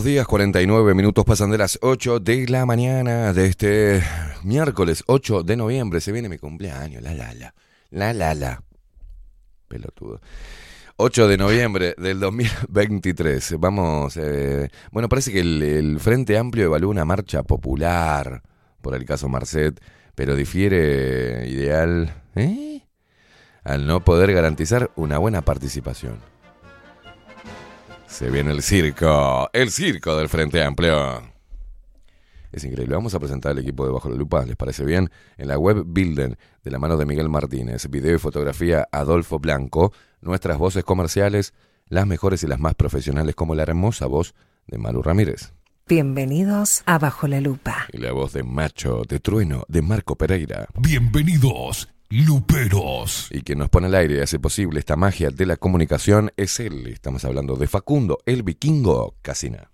Buenos 0.00 0.14
días. 0.14 0.26
49 0.26 0.94
minutos 0.94 1.26
pasan 1.26 1.50
de 1.50 1.58
las 1.58 1.78
8 1.82 2.20
de 2.20 2.46
la 2.48 2.64
mañana 2.64 3.34
de 3.34 3.46
este 3.46 4.02
miércoles 4.44 5.04
8 5.06 5.42
de 5.42 5.56
noviembre. 5.56 6.00
Se 6.00 6.10
viene 6.10 6.30
mi 6.30 6.38
cumpleaños. 6.38 7.02
La, 7.02 7.12
la, 7.12 7.34
la. 7.34 8.14
La, 8.14 8.34
la. 8.34 8.62
Pelotudo. 9.68 10.22
8 10.96 11.28
de 11.28 11.36
noviembre 11.36 11.94
del 11.98 12.18
2023. 12.18 13.56
Vamos. 13.58 14.16
Eh, 14.16 14.70
bueno, 14.90 15.10
parece 15.10 15.32
que 15.32 15.40
el, 15.40 15.98
Frente 16.00 16.38
Amplio 16.38 16.64
evalúa 16.64 16.92
una 16.92 17.04
marcha 17.04 17.42
popular 17.42 18.42
por 18.80 18.94
el 18.94 19.04
caso 19.04 19.28
Marcet, 19.28 19.82
pero 20.14 20.34
difiere 20.34 21.46
ideal. 21.46 22.14
¿eh? 22.36 22.86
Al 23.64 23.86
no 23.86 24.02
poder 24.02 24.32
garantizar 24.32 24.92
una 24.96 25.18
buena 25.18 25.42
participación. 25.42 26.29
Se 28.10 28.28
viene 28.28 28.50
el 28.50 28.60
circo, 28.60 29.48
el 29.52 29.70
circo 29.70 30.16
del 30.16 30.28
Frente 30.28 30.62
Amplio. 30.62 31.22
Es 32.52 32.64
increíble. 32.64 32.96
Vamos 32.96 33.14
a 33.14 33.20
presentar 33.20 33.52
el 33.52 33.60
equipo 33.60 33.86
de 33.86 33.92
Bajo 33.92 34.10
la 34.10 34.16
Lupa, 34.16 34.44
¿les 34.44 34.56
parece 34.56 34.84
bien? 34.84 35.10
En 35.38 35.48
la 35.48 35.56
web 35.56 35.84
Builden, 35.86 36.36
de 36.62 36.70
la 36.70 36.78
mano 36.78 36.96
de 36.96 37.06
Miguel 37.06 37.28
Martínez, 37.30 37.88
video 37.88 38.16
y 38.16 38.18
fotografía 38.18 38.88
Adolfo 38.90 39.38
Blanco, 39.38 39.92
nuestras 40.20 40.58
voces 40.58 40.84
comerciales, 40.84 41.54
las 41.86 42.06
mejores 42.06 42.42
y 42.42 42.48
las 42.48 42.58
más 42.58 42.74
profesionales, 42.74 43.36
como 43.36 43.54
la 43.54 43.62
hermosa 43.62 44.06
voz 44.06 44.34
de 44.66 44.76
Maru 44.76 45.02
Ramírez. 45.02 45.54
Bienvenidos 45.88 46.82
a 46.86 46.98
Bajo 46.98 47.26
la 47.28 47.40
Lupa. 47.40 47.86
Y 47.92 47.98
la 47.98 48.12
voz 48.12 48.32
de 48.32 48.42
Macho, 48.42 49.02
de 49.08 49.20
Trueno, 49.20 49.64
de 49.68 49.82
Marco 49.82 50.16
Pereira. 50.16 50.66
Bienvenidos, 50.78 51.88
Luperos. 52.12 53.28
Y 53.30 53.42
quien 53.42 53.60
nos 53.60 53.68
pone 53.68 53.86
al 53.86 53.94
aire 53.94 54.16
y 54.16 54.20
hace 54.20 54.40
posible 54.40 54.80
esta 54.80 54.96
magia 54.96 55.30
de 55.30 55.46
la 55.46 55.56
comunicación 55.56 56.32
es 56.36 56.58
él. 56.58 56.88
Estamos 56.88 57.24
hablando 57.24 57.54
de 57.54 57.68
Facundo, 57.68 58.18
el 58.26 58.42
vikingo 58.42 59.14
Casina. 59.22 59.69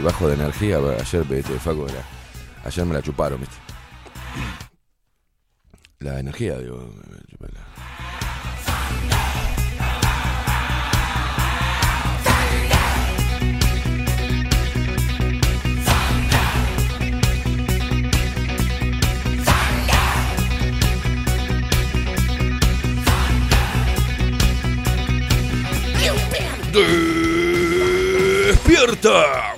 Bajo 0.00 0.28
de 0.28 0.34
energía. 0.34 0.78
Ayer, 0.78 1.24
viste, 1.24 1.58
Facu, 1.58 1.86
era- 1.86 2.04
ayer 2.64 2.84
me 2.86 2.94
la 2.94 3.02
chuparon, 3.02 3.40
¿viste? 3.40 3.56
La 6.00 6.18
energía, 6.18 6.56
digo. 6.58 6.88
Despierta 28.46 29.49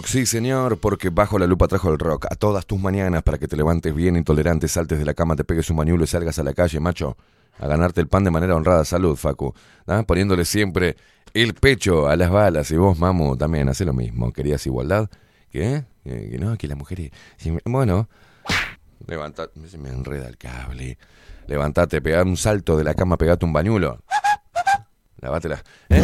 Sí 0.00 0.26
señor, 0.26 0.78
porque 0.78 1.10
Bajo 1.10 1.38
la 1.38 1.46
Lupa 1.46 1.68
trajo 1.68 1.90
el 1.90 1.98
rock 1.98 2.26
a 2.30 2.34
todas 2.34 2.64
tus 2.64 2.80
mañanas 2.80 3.22
para 3.22 3.36
que 3.36 3.46
te 3.46 3.56
levantes 3.56 3.94
bien 3.94 4.16
intolerante, 4.16 4.66
saltes 4.66 4.98
de 4.98 5.04
la 5.04 5.12
cama, 5.12 5.36
te 5.36 5.44
pegues 5.44 5.68
un 5.70 5.76
mañuelo 5.76 6.04
y 6.04 6.06
salgas 6.06 6.38
a 6.38 6.42
la 6.42 6.54
calle, 6.54 6.80
macho, 6.80 7.16
a 7.58 7.66
ganarte 7.66 8.00
el 8.00 8.08
pan 8.08 8.24
de 8.24 8.30
manera 8.30 8.56
honrada. 8.56 8.84
Salud, 8.84 9.16
Facu. 9.16 9.54
¿ah? 9.86 10.02
Poniéndole 10.06 10.44
siempre 10.44 10.96
el 11.34 11.54
pecho 11.54 12.08
a 12.08 12.16
las 12.16 12.30
balas. 12.30 12.70
Y 12.70 12.76
vos, 12.76 12.98
mamu, 12.98 13.36
también 13.36 13.68
hace 13.68 13.84
lo 13.84 13.92
mismo. 13.92 14.32
¿Querías 14.32 14.66
igualdad? 14.66 15.10
¿Qué? 15.50 15.84
Que, 16.04 16.38
no, 16.40 16.56
que 16.56 16.68
las 16.68 16.78
mujeres... 16.78 17.10
bueno, 17.64 18.08
levanta... 19.06 19.48
Se 19.68 19.78
me 19.78 19.90
enreda 19.90 20.28
el 20.28 20.38
cable. 20.38 20.98
Levantate, 21.46 22.00
pegá 22.00 22.22
un 22.22 22.36
salto 22.36 22.76
de 22.76 22.84
la 22.84 22.94
cama, 22.94 23.18
pegate 23.18 23.44
un 23.44 23.52
bañulo. 23.52 24.02
Lavátela. 25.22 25.62
¿eh? 25.88 26.02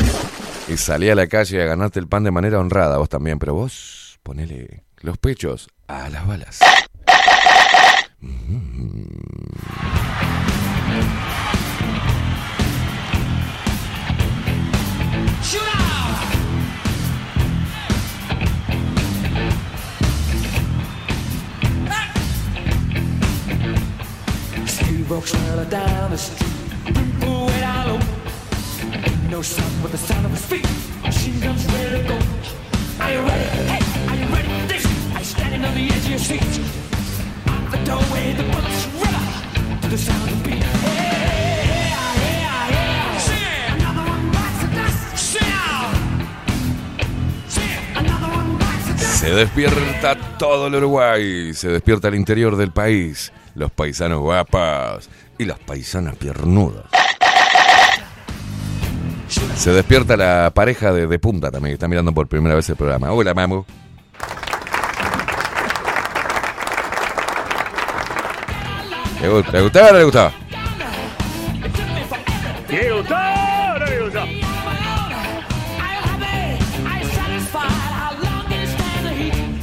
Y 0.68 0.76
salí 0.76 1.10
a 1.10 1.14
la 1.14 1.26
calle 1.26 1.60
a 1.62 1.66
ganarte 1.66 1.98
el 1.98 2.08
pan 2.08 2.24
de 2.24 2.30
manera 2.30 2.60
honrada, 2.60 2.98
vos 2.98 3.08
también, 3.08 3.38
pero 3.38 3.52
vos 3.54 4.18
ponele 4.22 4.84
los 5.00 5.18
pechos 5.18 5.68
a 5.88 6.08
las 6.08 6.26
balas. 6.26 6.60
No 29.28 29.42
sound 29.42 29.82
but 29.82 29.92
the 29.92 29.98
sound 29.98 30.24
of 30.24 30.32
his 30.32 30.44
feet. 30.46 30.66
Machine 31.02 31.38
guns 31.40 31.64
ready 31.66 32.02
to 32.02 32.08
go. 32.08 32.18
Are 33.00 33.12
you 33.12 33.20
ready? 33.20 33.44
Hey, 33.68 33.82
are 34.08 34.16
you 34.16 34.26
ready 34.34 34.48
for 34.60 34.66
this? 34.72 34.84
You 34.84 35.24
standing 35.24 35.64
on 35.66 35.74
the 35.74 35.84
edge 35.84 36.04
of 36.04 36.08
your 36.08 36.18
seat? 36.18 36.42
Out 37.46 37.70
the 37.70 37.76
doorway, 37.84 38.32
the 38.32 38.44
bullets 38.44 38.86
river 38.96 39.80
to 39.82 39.88
the 39.88 39.98
sound 39.98 40.30
of 40.30 40.42
beat. 40.44 40.62
Hey. 40.62 41.18
Se 48.98 49.34
despierta 49.34 50.16
todo 50.38 50.68
el 50.68 50.74
Uruguay, 50.76 51.52
se 51.52 51.68
despierta 51.68 52.08
el 52.08 52.14
interior 52.14 52.56
del 52.56 52.70
país, 52.70 53.30
los 53.54 53.70
paisanos 53.70 54.20
guapas 54.20 55.10
y 55.36 55.44
las 55.44 55.58
paisanas 55.58 56.16
piernudas. 56.16 56.86
Se 59.56 59.72
despierta 59.72 60.16
la 60.16 60.52
pareja 60.54 60.92
de, 60.92 61.06
de, 61.06 61.18
punta 61.18 61.50
también, 61.50 61.72
que 61.72 61.74
está 61.74 61.88
mirando 61.88 62.12
por 62.12 62.28
primera 62.28 62.54
vez 62.54 62.68
el 62.70 62.76
programa. 62.76 63.12
Hola, 63.12 63.34
mamu. 63.34 63.64
¿Le, 69.20 69.28
gustaba 69.28 69.58
o 69.58 69.64
gustaba? 69.64 69.92
¿Le 69.92 70.04
gustaba? 70.04 70.32
¿Le 72.68 72.92
gustaba 72.92 73.78
no 73.78 73.86
le 73.86 74.02
gustaba? 74.02 74.26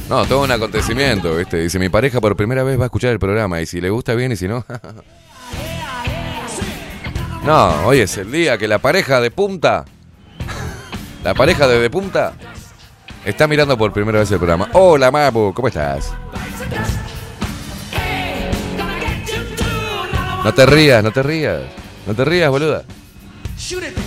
No, 0.08 0.24
todo 0.26 0.44
un 0.44 0.52
acontecimiento, 0.52 1.34
¿viste? 1.34 1.58
Dice, 1.58 1.78
mi 1.78 1.88
pareja 1.88 2.20
por 2.20 2.36
primera 2.36 2.62
vez 2.62 2.78
va 2.78 2.84
a 2.84 2.86
escuchar 2.86 3.10
el 3.10 3.18
programa 3.18 3.60
y 3.60 3.66
si 3.66 3.80
le 3.80 3.90
gusta 3.90 4.14
bien 4.14 4.32
y 4.32 4.36
si 4.36 4.46
no... 4.46 4.64
no, 7.46 7.86
hoy 7.86 8.00
es 8.00 8.16
el 8.16 8.32
día 8.32 8.58
que 8.58 8.66
la 8.66 8.78
pareja 8.78 9.20
de 9.20 9.30
punta, 9.30 9.84
la 11.22 11.32
pareja 11.32 11.68
de 11.68 11.78
de 11.78 11.88
punta, 11.88 12.32
está 13.24 13.46
mirando 13.46 13.78
por 13.78 13.92
primera 13.92 14.18
vez 14.18 14.30
el 14.32 14.38
programa. 14.38 14.68
Hola, 14.72 15.12
Mapu, 15.12 15.54
¿cómo 15.54 15.68
estás? 15.68 16.12
No 20.42 20.52
te 20.52 20.66
rías, 20.66 21.04
no 21.04 21.12
te 21.12 21.22
rías. 21.22 21.62
No 22.06 22.14
te 22.14 22.24
rías, 22.24 22.50
boluda. 22.50 22.82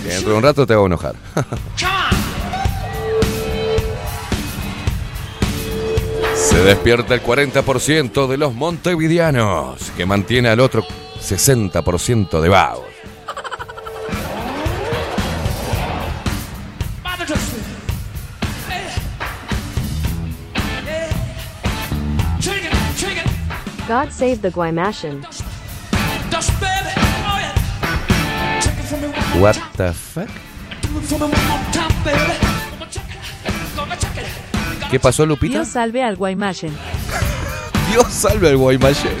Dentro 0.04 0.32
de 0.32 0.36
un 0.36 0.42
rato 0.42 0.66
te 0.66 0.74
hago 0.74 0.84
enojar. 0.86 1.14
Se 6.34 6.62
despierta 6.62 7.14
el 7.14 7.22
40% 7.22 8.26
de 8.26 8.36
los 8.36 8.52
montevideanos, 8.54 9.92
que 9.96 10.04
mantiene 10.04 10.50
al 10.50 10.60
otro 10.60 10.84
60% 11.20 12.40
de 12.40 12.48
vagos. 12.48 12.89
God 23.90 24.12
save 24.12 24.40
the 24.40 24.52
Guaymashan. 24.52 25.24
What 29.40 29.56
the 29.76 29.92
fuck? 29.92 30.28
¿Qué 34.92 35.00
pasó, 35.00 35.26
Lupita? 35.26 35.54
Dios 35.54 35.68
salve 35.70 36.04
al 36.04 36.14
Guaymashen. 36.14 36.72
Dios 37.90 38.06
salve 38.12 38.50
al 38.50 38.58
Guaymallén. 38.58 39.18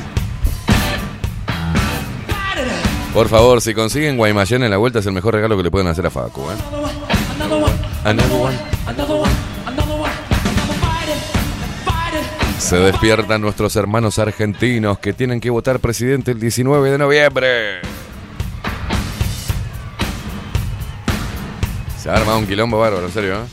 Por 3.12 3.28
favor, 3.28 3.60
si 3.60 3.74
consiguen 3.74 4.16
Guaymallén 4.16 4.62
en 4.62 4.70
la 4.70 4.76
vuelta 4.76 5.00
es 5.00 5.06
el 5.06 5.12
mejor 5.12 5.34
regalo 5.34 5.56
que 5.56 5.64
le 5.64 5.72
pueden 5.72 5.88
hacer 5.88 6.06
a 6.06 6.10
Facu. 6.10 6.42
¿eh? 6.42 6.54
Another 8.04 8.40
one. 8.40 9.49
Se 12.60 12.76
despiertan 12.76 13.40
nuestros 13.40 13.74
hermanos 13.76 14.18
argentinos 14.18 14.98
que 14.98 15.12
tienen 15.12 15.40
que 15.40 15.50
votar 15.50 15.80
presidente 15.80 16.30
el 16.32 16.38
19 16.38 16.90
de 16.90 16.98
noviembre. 16.98 17.80
Se 21.98 22.10
ha 22.10 22.14
armado 22.14 22.38
un 22.38 22.46
quilombo 22.46 22.78
bárbaro, 22.78 23.06
en 23.06 23.12
serio. 23.12 23.34
¿eh? 23.36 23.46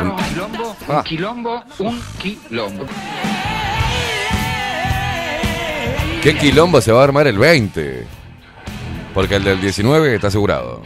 Un 0.00 0.16
quilombo, 0.16 0.76
Ah. 0.88 0.96
un 0.98 1.02
quilombo, 1.04 1.62
un 1.78 2.02
quilombo. 2.18 2.86
¿Qué 6.22 6.36
quilombo 6.36 6.80
se 6.80 6.90
va 6.90 7.02
a 7.02 7.04
armar 7.04 7.26
el 7.26 7.38
20? 7.38 8.06
Porque 9.14 9.36
el 9.36 9.44
del 9.44 9.60
19 9.60 10.14
está 10.14 10.28
asegurado. 10.28 10.82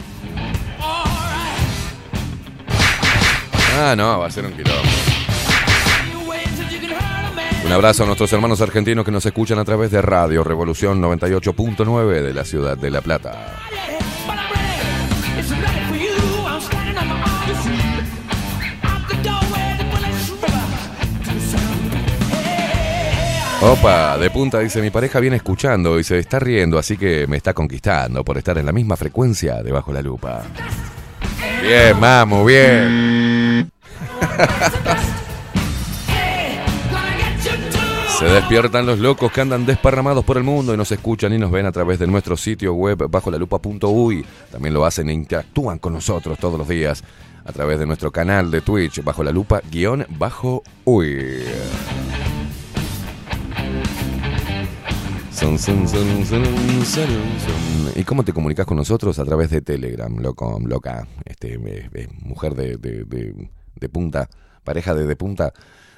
Ah, 3.75 3.95
no, 3.97 4.19
va 4.19 4.27
a 4.27 4.31
ser 4.31 4.45
un 4.45 4.51
quilombo. 4.51 4.81
Un 7.65 7.71
abrazo 7.71 8.03
a 8.03 8.05
nuestros 8.05 8.31
hermanos 8.33 8.61
argentinos 8.61 9.03
que 9.03 9.11
nos 9.11 9.25
escuchan 9.25 9.57
a 9.57 9.65
través 9.65 9.89
de 9.89 10.01
Radio 10.01 10.43
Revolución 10.43 11.01
98.9 11.01 12.21
de 12.21 12.33
la 12.33 12.45
ciudad 12.45 12.77
de 12.77 12.91
La 12.91 13.01
Plata. 13.01 13.63
Opa, 23.61 24.17
de 24.17 24.29
punta 24.29 24.59
dice, 24.59 24.81
mi 24.81 24.89
pareja 24.89 25.21
viene 25.21 25.37
escuchando 25.37 25.97
y 25.97 26.03
se 26.03 26.19
está 26.19 26.37
riendo, 26.37 26.77
así 26.77 26.97
que 26.97 27.25
me 27.27 27.37
está 27.37 27.53
conquistando 27.53 28.23
por 28.23 28.37
estar 28.37 28.57
en 28.57 28.65
la 28.65 28.73
misma 28.73 28.97
frecuencia 28.97 29.63
debajo 29.63 29.93
la 29.93 30.01
lupa. 30.01 30.43
Bien, 31.61 31.97
mamu, 31.97 32.45
bien. 32.45 33.32
Se 38.19 38.25
despiertan 38.25 38.85
los 38.85 38.99
locos 38.99 39.31
que 39.31 39.41
andan 39.41 39.65
desparramados 39.65 40.23
por 40.23 40.37
el 40.37 40.43
mundo 40.43 40.73
y 40.73 40.77
nos 40.77 40.91
escuchan 40.91 41.33
y 41.33 41.37
nos 41.39 41.51
ven 41.51 41.65
a 41.65 41.71
través 41.71 41.99
de 41.99 42.07
nuestro 42.07 42.37
sitio 42.37 42.73
web 42.73 43.09
bajo 43.09 43.31
la 43.31 43.37
lupa.uy. 43.37 44.25
También 44.51 44.73
lo 44.73 44.85
hacen 44.85 45.09
e 45.09 45.13
interactúan 45.13 45.79
con 45.79 45.93
nosotros 45.93 46.37
todos 46.39 46.57
los 46.57 46.67
días 46.67 47.03
a 47.43 47.51
través 47.51 47.79
de 47.79 47.85
nuestro 47.85 48.11
canal 48.11 48.51
de 48.51 48.61
Twitch 48.61 49.03
bajo 49.03 49.23
la 49.23 49.31
lupa 49.31 49.61
guion 49.69 50.05
bajo 50.09 50.63
uy. 50.85 51.43
¿Y 57.95 58.03
cómo 58.03 58.23
te 58.23 58.31
comunicas 58.31 58.65
con 58.65 58.77
nosotros? 58.77 59.19
A 59.19 59.25
través 59.25 59.49
de 59.49 59.61
Telegram, 59.61 60.15
loco, 60.19 60.59
loca, 60.63 61.05
este, 61.25 61.57
mujer 62.23 62.55
de- 62.55 63.49
de 63.75 63.89
punta, 63.89 64.29
pareja 64.63 64.93
de, 64.93 65.05
de 65.05 65.15
punta, 65.15 65.53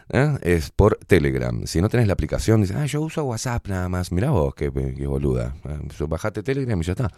¿eh? 0.10 0.38
es 0.41 0.72
por 0.72 0.98
Telegram. 1.08 1.65
Si 1.65 1.82
no 1.82 1.89
tenés 1.89 2.08
la 2.08 2.13
aplicación, 2.13 2.62
dices, 2.62 2.77
ah, 2.77 2.86
yo 2.86 3.01
uso 3.01 3.24
WhatsApp 3.24 3.67
nada 3.67 3.89
más. 3.89 4.12
Mirá 4.12 4.32
vos, 4.32 4.53
qué, 4.55 4.72
qué 4.72 5.08
boluda. 5.08 5.55
Ah, 5.65 5.77
Bajate 6.08 6.44
Telegram 6.44 6.79
y 6.79 6.84
ya 6.84 6.94
está. 6.94 7.12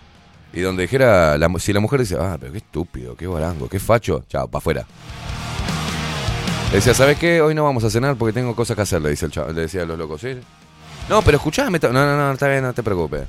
Y 0.53 0.61
donde 0.61 0.83
dijera, 0.83 1.37
si 1.59 1.71
la 1.71 1.79
mujer 1.79 2.01
dice, 2.01 2.17
ah, 2.19 2.37
pero 2.39 2.51
qué 2.51 2.57
estúpido, 2.57 3.15
qué 3.15 3.27
barango, 3.27 3.69
qué 3.69 3.79
facho, 3.79 4.23
chao, 4.27 4.47
para 4.47 4.59
afuera. 4.59 4.85
Decía, 6.73 6.93
¿sabes 6.93 7.17
qué? 7.17 7.41
Hoy 7.41 7.55
no 7.55 7.63
vamos 7.63 7.83
a 7.83 7.89
cenar 7.89 8.15
porque 8.15 8.33
tengo 8.33 8.55
cosas 8.55 8.75
que 8.75 8.81
hacer, 8.81 9.01
le, 9.01 9.09
dice 9.09 9.25
el 9.25 9.31
chavo, 9.31 9.51
le 9.51 9.61
decía 9.61 9.83
a 9.83 9.85
los 9.85 9.97
locos, 9.97 10.21
¿sí? 10.21 10.37
No, 11.09 11.21
pero 11.21 11.37
escuchame. 11.37 11.79
No, 11.81 11.91
no, 11.91 12.17
no, 12.17 12.31
está 12.31 12.47
bien, 12.47 12.63
no 12.63 12.73
te 12.73 12.83
preocupes. 12.83 13.27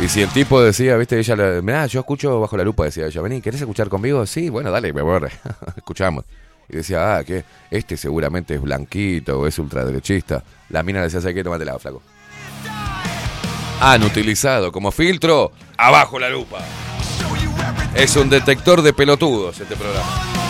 Y 0.00 0.08
si 0.08 0.22
el 0.22 0.28
tipo 0.28 0.62
decía, 0.62 0.96
viste, 0.96 1.18
ella, 1.18 1.34
mirá, 1.60 1.86
yo 1.86 2.00
escucho 2.00 2.40
bajo 2.40 2.56
la 2.56 2.62
lupa, 2.62 2.84
decía 2.84 3.06
ella, 3.06 3.20
vení, 3.20 3.40
¿querés 3.40 3.60
escuchar 3.60 3.88
conmigo? 3.88 4.24
Sí, 4.26 4.48
bueno, 4.48 4.70
dale, 4.70 4.92
me 4.92 5.02
voy, 5.02 5.28
escuchamos. 5.76 6.24
Y 6.68 6.76
decía, 6.76 7.16
ah, 7.16 7.24
que 7.24 7.44
este 7.70 7.96
seguramente 7.96 8.54
es 8.54 8.60
blanquito 8.60 9.40
o 9.40 9.46
es 9.46 9.58
ultraderechista. 9.58 10.44
La 10.68 10.82
mina 10.82 11.02
decía, 11.02 11.20
¿sabes 11.20 11.34
qué? 11.34 11.42
Tómate 11.42 11.64
la 11.64 11.78
flaco. 11.78 12.02
Han 13.80 14.02
utilizado 14.04 14.70
como 14.70 14.92
filtro 14.92 15.50
abajo 15.76 16.18
la 16.18 16.28
lupa. 16.28 16.58
Es 17.94 18.14
un 18.16 18.28
detector 18.28 18.82
de 18.82 18.92
pelotudos 18.92 19.58
este 19.58 19.74
programa. 19.74 20.47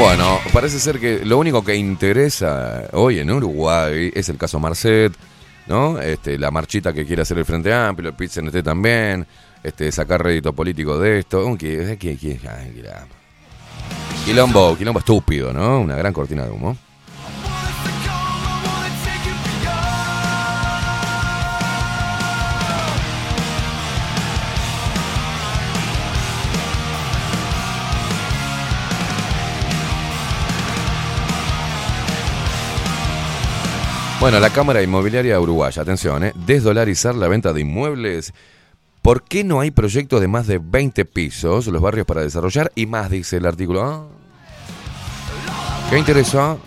Bueno, 0.00 0.40
parece 0.54 0.80
ser 0.80 0.98
que 0.98 1.26
lo 1.26 1.36
único 1.36 1.62
que 1.62 1.76
interesa 1.76 2.88
hoy 2.92 3.18
en 3.18 3.30
Uruguay 3.30 4.10
es 4.14 4.30
el 4.30 4.38
caso 4.38 4.58
Marcet, 4.58 5.12
¿no? 5.66 6.00
Este, 6.00 6.38
la 6.38 6.50
marchita 6.50 6.94
que 6.94 7.04
quiere 7.04 7.20
hacer 7.20 7.36
el 7.36 7.44
Frente 7.44 7.70
Amplio, 7.70 8.08
el 8.08 8.14
pit 8.16 8.32
también, 8.64 9.26
este, 9.62 9.92
sacar 9.92 10.24
rédito 10.24 10.54
político 10.54 10.98
de 10.98 11.18
esto. 11.18 11.44
Un. 11.44 11.58
Quilombo, 14.24 14.74
quilombo 14.78 15.00
estúpido, 15.00 15.52
¿no? 15.52 15.80
Una 15.80 15.96
gran 15.96 16.14
cortina 16.14 16.44
de 16.44 16.50
humo. 16.50 16.78
Bueno, 34.20 34.38
la 34.38 34.50
Cámara 34.50 34.82
Inmobiliaria 34.82 35.40
Uruguaya, 35.40 35.80
atención, 35.80 36.22
¿eh? 36.24 36.34
desdolarizar 36.46 37.14
la 37.14 37.26
venta 37.26 37.54
de 37.54 37.62
inmuebles. 37.62 38.34
¿Por 39.00 39.22
qué 39.22 39.44
no 39.44 39.60
hay 39.60 39.70
proyectos 39.70 40.20
de 40.20 40.28
más 40.28 40.46
de 40.46 40.60
20 40.62 41.06
pisos, 41.06 41.66
los 41.68 41.80
barrios 41.80 42.04
para 42.04 42.20
desarrollar? 42.20 42.70
Y 42.74 42.84
más, 42.84 43.08
dice 43.08 43.38
el 43.38 43.46
artículo. 43.46 43.82
Ah. 43.82 44.06
¿Qué 45.88 45.98
interesa? 45.98 46.58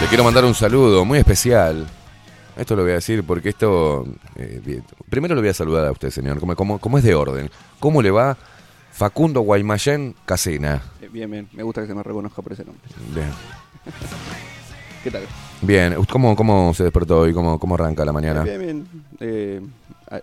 Le 0.00 0.06
quiero 0.06 0.22
mandar 0.22 0.44
un 0.44 0.54
saludo 0.54 1.04
muy 1.04 1.18
especial. 1.18 1.84
Esto 2.56 2.76
lo 2.76 2.82
voy 2.82 2.92
a 2.92 2.94
decir 2.94 3.24
porque 3.24 3.48
esto... 3.48 4.06
eh, 4.36 4.82
primero 5.08 5.34
le 5.34 5.40
voy 5.40 5.50
a 5.50 5.54
saludar 5.54 5.84
a 5.84 5.90
usted, 5.90 6.10
señor, 6.10 6.38
como, 6.38 6.78
como 6.78 6.96
es 6.96 7.02
de 7.02 7.12
orden. 7.12 7.50
¿Cómo 7.80 8.00
le 8.00 8.12
va 8.12 8.36
Facundo 8.92 9.40
Guaymallén 9.40 10.14
Casena? 10.24 10.82
Eh, 11.00 11.08
Bien, 11.12 11.30
bien. 11.30 11.48
Me 11.52 11.62
gusta 11.62 11.80
que 11.80 11.86
se 11.86 11.94
me 11.94 12.02
reconozca 12.02 12.42
por 12.42 12.52
ese 12.52 12.64
nombre. 12.64 12.82
Bien. 13.14 13.30
¿Qué 15.04 15.10
tal? 15.10 15.22
Bien, 15.62 15.96
¿usted 15.96 16.12
¿cómo, 16.12 16.36
cómo 16.36 16.74
se 16.74 16.84
despertó 16.84 17.20
hoy? 17.20 17.32
¿Cómo, 17.32 17.58
cómo 17.58 17.74
arranca 17.74 18.04
la 18.04 18.12
mañana? 18.12 18.42
Bien, 18.42 18.60
bien. 18.60 18.86
Eh, 19.20 19.60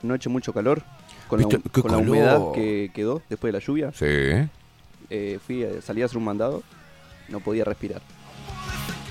no 0.04 0.14
hecho 0.16 0.30
mucho 0.30 0.54
calor. 0.54 0.84
Con, 1.28 1.42
la, 1.42 1.98
humedad 1.98 2.40
que 2.54 2.90
quedó 2.94 3.22
después 3.28 3.52
de 3.52 3.60
la 3.60 3.66
lluvia. 3.66 3.92
Sí. 3.94 4.06
Eh, 5.10 5.40
fui 5.46 5.64
a- 5.64 5.82
salí 5.82 6.02
a 6.02 6.06
hacer 6.06 6.18
un 6.18 6.24
mandado. 6.24 6.64
No 7.28 7.40
podía 7.42 7.66
respirar. 7.66 8.02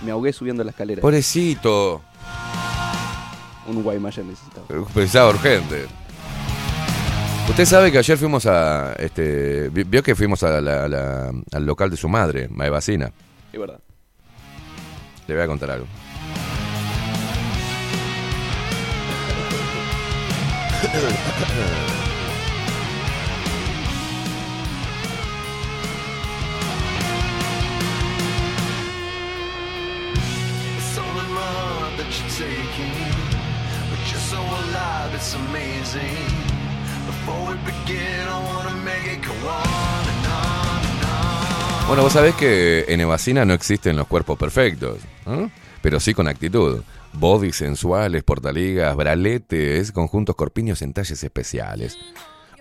Me 0.04 0.12
ahogué 0.12 0.32
subiendo 0.32 0.64
la 0.64 0.70
escalera. 0.70 1.02
Pobrecito. 1.02 2.00
Un 3.66 3.82
Guaymallén 3.82 4.28
necesitaba. 4.28 4.66
Pensaba 4.94 5.30
urgente. 5.30 5.86
Usted 7.48 7.64
sabe 7.64 7.90
que 7.92 7.98
ayer 7.98 8.18
fuimos 8.18 8.44
a. 8.46 8.92
Este, 8.98 9.68
vi- 9.70 9.84
vio 9.84 10.02
que 10.02 10.14
fuimos 10.14 10.42
a 10.42 10.60
la- 10.60 10.84
a 10.84 10.88
la- 10.88 11.32
al 11.52 11.64
local 11.64 11.88
de 11.90 11.96
su 11.96 12.08
madre, 12.08 12.48
Maevacina. 12.50 13.10
Es 13.52 13.58
verdad. 13.58 13.80
Le 15.26 15.34
voy 15.34 15.42
a 15.42 15.46
contar 15.46 15.70
algo. 15.70 15.86
It's 35.14 35.34
amazing. 35.34 36.35
Bueno, 41.86 42.02
vos 42.02 42.12
sabés 42.12 42.34
que 42.34 42.84
en 42.88 43.00
Evacina 43.00 43.44
no 43.44 43.54
existen 43.54 43.96
los 43.96 44.08
cuerpos 44.08 44.36
perfectos, 44.36 44.98
pero 45.80 46.00
sí 46.00 46.14
con 46.14 46.26
actitud. 46.26 46.82
Bodys 47.12 47.56
sensuales, 47.56 48.24
portaligas, 48.24 48.96
braletes, 48.96 49.92
conjuntos 49.92 50.34
corpiños 50.34 50.82
en 50.82 50.92
talles 50.92 51.22
especiales. 51.22 51.96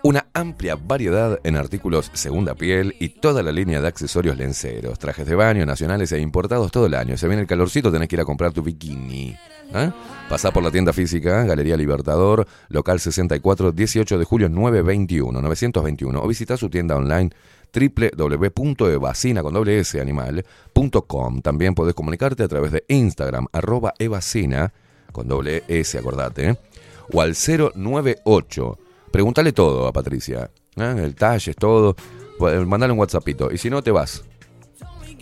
Una 0.04 0.28
amplia 0.34 0.75
variedad 0.75 1.39
en 1.43 1.58
artículos 1.58 2.12
segunda 2.13 2.54
piel 2.54 2.95
y 2.99 3.10
toda 3.10 3.41
la 3.41 3.51
línea 3.51 3.82
de 3.82 3.88
accesorios 3.88 4.38
lenceros, 4.38 4.99
trajes 4.99 5.25
de 5.25 5.34
baño 5.34 5.65
nacionales 5.65 6.12
e 6.12 6.19
importados 6.19 6.71
todo 6.71 6.86
el 6.86 6.93
año. 6.93 7.17
Se 7.17 7.28
viene 7.28 7.41
el 7.41 7.47
calorcito, 7.47 7.91
tenés 7.91 8.08
que 8.08 8.17
ir 8.17 8.21
a 8.21 8.25
comprar 8.25 8.54
tu 8.54 8.62
bikini. 8.62 9.36
¿Eh? 9.73 9.91
Pasá 10.30 10.51
por 10.51 10.63
la 10.63 10.71
tienda 10.71 10.91
física, 10.93 11.43
Galería 11.43 11.78
Libertador, 11.78 12.47
local 12.69 12.99
64, 12.99 13.71
18 13.71 14.17
de 14.17 14.25
julio 14.25 14.49
921, 14.49 15.41
921, 15.41 16.21
o 16.21 16.28
visita 16.28 16.58
su 16.58 16.69
tienda 16.69 16.95
online 16.95 17.30
www.evacina 17.73 19.43
con. 21.08 21.41
También 21.41 21.75
podés 21.75 21.93
comunicarte 21.93 22.43
a 22.43 22.47
través 22.47 22.71
de 22.71 22.86
Instagram, 22.88 23.47
arroba 23.51 23.93
evacina 23.99 24.73
con 25.12 25.28
doble 25.28 25.63
S, 25.67 25.97
acordate, 25.97 26.49
¿eh? 26.49 26.58
o 27.12 27.21
al 27.21 27.36
098. 27.36 28.80
Pregúntale 29.12 29.54
todo 29.54 29.88
a 29.88 29.93
Patricia, 29.93 30.49
¿eh? 30.75 30.95
el 30.97 31.15
talles, 31.15 31.56
todo. 31.56 31.95
Mandale 32.65 32.93
un 32.93 32.99
WhatsAppito. 32.99 33.51
Y 33.51 33.58
si 33.58 33.69
no, 33.69 33.82
te 33.82 33.91
vas 33.91 34.23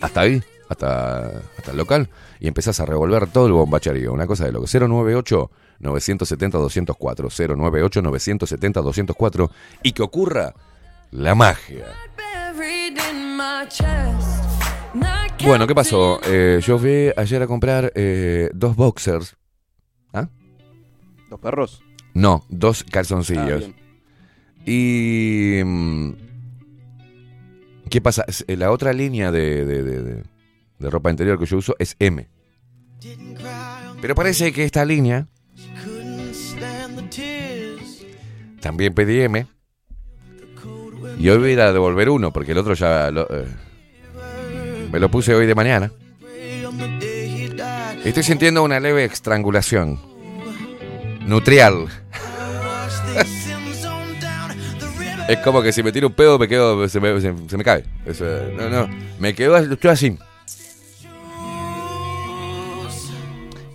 hasta 0.00 0.22
ahí, 0.22 0.42
hasta, 0.68 1.28
hasta 1.58 1.70
el 1.70 1.76
local, 1.76 2.08
y 2.40 2.48
empezás 2.48 2.80
a 2.80 2.86
revolver 2.86 3.26
todo 3.28 3.46
el 3.46 3.52
bombacharío. 3.52 4.12
Una 4.12 4.26
cosa 4.26 4.44
de 4.46 4.52
loco. 4.52 4.66
098 4.66 5.50
970 5.80 6.58
204 6.58 7.28
098 7.56 8.02
970 8.02 8.80
204 8.80 9.50
y 9.82 9.92
que 9.92 10.02
ocurra 10.02 10.54
la 11.10 11.34
magia. 11.34 11.86
Bueno, 15.44 15.66
¿qué 15.66 15.74
pasó? 15.74 16.20
Eh, 16.24 16.60
yo 16.64 16.78
fui 16.78 17.10
ayer 17.16 17.42
a 17.42 17.46
comprar 17.46 17.92
eh, 17.94 18.48
dos 18.54 18.76
boxers. 18.76 19.36
¿Ah? 20.12 20.28
Los 21.30 21.40
perros. 21.40 21.82
No, 22.14 22.44
dos 22.48 22.84
Ah, 22.86 22.90
calzoncillos. 22.92 23.58
bien. 23.60 23.74
y. 24.64 25.62
mm, 25.64 26.10
¿Qué 27.90 28.00
pasa? 28.00 28.24
Eh, 28.46 28.56
La 28.56 28.70
otra 28.70 28.92
línea 28.92 29.30
de, 29.30 29.64
de- 29.64 29.82
de- 29.82 30.02
de- 30.02 30.22
de 30.84 30.90
ropa 30.90 31.10
interior 31.10 31.38
que 31.38 31.46
yo 31.46 31.56
uso 31.56 31.74
es 31.78 31.96
M. 31.98 32.28
Pero 34.00 34.14
parece 34.14 34.52
que 34.52 34.64
esta 34.64 34.84
línea 34.84 35.26
también 38.60 38.94
pedí 38.94 39.20
M. 39.22 39.46
Y 41.18 41.28
hoy 41.28 41.38
voy 41.38 41.52
a 41.52 41.72
devolver 41.72 42.10
uno, 42.10 42.32
porque 42.32 42.52
el 42.52 42.58
otro 42.58 42.74
ya 42.74 43.10
lo, 43.10 43.26
eh, 43.30 43.46
me 44.92 44.98
lo 44.98 45.10
puse 45.10 45.34
hoy 45.34 45.46
de 45.46 45.54
mañana. 45.54 45.90
Estoy 48.04 48.22
sintiendo 48.22 48.62
una 48.62 48.80
leve 48.80 49.04
estrangulación. 49.04 49.98
Nutrial. 51.26 51.88
Es 55.28 55.38
como 55.38 55.62
que 55.62 55.72
si 55.72 55.82
me 55.82 55.90
tiro 55.90 56.08
un 56.08 56.12
pedo 56.12 56.38
me 56.38 56.46
quedo, 56.48 56.86
se 56.88 57.00
me, 57.00 57.64
cae. 57.64 57.84
No, 58.56 58.68
no, 58.68 58.88
me 59.18 59.34
quedo, 59.34 59.56
estoy 59.56 59.90
así. 59.90 60.18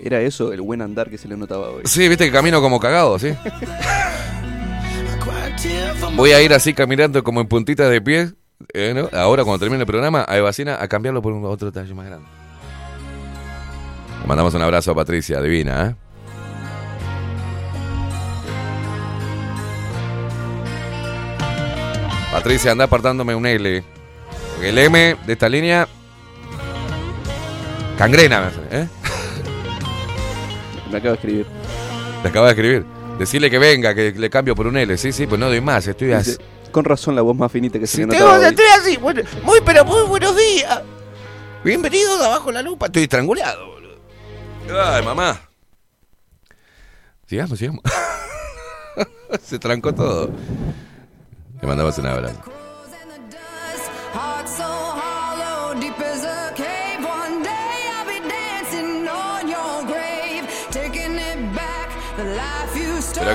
Era 0.02 0.22
eso 0.22 0.54
el 0.54 0.62
buen 0.62 0.82
andar 0.82 1.10
que 1.10 1.18
se 1.18 1.28
le 1.28 1.36
notaba 1.36 1.70
hoy. 1.70 1.84
Sí, 1.86 2.08
viste 2.08 2.26
que 2.26 2.32
camino 2.32 2.62
como 2.62 2.80
cagado, 2.80 3.20
¿sí? 3.20 3.34
Voy 6.16 6.32
a 6.32 6.42
ir 6.42 6.54
así 6.54 6.74
caminando 6.74 7.24
como 7.24 7.42
en 7.42 7.48
puntitas 7.48 7.90
de 7.90 8.02
pie. 8.02 8.32
eh. 8.74 9.10
Ahora 9.12 9.44
cuando 9.44 9.60
termine 9.60 9.82
el 9.82 9.88
programa, 9.88 10.26
a 10.28 10.38
Evacina 10.38 10.82
a 10.82 10.88
cambiarlo 10.88 11.22
por 11.22 11.34
un 11.34 11.44
otro 11.46 11.72
talle 11.72 11.94
más 11.94 12.06
grande. 12.06 12.28
Le 14.22 14.28
mandamos 14.28 14.54
un 14.54 14.62
abrazo 14.62 14.92
a 14.92 14.96
Patricia, 14.96 15.42
divina, 15.42 15.88
¿eh? 15.88 15.96
Patricia, 22.32 22.72
anda 22.72 22.86
apartándome 22.86 23.36
un 23.36 23.46
L. 23.46 23.84
Porque 24.54 24.70
el 24.70 24.78
M 24.78 25.18
de 25.26 25.34
esta 25.34 25.50
línea. 25.50 25.88
Cangrena, 27.98 28.52
¿eh? 28.72 28.88
Me 30.92 30.98
acabo 30.98 31.10
de 31.10 31.16
escribir. 31.16 31.46
Le 32.24 32.30
acaba 32.30 32.46
de 32.48 32.52
escribir. 32.54 32.86
Decirle 33.18 33.50
que 33.50 33.60
venga, 33.60 33.94
que 33.94 34.12
le 34.12 34.30
cambio 34.30 34.56
por 34.56 34.68
un 34.68 34.78
L. 34.78 34.98
Sí, 34.98 35.12
sí, 35.12 35.28
pues 35.28 35.40
no 35.40 35.48
doy 35.48 35.62
más, 35.62 35.86
estoy 35.88 36.14
así. 36.14 36.38
Con 36.72 36.86
razón 36.86 37.16
la 37.16 37.22
voz 37.22 37.36
más 37.36 37.52
finita 37.52 37.80
que 37.80 37.88
se 37.88 37.98
Sí, 37.98 38.02
le 38.06 38.08
tengo- 38.16 38.36
estoy 38.36 38.66
así. 38.80 38.98
bueno, 38.98 39.22
muy, 39.44 39.60
pero 39.66 39.84
muy 39.86 40.04
buenos 40.04 40.36
días. 40.38 40.82
Bienvenidos 41.64 42.22
abajo 42.22 42.52
la 42.52 42.62
lupa. 42.62 42.86
Estoy 42.86 43.04
estrangulado, 43.04 43.68
boludo. 43.68 43.98
Ay, 44.82 45.04
mamá. 45.04 45.40
Sigamos, 47.28 47.60
sigamos. 47.60 47.84
Se 49.44 49.60
trancó 49.60 49.94
todo. 49.94 50.30
Le 51.62 51.68
mandamos 51.68 51.98
un 51.98 52.06
abrazo. 52.08 52.40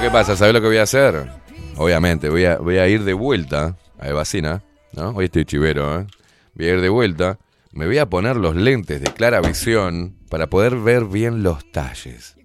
¿Qué 0.01 0.11
pasa? 0.11 0.37
¿Sabes 0.37 0.55
lo 0.55 0.61
que 0.61 0.67
voy 0.67 0.79
a 0.79 0.83
hacer? 0.83 1.31
Obviamente, 1.77 2.29
voy 2.29 2.45
a, 2.45 2.57
a 2.57 2.89
ir 2.89 3.05
de 3.05 3.13
vuelta 3.13 3.77
Ahí 3.99 4.13
vacina, 4.13 4.63
¿no? 4.93 5.11
Hoy 5.11 5.27
estoy 5.27 5.45
chivero, 5.45 6.01
¿eh? 6.01 6.07
Voy 6.55 6.67
a 6.67 6.75
ir 6.75 6.81
de 6.81 6.89
vuelta. 6.89 7.39
Me 7.73 7.87
voy 7.87 7.99
a 7.99 8.07
poner 8.07 8.37
los 8.37 8.55
lentes 8.55 9.01
de 9.01 9.11
clara 9.13 9.41
visión 9.41 10.17
para 10.29 10.49
poder 10.49 10.77
ver 10.77 11.05
bien 11.05 11.43
los 11.43 11.71
talles. 11.73 12.37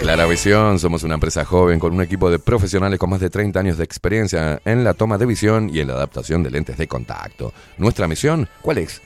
Clara 0.00 0.26
Visión, 0.26 0.78
somos 0.78 1.02
una 1.02 1.14
empresa 1.14 1.44
joven 1.44 1.78
con 1.78 1.94
un 1.94 2.02
equipo 2.02 2.30
de 2.30 2.38
profesionales 2.38 2.98
con 2.98 3.08
más 3.08 3.20
de 3.20 3.30
30 3.30 3.58
años 3.58 3.78
de 3.78 3.84
experiencia 3.84 4.60
en 4.64 4.84
la 4.84 4.92
toma 4.92 5.16
de 5.16 5.24
visión 5.24 5.70
y 5.72 5.80
en 5.80 5.88
la 5.88 5.94
adaptación 5.94 6.42
de 6.42 6.50
lentes 6.50 6.76
de 6.76 6.86
contacto. 6.86 7.54
Nuestra 7.78 8.06
misión, 8.06 8.48
¿cuál 8.60 8.78
es? 8.78 9.00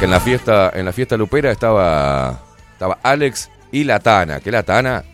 En 0.00 0.10
la 0.10 0.18
fiesta, 0.18 0.72
en 0.74 0.86
la 0.86 0.92
fiesta 0.92 1.16
lupera 1.16 1.50
estaba, 1.50 2.40
estaba 2.72 2.98
Alex 3.02 3.50
y 3.70 3.84
la 3.84 4.00
Tana. 4.00 4.40
¿Qué 4.40 4.50
la 4.50 4.62
Tana? 4.62 5.04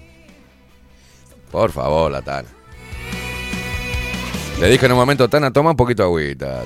Por 1.51 1.73
favor, 1.73 2.11
la 2.13 2.23
Tana. 2.23 2.49
Le 4.61 4.69
dije 4.69 4.87
en 4.87 4.93
un 4.93 4.99
momento, 4.99 5.29
Tana, 5.29 5.51
toma 5.51 5.71
un 5.71 5.77
poquito 5.77 6.05
de 6.05 6.09
agüita. 6.09 6.63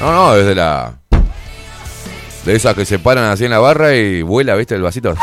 No, 0.00 0.12
no, 0.12 0.34
desde 0.34 0.56
la. 0.56 0.98
De 2.44 2.56
esas 2.56 2.74
que 2.74 2.84
se 2.84 2.98
paran 2.98 3.24
así 3.24 3.44
en 3.44 3.52
la 3.52 3.58
barra 3.60 3.94
y 3.94 4.22
vuela, 4.22 4.56
¿viste? 4.56 4.74
El 4.74 4.82
vasito. 4.82 5.14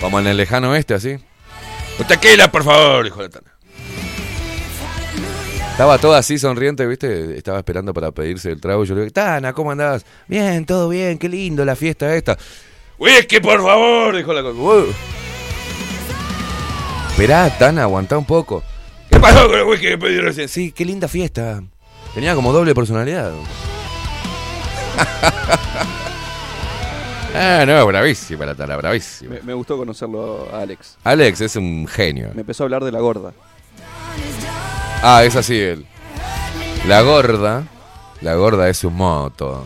Como 0.00 0.20
en 0.20 0.26
el 0.26 0.38
lejano 0.38 0.70
oeste, 0.70 0.94
así. 0.94 1.18
Tequila, 2.08 2.50
por 2.50 2.64
favor, 2.64 3.04
dijo 3.04 3.20
la 3.20 3.28
Tana. 3.28 3.55
Estaba 5.76 5.98
toda 5.98 6.20
así 6.20 6.38
sonriente, 6.38 6.86
¿viste? 6.86 7.36
Estaba 7.36 7.58
esperando 7.58 7.92
para 7.92 8.10
pedirse 8.10 8.50
el 8.50 8.58
trago. 8.62 8.84
Yo 8.84 8.94
le 8.94 9.02
digo, 9.02 9.12
Tana, 9.12 9.52
¿cómo 9.52 9.72
andás? 9.72 10.06
Bien, 10.26 10.64
todo 10.64 10.88
bien, 10.88 11.18
qué 11.18 11.28
lindo 11.28 11.66
la 11.66 11.76
fiesta 11.76 12.16
esta. 12.16 12.38
Whisky, 12.98 13.40
por 13.40 13.62
favor, 13.62 14.16
dijo 14.16 14.32
la 14.32 14.40
cosa. 14.40 14.58
"Wow". 14.58 14.86
Esperá, 17.10 17.58
Tana, 17.58 17.82
aguantá 17.82 18.16
un 18.16 18.24
poco. 18.24 18.62
¿Qué 19.10 19.20
pasó 19.20 19.48
con 19.48 19.58
el 19.58 19.64
whisky 19.64 19.88
que 19.88 19.98
pedí 19.98 20.18
recién? 20.18 20.48
Sí, 20.48 20.72
qué 20.72 20.86
linda 20.86 21.08
fiesta. 21.08 21.62
Tenía 22.14 22.34
como 22.34 22.54
doble 22.54 22.74
personalidad. 22.74 23.34
ah, 27.34 27.64
no, 27.66 27.86
bravísima 27.86 28.46
la 28.46 28.54
Tana, 28.54 28.78
bravísima. 28.78 29.34
Me, 29.34 29.42
me 29.42 29.52
gustó 29.52 29.76
conocerlo 29.76 30.48
a 30.54 30.60
Alex. 30.62 30.96
Alex 31.04 31.42
es 31.42 31.54
un 31.56 31.86
genio. 31.86 32.30
Me 32.34 32.40
empezó 32.40 32.62
a 32.62 32.64
hablar 32.64 32.82
de 32.82 32.92
la 32.92 33.00
gorda. 33.00 33.34
Ah, 35.08 35.22
es 35.22 35.36
así 35.36 35.56
él. 35.56 35.86
La 36.88 37.00
gorda. 37.02 37.62
La 38.22 38.34
gorda 38.34 38.68
es 38.68 38.82
un 38.82 38.96
moto. 38.96 39.64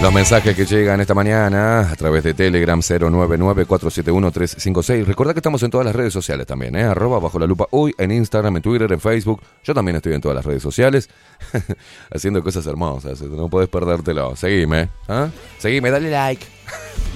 Los 0.00 0.10
mensajes 0.10 0.56
que 0.56 0.64
llegan 0.64 1.02
esta 1.02 1.12
mañana 1.12 1.90
a 1.90 1.96
través 1.96 2.24
de 2.24 2.32
Telegram 2.32 2.80
099-471-356. 2.80 5.04
Recordad 5.04 5.34
que 5.34 5.40
estamos 5.40 5.62
en 5.62 5.70
todas 5.70 5.84
las 5.84 5.94
redes 5.94 6.14
sociales 6.14 6.46
también, 6.46 6.74
¿eh? 6.76 6.84
Arroba 6.84 7.18
bajo 7.18 7.38
la 7.38 7.46
lupa 7.46 7.66
hoy, 7.72 7.94
en 7.98 8.10
Instagram, 8.10 8.56
en 8.56 8.62
Twitter, 8.62 8.90
en 8.90 9.00
Facebook. 9.00 9.42
Yo 9.62 9.74
también 9.74 9.96
estoy 9.96 10.14
en 10.14 10.22
todas 10.22 10.36
las 10.36 10.46
redes 10.46 10.62
sociales 10.62 11.10
haciendo 12.10 12.42
cosas 12.42 12.66
hermosas. 12.66 13.20
No 13.20 13.50
puedes 13.50 13.68
perdértelo. 13.68 14.34
Seguime. 14.34 14.88
¿ah? 15.08 15.28
Seguime, 15.58 15.90
dale 15.90 16.10
like. 16.10 16.46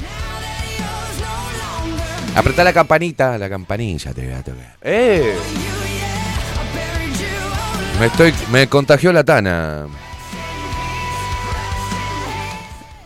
Apretá 2.35 2.63
la 2.65 2.73
campanita, 2.73 3.37
la 3.39 3.49
campanilla 3.49 4.13
te 4.15 4.25
voy 4.25 4.33
a 4.35 4.43
tocar. 4.43 4.77
¡Eh! 4.83 5.35
Me 7.99 8.07
estoy. 8.07 8.33
Me 8.53 8.69
contagió 8.69 9.13
la 9.13 9.25
tana. 9.25 9.87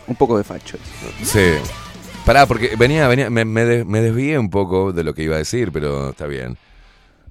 Un 0.05 0.15
poco 0.15 0.37
de 0.37 0.43
facho. 0.43 0.77
Sí. 1.23 1.53
Pará, 2.25 2.45
porque 2.45 2.75
venía, 2.77 3.07
venía, 3.07 3.29
me, 3.29 3.43
me 3.45 3.65
de- 3.65 3.85
me 3.85 4.01
desvié 4.01 4.37
un 4.37 4.49
poco 4.49 4.93
de 4.93 5.03
lo 5.03 5.13
que 5.13 5.23
iba 5.23 5.35
a 5.35 5.39
decir, 5.39 5.71
pero 5.71 6.11
está 6.11 6.27
bien. 6.27 6.57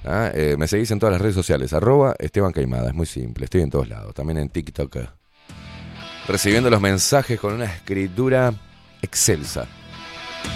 Ah, 0.05 0.31
eh, 0.35 0.57
me 0.59 0.67
seguís 0.67 0.91
en 0.91 0.99
todas 0.99 1.13
las 1.13 1.21
redes 1.23 1.37
sociales, 1.37 1.73
arroba 1.73 2.17
Esteban 2.19 2.51
Caimada, 2.53 2.89
es 2.89 2.95
muy 2.95 3.07
simple, 3.07 3.45
estoy 3.45 3.61
en 3.63 3.71
todos 3.71 3.89
lados, 3.89 4.13
también 4.15 4.39
en 4.39 4.49
TikTok. 4.49 4.97
Recibiendo 6.27 6.69
los 6.71 6.81
mensajes 6.81 7.39
con 7.39 7.55
una 7.55 7.67
escritura 7.67 8.53
excelsa, 9.01 9.67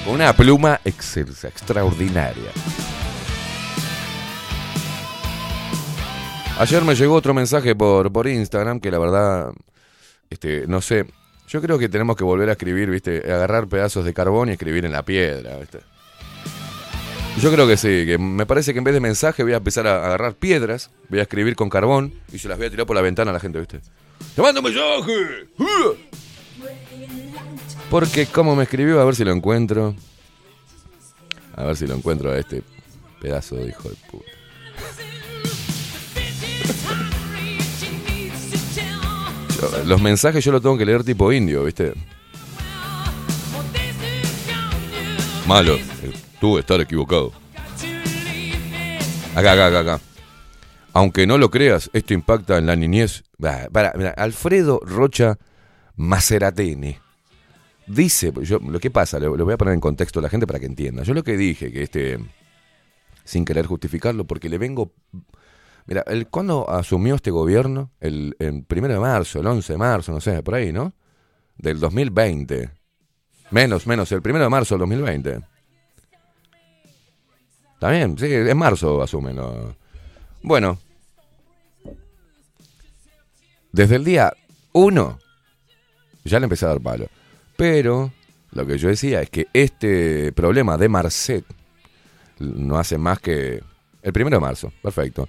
con 0.05 0.14
una 0.14 0.33
pluma 0.33 0.81
excelsa, 0.85 1.49
extraordinaria. 1.49 2.51
Ayer 6.59 6.83
me 6.85 6.94
llegó 6.94 7.14
otro 7.14 7.35
mensaje 7.35 7.75
por, 7.75 8.11
por 8.11 8.27
Instagram 8.27 8.81
que 8.81 8.90
la 8.90 8.99
verdad, 8.99 9.53
este, 10.31 10.66
no 10.66 10.81
sé, 10.81 11.05
yo 11.49 11.61
creo 11.61 11.79
que 11.79 11.88
tenemos 11.88 12.16
que 12.16 12.25
volver 12.25 12.49
a 12.49 12.53
escribir, 12.53 12.88
¿viste? 12.88 13.18
Agarrar 13.18 13.68
pedazos 13.68 14.05
de 14.05 14.14
carbón 14.14 14.49
y 14.49 14.53
escribir 14.53 14.85
en 14.85 14.92
la 14.92 15.05
piedra, 15.05 15.59
¿viste? 15.59 15.81
Yo 17.42 17.53
creo 17.53 17.68
que 17.68 17.77
sí, 17.77 18.07
que 18.07 18.16
me 18.16 18.46
parece 18.46 18.72
que 18.72 18.79
en 18.79 18.85
vez 18.85 18.94
de 18.94 19.01
mensaje 19.01 19.42
voy 19.42 19.53
a 19.53 19.59
empezar 19.59 19.87
a 19.87 20.07
agarrar 20.07 20.35
piedras, 20.35 20.90
voy 21.11 21.18
a 21.18 21.22
escribir 21.22 21.55
con 21.55 21.68
carbón 21.68 22.14
y 22.33 22.38
se 22.38 22.49
las 22.49 22.57
voy 22.57 22.68
a 22.68 22.70
tirar 22.70 22.87
por 22.87 22.96
la 22.96 23.03
ventana 23.03 23.31
a 23.31 23.35
la 23.35 23.40
gente, 23.40 23.59
¿viste? 23.59 23.81
¡Te 24.35 24.40
mando 24.40 24.61
un 24.61 24.64
mensaje! 24.64 26.25
Porque 27.90 28.27
como 28.27 28.57
me 28.57 28.64
escribió, 28.64 29.01
a 29.01 29.05
ver 29.05 29.14
si 29.14 29.25
lo 29.25 29.33
encuentro. 29.33 29.94
A 31.55 31.64
ver 31.64 31.77
si 31.77 31.87
lo 31.87 31.94
encuentro 31.94 32.33
a 32.33 32.38
este 32.38 32.62
pedazo 33.20 33.57
de 33.57 33.68
hijo 33.68 33.88
de 33.88 33.96
puta. 34.11 34.31
Los 39.87 40.03
mensajes 40.03 40.44
yo 40.44 40.53
los 40.53 40.61
tengo 40.61 40.77
que 40.77 40.85
leer 40.85 41.03
tipo 41.03 41.33
indio, 41.33 41.64
¿viste? 41.64 41.94
Malo, 45.46 45.77
eh, 45.77 46.12
tú 46.40 46.59
estar 46.59 46.79
equivocado. 46.81 47.33
Acá, 49.35 49.53
acá, 49.53 49.66
acá, 49.68 49.81
acá. 49.81 50.01
Aunque 50.92 51.27
no 51.27 51.38
lo 51.38 51.51
creas, 51.51 51.88
esto 51.92 52.12
impacta 52.14 52.59
en 52.59 52.66
la 52.66 52.77
niñez. 52.77 53.22
Para, 53.72 53.92
mira, 53.96 54.11
Alfredo 54.11 54.81
Rocha 54.85 55.38
Maceratini 55.94 56.99
dice, 57.87 58.33
yo, 58.42 58.59
lo 58.59 58.79
que 58.79 58.90
pasa, 58.90 59.18
lo, 59.18 59.37
voy 59.37 59.55
a 59.55 59.59
poner 59.59 59.75
en 59.75 59.81
contexto 59.81 60.20
a 60.20 60.22
la 60.22 60.29
gente 60.29 60.46
para 60.46 60.59
que 60.59 60.66
entienda. 60.66 61.03
Yo 61.03 61.14
lo 61.14 61.22
que 61.22 61.37
dije, 61.37 61.72
que 61.72 61.83
este, 61.83 62.18
sin 63.25 63.44
querer 63.44 63.66
justificarlo, 63.66 64.27
porque 64.27 64.49
le 64.49 64.59
vengo 64.59 64.92
Mira, 65.87 66.03
el, 66.09 66.27
¿cuándo 66.27 66.68
asumió 66.68 67.14
este 67.14 67.31
gobierno? 67.31 67.92
El, 68.01 68.35
el 68.40 68.64
primero 68.64 68.94
de 68.94 69.01
marzo, 69.01 69.38
el 69.38 69.46
11 69.46 69.72
de 69.72 69.79
marzo, 69.79 70.12
no 70.12 70.20
sé, 70.20 70.42
por 70.42 70.57
ahí, 70.57 70.72
¿no? 70.72 70.92
Del 71.57 71.79
2020. 71.79 72.70
Menos, 73.53 73.87
menos, 73.87 74.11
el 74.11 74.20
primero 74.20 74.44
de 74.44 74.51
marzo 74.51 74.75
del 74.75 74.81
2020. 74.81 75.40
También, 77.79 78.18
sí, 78.18 78.27
es 78.27 78.55
marzo 78.57 79.03
asumen. 79.03 79.37
¿no? 79.37 79.77
Bueno. 80.42 80.79
Desde 83.70 83.96
el 83.96 84.05
día 84.05 84.33
1 84.72 85.18
ya 86.25 86.40
le 86.40 86.44
empecé 86.44 86.64
a 86.64 86.70
dar 86.70 86.81
palo. 86.81 87.07
Pero 87.57 88.12
lo 88.53 88.66
que 88.66 88.79
yo 88.79 88.88
decía 88.88 89.23
es 89.23 89.31
que 89.31 89.47
este 89.53 90.33
problema 90.33 90.77
de 90.77 90.88
Marcet 90.88 91.45
no 92.38 92.79
hace 92.79 92.99
más 92.99 93.19
que... 93.19 93.62
El 94.03 94.12
primero 94.12 94.37
de 94.37 94.40
marzo, 94.40 94.73
perfecto 94.83 95.29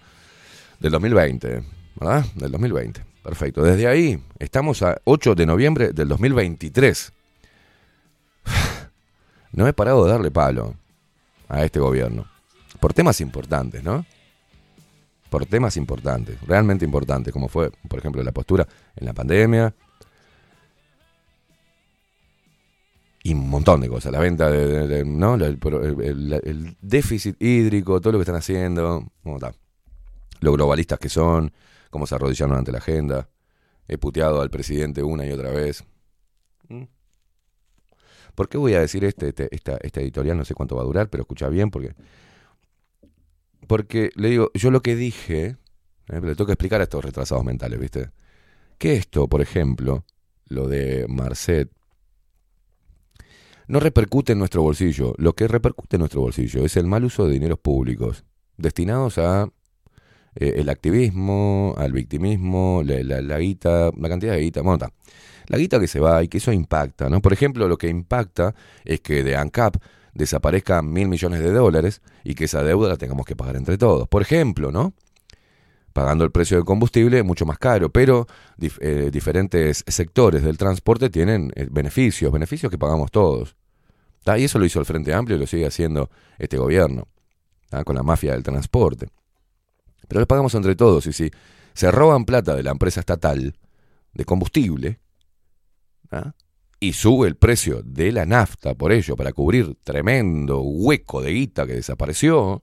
del 0.79 0.91
2020, 0.91 1.63
¿verdad? 1.99 2.25
Del 2.35 2.51
2020. 2.51 3.05
Perfecto. 3.23 3.63
Desde 3.63 3.87
ahí 3.87 4.23
estamos 4.39 4.81
a 4.83 4.97
8 5.03 5.35
de 5.35 5.45
noviembre 5.45 5.91
del 5.91 6.07
2023. 6.07 7.13
No 9.49 9.65
he 9.65 9.73
parado 9.73 10.05
de 10.05 10.11
darle 10.11 10.29
palo 10.29 10.75
a 11.47 11.63
este 11.63 11.79
gobierno. 11.79 12.27
Por 12.79 12.93
temas 12.93 13.21
importantes, 13.21 13.81
¿no? 13.81 14.05
Por 15.31 15.45
temas 15.47 15.77
importantes, 15.77 16.37
realmente 16.45 16.85
importantes, 16.85 17.33
como 17.33 17.47
fue, 17.47 17.71
por 17.87 17.97
ejemplo, 17.97 18.21
la 18.21 18.33
postura 18.33 18.67
en 18.95 19.05
la 19.05 19.13
pandemia. 19.13 19.73
Y 23.27 23.33
un 23.33 23.49
montón 23.49 23.81
de 23.81 23.89
cosas. 23.89 24.13
La 24.13 24.19
venta 24.19 24.49
de, 24.49 25.03
¿no? 25.03 25.35
El, 25.35 26.77
déficit 26.79 27.35
hídrico, 27.41 27.99
todo 27.99 28.13
lo 28.13 28.19
que 28.19 28.21
están 28.21 28.37
haciendo. 28.37 29.11
¿Cómo 29.21 29.35
está? 29.35 29.53
lo 30.39 30.53
globalistas 30.53 30.97
que 30.97 31.09
son, 31.09 31.51
cómo 31.89 32.07
se 32.07 32.15
arrodillaron 32.15 32.55
ante 32.55 32.71
la 32.71 32.77
agenda. 32.77 33.27
he 33.89 33.97
puteado 33.97 34.41
al 34.41 34.49
presidente 34.49 35.03
una 35.03 35.25
y 35.25 35.31
otra 35.31 35.49
vez. 35.51 35.83
¿Mm? 36.69 36.83
¿Por 38.33 38.47
qué 38.47 38.57
voy 38.57 38.75
a 38.75 38.79
decir 38.79 39.03
este, 39.03 39.27
este- 39.27 39.53
esta, 39.53 39.75
esta 39.81 39.99
editorial? 39.99 40.37
No 40.37 40.45
sé 40.45 40.53
cuánto 40.53 40.77
va 40.77 40.83
a 40.83 40.85
durar, 40.85 41.09
pero 41.09 41.23
escucha 41.23 41.49
bien 41.49 41.69
porque... 41.69 41.95
Porque 43.67 44.09
le 44.15 44.29
digo, 44.29 44.51
yo 44.53 44.71
lo 44.71 44.81
que 44.81 44.95
dije, 44.95 45.57
eh, 46.07 46.21
le 46.21 46.33
tengo 46.33 46.45
que 46.45 46.53
explicar 46.53 46.79
a 46.79 46.85
estos 46.85 47.03
retrasados 47.03 47.43
mentales, 47.43 47.77
¿viste? 47.77 48.11
Que 48.77 48.93
esto, 48.93 49.27
por 49.27 49.41
ejemplo, 49.41 50.05
lo 50.47 50.69
de 50.69 51.07
Marcet, 51.09 51.69
no 53.67 53.79
repercute 53.79 54.33
en 54.33 54.39
nuestro 54.39 54.61
bolsillo. 54.61 55.13
Lo 55.17 55.33
que 55.33 55.47
repercute 55.47 55.95
en 55.97 55.99
nuestro 56.01 56.21
bolsillo 56.21 56.65
es 56.65 56.77
el 56.77 56.85
mal 56.87 57.03
uso 57.05 57.25
de 57.27 57.33
dineros 57.33 57.59
públicos 57.59 58.23
destinados 58.57 59.17
a 59.17 59.49
eh, 60.35 60.53
el 60.57 60.69
activismo, 60.69 61.73
al 61.77 61.91
victimismo, 61.93 62.81
la, 62.85 63.03
la- 63.03 63.21
la 63.21 63.39
guita, 63.39 63.91
la 63.97 64.09
cantidad 64.09 64.33
de 64.33 64.41
guita. 64.41 64.61
Bueno, 64.61 64.75
está. 64.85 64.93
La 65.47 65.57
guita 65.57 65.79
que 65.79 65.87
se 65.87 65.99
va 65.99 66.23
y 66.23 66.27
que 66.27 66.39
eso 66.39 66.51
impacta, 66.51 67.09
¿no? 67.09 67.21
Por 67.21 67.31
ejemplo, 67.33 67.67
lo 67.67 67.77
que 67.77 67.87
impacta 67.87 68.53
es 68.83 68.99
que 69.01 69.23
de 69.23 69.35
ANCAP 69.37 69.77
desaparezcan 70.13 70.91
mil 70.91 71.07
millones 71.07 71.39
de 71.41 71.51
dólares 71.51 72.01
y 72.23 72.35
que 72.35 72.45
esa 72.45 72.63
deuda 72.63 72.89
la 72.89 72.97
tengamos 72.97 73.25
que 73.25 73.35
pagar 73.35 73.55
entre 73.55 73.77
todos. 73.77 74.07
Por 74.07 74.21
ejemplo, 74.21 74.71
¿no? 74.71 74.93
Pagando 75.97 76.23
el 76.23 76.29
precio 76.29 76.57
del 76.57 76.63
combustible 76.63 77.23
mucho 77.23 77.47
más 77.47 77.57
caro, 77.57 77.91
pero 77.91 78.27
eh, 78.59 79.09
diferentes 79.11 79.83
sectores 79.87 80.43
del 80.43 80.55
transporte 80.55 81.09
tienen 81.09 81.51
eh, 81.55 81.67
beneficios, 81.71 82.31
beneficios 82.31 82.69
que 82.71 82.77
pagamos 82.77 83.09
todos. 83.09 83.55
Y 84.23 84.43
eso 84.43 84.59
lo 84.59 84.65
hizo 84.65 84.79
el 84.79 84.85
Frente 84.85 85.11
Amplio 85.11 85.37
y 85.37 85.39
lo 85.39 85.47
sigue 85.47 85.65
haciendo 85.65 86.11
este 86.37 86.59
gobierno, 86.59 87.07
con 87.83 87.95
la 87.95 88.03
mafia 88.03 88.33
del 88.33 88.43
transporte. 88.43 89.07
Pero 90.07 90.19
lo 90.19 90.27
pagamos 90.27 90.53
entre 90.53 90.75
todos 90.75 91.07
y 91.07 91.13
si 91.13 91.31
se 91.73 91.89
roban 91.89 92.25
plata 92.25 92.53
de 92.53 92.61
la 92.61 92.69
empresa 92.69 92.99
estatal 92.99 93.57
de 94.13 94.23
combustible 94.23 94.99
¿tá? 96.11 96.35
y 96.79 96.93
sube 96.93 97.27
el 97.27 97.37
precio 97.37 97.81
de 97.81 98.11
la 98.11 98.27
nafta 98.27 98.75
por 98.75 98.91
ello 98.91 99.15
para 99.15 99.33
cubrir 99.33 99.75
tremendo 99.83 100.61
hueco 100.61 101.23
de 101.23 101.31
guita 101.31 101.65
que 101.65 101.73
desapareció, 101.73 102.61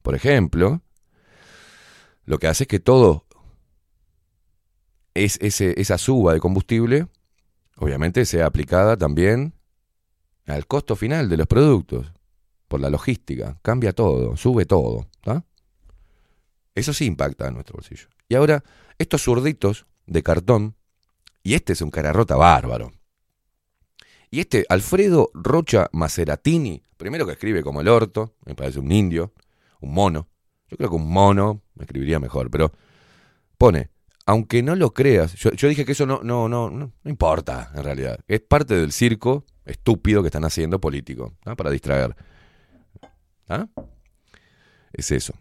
por 0.00 0.14
ejemplo, 0.14 0.80
lo 2.24 2.38
que 2.38 2.46
hace 2.46 2.64
es 2.64 2.68
que 2.68 2.80
todo 2.80 3.26
es 5.14 5.38
ese, 5.40 5.80
esa 5.80 5.98
suba 5.98 6.32
de 6.32 6.40
combustible, 6.40 7.08
obviamente, 7.76 8.24
sea 8.24 8.46
aplicada 8.46 8.96
también 8.96 9.54
al 10.46 10.66
costo 10.66 10.96
final 10.96 11.28
de 11.28 11.36
los 11.36 11.46
productos, 11.46 12.12
por 12.68 12.80
la 12.80 12.90
logística. 12.90 13.58
Cambia 13.62 13.92
todo, 13.92 14.36
sube 14.36 14.64
todo. 14.64 15.08
Eso 16.74 16.94
sí 16.94 17.04
impacta 17.04 17.48
en 17.48 17.54
nuestro 17.54 17.74
bolsillo. 17.74 18.08
Y 18.30 18.34
ahora, 18.34 18.64
estos 18.96 19.22
zurditos 19.22 19.86
de 20.06 20.22
cartón, 20.22 20.74
y 21.42 21.52
este 21.52 21.74
es 21.74 21.82
un 21.82 21.90
cara 21.90 22.14
rota 22.14 22.34
bárbaro. 22.34 22.92
Y 24.30 24.40
este, 24.40 24.64
Alfredo 24.70 25.30
Rocha 25.34 25.90
Maceratini, 25.92 26.82
primero 26.96 27.26
que 27.26 27.32
escribe 27.32 27.62
como 27.62 27.82
el 27.82 27.88
orto, 27.88 28.36
me 28.46 28.54
parece 28.54 28.78
un 28.78 28.90
indio, 28.90 29.34
un 29.80 29.92
mono. 29.92 30.28
Yo 30.68 30.78
creo 30.78 30.88
que 30.88 30.96
un 30.96 31.12
mono 31.12 31.61
me 31.74 31.84
escribiría 31.84 32.18
mejor, 32.20 32.50
pero 32.50 32.72
pone, 33.58 33.90
aunque 34.26 34.62
no 34.62 34.76
lo 34.76 34.92
creas, 34.92 35.34
yo, 35.34 35.68
dije 35.68 35.84
que 35.84 35.92
eso 35.92 36.06
no, 36.06 36.20
no, 36.22 36.48
no, 36.48 36.70
no, 36.70 36.92
importa 37.04 37.70
en 37.74 37.82
realidad. 37.82 38.20
Es 38.28 38.40
parte 38.40 38.74
del 38.74 38.92
circo 38.92 39.44
estúpido 39.64 40.22
que 40.22 40.28
están 40.28 40.44
haciendo 40.44 40.80
político, 40.80 41.34
para 41.56 41.70
distraer. 41.70 42.16
¿Ah? 43.48 43.66
Es 44.92 45.10
eso. 45.10 45.34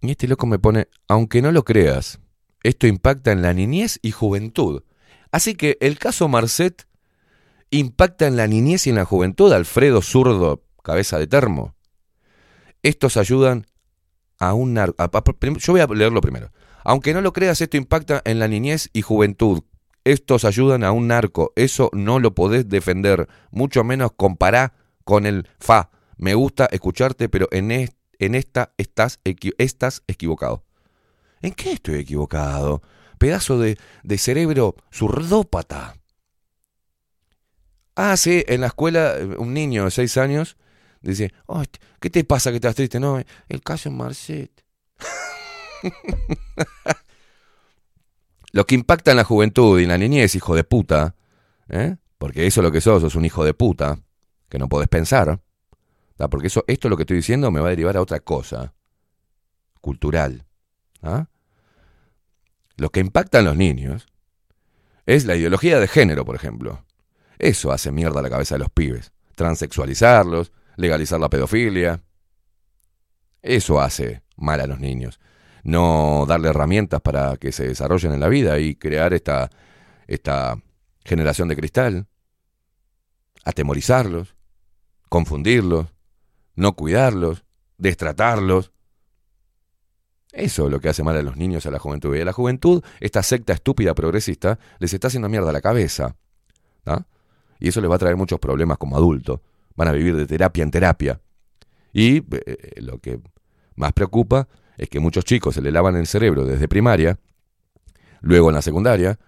Y 0.00 0.12
este 0.12 0.28
loco 0.28 0.46
me 0.46 0.58
pone, 0.58 0.88
aunque 1.08 1.42
no 1.42 1.50
lo 1.50 1.64
creas, 1.64 2.20
esto 2.62 2.86
impacta 2.86 3.32
en 3.32 3.42
la 3.42 3.52
niñez 3.52 3.98
y 4.02 4.12
juventud. 4.12 4.84
Así 5.32 5.54
que 5.54 5.76
el 5.80 5.98
caso 5.98 6.28
Marcet 6.28 6.86
impacta 7.70 8.26
en 8.26 8.36
la 8.36 8.46
niñez 8.46 8.86
y 8.86 8.90
en 8.90 8.96
la 8.96 9.04
juventud, 9.04 9.52
Alfredo 9.52 10.00
Zurdo, 10.00 10.62
cabeza 10.82 11.18
de 11.18 11.26
termo. 11.26 11.74
Estos 12.82 13.16
ayudan 13.16 13.66
a 14.38 14.54
un 14.54 14.74
narco. 14.74 14.96
Yo 15.58 15.72
voy 15.72 15.80
a 15.80 15.86
leerlo 15.86 16.20
primero. 16.20 16.50
Aunque 16.84 17.12
no 17.12 17.20
lo 17.20 17.32
creas, 17.32 17.60
esto 17.60 17.76
impacta 17.76 18.22
en 18.24 18.38
la 18.38 18.48
niñez 18.48 18.90
y 18.92 19.02
juventud. 19.02 19.62
Estos 20.04 20.44
ayudan 20.44 20.84
a 20.84 20.92
un 20.92 21.08
narco. 21.08 21.52
Eso 21.56 21.90
no 21.92 22.18
lo 22.18 22.34
podés 22.34 22.68
defender. 22.68 23.28
Mucho 23.50 23.84
menos 23.84 24.12
compará 24.16 24.74
con 25.04 25.26
el 25.26 25.48
fa. 25.58 25.90
Me 26.16 26.34
gusta 26.34 26.66
escucharte, 26.70 27.28
pero 27.28 27.48
en, 27.50 27.70
en 27.70 28.34
esta 28.34 28.72
estás, 28.78 29.20
estás 29.58 30.02
equivocado. 30.06 30.64
¿En 31.42 31.52
qué 31.52 31.72
estoy 31.72 31.96
equivocado? 32.00 32.82
Pedazo 33.18 33.58
de, 33.58 33.78
de 34.02 34.18
cerebro 34.18 34.76
zurdópata. 34.92 35.96
Ah, 37.94 38.16
sí, 38.16 38.44
en 38.46 38.60
la 38.60 38.68
escuela 38.68 39.14
un 39.38 39.52
niño 39.52 39.84
de 39.84 39.90
seis 39.90 40.16
años 40.16 40.56
dice, 41.00 41.32
"Oh, 41.46 41.62
¿qué 42.00 42.10
te 42.10 42.24
pasa 42.24 42.50
que 42.50 42.56
estás 42.56 42.74
triste? 42.74 43.00
No, 43.00 43.22
el 43.48 43.62
caso 43.62 43.90
Marcet. 43.90 44.64
Lo 48.52 48.66
que 48.66 48.74
impacta 48.74 49.10
en 49.10 49.18
la 49.18 49.24
juventud 49.24 49.78
y 49.78 49.86
la 49.86 49.98
niñez, 49.98 50.34
hijo 50.34 50.54
de 50.56 50.64
puta, 50.64 51.14
¿eh? 51.68 51.96
porque 52.16 52.46
eso 52.46 52.60
es 52.60 52.64
lo 52.64 52.72
que 52.72 52.80
sos, 52.80 53.02
sos 53.02 53.14
un 53.14 53.24
hijo 53.24 53.44
de 53.44 53.54
puta, 53.54 53.98
que 54.48 54.58
no 54.58 54.68
podés 54.68 54.88
pensar, 54.88 55.40
¿tá? 56.16 56.28
porque 56.28 56.46
eso, 56.46 56.64
esto 56.66 56.88
lo 56.88 56.96
que 56.96 57.02
estoy 57.02 57.18
diciendo 57.18 57.50
me 57.50 57.60
va 57.60 57.66
a 57.66 57.70
derivar 57.70 57.96
a 57.96 58.02
otra 58.02 58.20
cosa, 58.20 58.72
cultural. 59.80 60.46
¿ah? 61.02 61.28
Lo 62.76 62.90
que 62.90 63.00
impacta 63.00 63.42
los 63.42 63.56
niños 63.56 64.08
es 65.04 65.26
la 65.26 65.36
ideología 65.36 65.78
de 65.78 65.88
género, 65.88 66.24
por 66.24 66.34
ejemplo. 66.34 66.84
Eso 67.38 67.70
hace 67.70 67.92
mierda 67.92 68.22
la 68.22 68.30
cabeza 68.30 68.54
de 68.54 68.60
los 68.60 68.70
pibes. 68.70 69.12
Transexualizarlos, 69.34 70.52
legalizar 70.78 71.20
la 71.20 71.28
pedofilia. 71.28 72.00
Eso 73.42 73.80
hace 73.80 74.22
mal 74.36 74.60
a 74.60 74.66
los 74.66 74.80
niños. 74.80 75.20
No 75.64 76.24
darle 76.26 76.48
herramientas 76.48 77.00
para 77.00 77.36
que 77.36 77.52
se 77.52 77.66
desarrollen 77.66 78.12
en 78.12 78.20
la 78.20 78.28
vida 78.28 78.58
y 78.60 78.76
crear 78.76 79.12
esta, 79.12 79.50
esta 80.06 80.56
generación 81.04 81.48
de 81.48 81.56
cristal. 81.56 82.06
Atemorizarlos, 83.44 84.36
confundirlos, 85.08 85.88
no 86.54 86.74
cuidarlos, 86.74 87.44
destratarlos. 87.76 88.72
Eso 90.32 90.66
es 90.66 90.70
lo 90.70 90.80
que 90.80 90.90
hace 90.90 91.02
mal 91.02 91.16
a 91.16 91.22
los 91.22 91.36
niños 91.36 91.64
y 91.64 91.68
a 91.68 91.72
la 91.72 91.80
juventud. 91.80 92.14
Y 92.16 92.20
a 92.20 92.24
la 92.24 92.32
juventud, 92.32 92.84
esta 93.00 93.24
secta 93.24 93.52
estúpida 93.52 93.94
progresista 93.94 94.60
les 94.78 94.94
está 94.94 95.08
haciendo 95.08 95.28
mierda 95.28 95.50
la 95.50 95.60
cabeza. 95.60 96.14
¿tá? 96.84 97.04
Y 97.58 97.68
eso 97.68 97.80
les 97.80 97.90
va 97.90 97.96
a 97.96 97.98
traer 97.98 98.16
muchos 98.16 98.38
problemas 98.38 98.78
como 98.78 98.96
adultos. 98.96 99.40
Van 99.78 99.86
a 99.86 99.92
vivir 99.92 100.16
de 100.16 100.26
terapia 100.26 100.64
en 100.64 100.72
terapia. 100.72 101.20
Y 101.92 102.16
eh, 102.16 102.80
lo 102.82 102.98
que 102.98 103.20
más 103.76 103.92
preocupa 103.92 104.48
es 104.76 104.88
que 104.88 104.98
muchos 104.98 105.24
chicos 105.24 105.54
se 105.54 105.62
le 105.62 105.70
lavan 105.70 105.94
el 105.94 106.08
cerebro 106.08 106.44
desde 106.44 106.66
primaria, 106.66 107.20
luego 108.20 108.48
en 108.48 108.56
la 108.56 108.62
secundaria, 108.62 109.20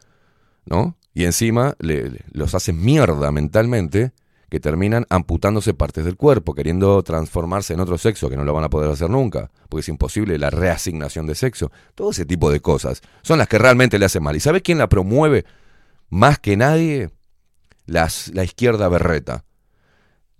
¿no? 0.66 0.96
Y 1.14 1.24
encima 1.24 1.76
los 2.32 2.56
hacen 2.56 2.82
mierda 2.82 3.30
mentalmente 3.30 4.12
que 4.48 4.58
terminan 4.58 5.06
amputándose 5.08 5.72
partes 5.72 6.04
del 6.04 6.16
cuerpo, 6.16 6.52
queriendo 6.52 7.00
transformarse 7.04 7.74
en 7.74 7.80
otro 7.80 7.96
sexo 7.96 8.28
que 8.28 8.36
no 8.36 8.42
lo 8.42 8.52
van 8.52 8.64
a 8.64 8.70
poder 8.70 8.90
hacer 8.90 9.08
nunca, 9.08 9.52
porque 9.68 9.82
es 9.82 9.88
imposible 9.88 10.36
la 10.36 10.50
reasignación 10.50 11.28
de 11.28 11.36
sexo. 11.36 11.70
Todo 11.94 12.10
ese 12.10 12.26
tipo 12.26 12.50
de 12.50 12.58
cosas 12.58 13.02
son 13.22 13.38
las 13.38 13.46
que 13.46 13.58
realmente 13.58 14.00
le 14.00 14.06
hacen 14.06 14.24
mal. 14.24 14.34
¿Y 14.34 14.40
sabes 14.40 14.62
quién 14.62 14.78
la 14.78 14.88
promueve 14.88 15.44
más 16.08 16.40
que 16.40 16.56
nadie? 16.56 17.10
Las, 17.86 18.32
la 18.34 18.42
izquierda 18.42 18.88
berreta. 18.88 19.44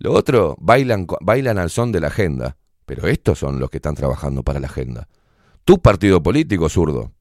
Lo 0.01 0.13
otro, 0.13 0.55
bailan, 0.59 1.05
bailan 1.21 1.59
al 1.59 1.69
son 1.69 1.91
de 1.91 1.99
la 1.99 2.07
agenda. 2.07 2.57
Pero 2.87 3.07
estos 3.07 3.37
son 3.37 3.59
los 3.59 3.69
que 3.69 3.77
están 3.77 3.93
trabajando 3.93 4.41
para 4.41 4.59
la 4.59 4.65
agenda. 4.65 5.07
Tu 5.63 5.79
partido 5.79 6.23
político, 6.23 6.69
zurdo. 6.69 7.11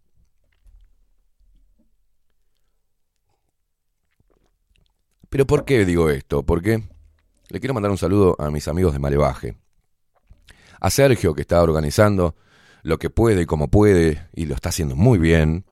Pero 5.28 5.46
¿por 5.46 5.66
qué 5.66 5.84
digo 5.84 6.08
esto? 6.08 6.42
Porque 6.42 6.82
le 7.50 7.60
quiero 7.60 7.74
mandar 7.74 7.90
un 7.90 7.98
saludo 7.98 8.34
a 8.38 8.50
mis 8.50 8.66
amigos 8.66 8.94
de 8.94 8.98
Malevaje. 8.98 9.58
A 10.80 10.88
Sergio, 10.88 11.34
que 11.34 11.42
está 11.42 11.62
organizando 11.62 12.34
lo 12.82 12.98
que 12.98 13.10
puede 13.10 13.42
y 13.42 13.46
como 13.46 13.68
puede, 13.68 14.26
y 14.32 14.46
lo 14.46 14.54
está 14.54 14.70
haciendo 14.70 14.96
muy 14.96 15.18
bien. 15.18 15.66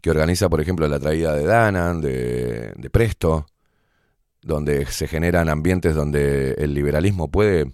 Que 0.00 0.10
organiza, 0.10 0.48
por 0.48 0.60
ejemplo, 0.60 0.86
la 0.86 1.00
traída 1.00 1.34
de 1.34 1.42
Danan, 1.42 2.00
de 2.00 2.88
Presto, 2.92 3.46
donde 4.46 4.86
se 4.86 5.08
generan 5.08 5.48
ambientes 5.48 5.94
donde 5.96 6.52
el 6.52 6.72
liberalismo 6.72 7.28
puede, 7.28 7.72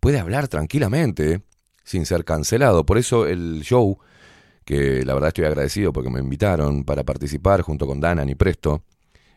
puede 0.00 0.18
hablar 0.18 0.46
tranquilamente, 0.46 1.40
sin 1.82 2.04
ser 2.04 2.26
cancelado. 2.26 2.84
Por 2.84 2.98
eso 2.98 3.26
el 3.26 3.62
show, 3.62 3.98
que 4.66 5.02
la 5.06 5.14
verdad 5.14 5.28
estoy 5.28 5.46
agradecido 5.46 5.94
porque 5.94 6.10
me 6.10 6.20
invitaron 6.20 6.84
para 6.84 7.04
participar 7.04 7.62
junto 7.62 7.86
con 7.86 8.00
Danan 8.00 8.28
y 8.28 8.34
Presto, 8.34 8.84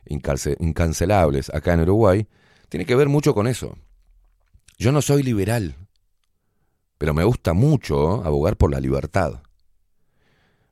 incancelables 0.06 1.50
acá 1.54 1.74
en 1.74 1.82
Uruguay, 1.82 2.28
tiene 2.68 2.86
que 2.86 2.96
ver 2.96 3.08
mucho 3.08 3.34
con 3.34 3.48
eso. 3.48 3.78
Yo 4.78 4.92
no 4.92 5.02
soy 5.02 5.24
liberal, 5.24 5.76
pero 6.98 7.14
me 7.14 7.24
gusta 7.24 7.54
mucho 7.54 8.26
abogar 8.26 8.58
por 8.58 8.72
la 8.72 8.82
libertad. 8.82 9.42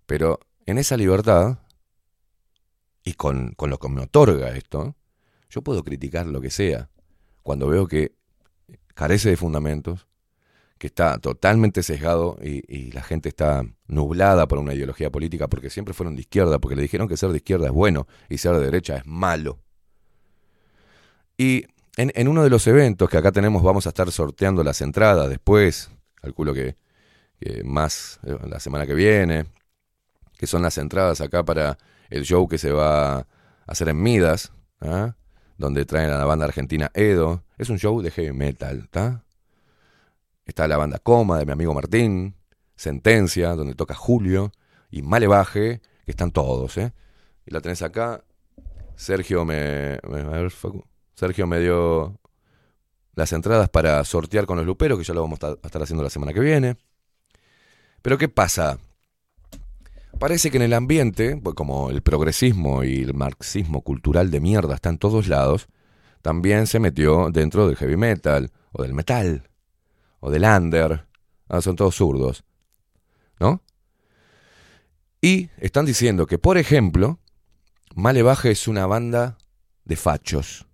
Pero 0.06 0.42
en 0.66 0.78
esa 0.78 0.98
libertad, 0.98 1.60
y 3.06 3.14
con, 3.14 3.54
con 3.56 3.70
lo 3.70 3.78
que 3.78 3.88
me 3.88 4.02
otorga 4.02 4.50
esto, 4.58 4.96
yo 5.50 5.62
puedo 5.62 5.84
criticar 5.84 6.26
lo 6.28 6.42
que 6.42 6.52
sea. 6.52 6.90
Cuando 7.44 7.68
veo 7.68 7.88
que 7.88 8.14
carece 8.94 9.30
de 9.30 9.38
fundamentos, 9.38 10.08
que 10.78 10.88
está 10.88 11.18
totalmente 11.18 11.84
sesgado 11.84 12.38
y, 12.42 12.92
la 12.92 13.04
gente 13.04 13.30
está 13.30 13.64
nublada 13.88 14.48
por 14.48 14.60
una 14.60 14.74
ideología 14.74 15.10
política 15.10 15.48
porque 15.48 15.70
siempre 15.70 15.94
fueron 15.94 16.16
de 16.16 16.22
izquierda, 16.22 16.60
porque 16.60 16.76
le 16.76 16.82
dijeron 16.82 17.08
que 17.08 17.18
ser 17.18 17.30
de 17.32 17.38
izquierda 17.38 17.68
es 17.68 17.74
bueno 17.74 18.08
y 18.30 18.38
ser 18.38 18.56
de 18.56 18.62
derecha 18.62 18.96
es 18.96 19.06
malo. 19.06 19.60
Y 21.38 21.66
en, 21.98 22.12
en 22.16 22.28
uno 22.30 22.44
de 22.44 22.50
los 22.50 22.66
eventos 22.68 23.10
que 23.10 23.18
acá 23.18 23.32
tenemos 23.32 23.62
vamos 23.62 23.86
a 23.86 23.90
estar 23.90 24.10
sorteando 24.12 24.64
las 24.64 24.80
entradas 24.82 25.30
después, 25.30 25.92
calculo 26.16 26.54
que, 26.54 26.78
que 27.40 27.64
más 27.64 28.20
eh, 28.24 28.38
la 28.48 28.60
semana 28.62 28.88
que 28.88 28.94
viene, 28.94 29.46
que 30.38 30.48
son 30.48 30.62
las 30.62 30.78
entradas 30.78 31.20
acá 31.20 31.44
para 31.44 31.78
el 32.10 32.24
show 32.24 32.48
que 32.48 32.58
se 32.58 32.72
va 32.72 33.20
a 33.20 33.28
hacer 33.68 33.90
en 33.90 34.02
Midas, 34.02 34.54
¿ah? 34.80 35.16
Donde 35.60 35.86
traen 35.86 36.10
a 36.10 36.18
la 36.18 36.26
banda 36.26 36.46
argentina 36.46 36.90
Edo. 36.96 37.44
Es 37.58 37.70
un 37.70 37.78
show 37.78 38.02
de 38.02 38.10
heavy 38.10 38.32
metal, 38.32 38.80
¿está? 38.86 39.24
Está 40.46 40.68
la 40.68 40.78
banda 40.78 40.98
Coma 40.98 41.38
de 41.38 41.46
mi 41.46 41.52
amigo 41.52 41.74
Martín, 41.74 42.36
Sentencia, 42.76 43.54
donde 43.56 43.76
toca 43.76 43.94
Julio, 43.94 44.54
y 44.90 45.02
Malevaje, 45.02 45.82
que 46.06 46.12
están 46.12 46.32
todos, 46.32 46.78
¿eh? 46.78 46.94
Y 47.46 47.52
la 47.52 47.60
tenés 47.60 47.82
acá. 47.82 48.24
Sergio 48.96 49.46
me, 49.46 50.00
a 50.02 50.08
ver. 50.08 50.52
Sergio 51.14 51.46
me 51.46 51.60
dio 51.60 52.18
las 53.14 53.34
entradas 53.34 53.70
para 53.70 54.04
sortear 54.06 54.46
con 54.46 54.58
los 54.58 54.66
luperos, 54.66 54.98
que 54.98 55.04
ya 55.04 55.14
lo 55.14 55.22
vamos 55.22 55.40
a 55.44 55.58
estar 55.62 55.84
haciendo 55.84 56.04
la 56.04 56.10
semana 56.10 56.34
que 56.34 56.40
viene. 56.40 56.78
Pero 58.02 58.18
¿qué 58.18 58.30
pasa? 58.30 58.80
Parece 60.20 60.52
que 60.52 60.58
en 60.58 60.64
el 60.64 60.74
ambiente, 60.74 61.38
pues 61.38 61.56
como 61.56 61.90
el 61.90 62.02
progresismo 62.02 62.84
y 62.84 63.04
el 63.04 63.14
marxismo 63.14 63.82
cultural 63.82 64.32
de 64.32 64.42
mierda 64.42 64.76
está 64.76 64.90
en 64.90 64.98
todos 64.98 65.30
lados, 65.30 65.70
también 66.22 66.68
se 66.68 66.80
metió 66.80 67.30
dentro 67.32 67.66
del 67.66 67.78
heavy 67.78 67.96
metal, 67.96 68.52
o 68.74 68.84
del 68.84 68.94
metal, 68.94 69.50
o 70.20 70.30
del 70.30 70.44
under. 70.44 71.08
Ah, 71.48 71.62
son 71.62 71.78
todos 71.78 71.96
zurdos. 71.96 72.44
¿No? 73.40 73.64
Y 75.22 75.50
están 75.58 75.86
diciendo 75.86 76.28
que, 76.28 76.38
por 76.38 76.58
ejemplo, 76.58 77.20
Malevaje 77.96 78.52
es 78.52 78.68
una 78.68 78.86
banda 78.86 79.38
de 79.86 79.96
fachos, 79.96 80.68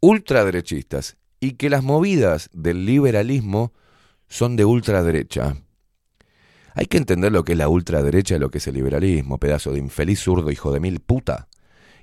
ultraderechistas, 0.00 1.18
y 1.38 1.52
que 1.52 1.70
las 1.70 1.84
movidas 1.84 2.50
del 2.52 2.84
liberalismo 2.84 3.72
son 4.28 4.56
de 4.56 4.64
ultraderecha. 4.64 5.56
Hay 6.74 6.86
que 6.86 6.98
entender 6.98 7.32
lo 7.32 7.44
que 7.44 7.52
es 7.52 7.58
la 7.58 7.68
ultraderecha 7.68 8.36
y 8.36 8.38
lo 8.38 8.50
que 8.50 8.58
es 8.58 8.66
el 8.66 8.74
liberalismo, 8.74 9.38
pedazo 9.38 9.72
de 9.72 9.78
infeliz 9.78 10.20
zurdo 10.20 10.50
hijo 10.50 10.72
de 10.72 10.80
mil 10.80 11.00
puta. 11.00 11.48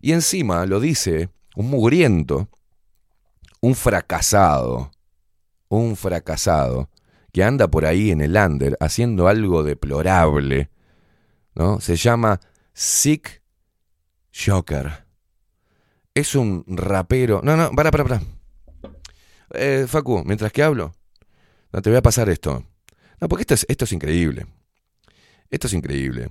Y 0.02 0.14
encima 0.14 0.66
lo 0.66 0.80
dice 0.80 1.30
un 1.56 1.70
mugriento, 1.70 2.50
un 3.62 3.76
fracasado, 3.76 4.92
un 5.68 5.96
fracasado, 5.96 6.90
que 7.34 7.44
anda 7.44 7.68
por 7.68 7.86
ahí 7.86 8.12
en 8.12 8.22
el 8.22 8.36
under 8.36 8.78
haciendo 8.80 9.28
algo 9.28 9.64
deplorable, 9.64 10.70
¿no? 11.56 11.80
Se 11.82 11.96
llama 11.96 12.40
Sick 12.74 13.42
Joker. 14.34 15.06
Es 16.14 16.36
un 16.36 16.64
rapero. 16.68 17.42
No, 17.44 17.56
no, 17.56 17.72
para, 17.72 17.92
para, 17.92 18.04
para. 18.04 18.22
Eh, 19.54 19.86
Facu, 19.88 20.24
mientras 20.26 20.52
que 20.52 20.64
hablo, 20.64 20.94
no 21.72 21.82
te 21.82 21.90
voy 21.90 21.98
a 21.98 22.02
pasar 22.02 22.30
esto. 22.30 22.64
No, 23.20 23.28
porque 23.28 23.44
esto 23.44 23.54
es, 23.54 23.66
esto 23.70 23.86
es 23.86 23.92
increíble. 23.92 24.48
Esto 25.50 25.68
es 25.68 25.74
increíble. 25.74 26.30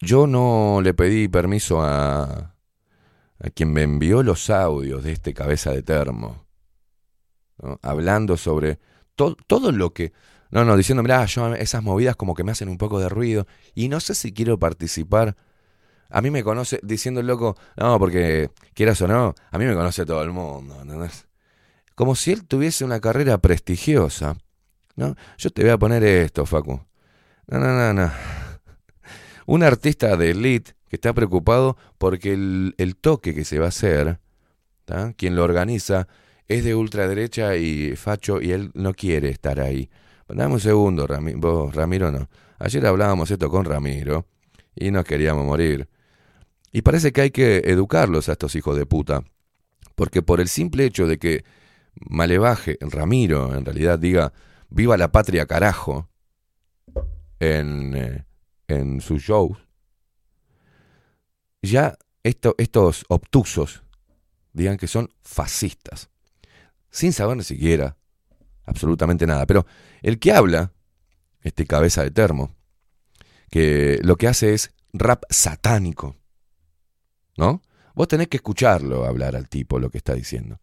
Yo 0.00 0.26
no 0.26 0.80
le 0.82 0.94
pedí 0.94 1.28
permiso 1.28 1.82
a, 1.82 2.54
a 3.38 3.50
quien 3.54 3.72
me 3.72 3.82
envió 3.82 4.22
los 4.22 4.50
audios 4.50 5.04
de 5.04 5.12
este 5.12 5.34
cabeza 5.34 5.70
de 5.72 5.82
termo. 5.82 6.46
Hablando 7.82 8.36
sobre 8.36 8.78
to- 9.14 9.36
todo 9.46 9.72
lo 9.72 9.92
que... 9.92 10.12
No, 10.50 10.64
no, 10.64 10.76
diciendo, 10.76 11.02
mirá, 11.02 11.24
yo 11.26 11.54
esas 11.54 11.82
movidas 11.82 12.16
como 12.16 12.34
que 12.34 12.44
me 12.44 12.52
hacen 12.52 12.68
un 12.68 12.78
poco 12.78 13.00
de 13.00 13.08
ruido 13.08 13.46
y 13.74 13.88
no 13.88 13.98
sé 14.00 14.14
si 14.14 14.32
quiero 14.32 14.58
participar. 14.58 15.36
A 16.10 16.22
mí 16.22 16.30
me 16.30 16.44
conoce, 16.44 16.80
diciendo 16.82 17.20
el 17.20 17.26
loco, 17.26 17.56
no, 17.76 17.98
porque 17.98 18.50
quieras 18.74 19.00
o 19.02 19.08
no, 19.08 19.34
a 19.50 19.58
mí 19.58 19.64
me 19.66 19.74
conoce 19.74 20.06
todo 20.06 20.22
el 20.22 20.32
mundo. 20.32 20.76
Como 21.94 22.14
si 22.14 22.32
él 22.32 22.46
tuviese 22.46 22.84
una 22.84 23.00
carrera 23.00 23.38
prestigiosa. 23.38 24.36
¿no? 24.96 25.16
Yo 25.38 25.50
te 25.50 25.62
voy 25.62 25.72
a 25.72 25.78
poner 25.78 26.04
esto, 26.04 26.46
Facu. 26.46 26.85
No, 27.48 27.58
no, 27.58 27.72
no, 27.76 27.92
no. 27.92 28.10
Un 29.46 29.62
artista 29.62 30.16
de 30.16 30.30
elite 30.32 30.72
que 30.88 30.96
está 30.96 31.12
preocupado 31.12 31.76
porque 31.98 32.32
el, 32.32 32.96
toque 33.00 33.34
que 33.34 33.44
se 33.44 33.58
va 33.58 33.66
a 33.66 33.68
hacer, 33.68 34.18
¿tá? 34.84 35.12
quien 35.14 35.36
lo 35.36 35.44
organiza, 35.44 36.08
es 36.48 36.64
de 36.64 36.74
ultraderecha 36.74 37.56
y 37.56 37.94
facho 37.96 38.40
y 38.40 38.52
él 38.52 38.70
no 38.74 38.94
quiere 38.94 39.28
estar 39.30 39.60
ahí. 39.60 39.90
Dame 40.28 40.54
un 40.54 40.60
segundo, 40.60 41.06
Rami- 41.06 41.34
vos, 41.36 41.74
Ramiro, 41.74 42.10
no. 42.10 42.28
Ayer 42.58 42.84
hablábamos 42.86 43.30
esto 43.30 43.48
con 43.48 43.64
Ramiro 43.64 44.26
y 44.74 44.90
nos 44.90 45.04
queríamos 45.04 45.44
morir. 45.44 45.88
Y 46.72 46.82
parece 46.82 47.12
que 47.12 47.20
hay 47.20 47.30
que 47.30 47.58
educarlos 47.66 48.28
a 48.28 48.32
estos 48.32 48.56
hijos 48.56 48.76
de 48.76 48.86
puta. 48.86 49.22
Porque 49.94 50.22
por 50.22 50.40
el 50.40 50.48
simple 50.48 50.84
hecho 50.84 51.06
de 51.06 51.18
que 51.18 51.44
Malevaje, 51.94 52.76
Ramiro, 52.80 53.54
en 53.56 53.64
realidad 53.64 53.98
diga, 53.98 54.32
viva 54.68 54.96
la 54.96 55.12
patria 55.12 55.46
carajo, 55.46 56.08
en, 57.40 57.94
eh, 57.96 58.24
en 58.68 59.00
sus 59.00 59.22
shows, 59.22 59.58
ya 61.62 61.96
esto- 62.22 62.54
estos 62.58 63.04
obtusos 63.08 63.82
digan 64.52 64.76
que 64.76 64.86
son 64.86 65.10
fascistas, 65.22 66.10
sin 66.90 67.12
saber 67.12 67.36
ni 67.36 67.42
siquiera 67.44 67.96
absolutamente 68.64 69.26
nada. 69.26 69.46
Pero 69.46 69.66
el 70.02 70.18
que 70.18 70.32
habla, 70.32 70.72
este 71.42 71.66
cabeza 71.66 72.02
de 72.02 72.10
termo, 72.10 72.54
que 73.50 74.00
lo 74.02 74.16
que 74.16 74.28
hace 74.28 74.54
es 74.54 74.72
rap 74.92 75.24
satánico, 75.30 76.16
¿no? 77.36 77.62
Vos 77.94 78.08
tenés 78.08 78.28
que 78.28 78.38
escucharlo 78.38 79.04
hablar 79.04 79.36
al 79.36 79.48
tipo 79.48 79.78
lo 79.78 79.90
que 79.90 79.98
está 79.98 80.14
diciendo. 80.14 80.60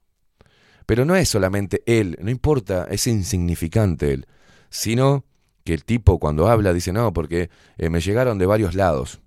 Pero 0.86 1.06
no 1.06 1.16
es 1.16 1.30
solamente 1.30 1.82
él, 1.86 2.18
no 2.22 2.30
importa, 2.30 2.88
es 2.90 3.08
insignificante 3.08 4.14
él, 4.14 4.28
sino 4.70 5.26
que 5.64 5.74
el 5.74 5.86
tipo 5.86 6.20
cuando 6.20 6.48
habla 6.48 6.74
dice, 6.74 6.92
no, 6.92 7.14
porque 7.14 7.50
eh, 7.78 7.90
me 7.90 8.02
llegaron 8.02 8.38
de 8.38 8.46
varios 8.46 8.76
lados. 8.76 9.22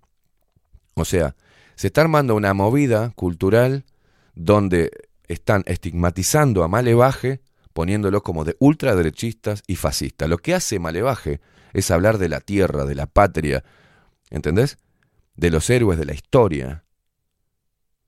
O 0.94 1.04
sea, 1.04 1.34
se 1.74 1.88
está 1.88 2.00
armando 2.02 2.34
una 2.34 2.54
movida 2.54 3.12
cultural 3.16 3.84
donde 4.34 4.90
están 5.28 5.62
estigmatizando 5.66 6.62
a 6.62 6.68
Malevaje, 6.68 7.40
poniéndolo 7.72 8.22
como 8.22 8.44
de 8.44 8.56
ultraderechistas 8.58 9.62
y 9.66 9.76
fascistas. 9.76 10.28
Lo 10.28 10.38
que 10.38 10.54
hace 10.54 10.78
Malevaje 10.78 11.40
es 11.72 11.90
hablar 11.90 12.18
de 12.18 12.28
la 12.28 12.40
tierra, 12.40 12.84
de 12.84 12.94
la 12.94 13.06
patria, 13.06 13.64
¿entendés? 14.30 14.78
De 15.34 15.50
los 15.50 15.68
héroes 15.68 15.98
de 15.98 16.06
la 16.06 16.14
historia. 16.14 16.84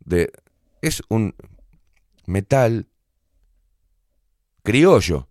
De, 0.00 0.32
es 0.80 1.02
un 1.08 1.34
metal 2.24 2.88
criollo. 4.62 5.27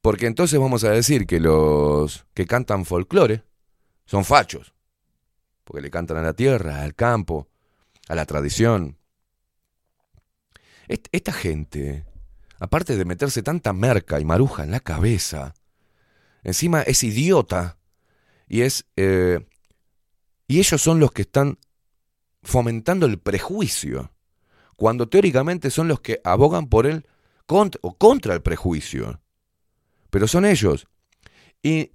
Porque 0.00 0.26
entonces 0.26 0.58
vamos 0.58 0.84
a 0.84 0.90
decir 0.90 1.26
que 1.26 1.40
los 1.40 2.26
que 2.34 2.46
cantan 2.46 2.84
folclore 2.84 3.44
son 4.06 4.24
fachos. 4.24 4.74
Porque 5.64 5.82
le 5.82 5.90
cantan 5.90 6.16
a 6.16 6.22
la 6.22 6.32
tierra, 6.32 6.82
al 6.82 6.94
campo, 6.94 7.48
a 8.08 8.14
la 8.14 8.24
tradición. 8.26 8.96
Est- 10.88 11.08
Esta 11.12 11.32
gente, 11.32 12.04
aparte 12.58 12.96
de 12.96 13.04
meterse 13.04 13.42
tanta 13.42 13.72
merca 13.72 14.18
y 14.20 14.24
maruja 14.24 14.64
en 14.64 14.70
la 14.70 14.80
cabeza, 14.80 15.54
encima 16.42 16.82
es 16.82 17.02
idiota 17.02 17.78
y 18.48 18.62
es 18.62 18.86
eh, 18.96 19.46
y 20.48 20.58
ellos 20.58 20.80
son 20.82 20.98
los 20.98 21.12
que 21.12 21.22
están 21.22 21.58
fomentando 22.42 23.06
el 23.06 23.18
prejuicio, 23.20 24.12
cuando 24.74 25.08
teóricamente 25.08 25.70
son 25.70 25.86
los 25.86 26.00
que 26.00 26.20
abogan 26.24 26.68
por 26.68 26.86
él 26.86 27.06
o 27.46 27.94
contra 27.96 28.34
el 28.34 28.42
prejuicio. 28.42 29.20
Pero 30.10 30.26
son 30.26 30.44
ellos. 30.44 30.86
Y 31.62 31.92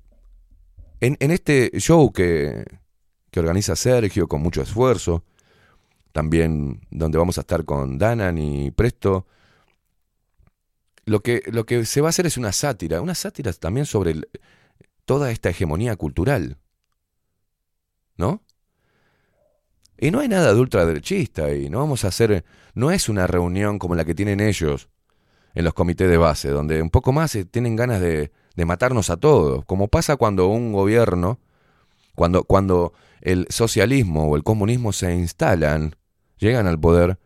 en, 0.99 1.31
este 1.31 1.71
show 1.79 2.11
que, 2.11 2.65
que 3.31 3.39
organiza 3.39 3.75
Sergio 3.75 4.27
con 4.27 4.41
mucho 4.41 4.61
esfuerzo, 4.61 5.23
también 6.11 6.81
donde 6.91 7.17
vamos 7.17 7.37
a 7.37 7.41
estar 7.41 7.65
con 7.65 7.97
Danan 7.97 8.37
y 8.37 8.71
Presto, 8.71 9.27
lo 11.05 11.21
que, 11.21 11.43
lo 11.51 11.65
que 11.65 11.85
se 11.85 12.01
va 12.01 12.07
a 12.07 12.09
hacer 12.09 12.25
es 12.25 12.37
una 12.37 12.51
sátira, 12.51 13.01
una 13.01 13.15
sátira 13.15 13.53
también 13.53 13.85
sobre 13.85 14.21
toda 15.05 15.31
esta 15.31 15.49
hegemonía 15.49 15.95
cultural. 15.95 16.57
¿No? 18.17 18.41
Y 19.97 20.11
no 20.11 20.19
hay 20.19 20.27
nada 20.27 20.53
de 20.53 20.59
ultraderechista 20.59 21.53
y 21.53 21.69
no 21.69 21.79
vamos 21.79 22.05
a 22.05 22.09
hacer, 22.09 22.43
no 22.73 22.91
es 22.91 23.07
una 23.09 23.27
reunión 23.27 23.79
como 23.79 23.95
la 23.95 24.05
que 24.05 24.15
tienen 24.15 24.39
ellos 24.39 24.89
en 25.55 25.63
los 25.63 25.73
comités 25.73 26.09
de 26.09 26.17
base, 26.17 26.49
donde 26.49 26.81
un 26.81 26.91
poco 26.91 27.11
más 27.11 27.33
eh, 27.35 27.45
tienen 27.45 27.75
ganas 27.75 27.99
de, 28.01 28.31
de 28.55 28.65
matarnos 28.65 29.09
a 29.09 29.17
todos, 29.17 29.65
como 29.65 29.87
pasa 29.87 30.15
cuando 30.17 30.47
un 30.47 30.71
gobierno 30.71 31.39
Cuando, 32.15 32.43
cuando 32.45 32.93
el 33.21 33.45
socialismo 33.49 34.29
o 34.29 34.35
el 34.37 34.43
comunismo 34.43 34.93
se 34.93 35.13
instalan, 35.13 35.95
llegan 36.37 36.65
al 36.65 36.79
poder 36.79 37.17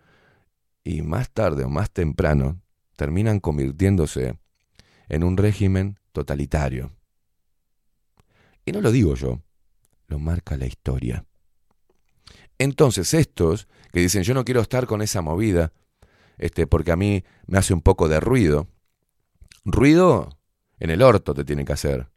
y 0.84 1.04
más 1.04 1.30
tarde 1.30 1.64
o 1.64 1.70
más 1.70 1.92
temprano 1.92 2.62
terminan 2.96 3.40
convirtiéndose 3.40 4.40
en 5.10 5.24
un 5.24 5.38
régimen 5.38 6.00
totalitario. 6.12 6.90
Y 8.66 8.72
no 8.72 8.82
lo 8.82 8.92
digo 8.92 9.14
yo, 9.16 9.42
lo 10.08 10.18
marca 10.18 10.58
la 10.58 10.66
historia. 10.66 11.24
Entonces 12.58 13.14
estos 13.14 13.68
que 13.92 14.00
dicen 14.02 14.24
yo 14.24 14.34
no 14.34 14.44
quiero 14.44 14.62
estar 14.62 14.88
con 14.88 15.02
esa 15.02 15.22
movida, 15.22 15.72
este, 16.40 16.66
porque 16.66 16.92
a 16.92 16.96
mí 16.96 17.24
me 17.46 17.58
hace 17.60 17.74
un 17.74 17.82
poco 17.82 18.08
de 18.08 18.20
ruido. 18.20 18.68
Ruido 19.66 20.40
en 20.80 20.90
el 20.90 21.02
orto 21.04 21.34
te 21.34 21.46
tiene 21.46 21.66
que 21.66 21.74
hacer. 21.74 22.10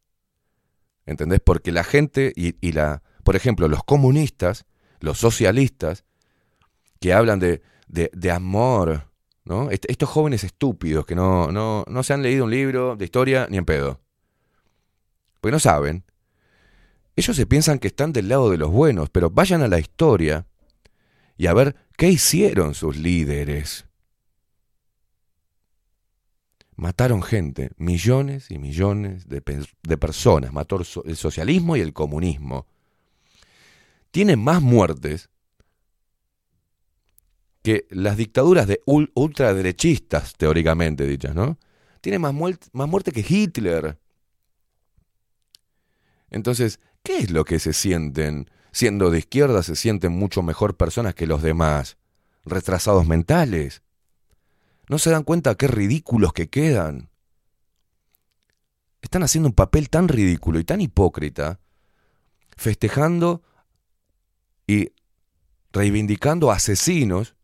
¿Entendés? 1.04 1.40
Porque 1.40 1.72
la 1.72 1.84
gente 1.84 2.32
y, 2.34 2.56
y 2.66 2.72
la, 2.72 3.02
por 3.24 3.36
ejemplo, 3.36 3.68
los 3.68 3.84
comunistas, 3.84 4.64
los 5.00 5.18
socialistas, 5.18 6.04
que 7.00 7.12
hablan 7.12 7.40
de, 7.40 7.62
de, 7.88 8.10
de 8.14 8.30
amor, 8.30 9.10
¿no? 9.44 9.70
Est- 9.70 9.90
estos 9.90 10.08
jóvenes 10.08 10.44
estúpidos 10.44 11.04
que 11.04 11.16
no, 11.16 11.50
no, 11.50 11.84
no 11.88 12.02
se 12.04 12.12
han 12.14 12.22
leído 12.22 12.44
un 12.44 12.50
libro 12.52 12.94
de 12.96 13.04
historia 13.04 13.48
ni 13.50 13.56
en 13.58 13.64
pedo. 13.64 14.00
Porque 15.40 15.52
no 15.52 15.58
saben. 15.58 16.04
Ellos 17.16 17.36
se 17.36 17.46
piensan 17.46 17.80
que 17.80 17.88
están 17.88 18.12
del 18.12 18.28
lado 18.28 18.48
de 18.50 18.56
los 18.56 18.70
buenos, 18.70 19.10
pero 19.10 19.28
vayan 19.28 19.62
a 19.62 19.68
la 19.68 19.80
historia 19.80 20.46
y 21.36 21.48
a 21.48 21.54
ver 21.54 21.74
qué 21.98 22.08
hicieron 22.08 22.74
sus 22.74 22.96
líderes. 22.96 23.86
Mataron 26.76 27.22
gente, 27.22 27.70
millones 27.76 28.50
y 28.50 28.58
millones 28.58 29.28
de, 29.28 29.40
pe- 29.42 29.60
de 29.82 29.98
personas. 29.98 30.52
Mató 30.52 30.76
el 30.78 30.84
so- 30.84 31.04
el 31.04 31.16
socialismo 31.16 31.76
y 31.76 31.80
el 31.80 31.92
comunismo. 31.92 32.66
Tienen 34.10 34.42
más 34.42 34.60
muertes 34.62 35.28
que 37.62 37.86
las 37.90 38.16
dictaduras 38.16 38.66
de 38.66 38.80
ul- 38.86 39.10
ultraderechistas, 39.14 40.34
teóricamente 40.36 41.06
dichas, 41.06 41.34
¿no? 41.34 41.58
Tienen 42.00 42.20
más, 42.20 42.34
muert- 42.34 42.68
más 42.72 42.88
muerte 42.88 43.12
que 43.12 43.24
Hitler. 43.26 43.98
Entonces, 46.30 46.80
¿qué 47.02 47.18
es 47.18 47.30
lo 47.30 47.44
que 47.44 47.58
se 47.58 47.72
sienten? 47.72 48.50
Siendo 48.72 49.10
de 49.10 49.18
izquierda 49.18 49.62
se 49.62 49.76
sienten 49.76 50.12
mucho 50.12 50.42
mejor 50.42 50.76
personas 50.76 51.14
que 51.14 51.26
los 51.26 51.42
demás. 51.42 51.98
Retrasados 52.44 53.06
mentales. 53.06 53.82
¿No 54.92 54.98
se 54.98 55.08
dan 55.08 55.22
cuenta 55.22 55.54
qué 55.54 55.68
ridículos 55.68 56.34
que 56.34 56.50
quedan? 56.50 57.08
Están 59.00 59.22
haciendo 59.22 59.48
un 59.48 59.54
papel 59.54 59.88
tan 59.88 60.06
ridículo 60.06 60.58
y 60.58 60.64
tan 60.64 60.82
hipócrita, 60.82 61.60
festejando 62.58 63.40
y 64.66 64.92
reivindicando 65.72 66.50
asesinos, 66.50 67.36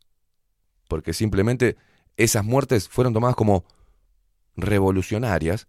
porque 0.89 1.15
simplemente 1.15 1.79
esas 2.19 2.45
muertes 2.45 2.87
fueron 2.87 3.15
tomadas 3.15 3.35
como 3.35 3.65
revolucionarias, 4.55 5.69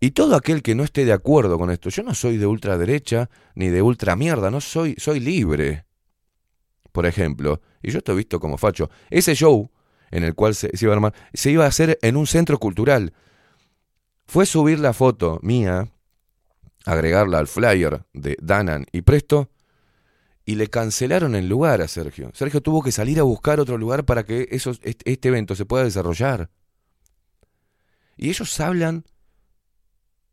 y 0.00 0.10
todo 0.10 0.34
aquel 0.34 0.60
que 0.64 0.74
no 0.74 0.82
esté 0.82 1.04
de 1.04 1.12
acuerdo 1.12 1.56
con 1.56 1.70
esto, 1.70 1.88
yo 1.88 2.02
no 2.02 2.16
soy 2.16 2.36
de 2.36 2.46
ultraderecha 2.46 3.30
ni 3.54 3.68
de 3.68 3.80
ultramierda, 3.80 4.50
no 4.50 4.60
soy, 4.60 4.96
soy 4.98 5.20
libre. 5.20 5.86
Por 6.90 7.06
ejemplo, 7.06 7.60
y 7.80 7.92
yo 7.92 7.98
estoy 7.98 8.16
visto 8.16 8.40
como 8.40 8.58
facho, 8.58 8.90
ese 9.08 9.36
show 9.36 9.70
en 10.10 10.24
el 10.24 10.34
cual 10.34 10.54
se, 10.54 10.70
iba 10.80 10.92
a 10.92 10.96
armar, 10.96 11.14
se 11.32 11.50
iba 11.50 11.64
a 11.64 11.68
hacer 11.68 11.98
en 12.02 12.16
un 12.16 12.26
centro 12.26 12.58
cultural. 12.58 13.12
Fue 14.26 14.46
subir 14.46 14.78
la 14.78 14.92
foto 14.92 15.38
mía, 15.42 15.88
agregarla 16.84 17.38
al 17.38 17.46
flyer 17.46 18.04
de 18.12 18.36
Danan 18.40 18.86
y 18.92 19.02
Presto, 19.02 19.50
y 20.44 20.54
le 20.54 20.68
cancelaron 20.68 21.34
el 21.34 21.48
lugar 21.48 21.82
a 21.82 21.88
Sergio. 21.88 22.30
Sergio 22.32 22.60
tuvo 22.60 22.82
que 22.82 22.92
salir 22.92 23.18
a 23.18 23.24
buscar 23.24 23.58
otro 23.58 23.78
lugar 23.78 24.04
para 24.04 24.24
que 24.24 24.48
este 24.50 25.28
evento 25.28 25.56
se 25.56 25.66
pueda 25.66 25.84
desarrollar. 25.84 26.50
Y 28.16 28.28
ellos 28.30 28.58
hablan 28.60 29.04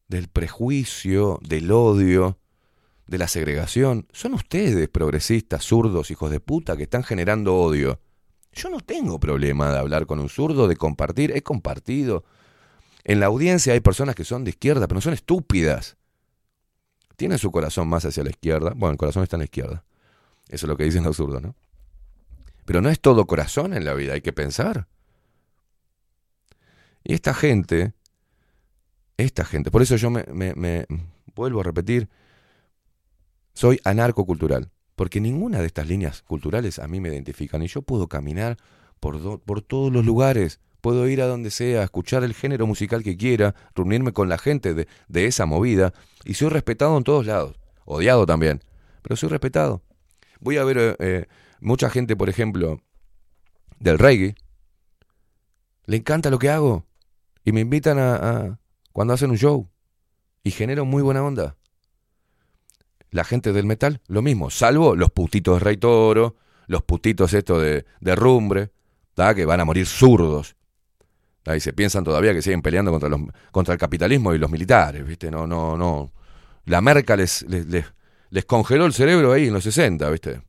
del 0.08 0.28
prejuicio, 0.28 1.40
del 1.42 1.72
odio, 1.72 2.38
de 3.08 3.18
la 3.18 3.28
segregación. 3.28 4.08
Son 4.12 4.34
ustedes, 4.36 4.88
progresistas, 4.88 5.66
zurdos, 5.66 6.12
hijos 6.12 6.32
de 6.32 6.40
puta, 6.40 6.78
que 6.78 6.84
están 6.84 7.04
generando 7.04 7.56
odio. 7.56 8.00
Yo 8.54 8.70
no 8.70 8.80
tengo 8.80 9.20
problema 9.20 9.72
de 9.72 9.80
hablar 9.80 10.06
con 10.06 10.20
un 10.20 10.30
zurdo, 10.30 10.68
de 10.68 10.76
compartir, 10.76 11.32
he 11.36 11.42
compartido. 11.42 12.24
En 13.04 13.20
la 13.20 13.26
audiencia 13.28 13.74
hay 13.74 13.80
personas 13.80 14.16
que 14.16 14.24
son 14.24 14.44
de 14.44 14.52
izquierda, 14.52 14.88
pero 14.88 14.98
no 14.98 15.02
son 15.02 15.14
estúpidas. 15.14 15.98
Tienen 17.16 17.38
su 17.38 17.52
corazón 17.52 17.88
más 17.88 18.06
hacia 18.06 18.24
la 18.24 18.30
izquierda. 18.30 18.74
Bueno, 18.76 18.92
el 18.92 18.98
corazón 18.98 19.24
está 19.24 19.36
en 19.36 19.42
la 19.42 19.46
izquierda. 19.46 19.84
Eso 20.50 20.66
es 20.66 20.70
lo 20.70 20.78
que 20.78 20.84
dicen 20.84 21.04
los 21.04 21.18
zurdos, 21.18 21.42
¿no? 21.42 21.56
Pero 22.66 22.82
no 22.82 22.90
es 22.90 23.00
todo 23.00 23.26
corazón 23.26 23.74
en 23.74 23.86
la 23.86 23.94
vida, 23.94 24.14
hay 24.14 24.22
que 24.22 24.34
pensar. 24.34 24.88
Y 27.04 27.14
esta 27.14 27.34
gente, 27.34 27.94
esta 29.18 29.44
gente, 29.46 29.72
por 29.72 29.82
eso 29.82 29.96
yo 29.96 30.10
me, 30.10 30.24
me- 30.32 30.54
me- 30.56 30.86
vuelvo 31.36 31.60
a 31.60 31.64
repetir, 31.64 32.10
soy 33.54 33.80
anarcocultural, 33.84 34.70
porque 34.96 35.20
ninguna 35.22 35.60
de 35.60 35.66
estas 35.68 35.88
líneas 35.88 36.22
culturales 36.22 36.80
a 36.80 36.88
mí 36.88 37.00
me 37.00 37.10
identifican 37.10 37.62
y 37.64 37.68
yo 37.68 37.82
puedo 37.82 38.08
caminar 38.08 38.58
por, 39.00 39.22
do- 39.22 39.40
por 39.40 39.62
todos 39.62 39.92
los 39.92 40.06
lugares, 40.06 40.60
puedo 40.82 41.08
ir 41.08 41.22
a 41.22 41.28
donde 41.28 41.50
sea, 41.52 41.84
escuchar 41.84 42.24
el 42.24 42.34
género 42.34 42.68
musical 42.68 43.04
que 43.04 43.18
quiera, 43.18 43.56
reunirme 43.76 44.14
con 44.14 44.30
la 44.30 44.38
gente 44.38 44.74
de, 44.74 44.88
de 45.08 45.26
esa 45.26 45.46
movida 45.46 45.94
y 46.26 46.36
soy 46.36 46.50
respetado 46.50 46.98
en 46.98 47.04
todos 47.04 47.26
lados, 47.26 47.60
odiado 47.86 48.26
también, 48.26 48.62
pero 49.02 49.16
soy 49.16 49.30
respetado. 49.30 49.82
Voy 50.40 50.58
a 50.58 50.64
ver 50.64 50.78
eh, 50.78 50.96
eh, 51.00 51.26
mucha 51.60 51.90
gente, 51.90 52.16
por 52.16 52.30
ejemplo, 52.30 52.82
del 53.80 53.98
reggae, 54.00 54.36
le 55.86 55.98
encanta 55.98 56.30
lo 56.30 56.40
que 56.40 56.50
hago 56.50 56.86
y 57.44 57.52
me 57.52 57.62
invitan 57.62 57.98
a, 58.00 58.16
a- 58.16 58.60
cuando 58.92 59.14
hacen 59.14 59.32
un 59.32 59.38
show 59.38 59.70
y 60.44 60.52
genero 60.52 60.86
muy 60.86 61.02
buena 61.02 61.24
onda. 61.24 61.56
La 63.14 63.24
gente 63.24 63.54
del 63.54 63.68
metal, 63.68 64.02
lo 64.08 64.24
mismo, 64.24 64.50
salvo 64.50 64.96
los 64.96 65.12
putitos 65.12 65.60
de 65.60 65.60
Rey 65.64 65.78
Toro, 65.78 66.36
los 66.66 66.82
putitos 66.82 67.32
estos 67.34 67.62
de, 67.62 67.86
de 68.02 68.16
Rumbre, 68.16 68.72
que 69.36 69.46
van 69.46 69.60
a 69.60 69.66
morir 69.66 69.86
zurdos. 69.86 70.56
Y 71.46 71.60
se 71.60 71.74
piensan 71.74 72.04
todavía 72.04 72.34
que 72.34 72.42
siguen 72.42 72.64
peleando 72.64 72.90
contra, 72.90 73.10
los, 73.10 73.22
contra 73.52 73.74
el 73.76 73.80
capitalismo 73.80 74.34
y 74.34 74.40
los 74.40 74.50
militares, 74.50 75.06
¿viste? 75.06 75.30
No, 75.30 75.46
no, 75.46 75.78
no. 75.78 76.12
La 76.66 76.82
merca 76.82 77.16
les, 77.16 77.44
les, 77.44 77.68
les, 77.68 77.86
les 78.32 78.46
congeló 78.46 78.88
el 78.88 78.94
cerebro 78.94 79.32
ahí 79.32 79.48
en 79.48 79.54
los 79.54 79.64
60, 79.64 80.10
¿viste? 80.10 80.42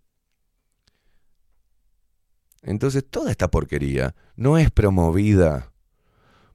Entonces, 2.62 3.04
toda 3.10 3.30
esta 3.30 3.50
porquería 3.50 4.14
no 4.36 4.56
es 4.56 4.70
promovida 4.70 5.70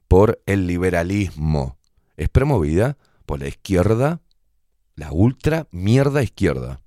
por 0.08 0.42
el 0.46 0.66
liberalismo, 0.66 1.78
es 2.16 2.28
promovida 2.28 2.96
por 3.26 3.38
la 3.38 3.46
izquierda, 3.46 4.20
la 4.96 5.12
ultra 5.12 5.66
mierda 5.70 6.22
izquierda. 6.22 6.80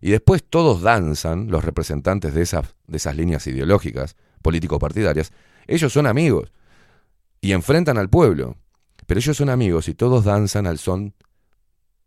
Y 0.00 0.10
después 0.10 0.44
todos 0.48 0.82
danzan, 0.82 1.50
los 1.50 1.64
representantes 1.64 2.34
de 2.34 2.42
esas, 2.42 2.74
de 2.86 2.96
esas 2.98 3.16
líneas 3.16 3.46
ideológicas, 3.46 4.16
político-partidarias, 4.42 5.32
ellos 5.66 5.92
son 5.92 6.06
amigos 6.06 6.52
y 7.40 7.52
enfrentan 7.52 7.98
al 7.98 8.08
pueblo, 8.08 8.56
pero 9.06 9.18
ellos 9.18 9.36
son 9.36 9.50
amigos 9.50 9.88
y 9.88 9.94
todos 9.94 10.24
danzan 10.24 10.66
al 10.66 10.78
son 10.78 11.14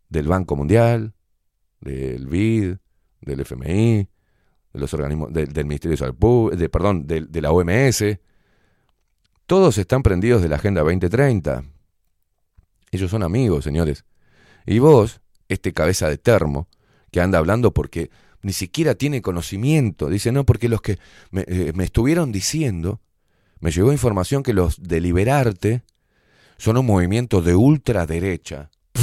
del 0.08 0.28
Banco 0.28 0.56
Mundial, 0.56 1.14
del 1.80 2.26
BID, 2.26 2.76
del 3.20 3.40
FMI, 3.40 4.08
de 4.72 4.80
los 4.80 4.92
organismos 4.94 5.32
del, 5.32 5.64
Ministerio 5.64 5.92
de 5.92 5.96
Salud, 5.96 6.54
de, 6.54 6.68
perdón, 6.68 7.06
de, 7.06 7.42
la 7.42 7.50
OMS. 7.50 8.04
Todos 9.46 9.78
están 9.78 10.02
prendidos 10.02 10.42
de 10.42 10.48
la 10.48 10.56
Agenda 10.56 10.82
2030. 10.82 11.64
Ellos 12.90 13.10
son 13.10 13.22
amigos, 13.22 13.64
señores. 13.64 14.04
Y 14.66 14.78
vos, 14.78 15.20
este 15.48 15.72
cabeza 15.72 16.08
de 16.08 16.18
termo, 16.18 16.68
que 17.10 17.20
anda 17.20 17.38
hablando 17.38 17.72
porque 17.72 18.10
ni 18.42 18.52
siquiera 18.52 18.94
tiene 18.94 19.22
conocimiento, 19.22 20.08
dice, 20.08 20.32
no, 20.32 20.44
porque 20.44 20.68
los 20.68 20.82
que 20.82 20.98
me, 21.30 21.42
eh, 21.46 21.72
estuvieron 21.80 22.32
diciendo, 22.32 23.00
me 23.60 23.70
llegó 23.70 23.92
información 23.92 24.42
que 24.42 24.52
los 24.52 24.82
de 24.82 25.00
Liberarte 25.00 25.82
son 26.58 26.76
un 26.76 26.86
movimiento 26.86 27.42
de 27.42 27.54
ultraderecha. 27.54 28.70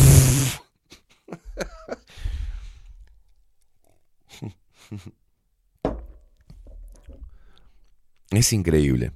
Es 8.32 8.54
increíble. 8.54 9.12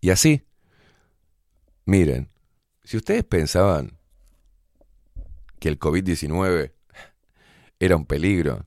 Y 0.00 0.10
así, 0.10 0.42
miren, 1.84 2.30
si 2.84 2.96
ustedes 2.96 3.24
pensaban 3.24 3.98
que 5.64 5.70
el 5.70 5.78
COVID-19 5.78 6.72
era 7.80 7.96
un 7.96 8.04
peligro 8.04 8.66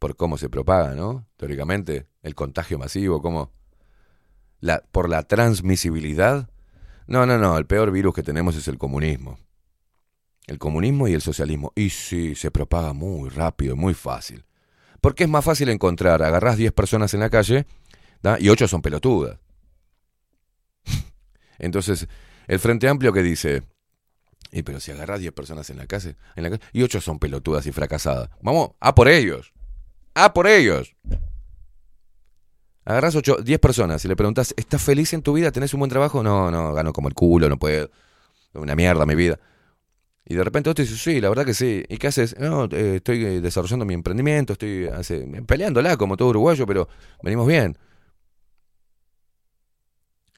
por 0.00 0.16
cómo 0.16 0.36
se 0.36 0.48
propaga, 0.48 0.92
¿no? 0.96 1.28
Teóricamente, 1.36 2.08
el 2.22 2.34
contagio 2.34 2.76
masivo, 2.76 3.22
cómo 3.22 3.52
la, 4.58 4.82
por 4.90 5.08
la 5.08 5.22
transmisibilidad. 5.22 6.50
No, 7.06 7.24
no, 7.24 7.38
no, 7.38 7.56
el 7.56 7.66
peor 7.66 7.92
virus 7.92 8.16
que 8.16 8.24
tenemos 8.24 8.56
es 8.56 8.66
el 8.66 8.78
comunismo. 8.78 9.38
el 10.48 10.58
comunismo 10.58 11.06
y 11.06 11.14
el 11.14 11.20
socialismo. 11.20 11.70
Y 11.76 11.90
sí, 11.90 12.34
se 12.34 12.50
propaga 12.50 12.92
muy 12.92 13.28
rápido, 13.28 13.76
muy 13.76 13.94
fácil. 13.94 14.44
Porque 15.00 15.22
es 15.22 15.30
más 15.30 15.44
fácil 15.44 15.68
encontrar, 15.68 16.20
agarrás 16.20 16.56
10 16.56 16.72
personas 16.72 17.14
en 17.14 17.20
la 17.20 17.30
calle 17.30 17.64
y 18.40 18.48
8 18.48 18.66
son 18.66 18.82
pelotudas. 18.82 19.38
Entonces, 21.60 22.08
el 22.48 22.58
Frente 22.58 22.88
Amplio 22.88 23.12
que 23.12 23.22
dice, 23.22 23.62
y 24.54 24.62
pero 24.62 24.78
si 24.78 24.92
agarrás 24.92 25.18
10 25.18 25.32
personas 25.32 25.68
en 25.70 25.78
la 25.78 25.86
calle, 25.86 26.14
en 26.36 26.44
la 26.44 26.50
calle 26.50 26.62
y 26.72 26.84
8 26.84 27.00
son 27.00 27.18
pelotudas 27.18 27.66
y 27.66 27.72
fracasadas. 27.72 28.30
Vamos, 28.40 28.70
a 28.78 28.94
por 28.94 29.08
ellos. 29.08 29.52
A 30.14 30.32
por 30.32 30.46
ellos. 30.46 30.94
Agarrás 32.84 33.16
8, 33.16 33.38
10 33.42 33.58
personas 33.58 34.04
y 34.04 34.08
le 34.08 34.14
preguntas, 34.14 34.54
¿estás 34.56 34.80
feliz 34.80 35.12
en 35.12 35.22
tu 35.22 35.32
vida? 35.32 35.50
¿Tenés 35.50 35.74
un 35.74 35.80
buen 35.80 35.90
trabajo? 35.90 36.22
No, 36.22 36.52
no, 36.52 36.72
gano 36.72 36.92
como 36.92 37.08
el 37.08 37.14
culo, 37.14 37.48
no 37.48 37.58
puedo. 37.58 37.90
Una 38.52 38.76
mierda 38.76 39.04
mi 39.06 39.16
vida. 39.16 39.40
Y 40.24 40.36
de 40.36 40.44
repente 40.44 40.70
otro 40.70 40.84
dice, 40.84 40.96
sí, 40.96 41.20
la 41.20 41.30
verdad 41.30 41.44
que 41.44 41.54
sí. 41.54 41.82
¿Y 41.88 41.96
qué 41.96 42.06
haces? 42.06 42.38
No, 42.38 42.66
eh, 42.66 42.96
estoy 42.96 43.24
eh, 43.24 43.40
desarrollando 43.40 43.84
mi 43.84 43.94
emprendimiento, 43.94 44.52
estoy 44.52 44.88
peleándola 45.48 45.96
como 45.96 46.16
todo 46.16 46.28
uruguayo, 46.28 46.64
pero 46.64 46.88
venimos 47.24 47.48
bien. 47.48 47.76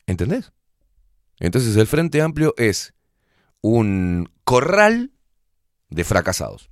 ¿Entendés? 0.06 0.52
Entonces 1.38 1.76
el 1.76 1.86
Frente 1.86 2.22
Amplio 2.22 2.54
es 2.56 2.95
un 3.68 4.30
corral 4.44 5.12
de 5.90 6.04
fracasados. 6.04 6.70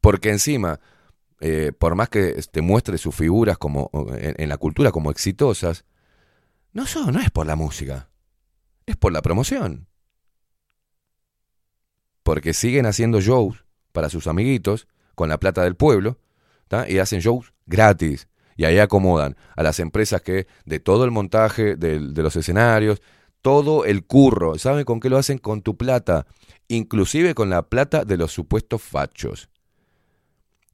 Porque 0.00 0.30
encima, 0.30 0.80
eh, 1.40 1.72
por 1.76 1.94
más 1.94 2.08
que 2.08 2.34
te 2.50 2.60
muestre 2.60 2.98
sus 2.98 3.14
figuras 3.14 3.58
como 3.58 3.90
en, 4.18 4.48
la 4.48 4.56
cultura 4.56 4.92
como 4.92 5.10
exitosas, 5.10 5.84
no 6.72 6.86
son, 6.86 7.14
no 7.14 7.20
es 7.20 7.30
por 7.30 7.46
la 7.46 7.56
música, 7.56 8.10
es 8.84 8.96
por 8.96 9.12
la 9.12 9.22
promoción. 9.22 9.88
Porque 12.22 12.52
siguen 12.54 12.86
haciendo 12.86 13.20
shows 13.20 13.64
para 13.92 14.10
sus 14.10 14.26
amiguitos 14.26 14.88
con 15.14 15.28
la 15.28 15.38
plata 15.38 15.62
del 15.62 15.76
pueblo, 15.76 16.18
y 16.88 16.98
hacen 16.98 17.20
shows 17.20 17.52
gratis. 17.66 18.28
Y 18.56 18.64
ahí 18.64 18.78
acomodan 18.78 19.36
a 19.54 19.62
las 19.62 19.80
empresas 19.80 20.22
que 20.22 20.46
de 20.64 20.80
todo 20.80 21.04
el 21.04 21.10
montaje 21.10 21.76
de, 21.76 22.00
los 22.00 22.36
escenarios, 22.36 23.02
todo 23.46 23.84
el 23.84 24.04
curro, 24.04 24.58
¿saben 24.58 24.84
con 24.84 24.98
qué 24.98 25.08
lo 25.08 25.18
hacen? 25.18 25.38
Con 25.38 25.62
tu 25.62 25.76
plata, 25.76 26.26
inclusive 26.66 27.32
con 27.32 27.48
la 27.48 27.62
plata 27.62 28.04
de 28.04 28.16
los 28.16 28.32
supuestos 28.32 28.82
fachos. 28.82 29.48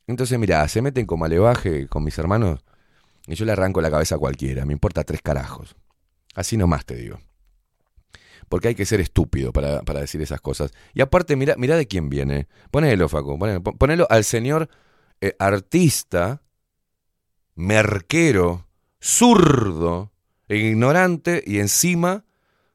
Entonces, 0.06 0.38
mira, 0.38 0.66
se 0.68 0.80
meten 0.80 1.04
como 1.04 1.26
alevaje 1.26 1.86
con 1.86 2.02
mis 2.02 2.16
hermanos 2.18 2.64
y 3.26 3.34
yo 3.34 3.44
le 3.44 3.52
arranco 3.52 3.82
la 3.82 3.90
cabeza 3.90 4.14
a 4.14 4.18
cualquiera, 4.18 4.64
me 4.64 4.72
importa 4.72 5.04
tres 5.04 5.20
carajos. 5.20 5.76
Así 6.34 6.56
nomás 6.56 6.86
te 6.86 6.94
digo. 6.94 7.20
Porque 8.48 8.68
hay 8.68 8.74
que 8.74 8.86
ser 8.86 9.02
estúpido 9.02 9.52
para, 9.52 9.82
para 9.82 10.00
decir 10.00 10.22
esas 10.22 10.40
cosas. 10.40 10.70
Y 10.94 11.02
aparte, 11.02 11.36
mira, 11.36 11.56
mira 11.58 11.76
de 11.76 11.86
quién 11.86 12.08
viene. 12.08 12.48
Ponelo, 12.70 13.06
pon- 13.06 13.76
ponelo 13.76 14.06
al 14.08 14.24
señor 14.24 14.70
eh, 15.20 15.36
artista, 15.38 16.40
merquero, 17.54 18.66
zurdo, 18.98 20.10
e 20.48 20.56
ignorante 20.56 21.44
y 21.46 21.58
encima 21.58 22.24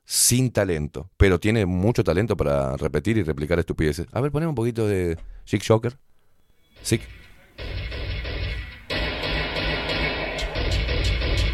sin 0.07 0.51
talento. 0.51 1.09
Pero 1.17 1.37
tiene 1.37 1.65
mucho 1.65 2.01
talento 2.01 2.37
para 2.37 2.77
repetir 2.77 3.17
y 3.17 3.23
replicar 3.23 3.59
estupideces. 3.59 4.07
A 4.13 4.21
ver, 4.21 4.31
ponemos 4.31 4.51
un 4.51 4.55
poquito 4.55 4.87
de 4.87 5.17
Chick 5.45 5.61
Shocker. 5.61 5.97
Sick. 6.81 7.01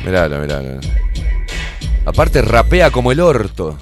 Miralo, 0.06 0.40
miralo. 0.40 0.80
Aparte 2.06 2.42
rapea 2.44 2.92
como 2.92 3.12
el 3.12 3.20
orto. 3.20 3.76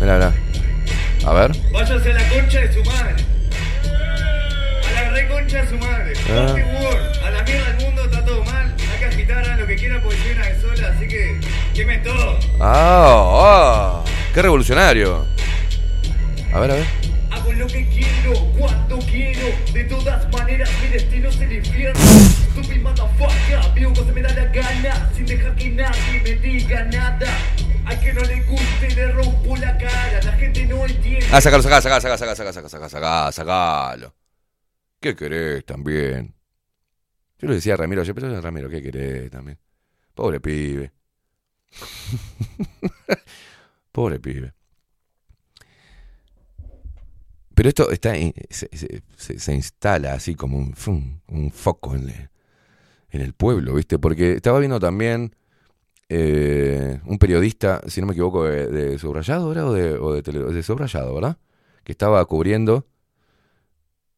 Mirá, 0.00 0.14
mirá. 0.14 0.34
A 1.26 1.34
ver. 1.34 1.52
Váyase 1.70 2.12
a 2.12 2.14
la 2.14 2.28
concha 2.30 2.60
de 2.60 2.72
su 2.72 2.84
madre. 2.84 3.24
A 4.88 4.92
la 4.92 5.10
reconcha 5.10 5.62
de 5.62 5.68
su 5.68 5.76
madre. 5.76 6.12
Ah. 6.30 6.83
Quemen 11.84 12.02
todo. 12.02 12.38
Ah, 12.60 14.02
ah, 14.02 14.04
qué 14.32 14.42
revolucionario. 14.42 15.26
A 16.52 16.60
ver, 16.60 16.70
a 16.70 16.74
ver. 16.74 16.86
Hago 17.30 17.52
lo 17.52 17.66
que 17.66 17.86
quiero, 17.88 18.40
cuando 18.58 18.98
quiero. 19.00 19.46
De 19.72 19.84
todas 19.84 20.32
maneras, 20.32 20.70
mi 20.82 20.88
destino 20.88 21.28
es 21.28 21.40
el 21.40 21.52
infierno. 21.52 22.00
Stupid 22.52 22.80
motherfucker, 22.80 23.74
vivo 23.74 23.92
cuando 23.92 24.06
se 24.06 24.12
me 24.12 24.22
da 24.22 24.34
la 24.34 24.44
gana. 24.46 25.10
Sin 25.14 25.26
dejar 25.26 25.54
que 25.56 25.70
nadie 25.70 26.20
me 26.22 26.34
diga 26.36 26.84
nada. 26.84 27.38
Al 27.84 28.00
que 28.00 28.14
no 28.14 28.22
le 28.22 28.42
guste, 28.44 28.94
le 28.94 29.12
rompo 29.12 29.56
la 29.56 29.76
cara. 29.76 30.22
La 30.22 30.32
gente 30.32 30.64
no 30.66 30.86
entiende. 30.86 31.26
Ah, 31.32 31.40
sacalo, 31.40 31.62
sacalo, 31.62 31.82
sacalo, 31.82 32.00
sacalo, 32.00 32.18
sacalo, 32.18 32.52
sacalo, 32.52 32.68
sacalo, 32.68 32.88
sacalo, 32.88 33.32
sacalo. 33.32 34.14
¿Qué 35.00 35.14
querés 35.14 35.64
también? 35.66 36.34
Yo 37.38 37.48
le 37.48 37.56
decía 37.56 37.74
a 37.74 37.76
Ramiro 37.76 38.00
ayer, 38.00 38.14
pero 38.14 38.40
Ramiro, 38.40 38.70
¿qué 38.70 38.80
querés 38.80 39.30
también? 39.30 39.58
Pobre 40.14 40.40
pibe. 40.40 40.93
Pobre 43.92 44.18
pibe. 44.18 44.52
Pero 47.54 47.68
esto 47.68 47.90
está 47.90 48.14
se, 48.50 49.54
instala 49.54 50.14
así 50.14 50.34
como 50.34 50.58
un, 50.58 51.50
foco 51.52 51.94
en, 51.94 52.08
el- 52.08 52.30
en 53.10 53.20
el 53.20 53.32
pueblo, 53.32 53.74
¿viste? 53.74 53.98
Porque 53.98 54.32
estaba 54.34 54.58
viendo 54.58 54.80
también 54.80 55.34
eh, 56.08 57.00
un 57.06 57.18
periodista, 57.18 57.80
si 57.88 58.00
no 58.00 58.08
me 58.08 58.12
equivoco, 58.14 58.44
de, 58.44 58.98
Subrayado, 58.98 59.52
¿era? 59.52 59.66
O 59.66 59.72
de, 59.72 60.22
de 60.22 60.62
Subrayado, 60.62 61.14
¿verdad? 61.14 61.38
Que 61.84 61.92
estaba 61.92 62.24
cubriendo 62.26 62.86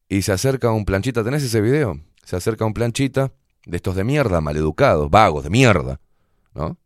y 0.09 0.21
se 0.21 0.31
acerca 0.31 0.71
un 0.71 0.85
planchita. 0.85 1.23
¿Tenés 1.23 1.43
ese 1.43 1.61
video? 1.61 1.99
Se 2.23 2.35
acerca 2.35 2.65
un 2.65 2.73
planchita 2.73 3.31
de 3.65 3.77
estos 3.77 3.95
de 3.95 4.03
mierda, 4.03 4.41
maleducados, 4.41 5.09
vagos, 5.09 5.43
de 5.43 5.49
mierda, 5.49 5.99
¿no? 6.53 6.77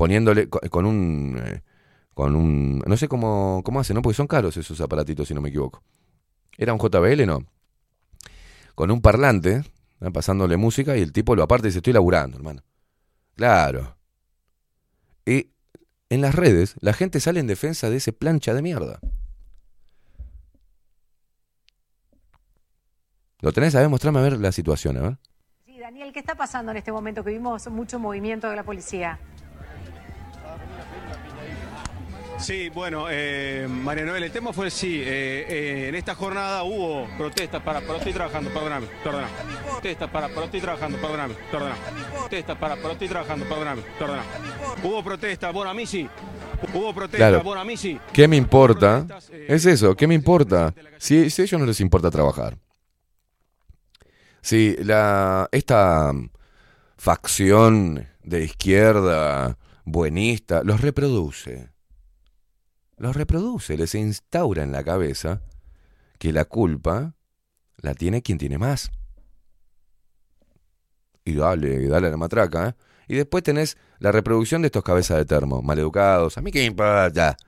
Poniéndole 0.00 0.48
co- 0.48 0.60
con 0.70 0.86
un... 0.86 1.38
eh, 1.44 1.62
con 2.14 2.34
un... 2.34 2.78
No 2.86 2.96
sé 2.96 3.06
cómo, 3.06 3.60
cómo 3.62 3.80
hace, 3.80 3.92
¿no? 3.92 4.00
Porque 4.00 4.16
son 4.16 4.26
caros 4.26 4.56
esos 4.56 4.80
aparatitos, 4.80 5.28
si 5.28 5.34
no 5.34 5.42
me 5.42 5.50
equivoco. 5.50 5.82
¿Era 6.56 6.72
un 6.72 6.78
JBL? 6.78 7.26
No. 7.26 7.44
Con 8.74 8.90
un 8.90 9.02
parlante, 9.02 9.62
pasándole 10.14 10.56
música, 10.56 10.96
y 10.96 11.02
el 11.02 11.12
tipo 11.12 11.36
lo 11.36 11.42
aparte 11.42 11.66
y 11.66 11.68
dice, 11.68 11.80
estoy 11.80 11.92
laburando, 11.92 12.38
hermano. 12.38 12.62
Claro. 13.34 13.98
Y 15.26 15.50
en 16.08 16.22
las 16.22 16.34
redes, 16.34 16.76
la 16.80 16.94
gente 16.94 17.20
sale 17.20 17.38
en 17.40 17.46
defensa 17.46 17.90
de 17.90 17.96
ese 17.96 18.14
plancha 18.14 18.54
de 18.54 18.62
mierda. 18.62 19.00
¿Lo 23.42 23.52
tenés? 23.52 23.74
A 23.74 23.80
ver, 23.80 23.90
mostrame 23.90 24.20
a 24.20 24.22
ver 24.22 24.38
la 24.40 24.50
situación, 24.50 24.96
a. 24.96 25.18
Sí, 25.66 25.78
Daniel, 25.78 26.10
¿qué 26.14 26.20
está 26.20 26.34
pasando 26.36 26.70
en 26.72 26.78
este 26.78 26.90
momento 26.90 27.22
que 27.22 27.32
vimos 27.32 27.68
mucho 27.68 27.98
movimiento 27.98 28.48
de 28.48 28.56
la 28.56 28.62
policía? 28.62 29.18
Sí, 32.40 32.68
bueno, 32.70 33.06
eh, 33.10 33.66
María 33.68 34.04
Noel, 34.04 34.22
el 34.24 34.32
tema 34.32 34.52
fue 34.52 34.70
sí, 34.70 35.00
eh, 35.00 35.46
eh, 35.48 35.88
en 35.88 35.94
esta 35.94 36.14
jornada 36.14 36.62
hubo 36.64 37.06
protestas 37.18 37.62
para, 37.62 37.80
pero 37.80 37.96
estoy 37.96 38.12
trabajando, 38.12 38.50
perdóname, 38.50 38.86
perdóname. 39.04 39.30
Protestas 39.70 40.10
para, 40.10 40.28
pero 40.28 40.44
estoy 40.44 40.60
trabajando, 40.60 40.98
perdóname, 40.98 41.34
perdóname. 41.50 41.78
Protestas 42.18 42.56
para, 42.58 42.76
pero 42.76 42.92
estoy 42.92 43.08
trabajando, 43.08 43.46
perdóname, 43.46 43.82
perdóname. 43.98 44.28
Hubo 44.82 45.04
protestas, 45.04 45.52
bueno, 45.52 45.70
a 45.70 45.74
mí 45.74 45.86
sí. 45.86 46.08
Hubo 46.74 46.94
protestas, 46.94 47.18
Claro. 47.30 47.42
bueno, 47.42 47.60
a 47.60 47.64
mí 47.64 47.76
sí. 47.76 47.98
¿Qué 48.12 48.26
me 48.26 48.36
importa? 48.36 49.06
Es 49.48 49.66
eso, 49.66 49.94
¿qué 49.94 50.06
me 50.06 50.14
importa? 50.14 50.74
Si, 50.98 51.28
si 51.30 51.42
a 51.42 51.44
ellos 51.44 51.60
no 51.60 51.66
les 51.66 51.80
importa 51.80 52.10
trabajar. 52.10 52.56
Si 54.40 54.76
la, 54.82 55.48
esta 55.52 56.12
mm, 56.12 56.30
facción 56.96 58.06
de 58.22 58.44
izquierda 58.44 59.58
buenista 59.84 60.62
los 60.64 60.80
reproduce. 60.80 61.68
Los 63.00 63.16
reproduce, 63.16 63.78
les 63.78 63.94
instaura 63.94 64.62
en 64.62 64.72
la 64.72 64.84
cabeza 64.84 65.40
que 66.18 66.34
la 66.34 66.44
culpa 66.44 67.14
la 67.78 67.94
tiene 67.94 68.20
quien 68.20 68.36
tiene 68.36 68.58
más. 68.58 68.90
Y 71.24 71.32
dale, 71.32 71.88
dale 71.88 72.08
a 72.08 72.10
la 72.10 72.18
matraca, 72.18 72.68
¿eh? 72.68 72.74
Y 73.08 73.16
después 73.16 73.42
tenés 73.42 73.78
la 74.00 74.12
reproducción 74.12 74.60
de 74.60 74.66
estos 74.66 74.84
cabezas 74.84 75.16
de 75.16 75.24
termo, 75.24 75.62
maleducados. 75.62 76.36
A 76.36 76.42
mí 76.42 76.52
qué 76.52 76.62
importa. 76.62 77.38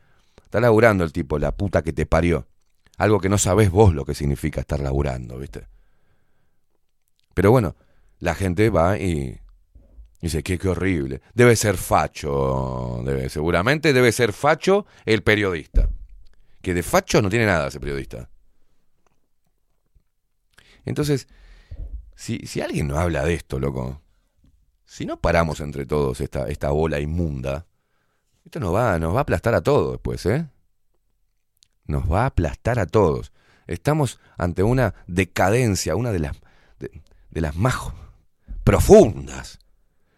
Está 0.42 0.58
laburando 0.58 1.04
el 1.04 1.12
tipo, 1.12 1.38
la 1.38 1.52
puta 1.52 1.82
que 1.82 1.92
te 1.92 2.06
parió. 2.06 2.48
Algo 2.96 3.20
que 3.20 3.28
no 3.28 3.36
sabés 3.36 3.70
vos 3.70 3.94
lo 3.94 4.06
que 4.06 4.14
significa 4.14 4.62
estar 4.62 4.80
laburando, 4.80 5.36
¿viste? 5.36 5.66
Pero 7.34 7.50
bueno, 7.50 7.76
la 8.20 8.34
gente 8.34 8.70
va 8.70 8.96
y 8.96 9.38
dice, 10.22 10.42
qué, 10.42 10.58
qué 10.58 10.68
horrible. 10.68 11.20
Debe 11.34 11.56
ser 11.56 11.76
facho, 11.76 13.02
debe, 13.04 13.28
seguramente 13.28 13.92
debe 13.92 14.12
ser 14.12 14.32
facho 14.32 14.86
el 15.04 15.22
periodista. 15.22 15.90
Que 16.62 16.74
de 16.74 16.82
facho 16.82 17.20
no 17.20 17.28
tiene 17.28 17.46
nada 17.46 17.68
ese 17.68 17.80
periodista. 17.80 18.30
Entonces, 20.84 21.28
si, 22.14 22.38
si 22.46 22.60
alguien 22.60 22.88
no 22.88 22.98
habla 22.98 23.24
de 23.24 23.34
esto, 23.34 23.58
loco, 23.58 24.00
si 24.84 25.06
no 25.06 25.20
paramos 25.20 25.60
entre 25.60 25.86
todos 25.86 26.20
esta, 26.20 26.48
esta 26.48 26.70
bola 26.70 27.00
inmunda, 27.00 27.66
esto 28.44 28.60
nos 28.60 28.74
va, 28.74 28.98
nos 28.98 29.14
va 29.14 29.18
a 29.18 29.22
aplastar 29.22 29.54
a 29.54 29.60
todos 29.60 29.92
después, 29.92 30.24
¿eh? 30.26 30.46
nos 31.86 32.10
va 32.10 32.22
a 32.22 32.26
aplastar 32.26 32.78
a 32.78 32.86
todos. 32.86 33.32
Estamos 33.66 34.20
ante 34.36 34.62
una 34.62 34.94
decadencia, 35.06 35.96
una 35.96 36.12
de 36.12 36.18
las, 36.18 36.36
de, 36.78 37.02
de 37.30 37.40
las 37.40 37.56
más 37.56 37.76
profundas. 38.64 39.58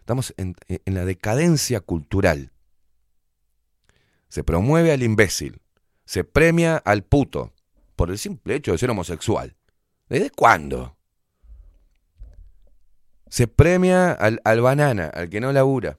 Estamos 0.05 0.35
en, 0.37 0.55
en 0.67 0.93
la 0.93 1.03
decadencia 1.03 1.81
cultural. 1.81 2.51
Se 4.29 4.43
promueve 4.43 4.91
al 4.91 5.01
imbécil, 5.01 5.63
se 6.05 6.23
premia 6.23 6.77
al 6.77 7.03
puto 7.03 7.55
por 7.95 8.11
el 8.11 8.19
simple 8.19 8.53
hecho 8.53 8.71
de 8.71 8.77
ser 8.77 8.91
homosexual. 8.91 9.55
¿Desde 10.07 10.29
cuándo? 10.29 10.95
Se 13.29 13.47
premia 13.47 14.11
al, 14.11 14.61
banana, 14.61 15.07
al 15.07 15.27
que 15.27 15.41
no 15.41 15.51
labura. 15.51 15.97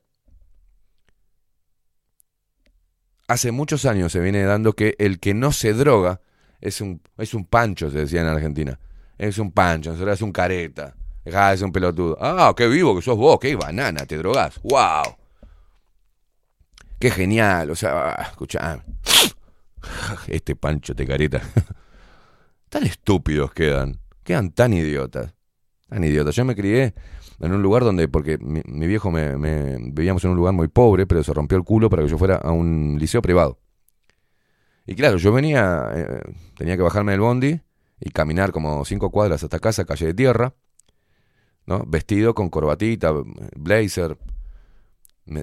Hace 3.27 3.51
muchos 3.51 3.87
años 3.87 4.13
se 4.13 4.21
viene 4.21 4.45
dando 4.45 4.75
que 4.75 4.95
el 5.01 5.19
que 5.19 5.35
no 5.35 5.51
se 5.51 5.73
droga 5.73 6.21
es 6.61 6.81
un, 6.81 7.03
es 7.19 7.35
un 7.35 7.45
pancho, 7.45 7.91
se 7.91 7.99
decía 7.99 8.21
en 8.21 8.29
Argentina. 8.29 8.79
Es 9.19 9.39
un 9.39 9.51
pancho, 9.51 10.01
en 10.01 10.09
es 10.09 10.23
un 10.23 10.31
careta. 10.31 10.95
Dejá 11.27 11.51
de 11.51 11.57
ser 11.57 11.67
un 11.67 11.73
pelotudo. 11.73 12.17
Ah, 12.21 12.55
qué 12.57 12.69
vivo 12.69 12.95
que 12.95 13.03
sos 13.03 13.17
vos, 13.17 13.39
qué 13.41 13.57
banana, 13.57 14.07
te 14.07 14.17
drogás. 14.17 14.61
¡Wow! 14.63 15.17
Qué 17.01 17.11
genial, 17.11 17.69
o 17.71 17.75
sea, 17.75 18.11
ah, 18.13 18.23
escuchá. 18.31 18.85
Este 20.29 20.55
pancho 20.55 20.95
te 20.95 21.05
careta. 21.05 21.43
Tan 22.69 22.85
estúpidos 22.85 23.53
quedan. 23.53 23.99
Quedan 24.23 24.53
tan 24.53 24.73
idiotas. 24.73 25.35
Tan 25.89 26.05
idiotas. 26.05 26.35
Yo 26.37 26.45
me 26.45 26.55
crié 26.55 26.95
en 27.41 27.53
un 27.53 27.61
lugar 27.63 27.83
donde, 27.85 28.07
porque 28.09 28.39
mi, 28.39 28.87
viejo 28.87 29.11
me, 29.11 29.37
me- 29.37 29.79
vivíamos 29.79 30.25
en 30.25 30.31
un 30.31 30.37
lugar 30.37 30.55
muy 30.55 30.69
pobre, 30.69 31.07
pero 31.07 31.25
se 31.25 31.35
rompió 31.35 31.59
el 31.59 31.65
culo 31.65 31.91
para 31.91 32.03
que 32.03 32.09
yo 32.09 32.19
fuera 32.19 32.37
a 32.37 32.53
un 32.53 32.97
liceo 33.01 33.21
privado. 33.21 33.59
Y 34.87 34.95
claro, 34.95 35.17
yo 35.17 35.33
venía, 35.33 35.89
eh, 35.93 36.21
tenía 36.57 36.77
que 36.77 36.83
bajarme 36.83 37.13
del 37.13 37.21
bondi 37.21 37.61
y 38.01 38.11
caminar 38.11 38.53
como 38.53 38.85
cinco 38.85 39.11
cuadras 39.11 39.43
hasta 39.43 39.59
casa, 39.59 39.85
calle 39.85 40.07
de 40.07 40.15
tierra, 40.15 40.55
¿no? 41.67 41.85
Vestido 41.87 42.35
con 42.35 42.49
corbatita, 42.49 43.13
blazer. 43.57 44.17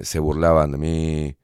Se 0.02 0.18
burlaban 0.18 0.72
de 0.72 0.78
mí, 0.78 1.36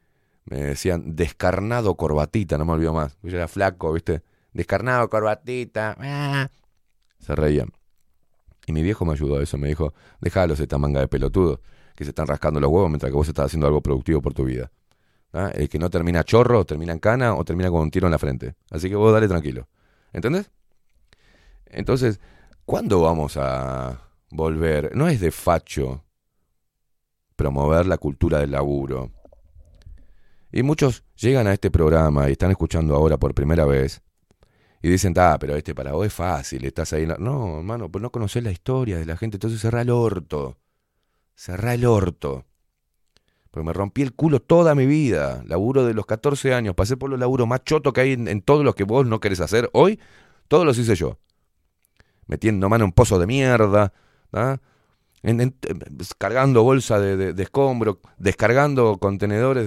me 0.47 0.63
decían 0.63 1.15
descarnado 1.15 1.95
corbatita, 1.97 2.57
no 2.59 2.65
me 2.65 2.73
olvido 2.73 2.93
más. 2.93 3.19
Yo 3.23 3.37
era 3.37 3.49
flaco, 3.49 3.93
¿viste? 3.93 4.23
Descarnado 4.53 5.09
corbatita. 5.09 5.97
ah. 5.99 6.49
Se 7.19 7.35
reían. 7.35 7.71
Y 8.67 8.73
mi 8.73 8.83
viejo 8.83 9.05
me 9.05 9.13
ayudó 9.13 9.39
a 9.39 9.43
eso, 9.43 9.59
me 9.59 9.69
dijo, 9.69 9.93
déjalos 10.21 10.59
esta 10.61 10.79
manga 10.79 11.01
de 11.01 11.09
pelotudos, 11.09 11.61
que 11.95 12.05
se 12.05 12.11
están 12.11 12.27
rascando 12.27 12.61
los 12.61 12.71
huevos 12.71 12.89
mientras 12.89 13.11
que 13.11 13.17
vos 13.17 13.29
estás 13.29 13.47
haciendo 13.47 13.67
algo 13.67 13.83
productivo 13.83 14.23
por 14.23 14.33
tu 14.33 14.45
vida. 14.45 14.71
¿Ah? 15.33 15.51
El 15.55 15.69
que 15.69 15.79
no 15.79 15.91
termina 15.91 16.25
chorro, 16.25 16.65
termina 16.65 16.93
en 16.93 16.99
cana 16.99 17.35
o 17.35 17.45
termina 17.45 17.71
con 17.71 17.83
un 17.83 17.91
tiro 17.91 18.07
en 18.07 18.11
la 18.13 18.19
frente. 18.19 18.55
Así 18.71 18.89
que 18.89 18.97
vos 18.97 19.13
dale 19.13 19.29
tranquilo. 19.29 19.69
¿Entendés? 20.13 20.51
Entonces, 21.67 22.21
¿cuándo 22.65 23.01
vamos 23.03 23.37
a 23.37 24.10
volver? 24.31 24.95
No 24.97 25.09
es 25.09 25.21
de 25.21 25.31
facho 25.31 26.05
promover 27.37 27.87
la 27.87 27.99
cultura 27.99 28.39
del 28.39 28.51
laburo. 28.53 29.11
Y 30.53 30.63
muchos 30.63 31.05
llegan 31.17 31.47
a 31.47 31.53
este 31.53 31.71
programa 31.71 32.29
y 32.29 32.33
están 32.33 32.51
escuchando 32.51 32.95
ahora 32.95 33.19
por 33.19 33.35
primera 33.35 33.65
vez 33.65 34.03
y 34.83 34.89
dicen, 34.89 35.15
ah, 35.17 35.37
pero 35.39 35.57
este 35.57 35.75
para 35.75 35.93
vos 35.93 36.07
es 36.07 36.13
fácil, 36.13 36.65
estás 36.65 36.93
ahí. 36.93 37.03
en 37.03 37.11
la-". 37.11 37.19
No, 37.19 37.59
hermano, 37.59 37.91
pues 37.91 38.03
no 38.03 38.11
conocés 38.11 38.43
la 38.43 38.51
historia 38.51 38.99
de 38.99 39.07
la 39.07 39.17
gente, 39.17 39.37
entonces 39.37 39.61
cerrá 39.61 39.83
el 39.83 39.91
orto. 39.91 40.59
Cerrá 41.35 41.75
el 41.75 41.87
orto. 41.87 42.45
Porque 43.51 43.67
me 43.67 43.73
rompí 43.73 44.03
el 44.03 44.13
culo 44.15 44.41
toda 44.41 44.75
mi 44.75 44.87
vida. 44.87 45.43
Laburo 45.47 45.85
de 45.85 45.95
los 45.95 46.07
14 46.07 46.55
años. 46.55 46.75
Pasé 46.75 46.97
por 46.97 47.11
los 47.11 47.19
laburos 47.19 47.49
más 47.49 47.65
chotos 47.65 47.93
que 47.93 48.01
hay 48.03 48.13
en, 48.13 48.29
en 48.29 48.43
todos 48.43 48.65
los 48.65 48.75
que 48.75 48.85
vos 48.85 49.07
no 49.07 49.19
querés 49.19 49.41
hacer. 49.41 49.69
Hoy, 49.73 49.99
todos 50.47 50.65
los 50.65 50.79
hice 50.79 50.95
yo. 50.95 51.19
Metiendo 52.27 52.69
mano 52.69 52.85
en 52.85 52.93
pozos 52.93 53.19
de 53.19 53.27
mierda. 53.27 53.93
En- 55.23 55.41
en- 55.41 55.55
cargando 56.19 56.63
bolsa 56.63 56.99
de, 56.99 57.33
de- 57.35 57.43
escombro. 57.43 58.01
Descargando 58.19 58.99
contenedores 58.99 59.67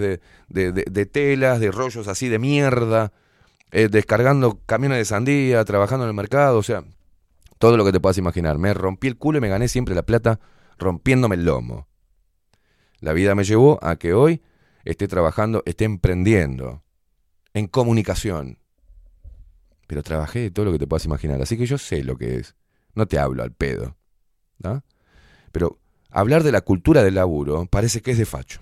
de 0.49 1.05
telas, 1.05 1.59
de 1.59 1.71
rollos 1.71 2.07
así 2.07 2.29
de 2.29 2.39
mierda. 2.39 3.11
eh, 3.71 3.87
descargando 3.89 4.59
camiones 4.65 4.99
de 4.99 5.05
sandía. 5.05 5.65
Trabajando 5.65 6.05
en 6.05 6.09
el 6.09 6.15
mercado. 6.15 6.57
O 6.59 6.63
sea, 6.63 6.83
todo 7.59 7.77
lo 7.77 7.85
que 7.85 7.91
te 7.91 7.99
puedas 7.99 8.17
imaginar. 8.17 8.57
Me 8.57 8.73
rompí 8.73 9.07
el 9.07 9.17
culo 9.17 9.37
y 9.39 9.41
me 9.41 9.49
gané 9.49 9.67
siempre 9.67 9.95
la 9.95 10.03
plata 10.03 10.39
rompiéndome 10.77 11.35
el 11.35 11.45
lomo. 11.45 11.87
La 12.99 13.13
vida 13.13 13.35
me 13.35 13.43
llevó 13.43 13.79
a 13.81 13.95
que 13.97 14.13
hoy 14.13 14.41
esté 14.85 15.07
trabajando, 15.07 15.61
esté 15.65 15.85
emprendiendo 15.85 16.83
en 17.53 17.67
comunicación. 17.67 18.59
Pero 19.87 20.03
trabajé 20.03 20.39
de 20.39 20.51
todo 20.51 20.65
lo 20.65 20.71
que 20.71 20.79
te 20.79 20.87
puedas 20.87 21.05
imaginar, 21.05 21.41
así 21.41 21.57
que 21.57 21.65
yo 21.65 21.77
sé 21.77 22.03
lo 22.03 22.17
que 22.17 22.37
es. 22.37 22.55
No 22.95 23.05
te 23.05 23.19
hablo 23.19 23.43
al 23.43 23.51
pedo. 23.51 23.95
Pero 25.51 25.79
hablar 26.09 26.43
de 26.43 26.51
la 26.51 26.61
cultura 26.61 27.03
del 27.03 27.15
laburo 27.15 27.65
parece 27.65 28.01
que 28.01 28.11
es 28.11 28.17
de 28.17 28.25
facho. 28.25 28.61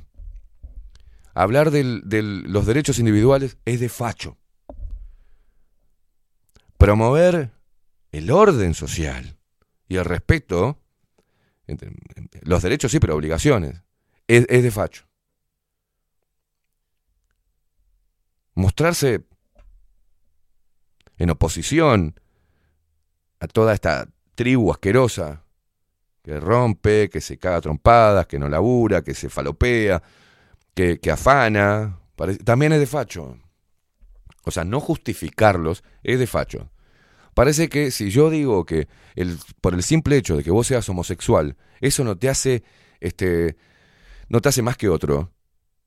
Hablar 1.34 1.72
de 1.72 1.84
los 1.84 2.66
derechos 2.66 3.00
individuales 3.00 3.58
es 3.66 3.80
de 3.80 3.90
facho. 3.90 4.38
Promover 6.78 7.52
el 8.12 8.32
orden 8.32 8.74
social 8.74 9.38
y 9.88 9.98
el 9.98 10.06
respeto, 10.06 10.80
los 12.42 12.64
derechos 12.64 12.92
sí, 12.92 13.00
pero 13.00 13.16
obligaciones, 13.16 13.82
es, 14.28 14.46
es 14.50 14.64
de 14.64 14.72
facho. 14.72 15.06
Mostrarse 18.56 19.24
en 21.18 21.30
oposición 21.30 22.20
a 23.40 23.48
toda 23.48 23.74
esta 23.74 24.10
tribu 24.36 24.72
asquerosa 24.72 25.44
que 26.24 26.40
rompe, 26.40 27.10
que 27.10 27.22
se 27.22 27.38
caga 27.38 27.62
trompadas, 27.62 28.28
que 28.28 28.40
no 28.40 28.48
labura, 28.50 29.02
que 29.04 29.14
se 29.16 29.30
falopea, 29.30 30.02
que, 30.74 31.00
que 31.00 31.12
afana, 31.12 32.00
parece- 32.16 32.44
también 32.44 32.74
es 32.74 32.80
de 32.80 32.88
facho. 32.88 33.38
O 34.44 34.52
sea, 34.52 34.64
no 34.64 34.80
justificarlos 34.80 35.84
es 36.04 36.20
de 36.20 36.28
facho. 36.28 36.70
Parece 37.34 37.70
que 37.70 37.92
si 37.92 38.10
yo 38.10 38.30
digo 38.30 38.66
que 38.66 38.88
el, 39.16 39.38
por 39.62 39.74
el 39.74 39.84
simple 39.84 40.18
hecho 40.18 40.36
de 40.36 40.44
que 40.44 40.52
vos 40.52 40.68
seas 40.68 40.88
homosexual, 40.90 41.56
eso 41.80 42.04
no 42.04 42.18
te 42.18 42.30
hace, 42.30 42.64
este, 43.00 43.56
no 44.30 44.42
te 44.42 44.50
hace 44.50 44.62
más 44.62 44.78
que 44.78 44.90
otro, 44.90 45.32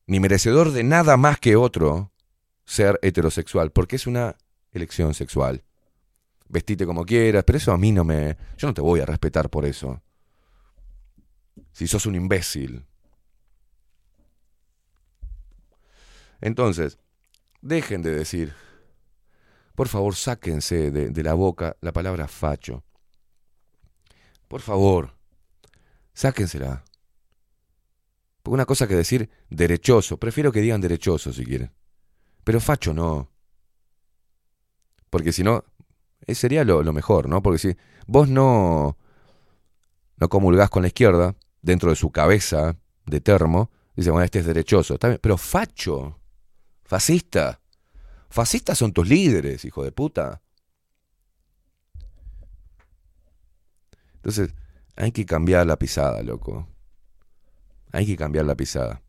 ni 0.07 0.21
merecedor 0.21 0.73
de 0.73 0.85
nada 0.85 1.17
más 1.17 1.39
que 1.39 1.57
otro, 1.57 2.13
ser 2.65 2.99
heterosexual, 3.03 3.73
porque 3.73 3.97
es 3.97 4.07
una 4.07 4.37
elección 4.73 5.15
sexual. 5.15 5.65
Vestite 6.49 6.87
como 6.87 7.05
quieras, 7.05 7.45
pero 7.45 7.59
eso 7.59 7.73
a 7.73 7.79
mí 7.79 7.93
no 7.93 8.05
me... 8.05 8.37
Yo 8.57 8.69
no 8.69 8.75
te 8.75 8.81
voy 8.81 9.01
a 9.01 9.07
respetar 9.07 9.51
por 9.51 9.65
eso. 9.67 10.03
Si 11.75 11.87
sos 11.87 12.07
un 12.07 12.15
imbécil. 12.15 12.87
Entonces, 16.41 16.99
dejen 17.61 18.01
de 18.01 18.15
decir, 18.15 18.55
por 19.75 19.89
favor, 19.89 20.15
sáquense 20.15 20.91
de, 20.91 21.23
la 21.23 21.35
boca 21.35 21.77
la 21.81 21.93
palabra 21.93 22.29
facho. 22.29 22.85
Por 24.47 24.61
favor, 24.61 25.15
sáquensela. 26.13 26.85
Porque 28.43 28.55
una 28.55 28.67
cosa 28.67 28.87
que 28.87 28.95
decir 28.95 29.29
derechoso, 29.51 30.17
prefiero 30.19 30.53
que 30.53 30.61
digan 30.61 30.81
derechoso 30.81 31.33
si 31.33 31.45
quieren. 31.45 31.73
Pero 32.45 32.61
facho 32.61 32.95
no. 32.95 33.31
Porque 35.11 35.33
si 35.33 35.43
no, 35.43 35.65
eh, 36.27 36.35
sería 36.35 36.63
lo, 36.63 36.83
lo 36.83 36.93
mejor, 36.93 37.29
¿no? 37.29 37.43
Porque 37.43 37.59
si 37.59 37.77
vos 38.07 38.29
no, 38.29 38.97
no 40.19 40.29
comulgás 40.29 40.71
con 40.71 40.83
la 40.83 40.89
izquierda, 40.89 41.35
dentro 41.65 41.91
de 41.91 41.97
su 41.97 42.11
cabeza 42.11 42.77
de 43.07 43.21
termo, 43.21 43.71
dice, 43.97 44.11
bueno, 44.11 44.25
este 44.25 44.41
es 44.41 44.47
derechoso. 44.47 44.99
Pero 44.99 45.37
facho, 45.37 46.21
fascista. 46.85 47.61
Fascistas 48.29 48.79
son 48.79 48.93
tus 48.93 49.09
líderes, 49.09 49.65
hijo 49.65 49.83
de 49.83 49.93
puta. 49.93 50.43
Entonces, 54.17 54.55
hay 54.97 55.13
que 55.13 55.25
cambiar 55.25 55.67
la 55.67 55.79
pisada, 55.79 56.23
loco. 56.23 56.69
Hay 57.93 58.07
que 58.07 58.17
cambiar 58.17 58.45
la 58.45 58.57
pisada. 58.57 59.03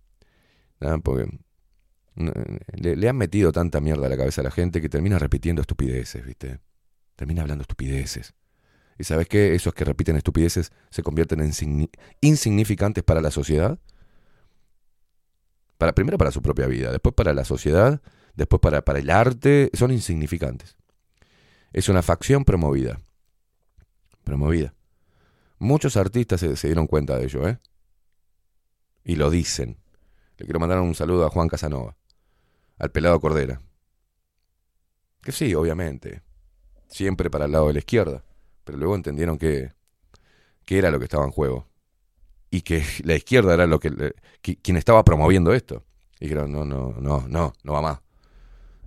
¿no? 0.79 1.01
Porque 1.01 1.27
le, 2.15 2.95
le 2.95 3.09
han 3.09 3.17
metido 3.17 3.51
tanta 3.51 3.81
mierda 3.81 4.05
a 4.05 4.09
la 4.09 4.17
cabeza 4.17 4.41
a 4.41 4.45
la 4.45 4.51
gente 4.51 4.81
que 4.81 4.89
termina 4.89 5.19
repitiendo 5.19 5.61
estupideces, 5.61 6.25
¿viste? 6.25 6.59
Termina 7.15 7.41
hablando 7.41 7.63
estupideces. 7.63 8.33
¿Y 8.97 9.03
sabes 9.03 9.27
qué? 9.27 9.55
Esos 9.55 9.73
que 9.73 9.83
repiten 9.83 10.15
estupideces 10.15 10.71
se 10.89 11.03
convierten 11.03 11.41
en 11.41 11.51
signi- 11.51 11.89
insignificantes 12.21 13.03
para 13.03 13.21
la 13.21 13.31
sociedad. 13.31 13.77
Para, 15.77 15.93
primero 15.93 16.17
para 16.17 16.31
su 16.31 16.41
propia 16.41 16.67
vida, 16.67 16.91
después 16.91 17.13
para 17.13 17.33
la 17.33 17.43
sociedad, 17.43 18.01
después 18.35 18.61
para, 18.61 18.83
para 18.83 18.99
el 18.99 19.09
arte. 19.09 19.69
Son 19.73 19.91
insignificantes. 19.91 20.77
Es 21.73 21.89
una 21.89 22.01
facción 22.01 22.45
promovida. 22.45 23.01
Promovida. 24.23 24.73
Muchos 25.59 25.97
artistas 25.97 26.39
se, 26.39 26.55
se 26.55 26.67
dieron 26.67 26.87
cuenta 26.87 27.17
de 27.17 27.25
ello, 27.25 27.47
¿eh? 27.47 27.59
Y 29.03 29.17
lo 29.17 29.29
dicen. 29.29 29.77
Le 30.37 30.45
quiero 30.45 30.59
mandar 30.59 30.79
un 30.79 30.95
saludo 30.95 31.25
a 31.25 31.29
Juan 31.29 31.47
Casanova, 31.47 31.95
al 32.77 32.91
pelado 32.91 33.19
Cordera. 33.19 33.61
Que 35.21 35.31
sí, 35.31 35.53
obviamente. 35.53 36.21
Siempre 36.87 37.29
para 37.29 37.45
el 37.45 37.51
lado 37.51 37.67
de 37.67 37.73
la 37.73 37.79
izquierda. 37.79 38.23
Pero 38.65 38.79
luego 38.79 38.95
entendieron 38.95 39.39
que, 39.39 39.73
que 40.65 40.77
era 40.77 40.91
lo 40.91 40.99
que 40.99 41.05
estaba 41.05 41.25
en 41.25 41.31
juego. 41.31 41.67
Y 42.51 42.61
que 42.61 42.83
la 43.03 43.15
izquierda 43.15 43.53
era 43.55 43.67
lo 43.67 43.79
que, 43.79 43.91
qui- 44.43 44.59
quien 44.61 44.77
estaba 44.77 45.03
promoviendo 45.05 45.53
esto. 45.53 45.83
Y 46.19 46.25
dijeron, 46.25 46.51
no, 46.51 46.65
no, 46.65 46.95
no, 46.99 47.25
no, 47.27 47.53
no 47.63 47.73
va 47.73 47.81
más. 47.81 47.99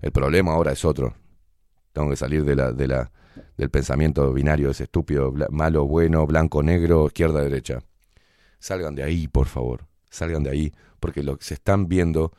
El 0.03 0.12
problema 0.12 0.53
ahora 0.55 0.72
es 0.72 0.85
otro. 0.85 1.14
Tengo 1.93 2.11
que 2.11 2.16
salir 2.16 2.45
de 2.45 2.57
la, 2.57 2.72
de 2.72 2.89
la, 2.89 3.12
del 3.57 3.70
pensamiento 3.70 4.33
binario 4.33 4.70
ese 4.70 4.85
estúpido, 4.85 5.33
malo, 5.51 5.87
bueno, 5.87 6.26
blanco, 6.26 6.62
negro, 6.62 7.07
izquierda, 7.07 7.43
derecha. 7.43 7.81
Salgan 8.61 8.95
de 8.97 9.05
ahí, 9.05 9.29
por 9.29 9.49
favor. 9.49 9.87
Salgan 10.11 10.45
de 10.45 10.51
ahí, 10.51 10.74
porque 11.01 11.22
lo 11.22 11.39
que 11.39 11.45
se 11.47 11.55
están 11.55 11.89
viendo, 11.89 12.33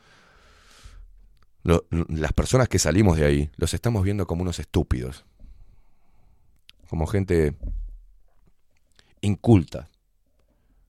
las 2.08 2.32
personas 2.32 2.68
que 2.68 2.78
salimos 2.78 3.16
de 3.18 3.26
ahí, 3.26 3.50
los 3.56 3.74
estamos 3.74 4.02
viendo 4.04 4.26
como 4.26 4.42
unos 4.42 4.58
estúpidos. 4.58 5.24
Como 6.90 7.06
gente 7.06 7.54
inculta. 9.20 9.88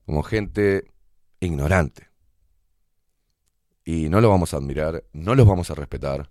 Como 0.04 0.24
gente 0.24 0.92
ignorante. 1.38 2.08
Y 3.84 4.08
no 4.08 4.20
lo 4.20 4.28
vamos 4.28 4.52
a 4.52 4.56
admirar, 4.56 5.04
no 5.12 5.36
los 5.36 5.46
vamos 5.46 5.70
a 5.70 5.74
respetar 5.74 6.28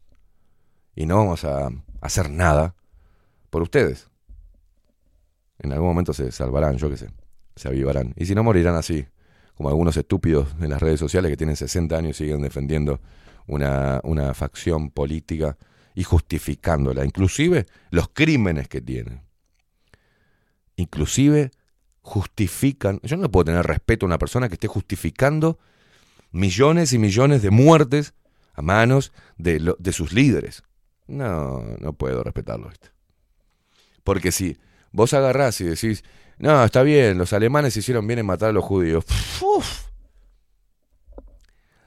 y 0.94 1.06
no 1.06 1.18
vamos 1.18 1.46
a 1.46 1.70
hacer 2.02 2.30
nada 2.30 2.76
por 3.50 3.62
ustedes. 3.62 4.10
En 5.60 5.72
algún 5.72 5.88
momento 5.88 6.12
se 6.12 6.34
salvarán, 6.34 6.76
yo 6.76 6.90
qué 6.90 6.98
sé, 6.98 7.10
se 7.56 7.70
avivarán. 7.70 8.14
Y 8.18 8.26
si 8.26 8.36
no, 8.36 8.44
morirán 8.44 8.76
así, 8.76 9.06
como 9.56 9.70
algunos 9.70 9.96
estúpidos 9.96 10.50
en 10.60 10.70
las 10.70 10.82
redes 10.82 11.00
sociales 11.00 11.32
que 11.32 11.38
tienen 11.38 11.56
60 11.56 11.96
años 11.96 12.20
y 12.20 12.26
siguen 12.26 12.42
defendiendo 12.42 13.00
una, 13.48 14.02
una 14.04 14.34
facción 14.34 14.92
política 14.92 15.58
y 15.96 16.04
justificándola, 16.04 17.06
inclusive 17.06 17.68
los 17.90 18.10
crímenes 18.10 18.68
que 18.68 18.82
tienen. 18.82 19.31
Inclusive 20.82 21.52
justifican, 22.02 23.00
yo 23.04 23.18
no 23.18 23.30
puedo 23.30 23.46
tener 23.46 23.66
respeto 23.66 24.06
a 24.06 24.08
una 24.08 24.18
persona 24.18 24.48
que 24.48 24.56
esté 24.56 24.68
justificando 24.68 25.60
millones 26.32 26.94
y 26.94 26.98
millones 26.98 27.42
de 27.42 27.52
muertes 27.52 28.14
a 28.54 28.62
manos 28.62 29.14
de, 29.38 29.74
de 29.78 29.94
sus 29.94 30.12
líderes. 30.12 30.64
No, 31.08 31.64
no 31.80 31.94
puedo 31.94 32.24
respetarlo. 32.24 32.70
¿viste? 32.70 32.90
Porque 34.04 34.32
si 34.32 34.58
vos 34.92 35.14
agarrás 35.14 35.62
y 35.62 35.66
decís, 35.66 36.04
no, 36.38 36.64
está 36.64 36.82
bien, 36.82 37.18
los 37.18 37.34
alemanes 37.34 37.78
hicieron 37.78 38.08
bien 38.08 38.20
en 38.20 38.26
matar 38.26 38.50
a 38.50 38.54
los 38.54 38.64
judíos. 38.64 39.06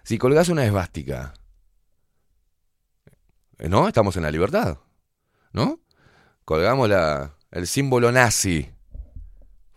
Si 0.05 0.19
colgás 0.19 0.49
una 0.49 0.65
esvástica, 0.65 1.35
¿no? 3.59 3.89
Estamos 3.89 4.17
en 4.17 4.23
la 4.23 4.31
libertad, 4.31 4.79
¿no? 5.53 5.81
Colgamos 6.45 6.89
la, 6.89 7.35
el 7.51 7.67
símbolo 7.67 8.13
nazi. 8.13 8.74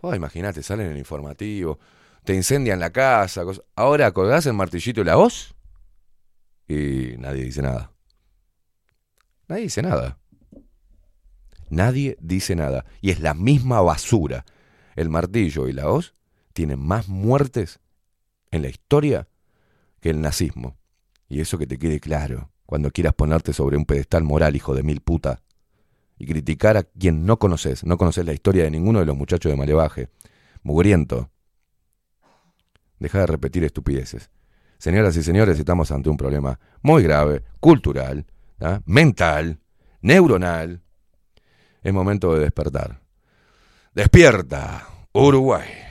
Oh, 0.01 0.13
imagínate, 0.13 0.63
salen 0.63 0.87
en 0.87 0.91
el 0.93 0.97
informativo, 0.99 1.79
te 2.23 2.35
incendian 2.35 2.79
la 2.79 2.91
casa. 2.91 3.43
Ahora 3.75 4.11
colgás 4.11 4.45
el 4.45 4.53
martillito 4.53 5.01
y 5.01 5.05
la 5.05 5.17
hoz 5.17 5.55
y 6.67 7.15
nadie 7.17 7.45
dice 7.45 7.61
nada. 7.61 7.91
Nadie 9.47 9.63
dice 9.63 9.81
nada. 9.81 10.19
Nadie 11.69 12.17
dice 12.19 12.55
nada. 12.55 12.85
Y 13.01 13.11
es 13.11 13.19
la 13.19 13.33
misma 13.33 13.81
basura. 13.81 14.45
El 14.95 15.09
martillo 15.09 15.67
y 15.67 15.73
la 15.73 15.89
hoz 15.89 16.13
tienen 16.53 16.79
más 16.79 17.07
muertes 17.07 17.79
en 18.51 18.61
la 18.61 18.69
historia 18.69 19.27
que 20.01 20.09
el 20.09 20.21
nazismo. 20.21 20.77
Y 21.29 21.41
eso 21.41 21.57
que 21.57 21.67
te 21.67 21.77
quede 21.77 21.99
claro 21.99 22.51
cuando 22.65 22.91
quieras 22.91 23.13
ponerte 23.13 23.53
sobre 23.53 23.77
un 23.77 23.85
pedestal 23.85 24.23
moral, 24.23 24.55
hijo 24.55 24.75
de 24.75 24.83
mil 24.83 25.01
puta, 25.01 25.41
y 26.19 26.25
criticar 26.25 26.77
a 26.77 26.83
quien 26.83 27.25
no 27.25 27.37
conoces. 27.39 27.83
No 27.83 27.97
conoces 27.97 28.25
la 28.25 28.33
historia 28.33 28.63
de 28.63 28.71
ninguno 28.71 28.99
de 28.99 29.05
los 29.05 29.15
muchachos 29.15 29.51
de 29.51 29.57
Malevaje. 29.57 30.09
Mugriento. 30.63 31.29
Deja 32.99 33.19
de 33.19 33.27
repetir 33.27 33.63
estupideces. 33.63 34.29
Señoras 34.77 35.15
y 35.17 35.23
señores, 35.23 35.57
estamos 35.59 35.91
ante 35.91 36.09
un 36.09 36.17
problema 36.17 36.59
muy 36.81 37.03
grave, 37.03 37.43
cultural, 37.59 38.25
¿ah? 38.59 38.81
mental, 38.85 39.59
neuronal. 40.01 40.81
Es 41.81 41.93
momento 41.93 42.33
de 42.33 42.41
despertar. 42.41 43.01
Despierta, 43.93 44.87
Uruguay. 45.13 45.86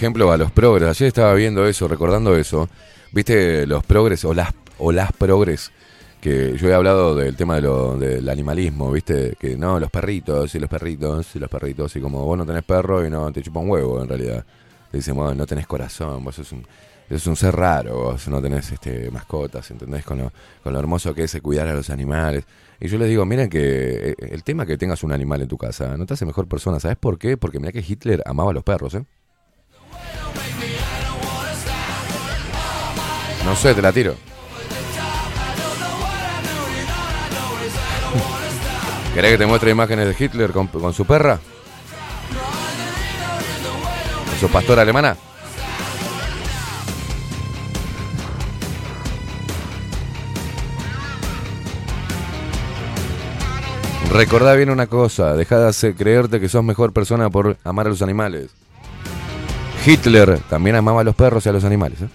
Ejemplo 0.00 0.32
a 0.32 0.38
los 0.38 0.50
progres. 0.50 0.88
Ayer 0.88 1.08
estaba 1.08 1.34
viendo 1.34 1.66
eso, 1.66 1.86
recordando 1.86 2.34
eso. 2.34 2.70
Viste 3.12 3.66
los 3.66 3.84
progres 3.84 4.24
o 4.24 4.32
las, 4.32 4.48
o 4.78 4.92
las 4.92 5.12
progres 5.12 5.70
que 6.22 6.56
yo 6.56 6.70
he 6.70 6.74
hablado 6.74 7.14
del 7.14 7.36
tema 7.36 7.56
de 7.56 7.62
lo, 7.62 7.98
del 7.98 8.26
animalismo, 8.30 8.90
viste, 8.90 9.36
que 9.38 9.56
no, 9.56 9.78
los 9.78 9.90
perritos 9.90 10.54
y 10.54 10.58
los 10.58 10.70
perritos 10.70 11.36
y 11.36 11.38
los 11.38 11.50
perritos, 11.50 11.94
y 11.96 12.00
como 12.00 12.24
vos 12.24 12.38
no 12.38 12.46
tenés 12.46 12.62
perro 12.62 13.04
y 13.06 13.10
no 13.10 13.30
te 13.30 13.42
chupa 13.42 13.60
un 13.60 13.68
huevo 13.68 14.00
en 14.00 14.08
realidad. 14.08 14.44
Te 14.90 14.96
dicen, 14.96 15.14
bueno, 15.14 15.34
no 15.34 15.46
tenés 15.46 15.66
corazón, 15.66 16.24
vos 16.24 16.34
sos 16.34 16.50
un, 16.52 16.66
sos 17.10 17.26
un 17.26 17.36
ser 17.36 17.54
raro, 17.54 17.94
vos 17.96 18.26
no 18.28 18.40
tenés 18.40 18.72
este, 18.72 19.10
mascotas, 19.10 19.70
¿entendés? 19.70 20.02
Con 20.04 20.18
lo, 20.18 20.32
con 20.62 20.72
lo 20.72 20.78
hermoso 20.78 21.14
que 21.14 21.24
es 21.24 21.38
cuidar 21.42 21.68
a 21.68 21.74
los 21.74 21.90
animales. 21.90 22.44
Y 22.80 22.88
yo 22.88 22.96
les 22.96 23.08
digo, 23.08 23.26
miren 23.26 23.50
que 23.50 24.10
eh, 24.10 24.14
el 24.18 24.44
tema 24.44 24.64
que 24.64 24.78
tengas 24.78 25.02
un 25.02 25.12
animal 25.12 25.42
en 25.42 25.48
tu 25.48 25.58
casa 25.58 25.94
no 25.98 26.06
te 26.06 26.14
hace 26.14 26.24
mejor 26.24 26.48
persona, 26.48 26.80
¿sabes 26.80 26.96
por 26.96 27.18
qué? 27.18 27.36
Porque 27.36 27.58
mira 27.58 27.72
que 27.72 27.84
Hitler 27.86 28.22
amaba 28.24 28.50
a 28.50 28.54
los 28.54 28.64
perros, 28.64 28.94
¿eh? 28.94 29.04
No 33.44 33.56
sé, 33.56 33.74
te 33.74 33.82
la 33.82 33.92
tiro. 33.92 34.14
¿Querés 39.14 39.32
que 39.32 39.38
te 39.38 39.46
muestre 39.46 39.70
imágenes 39.70 40.06
de 40.06 40.24
Hitler 40.24 40.52
con, 40.52 40.94
su 40.94 41.04
perra? 41.04 41.40
¿Con 44.28 44.38
su 44.38 44.48
pastora 44.48 44.82
alemana? 44.82 45.16
Recordá 54.12 54.54
bien 54.54 54.70
una 54.70 54.86
cosa, 54.86 55.34
dejá 55.34 55.70
de 55.70 55.94
creerte 55.94 56.40
que 56.40 56.48
sos 56.48 56.64
mejor 56.64 56.92
persona 56.92 57.30
por 57.30 57.56
amar 57.64 57.86
a 57.86 57.90
los 57.90 58.02
animales. 58.02 58.50
Hitler 59.86 60.38
también 60.50 60.76
amaba 60.76 61.00
a 61.00 61.04
los 61.04 61.14
perros 61.14 61.46
y 61.46 61.48
a 61.48 61.52
los 61.52 61.64
animales. 61.64 62.02
¿eh? 62.02 62.08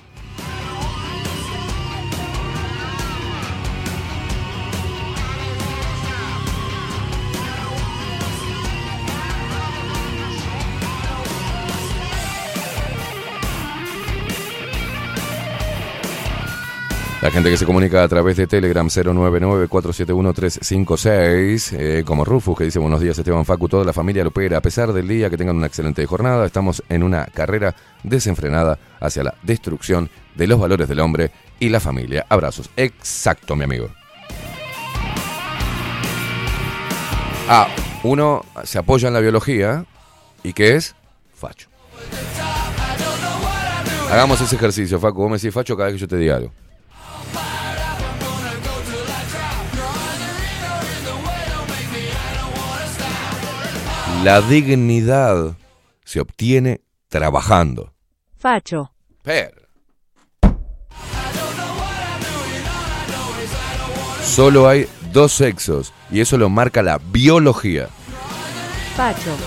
La 17.26 17.32
gente 17.32 17.49
que 17.49 17.57
se 17.57 17.65
comunica 17.65 18.03
a 18.03 18.07
través 18.07 18.38
de 18.38 18.45
Telegram 18.45 18.86
099-471-356, 18.86 21.76
eh, 21.76 22.03
como 22.05 22.23
Rufus, 22.23 22.55
que 22.55 22.65
dice 22.65 22.78
buenos 22.78 23.01
días 23.01 23.17
Esteban 23.17 23.45
Facu, 23.45 23.67
toda 23.67 23.84
la 23.84 23.93
familia 23.93 24.23
Lopera, 24.23 24.59
a 24.59 24.61
pesar 24.61 24.93
del 24.93 25.07
día, 25.07 25.28
que 25.28 25.36
tengan 25.36 25.55
una 25.55 25.65
excelente 25.65 26.05
jornada, 26.05 26.45
estamos 26.45 26.84
en 26.88 27.01
una 27.01 27.26
carrera 27.26 27.76
desenfrenada 28.03 28.78
hacia 28.99 29.23
la 29.23 29.34
destrucción 29.41 30.11
de 30.36 30.45
los 30.45 30.59
valores 30.59 30.88
del 30.88 30.99
hombre 30.99 31.32
y 31.59 31.69
la 31.69 31.80
familia. 31.80 32.28
Abrazos. 32.30 32.69
Exacto, 32.78 33.55
mi 33.55 33.63
amigo. 33.63 33.89
Ah, 37.49 37.69
uno 38.03 38.45
se 38.65 38.78
apoya 38.78 39.07
en 39.07 39.15
la 39.15 39.19
biología 39.19 39.84
y 40.43 40.53
¿qué 40.53 40.76
es? 40.76 40.93
Facho. 41.34 41.69
Hagamos 44.11 44.39
ese 44.41 44.57
ejercicio, 44.57 44.99
Facu. 44.99 45.21
Vos 45.21 45.32
me 45.32 45.38
decís 45.38 45.51
facho 45.51 45.76
cada 45.76 45.89
vez 45.89 45.95
que 45.95 46.01
yo 46.01 46.07
te 46.07 46.17
diga 46.17 46.36
algo. 46.36 46.51
La 54.26 54.41
dignidad 54.41 55.55
se 56.03 56.19
obtiene 56.19 56.82
trabajando. 57.09 57.93
Facho. 58.36 58.91
Pero. 59.21 59.61
Solo 64.23 64.67
hay 64.67 64.88
dos 65.13 65.32
sexos 65.32 65.93
y 66.09 66.21
eso 66.21 66.39
lo 66.39 66.49
marca 66.49 66.82
la 66.82 66.97
biología. 66.97 67.88
Facho. 68.95 69.38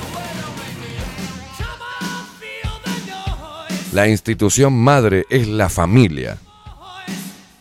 La 3.93 4.07
institución 4.07 4.75
madre 4.75 5.25
es 5.29 5.49
la 5.49 5.69
familia. 5.69 6.39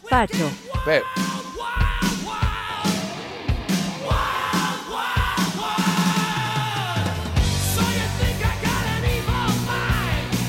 Facho. 0.07 0.51
Pero. 0.85 1.03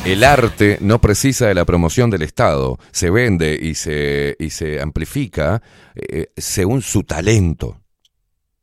El 0.09 0.25
arte 0.25 0.79
no 0.81 1.03
precisa 1.03 1.49
de 1.49 1.55
la 1.55 1.67
promoción 1.67 2.09
del 2.09 2.23
Estado, 2.23 2.79
se 2.93 3.11
vende 3.11 3.59
y 3.61 3.75
se, 3.75 4.37
y 4.39 4.49
se 4.49 4.81
amplifica 4.81 5.61
eh, 5.95 6.29
según 6.35 6.81
su 6.81 7.03
talento. 7.03 7.83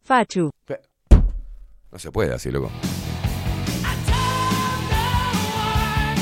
Fachu. 0.04 0.50
No 1.92 2.00
se 2.00 2.12
puede 2.12 2.34
así, 2.34 2.50
loco. 2.50 2.72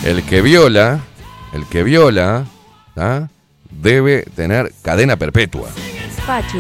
El 0.04 0.26
que 0.26 0.42
viola, 0.42 1.00
el 1.54 1.66
que 1.68 1.84
viola, 1.84 2.46
¿ah? 2.98 3.30
debe 3.72 4.24
tener 4.36 4.74
cadena 4.82 5.16
perpetua. 5.16 5.70
Fachu. 6.26 6.60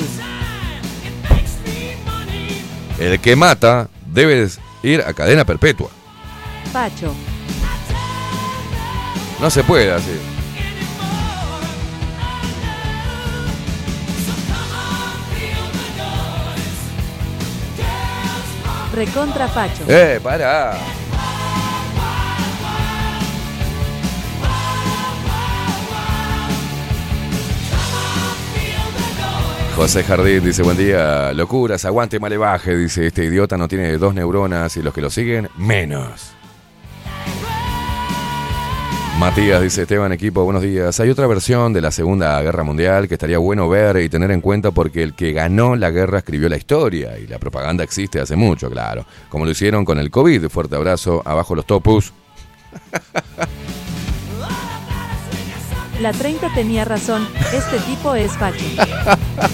El 2.97 3.20
que 3.20 3.36
mata 3.36 3.89
debe 4.05 4.47
ir 4.84 5.01
a 5.01 5.14
cadena 5.14 5.43
perpetua. 5.43 5.89
Facho. 6.72 7.14
No 9.44 9.50
se 9.50 9.62
puede 9.62 9.91
así. 9.91 10.18
Recontra 18.94 19.50
Facho. 19.50 19.84
¡Eh, 19.89 20.22
para! 20.24 20.78
José 29.76 30.06
Jardín 30.06 30.46
dice, 30.46 30.64
buen 30.64 30.78
día, 30.78 31.34
locuras, 31.34 31.84
aguante 31.84 32.18
malevaje, 32.18 32.78
dice, 32.78 33.08
este 33.08 33.26
idiota 33.26 33.58
no 33.58 33.68
tiene 33.68 33.98
dos 33.98 34.14
neuronas 34.14 34.78
y 34.78 34.82
los 34.82 34.94
que 34.94 35.02
lo 35.02 35.10
siguen, 35.10 35.50
menos. 35.58 36.33
Matías 39.20 39.61
dice, 39.61 39.84
Esteban, 39.84 40.11
equipo, 40.11 40.43
buenos 40.43 40.64
días. 40.64 40.99
Hay 40.99 41.09
otra 41.09 41.28
versión 41.28 41.72
de 41.72 41.82
la 41.82 41.91
Segunda 41.91 42.41
Guerra 42.41 42.64
Mundial 42.64 43.07
que 43.07 43.14
estaría 43.14 43.38
bueno 43.38 43.70
ver 43.70 43.97
y 43.97 44.09
tener 44.09 44.32
en 44.32 44.41
cuenta 44.41 44.72
porque 44.72 45.03
el 45.03 45.14
que 45.14 45.32
ganó 45.32 45.76
la 45.76 45.91
guerra 45.91 46.18
escribió 46.18 46.49
la 46.49 46.57
historia 46.57 47.18
y 47.20 47.28
la 47.28 47.38
propaganda 47.38 47.84
existe 47.84 48.20
hace 48.20 48.36
mucho, 48.36 48.70
claro. 48.70 49.05
Como 49.30 49.45
lo 49.45 49.51
hicieron 49.51 49.86
con 49.86 49.99
el 49.99 50.09
COVID. 50.09 50.49
Fuerte 50.49 50.76
abrazo, 50.76 51.22
abajo 51.26 51.55
los 51.55 51.66
topus. 51.66 52.11
La 56.01 56.11
30 56.11 56.53
tenía 56.55 56.84
razón, 56.84 57.28
este 57.53 57.78
tipo 57.86 58.16
es 58.16 58.32
Facho. 58.34 58.66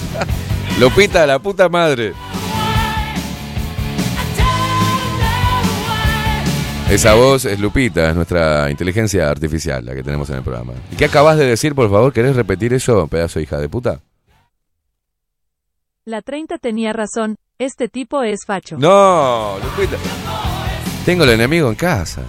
Lupita, 0.80 1.26
la 1.26 1.38
puta 1.38 1.68
madre. 1.68 2.14
Esa 6.90 7.14
voz 7.14 7.44
es 7.44 7.60
Lupita, 7.60 8.10
es 8.10 8.16
nuestra 8.16 8.68
inteligencia 8.70 9.30
artificial, 9.30 9.84
la 9.84 9.94
que 9.94 10.02
tenemos 10.02 10.28
en 10.30 10.36
el 10.36 10.42
programa. 10.42 10.72
¿Y 10.90 10.96
qué 10.96 11.04
acabas 11.04 11.38
de 11.38 11.46
decir, 11.46 11.74
por 11.74 11.88
favor? 11.88 12.12
¿Querés 12.12 12.34
repetir 12.34 12.74
eso, 12.74 13.06
pedazo 13.06 13.38
de 13.38 13.44
hija 13.44 13.58
de 13.58 13.68
puta? 13.68 14.00
La 16.04 16.20
30 16.20 16.58
tenía 16.58 16.92
razón, 16.92 17.36
este 17.58 17.88
tipo 17.88 18.22
es 18.24 18.40
Facho. 18.44 18.76
No, 18.76 19.56
Lupita. 19.62 19.96
Tengo 21.06 21.22
el 21.24 21.30
enemigo 21.30 21.68
en 21.68 21.76
casa. 21.76 22.22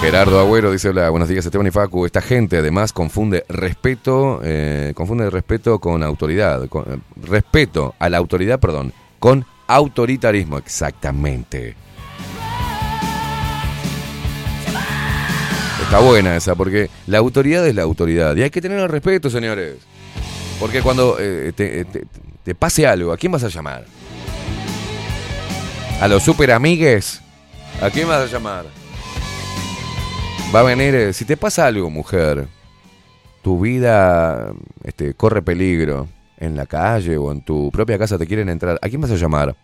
Gerardo 0.00 0.40
Agüero 0.40 0.70
dice, 0.72 0.88
hola, 0.90 1.10
buenos 1.10 1.28
días 1.28 1.44
Esteban 1.44 1.66
y 1.66 1.70
Facu. 1.70 2.06
Esta 2.06 2.22
gente 2.22 2.56
además 2.58 2.92
confunde 2.94 3.44
respeto, 3.50 4.40
eh, 4.42 4.92
confunde 4.94 5.28
respeto 5.28 5.78
con 5.78 6.02
autoridad. 6.02 6.68
con- 6.68 6.84
eh, 6.90 6.98
respeto 7.22 7.94
a 7.98 8.08
la 8.08 8.16
autoridad, 8.16 8.58
perdón, 8.60 8.92
con 9.18 9.44
autoritarismo. 9.66 10.58
Exactamente. 10.58 11.74
Está 15.82 16.00
buena 16.00 16.36
esa, 16.36 16.54
porque 16.56 16.90
la 17.06 17.18
autoridad 17.18 17.66
es 17.66 17.74
la 17.74 17.82
autoridad. 17.82 18.34
Y 18.36 18.42
hay 18.42 18.50
que 18.50 18.60
tener 18.60 18.78
el 18.80 18.88
respeto, 18.88 19.30
señores. 19.30 19.76
Porque 20.58 20.82
cuando 20.82 21.16
eh, 21.20 21.52
te, 21.54 21.84
te- 21.84 22.04
te 22.42 22.54
pase 22.54 22.86
algo, 22.86 23.12
¿a 23.12 23.16
quién 23.16 23.30
vas 23.30 23.44
a 23.44 23.48
llamar? 23.48 23.84
¿A 26.00 26.08
los 26.08 26.22
super 26.22 26.50
amigues? 26.50 27.20
¿A 27.80 27.90
quién 27.90 28.08
vas 28.08 28.22
a 28.28 28.32
llamar? 28.32 28.64
Va 30.54 30.60
a 30.60 30.62
venir, 30.64 30.94
eh, 30.94 31.12
si 31.12 31.24
te 31.24 31.36
pasa 31.36 31.66
algo, 31.66 31.90
mujer, 31.90 32.48
tu 33.42 33.60
vida 33.60 34.52
este, 34.84 35.14
corre 35.14 35.42
peligro 35.42 36.08
en 36.38 36.56
la 36.56 36.66
calle 36.66 37.16
o 37.16 37.32
en 37.32 37.40
tu 37.42 37.70
propia 37.70 37.98
casa 37.98 38.18
te 38.18 38.26
quieren 38.26 38.48
entrar, 38.48 38.78
¿a 38.80 38.88
quién 38.88 39.00
vas 39.00 39.10
a 39.10 39.16
llamar? 39.16 39.56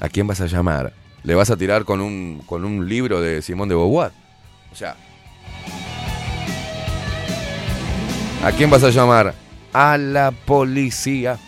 ¿A 0.00 0.08
quién 0.08 0.26
vas 0.26 0.40
a 0.40 0.46
llamar? 0.46 0.92
¿Le 1.22 1.34
vas 1.34 1.50
a 1.50 1.56
tirar 1.56 1.84
con 1.84 2.00
un, 2.00 2.42
con 2.46 2.64
un 2.64 2.88
libro 2.88 3.20
de 3.20 3.42
Simón 3.42 3.68
de 3.68 3.74
Beauvoir? 3.74 4.12
O 4.72 4.76
sea, 4.76 4.96
¿a 8.42 8.52
quién 8.52 8.70
vas 8.70 8.82
a 8.84 8.90
llamar? 8.90 9.34
A 9.72 9.96
la 9.96 10.30
policía. 10.30 11.38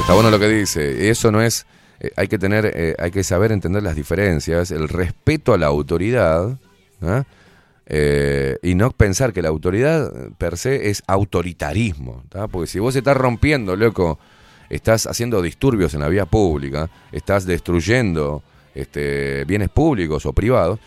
Está 0.00 0.14
bueno 0.14 0.30
lo 0.30 0.40
que 0.40 0.48
dice. 0.48 1.08
Eso 1.08 1.30
no 1.30 1.40
es. 1.40 1.66
Eh, 2.00 2.10
hay 2.16 2.28
que 2.28 2.38
tener, 2.38 2.72
eh, 2.74 2.94
hay 2.98 3.10
que 3.10 3.22
saber 3.22 3.52
entender 3.52 3.82
las 3.82 3.94
diferencias, 3.94 4.70
el 4.70 4.88
respeto 4.88 5.52
a 5.52 5.58
la 5.58 5.66
autoridad, 5.66 6.58
¿ah? 7.02 7.24
Eh, 7.92 8.56
y 8.62 8.76
no 8.76 8.92
pensar 8.92 9.32
que 9.32 9.42
la 9.42 9.48
autoridad 9.48 10.12
eh, 10.14 10.30
per 10.38 10.56
se 10.56 10.90
es 10.90 11.02
autoritarismo, 11.08 12.22
¿tá? 12.28 12.46
porque 12.46 12.68
si 12.68 12.78
vos 12.78 12.94
estás 12.94 13.16
rompiendo, 13.16 13.74
loco, 13.74 14.20
estás 14.68 15.08
haciendo 15.08 15.42
disturbios 15.42 15.92
en 15.94 16.00
la 16.00 16.08
vía 16.08 16.24
pública, 16.24 16.88
estás 17.10 17.46
destruyendo 17.46 18.44
este, 18.76 19.44
bienes 19.44 19.70
públicos 19.70 20.24
o 20.24 20.32
privados, 20.32 20.78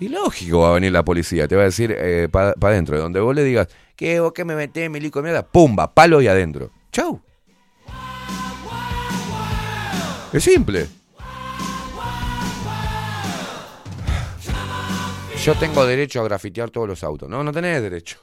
y 0.00 0.08
lógico 0.08 0.60
va 0.60 0.70
a 0.70 0.74
venir 0.74 0.92
la 0.92 1.02
policía, 1.02 1.48
te 1.48 1.56
va 1.56 1.62
a 1.62 1.66
decir 1.66 1.96
para 2.30 2.54
adentro, 2.60 2.96
de 2.96 3.02
donde 3.02 3.20
vos 3.20 3.34
le 3.34 3.42
digas, 3.42 3.68
¿qué 3.96 4.20
vos 4.20 4.32
qué 4.34 4.44
me 4.44 4.54
metés, 4.54 4.90
milico 4.90 5.22
mierda? 5.22 5.42
Pumba, 5.42 5.94
palo 5.94 6.20
y 6.20 6.28
adentro. 6.28 6.70
Chau. 6.92 7.22
Es 10.32 10.44
simple. 10.44 10.86
Yo 15.44 15.54
tengo 15.54 15.86
derecho 15.86 16.20
a 16.20 16.24
grafitear 16.24 16.70
todos 16.70 16.86
los 16.86 17.02
autos. 17.02 17.28
No, 17.28 17.42
no 17.42 17.50
tenés 17.52 17.80
derecho. 17.82 18.18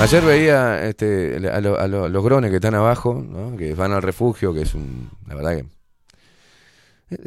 Ayer 0.00 0.24
veía 0.24 0.84
este, 0.86 1.50
a, 1.52 1.60
lo- 1.60 1.78
a 1.78 1.88
lo- 1.88 2.08
los 2.08 2.24
grones 2.24 2.50
que 2.50 2.56
están 2.56 2.74
abajo, 2.76 3.14
¿no? 3.14 3.56
que 3.56 3.74
van 3.74 3.92
al 3.92 4.02
refugio, 4.02 4.54
que 4.54 4.62
es 4.62 4.74
un. 4.74 5.10
La 5.26 5.34
verdad 5.34 5.56
que. 5.56 5.66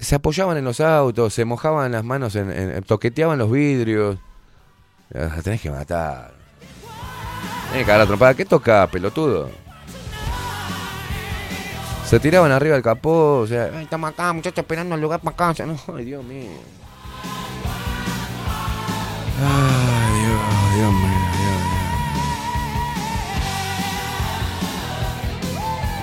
Se 0.02 0.16
apoyaban 0.16 0.58
en 0.58 0.64
los 0.64 0.80
autos, 0.80 1.34
se 1.34 1.44
mojaban 1.44 1.92
las 1.92 2.04
manos, 2.06 2.36
en, 2.36 2.50
en- 2.52 2.84
toqueteaban 2.84 3.38
los 3.40 3.52
vidrios. 3.52 4.18
Ah, 5.14 5.38
Tenés 5.44 5.60
que 5.62 5.70
matar. 5.70 6.34
Cagar 7.72 8.00
la 8.00 8.06
trompada. 8.06 8.34
¿Qué 8.34 8.46
toca, 8.46 8.88
pelotudo? 8.88 9.50
Se 12.06 12.20
tiraban 12.20 12.52
arriba 12.52 12.74
del 12.74 12.84
capó, 12.84 13.40
o 13.40 13.48
sea, 13.48 13.70
"Ay, 13.74 13.84
estamos 13.84 14.10
acá, 14.12 14.34
muchachos, 14.34 14.60
esperando 14.60 14.96
el 14.96 15.02
lugar 15.02 15.22
para 15.22 15.36
casa. 15.36 15.66
No, 15.66 15.80
ay, 15.96 16.04
Dios 16.06 16.24
mío. 16.24 16.50
Ay, 19.40 20.20
Dios, 20.20 20.42
Dios 20.76 20.92
mío, 20.92 21.02
Dios 21.02 21.62
mío. 21.62 21.82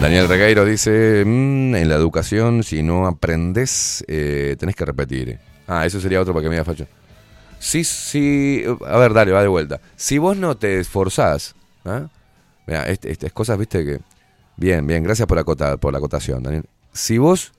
Daniel 0.01 0.29
Regueiro 0.29 0.65
dice, 0.65 1.25
"Mm, 1.27 1.75
en 1.75 1.89
la 1.89 1.97
educación, 1.97 2.63
si 2.63 2.83
no 2.83 3.07
aprendes, 3.07 4.03
eh, 4.09 4.57
tenés 4.59 4.75
que 4.75 4.85
repetir. 4.87 5.39
Ah, 5.67 5.85
eso 5.85 6.01
sería 6.01 6.21
otro 6.21 6.33
para 6.33 6.45
que 6.45 6.49
me 6.49 6.55
diga 6.55 6.65
Facho. 6.65 6.87
Sí, 7.59 7.85
sí, 7.85 8.65
a 8.87 8.97
ver, 8.97 9.13
dale, 9.13 9.33
va 9.33 9.43
de 9.43 9.49
vuelta. 9.49 9.81
Si 9.97 10.17
vos 10.17 10.37
no 10.37 10.57
te 10.57 10.79
esforzás, 10.79 11.55
¿ah? 11.89 12.11
Mira, 12.67 12.85
este- 12.89 13.11
estas 13.11 13.33
cosas, 13.33 13.59
viste 13.59 13.85
que... 13.85 14.01
Bien, 14.57 14.87
bien, 14.87 15.03
gracias 15.05 15.27
por, 15.29 15.39
acotar, 15.39 15.79
por 15.79 15.93
la 15.93 15.99
acotación, 15.99 16.43
Daniel. 16.43 16.65
Si 16.93 17.19
vos 17.19 17.53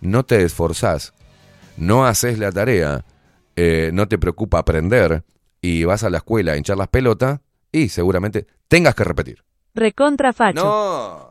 no 0.00 0.24
te 0.24 0.42
esforzás, 0.42 1.14
no 1.76 2.06
haces 2.06 2.38
la 2.38 2.50
tarea, 2.50 3.04
eh, 3.56 3.90
no 3.92 4.08
te 4.08 4.18
preocupa 4.18 4.58
aprender 4.58 5.22
y 5.60 5.84
vas 5.84 6.02
a 6.04 6.10
la 6.10 6.18
escuela 6.18 6.52
a 6.52 6.56
hinchar 6.56 6.76
las 6.76 6.88
pelotas, 6.88 7.40
y 7.72 7.88
seguramente 7.88 8.46
tengas 8.68 8.94
que 8.94 9.04
repetir. 9.04 9.44
Recontra 9.74 10.32
facho. 10.32 10.64
No. 10.64 11.30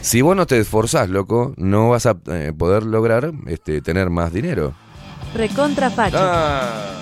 Si 0.00 0.20
vos 0.20 0.34
no 0.34 0.46
te 0.46 0.58
esforzás, 0.58 1.08
loco, 1.08 1.54
no 1.56 1.90
vas 1.90 2.06
a 2.06 2.16
eh, 2.26 2.52
poder 2.56 2.82
lograr 2.82 3.32
este, 3.46 3.80
tener 3.80 4.10
más 4.10 4.32
dinero. 4.32 4.74
Recontra 5.34 5.90
facho. 5.90 6.16
Ah. 6.18 7.01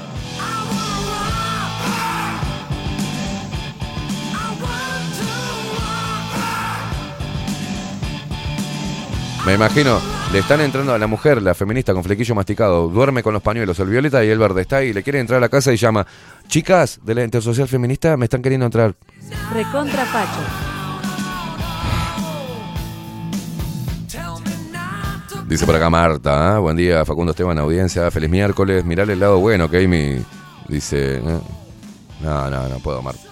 Me 9.46 9.54
imagino, 9.54 9.98
le 10.32 10.40
están 10.40 10.60
entrando 10.60 10.92
a 10.92 10.98
la 10.98 11.06
mujer, 11.06 11.40
la 11.40 11.54
feminista 11.54 11.94
con 11.94 12.04
flequillo 12.04 12.34
masticado, 12.34 12.88
duerme 12.88 13.22
con 13.22 13.32
los 13.32 13.42
pañuelos, 13.42 13.78
el 13.80 13.88
violeta 13.88 14.22
y 14.22 14.28
el 14.28 14.38
verde 14.38 14.60
está 14.60 14.76
ahí, 14.76 14.92
le 14.92 15.02
quiere 15.02 15.18
entrar 15.18 15.38
a 15.38 15.40
la 15.40 15.48
casa 15.48 15.72
y 15.72 15.76
llama, 15.76 16.06
chicas 16.46 17.00
de 17.02 17.14
la 17.14 17.24
intersocial 17.24 17.66
feminista 17.66 18.16
me 18.18 18.26
están 18.26 18.42
queriendo 18.42 18.66
entrar. 18.66 18.94
Recontra 19.52 20.04
facho. 20.04 20.40
Dice 25.46 25.66
por 25.66 25.74
acá 25.74 25.90
Marta, 25.90 26.54
¿ah? 26.54 26.58
buen 26.60 26.76
día 26.76 27.04
Facundo 27.04 27.30
Esteban, 27.32 27.58
audiencia, 27.58 28.08
feliz 28.10 28.30
miércoles, 28.30 28.84
mirale 28.84 29.14
el 29.14 29.20
lado 29.20 29.40
bueno 29.40 29.68
que 29.68 29.84
Amy 29.84 30.22
dice, 30.68 31.16
¿eh? 31.16 31.40
no, 32.20 32.50
no, 32.50 32.68
no 32.68 32.78
puedo 32.78 33.02
Marta. 33.02 33.29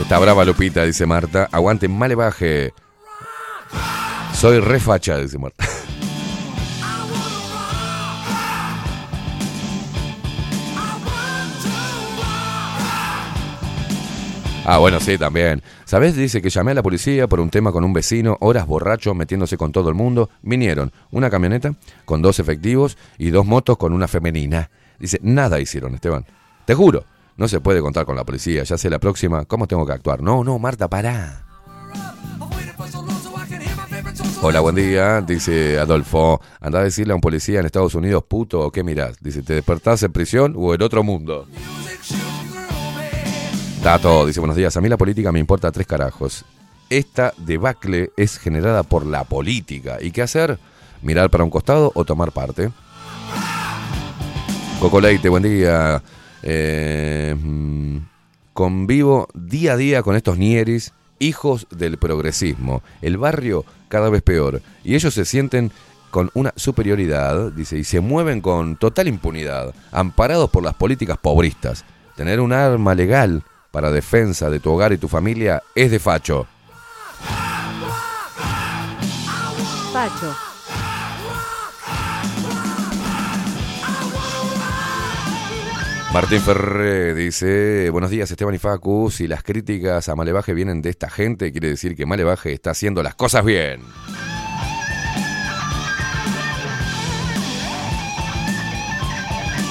Está 0.00 0.18
brava 0.18 0.44
Lupita, 0.44 0.84
dice 0.84 1.06
Marta, 1.06 1.48
aguante, 1.52 1.88
male 1.88 2.14
baje. 2.14 2.72
Soy 4.34 4.60
re 4.60 4.80
facha, 4.80 5.18
dice 5.18 5.38
Marta. 5.38 5.64
Ah, 14.64 14.78
bueno, 14.78 15.00
sí, 15.00 15.18
también. 15.18 15.60
¿Sabés? 15.84 16.14
Dice 16.14 16.40
que 16.40 16.48
llamé 16.48 16.70
a 16.70 16.74
la 16.74 16.82
policía 16.84 17.26
por 17.26 17.40
un 17.40 17.50
tema 17.50 17.72
con 17.72 17.82
un 17.82 17.92
vecino, 17.92 18.36
horas 18.40 18.64
borracho, 18.64 19.12
metiéndose 19.12 19.56
con 19.56 19.72
todo 19.72 19.88
el 19.88 19.96
mundo. 19.96 20.30
Vinieron 20.42 20.92
una 21.10 21.30
camioneta 21.30 21.74
con 22.04 22.22
dos 22.22 22.38
efectivos 22.38 22.96
y 23.18 23.30
dos 23.30 23.44
motos 23.44 23.76
con 23.76 23.92
una 23.92 24.06
femenina. 24.06 24.70
Dice, 25.00 25.18
nada 25.22 25.58
hicieron, 25.58 25.96
Esteban. 25.96 26.24
Te 26.64 26.74
juro, 26.74 27.04
no 27.36 27.48
se 27.48 27.60
puede 27.60 27.80
contar 27.80 28.06
con 28.06 28.16
la 28.16 28.24
policía. 28.24 28.62
Ya 28.64 28.78
sé 28.78 28.90
la 28.90 28.98
próxima, 28.98 29.44
¿cómo 29.44 29.66
tengo 29.66 29.86
que 29.86 29.92
actuar? 29.92 30.22
No, 30.22 30.44
no, 30.44 30.58
Marta, 30.58 30.88
pará. 30.88 31.46
Hola, 34.44 34.60
buen 34.60 34.74
día, 34.74 35.20
dice 35.20 35.78
Adolfo. 35.78 36.40
Anda 36.60 36.80
a 36.80 36.84
decirle 36.84 37.12
a 37.12 37.14
un 37.14 37.20
policía 37.20 37.60
en 37.60 37.66
Estados 37.66 37.94
Unidos, 37.94 38.24
puto, 38.26 38.60
o 38.60 38.70
qué 38.72 38.82
mirás. 38.82 39.16
Dice, 39.20 39.42
¿te 39.42 39.54
despertás 39.54 40.02
en 40.02 40.12
prisión 40.12 40.54
o 40.56 40.74
en 40.74 40.82
otro 40.82 41.04
mundo? 41.04 41.46
Tato 43.82 44.26
dice 44.26 44.40
buenos 44.40 44.56
días. 44.56 44.76
A 44.76 44.80
mí 44.80 44.88
la 44.88 44.96
política 44.96 45.32
me 45.32 45.38
importa 45.38 45.70
tres 45.72 45.86
carajos. 45.86 46.44
Esta 46.90 47.32
debacle 47.36 48.10
es 48.16 48.38
generada 48.38 48.82
por 48.82 49.06
la 49.06 49.24
política. 49.24 49.98
¿Y 50.00 50.10
qué 50.10 50.22
hacer? 50.22 50.58
¿Mirar 51.02 51.30
para 51.30 51.44
un 51.44 51.50
costado 51.50 51.90
o 51.94 52.04
tomar 52.04 52.32
parte? 52.32 52.70
Coco 54.80 55.00
Leite, 55.00 55.28
buen 55.28 55.42
día. 55.42 56.02
Eh, 56.42 57.36
mm, 57.40 57.98
convivo 58.52 59.28
día 59.34 59.74
a 59.74 59.76
día 59.76 60.02
con 60.02 60.16
estos 60.16 60.38
nieris, 60.38 60.92
hijos 61.18 61.66
del 61.70 61.98
progresismo. 61.98 62.82
El 63.00 63.16
barrio 63.16 63.64
cada 63.88 64.10
vez 64.10 64.22
peor. 64.22 64.60
Y 64.84 64.94
ellos 64.94 65.14
se 65.14 65.24
sienten 65.24 65.70
con 66.10 66.30
una 66.34 66.52
superioridad, 66.56 67.52
dice, 67.52 67.78
y 67.78 67.84
se 67.84 68.00
mueven 68.00 68.42
con 68.42 68.76
total 68.76 69.08
impunidad, 69.08 69.74
amparados 69.92 70.50
por 70.50 70.62
las 70.62 70.74
políticas 70.74 71.16
pobristas. 71.16 71.84
Tener 72.16 72.40
un 72.40 72.52
arma 72.52 72.94
legal 72.94 73.42
para 73.70 73.90
defensa 73.90 74.50
de 74.50 74.60
tu 74.60 74.70
hogar 74.70 74.92
y 74.92 74.98
tu 74.98 75.08
familia 75.08 75.62
es 75.74 75.90
de 75.90 75.98
facho. 75.98 76.46
Facho. 79.92 80.51
Martín 86.12 86.42
Ferré 86.42 87.14
dice, 87.14 87.88
buenos 87.88 88.10
días 88.10 88.30
Esteban 88.30 88.54
y 88.54 88.58
Facu, 88.58 89.10
si 89.10 89.26
las 89.26 89.42
críticas 89.42 90.10
a 90.10 90.14
Malevaje 90.14 90.52
vienen 90.52 90.82
de 90.82 90.90
esta 90.90 91.08
gente, 91.08 91.52
quiere 91.52 91.68
decir 91.68 91.96
que 91.96 92.04
Malevaje 92.04 92.52
está 92.52 92.72
haciendo 92.72 93.02
las 93.02 93.14
cosas 93.14 93.42
bien. 93.46 93.80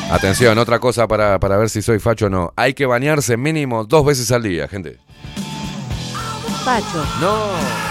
Atención, 0.10 0.58
otra 0.58 0.80
cosa 0.80 1.08
para, 1.08 1.40
para 1.40 1.58
ver 1.58 1.70
si 1.70 1.84
soy 1.84 2.00
facho 2.00 2.26
o 2.26 2.30
no. 2.30 2.54
Hay 2.56 2.74
que 2.74 2.88
bañarse 2.88 3.38
mínimo 3.38 3.86
dos 3.86 4.04
veces 4.04 4.32
al 4.32 4.42
día, 4.42 4.68
gente. 4.68 4.98
Facho. 6.66 7.06
No. 7.22 7.91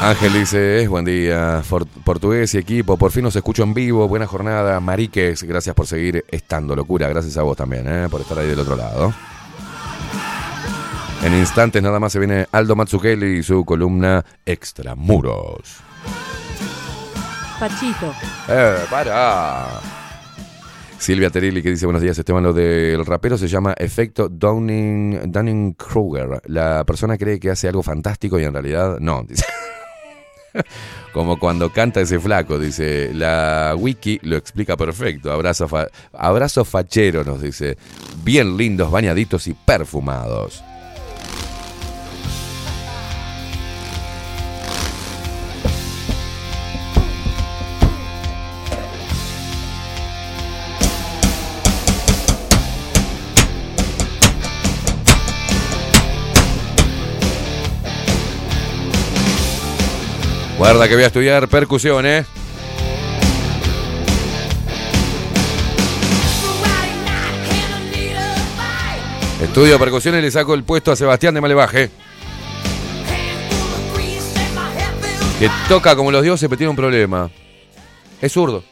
Ángel 0.00 0.32
dice, 0.32 0.88
buen 0.88 1.04
día, 1.04 1.60
For- 1.62 1.86
portugués 1.86 2.54
y 2.54 2.58
equipo, 2.58 2.96
por 2.96 3.10
fin 3.10 3.22
nos 3.24 3.36
escucho 3.36 3.62
en 3.62 3.74
vivo, 3.74 4.08
buena 4.08 4.26
jornada, 4.26 4.80
Mariques, 4.80 5.42
gracias 5.42 5.74
por 5.74 5.86
seguir 5.86 6.24
estando, 6.28 6.74
locura, 6.74 7.06
gracias 7.08 7.36
a 7.36 7.42
vos 7.42 7.54
también, 7.56 7.84
eh, 7.86 8.08
por 8.10 8.22
estar 8.22 8.38
ahí 8.38 8.48
del 8.48 8.60
otro 8.60 8.76
lado. 8.76 9.12
En 11.22 11.34
instantes 11.34 11.82
nada 11.82 12.00
más 12.00 12.12
se 12.12 12.18
viene 12.18 12.46
Aldo 12.50 12.74
Matsukeli 12.76 13.38
y 13.38 13.42
su 13.42 13.62
columna 13.66 14.24
Extramuros. 14.46 15.76
Pachito. 17.58 18.14
Eh, 18.48 18.76
para. 18.90 19.66
Silvia 20.98 21.28
Terilli 21.28 21.62
que 21.62 21.70
dice 21.70 21.84
buenos 21.84 22.00
días 22.02 22.18
Esteban, 22.18 22.42
lo 22.42 22.54
del 22.54 23.04
rapero 23.04 23.36
se 23.36 23.48
llama 23.48 23.74
efecto 23.76 24.30
Downing, 24.30 25.30
Dunning-Kruger. 25.30 26.40
La 26.46 26.84
persona 26.84 27.18
cree 27.18 27.38
que 27.38 27.50
hace 27.50 27.68
algo 27.68 27.82
fantástico 27.82 28.38
y 28.40 28.44
en 28.44 28.54
realidad 28.54 28.96
no. 28.98 29.26
Como 31.12 31.38
cuando 31.38 31.70
canta 31.70 32.00
ese 32.00 32.18
flaco, 32.20 32.58
dice. 32.58 33.12
La 33.14 33.74
wiki 33.76 34.20
lo 34.22 34.36
explica 34.36 34.76
perfecto. 34.76 35.32
Abrazo, 35.32 35.68
abrazo 36.12 36.64
fachero, 36.64 37.24
nos 37.24 37.42
dice. 37.42 37.76
Bien 38.22 38.56
lindos, 38.56 38.90
bañaditos 38.90 39.46
y 39.46 39.54
perfumados. 39.54 40.62
Guarda 60.60 60.86
que 60.86 60.94
voy 60.94 61.04
a 61.04 61.06
estudiar 61.06 61.48
percusión, 61.48 62.04
¿eh? 62.04 62.22
Estudio 69.42 69.78
percusión 69.78 70.16
y 70.16 70.20
le 70.20 70.30
saco 70.30 70.52
el 70.52 70.62
puesto 70.62 70.92
a 70.92 70.96
Sebastián 70.96 71.32
de 71.32 71.40
Malevaje. 71.40 71.90
Que 75.38 75.50
toca 75.66 75.96
como 75.96 76.12
los 76.12 76.22
dioses, 76.22 76.46
pero 76.46 76.58
tiene 76.58 76.70
un 76.72 76.76
problema. 76.76 77.30
Es 78.20 78.30
zurdo. 78.30 78.62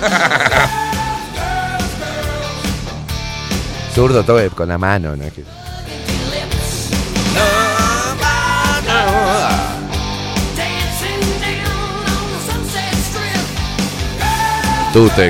zurdo 3.92 4.22
todo 4.22 4.48
con 4.50 4.68
la 4.68 4.78
mano, 4.78 5.16
¿no? 5.16 5.24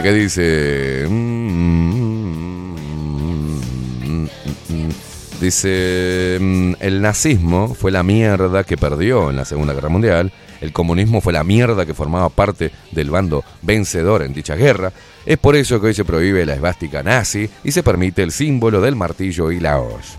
¿Qué 0.03 0.12
dice? 0.12 1.07
Mm, 1.09 1.49
Dice, 5.41 6.39
mm, 6.41 6.73
el 6.81 7.01
nazismo 7.01 7.75
fue 7.75 7.93
la 7.93 8.03
mierda 8.03 8.64
que 8.64 8.77
perdió 8.77 9.31
en 9.31 9.37
la 9.37 9.45
Segunda 9.45 9.73
Guerra 9.73 9.89
Mundial, 9.89 10.33
el 10.61 10.73
comunismo 10.73 11.21
fue 11.21 11.33
la 11.33 11.45
mierda 11.45 11.87
que 11.87 11.95
formaba 11.95 12.29
parte 12.29 12.73
del 12.91 13.11
bando 13.11 13.45
vencedor 13.62 14.23
en 14.23 14.33
dicha 14.33 14.57
guerra, 14.57 14.93
es 15.25 15.39
por 15.39 15.55
eso 15.55 15.81
que 15.81 15.89
hoy 15.89 15.95
se 15.95 16.05
prohíbe 16.05 16.45
la 16.45 16.55
esvástica 16.55 17.05
nazi 17.05 17.49
y 17.62 17.71
se 17.71 17.85
permite 17.85 18.24
el 18.24 18.32
símbolo 18.32 18.81
del 18.81 18.97
martillo 18.97 19.53
y 19.53 19.61
la 19.61 19.78
hoz. 19.78 20.19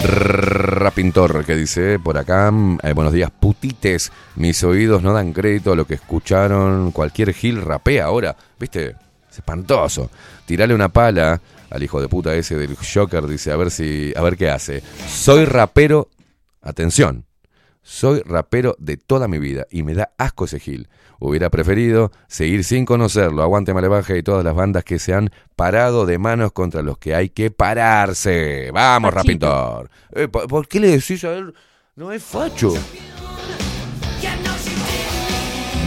Rapintor 0.00 1.44
que 1.44 1.54
dice 1.54 1.98
por 1.98 2.16
acá, 2.16 2.50
mm, 2.50 2.78
eh, 2.82 2.92
buenos 2.94 3.12
días 3.12 3.30
putites, 3.30 4.10
mis 4.36 4.64
oídos 4.64 5.02
no 5.02 5.12
dan 5.12 5.32
crédito 5.32 5.72
a 5.72 5.76
lo 5.76 5.86
que 5.86 5.94
escucharon, 5.94 6.92
cualquier 6.92 7.34
gil 7.34 7.60
rapea 7.60 8.06
ahora, 8.06 8.34
viste, 8.58 8.96
es 9.30 9.36
espantoso. 9.36 10.10
Tirale 10.46 10.74
una 10.74 10.88
pala 10.88 11.40
al 11.70 11.82
hijo 11.82 12.00
de 12.00 12.08
puta 12.08 12.34
ese 12.34 12.56
del 12.56 12.76
Joker, 12.76 13.26
dice, 13.26 13.52
a 13.52 13.56
ver 13.56 13.70
si, 13.70 14.12
a 14.16 14.22
ver 14.22 14.36
qué 14.36 14.50
hace. 14.50 14.82
Soy 15.08 15.44
rapero, 15.44 16.08
atención, 16.62 17.24
soy 17.82 18.20
rapero 18.20 18.76
de 18.78 18.96
toda 18.96 19.28
mi 19.28 19.38
vida 19.38 19.66
y 19.70 19.82
me 19.82 19.94
da 19.94 20.12
asco 20.18 20.44
ese 20.44 20.60
gil. 20.60 20.88
Hubiera 21.18 21.50
preferido 21.50 22.10
seguir 22.28 22.64
sin 22.64 22.84
conocerlo. 22.84 23.42
Aguante 23.42 23.74
Malevaje 23.74 24.18
y 24.18 24.22
todas 24.22 24.44
las 24.44 24.54
bandas 24.54 24.84
que 24.84 24.98
se 24.98 25.14
han 25.14 25.30
parado 25.56 26.06
de 26.06 26.18
manos 26.18 26.52
contra 26.52 26.82
los 26.82 26.98
que 26.98 27.14
hay 27.14 27.28
que 27.28 27.50
pararse. 27.50 28.70
Vamos, 28.72 29.12
Fachito. 29.12 29.46
Rapintor. 29.46 29.90
Eh, 30.14 30.28
¿por, 30.28 30.68
qué 30.68 30.80
le 30.80 30.88
decís 30.88 31.24
a 31.24 31.34
él? 31.34 31.54
No 31.96 32.12
es 32.12 32.22
facho. 32.22 32.72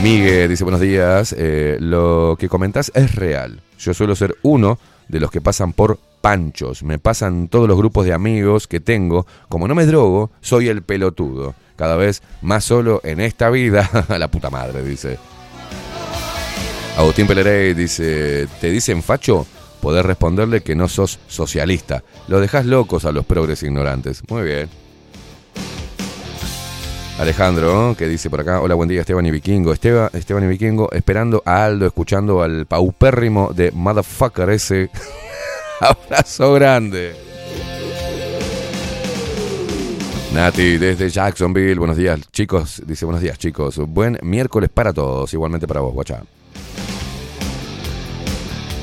Migue 0.03 0.47
dice 0.47 0.63
buenos 0.63 0.81
días. 0.81 1.33
eh, 1.37 1.77
lo 1.79 2.37
que 2.39 2.47
comentás 2.47 2.91
es 2.93 3.15
real. 3.15 3.61
Yo 3.79 3.93
suelo 3.93 4.15
ser 4.15 4.35
uno 4.41 4.79
de 5.07 5.19
los 5.19 5.31
que 5.31 5.41
pasan 5.41 5.73
por 5.73 5.99
panchos. 6.29 6.81
Me 6.81 6.97
pasan 6.97 7.49
todos 7.49 7.67
los 7.67 7.77
grupos 7.77 8.03
de 8.03 8.11
amigos 8.11 8.65
que 8.67 8.79
tengo. 8.79 9.27
Como 9.47 9.67
no 9.67 9.75
me 9.75 9.85
drogo, 9.85 10.31
soy 10.41 10.69
el 10.69 10.81
pelotudo. 10.81 11.53
Cada 11.75 11.95
vez 11.97 12.23
más 12.41 12.63
solo 12.63 12.99
en 13.03 13.21
esta 13.21 13.51
vida. 13.51 13.87
A 14.09 14.17
la 14.17 14.27
puta 14.27 14.49
madre, 14.49 14.81
dice. 14.81 15.19
Agustín 16.97 17.27
Pelerey 17.27 17.75
dice, 17.75 18.47
¿te 18.59 18.71
dicen 18.71 19.03
facho? 19.03 19.45
Podés 19.81 20.03
responderle 20.03 20.61
que 20.61 20.73
no 20.75 20.87
sos 20.87 21.19
socialista. 21.27 22.03
Lo 22.27 22.39
dejás 22.39 22.65
locos 22.65 23.05
a 23.05 23.11
los 23.11 23.23
progres 23.23 23.61
ignorantes. 23.61 24.23
Muy 24.27 24.41
bien. 24.45 24.67
Alejandro, 27.19 27.93
que 27.95 28.07
dice 28.07 28.31
por 28.31 28.41
acá, 28.41 28.61
hola, 28.61 28.73
buen 28.73 28.89
día 28.89 29.01
Esteban 29.01 29.27
y 29.27 29.31
Vikingo. 29.31 29.73
Esteba- 29.73 30.09
Esteban 30.13 30.43
y 30.45 30.47
Vikingo, 30.47 30.91
esperando 30.91 31.43
a 31.45 31.65
Aldo, 31.65 31.85
escuchando 31.85 32.41
al 32.41 32.65
paupérrimo 32.65 33.51
de 33.53 33.71
Motherfucker 33.71 34.49
ese. 34.49 34.89
Abrazo 35.79 36.53
grande. 36.53 37.15
Nati, 40.33 40.77
desde 40.77 41.09
Jacksonville, 41.09 41.79
buenos 41.79 41.95
días 41.95 42.19
chicos, 42.31 42.81
dice 42.85 43.05
buenos 43.05 43.21
días 43.21 43.37
chicos, 43.37 43.77
buen 43.77 44.17
miércoles 44.21 44.69
para 44.73 44.91
todos, 44.91 45.33
igualmente 45.33 45.65
para 45.65 45.79
vos, 45.79 45.93
guacha. 45.93 46.23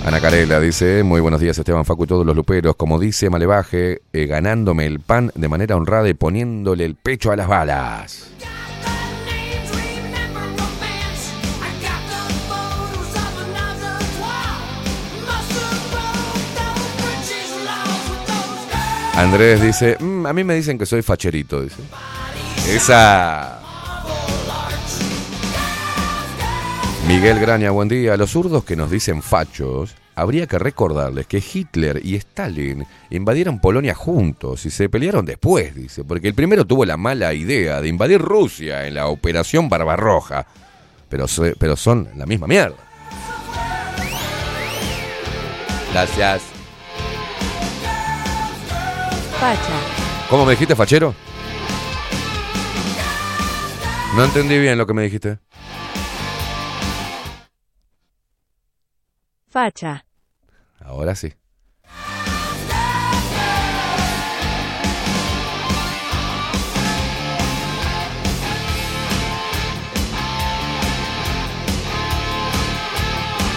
Ana 0.05 0.21
Carela 0.21 0.59
dice, 0.61 1.03
muy 1.03 1.21
buenos 1.21 1.41
días 1.41 1.57
Esteban 1.59 1.85
Facu 1.85 2.05
y 2.05 2.07
todos 2.07 2.27
los 2.27 2.35
luperos, 2.35 2.75
como 2.75 2.99
dice 2.99 3.31
Malevaje, 3.31 4.01
eh, 4.13 4.27
ganándome 4.27 4.87
el 4.87 5.01
pan 5.01 5.31
de 5.35 5.49
manera 5.49 5.77
honrada 5.77 6.09
y 6.09 6.15
poniéndole 6.15 6.85
el 6.85 6.97
pecho 6.97 7.31
a 7.31 7.37
las 7.37 7.49
balas. 7.49 8.31
Andrés 19.23 19.63
dice, 19.63 19.97
"Mm, 20.01 20.27
a 20.27 20.33
mí 20.33 20.43
me 20.43 20.55
dicen 20.55 20.77
que 20.77 20.85
soy 20.85 21.01
facherito, 21.03 21.63
dice. 21.63 21.81
Esa. 22.69 23.61
Miguel 27.07 27.39
Graña, 27.39 27.71
buen 27.71 27.89
día. 27.89 28.15
A 28.15 28.17
los 28.17 28.31
zurdos 28.31 28.65
que 28.65 28.75
nos 28.75 28.91
dicen 28.91 29.23
fachos, 29.23 29.95
habría 30.17 30.47
que 30.47 30.59
recordarles 30.59 31.27
que 31.29 31.43
Hitler 31.43 32.01
y 32.05 32.17
Stalin 32.17 32.85
invadieron 33.11 33.61
Polonia 33.61 33.95
juntos 33.95 34.67
y 34.67 34.71
se 34.71 34.89
pelearon 34.89 35.25
después, 35.25 35.75
dice, 35.75 36.05
porque 36.05 36.29
el 36.29 36.35
primero 36.35 36.65
tuvo 36.65 36.85
la 36.85 36.97
mala 36.97 37.33
idea 37.33 37.81
de 37.81 37.89
invadir 37.89 38.21
Rusia 38.21 38.87
en 38.87 38.95
la 38.95 39.07
Operación 39.07 39.69
Barbarroja, 39.69 40.47
pero, 41.09 41.27
pero 41.59 41.77
son 41.77 42.09
la 42.17 42.27
misma 42.27 42.49
mierda. 42.49 42.77
Gracias. 45.93 46.52
Facha. 49.43 49.75
¿Cómo 50.31 50.45
me 50.45 50.53
dijiste, 50.53 50.77
fachero? 50.77 51.17
No 54.15 54.25
entendí 54.25 54.57
bien 54.57 54.79
lo 54.79 54.87
que 54.87 54.95
me 54.95 55.03
dijiste. 55.03 55.41
Facha. 59.51 60.05
Ahora 60.79 61.17
sí. 61.17 61.35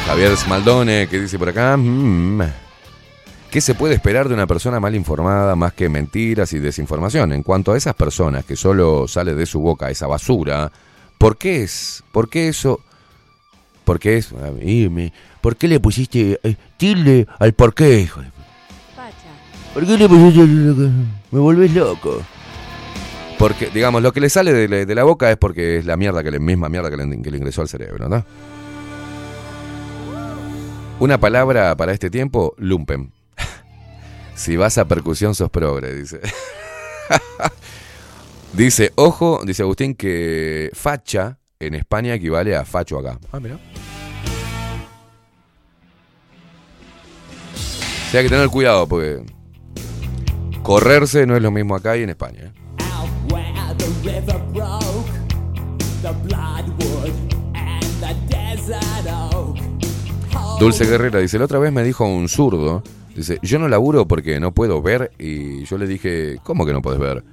Javier 0.07 0.35
Smaldone, 0.35 1.07
que 1.07 1.19
dice 1.19 1.37
por 1.37 1.49
acá, 1.49 1.77
mm, 1.77 2.64
¿qué 3.55 3.61
se 3.61 3.73
puede 3.73 3.93
esperar 3.95 4.27
de 4.27 4.33
una 4.33 4.47
persona 4.47 4.81
mal 4.81 4.95
informada 4.95 5.55
más 5.55 5.71
que 5.71 5.87
mentiras 5.87 6.51
y 6.51 6.59
desinformación? 6.59 7.31
En 7.31 7.41
cuanto 7.41 7.71
a 7.71 7.77
esas 7.77 7.95
personas 7.95 8.43
que 8.43 8.57
solo 8.57 9.07
sale 9.07 9.33
de 9.33 9.45
su 9.45 9.61
boca 9.61 9.89
esa 9.89 10.07
basura, 10.07 10.69
¿por 11.17 11.37
qué 11.37 11.63
es? 11.63 12.03
¿Por 12.11 12.27
qué 12.27 12.49
eso? 12.49 12.81
¿Por 13.85 13.97
qué 13.97 14.17
es? 14.17 14.33
me- 14.33 15.13
¿Por 15.39 15.55
qué 15.55 15.69
le 15.69 15.79
pusiste 15.79 16.37
eh, 16.43 16.57
tilde 16.75 17.27
al 17.39 17.53
por 17.53 17.73
qué, 17.73 18.09
¿Por 19.73 19.85
qué 19.85 19.97
le 19.99 20.09
pusiste 20.09 20.89
Me 21.31 21.39
volvés 21.39 21.73
loco. 21.73 22.21
Porque, 23.39 23.69
digamos, 23.73 24.01
lo 24.03 24.11
que 24.11 24.19
le 24.19 24.29
sale 24.29 24.51
de, 24.51 24.67
la- 24.67 24.85
de 24.85 24.95
la 24.95 25.05
boca 25.05 25.31
es 25.31 25.37
porque 25.37 25.77
es 25.77 25.85
la 25.85 25.95
mierda 25.95 26.23
que 26.23 26.31
le, 26.31 26.39
misma 26.41 26.67
mierda 26.67 26.89
que 26.89 26.97
le, 26.97 27.21
que 27.21 27.31
le 27.31 27.37
ingresó 27.37 27.61
al 27.61 27.69
cerebro, 27.69 28.09
¿no? 28.09 28.25
Una 30.99 31.17
palabra 31.17 31.77
para 31.77 31.93
este 31.93 32.09
tiempo, 32.09 32.53
lumpen. 32.57 33.14
Si 34.35 34.57
vas 34.57 34.77
a 34.77 34.85
percusión 34.87 35.33
sos 35.33 35.49
progre, 35.49 35.93
dice. 35.93 36.19
dice, 38.53 38.91
ojo, 38.95 39.41
dice 39.45 39.63
Agustín, 39.63 39.95
que 39.95 40.69
facha 40.73 41.39
en 41.59 41.73
España 41.73 42.13
equivale 42.13 42.55
a 42.55 42.65
facho 42.65 42.99
acá. 42.99 43.17
Ah, 43.31 43.39
mira. 43.39 43.55
O 47.55 48.11
sea, 48.11 48.19
hay 48.19 48.25
que 48.25 48.29
tener 48.29 48.49
cuidado 48.49 48.87
porque 48.87 49.23
correrse 50.61 51.25
no 51.25 51.35
es 51.35 51.41
lo 51.41 51.51
mismo 51.51 51.75
acá 51.75 51.97
y 51.97 52.03
en 52.03 52.09
España. 52.09 52.41
¿eh? 52.43 52.65
Dulce 60.59 60.85
Guerrera 60.85 61.19
dice, 61.19 61.37
la 61.37 61.45
otra 61.45 61.59
vez 61.59 61.71
me 61.71 61.83
dijo 61.83 62.05
un 62.05 62.29
zurdo, 62.29 62.83
dice, 63.15 63.39
yo 63.41 63.59
no 63.59 63.67
laburo 63.67 64.07
porque 64.07 64.39
no 64.39 64.53
puedo 64.53 64.81
ver 64.81 65.11
y 65.17 65.63
yo 65.65 65.77
le 65.77 65.87
dije, 65.87 66.37
¿cómo 66.43 66.65
que 66.65 66.73
no 66.73 66.81
puedes 66.81 66.99
ver? 66.99 67.23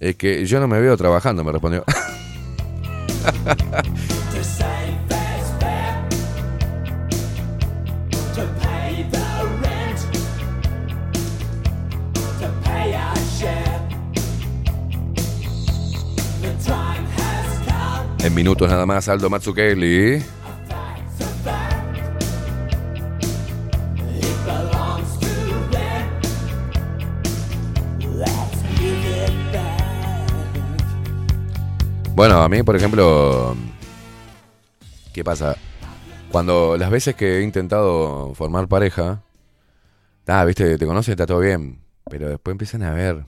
Es 0.00 0.16
que 0.16 0.44
yo 0.46 0.60
no 0.60 0.68
me 0.68 0.80
veo 0.80 0.96
trabajando, 0.96 1.44
me 1.44 1.52
respondió. 1.52 1.84
En 18.24 18.34
minutos 18.34 18.70
nada 18.70 18.86
más, 18.86 19.06
Aldo 19.10 19.28
Matsukeli. 19.28 20.22
Bueno, 32.14 32.42
a 32.42 32.48
mí, 32.48 32.62
por 32.62 32.76
ejemplo, 32.76 33.56
¿qué 35.12 35.24
pasa? 35.24 35.56
Cuando 36.30 36.76
las 36.76 36.88
veces 36.88 37.16
que 37.16 37.38
he 37.38 37.42
intentado 37.42 38.32
formar 38.34 38.68
pareja, 38.68 39.24
ah, 40.28 40.44
viste, 40.44 40.78
te 40.78 40.86
conocen, 40.86 41.12
está 41.12 41.26
todo 41.26 41.40
bien, 41.40 41.82
pero 42.08 42.28
después 42.28 42.52
empiezan 42.54 42.84
a 42.84 42.92
ver 42.92 43.26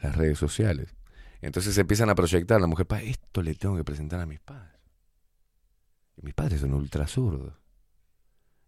las 0.00 0.16
redes 0.16 0.38
sociales. 0.38 0.96
Entonces 1.42 1.76
empiezan 1.76 2.08
a 2.08 2.14
proyectar 2.14 2.58
la 2.58 2.66
mujer, 2.66 2.86
pa, 2.86 3.02
esto 3.02 3.42
le 3.42 3.54
tengo 3.54 3.76
que 3.76 3.84
presentar 3.84 4.18
a 4.18 4.24
mis 4.24 4.40
padres. 4.40 4.80
Y 6.16 6.22
mis 6.22 6.32
padres 6.32 6.62
son 6.62 6.72
ultra 6.72 7.06
zurdos. 7.06 7.52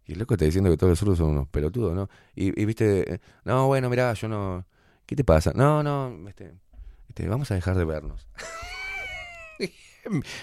Y 0.05 0.13
el 0.13 0.19
loco 0.19 0.35
está 0.35 0.45
diciendo 0.45 0.69
que 0.69 0.77
todos 0.77 0.91
los 0.91 0.99
zurdos 0.99 1.17
son 1.17 1.31
unos 1.31 1.49
pelotudos, 1.49 1.95
¿no? 1.95 2.11
Y, 2.35 2.61
y, 2.61 2.67
viste, 2.67 3.15
eh, 3.15 3.21
no, 3.47 3.67
bueno, 3.69 3.89
mirá, 3.89 4.13
yo 4.13 4.29
no. 4.29 4.67
¿Qué 5.07 5.17
te 5.17 5.25
pasa? 5.25 5.53
No, 5.55 5.83
no, 5.83 6.29
este, 6.29 6.53
este, 7.09 7.27
vamos 7.29 7.51
a 7.51 7.55
dejar 7.55 7.79
de 7.79 7.87
vernos. 7.87 8.29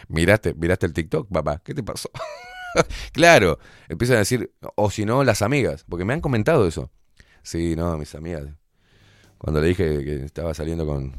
miraste, 0.07 0.53
miraste 0.53 0.85
el 0.85 0.93
TikTok, 0.93 1.29
papá, 1.31 1.61
¿qué 1.63 1.73
te 1.73 1.83
pasó? 1.83 2.09
claro, 3.13 3.59
empiezan 3.89 4.17
a 4.17 4.19
decir, 4.19 4.53
o 4.75 4.89
si 4.91 5.05
no, 5.05 5.23
las 5.23 5.41
amigas, 5.41 5.85
porque 5.88 6.05
me 6.05 6.13
han 6.13 6.21
comentado 6.21 6.67
eso. 6.67 6.91
Sí, 7.43 7.75
no, 7.75 7.97
mis 7.97 8.13
amigas. 8.15 8.45
Cuando 9.38 9.61
le 9.61 9.67
dije 9.67 10.03
que 10.03 10.25
estaba 10.25 10.53
saliendo 10.53 10.85
con 10.85 11.15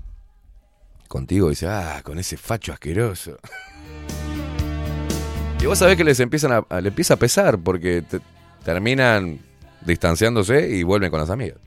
contigo, 1.09 1.51
dice, 1.51 1.67
ah, 1.69 2.01
con 2.05 2.19
ese 2.19 2.37
facho 2.37 2.73
asqueroso. 2.73 3.37
y 5.61 5.67
vos 5.67 5.79
sabés 5.79 5.97
que 5.97 6.05
les 6.05 6.21
empiezan 6.21 6.65
a- 6.69 6.81
le 6.81 6.89
empieza 6.89 7.15
a 7.15 7.19
pesar 7.19 7.59
porque 7.59 8.03
te- 8.03 8.21
terminan 8.65 9.41
distanciándose 9.85 10.71
y 10.71 10.83
vuelven 10.85 11.11
con 11.11 11.21
las 11.21 11.31
amigas. 11.31 11.59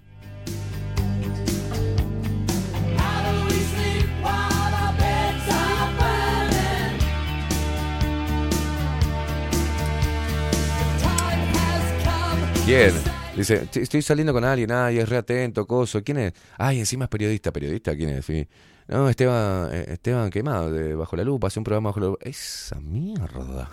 ¿Quién? 12.65 12.93
Dice, 13.35 13.67
"Estoy- 13.73 14.01
saliendo 14.01 14.33
con 14.33 14.43
alguien, 14.43 14.71
ay, 14.71 14.97
es 14.99 15.07
re 15.09 15.17
atento, 15.17 15.67
coso. 15.67 16.01
¿Quién 16.03 16.17
es? 16.17 16.33
Ay, 16.57 16.79
encima 16.79 17.05
es 17.05 17.09
periodista. 17.09 17.51
¿Periodista? 17.51 17.95
¿Quién 17.95 18.09
es? 18.09 18.25
Sí. 18.25 18.47
No, 18.87 19.09
Esteban, 19.09 19.69
eh, 19.73 19.85
Esteban 19.93 20.29
Quemado, 20.29 20.71
de 20.71 20.95
Bajo 20.95 21.15
la 21.15 21.23
Lupa, 21.23 21.47
hace 21.47 21.59
un 21.59 21.63
programa 21.63 21.89
Bajo 21.89 21.99
la 21.99 22.05
Lupa. 22.07 22.19
Esa 22.29 22.79
mierda. 22.79 23.69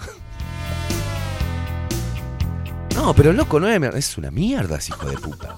No, 2.94 3.14
pero 3.14 3.32
loco, 3.32 3.58
no 3.60 3.68
es, 3.68 3.80
mier- 3.80 3.96
es 3.96 4.18
una 4.18 4.30
mierda, 4.30 4.76
ese 4.76 4.92
hijo 4.92 5.06
de 5.08 5.16
puta. 5.16 5.56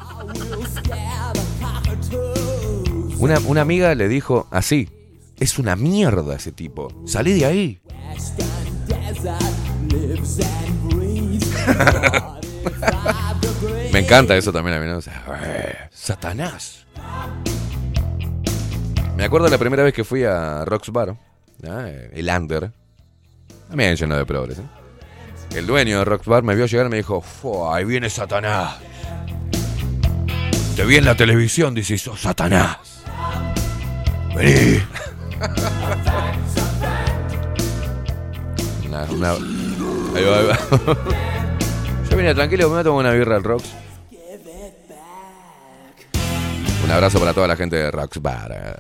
Una, 3.18 3.38
una 3.40 3.60
amiga 3.62 3.94
le 3.94 4.08
dijo 4.08 4.46
así, 4.50 4.88
es 5.40 5.58
una 5.58 5.76
mierda 5.76 6.36
ese 6.36 6.52
tipo, 6.52 6.88
salí 7.06 7.32
de 7.32 7.46
ahí. 7.46 7.80
Me 13.92 14.00
encanta 14.00 14.36
eso 14.36 14.52
también 14.52 14.76
a 14.76 14.80
mí, 14.80 14.86
¿no? 14.86 14.98
O 14.98 15.02
sea, 15.02 15.22
"Eh, 15.44 15.74
Satanás. 15.92 16.84
Me 19.16 19.24
acuerdo 19.24 19.48
la 19.48 19.58
primera 19.58 19.82
vez 19.84 19.94
que 19.94 20.02
fui 20.04 20.24
a 20.24 20.64
Rocks 20.64 20.90
Bar, 20.90 21.16
¿ah? 21.68 21.86
el 22.12 22.28
Under, 22.28 22.70
también 23.68 23.94
lleno 23.96 24.16
de 24.16 24.26
progres. 24.26 24.58
¿eh? 24.58 24.62
El 25.56 25.66
dueño 25.66 25.98
de 26.00 26.04
Rocks 26.04 26.26
Bar 26.26 26.42
me 26.42 26.54
vio 26.56 26.66
llegar 26.66 26.86
y 26.86 26.90
me 26.90 26.96
dijo, 26.96 27.20
"Fu, 27.20 27.68
ahí 27.70 27.84
viene 27.84 28.10
Satanás. 28.10 28.76
Te 30.74 30.84
vi 30.84 30.96
en 30.96 31.04
la 31.04 31.14
televisión, 31.16 31.72
dice, 31.74 31.96
sos 31.96 32.20
Satanás. 32.20 32.78
Vení. 34.34 34.80
Una- 38.88 39.04
una- 39.04 39.32
Ahí 40.16 40.24
va, 40.24 40.38
ahí 40.38 40.46
va. 40.46 40.58
Yo 42.22 42.34
tranquilo, 42.34 42.68
me 42.68 42.72
voy 42.72 42.80
a 42.80 42.84
tomar 42.84 43.04
una 43.04 43.12
birra 43.12 43.36
al 43.36 43.44
Rocks. 43.44 43.70
Un 46.82 46.90
abrazo 46.90 47.18
para 47.18 47.34
toda 47.34 47.48
la 47.48 47.56
gente 47.56 47.76
de 47.76 47.90
Rocks 47.90 48.22
Bar. 48.22 48.52
eh. 48.52 48.74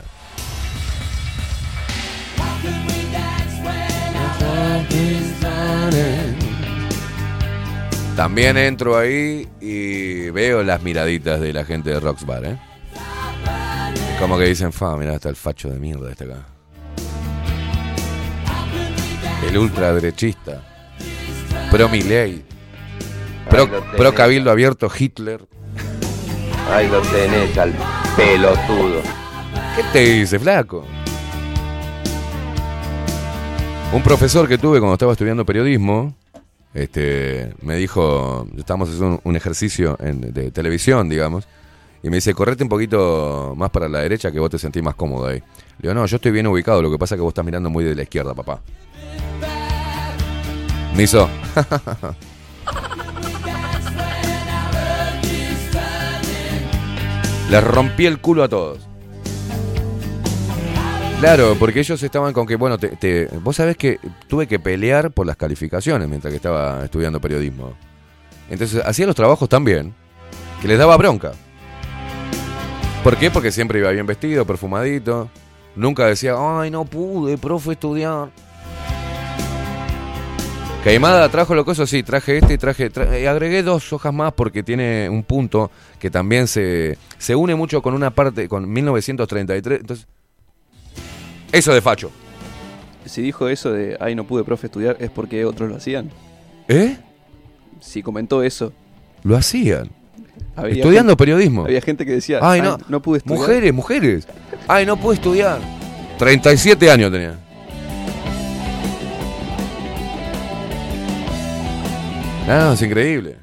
También 8.16 8.56
entro 8.56 8.96
ahí 8.96 9.46
y 9.60 10.30
veo 10.30 10.62
las 10.62 10.80
miraditas 10.82 11.38
de 11.40 11.52
la 11.52 11.64
gente 11.64 11.90
de 11.90 12.00
Rocks 12.00 12.24
Bar, 12.24 12.46
¿eh? 12.46 12.58
Como 14.18 14.38
que 14.38 14.44
dicen, 14.44 14.72
fa, 14.72 14.96
mira, 14.96 15.14
está 15.14 15.28
el 15.28 15.36
facho 15.36 15.68
de 15.68 15.78
mierda 15.78 16.10
este 16.10 16.24
acá. 16.24 16.46
El 19.46 19.58
ultraderechista. 19.58 20.62
Pro 21.70 21.90
Milei. 21.90 22.53
Pro, 23.48 24.14
Cabildo 24.14 24.50
Abierto 24.50 24.90
Hitler. 24.96 25.46
Ahí 26.70 26.88
lo 26.88 27.00
tenés 27.02 27.56
al 27.58 27.72
pelotudo. 28.16 29.02
¿Qué 29.76 29.82
te 29.92 30.00
dice, 30.00 30.38
flaco? 30.38 30.84
Un 33.92 34.02
profesor 34.02 34.48
que 34.48 34.58
tuve 34.58 34.80
cuando 34.80 34.94
estaba 34.94 35.12
estudiando 35.12 35.44
periodismo, 35.44 36.14
este, 36.72 37.52
me 37.62 37.76
dijo, 37.76 38.46
estábamos 38.56 38.88
haciendo 38.88 39.06
un, 39.16 39.20
un 39.22 39.36
ejercicio 39.36 39.96
en- 40.00 40.32
de 40.32 40.50
televisión, 40.50 41.08
digamos, 41.08 41.46
y 42.02 42.10
me 42.10 42.16
dice, 42.16 42.34
correte 42.34 42.64
un 42.64 42.68
poquito 42.68 43.54
más 43.56 43.70
para 43.70 43.88
la 43.88 44.00
derecha 44.00 44.32
que 44.32 44.40
vos 44.40 44.50
te 44.50 44.58
sentís 44.58 44.82
más 44.82 44.94
cómodo 44.96 45.28
ahí. 45.28 45.38
Le 45.78 45.82
digo, 45.82 45.94
no, 45.94 46.06
yo 46.06 46.16
estoy 46.16 46.32
bien 46.32 46.46
ubicado, 46.48 46.82
lo 46.82 46.90
que 46.90 46.98
pasa 46.98 47.14
es 47.14 47.18
que 47.18 47.22
vos 47.22 47.30
estás 47.30 47.44
mirando 47.44 47.70
muy 47.70 47.84
de 47.84 47.94
la 47.94 48.02
izquierda, 48.02 48.34
papá. 48.34 48.60
Me 50.96 51.02
hizo, 51.04 51.28
Les 57.50 57.62
rompí 57.62 58.06
el 58.06 58.18
culo 58.20 58.42
a 58.44 58.48
todos. 58.48 58.78
Claro, 61.20 61.56
porque 61.58 61.80
ellos 61.80 62.02
estaban 62.02 62.32
con 62.32 62.46
que, 62.46 62.56
bueno, 62.56 62.76
te, 62.78 62.88
te- 62.88 63.28
vos 63.42 63.56
sabés 63.56 63.76
que 63.76 63.98
tuve 64.28 64.46
que 64.46 64.58
pelear 64.58 65.10
por 65.10 65.26
las 65.26 65.36
calificaciones 65.36 66.08
mientras 66.08 66.30
que 66.32 66.36
estaba 66.36 66.84
estudiando 66.84 67.20
periodismo. 67.20 67.72
Entonces 68.50 68.82
hacía 68.84 69.06
los 69.06 69.14
trabajos 69.16 69.48
tan 69.48 69.64
bien 69.64 69.94
que 70.60 70.68
les 70.68 70.78
daba 70.78 70.96
bronca. 70.96 71.32
¿Por 73.02 73.16
qué? 73.16 73.30
Porque 73.30 73.52
siempre 73.52 73.78
iba 73.78 73.90
bien 73.90 74.06
vestido, 74.06 74.44
perfumadito. 74.44 75.30
Nunca 75.76 76.06
decía, 76.06 76.34
ay, 76.38 76.70
no 76.70 76.84
pude, 76.84 77.38
profe, 77.38 77.72
estudiar. 77.72 78.28
Caimada 80.82 81.26
trajo 81.30 81.54
lo 81.54 81.64
coso, 81.64 81.86
sí, 81.86 82.02
traje 82.02 82.36
este 82.38 82.54
y 82.54 82.58
traje. 82.58 82.92
tra- 82.92 83.20
y 83.20 83.24
agregué 83.24 83.62
dos 83.62 83.90
hojas 83.94 84.12
más 84.12 84.34
porque 84.34 84.62
tiene 84.62 85.08
un 85.08 85.22
punto 85.22 85.70
que 86.04 86.10
también 86.10 86.46
se, 86.48 86.98
se 87.16 87.34
une 87.34 87.54
mucho 87.54 87.80
con 87.80 87.94
una 87.94 88.10
parte, 88.10 88.46
con 88.46 88.70
1933. 88.70 89.80
Entonces, 89.80 90.06
eso 91.50 91.72
de 91.72 91.80
facho. 91.80 92.10
Si 93.06 93.22
dijo 93.22 93.48
eso 93.48 93.72
de, 93.72 93.96
ay, 93.98 94.14
no 94.14 94.24
pude, 94.24 94.44
profe, 94.44 94.66
estudiar, 94.66 94.98
es 95.00 95.08
porque 95.08 95.46
otros 95.46 95.70
lo 95.70 95.76
hacían. 95.76 96.10
¿Eh? 96.68 96.98
Si 97.80 98.02
comentó 98.02 98.42
eso. 98.42 98.74
Lo 99.22 99.34
hacían. 99.34 99.88
había 100.54 100.74
Estudiando 100.74 101.12
gente- 101.12 101.16
periodismo. 101.22 101.64
Había 101.64 101.80
gente 101.80 102.04
que 102.04 102.12
decía, 102.12 102.38
Ay, 102.42 102.60
no. 102.60 102.76
no 102.86 103.00
pude 103.00 103.16
estudiar. 103.16 103.38
Mujeres, 103.40 103.72
mujeres. 103.72 104.28
Ay, 104.68 104.84
no 104.84 104.98
pude 104.98 105.14
estudiar. 105.14 105.58
37 106.18 106.90
años 106.90 107.10
tenía. 107.10 107.38
No, 112.46 112.74
es 112.74 112.82
increíble. 112.82 113.36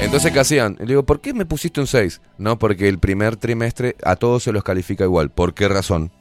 Entonces, 0.00 0.32
¿qué 0.32 0.40
hacían? 0.40 0.76
Le 0.78 0.86
digo, 0.86 1.04
¿por 1.04 1.20
qué 1.20 1.32
me 1.34 1.46
pusiste 1.46 1.80
un 1.80 1.86
6? 1.86 2.20
No, 2.38 2.58
porque 2.58 2.88
el 2.88 2.98
primer 2.98 3.36
trimestre 3.36 3.96
a 4.04 4.16
todos 4.16 4.42
se 4.42 4.52
los 4.52 4.62
califica 4.62 5.04
igual. 5.04 5.30
¿Por 5.30 5.54
qué 5.54 5.68
razón? 5.68 6.12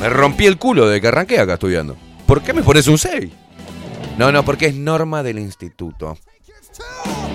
Me 0.00 0.08
rompí 0.08 0.46
el 0.46 0.58
culo 0.58 0.88
de 0.88 1.00
que 1.00 1.08
arranqué 1.08 1.40
acá 1.40 1.54
estudiando. 1.54 1.96
¿Por 2.26 2.42
qué 2.42 2.52
me 2.52 2.62
pones 2.62 2.86
un 2.86 2.98
6? 2.98 3.30
No, 4.18 4.30
no, 4.32 4.44
porque 4.44 4.66
es 4.66 4.74
norma 4.74 5.22
del 5.22 5.38
instituto. 5.38 6.18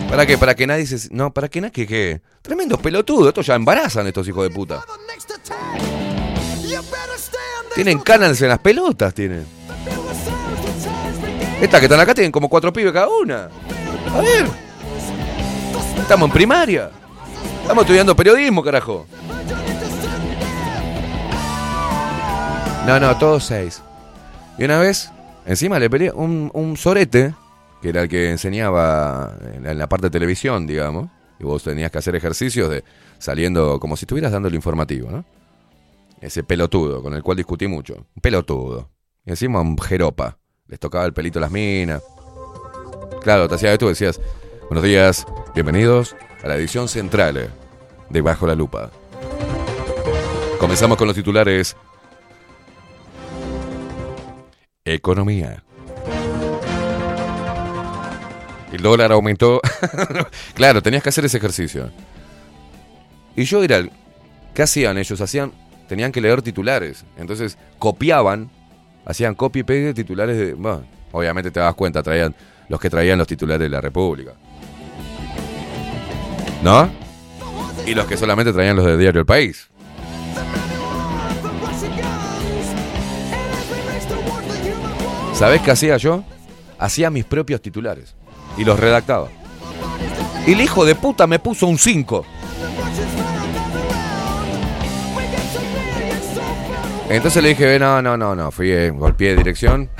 ¿Para 0.10 0.26
qué? 0.26 0.38
Para 0.38 0.56
que 0.56 0.68
nadie 0.68 0.86
se... 0.86 1.14
No, 1.14 1.34
para 1.34 1.50
que 1.50 1.60
nadie... 1.60 1.72
¿Qué? 1.72 1.88
qué? 1.88 2.22
Tremendo 2.42 2.78
pelotudo. 2.78 3.30
Estos 3.30 3.48
ya 3.48 3.56
embarazan 3.56 4.06
estos 4.08 4.28
hijos 4.28 4.48
de 4.48 4.54
puta. 4.54 4.86
Tienen 7.74 8.00
canals 8.00 8.42
en 8.42 8.50
las 8.50 8.60
pelotas, 8.60 9.14
tienen. 9.14 9.46
Estas 11.60 11.80
que 11.80 11.86
están 11.86 12.00
acá 12.00 12.14
tienen 12.14 12.32
como 12.32 12.50
cuatro 12.50 12.72
pibes 12.72 12.94
cada 12.94 13.08
una. 13.08 13.50
A 14.14 14.22
ver. 14.22 14.63
Estamos 15.98 16.28
en 16.28 16.34
primaria. 16.34 16.92
Estamos 17.62 17.84
estudiando 17.84 18.16
periodismo, 18.16 18.62
carajo. 18.64 19.06
No, 22.86 23.00
no, 23.00 23.18
todos 23.18 23.46
seis. 23.46 23.82
Y 24.58 24.66
una 24.66 24.80
vez, 24.80 25.10
encima 25.46 25.80
le 25.80 25.90
peleé 25.90 26.12
un, 26.12 26.52
un 26.54 26.76
sorete, 26.76 27.34
que 27.82 27.90
era 27.90 28.04
el 28.04 28.10
que 28.10 28.32
enseñaba 28.32 29.36
en 29.42 29.78
la, 29.78 29.88
parte 29.88 30.08
de 30.08 30.12
televisión, 30.12 30.68
digamos. 30.68 31.10
Y 31.40 31.44
vos 31.44 31.64
tenías 31.64 31.92
que 31.92 31.98
hacer 31.98 32.16
ejercicios 32.16 32.70
de 32.70 32.84
saliendo 33.18 33.80
como 33.80 33.96
si 33.96 34.04
estuvieras 34.04 34.32
dando 34.32 34.50
el 34.50 34.56
informativo, 34.56 35.10
¿no? 35.10 35.26
Ese 36.22 36.44
pelotudo 36.44 37.02
con 37.02 37.14
el 37.14 37.24
cual 37.24 37.38
discutí 37.38 37.68
mucho. 37.68 37.96
Un 37.96 38.22
pelotudo. 38.22 38.90
Y 39.26 39.32
encima 39.32 39.62
un 39.62 39.78
jeropa. 39.78 40.38
Les 40.68 40.80
tocaba 40.80 41.06
el 41.06 41.14
pelito 41.14 41.40
a 41.40 41.42
las 41.42 41.52
minas. 41.52 42.02
Claro, 43.22 43.48
te 43.48 43.56
hacía 43.56 43.74
esto 43.74 43.86
y 43.86 43.90
decías, 43.90 44.20
buenos 44.70 44.84
días, 44.84 45.26
bienvenidos 45.54 46.16
a 46.44 46.48
la 46.48 46.56
edición 46.56 46.88
central 46.88 47.50
de 48.10 48.22
Bajo 48.22 48.48
la 48.48 48.56
Lupa. 48.56 48.92
Comenzamos 50.60 50.98
con 50.98 51.08
los 51.08 51.16
titulares. 51.16 51.76
Economía. 54.86 55.64
El 58.72 58.82
dólar 58.82 59.12
aumentó. 59.12 59.62
claro, 60.56 60.82
tenías 60.82 61.04
que 61.04 61.10
hacer 61.10 61.26
ese 61.26 61.38
ejercicio. 61.38 61.92
Y 63.36 63.44
yo 63.44 63.64
era. 63.64 63.84
¿Qué 64.54 64.64
hacían 64.64 64.98
ellos? 64.98 65.20
Hacían. 65.22 65.52
Tenían 65.88 66.12
que 66.12 66.22
leer 66.22 66.42
titulares. 66.42 67.06
Entonces 67.18 67.58
copiaban. 67.78 68.50
Hacían 69.06 69.36
copy 69.36 69.60
y 69.60 69.64
pegue 69.64 69.86
de 69.88 69.94
titulares 69.94 70.38
de. 70.38 70.54
Bueno, 70.54 70.86
obviamente 71.12 71.52
te 71.52 71.60
das 71.60 71.76
cuenta, 71.76 72.02
traían 72.02 72.34
los 72.70 72.80
que 72.80 72.90
traían 72.90 73.18
los 73.18 73.28
titulares 73.28 73.62
de 73.62 73.70
la 73.70 73.82
República. 73.82 74.34
¿No? 76.64 76.90
Y 77.86 77.94
los 77.94 78.06
que 78.06 78.16
solamente 78.16 78.54
traían 78.54 78.78
los 78.78 78.86
de 78.86 78.98
Diario 78.98 79.20
El 79.20 79.26
País. 79.26 79.70
¿Sabés 85.34 85.62
qué 85.62 85.72
hacía 85.72 85.98
yo? 85.98 86.24
Hacía 86.80 87.10
mis 87.10 87.26
propios 87.26 87.62
titulares 87.62 88.16
y 88.58 88.64
los 88.64 88.80
redactaba. 88.80 89.28
Y 90.48 90.54
el 90.54 90.62
hijo 90.62 90.86
de 90.86 90.96
puta 90.96 91.28
me 91.28 91.40
puso 91.40 91.68
un 91.68 91.78
5. 91.78 92.26
Entonces 97.10 97.44
le 97.44 97.50
dije, 97.50 97.78
no, 97.78 98.02
no, 98.02 98.16
no, 98.16 98.34
no, 98.36 98.52
fui, 98.52 98.72
eh, 98.72 98.90
golpeé 98.90 99.36
dirección. 99.36 99.90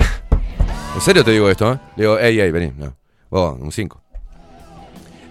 En 0.94 1.00
serio 1.00 1.24
te 1.24 1.32
digo 1.32 1.50
esto, 1.50 1.72
¿eh? 1.72 1.78
Le 1.96 2.04
digo, 2.04 2.18
ey, 2.20 2.40
ey, 2.40 2.52
vení, 2.52 2.72
no. 2.76 2.96
Vos, 3.28 3.58
un 3.60 3.72
5. 3.72 4.03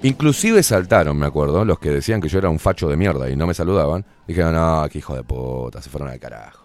Inclusive 0.04 0.62
saltaron, 0.64 1.18
me 1.18 1.26
acuerdo, 1.26 1.64
los 1.64 1.80
que 1.80 1.90
decían 1.90 2.20
que 2.22 2.28
yo 2.28 2.38
era 2.38 2.50
un 2.50 2.60
facho 2.60 2.90
de 2.90 2.98
mierda 2.98 3.30
y 3.30 3.36
no 3.38 3.48
me 3.48 3.54
saludaban. 3.54 4.06
Dijeron, 4.28 4.54
no, 4.54 4.86
qué 4.92 4.98
hijo 5.00 5.16
de 5.16 5.24
puta, 5.24 5.82
se 5.82 5.90
fueron 5.90 6.10
al 6.10 6.20
carajo. 6.20 6.64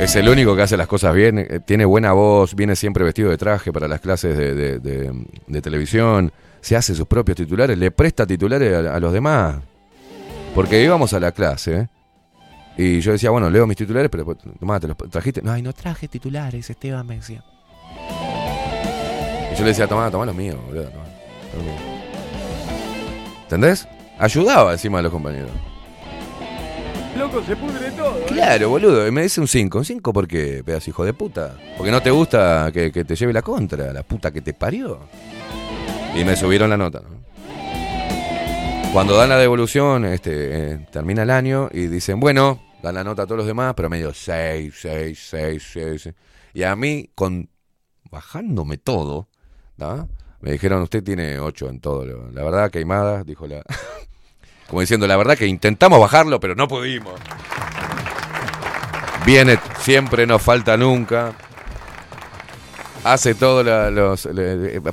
Es 0.00 0.16
el 0.16 0.28
único 0.28 0.56
que 0.56 0.62
hace 0.62 0.76
las 0.76 0.88
cosas 0.88 1.14
bien, 1.14 1.38
eh, 1.38 1.60
tiene 1.64 1.84
buena 1.84 2.12
voz, 2.12 2.54
viene 2.56 2.74
siempre 2.74 3.04
vestido 3.04 3.30
de 3.30 3.38
traje 3.38 3.72
para 3.72 3.86
las 3.86 4.00
clases 4.00 4.36
de, 4.36 4.80
de- 4.80 5.60
televisión, 5.62 6.32
se 6.60 6.74
hace 6.74 6.94
sus 6.94 7.06
propios 7.06 7.36
titulares, 7.36 7.78
le 7.78 7.90
presta 7.92 8.26
titulares 8.26 8.86
a, 8.86 8.98
los 8.98 9.12
demás. 9.12 9.56
Porque 10.54 10.82
íbamos 10.82 11.12
a 11.12 11.20
la 11.20 11.32
clase 11.32 11.88
y 12.76 13.00
yo 13.00 13.12
decía, 13.12 13.30
bueno, 13.30 13.50
leo 13.50 13.66
mis 13.66 13.76
titulares, 13.76 14.10
pero 14.10 14.34
tomá, 14.58 14.80
¿te 14.80 14.88
los 14.88 14.96
trajiste? 14.96 15.42
No, 15.42 15.56
no 15.58 15.72
traje 15.72 16.08
titulares, 16.08 16.68
Esteban 16.70 17.06
me. 17.06 17.16
Y 17.16 17.20
yo 19.56 19.62
le 19.62 19.68
decía, 19.68 19.86
tomá, 19.86 20.10
tomá 20.10 20.26
los 20.26 20.34
míos, 20.34 20.56
boludo, 20.66 20.88
tomá, 20.88 21.03
míos". 21.62 21.80
¿Entendés? 23.42 23.88
Ayudaba 24.18 24.72
encima 24.72 24.98
de 24.98 25.02
los 25.04 25.12
compañeros. 25.12 25.50
Loco, 27.16 27.42
se 27.44 27.54
pudre 27.54 27.90
todo. 27.92 28.18
¿eh? 28.18 28.24
Claro, 28.26 28.70
boludo. 28.70 29.06
Y 29.06 29.10
me 29.12 29.22
dice 29.22 29.40
un 29.40 29.46
5. 29.46 29.78
¿Un 29.78 29.84
5 29.84 30.12
por 30.12 30.26
qué, 30.26 30.62
pedazo 30.64 30.90
hijo 30.90 31.04
de 31.04 31.12
puta? 31.12 31.54
Porque 31.76 31.92
no 31.92 32.02
te 32.02 32.10
gusta 32.10 32.70
que, 32.72 32.90
que 32.90 33.04
te 33.04 33.14
lleve 33.14 33.32
la 33.32 33.42
contra, 33.42 33.92
la 33.92 34.02
puta 34.02 34.32
que 34.32 34.40
te 34.40 34.52
parió. 34.52 34.98
Y 36.16 36.24
me 36.24 36.36
subieron 36.36 36.70
la 36.70 36.76
nota, 36.76 37.00
¿no? 37.00 37.24
Cuando 38.92 39.16
dan 39.16 39.28
la 39.28 39.38
devolución, 39.38 40.04
este, 40.04 40.74
eh, 40.74 40.86
termina 40.92 41.24
el 41.24 41.30
año 41.30 41.68
y 41.72 41.88
dicen, 41.88 42.20
bueno, 42.20 42.62
dan 42.80 42.94
la 42.94 43.02
nota 43.02 43.22
a 43.22 43.26
todos 43.26 43.38
los 43.38 43.46
demás, 43.46 43.74
pero 43.76 43.90
medio 43.90 44.14
6, 44.14 44.72
6, 44.72 45.18
6, 45.30 45.62
6. 45.72 46.14
Y 46.54 46.62
a 46.62 46.76
mí, 46.76 47.10
con 47.16 47.48
bajándome 48.08 48.78
todo, 48.78 49.28
¿no? 49.76 50.08
Me 50.44 50.52
dijeron, 50.52 50.82
usted 50.82 51.02
tiene 51.02 51.38
8 51.38 51.70
en 51.70 51.80
todo. 51.80 52.04
La 52.32 52.42
verdad, 52.44 52.70
queimada, 52.70 53.24
dijo 53.24 53.46
la... 53.46 53.62
Como 54.68 54.82
diciendo, 54.82 55.06
la 55.06 55.16
verdad 55.16 55.38
que 55.38 55.46
intentamos 55.46 55.98
bajarlo, 55.98 56.38
pero 56.38 56.54
no 56.54 56.68
pudimos. 56.68 57.18
Viene, 59.24 59.58
siempre 59.80 60.26
nos 60.26 60.42
falta 60.42 60.76
nunca. 60.76 61.32
Hace 63.04 63.34
todos 63.34 63.64
la- 63.64 63.90
los. 63.90 64.28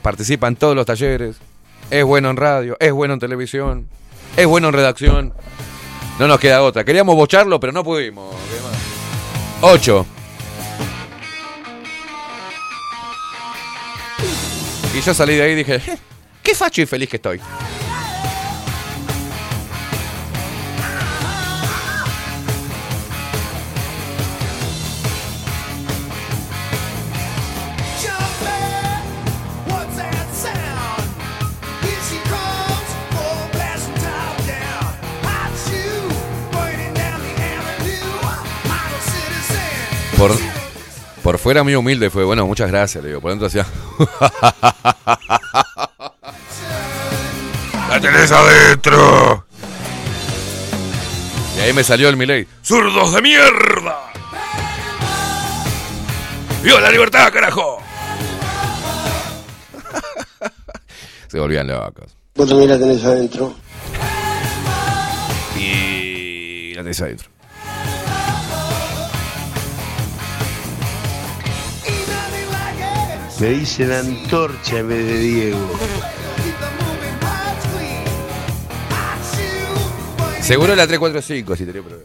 participa 0.02 0.48
en 0.48 0.56
todos 0.56 0.74
los 0.76 0.86
talleres. 0.86 1.36
Es 1.90 2.06
bueno 2.06 2.30
en 2.30 2.38
radio, 2.38 2.78
es 2.80 2.94
bueno 2.94 3.14
en 3.16 3.20
televisión, 3.20 3.88
es 4.38 4.46
bueno 4.48 4.70
en 4.70 4.74
redacción. 4.74 5.34
No 6.20 6.28
nos 6.28 6.40
queda 6.40 6.62
otra. 6.64 6.86
Queríamos 6.86 7.16
bocharlo, 7.16 7.60
pero 7.60 7.74
no 7.74 7.84
pudimos. 7.84 8.34
Ocho. 9.62 10.06
Y 14.94 15.02
yo 15.02 15.14
salí 15.14 15.36
de 15.36 15.44
ahí 15.44 15.52
y 15.52 15.56
dije, 15.56 15.80
"Je, 15.80 15.98
qué 16.44 16.54
facho 16.56 16.82
y 16.82 16.86
feliz 16.86 17.10
que 17.10 17.16
estoy. 17.18 17.40
Por, 40.18 40.61
por 41.24 41.38
fuera 41.38 41.64
muy 41.64 41.76
humilde 41.76 42.10
fue, 42.10 42.24
bueno, 42.24 42.46
muchas 42.48 42.70
gracias, 42.70 43.04
le 43.04 43.10
digo. 43.10 43.22
Por 43.22 43.32
dentro 43.32 43.48
hacía. 43.48 43.66
¡La 47.90 48.00
tenés 48.00 48.32
adentro! 48.32 49.46
Y 51.58 51.60
ahí 51.60 51.74
me 51.74 51.84
salió 51.84 52.08
el 52.10 52.16
Miley. 52.18 52.48
¡Zurdos 52.64 53.14
de 53.14 53.22
mierda! 53.22 54.12
¡Viva 56.64 56.80
la 56.80 56.90
libertad, 56.90 57.32
carajo! 57.34 57.80
Se 61.28 61.40
volvían 61.40 61.68
locos. 61.68 62.16
Vos 62.36 62.48
también 62.48 62.70
la 62.70 62.80
tenés 62.80 63.04
adentro. 63.04 63.54
Y 65.58 66.74
la 66.74 66.84
tenés 66.84 67.02
adentro. 67.02 67.30
Me 73.42 73.50
dicen 73.50 73.92
antorcha 73.92 74.78
en 74.78 74.88
vez 74.88 75.04
de 75.04 75.18
Diego. 75.18 75.68
Seguro 80.42 80.76
la 80.76 80.86
345 80.86 81.56
si 81.56 81.66
tenía 81.66 81.82
problema. 81.82 82.04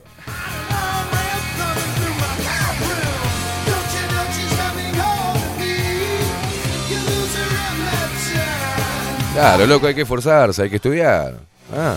Claro, 9.34 9.66
loco, 9.66 9.88
hay 9.88 9.94
que 9.94 10.00
esforzarse, 10.00 10.62
hay 10.62 10.70
que 10.70 10.76
estudiar. 10.76 11.38
Ah. 11.70 11.96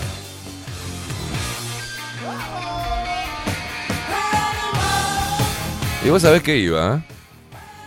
Y 6.04 6.10
vos 6.10 6.20
sabés 6.20 6.42
que 6.42 6.58
iba, 6.58 6.96
¿eh? 6.96 7.09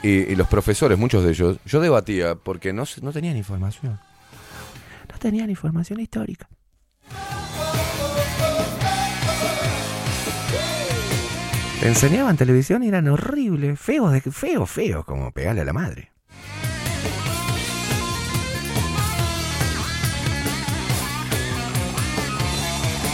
Y, 0.03 0.35
los 0.35 0.47
profesores, 0.47 0.97
muchos 0.97 1.23
de 1.23 1.31
ellos, 1.31 1.57
yo 1.65 1.80
debatía 1.80 2.35
porque 2.35 2.73
no, 2.73 2.84
no 3.01 3.11
tenían 3.11 3.38
información. 3.38 3.99
No 5.09 5.17
tenían 5.17 5.49
información 5.49 5.99
histórica. 6.01 6.47
Te 11.80 11.88
enseñaban 11.88 12.38
televisión 12.38 12.84
y 12.84 12.89
eran 12.89 13.07
horribles, 13.07 13.80
feos, 13.80 14.21
feos, 14.31 14.69
feos, 14.69 15.05
como 15.05 15.31
pegarle 15.31 15.61
a 15.61 15.65
la 15.65 15.73
madre. 15.73 16.11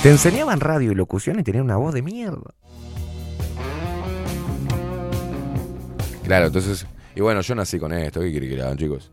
Te 0.03 0.09
enseñaban 0.09 0.59
radio 0.59 0.91
y 0.91 0.95
locución 0.95 1.39
y 1.39 1.43
tenían 1.43 1.65
una 1.65 1.77
voz 1.77 1.93
de 1.93 2.01
mierda. 2.01 2.53
Claro, 6.29 6.45
entonces, 6.45 6.85
y 7.15 7.21
bueno, 7.21 7.41
yo 7.41 7.55
nací 7.55 7.79
con 7.79 7.91
esto, 7.91 8.21
¿qué 8.21 8.29
quiere 8.29 8.47
que 8.47 8.55
le 8.55 8.61
hagan, 8.61 8.77
chicos? 8.77 9.09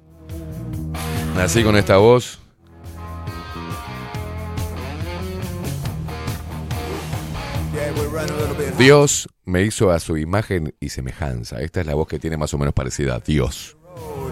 Nací 1.34 1.64
con 1.64 1.74
esta 1.74 1.96
voz. 1.96 2.38
Dios 8.76 9.30
me 9.46 9.62
hizo 9.62 9.90
a 9.90 9.98
su 9.98 10.18
imagen 10.18 10.74
y 10.78 10.90
semejanza. 10.90 11.62
Esta 11.62 11.80
es 11.80 11.86
la 11.86 11.94
voz 11.94 12.06
que 12.06 12.18
tiene 12.18 12.36
más 12.36 12.52
o 12.52 12.58
menos 12.58 12.74
parecida 12.74 13.14
a 13.14 13.20
Dios. 13.20 13.78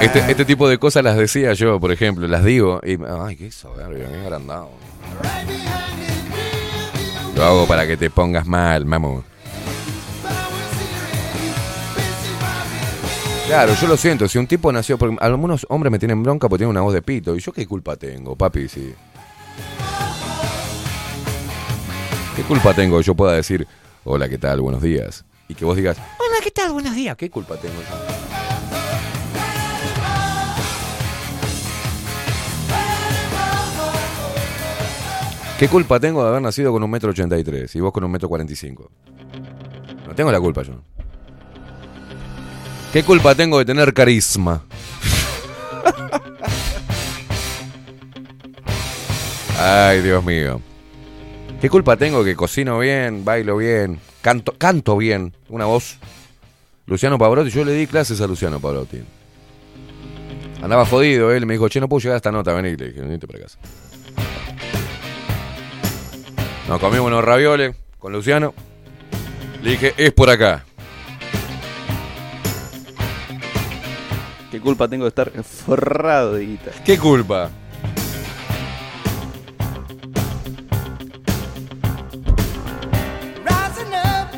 Este, 0.00 0.18
este 0.30 0.44
tipo 0.44 0.68
de 0.68 0.78
cosas 0.78 1.02
las 1.02 1.16
decía 1.16 1.52
yo, 1.54 1.80
por 1.80 1.92
ejemplo, 1.92 2.26
las 2.28 2.44
digo 2.44 2.80
y 2.84 2.98
ay, 3.26 3.36
qué 3.36 3.50
soberbio, 3.50 4.06
qué 4.08 4.16
agrandado. 4.16 4.70
Lo 7.34 7.44
hago 7.44 7.66
para 7.66 7.86
que 7.86 7.96
te 7.96 8.10
pongas 8.10 8.46
mal, 8.46 8.84
mamu. 8.84 9.22
Claro, 13.48 13.74
yo 13.80 13.86
lo 13.86 13.96
siento. 13.96 14.28
Si 14.28 14.36
un 14.36 14.46
tipo 14.46 14.70
nació. 14.70 14.98
Porque 14.98 15.16
algunos 15.20 15.64
hombres 15.70 15.90
me 15.90 15.98
tienen 15.98 16.22
bronca 16.22 16.48
porque 16.50 16.60
tienen 16.62 16.72
una 16.72 16.82
voz 16.82 16.92
de 16.92 17.00
pito. 17.00 17.34
¿Y 17.34 17.40
yo 17.40 17.50
qué 17.50 17.66
culpa 17.66 17.96
tengo, 17.96 18.36
papi? 18.36 18.68
Sí. 18.68 18.92
¿Qué 22.36 22.42
culpa 22.42 22.74
tengo 22.74 22.98
que 22.98 23.04
yo 23.04 23.14
pueda 23.14 23.32
decir, 23.32 23.66
hola, 24.04 24.28
¿qué 24.28 24.36
tal? 24.36 24.60
Buenos 24.60 24.82
días? 24.82 25.24
Y 25.48 25.54
que 25.54 25.64
vos 25.64 25.76
digas, 25.76 25.96
hola, 25.96 26.44
¿qué 26.44 26.50
tal? 26.50 26.72
Buenos 26.72 26.94
días. 26.94 27.16
¿Qué 27.16 27.30
culpa 27.30 27.56
tengo 27.56 27.74
yo? 27.74 28.17
¿Qué 35.58 35.68
culpa 35.68 35.98
tengo 35.98 36.22
de 36.22 36.28
haber 36.28 36.40
nacido 36.40 36.70
con 36.70 36.84
un 36.84 36.90
metro 36.90 37.10
ochenta 37.10 37.36
y 37.36 37.42
tres 37.42 37.74
y 37.74 37.80
vos 37.80 37.92
con 37.92 38.04
un 38.04 38.12
metro 38.12 38.28
cuarenta 38.28 38.52
y 38.52 38.56
cinco? 38.56 38.92
No 40.06 40.14
tengo 40.14 40.30
la 40.30 40.38
culpa 40.38 40.62
yo. 40.62 40.74
¿Qué 42.92 43.02
culpa 43.02 43.34
tengo 43.34 43.58
de 43.58 43.64
tener 43.64 43.92
carisma? 43.92 44.62
Ay, 49.58 50.00
Dios 50.00 50.24
mío. 50.24 50.60
¿Qué 51.60 51.68
culpa 51.68 51.96
tengo 51.96 52.22
que 52.22 52.36
cocino 52.36 52.78
bien, 52.78 53.24
bailo 53.24 53.56
bien, 53.56 53.98
canto, 54.22 54.54
canto 54.56 54.96
bien? 54.96 55.34
Una 55.48 55.64
voz. 55.64 55.98
Luciano 56.86 57.18
Pavarotti, 57.18 57.50
yo 57.50 57.64
le 57.64 57.72
di 57.72 57.88
clases 57.88 58.20
a 58.20 58.28
Luciano 58.28 58.60
Pavarotti. 58.60 59.02
Andaba 60.62 60.86
jodido 60.86 61.32
él, 61.32 61.46
me 61.46 61.54
dijo, 61.54 61.68
che, 61.68 61.80
no 61.80 61.88
puedo 61.88 62.00
llegar 62.00 62.14
a 62.14 62.18
esta 62.18 62.30
nota, 62.30 62.52
vení. 62.52 62.76
Le 62.76 62.90
dije, 62.90 63.00
venite 63.00 63.26
para 63.26 63.40
casa. 63.40 63.58
Nos 66.68 66.80
comimos 66.80 67.06
unos 67.06 67.24
ravioles 67.24 67.74
con 67.98 68.12
Luciano. 68.12 68.54
Le 69.62 69.70
dije, 69.72 69.94
es 69.96 70.12
por 70.12 70.30
acá. 70.30 70.64
¿Qué 74.50 74.60
culpa 74.60 74.88
tengo 74.88 75.04
de 75.04 75.08
estar 75.08 75.30
forrado 75.42 76.34
de 76.34 76.46
guita? 76.46 76.70
¿Qué 76.84 76.98
culpa? 76.98 77.50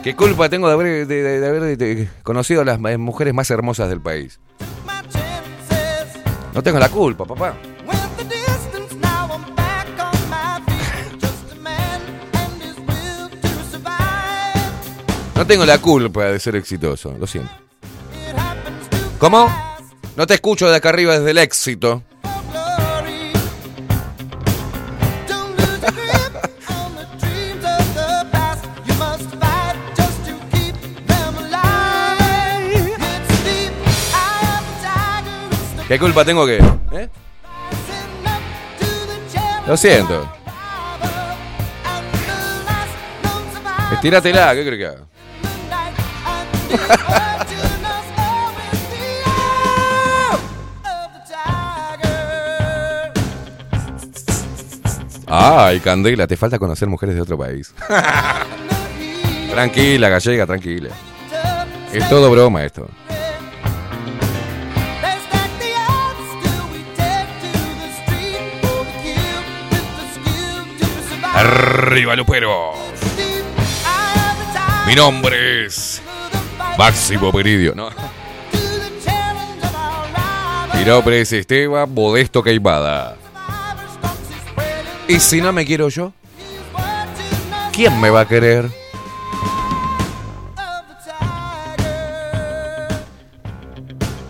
¿Qué 0.03 0.17
culpa 0.17 0.49
tengo 0.49 0.67
de 0.69 0.73
haber, 0.75 1.07
de- 1.07 1.23
de- 1.23 1.41
de 1.41 1.47
haber 1.47 2.09
conocido 2.23 2.63
a 2.63 2.65
las 2.65 2.81
ma- 2.81 2.97
mujeres 2.97 3.35
más 3.35 3.51
hermosas 3.51 3.89
del 3.91 4.01
país? 4.01 4.41
No 6.55 6.63
tengo 6.63 6.79
la 6.79 6.89
culpa, 6.89 7.25
papá. 7.27 7.55
No 15.41 15.47
tengo 15.47 15.65
la 15.65 15.79
culpa 15.79 16.27
de 16.27 16.39
ser 16.39 16.55
exitoso, 16.55 17.17
lo 17.19 17.27
siento. 17.27 17.51
¿Cómo? 19.19 19.49
No 20.15 20.27
te 20.27 20.35
escucho 20.35 20.69
de 20.69 20.77
acá 20.77 20.91
arriba 20.91 21.19
desde 21.19 21.31
el 21.31 21.39
éxito. 21.39 22.03
¿Qué 35.89 35.99
culpa 35.99 36.23
tengo 36.27 36.45
que? 36.45 36.59
¿Eh? 36.93 37.09
Lo 39.67 39.75
siento. 39.79 40.31
Estíratela, 43.95 44.55
¿qué 44.55 44.67
crees 44.67 44.79
que 44.79 44.87
haga? 44.87 45.10
Ay, 55.33 55.79
Candela, 55.79 56.27
te 56.27 56.37
falta 56.37 56.59
conocer 56.59 56.89
mujeres 56.89 57.15
de 57.15 57.23
otro 57.23 57.39
país. 57.39 57.73
tranquila, 59.51 60.09
gallega, 60.09 60.45
tranquila. 60.45 60.91
Es 61.93 62.09
todo 62.09 62.31
broma 62.33 62.65
esto. 62.65 62.89
Arriba, 71.33 72.17
Lupero. 72.17 72.73
Mi 74.87 74.97
nombre 74.97 75.67
es 75.67 76.03
Máximo 76.81 77.31
Peridio. 77.31 77.75
No. 77.75 77.91
Mi 80.75 80.83
nombre 80.87 81.21
es 81.21 81.31
Esteban 81.31 81.93
Modesto 81.93 82.43
Queimada. 82.43 83.19
¿Y 85.07 85.21
si 85.21 85.43
no 85.43 85.53
me 85.53 85.67
quiero 85.67 85.91
yo? 85.91 86.15
¿Quién 87.71 88.01
me 88.01 88.09
va 88.09 88.21
a 88.21 88.27
querer? 88.27 88.71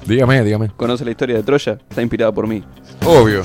Dígame, 0.04 0.42
dígame. 0.42 0.70
¿Conoce 0.76 1.04
la 1.04 1.12
historia 1.12 1.36
de 1.36 1.44
Troya? 1.44 1.78
Está 1.88 2.02
inspirada 2.02 2.32
por 2.32 2.48
mí. 2.48 2.64
Obvio. 3.06 3.44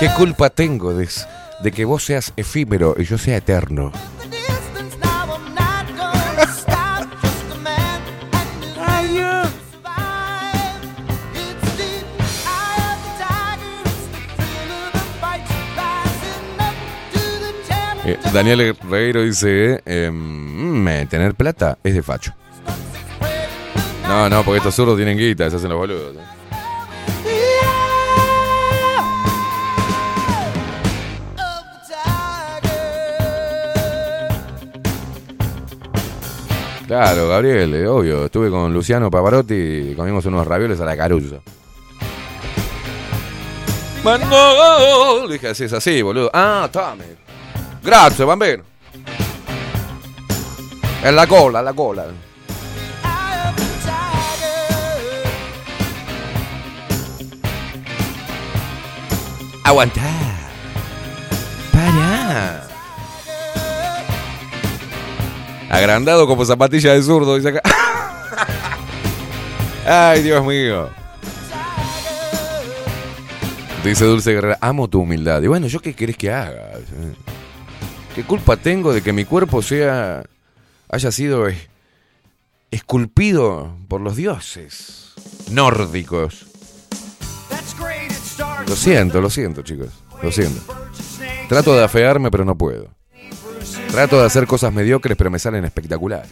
¿Qué 0.00 0.08
culpa 0.16 0.48
tengo 0.48 0.94
de, 0.94 1.06
de 1.62 1.72
que 1.72 1.84
vos 1.84 2.02
seas 2.04 2.32
efímero 2.34 2.94
y 2.96 3.04
yo 3.04 3.18
sea 3.18 3.36
eterno? 3.36 3.92
Eh, 18.06 18.18
Daniel 18.32 18.74
Regueiro 18.88 19.22
dice, 19.22 19.82
eh, 19.84 20.10
mm, 20.10 20.88
eh, 20.88 21.06
tener 21.10 21.34
plata 21.34 21.76
es 21.84 21.92
de 21.92 22.02
facho. 22.02 22.32
No, 24.08 24.30
no, 24.30 24.42
porque 24.44 24.56
estos 24.56 24.74
zurdos 24.74 24.96
tienen 24.96 25.18
guita, 25.18 25.50
se 25.50 25.56
hacen 25.56 25.68
los 25.68 25.78
boludos. 25.78 26.16
¿eh? 26.16 26.29
Claro, 36.90 37.28
Gabriel, 37.28 37.72
eh, 37.72 37.86
obvio. 37.86 38.24
Estuve 38.24 38.50
con 38.50 38.74
Luciano 38.74 39.12
Pavarotti 39.12 39.54
y 39.54 39.94
comimos 39.94 40.26
unos 40.26 40.44
ravioles 40.44 40.80
a 40.80 40.84
la 40.84 40.96
caruso. 40.96 41.40
Mano, 44.02 45.24
le 45.24 45.34
dije 45.34 45.50
así, 45.50 45.62
es 45.62 45.72
así, 45.72 46.02
boludo. 46.02 46.28
Ah, 46.34 46.68
tome. 46.72 47.04
Grazie, 47.80 48.24
bambino. 48.24 48.64
En 51.04 51.14
la 51.14 51.28
cola, 51.28 51.62
la 51.62 51.72
cola. 51.72 52.06
Aguantá. 59.62 60.10
Para. 61.70 62.69
Agrandado 65.70 66.26
como 66.26 66.44
zapatilla 66.44 66.92
de 66.92 67.02
zurdo, 67.02 67.36
dice 67.36 67.50
acá. 67.50 67.62
Ay, 70.10 70.22
Dios 70.22 70.44
mío. 70.44 70.90
Dice 73.84 74.04
Dulce 74.04 74.32
Guerrera, 74.32 74.58
amo 74.60 74.88
tu 74.88 75.00
humildad. 75.00 75.40
Y 75.42 75.46
bueno, 75.46 75.68
¿yo 75.68 75.80
qué 75.80 75.94
querés 75.94 76.16
que 76.16 76.30
haga? 76.30 76.72
¿Qué 78.14 78.24
culpa 78.24 78.56
tengo 78.56 78.92
de 78.92 79.00
que 79.00 79.12
mi 79.12 79.24
cuerpo 79.24 79.62
sea 79.62 80.24
haya 80.90 81.12
sido 81.12 81.48
eh, 81.48 81.56
esculpido 82.72 83.76
por 83.88 84.00
los 84.00 84.16
dioses 84.16 85.14
nórdicos? 85.50 86.46
Lo 88.66 88.76
siento, 88.76 89.20
lo 89.20 89.30
siento, 89.30 89.62
chicos. 89.62 89.88
Lo 90.20 90.32
siento. 90.32 90.60
Trato 91.48 91.74
de 91.74 91.84
afearme, 91.84 92.30
pero 92.30 92.44
no 92.44 92.58
puedo. 92.58 92.88
Trato 93.90 94.20
de 94.20 94.26
hacer 94.26 94.46
cosas 94.46 94.72
mediocres, 94.72 95.16
pero 95.16 95.30
me 95.30 95.38
salen 95.38 95.64
espectaculares. 95.64 96.30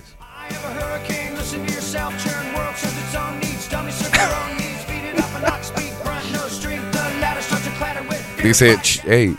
Dice, 8.43 8.79
hey, 9.07 9.37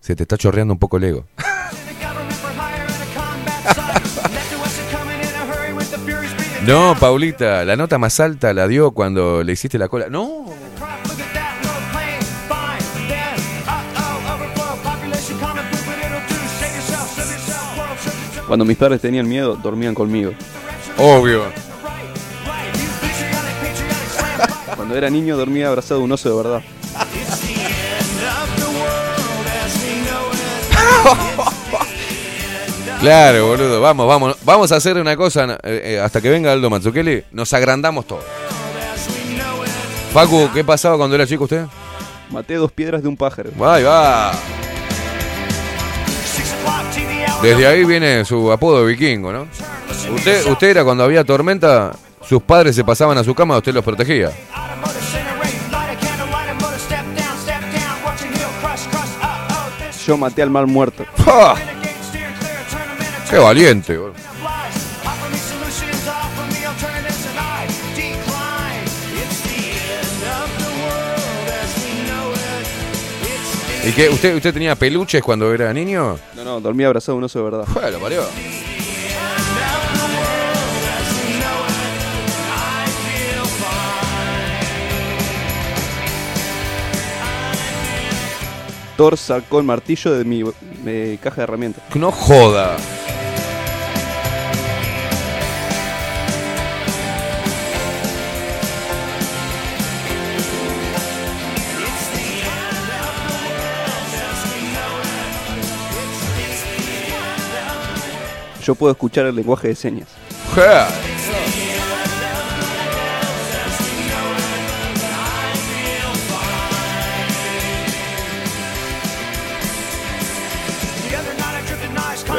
se 0.00 0.16
te 0.16 0.24
está 0.24 0.36
chorreando 0.36 0.74
un 0.74 0.78
poco 0.78 0.96
el 0.96 1.04
ego. 1.04 1.26
No, 6.66 6.94
Paulita, 7.00 7.64
la 7.64 7.74
nota 7.74 7.96
más 7.96 8.20
alta 8.20 8.52
la 8.52 8.68
dio 8.68 8.90
cuando 8.90 9.42
le 9.42 9.52
hiciste 9.52 9.78
la 9.78 9.88
cola. 9.88 10.08
No. 10.10 10.44
Cuando 18.50 18.64
mis 18.64 18.76
padres 18.76 19.00
tenían 19.00 19.28
miedo, 19.28 19.54
dormían 19.54 19.94
conmigo. 19.94 20.32
Obvio. 20.98 21.44
Cuando 24.74 24.96
era 24.96 25.08
niño 25.08 25.36
dormía 25.36 25.68
abrazado 25.68 26.00
a 26.00 26.02
un 26.02 26.10
oso 26.10 26.28
de 26.30 26.36
verdad. 26.36 26.62
Claro, 32.98 33.46
boludo. 33.46 33.80
Vamos, 33.80 34.08
vamos. 34.08 34.36
Vamos 34.42 34.72
a 34.72 34.76
hacer 34.76 34.96
una 34.96 35.16
cosa. 35.16 35.56
eh, 35.62 35.82
eh, 35.84 36.00
hasta 36.00 36.20
que 36.20 36.28
venga 36.28 36.50
Aldo 36.50 36.68
Mazzucchelli, 36.70 37.22
nos 37.30 37.52
agrandamos 37.52 38.04
todos. 38.08 38.24
Facu, 40.12 40.50
¿qué 40.52 40.64
pasaba 40.64 40.96
cuando 40.96 41.14
era 41.14 41.24
chico 41.24 41.44
usted? 41.44 41.66
Maté 42.30 42.54
dos 42.54 42.72
piedras 42.72 43.00
de 43.00 43.06
un 43.06 43.16
pájaro. 43.16 43.50
Ahí 43.64 43.84
va. 43.84 44.32
Desde 47.42 47.66
ahí 47.66 47.84
viene 47.84 48.24
su 48.24 48.52
apodo 48.52 48.84
vikingo, 48.84 49.32
¿no? 49.32 49.46
Usted, 50.14 50.46
usted 50.46 50.68
era 50.68 50.84
cuando 50.84 51.04
había 51.04 51.24
tormenta, 51.24 51.92
sus 52.26 52.42
padres 52.42 52.76
se 52.76 52.84
pasaban 52.84 53.16
a 53.16 53.24
su 53.24 53.34
cama, 53.34 53.56
usted 53.56 53.72
los 53.72 53.84
protegía. 53.84 54.30
Yo 60.06 60.16
maté 60.16 60.42
al 60.42 60.50
mal 60.50 60.66
muerto. 60.66 61.04
¡Ja! 61.24 61.54
¡Qué 63.30 63.38
valiente! 63.38 63.98
¿Y 73.86 73.92
qué? 73.92 74.08
¿Usted, 74.10 74.34
¿Usted 74.36 74.52
tenía 74.52 74.74
peluches 74.74 75.22
cuando 75.22 75.54
era 75.54 75.72
niño? 75.72 76.18
No, 76.40 76.44
no, 76.44 76.60
dormía 76.62 76.86
abrazado 76.86 77.18
un 77.18 77.24
oso 77.24 77.38
de 77.38 77.44
verdad. 77.44 77.66
Bueno, 77.74 77.98
parió. 77.98 78.22
Thor 88.96 89.18
sacó 89.18 89.58
el 89.58 89.64
martillo 89.64 90.12
de 90.14 90.24
mi 90.24 90.42
eh, 90.86 91.18
caja 91.22 91.36
de 91.36 91.42
herramientas. 91.42 91.84
No 91.94 92.10
joda. 92.10 92.76
Yo 108.62 108.74
puedo 108.74 108.92
escuchar 108.92 109.26
el 109.26 109.34
lenguaje 109.34 109.68
de 109.68 109.74
señas. 109.74 110.08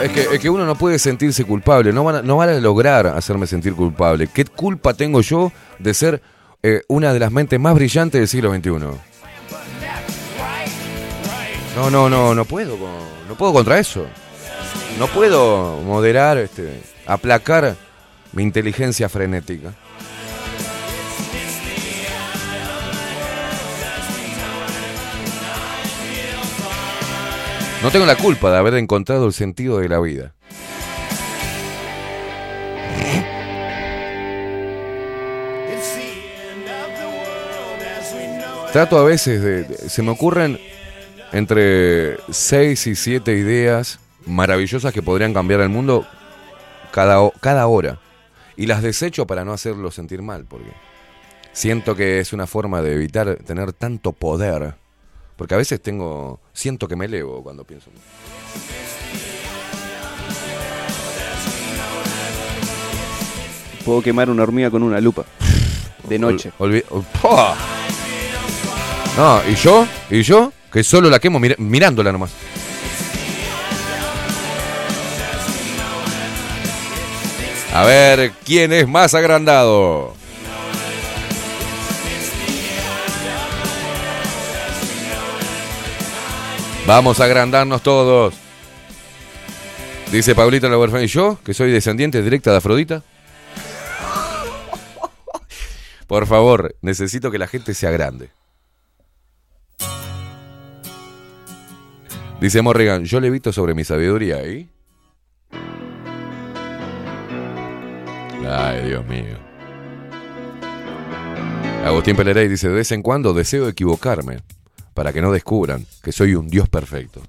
Es 0.03 0.11
que, 0.11 0.21
es 0.21 0.39
que 0.39 0.49
uno 0.49 0.65
no 0.65 0.75
puede 0.75 0.97
sentirse 0.97 1.43
culpable, 1.45 1.93
no 1.93 2.03
van, 2.03 2.15
a, 2.15 2.21
no 2.23 2.37
van 2.37 2.49
a 2.49 2.53
lograr 2.53 3.05
hacerme 3.05 3.45
sentir 3.45 3.75
culpable. 3.75 4.27
¿Qué 4.27 4.45
culpa 4.45 4.95
tengo 4.95 5.21
yo 5.21 5.51
de 5.77 5.93
ser 5.93 6.21
eh, 6.63 6.81
una 6.87 7.13
de 7.13 7.19
las 7.19 7.31
mentes 7.31 7.59
más 7.59 7.75
brillantes 7.75 8.19
del 8.19 8.27
siglo 8.27 8.51
XXI? 8.51 8.71
No, 11.75 11.89
no, 11.91 12.09
no, 12.09 12.33
no 12.33 12.45
puedo, 12.45 12.77
no 13.29 13.35
puedo 13.35 13.53
contra 13.53 13.77
eso. 13.77 14.07
No 14.99 15.07
puedo 15.07 15.81
moderar, 15.81 16.37
este, 16.37 16.79
aplacar 17.05 17.75
mi 18.33 18.43
inteligencia 18.43 19.09
frenética. 19.09 19.73
No 27.81 27.89
tengo 27.89 28.05
la 28.05 28.15
culpa 28.15 28.51
de 28.51 28.57
haber 28.57 28.75
encontrado 28.75 29.25
el 29.25 29.33
sentido 29.33 29.79
de 29.79 29.89
la 29.89 29.99
vida. 29.99 30.33
Trato 38.71 38.99
a 38.99 39.03
veces 39.03 39.41
de, 39.41 39.89
se 39.89 40.01
me 40.01 40.11
ocurren 40.11 40.59
entre 41.33 42.17
6 42.29 42.87
y 42.87 42.95
7 42.95 43.33
ideas 43.33 43.99
maravillosas 44.25 44.93
que 44.93 45.01
podrían 45.01 45.33
cambiar 45.33 45.61
el 45.61 45.69
mundo 45.69 46.05
cada, 46.91 47.29
cada 47.39 47.67
hora. 47.67 47.99
Y 48.57 48.65
las 48.67 48.81
desecho 48.83 49.25
para 49.25 49.43
no 49.45 49.53
hacerlo 49.53 49.91
sentir 49.91 50.21
mal, 50.21 50.45
porque 50.45 50.71
siento 51.53 51.95
que 51.95 52.19
es 52.19 52.33
una 52.33 52.47
forma 52.47 52.81
de 52.81 52.93
evitar 52.93 53.35
tener 53.45 53.73
tanto 53.73 54.11
poder. 54.11 54.75
Porque 55.35 55.55
a 55.55 55.57
veces 55.57 55.81
tengo, 55.81 56.39
siento 56.53 56.87
que 56.87 56.95
me 56.95 57.05
elevo 57.05 57.41
cuando 57.41 57.63
pienso. 57.63 57.89
Puedo 63.85 64.01
quemar 64.01 64.29
una 64.29 64.43
hormiga 64.43 64.69
con 64.69 64.83
una 64.83 64.99
lupa. 65.01 65.25
De 66.07 66.19
noche. 66.19 66.51
Ol-. 66.59 66.83
No, 69.17 69.41
¿y 69.49 69.55
yo? 69.55 69.87
¿Y 70.09 70.21
yo? 70.21 70.53
Que 70.71 70.83
solo 70.83 71.09
la 71.09 71.19
quemo 71.19 71.39
mir- 71.39 71.57
mirándola 71.57 72.11
nomás. 72.11 72.31
A 77.73 77.85
ver, 77.85 78.31
¿quién 78.45 78.73
es 78.73 78.87
más 78.87 79.13
agrandado? 79.13 80.13
Vamos 86.85 87.19
a 87.21 87.23
agrandarnos 87.23 87.81
todos. 87.81 88.33
Dice 90.11 90.35
Pablito 90.35 90.67
la 90.67 90.77
huérfana 90.77 91.03
y 91.03 91.07
yo, 91.07 91.39
que 91.45 91.53
soy 91.53 91.71
descendiente 91.71 92.21
directa 92.21 92.51
de 92.51 92.57
Afrodita. 92.57 93.03
Por 96.07 96.27
favor, 96.27 96.75
necesito 96.81 97.31
que 97.31 97.37
la 97.37 97.47
gente 97.47 97.73
se 97.73 97.87
agrande. 97.87 98.31
Dice 102.41 102.61
Morrigan, 102.61 103.05
yo 103.05 103.21
levito 103.21 103.53
sobre 103.53 103.73
mi 103.73 103.85
sabiduría 103.85 104.45
y... 104.45 104.67
Ay, 108.47 108.87
Dios 108.87 109.05
mío. 109.05 109.37
Agustín 111.85 112.15
Pelerey 112.15 112.47
dice, 112.47 112.69
de 112.69 112.75
vez 112.75 112.91
en 112.91 113.01
cuando 113.01 113.33
deseo 113.33 113.67
equivocarme 113.67 114.39
para 114.93 115.11
que 115.13 115.21
no 115.21 115.31
descubran 115.31 115.85
que 116.03 116.11
soy 116.11 116.35
un 116.35 116.47
Dios 116.47 116.69
perfecto. 116.69 117.21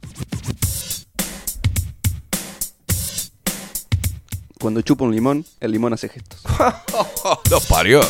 Cuando 4.61 4.81
chupa 4.83 5.05
un 5.05 5.15
limón, 5.15 5.45
el 5.59 5.73
limón 5.73 5.93
hace 5.93 6.09
gestos. 6.09 6.41
¡Lo 7.51 7.61
parió! 7.61 8.01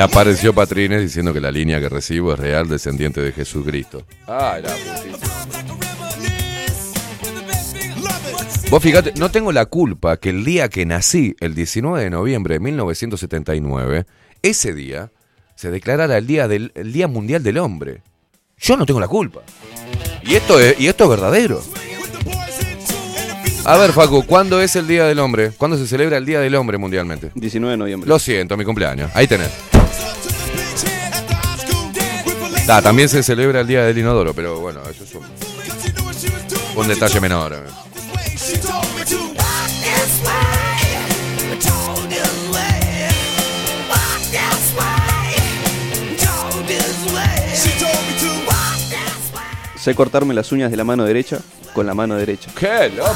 Ya 0.00 0.04
apareció 0.04 0.54
Patrines 0.54 1.02
diciendo 1.02 1.34
que 1.34 1.42
la 1.42 1.50
línea 1.50 1.78
que 1.78 1.90
recibo 1.90 2.32
es 2.32 2.38
real 2.38 2.66
descendiente 2.66 3.20
de 3.20 3.32
Jesucristo. 3.32 4.06
La 4.26 4.62
putita. 4.62 5.20
Vos 8.70 8.82
fíjate, 8.82 9.12
no 9.18 9.30
tengo 9.30 9.52
la 9.52 9.66
culpa 9.66 10.16
que 10.16 10.30
el 10.30 10.42
día 10.42 10.70
que 10.70 10.86
nací, 10.86 11.36
el 11.40 11.54
19 11.54 12.02
de 12.02 12.08
noviembre 12.08 12.54
de 12.54 12.60
1979, 12.60 14.06
ese 14.40 14.72
día 14.72 15.12
se 15.54 15.70
declarara 15.70 16.16
el 16.16 16.26
día, 16.26 16.48
del, 16.48 16.72
el 16.76 16.94
día 16.94 17.06
Mundial 17.06 17.42
del 17.42 17.58
Hombre. 17.58 18.02
Yo 18.56 18.78
no 18.78 18.86
tengo 18.86 19.00
la 19.00 19.08
culpa. 19.08 19.42
Y 20.22 20.34
esto 20.34 20.58
es, 20.58 20.80
y 20.80 20.86
esto 20.86 21.04
es 21.04 21.10
verdadero. 21.10 21.62
A 23.66 23.76
ver, 23.76 23.92
Facu, 23.92 24.24
¿cuándo 24.24 24.62
es 24.62 24.76
el 24.76 24.88
Día 24.88 25.04
del 25.04 25.18
Hombre? 25.18 25.50
¿Cuándo 25.58 25.76
se 25.76 25.86
celebra 25.86 26.16
el 26.16 26.24
Día 26.24 26.40
del 26.40 26.54
Hombre 26.54 26.78
mundialmente? 26.78 27.32
19 27.34 27.72
de 27.72 27.76
noviembre. 27.76 28.08
Lo 28.08 28.18
siento, 28.18 28.56
mi 28.56 28.64
cumpleaños. 28.64 29.10
Ahí 29.14 29.26
tenés. 29.26 29.50
También 32.82 33.08
se 33.08 33.22
celebra 33.22 33.60
el 33.60 33.66
Día 33.66 33.82
del 33.84 33.98
Inodoro, 33.98 34.32
pero 34.32 34.60
bueno, 34.60 34.80
eso 34.88 35.02
es 35.04 35.14
un... 35.14 35.22
Un 36.76 36.86
detalle 36.88 37.20
menor. 37.20 37.52
Way. 37.52 38.30
Sé 49.76 49.94
cortarme 49.94 50.34
las 50.34 50.52
uñas 50.52 50.70
de 50.70 50.76
la 50.76 50.84
mano 50.84 51.04
derecha 51.04 51.38
con 51.72 51.86
la 51.86 51.94
mano 51.94 52.14
derecha. 52.16 52.50
¡Qué 52.58 52.90
loco! 52.90 53.14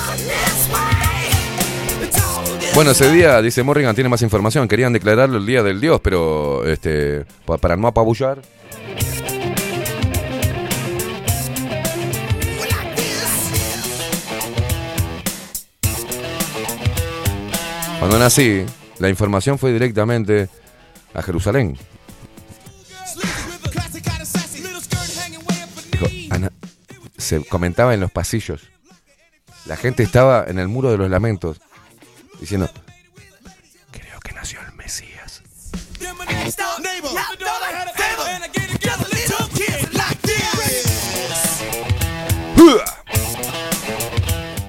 Bueno, 2.74 2.90
ese 2.92 3.10
día, 3.12 3.40
dice 3.42 3.62
Morrigan, 3.62 3.94
tiene 3.94 4.08
más 4.08 4.22
información. 4.22 4.66
Querían 4.66 4.92
declararlo 4.92 5.36
el 5.38 5.46
día 5.46 5.62
del 5.62 5.80
dios, 5.80 6.00
pero 6.02 6.66
este 6.66 7.24
pa- 7.44 7.58
para 7.58 7.76
no 7.76 7.86
apabullar. 7.86 8.38
Cuando 18.04 18.18
nací, 18.18 18.66
la 18.98 19.08
información 19.08 19.58
fue 19.58 19.72
directamente 19.72 20.50
a 21.14 21.22
Jerusalén. 21.22 21.74
Se 27.16 27.42
comentaba 27.46 27.94
en 27.94 28.00
los 28.00 28.10
pasillos. 28.12 28.60
La 29.64 29.78
gente 29.78 30.02
estaba 30.02 30.44
en 30.46 30.58
el 30.58 30.68
muro 30.68 30.90
de 30.90 30.98
los 30.98 31.08
lamentos 31.08 31.62
diciendo, 32.40 32.68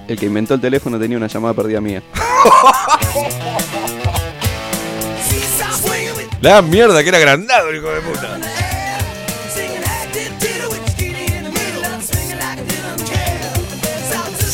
El 0.08 0.18
que 0.18 0.26
inventó 0.26 0.54
el 0.54 0.60
teléfono 0.60 0.98
tenía 0.98 1.16
una 1.16 1.26
llamada 1.26 1.54
perdida 1.54 1.80
mía. 1.80 2.02
La 6.40 6.62
mierda 6.62 7.02
que 7.02 7.08
era 7.08 7.18
agrandado, 7.18 7.74
hijo 7.74 7.88
de 7.88 8.00
puta. 8.02 8.38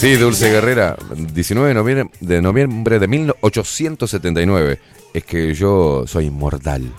Sí, 0.03 0.15
Dulce 0.17 0.51
Guerrera, 0.51 0.97
19 1.15 1.69
de 1.69 1.75
noviembre, 1.75 2.11
de 2.21 2.43
noviembre 2.43 2.99
de 2.99 3.07
1879. 3.09 4.81
Es 5.13 5.25
que 5.25 5.55
yo 5.55 6.05
soy 6.07 6.27
inmortal. 6.27 6.91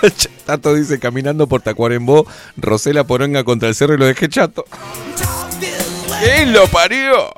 Tato 0.46 0.74
dice, 0.74 0.98
caminando 0.98 1.46
por 1.46 1.62
Tacuarembó, 1.62 2.26
Rosela 2.56 3.04
Poronga 3.04 3.44
contra 3.44 3.68
el 3.68 3.74
cerro 3.74 3.94
y 3.94 3.98
lo 3.98 4.06
dejé 4.06 4.28
chato. 4.28 4.64
¿Quién 6.20 6.52
lo 6.52 6.66
parió? 6.66 7.32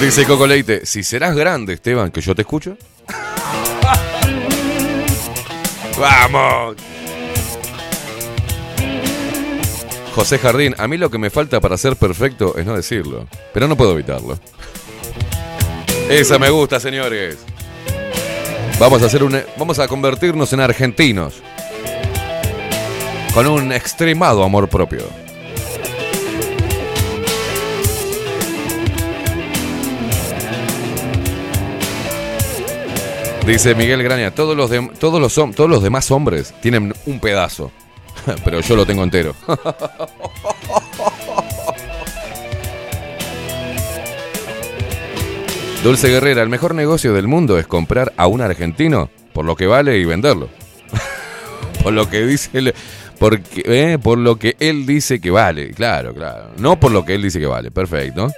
Dice 0.00 0.26
Coco 0.26 0.46
Leite, 0.46 0.84
si 0.84 1.02
serás 1.02 1.34
grande, 1.34 1.72
Esteban, 1.72 2.10
que 2.10 2.20
yo 2.20 2.34
te 2.34 2.42
escucho. 2.42 2.76
¡Vamos! 5.98 6.76
José 10.16 10.38
Jardín, 10.38 10.74
a 10.78 10.88
mí 10.88 10.96
lo 10.96 11.10
que 11.10 11.18
me 11.18 11.28
falta 11.28 11.60
para 11.60 11.76
ser 11.76 11.94
perfecto 11.96 12.56
es 12.56 12.64
no 12.64 12.74
decirlo, 12.74 13.26
pero 13.52 13.68
no 13.68 13.76
puedo 13.76 13.92
evitarlo. 13.92 14.38
Esa 16.08 16.38
me 16.38 16.48
gusta, 16.48 16.80
señores. 16.80 17.36
Vamos 18.80 19.02
a 19.02 19.06
hacer 19.06 19.22
un 19.22 19.38
vamos 19.58 19.78
a 19.78 19.86
convertirnos 19.86 20.52
en 20.54 20.60
argentinos 20.60 21.34
con 23.34 23.46
un 23.46 23.72
extremado 23.72 24.42
amor 24.42 24.68
propio. 24.68 25.02
Dice 33.46 33.74
Miguel 33.76 34.02
Graña, 34.02 34.32
todos 34.32 34.56
los, 34.56 34.70
dem- 34.70 34.90
todos, 34.98 35.20
los, 35.20 35.34
todos 35.54 35.70
los 35.70 35.82
demás 35.82 36.10
hombres 36.10 36.52
tienen 36.60 36.92
un 37.06 37.20
pedazo, 37.20 37.70
pero 38.44 38.60
yo 38.60 38.76
lo 38.76 38.86
tengo 38.86 39.02
entero. 39.02 39.34
Dulce 45.82 46.08
Guerrera, 46.08 46.42
el 46.42 46.48
mejor 46.48 46.74
negocio 46.74 47.12
del 47.12 47.28
mundo 47.28 47.58
es 47.58 47.66
comprar 47.66 48.12
a 48.16 48.26
un 48.26 48.40
argentino 48.40 49.08
por 49.32 49.44
lo 49.44 49.54
que 49.54 49.66
vale 49.66 49.98
y 49.98 50.04
venderlo. 50.04 50.48
por 51.82 51.92
lo 51.92 52.08
que 52.10 52.26
dice 52.26 52.50
el- 52.54 52.74
porque, 53.18 53.62
eh, 53.64 53.98
por 54.02 54.18
lo 54.18 54.36
que 54.36 54.56
él 54.58 54.84
dice 54.84 55.20
que 55.20 55.30
vale, 55.30 55.70
claro, 55.70 56.12
claro. 56.12 56.50
No 56.58 56.78
por 56.78 56.90
lo 56.92 57.04
que 57.04 57.14
él 57.14 57.22
dice 57.22 57.38
que 57.38 57.46
vale, 57.46 57.70
perfecto. 57.70 58.30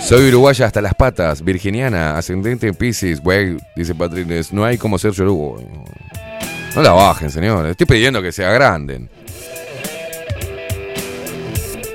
Soy 0.00 0.28
uruguaya 0.28 0.66
hasta 0.66 0.80
las 0.80 0.94
patas, 0.94 1.44
virginiana, 1.44 2.16
ascendente 2.18 2.66
en 2.66 2.74
Pisces, 2.74 3.20
güey, 3.20 3.56
dice 3.76 3.94
Patrines, 3.94 4.52
no 4.52 4.64
hay 4.64 4.78
como 4.78 4.98
ser 4.98 5.12
yoruba. 5.12 5.60
No 6.74 6.82
la 6.82 6.92
bajen, 6.92 7.30
señores, 7.30 7.72
estoy 7.72 7.86
pidiendo 7.86 8.22
que 8.22 8.32
se 8.32 8.44
agranden. 8.44 9.10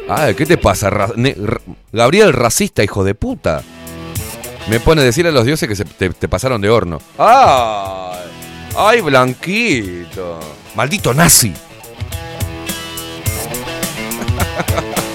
Ay, 0.09 0.35
¿qué 0.35 0.45
te 0.45 0.57
pasa, 0.57 0.89
Gabriel 1.91 2.31
racista, 2.33 2.83
hijo 2.83 3.03
de 3.03 3.15
puta? 3.15 3.63
Me 4.69 4.79
pone 4.79 5.01
a 5.01 5.03
decir 5.03 5.25
a 5.27 5.31
los 5.31 5.45
dioses 5.45 5.67
que 5.67 5.75
se 5.75 5.85
te, 5.85 6.27
pasaron 6.27 6.61
de 6.61 6.69
horno. 6.69 6.99
¡Ay! 7.17 8.29
¡Ay, 8.75 9.01
blanquito! 9.01 10.39
¡Maldito 10.75 11.13
nazi! 11.13 11.53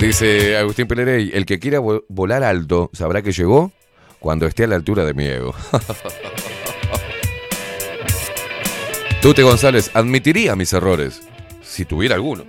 Dice 0.00 0.56
Agustín 0.56 0.86
Pelerey, 0.86 1.30
el 1.34 1.44
que 1.44 1.58
quiera 1.58 1.80
vo- 1.80 2.04
volar 2.08 2.44
alto 2.44 2.88
sabrá 2.92 3.20
que 3.22 3.32
llegó 3.32 3.72
cuando 4.20 4.46
esté 4.46 4.64
a 4.64 4.68
la 4.68 4.76
altura 4.76 5.04
de 5.04 5.14
mi 5.14 5.24
ego. 5.26 5.54
Tute 9.20 9.42
González, 9.42 9.90
admitiría 9.94 10.54
mis 10.54 10.72
errores, 10.72 11.22
si 11.62 11.84
tuviera 11.84 12.14
alguno. 12.14 12.44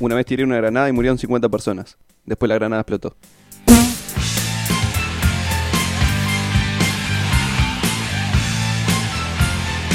Una 0.00 0.14
vez 0.16 0.26
tiré 0.26 0.44
una 0.44 0.56
granada 0.56 0.88
y 0.88 0.92
murieron 0.92 1.18
50 1.18 1.48
personas. 1.48 1.96
Después 2.24 2.48
la 2.48 2.56
granada 2.56 2.82
explotó. 2.82 3.16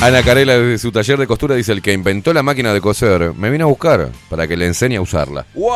Ana 0.02 0.24
Carela 0.24 0.58
desde 0.58 0.78
su 0.78 0.94
taller 0.94 1.20
de 1.20 1.28
costura 1.28 1.56
dice, 1.56 1.74
el 1.74 1.82
que 1.82 1.92
inventó 1.92 2.34
la 2.34 2.42
máquina 2.42 2.74
de 2.74 2.80
coser 2.80 3.34
me 3.36 3.50
vino 3.50 3.66
a 3.66 3.68
buscar 3.68 4.10
para 4.30 4.48
que 4.48 4.56
le 4.56 4.66
enseñe 4.66 4.96
a 4.96 5.02
usarla. 5.02 5.46
¡Wow! 5.54 5.70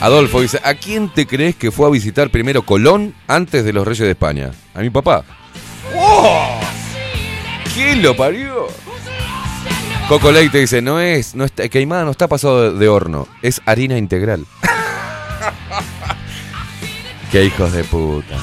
Adolfo 0.00 0.40
dice, 0.40 0.58
¿a 0.64 0.72
quién 0.74 1.10
te 1.10 1.26
crees 1.26 1.54
que 1.54 1.70
fue 1.70 1.86
a 1.86 1.90
visitar 1.90 2.30
primero 2.30 2.62
Colón 2.62 3.14
antes 3.26 3.62
de 3.62 3.74
los 3.74 3.86
Reyes 3.86 4.06
de 4.06 4.12
España? 4.12 4.52
A 4.74 4.80
mi 4.80 4.88
papá. 4.88 5.22
¿Quién 7.74 8.02
lo 8.02 8.16
parió? 8.16 8.68
Coco 10.08 10.32
Leite 10.32 10.60
dice, 10.60 10.80
no 10.80 10.98
es, 10.98 11.34
no 11.34 11.44
está, 11.44 11.68
queimada 11.68 12.04
no 12.04 12.10
está 12.10 12.26
pasado 12.26 12.72
de 12.72 12.88
horno, 12.88 13.28
es 13.42 13.60
harina 13.66 13.98
integral. 13.98 14.46
Qué 17.30 17.44
hijos 17.44 17.72
de 17.72 17.84
puta. 17.84 18.38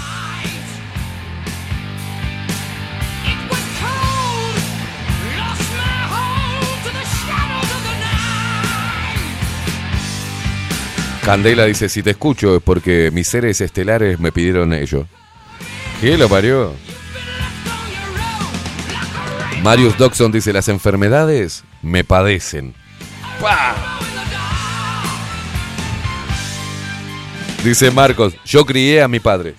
Candela 11.23 11.63
dice, 11.65 11.87
si 11.87 12.03
te 12.03 12.11
escucho 12.11 12.57
es 12.57 12.61
porque 12.61 13.09
mis 13.13 13.29
seres 13.29 13.61
estelares 13.61 14.19
me 14.19 14.33
pidieron 14.33 14.73
ello. 14.73 15.07
¿Qué 16.01 16.17
lo 16.17 16.27
parió? 16.27 16.73
Marius 19.63 19.97
Doxon 19.97 20.33
dice, 20.33 20.51
las 20.51 20.67
enfermedades 20.67 21.63
me 21.81 22.03
padecen. 22.03 22.75
Dice 27.63 27.91
Marcos, 27.91 28.35
yo 28.43 28.65
crié 28.65 29.01
a 29.01 29.07
mi 29.07 29.21
padre. 29.21 29.55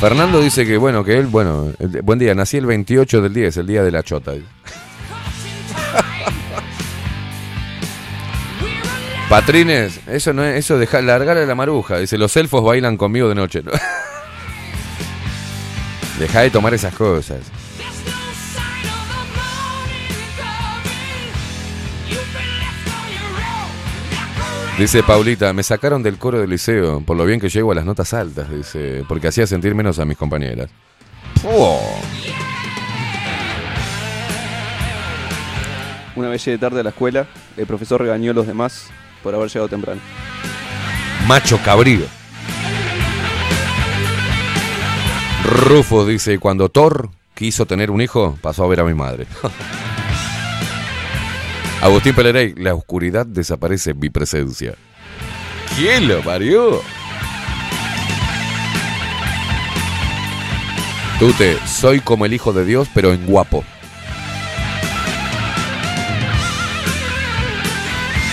Fernando 0.00 0.40
dice 0.40 0.66
que 0.66 0.76
bueno, 0.76 1.04
que 1.04 1.16
él, 1.18 1.26
bueno, 1.26 1.72
buen 2.02 2.18
día, 2.18 2.34
nací 2.34 2.56
el 2.56 2.66
28 2.66 3.22
del 3.22 3.32
10, 3.32 3.56
el 3.58 3.66
día 3.68 3.84
de 3.84 3.92
la 3.92 4.02
chota. 4.02 4.32
Patrines, 9.28 10.00
eso 10.06 10.32
no 10.32 10.44
es, 10.44 10.56
eso 10.56 10.78
deja 10.78 11.02
largar 11.02 11.36
a 11.36 11.44
la 11.44 11.54
maruja. 11.56 11.98
Dice, 11.98 12.16
los 12.16 12.36
elfos 12.36 12.62
bailan 12.62 12.96
conmigo 12.96 13.28
de 13.28 13.34
noche. 13.34 13.60
¿no? 13.64 13.72
Deja 16.20 16.42
de 16.42 16.50
tomar 16.50 16.72
esas 16.74 16.94
cosas. 16.94 17.40
Dice 24.78 25.02
Paulita, 25.02 25.52
me 25.52 25.62
sacaron 25.62 26.02
del 26.02 26.18
coro 26.18 26.38
del 26.38 26.50
liceo 26.50 27.00
por 27.00 27.16
lo 27.16 27.24
bien 27.24 27.40
que 27.40 27.48
llego 27.48 27.72
a 27.72 27.74
las 27.74 27.86
notas 27.86 28.12
altas, 28.12 28.50
dice, 28.50 29.04
porque 29.08 29.28
hacía 29.28 29.46
sentir 29.46 29.74
menos 29.74 29.98
a 29.98 30.04
mis 30.04 30.18
compañeras. 30.18 30.68
Oh. 31.44 31.80
Una 36.14 36.28
vez 36.28 36.44
llegué 36.44 36.58
tarde 36.58 36.80
a 36.80 36.82
la 36.82 36.90
escuela, 36.90 37.26
el 37.56 37.66
profesor 37.66 38.02
regañó 38.02 38.32
a 38.32 38.34
los 38.34 38.46
demás 38.46 38.90
por 39.22 39.34
haber 39.34 39.48
llegado 39.48 39.68
temprano. 39.68 40.00
Macho 41.26 41.58
cabrío. 41.64 42.06
Rufo 45.44 46.06
dice, 46.06 46.38
cuando 46.38 46.68
Thor 46.68 47.10
quiso 47.34 47.66
tener 47.66 47.90
un 47.90 48.00
hijo, 48.00 48.38
pasó 48.40 48.64
a 48.64 48.68
ver 48.68 48.80
a 48.80 48.84
mi 48.84 48.94
madre. 48.94 49.26
Agustín 51.82 52.14
Pelerey, 52.14 52.54
la 52.56 52.74
oscuridad 52.74 53.26
desaparece 53.26 53.90
en 53.90 54.00
mi 54.00 54.10
presencia. 54.10 54.74
¿Quién 55.76 56.08
lo 56.08 56.20
parió? 56.22 56.80
Tute, 61.18 61.56
soy 61.66 62.00
como 62.00 62.26
el 62.26 62.32
hijo 62.32 62.52
de 62.52 62.64
Dios, 62.64 62.88
pero 62.92 63.12
en 63.12 63.26
guapo. 63.26 63.64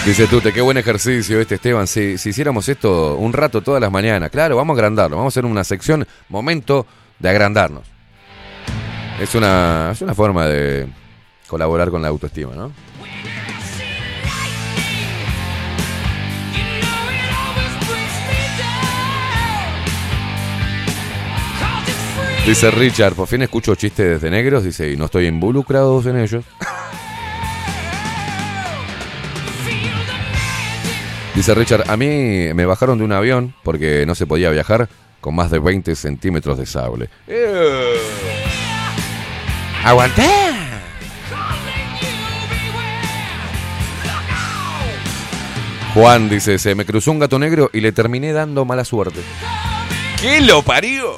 Dice 0.06 0.28
Tute, 0.28 0.52
qué 0.52 0.60
buen 0.60 0.76
ejercicio 0.78 1.40
este 1.40 1.56
Esteban. 1.56 1.88
Si, 1.88 2.18
si 2.18 2.32
hiciéramos 2.32 2.68
esto 2.68 3.16
un 3.16 3.32
rato 3.32 3.62
todas 3.62 3.80
las 3.80 3.90
mañanas, 3.90 4.30
claro, 4.32 4.58
vamos 4.58 4.76
a 4.76 4.78
agrandarlo. 4.80 5.16
Vamos 5.16 5.32
a 5.32 5.34
hacer 5.34 5.46
una 5.46 5.64
sección, 5.64 6.06
momento 6.28 6.86
de 7.20 7.30
agrandarnos. 7.30 7.88
Es 9.22 9.34
una, 9.34 9.92
es 9.94 10.02
una 10.02 10.14
forma 10.14 10.46
de 10.46 10.90
colaborar 11.48 11.90
con 11.90 12.02
la 12.02 12.10
autoestima, 12.10 12.54
¿no? 12.54 12.74
Dice 22.46 22.72
Richard, 22.72 23.14
por 23.14 23.30
fin 23.30 23.44
escucho 23.44 23.74
chistes 23.76 24.22
de 24.22 24.30
negros, 24.30 24.66
dice, 24.66 24.92
y 24.92 24.98
no 24.98 25.06
estoy 25.06 25.28
involucrado 25.28 26.02
en 26.10 26.20
ellos. 26.20 26.44
Dice 31.36 31.56
Richard, 31.56 31.90
a 31.90 31.98
mí 31.98 32.54
me 32.54 32.66
bajaron 32.66 33.00
de 33.00 33.04
un 33.04 33.12
avión 33.12 33.56
porque 33.64 34.06
no 34.06 34.14
se 34.14 34.28
podía 34.28 34.52
viajar 34.52 34.88
con 35.20 35.36
más 35.36 35.50
de 35.50 35.60
20 35.60 35.96
centímetros 35.96 36.58
de 36.58 36.66
sable. 36.66 37.10
¡Aguanté! 39.84 40.30
Juan 45.94 46.30
dice, 46.30 46.58
se 46.58 46.76
me 46.76 46.86
cruzó 46.86 47.12
un 47.12 47.20
gato 47.20 47.38
negro 47.38 47.70
y 47.72 47.82
le 47.82 47.92
terminé 47.92 48.32
dando 48.32 48.66
mala 48.66 48.84
suerte. 48.84 49.20
¿Qué 50.22 50.42
lo 50.42 50.62
parió? 50.62 51.16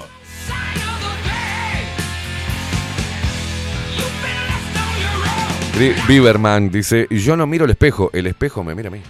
Bieberman 6.07 6.69
dice, 6.71 7.07
yo 7.09 7.35
no 7.35 7.47
miro 7.47 7.65
el 7.65 7.71
espejo, 7.71 8.09
el 8.13 8.27
espejo 8.27 8.63
me 8.63 8.75
mira 8.75 8.87
a 8.87 8.91
mí. 8.91 9.01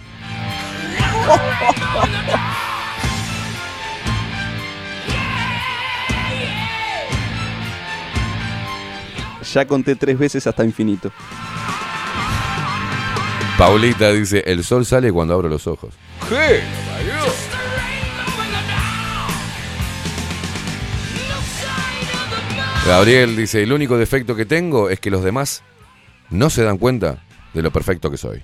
Ya 9.56 9.66
conté 9.66 9.96
tres 9.96 10.18
veces 10.18 10.46
hasta 10.46 10.64
infinito. 10.64 11.10
Paulita 13.56 14.12
dice, 14.12 14.42
el 14.44 14.62
sol 14.62 14.84
sale 14.84 15.10
cuando 15.10 15.32
abro 15.32 15.48
los 15.48 15.66
ojos. 15.66 15.94
¿Qué? 16.28 16.60
Gabriel 22.86 23.34
dice, 23.34 23.62
el 23.62 23.72
único 23.72 23.96
defecto 23.96 24.36
que 24.36 24.44
tengo 24.44 24.90
es 24.90 25.00
que 25.00 25.10
los 25.10 25.24
demás 25.24 25.62
no 26.28 26.50
se 26.50 26.62
dan 26.62 26.76
cuenta 26.76 27.24
de 27.54 27.62
lo 27.62 27.70
perfecto 27.70 28.10
que 28.10 28.18
soy. 28.18 28.42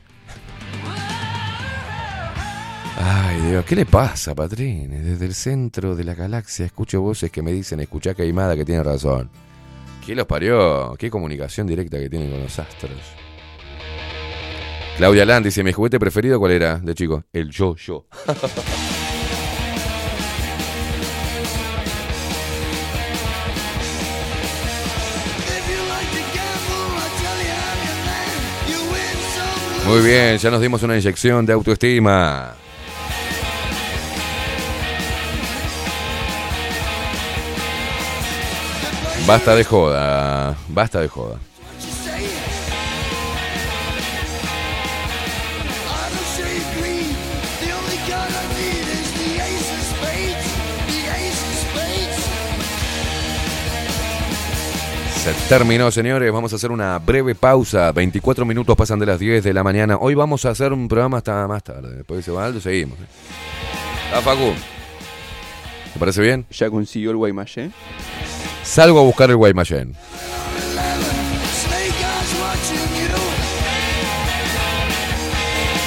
Ay, 3.05 3.41
Dios, 3.41 3.65
¿qué 3.65 3.75
le 3.75 3.85
pasa, 3.85 4.33
Patrines? 4.33 5.05
Desde 5.05 5.27
el 5.27 5.35
centro 5.35 5.97
de 5.97 6.05
la 6.05 6.15
galaxia 6.15 6.67
escucho 6.67 7.01
voces 7.01 7.33
que 7.33 7.43
me 7.43 7.51
dicen, 7.51 7.81
escuchá 7.81 8.15
Caimada 8.15 8.55
que 8.55 8.65
tiene 8.65 8.81
razón. 8.81 9.29
¿Quién 10.05 10.19
los 10.19 10.27
parió? 10.27 10.95
¿Qué 10.97 11.11
comunicación 11.11 11.67
directa 11.67 11.99
que 11.99 12.09
tienen 12.09 12.31
con 12.31 12.41
los 12.41 12.57
astros? 12.61 12.93
Claudia 14.97 15.25
Land 15.25 15.47
dice, 15.47 15.65
mi 15.65 15.73
juguete 15.73 15.99
preferido, 15.99 16.39
¿cuál 16.39 16.53
era 16.53 16.79
de 16.79 16.95
chico? 16.95 17.25
El 17.33 17.51
yo-yo. 17.51 18.07
Muy 29.89 30.01
bien, 30.07 30.39
ya 30.39 30.51
nos 30.53 30.61
dimos 30.61 30.83
una 30.85 30.97
inyección 30.97 31.45
de 31.45 31.53
autoestima. 31.53 32.62
Basta 39.27 39.55
de 39.55 39.65
joda, 39.65 40.57
basta 40.69 41.01
de 41.01 41.09
joda. 41.09 41.39
Se 55.23 55.33
terminó, 55.49 55.89
señores. 55.93 56.33
Vamos 56.33 56.53
a 56.53 56.57
hacer 56.57 56.73
una 56.73 56.99
breve 56.99 57.37
pausa. 57.37 57.93
24 57.93 58.45
minutos 58.45 58.77
pasan 58.77 58.99
de 58.99 59.07
las 59.07 59.21
10 59.21 59.45
de 59.45 59.55
la 59.55 59.63
mañana. 59.63 59.97
Hoy 60.01 60.17
vamos 60.17 60.45
a 60.47 60.51
hacer 60.51 60.73
un 60.73 60.89
programa 60.89 61.19
hasta 61.19 61.47
más 61.47 61.63
tarde. 61.63 61.95
Después 61.95 62.19
dice 62.19 62.33
Valdo, 62.33 62.61
seguimos. 62.61 62.99
¿eh? 62.99 63.05
¿Está, 64.07 64.21
Facu? 64.21 64.53
¿Te 65.93 66.01
parece 66.01 66.23
bien? 66.23 66.45
Ya 66.51 66.69
consiguió 66.71 67.13
el 67.13 67.19
Guaymallé. 67.19 67.71
Salgo 68.65 69.01
a 69.01 69.03
buscar 69.03 69.31
el 69.31 69.37
Guaymallén. 69.37 69.95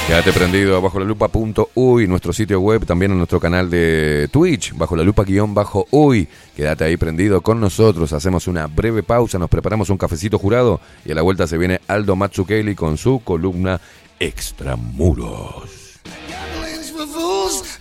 Quédate 0.08 0.34
prendido 0.34 0.78
a 0.78 0.80
bajo 0.80 1.00
la 1.00 1.06
lupa.uy, 1.06 2.08
nuestro 2.08 2.32
sitio 2.32 2.60
web, 2.60 2.86
también 2.86 3.12
en 3.12 3.18
nuestro 3.18 3.40
canal 3.40 3.72
de 3.72 4.30
Twitch, 4.32 4.72
bajo 4.76 4.96
la 4.96 5.02
lupa 5.02 5.24
guion 5.24 5.56
bajo 5.56 5.88
uy. 5.90 6.28
Quédate 6.56 6.84
ahí 6.84 6.96
prendido 6.96 7.42
con 7.42 7.60
nosotros, 7.60 8.14
hacemos 8.14 8.48
una 8.48 8.68
breve 8.68 9.02
pausa, 9.02 9.40
nos 9.40 9.50
preparamos 9.50 9.90
un 9.90 9.98
cafecito 9.98 10.38
jurado 10.38 10.80
y 11.06 11.12
a 11.12 11.16
la 11.16 11.24
vuelta 11.24 11.48
se 11.48 11.58
viene 11.58 11.82
Aldo 11.88 12.16
Matsukeli 12.16 12.76
con 12.76 12.98
su 13.00 13.22
columna 13.24 13.82
Extramuros. 14.20 15.86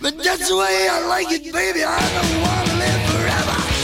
But 0.01 0.23
that's 0.23 0.49
the 0.49 0.55
way 0.55 0.87
I 0.87 1.07
like 1.07 1.31
it, 1.31 1.51
baby. 1.51 1.83
I 1.83 1.99
don't 2.13 2.41
wanna 2.41 2.73
live 2.79 3.01
forever. 3.09 3.74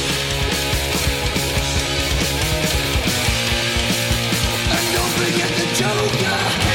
And 5.24 5.30
don't 5.30 5.38
forget 5.38 5.50
the 5.58 5.76
Joker. 5.76 6.71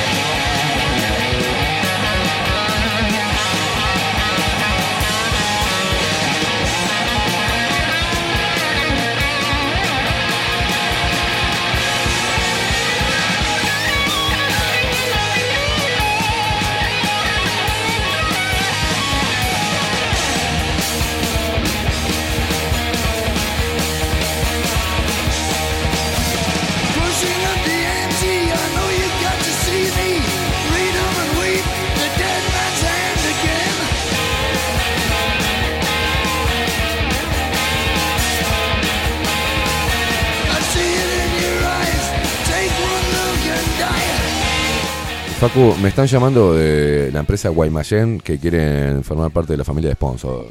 Facu, 45.39 45.77
me 45.83 45.91
están 45.91 46.07
llamando 46.07 46.55
de 46.55 47.11
la 47.13 47.21
empresa 47.21 47.51
Guaymallén 47.51 48.21
que 48.21 48.39
quieren 48.39 49.05
formar 49.05 49.31
parte 49.31 49.53
de 49.53 49.59
la 49.59 49.65
familia 49.65 49.91
de 49.91 49.95
sponsor. 49.95 50.47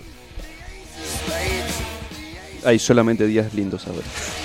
Hay 2.63 2.77
solamente 2.77 3.25
días 3.25 3.51
lindos 3.55 3.87
ahora. 3.87 4.01
Ya 4.03 4.44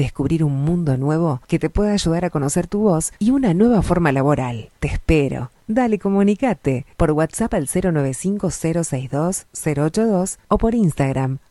descubrir 0.03 0.43
un 0.43 0.63
mundo 0.63 0.97
nuevo 0.97 1.41
que 1.47 1.59
te 1.59 1.69
pueda 1.69 1.93
ayudar 1.93 2.25
a 2.25 2.29
conocer 2.29 2.67
tu 2.67 2.79
voz 2.79 3.13
y 3.19 3.31
una 3.31 3.53
nueva 3.53 3.81
forma 3.81 4.11
laboral. 4.11 4.69
Te 4.79 4.87
espero. 4.87 5.51
Dale, 5.67 5.99
comunicate 5.99 6.85
por 6.97 7.11
WhatsApp 7.11 7.53
al 7.53 7.67
095-062-082 7.67 10.37
o 10.49 10.57
por 10.57 10.75
Instagram, 10.75 11.37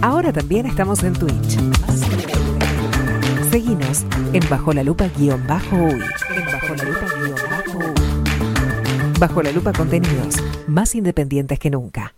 Ahora 0.00 0.32
también 0.32 0.66
estamos 0.66 1.02
en 1.02 1.12
Twitch. 1.12 1.58
Seguinos 3.50 4.04
en 4.32 4.48
Bajo 4.48 4.72
la 4.72 4.84
Lupa 4.84 5.08
guion 5.16 5.44
bajo 5.46 5.76
uy. 5.76 6.00
En 6.34 6.44
Bajo 6.46 6.74
la 6.74 6.84
Lupa 6.84 7.06
guion 7.16 7.34
bajo 7.50 7.78
uy. 7.78 9.18
Bajo 9.18 9.42
la 9.42 9.52
Lupa 9.52 9.72
contenidos 9.72 10.36
más 10.68 10.94
independientes 10.94 11.58
que 11.58 11.70
nunca. 11.70 12.17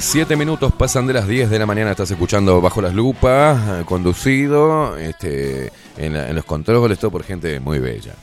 37 0.00 0.34
minutos 0.34 0.72
pasan 0.72 1.06
de 1.06 1.12
las 1.12 1.28
10 1.28 1.50
de 1.50 1.58
la 1.58 1.66
mañana. 1.66 1.90
Estás 1.90 2.10
escuchando 2.10 2.58
Bajo 2.62 2.80
las 2.80 2.94
Lupas, 2.94 3.60
eh, 3.68 3.84
conducido 3.84 4.96
este, 4.96 5.70
en, 5.98 6.34
los 6.34 6.46
controles, 6.46 6.98
todo 6.98 7.10
por 7.10 7.22
gente 7.22 7.60
muy 7.60 7.80
bella. 7.80 8.14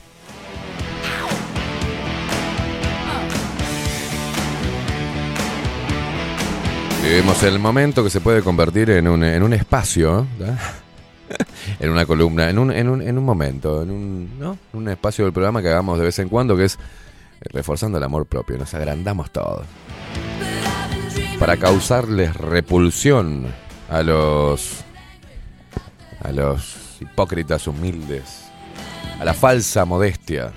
Vivimos 7.00 7.40
el 7.44 7.60
momento 7.60 8.02
que 8.02 8.10
se 8.10 8.20
puede 8.20 8.42
convertir 8.42 8.90
en 8.90 9.06
un, 9.06 9.22
espacio, 9.52 10.26
en 11.78 11.90
una 11.90 12.04
columna, 12.06 12.50
en 12.50 12.58
un, 12.58 12.72
en 12.72 12.88
un, 12.88 13.02
en 13.02 13.16
un 13.16 13.24
momento, 13.24 13.84
en 13.84 13.92
un, 13.92 14.58
un 14.72 14.88
espacio 14.88 15.26
del 15.26 15.32
programa 15.32 15.62
que 15.62 15.68
hagamos 15.68 15.96
de 15.96 16.06
vez 16.06 16.18
en 16.18 16.28
cuando, 16.28 16.56
que 16.56 16.64
es 16.64 16.74
eh, 16.74 16.78
reforzando 17.52 17.98
el 17.98 18.04
amor 18.04 18.26
propio. 18.26 18.58
Nos 18.58 18.74
agrandamos 18.74 19.30
todos 19.30 19.64
para 21.38 21.56
causarles 21.56 22.36
repulsión 22.36 23.46
a 23.88 24.02
los 24.02 24.84
a 26.20 26.32
los 26.32 27.00
hipócritas 27.00 27.66
humildes, 27.68 28.48
a 29.20 29.24
la 29.24 29.34
falsa 29.34 29.84
modestia. 29.84 30.52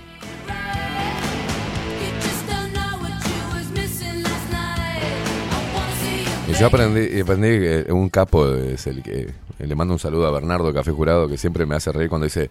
Y 6.47 6.53
yo 6.53 6.67
aprendí, 6.67 7.21
aprendí 7.21 7.47
que 7.47 7.85
un 7.91 8.09
capo 8.09 8.55
es 8.55 8.87
el 8.87 9.03
que 9.03 9.31
le 9.59 9.75
mando 9.75 9.93
un 9.93 9.99
saludo 9.99 10.27
a 10.27 10.31
Bernardo 10.31 10.73
Café 10.73 10.91
Jurado 10.91 11.29
que 11.29 11.37
siempre 11.37 11.65
me 11.65 11.75
hace 11.75 11.91
reír 11.91 12.09
cuando 12.09 12.25
dice 12.25 12.49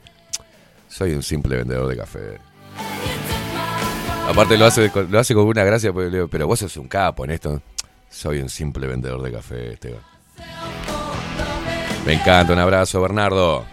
soy 0.89 1.13
un 1.13 1.23
simple 1.23 1.57
vendedor 1.57 1.89
de 1.89 1.97
café. 1.97 2.39
Aparte 4.29 4.57
lo 4.57 4.67
hace, 4.67 4.91
lo 5.09 5.19
hace 5.19 5.35
con 5.35 5.47
una 5.47 5.65
gracia, 5.65 5.93
digo, 5.93 6.29
pero 6.29 6.47
vos 6.47 6.61
sos 6.61 6.77
un 6.77 6.89
capo 6.89 7.25
en 7.25 7.33
esto. 7.33 7.61
Soy 8.11 8.41
un 8.41 8.49
simple 8.49 8.87
vendedor 8.87 9.23
de 9.23 9.33
café, 9.33 9.73
Esteban. 9.73 10.03
Me 12.05 12.15
encanta, 12.15 12.53
un 12.53 12.59
abrazo, 12.59 13.01
Bernardo. 13.01 13.65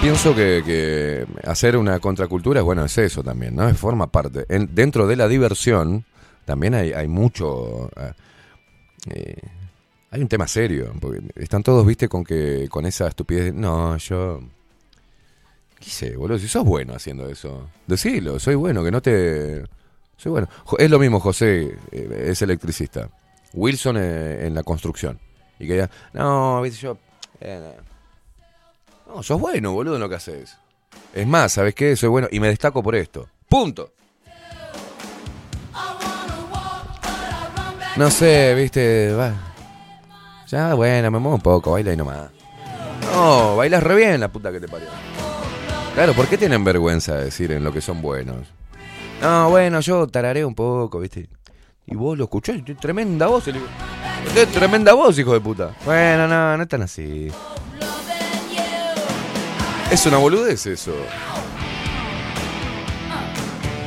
Pienso 0.00 0.34
que, 0.34 0.62
que 0.64 1.26
hacer 1.44 1.76
una 1.76 1.98
contracultura, 1.98 2.62
bueno, 2.62 2.84
es 2.84 2.96
eso 2.98 3.24
también, 3.24 3.56
¿no? 3.56 3.68
Forma 3.74 4.06
parte. 4.06 4.46
En- 4.48 4.72
dentro 4.72 5.08
de 5.08 5.16
la 5.16 5.26
diversión, 5.26 6.04
también 6.44 6.74
hay, 6.74 7.08
mucho. 7.08 7.90
eh, 7.96 8.12
eh, 9.10 9.36
hay 10.10 10.22
un 10.22 10.28
tema 10.28 10.46
serio, 10.48 10.92
porque 11.00 11.20
están 11.36 11.62
todos, 11.62 11.86
viste, 11.86 12.08
con 12.08 12.24
que 12.24 12.68
con 12.70 12.86
esa 12.86 13.08
estupidez. 13.08 13.46
de, 13.46 13.52
No, 13.52 13.96
yo. 13.98 14.40
¿Qué 15.78 15.90
sé, 15.90 16.16
boludo? 16.16 16.38
Si 16.38 16.48
sos 16.48 16.64
bueno 16.64 16.94
haciendo 16.94 17.28
eso, 17.28 17.68
decilo, 17.86 18.38
soy 18.40 18.54
bueno, 18.54 18.82
que 18.82 18.90
no 18.90 19.00
te. 19.02 19.64
Soy 20.16 20.32
bueno. 20.32 20.48
Es 20.78 20.90
lo 20.90 20.98
mismo, 20.98 21.20
José 21.20 21.76
eh, 21.92 22.26
es 22.30 22.42
electricista. 22.42 23.08
Wilson 23.52 23.96
eh, 23.98 24.46
en 24.46 24.54
la 24.54 24.62
construcción. 24.62 25.18
Y 25.58 25.66
que 25.66 25.74
diga, 25.74 25.90
no, 26.12 26.60
viste, 26.62 26.80
yo. 26.80 26.98
eh, 27.40 27.76
no, 29.06 29.22
sos 29.22 29.40
bueno, 29.40 29.72
boludo, 29.72 29.94
en 29.94 30.00
lo 30.00 30.08
que 30.08 30.16
haces. 30.16 30.56
Es 31.14 31.26
más, 31.26 31.52
¿sabes 31.52 31.74
qué? 31.74 31.96
Soy 31.96 32.08
bueno 32.08 32.28
y 32.30 32.40
me 32.40 32.48
destaco 32.48 32.82
por 32.82 32.96
esto. 32.96 33.28
Punto. 33.48 33.92
No 37.96 38.10
sé, 38.10 38.54
viste, 38.54 39.12
va. 39.12 39.47
Ya, 40.50 40.74
bueno, 40.74 41.10
me 41.10 41.18
muevo 41.18 41.36
un 41.36 41.42
poco, 41.42 41.72
baila 41.72 41.92
y 41.92 41.96
nomás. 41.96 42.30
No, 43.12 43.56
bailas 43.56 43.82
re 43.82 43.94
bien, 43.96 44.20
la 44.20 44.28
puta 44.28 44.50
que 44.50 44.60
te 44.60 44.68
parió. 44.68 44.88
Claro, 45.94 46.14
¿por 46.14 46.26
qué 46.28 46.38
tienen 46.38 46.64
vergüenza 46.64 47.16
de 47.16 47.24
decir 47.26 47.52
en 47.52 47.64
lo 47.64 47.72
que 47.72 47.80
son 47.80 48.00
buenos? 48.00 48.46
No, 49.20 49.50
bueno, 49.50 49.80
yo 49.80 50.06
tarareo 50.06 50.46
un 50.48 50.54
poco, 50.54 51.00
viste. 51.00 51.28
Y 51.86 51.94
vos 51.96 52.16
lo 52.16 52.24
escuchás, 52.24 52.56
tremenda 52.80 53.26
voz. 53.26 53.44
"Qué 54.34 54.46
tremenda 54.46 54.92
voz, 54.94 55.18
hijo 55.18 55.32
de 55.32 55.40
puta. 55.40 55.70
Bueno, 55.84 56.28
no, 56.28 56.56
no 56.56 56.62
es 56.62 56.68
tan 56.68 56.82
así. 56.82 57.28
Es 59.90 60.04
una 60.06 60.18
boludez 60.18 60.66
eso. 60.66 60.92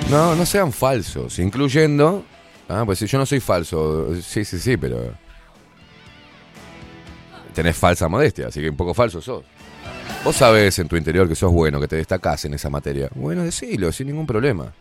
No, 0.10 0.36
no 0.36 0.46
sean 0.46 0.74
falsos, 0.74 1.40
incluyendo. 1.40 2.24
Ah, 2.68 2.84
pues 2.86 3.00
si 3.00 3.08
yo 3.08 3.18
no 3.18 3.26
soy 3.26 3.40
falso. 3.40 4.10
Sí, 4.22 4.44
sí, 4.44 4.60
sí, 4.60 4.78
pero. 4.78 5.14
Tenés 7.54 7.76
falsa 7.76 8.08
modestia, 8.08 8.48
así 8.48 8.62
que 8.62 8.70
un 8.70 8.78
poco 8.78 8.94
falso 8.94 9.22
sos. 9.22 9.44
Vos 10.24 10.36
sabés 10.36 10.78
en 10.80 10.88
tu 10.88 10.96
interior 10.96 11.28
que 11.28 11.36
sos 11.36 11.52
bueno, 11.52 11.80
que 11.80 11.88
te 11.88 11.96
destacás 11.96 12.46
en 12.46 12.54
esa 12.54 12.70
materia. 12.70 13.10
Bueno, 13.16 13.44
decilo, 13.44 13.92
sin 13.92 14.08
ningún 14.08 14.28
problema. 14.28 14.72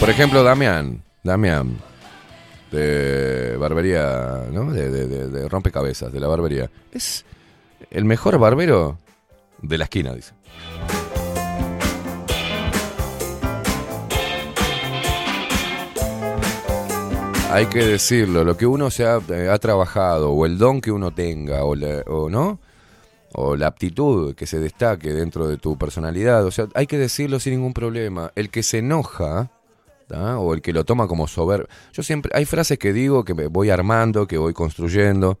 Por 0.00 0.10
ejemplo, 0.10 0.42
Damián. 0.42 1.02
Damián. 1.22 1.76
De 2.72 3.56
barbería, 3.58 4.46
¿no? 4.50 4.72
De, 4.72 4.90
de- 4.90 5.06
de- 5.06 5.28
de 5.28 5.48
rompecabezas, 5.48 6.12
de 6.12 6.18
la 6.20 6.26
barbería. 6.26 6.70
Es 6.92 7.24
el 7.90 8.04
mejor 8.04 8.38
barbero 8.38 8.98
de 9.60 9.78
la 9.78 9.84
esquina, 9.84 10.12
dice. 10.14 10.32
Hay 17.52 17.66
que 17.66 17.84
decirlo, 17.84 18.44
lo 18.44 18.56
que 18.56 18.66
uno 18.66 18.90
se 18.90 19.04
ha, 19.06 19.20
eh, 19.28 19.48
ha 19.50 19.58
trabajado, 19.58 20.30
o 20.32 20.46
el 20.46 20.58
don 20.58 20.80
que 20.80 20.90
uno 20.90 21.10
tenga, 21.12 21.64
o, 21.64 21.74
la- 21.74 22.02
o 22.06 22.28
no, 22.30 22.58
o 23.34 23.56
la 23.56 23.66
aptitud 23.66 24.34
que 24.34 24.46
se 24.46 24.58
destaque 24.58 25.12
dentro 25.12 25.48
de 25.48 25.56
tu 25.56 25.76
personalidad, 25.78 26.44
o 26.44 26.50
sea, 26.50 26.68
hay 26.74 26.86
que 26.86 26.98
decirlo 26.98 27.40
sin 27.40 27.54
ningún 27.54 27.72
problema. 27.72 28.32
El 28.34 28.50
que 28.50 28.62
se 28.62 28.78
enoja, 28.78 29.50
o 30.38 30.52
el 30.52 30.60
que 30.60 30.72
lo 30.74 30.84
toma 30.84 31.06
como 31.08 31.26
soberbio, 31.26 31.68
yo 31.92 32.02
siempre, 32.02 32.30
hay 32.34 32.44
frases 32.44 32.78
que 32.78 32.92
digo 32.92 33.24
que 33.24 33.34
me 33.34 33.46
voy 33.46 33.70
armando, 33.70 34.26
que 34.26 34.36
voy 34.38 34.52
construyendo. 34.52 35.38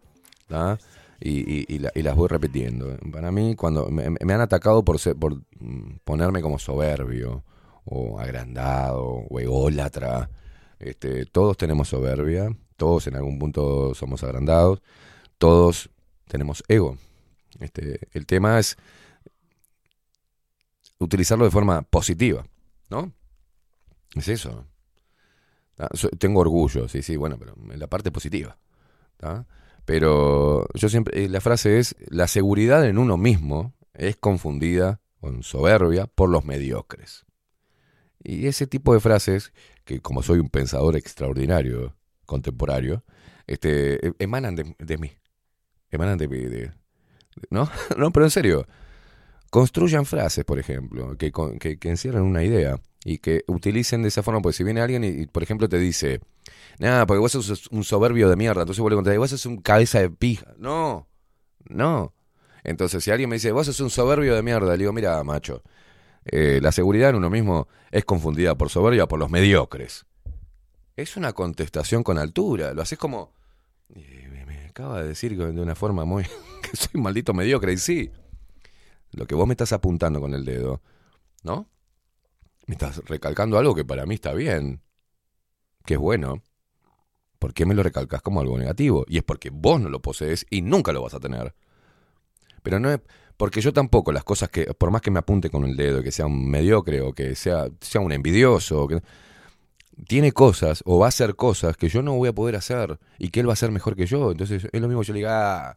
Y, 1.20 1.78
la- 1.78 1.92
las 1.94 2.16
voy 2.16 2.28
repitiendo. 2.28 2.96
Para 3.12 3.30
mí, 3.30 3.54
cuando 3.54 3.88
me, 3.90 4.10
me 4.10 4.34
han 4.34 4.40
atacado 4.40 4.84
por, 4.84 4.98
ser- 4.98 5.16
por 5.16 5.34
mm, 5.60 5.98
ponerme 6.04 6.40
como 6.42 6.58
soberbio, 6.58 7.42
o 7.84 8.18
agrandado, 8.18 9.02
o 9.28 9.40
ególatra, 9.40 10.28
este, 10.82 11.26
todos 11.26 11.56
tenemos 11.56 11.88
soberbia, 11.88 12.54
todos 12.76 13.06
en 13.06 13.16
algún 13.16 13.38
punto 13.38 13.94
somos 13.94 14.22
agrandados, 14.22 14.82
todos 15.38 15.90
tenemos 16.28 16.62
ego. 16.68 16.96
Este, 17.60 18.08
el 18.12 18.26
tema 18.26 18.58
es 18.58 18.76
utilizarlo 20.98 21.44
de 21.44 21.50
forma 21.50 21.82
positiva, 21.82 22.44
¿no? 22.90 23.12
Es 24.14 24.28
eso. 24.28 24.66
Ah, 25.78 25.88
Tengo 26.18 26.40
orgullo, 26.40 26.88
sí, 26.88 27.02
sí, 27.02 27.16
bueno, 27.16 27.38
pero 27.38 27.54
en 27.70 27.78
la 27.78 27.86
parte 27.86 28.10
positiva. 28.10 28.58
Pero 29.84 30.66
yo 30.74 30.88
siempre, 30.88 31.24
eh, 31.24 31.28
la 31.28 31.40
frase 31.40 31.78
es, 31.78 31.96
la 32.08 32.26
seguridad 32.26 32.86
en 32.86 32.98
uno 32.98 33.16
mismo 33.16 33.74
es 33.94 34.16
confundida 34.16 35.00
con 35.20 35.42
soberbia 35.42 36.06
por 36.06 36.28
los 36.28 36.44
mediocres. 36.44 37.24
Y 38.22 38.46
ese 38.46 38.66
tipo 38.66 38.94
de 38.94 39.00
frases, 39.00 39.52
que 39.84 40.00
como 40.00 40.22
soy 40.22 40.38
un 40.40 40.48
pensador 40.48 40.96
extraordinario, 40.96 41.96
contemporáneo, 42.26 43.04
este, 43.46 44.06
e- 44.06 44.14
emanan 44.18 44.56
de, 44.56 44.74
de 44.78 44.98
mí. 44.98 45.12
Emanan 45.90 46.18
de 46.18 46.28
mí. 46.28 46.38
de- 46.38 46.72
¿no? 47.50 47.70
no, 47.98 48.12
pero 48.12 48.26
en 48.26 48.30
serio. 48.30 48.66
Construyan 49.50 50.06
frases, 50.06 50.44
por 50.46 50.58
ejemplo, 50.58 51.16
que, 51.18 51.30
que, 51.60 51.78
que 51.78 51.90
encierren 51.90 52.22
una 52.22 52.42
idea 52.42 52.80
y 53.04 53.18
que 53.18 53.44
utilicen 53.46 54.00
de 54.02 54.08
esa 54.08 54.22
forma, 54.22 54.40
porque 54.40 54.56
si 54.56 54.64
viene 54.64 54.80
alguien 54.80 55.04
y, 55.04 55.08
y, 55.08 55.26
por 55.26 55.42
ejemplo, 55.42 55.68
te 55.68 55.78
dice, 55.78 56.20
nada, 56.78 57.06
porque 57.06 57.20
vos 57.20 57.32
sos 57.32 57.68
un 57.70 57.84
soberbio 57.84 58.30
de 58.30 58.36
mierda, 58.36 58.62
entonces 58.62 58.80
vos 58.80 58.90
le 58.90 58.96
contás, 58.96 59.16
vos 59.18 59.30
sos 59.30 59.46
un 59.46 59.58
cabeza 59.58 60.00
de 60.00 60.10
pija. 60.10 60.54
No, 60.58 61.08
no. 61.68 62.14
Entonces, 62.64 63.04
si 63.04 63.10
alguien 63.10 63.28
me 63.30 63.36
dice, 63.36 63.52
vos 63.52 63.66
sos 63.66 63.80
un 63.80 63.90
soberbio 63.90 64.34
de 64.34 64.42
mierda, 64.42 64.72
le 64.72 64.78
digo, 64.78 64.92
mira, 64.92 65.22
macho, 65.24 65.62
eh, 66.24 66.60
la 66.62 66.72
seguridad 66.72 67.10
en 67.10 67.16
uno 67.16 67.30
mismo 67.30 67.68
es 67.90 68.04
confundida 68.04 68.54
por 68.56 68.70
soberbia 68.70 69.06
por 69.06 69.18
los 69.18 69.30
mediocres. 69.30 70.06
Es 70.96 71.16
una 71.16 71.32
contestación 71.32 72.02
con 72.02 72.18
altura. 72.18 72.74
Lo 72.74 72.82
haces 72.82 72.98
como. 72.98 73.32
eh, 73.94 74.44
me, 74.46 74.66
acaba 74.66 75.02
de 75.02 75.08
decir 75.08 75.36
de 75.36 75.60
una 75.60 75.74
forma 75.74 76.04
muy. 76.04 76.24
que 76.62 76.76
soy 76.76 77.00
maldito 77.00 77.34
mediocre. 77.34 77.72
Y 77.72 77.78
sí. 77.78 78.10
Lo 79.12 79.26
que 79.26 79.34
vos 79.34 79.46
me 79.46 79.52
estás 79.52 79.72
apuntando 79.72 80.20
con 80.20 80.32
el 80.34 80.44
dedo, 80.44 80.80
¿no? 81.42 81.68
Me 82.66 82.74
estás 82.74 82.98
recalcando 83.04 83.58
algo 83.58 83.74
que 83.74 83.84
para 83.84 84.06
mí 84.06 84.14
está 84.14 84.32
bien. 84.32 84.80
Que 85.84 85.94
es 85.94 86.00
bueno. 86.00 86.42
¿Por 87.38 87.52
qué 87.52 87.66
me 87.66 87.74
lo 87.74 87.82
recalcas 87.82 88.22
como 88.22 88.40
algo 88.40 88.56
negativo? 88.56 89.04
Y 89.08 89.18
es 89.18 89.24
porque 89.24 89.50
vos 89.50 89.80
no 89.80 89.88
lo 89.88 90.00
posees 90.00 90.46
y 90.48 90.62
nunca 90.62 90.92
lo 90.92 91.02
vas 91.02 91.14
a 91.14 91.20
tener. 91.20 91.54
Pero 92.62 92.78
no 92.78 92.90
es. 92.90 93.00
Porque 93.42 93.60
yo 93.60 93.72
tampoco, 93.72 94.12
las 94.12 94.22
cosas 94.22 94.50
que, 94.50 94.66
por 94.66 94.92
más 94.92 95.02
que 95.02 95.10
me 95.10 95.18
apunte 95.18 95.50
con 95.50 95.64
el 95.64 95.76
dedo, 95.76 96.00
que 96.00 96.12
sea 96.12 96.26
un 96.26 96.48
mediocre 96.48 97.00
o 97.00 97.12
que 97.12 97.34
sea, 97.34 97.66
sea 97.80 98.00
un 98.00 98.12
envidioso, 98.12 98.86
tiene 100.06 100.30
cosas 100.30 100.80
o 100.86 101.00
va 101.00 101.06
a 101.06 101.08
hacer 101.08 101.34
cosas 101.34 101.76
que 101.76 101.88
yo 101.88 102.02
no 102.02 102.14
voy 102.14 102.28
a 102.28 102.32
poder 102.32 102.54
hacer 102.54 103.00
y 103.18 103.30
que 103.30 103.40
él 103.40 103.48
va 103.48 103.50
a 103.50 103.54
hacer 103.54 103.72
mejor 103.72 103.96
que 103.96 104.06
yo. 104.06 104.30
Entonces 104.30 104.68
es 104.70 104.80
lo 104.80 104.86
mismo 104.86 105.00
que 105.00 105.08
yo 105.08 105.12
le 105.14 105.18
diga, 105.18 105.70
"Ah". 105.70 105.76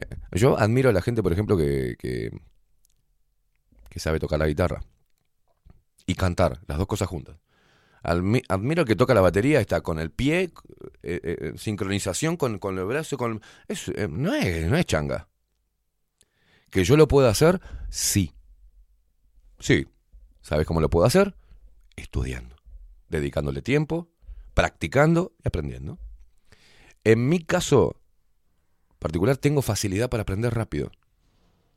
Eh, 0.00 0.16
yo 0.32 0.58
admiro 0.58 0.90
a 0.90 0.92
la 0.92 1.00
gente, 1.00 1.22
por 1.22 1.32
ejemplo, 1.32 1.56
que, 1.56 1.94
que, 1.96 2.32
sabe 4.00 4.18
tocar 4.18 4.40
la 4.40 4.48
guitarra 4.48 4.82
y 6.06 6.16
cantar, 6.16 6.58
las 6.66 6.78
dos 6.78 6.88
cosas 6.88 7.06
juntas. 7.06 7.36
Admiro 8.02 8.84
que 8.84 8.96
toca 8.96 9.14
la 9.14 9.20
batería, 9.20 9.60
está 9.60 9.80
con 9.80 10.00
el 10.00 10.10
pie, 10.10 10.50
eh, 11.04 11.20
eh, 11.22 11.52
sincronización 11.56 12.36
con, 12.36 12.58
con 12.58 12.76
el 12.76 12.84
brazo, 12.84 13.16
con... 13.16 13.40
eh, 13.68 14.08
no, 14.10 14.34
es, 14.34 14.66
no 14.68 14.76
es 14.76 14.86
changa. 14.86 15.28
¿Que 16.74 16.82
yo 16.82 16.96
lo 16.96 17.06
puedo 17.06 17.28
hacer? 17.28 17.60
Sí. 17.88 18.32
Sí. 19.60 19.86
¿Sabes 20.40 20.66
cómo 20.66 20.80
lo 20.80 20.90
puedo 20.90 21.06
hacer? 21.06 21.36
Estudiando, 21.94 22.56
dedicándole 23.08 23.62
tiempo, 23.62 24.08
practicando 24.54 25.36
y 25.44 25.46
aprendiendo. 25.46 26.00
En 27.04 27.28
mi 27.28 27.38
caso 27.38 28.00
particular 28.98 29.36
tengo 29.36 29.62
facilidad 29.62 30.10
para 30.10 30.22
aprender 30.22 30.52
rápido. 30.52 30.90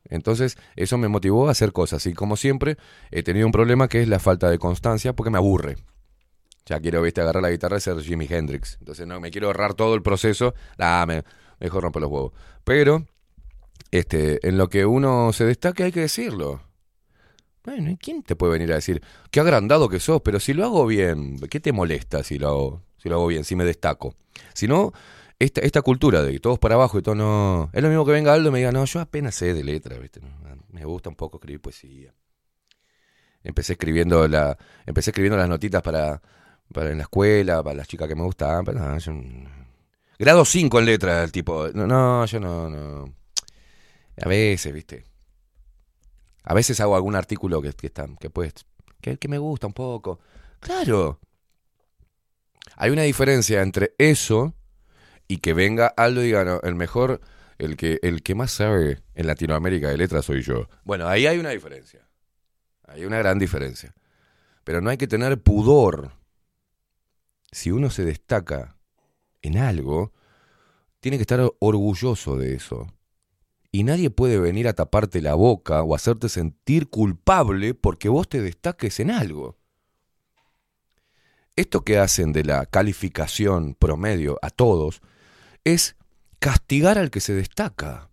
Entonces, 0.02 0.56
eso 0.74 0.98
me 0.98 1.06
motivó 1.06 1.46
a 1.46 1.52
hacer 1.52 1.72
cosas. 1.72 2.04
Y 2.06 2.12
como 2.12 2.36
siempre, 2.36 2.76
he 3.12 3.22
tenido 3.22 3.46
un 3.46 3.52
problema 3.52 3.86
que 3.86 4.02
es 4.02 4.08
la 4.08 4.18
falta 4.18 4.50
de 4.50 4.58
constancia 4.58 5.12
porque 5.12 5.30
me 5.30 5.38
aburre. 5.38 5.76
Ya 6.66 6.80
quiero, 6.80 7.02
viste, 7.02 7.20
agarrar 7.20 7.44
la 7.44 7.52
guitarra 7.52 7.76
y 7.76 7.80
ser 7.80 8.00
Jimi 8.00 8.26
Hendrix. 8.28 8.78
Entonces, 8.80 9.06
no, 9.06 9.20
me 9.20 9.30
quiero 9.30 9.46
ahorrar 9.46 9.74
todo 9.74 9.94
el 9.94 10.02
proceso. 10.02 10.54
Ah, 10.76 11.04
me, 11.06 11.22
mejor 11.60 11.84
romper 11.84 12.02
los 12.02 12.10
huevos. 12.10 12.32
Pero, 12.64 13.06
este, 13.90 14.46
en 14.46 14.58
lo 14.58 14.68
que 14.68 14.86
uno 14.86 15.32
se 15.32 15.44
destaque 15.44 15.84
hay 15.84 15.92
que 15.92 16.00
decirlo. 16.00 16.62
Bueno, 17.64 17.90
¿y 17.90 17.96
quién 17.96 18.22
te 18.22 18.36
puede 18.36 18.52
venir 18.52 18.72
a 18.72 18.76
decir 18.76 19.02
qué 19.30 19.40
agrandado 19.40 19.88
que 19.88 20.00
sos? 20.00 20.22
Pero 20.22 20.40
si 20.40 20.54
lo 20.54 20.64
hago 20.64 20.86
bien, 20.86 21.38
¿qué 21.50 21.60
te 21.60 21.72
molesta 21.72 22.22
si 22.22 22.38
lo 22.38 22.48
hago, 22.48 22.82
si 22.96 23.08
lo 23.08 23.16
hago 23.16 23.26
bien, 23.26 23.44
si 23.44 23.56
me 23.56 23.64
destaco? 23.64 24.14
Si 24.54 24.66
no, 24.66 24.92
esta, 25.38 25.60
esta 25.60 25.82
cultura 25.82 26.22
de 26.22 26.38
todos 26.40 26.58
para 26.58 26.76
abajo 26.76 26.98
y 26.98 27.02
todo 27.02 27.14
no. 27.14 27.70
Es 27.72 27.82
lo 27.82 27.88
mismo 27.88 28.04
que 28.06 28.12
venga 28.12 28.32
Aldo 28.32 28.48
y 28.48 28.52
me 28.52 28.58
diga, 28.58 28.72
no, 28.72 28.84
yo 28.84 29.00
apenas 29.00 29.34
sé 29.34 29.52
de 29.54 29.64
letra, 29.64 29.98
¿viste? 29.98 30.20
Me 30.70 30.84
gusta 30.84 31.10
un 31.10 31.16
poco 31.16 31.38
escribir 31.38 31.60
poesía. 31.60 32.14
Empecé 33.42 33.74
escribiendo 33.74 34.26
la, 34.28 34.56
empecé 34.86 35.10
escribiendo 35.10 35.36
las 35.36 35.48
notitas 35.48 35.82
para, 35.82 36.20
para 36.72 36.90
en 36.90 36.98
la 36.98 37.04
escuela, 37.04 37.62
para 37.62 37.76
las 37.76 37.88
chicas 37.88 38.08
que 38.08 38.14
me 38.14 38.22
gustaban, 38.22 38.64
pero 38.64 38.78
no, 38.78 38.98
grado 40.18 40.44
5 40.44 40.78
en 40.78 40.84
letra, 40.84 41.22
el 41.22 41.32
tipo. 41.32 41.68
No, 41.74 41.86
no, 41.86 42.26
yo 42.26 42.40
no, 42.40 42.68
no. 42.68 43.17
A 44.22 44.28
veces, 44.28 44.72
¿viste? 44.72 45.04
A 46.44 46.54
veces 46.54 46.80
hago 46.80 46.96
algún 46.96 47.14
artículo 47.14 47.60
que, 47.60 47.72
que 47.72 47.88
está, 47.88 48.06
que 48.18 48.30
puede, 48.30 48.52
que, 49.00 49.18
que 49.18 49.28
me 49.28 49.38
gusta 49.38 49.66
un 49.66 49.74
poco. 49.74 50.20
Claro. 50.60 51.20
Hay 52.76 52.90
una 52.90 53.02
diferencia 53.02 53.62
entre 53.62 53.94
eso 53.98 54.54
y 55.26 55.38
que 55.38 55.52
venga 55.52 55.88
Aldo 55.88 56.22
y 56.22 56.26
diga, 56.26 56.44
no, 56.44 56.60
el 56.62 56.74
mejor, 56.74 57.20
el 57.58 57.76
que, 57.76 57.98
el 58.02 58.22
que 58.22 58.34
más 58.34 58.52
sabe 58.52 59.02
en 59.14 59.26
Latinoamérica 59.26 59.88
de 59.88 59.98
letras 59.98 60.24
soy 60.24 60.42
yo. 60.42 60.68
Bueno, 60.84 61.06
ahí 61.06 61.26
hay 61.26 61.38
una 61.38 61.50
diferencia. 61.50 62.08
Hay 62.86 63.04
una 63.04 63.18
gran 63.18 63.38
diferencia. 63.38 63.94
Pero 64.64 64.80
no 64.80 64.90
hay 64.90 64.96
que 64.96 65.06
tener 65.06 65.42
pudor. 65.42 66.12
Si 67.52 67.70
uno 67.70 67.90
se 67.90 68.04
destaca 68.04 68.76
en 69.42 69.58
algo, 69.58 70.12
tiene 71.00 71.18
que 71.18 71.22
estar 71.22 71.40
orgulloso 71.58 72.36
de 72.36 72.54
eso. 72.54 72.86
Y 73.70 73.84
nadie 73.84 74.10
puede 74.10 74.38
venir 74.38 74.66
a 74.66 74.72
taparte 74.72 75.20
la 75.20 75.34
boca 75.34 75.82
o 75.82 75.94
hacerte 75.94 76.28
sentir 76.28 76.88
culpable 76.88 77.74
porque 77.74 78.08
vos 78.08 78.28
te 78.28 78.40
destaques 78.40 78.98
en 79.00 79.10
algo. 79.10 79.58
Esto 81.54 81.82
que 81.82 81.98
hacen 81.98 82.32
de 82.32 82.44
la 82.44 82.66
calificación 82.66 83.74
promedio 83.74 84.38
a 84.42 84.50
todos 84.50 85.02
es 85.64 85.96
castigar 86.38 86.98
al 86.98 87.10
que 87.10 87.20
se 87.20 87.34
destaca. 87.34 88.10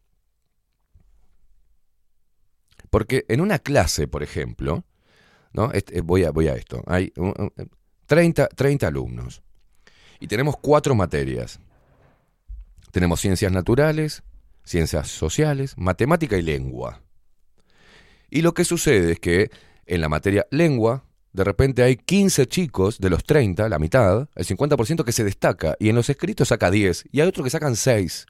Porque 2.90 3.26
en 3.28 3.42
una 3.42 3.60
clase, 3.60 4.08
por 4.08 4.24
ejemplo, 4.24 4.84
¿no? 5.54 5.72
Este, 5.72 6.02
voy, 6.02 6.24
a, 6.24 6.32
voy 6.32 6.48
a 6.48 6.56
esto. 6.56 6.84
Hay 6.88 7.14
un- 7.18 7.34
un- 7.38 7.54
30, 8.08 8.48
30 8.50 8.88
alumnos 8.88 9.42
y 10.20 10.28
tenemos 10.28 10.58
cuatro 10.58 10.96
materias. 10.96 11.60
Tenemos 12.92 13.20
ciencias 13.22 13.52
naturales, 13.52 14.24
ciencias 14.66 15.08
sociales, 15.08 15.76
matemática 15.78 16.38
y 16.38 16.42
lengua. 16.42 17.02
Y 18.30 18.42
lo 18.42 18.54
que 18.54 18.66
sucede 18.66 19.14
es 19.14 19.20
que 19.20 19.50
en 19.86 20.02
la 20.02 20.10
materia 20.10 20.46
lengua, 20.52 21.06
de 21.32 21.44
repente 21.44 21.84
hay 21.84 21.96
15 21.96 22.48
chicos 22.48 23.00
de 23.00 23.10
los 23.10 23.24
30, 23.24 23.70
la 23.70 23.80
mitad, 23.80 24.28
el 24.36 24.46
50% 24.46 25.04
que 25.04 25.12
se 25.12 25.24
destaca, 25.24 25.76
y 25.80 25.90
en 25.90 25.96
los 25.96 26.10
escritos 26.10 26.50
saca 26.50 26.72
10, 26.72 27.06
y 27.12 27.22
hay 27.22 27.28
otros 27.28 27.44
que 27.44 27.50
sacan 27.50 27.76
6, 27.76 28.26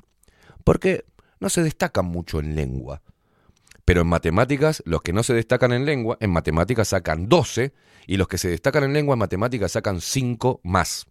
porque 0.64 1.06
no 1.40 1.50
se 1.50 1.64
destacan 1.64 2.06
mucho 2.06 2.40
en 2.40 2.56
lengua. 2.56 3.02
Pero 3.86 4.02
en 4.02 4.08
matemáticas, 4.08 4.82
los 4.86 5.02
que 5.02 5.14
no 5.14 5.24
se 5.24 5.34
destacan 5.34 5.72
en 5.72 5.86
lengua, 5.86 6.18
en 6.20 6.32
matemáticas 6.32 6.90
sacan 6.90 7.30
12, 7.30 7.74
y 8.08 8.18
los 8.18 8.28
que 8.28 8.38
se 8.38 8.50
destacan 8.50 8.84
en 8.84 8.94
lengua, 8.94 9.14
en 9.14 9.20
matemáticas 9.20 9.72
sacan 9.72 10.02
5 10.02 10.62
más. 10.64 11.06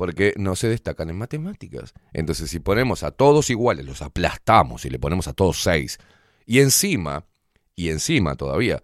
Porque 0.00 0.32
no 0.38 0.56
se 0.56 0.66
destacan 0.66 1.10
en 1.10 1.18
matemáticas. 1.18 1.92
Entonces, 2.14 2.48
si 2.48 2.58
ponemos 2.58 3.02
a 3.02 3.10
todos 3.10 3.50
iguales, 3.50 3.84
los 3.84 4.00
aplastamos 4.00 4.86
y 4.86 4.88
le 4.88 4.98
ponemos 4.98 5.28
a 5.28 5.34
todos 5.34 5.62
6, 5.62 5.98
y 6.46 6.60
encima, 6.60 7.26
y 7.76 7.90
encima 7.90 8.34
todavía, 8.34 8.82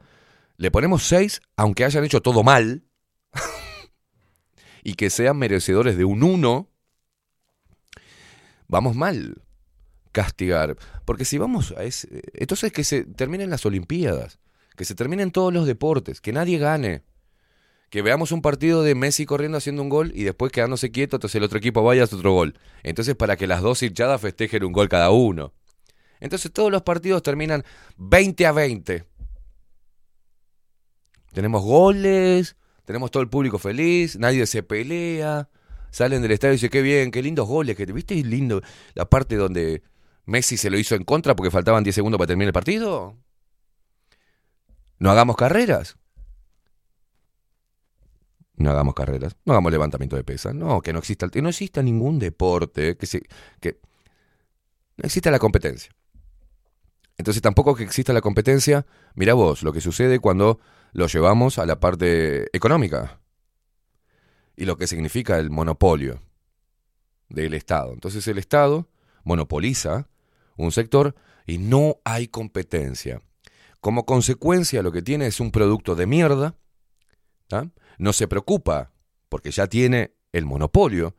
le 0.59 0.71
ponemos 0.71 1.05
6 1.05 1.41
aunque 1.57 1.87
hayan 1.87 2.05
hecho 2.05 2.21
todo 2.21 2.43
mal, 2.43 2.85
y 4.85 4.93
que 4.93 5.09
sean 5.09 5.39
merecedores 5.39 5.97
de 5.97 6.05
un 6.05 6.23
1, 6.23 6.69
vamos 8.69 8.95
mal. 8.95 9.43
Castigar. 10.13 10.77
Porque 11.07 11.25
si 11.25 11.39
vamos 11.39 11.73
a 11.79 11.85
ese. 11.85 12.25
Entonces 12.35 12.73
que 12.73 12.85
se 12.85 13.05
terminen 13.05 13.49
las 13.49 13.65
Olimpiadas. 13.65 14.39
Que 14.77 14.85
se 14.85 14.95
terminen 14.95 15.31
todos 15.31 15.51
los 15.51 15.67
deportes. 15.67 16.21
Que 16.21 16.35
nadie 16.35 16.59
gane. 16.59 17.05
Que 17.91 18.03
veamos 18.03 18.33
un 18.33 18.43
partido 18.43 18.83
de 18.83 18.95
Messi 18.95 19.27
corriendo 19.27 19.59
haciendo 19.59 19.83
un 19.83 19.89
gol 19.89 20.13
y 20.15 20.25
después 20.25 20.51
quedándose 20.51 20.91
quieto, 20.91 21.17
entonces 21.17 21.37
el 21.37 21.45
otro 21.45 21.59
equipo 21.59 21.83
vaya 21.83 22.03
a 22.03 22.05
otro 22.05 22.33
gol. 22.33 22.59
Entonces 22.83 23.15
para 23.15 23.37
que 23.37 23.47
las 23.47 23.63
dos 23.63 23.83
hinchadas 23.83 24.21
festejen 24.21 24.65
un 24.65 24.73
gol 24.73 24.89
cada 24.89 25.11
uno. 25.11 25.53
Entonces 26.21 26.53
todos 26.53 26.73
los 26.73 26.83
partidos 26.83 27.23
terminan 27.23 27.65
20 27.97 28.47
a 28.47 28.53
20. 28.53 29.05
Tenemos 31.33 31.63
goles, 31.63 32.57
tenemos 32.85 33.11
todo 33.11 33.23
el 33.23 33.29
público 33.29 33.59
feliz, 33.59 34.17
nadie 34.17 34.47
se 34.47 34.63
pelea, 34.63 35.49
salen 35.91 36.23
del 36.23 36.33
estadio 36.33 36.53
y 36.53 36.57
dicen, 36.57 36.71
qué 36.71 36.83
bien, 36.83 37.11
qué 37.11 37.23
lindos 37.23 37.47
goles, 37.47 37.77
que 37.77 37.85
¿viste 37.87 38.15
lindo 38.15 38.63
la 38.95 39.09
parte 39.09 39.37
donde 39.37 39.83
Messi 40.25 40.57
se 40.57 40.71
lo 40.71 40.79
hizo 40.79 40.95
en 40.95 41.05
contra 41.05 41.37
porque 41.37 41.51
faltaban 41.51 41.85
10 41.85 41.95
segundos 41.95 42.19
para 42.19 42.29
terminar 42.29 42.49
el 42.49 42.53
partido? 42.55 43.17
No 44.99 45.11
hagamos 45.11 45.37
carreras. 45.37 45.99
No 48.57 48.71
hagamos 48.71 48.95
carreras, 48.95 49.37
no 49.45 49.53
hagamos 49.53 49.71
levantamiento 49.71 50.17
de 50.17 50.25
pesas, 50.25 50.55
no, 50.55 50.81
que 50.81 50.93
no 50.93 50.99
exista, 50.99 51.29
que 51.29 51.43
no 51.43 51.51
exista 51.51 51.83
ningún 51.83 52.19
deporte, 52.19 52.97
que, 52.97 53.07
se, 53.07 53.23
que 53.61 53.81
no 54.97 55.05
exista 55.05 55.31
la 55.31 55.39
competencia. 55.39 55.95
Entonces 57.19 57.43
tampoco 57.43 57.75
que 57.75 57.85
exista 57.85 58.13
la 58.13 58.21
competencia, 58.21 58.87
mira 59.15 59.35
vos 59.35 59.63
lo 59.63 59.73
que 59.73 59.81
sucede 59.81 60.19
cuando 60.19 60.59
lo 60.93 61.07
llevamos 61.07 61.59
a 61.59 61.67
la 61.67 61.81
parte 61.81 62.49
económica 62.57 63.21
y 64.57 64.65
lo 64.65 64.77
que 64.77 64.87
significa 64.87 65.39
el 65.39 65.51
monopolio 65.51 66.23
del 67.29 67.55
Estado. 67.55 67.93
Entonces 67.93 68.27
el 68.29 68.39
Estado 68.39 68.89
monopoliza 69.25 70.09
un 70.57 70.73
sector 70.73 71.15
y 71.47 71.59
no 71.59 71.99
hay 72.05 72.29
competencia. 72.29 73.23
Como 73.81 74.07
consecuencia 74.07 74.83
lo 74.83 74.93
que 74.93 75.03
tiene 75.03 75.27
es 75.27 75.41
un 75.41 75.51
producto 75.51 75.95
de 75.95 76.07
mierda. 76.07 76.55
No 77.99 78.13
se 78.13 78.29
preocupa 78.29 78.93
porque 79.29 79.51
ya 79.51 79.67
tiene 79.67 80.15
el 80.33 80.45
monopolio 80.45 81.17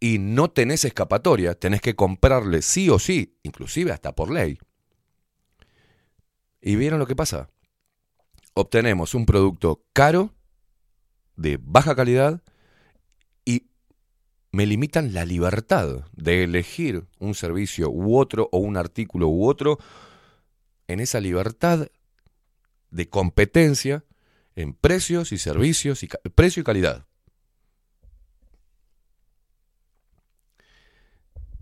y 0.00 0.18
no 0.18 0.50
tenés 0.50 0.84
escapatoria, 0.84 1.54
tenés 1.54 1.80
que 1.80 1.94
comprarle 1.94 2.62
sí 2.62 2.90
o 2.90 2.98
sí, 2.98 3.38
inclusive 3.42 3.92
hasta 3.92 4.14
por 4.14 4.30
ley. 4.30 4.58
¿Y 6.60 6.76
vieron 6.76 6.98
lo 6.98 7.06
que 7.06 7.16
pasa? 7.16 7.50
Obtenemos 8.54 9.14
un 9.14 9.26
producto 9.26 9.84
caro, 9.92 10.34
de 11.36 11.58
baja 11.60 11.94
calidad, 11.94 12.42
y 13.44 13.68
me 14.50 14.66
limitan 14.66 15.14
la 15.14 15.24
libertad 15.24 16.04
de 16.12 16.44
elegir 16.44 17.06
un 17.18 17.34
servicio 17.34 17.88
u 17.88 18.18
otro, 18.18 18.48
o 18.52 18.58
un 18.58 18.76
artículo 18.76 19.28
u 19.28 19.46
otro, 19.46 19.78
en 20.88 21.00
esa 21.00 21.20
libertad 21.20 21.86
de 22.90 23.08
competencia 23.08 24.04
en 24.56 24.74
precios 24.74 25.32
y 25.32 25.38
servicios, 25.38 26.02
y 26.02 26.08
precio 26.34 26.60
y 26.60 26.64
calidad. 26.64 27.06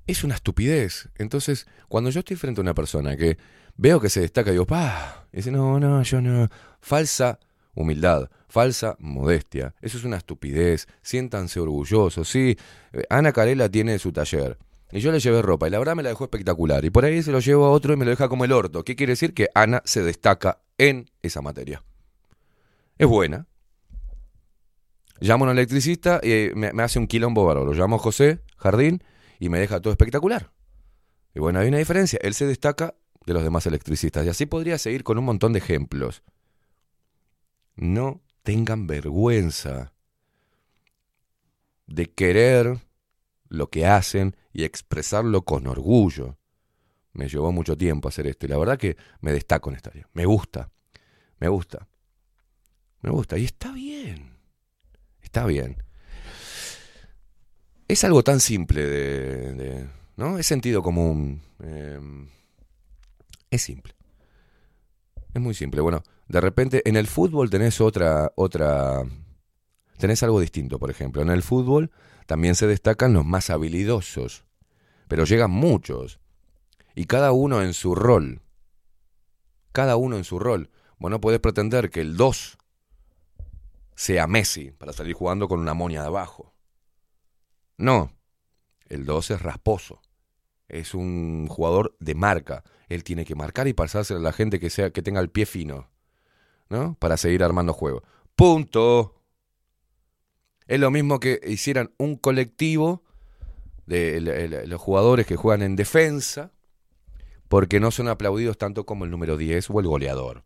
Es 0.06 0.24
una 0.24 0.34
estupidez. 0.34 1.08
Entonces, 1.16 1.66
cuando 1.88 2.10
yo 2.10 2.20
estoy 2.20 2.36
frente 2.36 2.60
a 2.60 2.62
una 2.62 2.74
persona 2.74 3.16
que 3.16 3.38
veo 3.76 4.00
que 4.00 4.08
se 4.08 4.20
destaca, 4.20 4.50
digo, 4.50 4.66
pa, 4.66 5.26
y 5.32 5.38
dice, 5.38 5.50
no, 5.50 5.78
no, 5.78 6.02
yo 6.02 6.20
no. 6.20 6.48
Falsa 6.80 7.38
humildad, 7.74 8.28
falsa 8.48 8.96
modestia. 8.98 9.74
Eso 9.80 9.98
es 9.98 10.04
una 10.04 10.16
estupidez. 10.16 10.88
Siéntanse 11.02 11.60
orgullosos. 11.60 12.28
Sí, 12.28 12.56
eh, 12.92 13.04
Ana 13.08 13.32
Carela 13.32 13.68
tiene 13.68 13.98
su 13.98 14.12
taller. 14.12 14.58
Y 14.92 15.00
yo 15.00 15.12
le 15.12 15.20
llevé 15.20 15.40
ropa 15.40 15.68
y 15.68 15.70
la 15.70 15.78
verdad 15.78 15.94
me 15.94 16.02
la 16.02 16.08
dejó 16.08 16.24
espectacular. 16.24 16.84
Y 16.84 16.90
por 16.90 17.04
ahí 17.04 17.22
se 17.22 17.30
lo 17.30 17.38
llevo 17.38 17.66
a 17.66 17.70
otro 17.70 17.92
y 17.92 17.96
me 17.96 18.04
lo 18.04 18.10
deja 18.10 18.28
como 18.28 18.44
el 18.44 18.52
orto. 18.52 18.84
¿Qué 18.84 18.96
quiere 18.96 19.12
decir? 19.12 19.34
Que 19.34 19.48
Ana 19.54 19.82
se 19.84 20.02
destaca 20.02 20.62
en 20.78 21.08
esa 21.22 21.42
materia. 21.42 21.82
Es 23.00 23.08
buena. 23.08 23.46
Llamo 25.20 25.46
a 25.46 25.48
un 25.48 25.56
electricista 25.56 26.20
y 26.22 26.32
eh, 26.32 26.52
me, 26.54 26.82
hace 26.82 26.98
un 26.98 27.06
quilombo 27.06 27.46
bárbaro. 27.46 27.64
Lo 27.64 27.72
llamo 27.72 27.96
José 27.96 28.42
Jardín 28.58 29.02
y 29.38 29.48
me 29.48 29.58
deja 29.58 29.80
todo 29.80 29.90
espectacular. 29.90 30.52
Y 31.34 31.40
bueno, 31.40 31.60
hay 31.60 31.68
una 31.68 31.78
diferencia. 31.78 32.18
Él 32.22 32.34
se 32.34 32.44
destaca 32.44 32.94
de 33.24 33.32
los 33.32 33.42
demás 33.42 33.64
electricistas. 33.64 34.26
Y 34.26 34.28
así 34.28 34.44
podría 34.44 34.76
seguir 34.76 35.02
con 35.02 35.16
un 35.16 35.24
montón 35.24 35.54
de 35.54 35.60
ejemplos. 35.60 36.22
No 37.74 38.20
tengan 38.42 38.86
vergüenza 38.86 39.94
de 41.86 42.12
querer 42.12 42.80
lo 43.48 43.70
que 43.70 43.86
hacen 43.86 44.36
y 44.52 44.64
expresarlo 44.64 45.46
con 45.46 45.66
orgullo. 45.68 46.36
Me 47.14 47.30
llevó 47.30 47.50
mucho 47.50 47.78
tiempo 47.78 48.08
hacer 48.08 48.26
esto 48.26 48.44
y 48.44 48.50
la 48.50 48.58
verdad 48.58 48.76
que 48.76 48.98
me 49.22 49.32
destaco 49.32 49.70
en 49.70 49.76
esta 49.76 49.88
área. 49.88 50.06
Me 50.12 50.26
gusta, 50.26 50.70
me 51.38 51.48
gusta, 51.48 51.88
me 53.02 53.10
gusta 53.10 53.38
y 53.38 53.44
está 53.44 53.72
bien, 53.72 54.36
está 55.20 55.46
bien. 55.46 55.82
Es 57.88 58.04
algo 58.04 58.22
tan 58.22 58.40
simple 58.40 58.86
de, 58.86 59.88
¿no? 60.16 60.38
Es 60.38 60.46
sentido 60.46 60.82
común. 60.82 61.42
eh, 61.62 61.98
es 63.50 63.62
simple. 63.62 63.94
Es 65.34 65.40
muy 65.40 65.54
simple. 65.54 65.80
Bueno, 65.80 66.02
de 66.28 66.40
repente 66.40 66.82
en 66.88 66.96
el 66.96 67.06
fútbol 67.06 67.50
tenés 67.50 67.80
otra, 67.80 68.32
otra, 68.36 69.02
tenés 69.98 70.22
algo 70.22 70.40
distinto, 70.40 70.78
por 70.78 70.90
ejemplo. 70.90 71.22
En 71.22 71.30
el 71.30 71.42
fútbol 71.42 71.90
también 72.26 72.54
se 72.54 72.66
destacan 72.66 73.12
los 73.12 73.24
más 73.24 73.50
habilidosos, 73.50 74.44
pero 75.08 75.24
llegan 75.24 75.50
muchos. 75.50 76.20
Y 76.94 77.06
cada 77.06 77.32
uno 77.32 77.62
en 77.62 77.74
su 77.74 77.94
rol. 77.94 78.42
Cada 79.72 79.96
uno 79.96 80.16
en 80.16 80.24
su 80.24 80.38
rol. 80.38 80.70
Vos 80.98 81.10
no 81.10 81.20
podés 81.20 81.40
pretender 81.40 81.90
que 81.90 82.00
el 82.00 82.16
2 82.16 82.58
sea 84.00 84.26
Messi 84.26 84.70
para 84.70 84.94
salir 84.94 85.12
jugando 85.12 85.46
con 85.46 85.60
una 85.60 85.74
moña 85.74 86.00
de 86.00 86.06
abajo. 86.06 86.54
No. 87.76 88.10
El 88.88 89.04
2 89.04 89.32
es 89.32 89.42
rasposo. 89.42 90.00
Es 90.68 90.94
un 90.94 91.48
jugador 91.48 91.94
de 92.00 92.14
marca. 92.14 92.64
Él 92.88 93.04
tiene 93.04 93.26
que 93.26 93.34
marcar 93.34 93.68
y 93.68 93.74
pasarse 93.74 94.14
a 94.14 94.18
la 94.18 94.32
gente 94.32 94.58
que 94.58 94.70
sea 94.70 94.90
que 94.90 95.02
tenga 95.02 95.20
el 95.20 95.28
pie 95.28 95.44
fino, 95.44 95.90
¿no? 96.70 96.94
Para 96.94 97.18
seguir 97.18 97.44
armando 97.44 97.74
juego. 97.74 98.02
Punto. 98.34 99.22
Es 100.66 100.80
lo 100.80 100.90
mismo 100.90 101.20
que 101.20 101.38
hicieran 101.46 101.92
un 101.98 102.16
colectivo 102.16 103.04
de 103.84 104.64
los 104.66 104.80
jugadores 104.80 105.26
que 105.26 105.36
juegan 105.36 105.60
en 105.60 105.76
defensa, 105.76 106.52
porque 107.48 107.80
no 107.80 107.90
son 107.90 108.08
aplaudidos 108.08 108.56
tanto 108.56 108.86
como 108.86 109.04
el 109.04 109.10
número 109.10 109.36
10 109.36 109.68
o 109.68 109.80
el 109.80 109.86
goleador. 109.86 110.44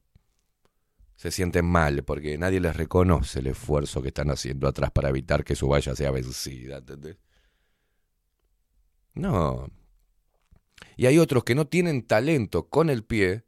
Se 1.17 1.31
sienten 1.31 1.65
mal 1.65 2.03
porque 2.05 2.37
nadie 2.39 2.61
les 2.61 2.77
reconoce 2.77 3.39
el 3.41 3.47
esfuerzo 3.49 4.03
que 4.03 4.09
están 4.09 4.31
haciendo 4.31 4.69
atrás 4.69 4.91
para 4.91 5.09
evitar 5.09 5.45
que 5.45 5.55
su 5.55 5.69
valla 5.69 5.95
sea 5.95 6.11
vencida. 6.11 6.83
No. 9.15 9.69
Y 10.97 11.07
hay 11.07 11.19
otros 11.19 11.45
que 11.45 11.55
no 11.55 11.67
tienen 11.67 12.07
talento 12.07 12.69
con 12.69 12.91
el 12.91 13.05
pie, 13.05 13.45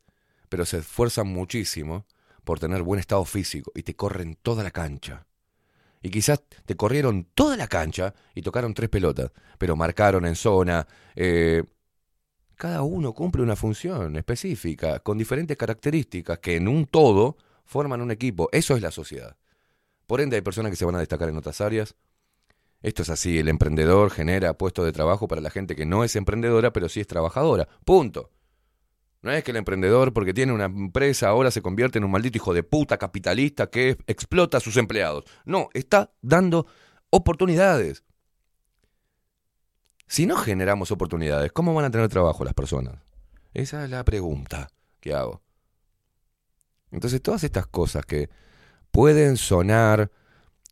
pero 0.49 0.65
se 0.65 0.79
esfuerzan 0.79 1.29
muchísimo 1.29 2.07
por 2.45 2.61
tener 2.61 2.83
buen 2.83 3.01
estado 3.01 3.25
físico 3.25 3.73
y 3.75 3.83
te 3.83 3.97
corren 3.97 4.37
toda 4.41 4.63
la 4.63 4.71
cancha. 4.71 5.27
Y 6.03 6.11
quizás 6.11 6.43
te 6.65 6.77
corrieron 6.77 7.25
toda 7.35 7.57
la 7.57 7.67
cancha 7.67 8.15
y 8.35 8.43
tocaron 8.43 8.75
tres 8.75 8.89
pelotas, 8.89 9.33
pero 9.59 9.75
marcaron 9.75 10.25
en 10.25 10.37
zona. 10.37 10.87
eh, 11.17 11.65
cada 12.55 12.83
uno 12.83 13.13
cumple 13.13 13.43
una 13.43 13.55
función 13.55 14.17
específica, 14.17 15.01
con 15.01 15.19
diferentes 15.19 15.57
características, 15.57 16.39
que 16.39 16.57
en 16.57 16.69
un 16.69 16.87
todo 16.87 17.37
forman 17.67 18.01
un 18.01 18.11
equipo. 18.11 18.49
Eso 18.53 18.75
es 18.75 18.83
la 18.83 18.91
sociedad. 18.91 19.37
Por 20.07 20.21
ende, 20.21 20.37
hay 20.37 20.43
personas 20.43 20.71
que 20.71 20.77
se 20.77 20.85
van 20.85 20.95
a 20.95 21.01
destacar 21.01 21.29
en 21.29 21.37
otras 21.37 21.61
áreas. 21.61 21.97
Esto 22.81 23.03
es 23.03 23.11
así, 23.11 23.39
el 23.39 23.49
emprendedor 23.49 24.11
genera 24.11 24.57
puestos 24.57 24.85
de 24.85 24.93
trabajo 24.93 25.27
para 25.29 25.41
la 25.41 25.51
gente 25.51 25.75
que 25.75 25.87
no 25.87 26.05
es 26.05 26.15
emprendedora, 26.15 26.73
pero 26.73 26.89
sí 26.89 27.01
es 27.01 27.07
trabajadora. 27.07 27.69
Punto. 27.85 28.31
No 29.23 29.33
es 29.33 29.43
que 29.43 29.51
el 29.51 29.57
emprendedor, 29.57 30.13
porque 30.13 30.33
tiene 30.33 30.53
una 30.53 30.67
empresa, 30.67 31.29
ahora 31.29 31.51
se 31.51 31.63
convierte 31.63 31.99
en 31.99 32.05
un 32.05 32.13
maldito 32.13 32.37
hijo 32.37 32.55
de 32.55 32.63
puta 32.63 32.97
capitalista 32.97 33.69
que 33.69 33.97
explota 34.07 34.59
a 34.59 34.61
sus 34.61 34.77
empleados. 34.77 35.25
No, 35.45 35.69
está 35.75 36.13
dando 36.23 36.67
oportunidades. 37.11 38.05
Si 40.07 40.27
no 40.27 40.37
generamos 40.37 40.93
oportunidades, 40.93 41.51
¿cómo 41.51 41.75
van 41.75 41.87
a 41.87 41.91
tener 41.91 42.09
trabajo 42.09 42.45
las 42.45 42.55
personas? 42.55 43.03
Esa 43.53 43.83
es 43.83 43.91
la 43.91 44.05
pregunta 44.05 44.69
que 45.01 45.15
hago. 45.15 45.43
Entonces, 46.91 47.21
todas 47.23 47.45
estas 47.45 47.67
cosas 47.67 48.05
que 48.07 48.29
pueden 48.91 49.37
sonar, 49.37 50.11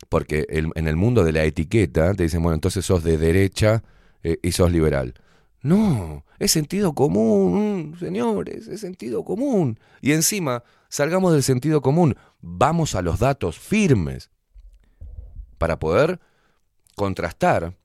porque 0.08 0.46
en 0.48 0.86
el 0.86 0.96
mundo 0.96 1.24
de 1.24 1.32
la 1.32 1.44
etiqueta 1.44 2.14
te 2.14 2.24
dicen, 2.24 2.42
bueno, 2.42 2.54
entonces 2.54 2.84
sos 2.84 3.02
de 3.02 3.18
derecha 3.18 3.82
eh, 4.22 4.38
y 4.42 4.52
sos 4.52 4.72
liberal. 4.72 5.14
No, 5.60 6.24
es 6.38 6.50
sentido 6.50 6.94
común, 6.94 7.92
mm, 7.92 7.98
señores, 7.98 8.68
es 8.68 8.80
sentido 8.80 9.24
común. 9.24 9.78
Y 10.02 10.12
encima, 10.12 10.62
salgamos 10.88 11.32
del 11.32 11.42
sentido 11.42 11.80
común, 11.80 12.16
vamos 12.40 12.94
a 12.94 13.02
los 13.02 13.18
datos 13.18 13.58
firmes 13.58 14.30
para 15.56 15.78
poder 15.78 16.20
contrastar 16.96 17.76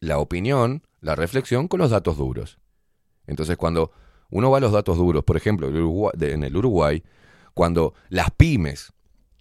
la 0.00 0.18
opinión, 0.18 0.82
la 1.00 1.14
reflexión 1.14 1.66
con 1.66 1.80
los 1.80 1.90
datos 1.90 2.18
duros. 2.18 2.58
Entonces, 3.26 3.56
cuando 3.56 3.90
uno 4.30 4.50
va 4.50 4.58
a 4.58 4.60
los 4.60 4.72
datos 4.72 4.98
duros, 4.98 5.24
por 5.24 5.36
ejemplo, 5.36 5.68
en 5.68 6.44
el 6.44 6.56
Uruguay, 6.56 7.02
cuando 7.58 7.92
las 8.08 8.30
pymes, 8.30 8.92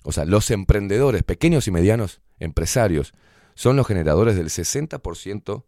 o 0.04 0.12
sea, 0.12 0.26
los 0.26 0.50
emprendedores, 0.50 1.22
pequeños 1.22 1.68
y 1.68 1.72
medianos 1.72 2.20
empresarios, 2.40 3.14
son 3.54 3.76
los 3.76 3.86
generadores 3.86 4.36
del 4.36 4.50
60% 4.50 5.64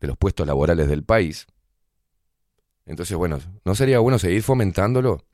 de 0.00 0.06
los 0.06 0.16
puestos 0.16 0.46
laborales 0.46 0.86
del 0.88 1.02
país, 1.02 1.48
entonces, 2.86 3.16
bueno, 3.16 3.40
¿no 3.64 3.74
sería 3.74 3.98
bueno 3.98 4.18
seguir 4.18 4.42
fomentándolo? 4.42 5.24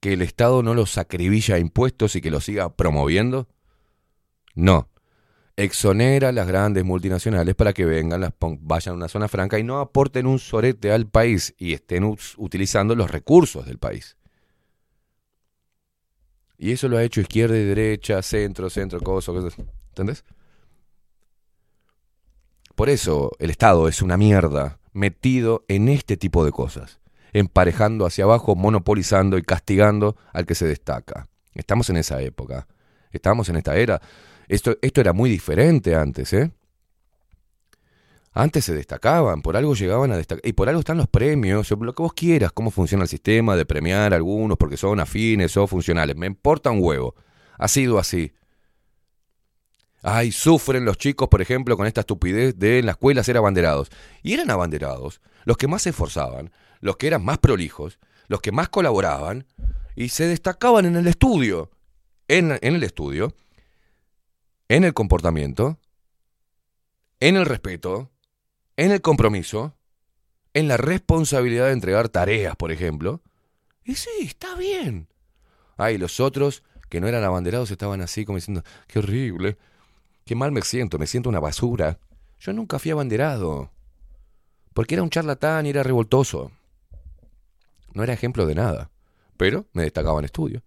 ¿Que 0.00 0.12
el 0.12 0.22
Estado 0.22 0.62
no 0.62 0.74
los 0.74 0.98
acribilla 0.98 1.56
a 1.56 1.58
impuestos 1.58 2.16
y 2.16 2.20
que 2.20 2.30
los 2.30 2.44
siga 2.44 2.74
promoviendo? 2.74 3.48
No. 4.54 4.88
Exonera 5.56 6.28
a 6.28 6.32
las 6.32 6.46
grandes 6.46 6.84
multinacionales 6.84 7.54
para 7.54 7.72
que 7.72 7.84
vengan, 7.84 8.20
las 8.20 8.32
vayan 8.40 8.92
a 8.94 8.96
una 8.96 9.08
zona 9.08 9.28
franca 9.28 9.58
y 9.58 9.64
no 9.64 9.80
aporten 9.80 10.26
un 10.26 10.38
sorete 10.38 10.92
al 10.92 11.08
país 11.08 11.54
y 11.58 11.72
estén 11.72 12.04
utilizando 12.36 12.94
los 12.94 13.10
recursos 13.10 13.66
del 13.66 13.78
país. 13.78 14.17
Y 16.58 16.72
eso 16.72 16.88
lo 16.88 16.98
ha 16.98 17.04
hecho 17.04 17.20
izquierda 17.20 17.56
y 17.56 17.64
derecha, 17.64 18.20
centro, 18.20 18.68
centro, 18.68 19.00
coso, 19.00 19.32
cosas. 19.32 19.54
¿Entendés? 19.90 20.24
Por 22.74 22.88
eso 22.88 23.32
el 23.38 23.50
Estado 23.50 23.88
es 23.88 24.02
una 24.02 24.16
mierda 24.16 24.78
metido 24.92 25.64
en 25.68 25.88
este 25.88 26.16
tipo 26.16 26.44
de 26.44 26.50
cosas, 26.50 27.00
emparejando 27.32 28.06
hacia 28.06 28.24
abajo, 28.24 28.56
monopolizando 28.56 29.38
y 29.38 29.42
castigando 29.42 30.16
al 30.32 30.46
que 30.46 30.56
se 30.56 30.66
destaca. 30.66 31.28
Estamos 31.54 31.90
en 31.90 31.96
esa 31.96 32.20
época, 32.22 32.66
estamos 33.12 33.48
en 33.48 33.56
esta 33.56 33.76
era. 33.76 34.00
Esto, 34.48 34.76
esto 34.82 35.00
era 35.00 35.12
muy 35.12 35.30
diferente 35.30 35.94
antes, 35.94 36.32
¿eh? 36.32 36.52
Antes 38.32 38.64
se 38.64 38.74
destacaban, 38.74 39.42
por 39.42 39.56
algo 39.56 39.74
llegaban 39.74 40.12
a 40.12 40.16
destacar, 40.16 40.46
y 40.46 40.52
por 40.52 40.68
algo 40.68 40.80
están 40.80 40.98
los 40.98 41.08
premios, 41.08 41.70
lo 41.70 41.94
que 41.94 42.02
vos 42.02 42.12
quieras, 42.12 42.52
cómo 42.52 42.70
funciona 42.70 43.04
el 43.04 43.08
sistema 43.08 43.56
de 43.56 43.66
premiar 43.66 44.12
a 44.12 44.16
algunos 44.16 44.56
porque 44.58 44.76
son 44.76 45.00
afines 45.00 45.56
o 45.56 45.66
funcionales. 45.66 46.16
Me 46.16 46.26
importa 46.26 46.70
un 46.70 46.80
huevo. 46.80 47.14
Ha 47.58 47.68
sido 47.68 47.98
así. 47.98 48.32
Ay, 50.02 50.30
sufren 50.30 50.84
los 50.84 50.96
chicos, 50.96 51.28
por 51.28 51.42
ejemplo, 51.42 51.76
con 51.76 51.86
esta 51.86 52.02
estupidez 52.02 52.56
de 52.56 52.78
en 52.78 52.86
la 52.86 52.92
escuela 52.92 53.24
ser 53.24 53.36
abanderados. 53.36 53.90
Y 54.22 54.34
eran 54.34 54.50
abanderados 54.50 55.20
los 55.44 55.56
que 55.56 55.66
más 55.66 55.82
se 55.82 55.90
esforzaban, 55.90 56.52
los 56.80 56.96
que 56.96 57.08
eran 57.08 57.24
más 57.24 57.38
prolijos, 57.38 57.98
los 58.28 58.40
que 58.40 58.52
más 58.52 58.68
colaboraban 58.68 59.46
y 59.96 60.10
se 60.10 60.26
destacaban 60.26 60.86
en 60.86 60.96
el 60.96 61.06
estudio. 61.08 61.70
En, 62.28 62.58
en 62.60 62.74
el 62.74 62.84
estudio, 62.84 63.34
en 64.68 64.84
el 64.84 64.92
comportamiento, 64.92 65.78
en 67.20 67.36
el 67.36 67.46
respeto, 67.46 68.10
en 68.78 68.92
el 68.92 69.02
compromiso, 69.02 69.74
en 70.54 70.68
la 70.68 70.76
responsabilidad 70.76 71.66
de 71.66 71.72
entregar 71.72 72.08
tareas, 72.08 72.54
por 72.56 72.70
ejemplo. 72.70 73.20
Y 73.84 73.96
sí, 73.96 74.08
está 74.20 74.54
bien. 74.54 75.08
Ay, 75.76 75.98
los 75.98 76.20
otros 76.20 76.62
que 76.88 77.00
no 77.00 77.08
eran 77.08 77.24
abanderados 77.24 77.70
estaban 77.72 78.00
así 78.00 78.24
como 78.24 78.36
diciendo, 78.38 78.62
qué 78.86 79.00
horrible, 79.00 79.58
qué 80.24 80.36
mal 80.36 80.52
me 80.52 80.62
siento, 80.62 80.96
me 80.96 81.08
siento 81.08 81.28
una 81.28 81.40
basura. 81.40 81.98
Yo 82.38 82.52
nunca 82.52 82.78
fui 82.78 82.92
abanderado, 82.92 83.72
porque 84.74 84.94
era 84.94 85.02
un 85.02 85.10
charlatán 85.10 85.66
y 85.66 85.70
era 85.70 85.82
revoltoso. 85.82 86.52
No 87.94 88.04
era 88.04 88.12
ejemplo 88.12 88.46
de 88.46 88.54
nada, 88.54 88.90
pero 89.36 89.66
me 89.72 89.82
destacaba 89.82 90.20
en 90.20 90.26
estudio. 90.26 90.62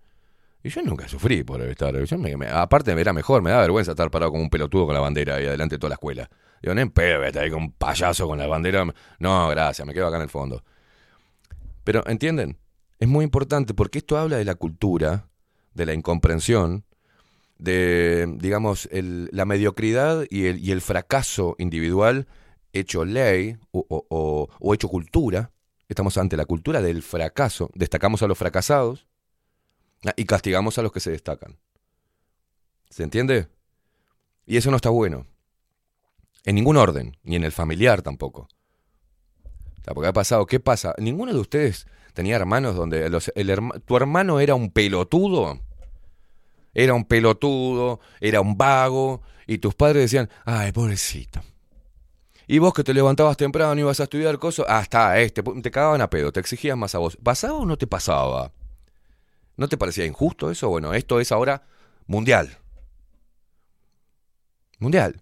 Y 0.63 0.69
yo 0.69 0.81
nunca 0.83 1.07
sufrí 1.07 1.43
por 1.43 1.61
estar. 1.61 1.95
yo 2.03 2.17
me- 2.17 2.35
me- 2.35 2.47
era 2.47 3.13
mejor, 3.13 3.41
me 3.41 3.51
da 3.51 3.61
vergüenza 3.61 3.91
estar 3.91 4.11
parado 4.11 4.31
como 4.31 4.43
un 4.43 4.49
pelotudo 4.49 4.85
con 4.85 4.95
la 4.95 4.99
bandera 5.01 5.35
ahí 5.35 5.45
adelante 5.47 5.75
de 5.75 5.79
toda 5.79 5.89
la 5.89 5.95
escuela. 5.95 6.29
Digo, 6.61 6.75
no 6.75 6.81
estar 6.81 7.43
ahí 7.43 7.49
con 7.49 7.63
un 7.63 7.71
payaso 7.71 8.27
con 8.27 8.37
la 8.37 8.47
bandera. 8.47 8.85
No, 9.19 9.49
gracias, 9.49 9.85
me 9.85 9.93
quedo 9.93 10.07
acá 10.07 10.17
en 10.17 10.23
el 10.23 10.29
fondo. 10.29 10.63
Pero, 11.83 12.05
¿entienden? 12.07 12.57
Es 12.99 13.07
muy 13.07 13.23
importante 13.23 13.73
porque 13.73 13.99
esto 13.99 14.17
habla 14.17 14.37
de 14.37 14.45
la 14.45 14.55
cultura, 14.55 15.27
de 15.73 15.85
la 15.87 15.93
incomprensión, 15.93 16.85
de, 17.57 18.27
digamos, 18.37 18.87
la 18.91 19.45
mediocridad 19.45 20.25
y 20.29 20.69
el, 20.69 20.81
fracaso 20.81 21.55
individual 21.57 22.27
hecho 22.73 23.05
ley 23.05 23.57
o 23.71 24.73
hecho 24.73 24.87
cultura. 24.87 25.51
Estamos 25.91 26.17
ante 26.17 26.37
la 26.37 26.45
cultura 26.45 26.81
del 26.81 27.03
fracaso. 27.03 27.69
Destacamos 27.73 28.23
a 28.23 28.27
los 28.27 28.37
fracasados 28.37 29.07
ah, 30.05 30.13
y 30.15 30.23
castigamos 30.23 30.77
a 30.77 30.83
los 30.83 30.93
que 30.93 31.01
se 31.01 31.11
destacan. 31.11 31.57
¿Se 32.89 33.03
entiende? 33.03 33.49
Y 34.45 34.55
eso 34.55 34.71
no 34.71 34.77
está 34.77 34.89
bueno. 34.89 35.25
En 36.43 36.55
ningún 36.55 36.77
orden, 36.77 37.17
ni 37.23 37.35
en 37.35 37.43
el 37.43 37.51
familiar 37.51 38.01
tampoco. 38.01 38.47
O 39.79 39.83
sea, 39.83 39.93
porque 39.93 40.07
ha 40.07 40.13
pasado, 40.13 40.45
¿qué 40.45 40.59
pasa? 40.59 40.93
¿Ninguno 40.97 41.33
de 41.33 41.39
ustedes 41.39 41.87
tenía 42.13 42.35
hermanos 42.35 42.75
donde 42.75 43.09
los- 43.09 43.31
tu 43.85 43.97
hermano 43.97 44.39
era 44.39 44.55
un 44.55 44.71
pelotudo? 44.71 45.59
Era 46.73 46.93
un 46.93 47.05
pelotudo, 47.05 47.99
era 48.19 48.41
un 48.41 48.57
vago, 48.57 49.21
y 49.45 49.57
tus 49.57 49.75
padres 49.75 50.03
decían, 50.03 50.29
ay, 50.45 50.71
pobrecito. 50.71 51.41
Y 52.47 52.59
vos 52.59 52.73
que 52.73 52.83
te 52.83 52.93
levantabas 52.93 53.37
temprano 53.37 53.75
y 53.75 53.79
ibas 53.81 53.99
a 53.99 54.03
estudiar 54.03 54.37
cosas, 54.39 54.65
está, 54.81 55.19
este, 55.19 55.41
te 55.43 55.71
cagaban 55.71 56.01
a 56.01 56.09
pedo, 56.09 56.31
te 56.31 56.39
exigían 56.39 56.79
más 56.79 56.95
a 56.95 56.99
vos. 56.99 57.17
¿Pasaba 57.21 57.53
o 57.53 57.65
no 57.65 57.77
te 57.77 57.87
pasaba? 57.87 58.51
¿No 59.57 59.67
te 59.67 59.77
parecía 59.77 60.05
injusto 60.05 60.49
eso? 60.49 60.69
Bueno, 60.69 60.93
esto 60.93 61.19
es 61.19 61.31
ahora 61.31 61.63
mundial. 62.07 62.57
Mundial. 64.79 65.21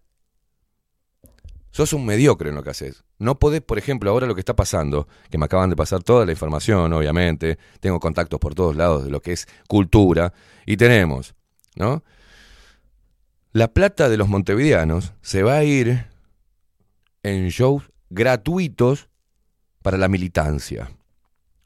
Sos 1.71 1.93
un 1.93 2.05
mediocre 2.05 2.49
en 2.49 2.55
lo 2.55 2.63
que 2.63 2.71
haces. 2.71 3.03
No 3.19 3.37
podés, 3.37 3.61
por 3.61 3.77
ejemplo, 3.77 4.09
ahora 4.09 4.27
lo 4.27 4.33
que 4.33 4.41
está 4.41 4.55
pasando, 4.55 5.07
que 5.29 5.37
me 5.37 5.45
acaban 5.45 5.69
de 5.69 5.75
pasar 5.75 6.03
toda 6.03 6.25
la 6.25 6.31
información, 6.31 6.91
obviamente, 6.93 7.59
tengo 7.79 7.99
contactos 7.99 8.39
por 8.39 8.55
todos 8.55 8.75
lados 8.75 9.03
de 9.03 9.11
lo 9.11 9.21
que 9.21 9.33
es 9.33 9.47
cultura, 9.67 10.33
y 10.65 10.77
tenemos, 10.77 11.35
¿no? 11.75 12.03
La 13.51 13.73
plata 13.73 14.09
de 14.09 14.17
los 14.17 14.27
montevideanos 14.27 15.13
se 15.21 15.43
va 15.43 15.57
a 15.57 15.63
ir 15.63 16.05
en 17.23 17.49
shows 17.49 17.83
gratuitos 18.09 19.09
para 19.81 19.97
la 19.97 20.07
militancia. 20.07 20.91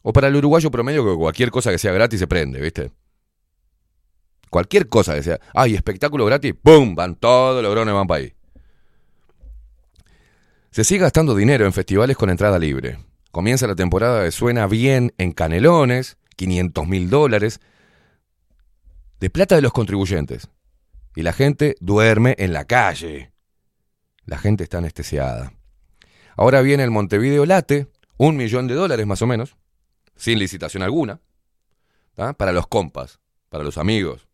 O 0.01 0.11
para 0.11 0.27
el 0.27 0.35
uruguayo 0.35 0.69
promedio 0.69 1.05
que 1.05 1.15
cualquier 1.15 1.51
cosa 1.51 1.71
que 1.71 1.77
sea 1.77 1.93
gratis 1.93 2.19
se 2.19 2.27
prende, 2.27 2.59
¿viste? 2.59 2.91
Cualquier 4.49 4.88
cosa 4.88 5.15
que 5.15 5.23
sea. 5.23 5.39
Ay, 5.53 5.75
espectáculo 5.75 6.25
gratis, 6.25 6.53
¡pum! 6.61 6.93
Van 6.93 7.15
todos 7.15 7.63
los 7.63 7.71
grones 7.71 7.93
van 7.93 8.07
para 8.07 8.21
ahí. 8.21 8.34
Se 10.73 10.83
sigue 10.83 11.01
gastando 11.01 11.35
dinero 11.35 11.67
en 11.67 11.71
festivales 11.71 12.17
con 12.17 12.31
entrada 12.31 12.57
libre. 12.57 12.97
Comienza 13.29 13.67
la 13.67 13.75
temporada 13.75 14.23
de 14.23 14.31
Suena 14.31 14.65
Bien 14.65 15.13
en 15.19 15.31
Canelones, 15.31 16.17
500 16.35 16.87
mil 16.87 17.11
dólares, 17.11 17.59
de 19.19 19.29
plata 19.29 19.55
de 19.55 19.61
los 19.61 19.71
contribuyentes. 19.71 20.49
Y 21.15 21.21
la 21.21 21.31
gente 21.31 21.75
duerme 21.79 22.33
en 22.39 22.53
la 22.53 22.65
calle. 22.65 23.33
La 24.25 24.39
gente 24.39 24.63
está 24.63 24.79
anestesiada. 24.79 25.53
Ahora 26.35 26.61
viene 26.61 26.83
el 26.83 26.89
Montevideo 26.89 27.45
Late, 27.45 27.91
un 28.17 28.35
millón 28.35 28.65
de 28.65 28.73
dólares 28.73 29.05
más 29.05 29.21
o 29.21 29.27
menos, 29.27 29.55
sin 30.15 30.39
licitación 30.39 30.81
alguna, 30.81 31.21
para 32.15 32.51
los 32.51 32.65
compas, 32.65 33.19
para 33.49 33.63
los 33.63 33.77
amigos. 33.77 34.27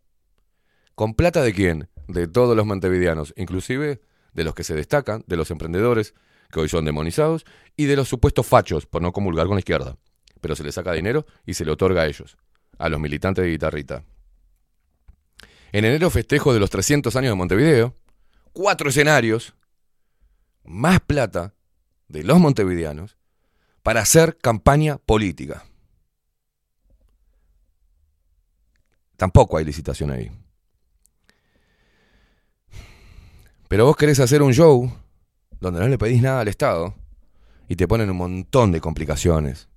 ¿Con 0.95 1.15
plata 1.15 1.41
de 1.41 1.53
quién? 1.53 1.89
De 2.07 2.29
todos 2.29 2.55
los 2.55 2.65
montevideanos, 2.65 3.33
inclusive 3.35 3.99
de 4.31 4.43
los 4.45 4.55
que 4.55 4.63
se 4.63 4.73
destacan, 4.73 5.25
de 5.27 5.35
los 5.35 5.51
emprendedores, 5.51 6.13
que 6.51 6.59
hoy 6.59 6.69
son 6.69 6.85
demonizados, 6.85 7.45
y 7.75 7.85
de 7.85 7.95
los 7.95 8.09
supuestos 8.09 8.45
fachos, 8.45 8.85
por 8.85 9.01
no 9.01 9.11
comulgar 9.11 9.47
con 9.47 9.55
la 9.55 9.59
izquierda. 9.59 9.97
Pero 10.41 10.55
se 10.55 10.63
les 10.63 10.75
saca 10.75 10.93
dinero 10.93 11.25
y 11.45 11.53
se 11.53 11.65
le 11.65 11.71
otorga 11.71 12.03
a 12.03 12.07
ellos, 12.07 12.37
a 12.77 12.89
los 12.89 12.99
militantes 12.99 13.43
de 13.43 13.51
guitarrita. 13.51 14.03
En 15.71 15.85
enero 15.85 16.09
festejo 16.09 16.53
de 16.53 16.59
los 16.59 16.69
300 16.69 17.15
años 17.15 17.31
de 17.31 17.35
Montevideo, 17.35 17.95
cuatro 18.53 18.89
escenarios, 18.89 19.53
más 20.63 20.99
plata 20.99 21.53
de 22.07 22.23
los 22.23 22.39
montevideanos 22.39 23.17
para 23.83 24.01
hacer 24.01 24.37
campaña 24.37 24.97
política. 24.97 25.65
Tampoco 29.15 29.57
hay 29.57 29.65
licitación 29.65 30.11
ahí. 30.11 30.31
Pero 33.67 33.85
vos 33.85 33.95
querés 33.95 34.19
hacer 34.19 34.41
un 34.41 34.53
show 34.53 34.91
donde 35.59 35.79
no 35.79 35.87
le 35.87 35.97
pedís 35.97 36.21
nada 36.21 36.41
al 36.41 36.47
Estado 36.47 36.95
y 37.67 37.75
te 37.75 37.87
ponen 37.87 38.09
un 38.09 38.17
montón 38.17 38.71
de 38.71 38.81
complicaciones 38.81 39.69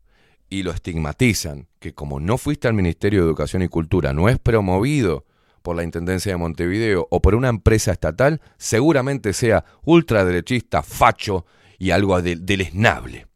y 0.49 0.63
lo 0.63 0.71
estigmatizan, 0.71 1.67
que 1.79 1.95
como 1.95 2.21
no 2.21 2.37
fuiste 2.39 2.69
al 2.69 2.75
Ministerio 2.75 3.21
de 3.21 3.27
Educación 3.27 3.63
y 3.63 3.69
Cultura, 3.69 4.13
no 4.13 4.29
es 4.29 4.39
promovido 4.39 5.25
por 5.63 5.77
la 5.77 5.83
Intendencia 5.83 6.33
de 6.33 6.37
Montevideo 6.39 7.07
o 7.11 7.23
por 7.23 7.35
una 7.35 7.49
empresa 7.49 7.93
estatal, 7.93 8.41
seguramente 8.59 9.33
sea 9.33 9.65
ultraderechista, 9.85 10.83
facho 10.83 11.47
y 11.79 11.91
algo 11.91 12.21
de- 12.21 12.37
deleznable. 12.37 13.27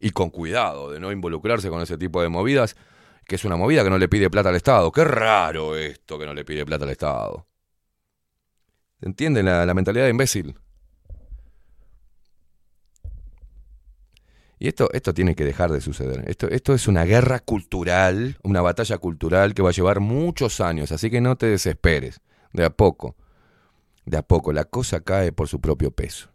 Y 0.00 0.10
con 0.10 0.30
cuidado 0.30 0.90
de 0.90 1.00
no 1.00 1.12
involucrarse 1.12 1.70
con 1.70 1.80
ese 1.80 1.96
tipo 1.96 2.20
de 2.20 2.28
movidas, 2.28 2.76
que 3.24 3.36
es 3.36 3.44
una 3.44 3.56
movida 3.56 3.82
que 3.82 3.90
no 3.90 3.98
le 3.98 4.08
pide 4.08 4.28
plata 4.30 4.50
al 4.50 4.56
Estado. 4.56 4.92
Qué 4.92 5.04
raro 5.04 5.76
esto 5.76 6.18
que 6.18 6.26
no 6.26 6.34
le 6.34 6.44
pide 6.44 6.66
plata 6.66 6.84
al 6.84 6.90
Estado. 6.90 7.46
¿Entienden 9.00 9.46
la, 9.46 9.64
la 9.64 9.74
mentalidad 9.74 10.04
de 10.04 10.10
imbécil? 10.10 10.56
Y 14.58 14.68
esto, 14.68 14.88
esto 14.92 15.12
tiene 15.12 15.34
que 15.34 15.44
dejar 15.44 15.70
de 15.70 15.80
suceder. 15.80 16.24
Esto, 16.28 16.48
esto 16.48 16.72
es 16.72 16.88
una 16.88 17.04
guerra 17.04 17.40
cultural, 17.40 18.38
una 18.42 18.62
batalla 18.62 18.96
cultural 18.98 19.54
que 19.54 19.62
va 19.62 19.68
a 19.68 19.72
llevar 19.72 20.00
muchos 20.00 20.60
años, 20.60 20.92
así 20.92 21.10
que 21.10 21.20
no 21.20 21.36
te 21.36 21.46
desesperes. 21.46 22.20
De 22.52 22.64
a 22.64 22.70
poco, 22.70 23.16
de 24.06 24.16
a 24.16 24.22
poco, 24.22 24.52
la 24.52 24.64
cosa 24.64 25.00
cae 25.02 25.30
por 25.32 25.48
su 25.48 25.60
propio 25.60 25.90
peso. 25.90 26.30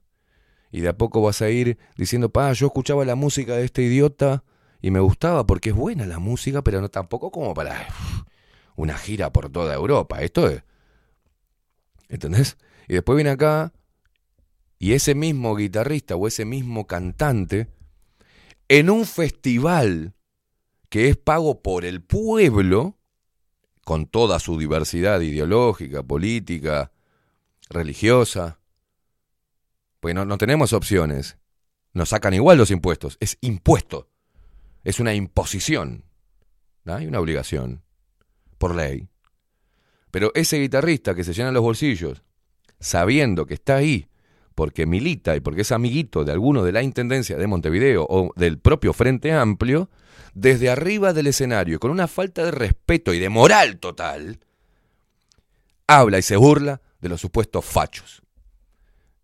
Y 0.71 0.81
de 0.81 0.89
a 0.89 0.97
poco 0.97 1.21
vas 1.21 1.41
a 1.41 1.49
ir 1.49 1.79
diciendo, 1.97 2.29
pa, 2.29 2.53
yo 2.53 2.67
escuchaba 2.67 3.03
la 3.05 3.15
música 3.15 3.55
de 3.55 3.65
este 3.65 3.81
idiota 3.81 4.43
y 4.81 4.91
me 4.91 4.99
gustaba 4.99 5.45
porque 5.45 5.69
es 5.69 5.75
buena 5.75 6.05
la 6.05 6.19
música, 6.19 6.61
pero 6.63 6.79
no 6.79 6.89
tampoco 6.89 7.31
como 7.31 7.53
para 7.55 7.87
una 8.75 8.97
gira 8.97 9.31
por 9.33 9.49
toda 9.49 9.73
Europa. 9.73 10.21
Esto 10.21 10.47
es. 10.47 10.63
¿Entendés? 12.07 12.57
Y 12.87 12.93
después 12.93 13.15
viene 13.15 13.31
acá 13.31 13.73
y 14.77 14.93
ese 14.93 15.15
mismo 15.15 15.55
guitarrista 15.55 16.15
o 16.15 16.27
ese 16.27 16.45
mismo 16.45 16.87
cantante 16.87 17.67
en 18.71 18.89
un 18.89 19.05
festival 19.05 20.13
que 20.87 21.09
es 21.09 21.17
pago 21.17 21.61
por 21.61 21.83
el 21.83 22.01
pueblo, 22.01 22.97
con 23.83 24.05
toda 24.05 24.39
su 24.39 24.57
diversidad 24.57 25.19
ideológica, 25.19 26.03
política, 26.03 26.93
religiosa, 27.69 28.61
pues 29.99 30.15
no, 30.15 30.23
no 30.23 30.37
tenemos 30.37 30.71
opciones. 30.71 31.37
Nos 31.91 32.09
sacan 32.09 32.33
igual 32.33 32.57
los 32.57 32.71
impuestos. 32.71 33.17
Es 33.19 33.37
impuesto. 33.41 34.09
Es 34.85 35.01
una 35.01 35.13
imposición. 35.15 36.05
Hay 36.85 37.07
una 37.07 37.19
obligación. 37.19 37.83
Por 38.57 38.73
ley. 38.73 39.09
Pero 40.11 40.31
ese 40.33 40.59
guitarrista 40.59 41.13
que 41.13 41.25
se 41.25 41.33
llena 41.33 41.51
los 41.51 41.61
bolsillos, 41.61 42.23
sabiendo 42.79 43.45
que 43.45 43.55
está 43.55 43.75
ahí 43.75 44.07
porque 44.55 44.85
milita 44.85 45.35
y 45.35 45.39
porque 45.39 45.61
es 45.61 45.71
amiguito 45.71 46.23
de 46.23 46.31
alguno 46.31 46.63
de 46.63 46.71
la 46.71 46.83
Intendencia 46.83 47.37
de 47.37 47.47
Montevideo 47.47 48.05
o 48.09 48.31
del 48.35 48.59
propio 48.59 48.93
Frente 48.93 49.31
Amplio, 49.31 49.89
desde 50.33 50.69
arriba 50.69 51.13
del 51.13 51.27
escenario, 51.27 51.79
con 51.79 51.91
una 51.91 52.07
falta 52.07 52.43
de 52.43 52.51
respeto 52.51 53.13
y 53.13 53.19
de 53.19 53.29
moral 53.29 53.79
total, 53.79 54.39
habla 55.87 56.19
y 56.19 56.21
se 56.21 56.37
burla 56.37 56.81
de 56.99 57.09
los 57.09 57.21
supuestos 57.21 57.65
fachos. 57.65 58.21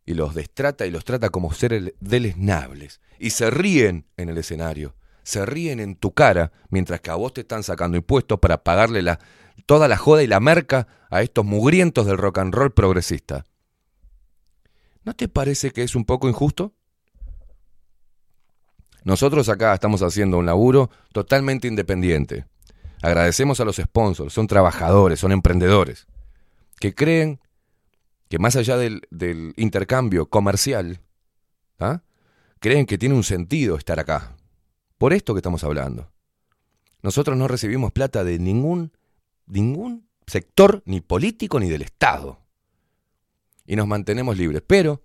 Y 0.05 0.13
los 0.13 0.33
destrata 0.35 0.85
y 0.85 0.91
los 0.91 1.03
trata 1.03 1.29
como 1.29 1.53
seres 1.53 1.93
deleznables. 1.99 3.01
Y 3.19 3.31
se 3.31 3.49
ríen 3.49 4.05
en 4.15 4.29
el 4.29 4.37
escenario. 4.37 4.95
Se 5.23 5.45
ríen 5.45 5.81
en 5.81 5.95
tu 5.95 6.13
cara 6.13 6.53
mientras 6.69 7.01
que 7.01 7.09
a 7.09 7.15
vos 7.15 7.33
te 7.33 7.41
están 7.41 7.63
sacando 7.63 7.97
impuestos 7.97 8.39
para 8.39 8.63
pagarle 8.63 9.01
la, 9.01 9.19
toda 9.65 9.89
la 9.89 9.97
joda 9.97 10.23
y 10.23 10.27
la 10.27 10.39
merca 10.39 10.87
a 11.09 11.21
estos 11.21 11.43
mugrientos 11.43 12.05
del 12.05 12.17
rock 12.17 12.37
and 12.37 12.53
roll 12.53 12.71
progresista. 12.71 13.45
¿No 15.07 15.13
te 15.13 15.29
parece 15.29 15.71
que 15.71 15.83
es 15.83 15.95
un 15.95 16.03
poco 16.03 16.27
injusto? 16.27 16.73
Nosotros 19.05 19.47
acá 19.47 19.73
estamos 19.73 20.01
haciendo 20.01 20.37
un 20.37 20.45
laburo 20.45 20.89
totalmente 21.13 21.69
independiente. 21.69 22.45
Agradecemos 23.01 23.61
a 23.61 23.63
los 23.63 23.77
sponsors, 23.77 24.33
son 24.33 24.47
trabajadores, 24.47 25.21
son 25.21 25.31
emprendedores, 25.31 26.07
que 26.81 26.93
creen 26.93 27.39
que 28.27 28.37
más 28.37 28.57
allá 28.57 28.75
del, 28.75 28.99
del 29.09 29.53
intercambio 29.55 30.25
comercial, 30.25 30.99
¿ah? 31.79 32.01
creen 32.59 32.85
que 32.85 32.97
tiene 32.97 33.15
un 33.15 33.23
sentido 33.23 33.77
estar 33.77 34.01
acá. 34.01 34.35
Por 34.97 35.13
esto 35.13 35.33
que 35.33 35.39
estamos 35.39 35.63
hablando. 35.63 36.11
Nosotros 37.01 37.37
no 37.37 37.47
recibimos 37.47 37.93
plata 37.93 38.25
de 38.25 38.39
ningún, 38.39 38.91
ningún 39.45 40.09
sector, 40.25 40.83
ni 40.85 40.99
político, 40.99 41.61
ni 41.61 41.69
del 41.69 41.83
Estado. 41.83 42.45
Y 43.67 43.75
nos 43.75 43.85
mantenemos 43.87 44.35
libres. 44.37 44.63
Pero 44.65 45.03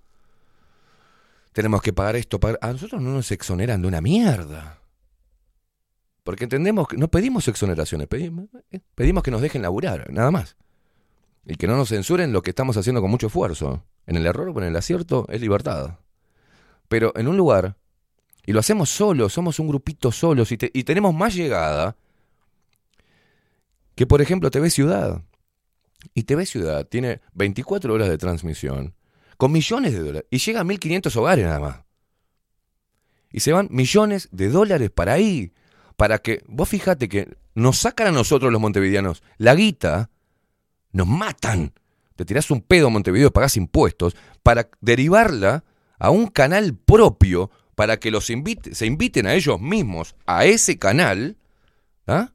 tenemos 1.53 1.83
que 1.83 1.93
pagar 1.93 2.17
esto. 2.17 2.41
A 2.63 2.73
nosotros 2.73 3.03
no 3.03 3.11
nos 3.11 3.31
exoneran 3.31 3.83
de 3.83 3.89
una 3.89 4.01
mierda. 4.01 4.79
Porque 6.25 6.45
entendemos 6.45 6.87
que 6.89 6.97
no 6.97 7.09
pedimos 7.09 7.49
exoneraciones, 7.49 8.07
pedimos, 8.07 8.47
eh, 8.71 8.81
pedimos 8.95 9.25
que 9.25 9.33
nos 9.33 9.41
dejen 9.43 9.61
laburar, 9.63 10.11
nada 10.13 10.31
más. 10.31 10.57
Y 11.45 11.57
que 11.57 11.67
no 11.67 11.77
nos 11.77 11.89
censuren 11.89 12.33
lo 12.33 12.43
que 12.43 12.51
estamos 12.51 12.77
haciendo 12.77 13.01
con 13.03 13.11
mucho 13.11 13.27
esfuerzo. 13.27 13.85
En 14.07 14.17
el 14.17 14.25
error 14.27 14.49
o 14.49 14.59
en 14.59 14.65
el 14.69 14.77
acierto 14.77 15.27
es 15.29 15.41
libertad. 15.41 15.99
Pero 16.89 17.13
en 17.17 17.27
un 17.27 17.37
lugar, 17.37 17.77
y 18.47 18.53
lo 18.53 18.61
hacemos 18.61 18.91
solos, 18.91 19.33
somos 19.33 19.59
un 19.59 19.67
grupito 19.67 20.13
solos 20.13 20.53
y, 20.53 20.57
te- 20.59 20.71
y 20.73 20.85
tenemos 20.85 21.13
más 21.13 21.35
llegada 21.35 21.97
que, 23.97 24.07
por 24.07 24.23
ejemplo, 24.23 24.51
TV 24.51 24.71
Ciudad. 24.71 25.23
Y 26.15 26.25
TV 26.25 26.47
Ciudad 26.47 26.87
tiene 26.87 27.21
24 27.35 27.93
horas 27.93 28.09
de 28.09 28.19
transmisión 28.19 28.95
con 29.37 29.53
millones 29.53 29.93
de 29.93 30.01
dólares 30.01 30.27
y 30.31 30.39
llega 30.39 30.61
a 30.61 30.65
1.500 30.65 31.17
hogares 31.17 31.45
nada 31.45 31.61
más. 31.61 31.81
Y 33.31 33.41
se 33.41 33.53
van 33.53 33.69
millones 33.71 34.29
de 34.31 34.49
dólares 34.49 34.91
para 34.91 35.15
ahí, 35.15 35.53
para 35.97 36.19
que, 36.19 36.43
vos 36.47 36.69
fíjate 36.69 37.09
que 37.09 37.37
nos 37.55 37.79
sacan 37.79 38.09
a 38.09 38.13
nosotros 38.13 38.53
los 38.53 38.61
montevideanos 38.61 39.23
la 39.39 39.55
guita, 39.55 40.11
nos 40.93 41.07
matan. 41.07 41.73
Te 42.17 42.25
tirás 42.25 42.51
un 42.51 42.61
pedo 42.61 42.89
a 42.89 42.91
Montevideo, 42.91 43.33
pagás 43.33 43.57
impuestos, 43.57 44.15
para 44.43 44.69
derivarla 44.81 45.65
a 45.99 46.11
un 46.11 46.27
canal 46.27 46.77
propio, 46.77 47.51
para 47.75 47.99
que 47.99 48.11
los 48.11 48.29
invite, 48.31 48.75
se 48.75 48.87
inviten 48.87 49.27
a 49.27 49.35
ellos 49.35 49.61
mismos, 49.61 50.15
a 50.27 50.45
ese 50.45 50.79
canal, 50.79 51.39
¿ah? 52.07 52.33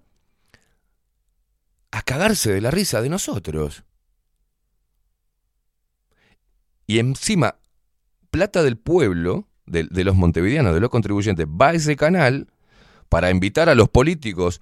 A 1.92 2.02
cagarse 2.02 2.52
de 2.52 2.62
la 2.62 2.72
risa 2.72 3.02
de 3.02 3.10
nosotros. 3.10 3.84
Y 6.86 7.00
encima, 7.00 7.58
plata 8.32 8.64
del 8.64 8.78
pueblo, 8.78 9.48
de, 9.66 9.84
de 9.84 10.04
los 10.04 10.16
montevideanos, 10.16 10.74
de 10.74 10.80
los 10.80 10.90
contribuyentes, 10.90 11.46
va 11.46 11.70
a 11.70 11.74
ese 11.74 11.96
canal 11.96 12.48
para 13.10 13.30
invitar 13.30 13.70
a 13.70 13.76
los 13.76 13.90
políticos 13.90 14.62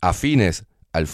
afines 0.00 0.64
al 0.92 1.08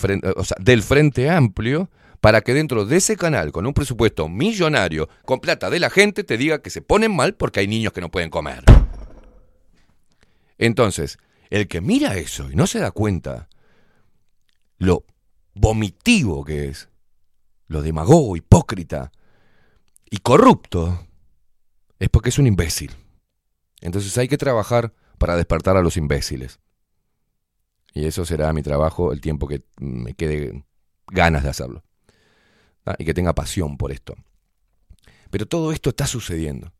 del 0.61 0.82
Frente 0.82 1.31
Amplio 1.31 1.90
para 2.20 2.40
que 2.40 2.55
dentro 2.55 2.86
de 2.86 2.97
ese 2.97 3.16
canal, 3.16 3.52
con 3.52 3.66
un 3.66 3.74
presupuesto 3.74 4.28
millonario, 4.28 5.09
con 5.24 5.40
plata 5.40 5.69
de 5.69 5.78
la 5.78 5.90
gente, 5.90 6.24
te 6.24 6.39
diga 6.39 6.62
que 6.62 6.70
se 6.70 6.81
ponen 6.81 7.15
mal 7.15 7.35
porque 7.35 7.61
hay 7.61 7.69
niños 7.69 7.93
que 7.93 8.01
no 8.01 8.11
pueden 8.11 8.31
comer. 8.31 8.65
Entonces, 10.56 11.19
el 11.51 11.69
que 11.69 11.81
mira 11.81 12.16
eso 12.16 12.51
y 12.51 12.56
no 12.56 12.66
se 12.66 12.78
da 12.78 12.93
cuenta 12.93 13.48
lo 14.78 15.05
vomitivo 15.55 16.44
que 16.44 16.68
es, 16.68 16.89
lo 17.68 17.82
demagogo, 17.82 18.36
hipócrita 18.36 19.12
y 20.10 20.18
corrupto, 20.18 21.06
es 21.98 22.09
porque 22.09 22.28
es 22.28 22.39
un 22.39 22.47
imbécil. 22.47 22.93
Entonces 23.81 24.16
hay 24.18 24.28
que 24.28 24.39
trabajar 24.39 24.93
para 25.18 25.36
despertar 25.36 25.76
a 25.76 25.82
los 25.82 25.97
imbéciles. 25.97 26.60
Y 27.93 28.06
eso 28.06 28.24
será 28.24 28.52
mi 28.52 28.62
trabajo 28.62 29.12
el 29.12 29.20
tiempo 29.20 29.47
que 29.47 29.62
me 29.78 30.14
quede 30.14 30.64
ganas 31.06 31.44
de 31.44 31.51
hacerlo. 31.51 31.85
Y 32.98 33.05
que 33.05 33.14
tenga 33.14 33.35
pasión 33.35 33.76
por 33.78 33.93
esto. 33.93 34.14
Pero 35.31 35.47
todo 35.47 35.72
esto 35.72 35.90
está 35.90 36.06
sucediendo. 36.06 36.72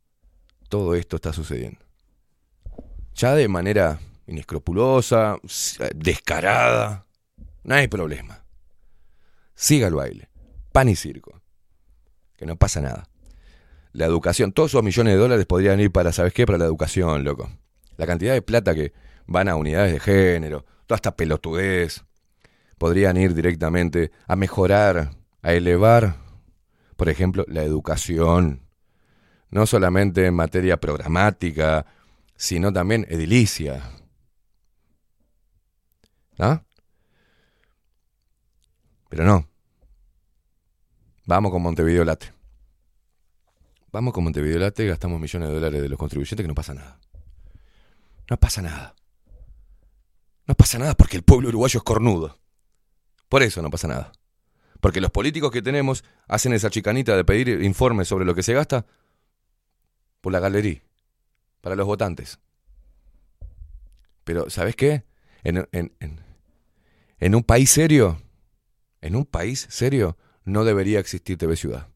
Todo 0.69 0.95
esto 0.95 1.17
está 1.17 1.33
sucediendo. 1.33 1.81
Ya 3.15 3.35
de 3.35 3.49
manera 3.49 4.01
inescrupulosa, 4.27 5.39
descarada. 5.95 7.07
No 7.63 7.75
hay 7.75 7.89
problema. 7.89 8.44
Siga 9.55 9.89
el 9.89 9.95
baile. 9.95 10.29
Pan 10.73 10.89
y 10.89 10.97
circo. 10.97 11.41
Que 12.37 12.47
no 12.47 12.57
pasa 12.57 12.81
nada. 12.81 13.09
La 13.93 14.07
educación, 14.07 14.53
todos 14.53 14.73
esos 14.73 14.83
millones 14.83 15.15
de 15.15 15.19
dólares 15.19 15.47
podrían 15.47 15.79
ir 15.79 15.93
para, 15.93 16.13
¿sabes 16.13 16.33
qué? 16.33 16.47
Para 16.47 16.59
la 16.59 16.65
educación, 16.65 17.23
loco. 17.23 17.49
La 17.97 18.07
cantidad 18.07 18.33
de 18.33 18.43
plata 18.43 18.75
que 18.75 18.93
van 19.27 19.49
a 19.49 19.55
unidades 19.55 19.93
de 19.93 20.01
género, 20.01 20.65
toda 20.87 20.97
esta 20.97 21.15
pelotudez, 21.15 22.05
podrían 22.77 23.17
ir 23.17 23.35
directamente 23.35 24.11
a 24.27 24.35
mejorar, 24.35 25.13
a 25.43 25.53
elevar, 25.53 26.17
por 26.97 27.09
ejemplo, 27.09 27.45
la 27.47 27.63
educación. 27.63 28.67
No 29.51 29.67
solamente 29.67 30.27
en 30.27 30.35
materia 30.35 30.79
programática, 30.79 31.87
sino 32.37 32.73
también 32.73 33.07
edilicia. 33.09 33.83
¿Ah? 36.39 36.64
Pero 39.15 39.27
no. 39.27 39.49
Vamos 41.27 41.53
con 41.53 41.63
Montevideo 41.63 42.05
Late. 42.05 42.33
Vamos 43.93 44.13
con 44.13 44.25
Montevideo 44.25 44.59
Late, 44.59 44.89
gastamos 44.89 45.21
millones 45.21 45.51
de 45.51 45.55
dólares 45.55 45.83
de 45.83 45.89
los 45.89 45.97
contribuyentes 45.97 46.43
que 46.43 46.49
no 46.49 46.55
pasa 46.57 46.75
nada. 46.75 46.99
No 48.29 48.37
pasa 48.39 48.61
nada. 48.61 48.97
No 50.49 50.57
pasa 50.57 50.81
nada 50.81 50.95
porque 50.97 51.17
el 51.17 51.23
pueblo 51.23 51.49
uruguayo 51.51 51.79
es 51.79 51.85
cornudo. 51.85 52.41
Por 53.29 53.45
eso 53.45 53.63
no 53.63 53.71
pasa 53.71 53.87
nada. 53.87 54.11
Porque 54.81 55.01
los 55.01 55.13
políticos 55.13 55.53
que 55.53 55.63
tenemos 55.63 56.03
hacen 56.27 56.53
esa 56.53 56.69
chicanita 56.69 57.17
de 57.17 57.25
pedir 57.25 57.63
informes 57.63 58.09
sobre 58.09 58.25
lo 58.25 58.35
que 58.35 58.43
se 58.43 58.53
gasta 58.53 58.85
por 60.23 60.33
la 60.33 60.41
galería, 60.41 60.83
para 61.61 61.77
los 61.77 61.87
votantes. 61.87 62.41
Pero, 64.25 64.51
¿sabes 64.51 64.75
qué? 64.75 65.05
En, 65.45 65.69
en- 65.71 67.35
un 67.37 67.45
país 67.45 67.71
serio, 67.71 68.21
en 69.05 69.17
un 69.17 69.27
país 69.27 69.67
serio, 69.69 70.17
no 70.45 70.65
debería 70.65 70.99
existir 70.99 71.37
TV 71.37 71.57
Ciudad. 71.57 71.89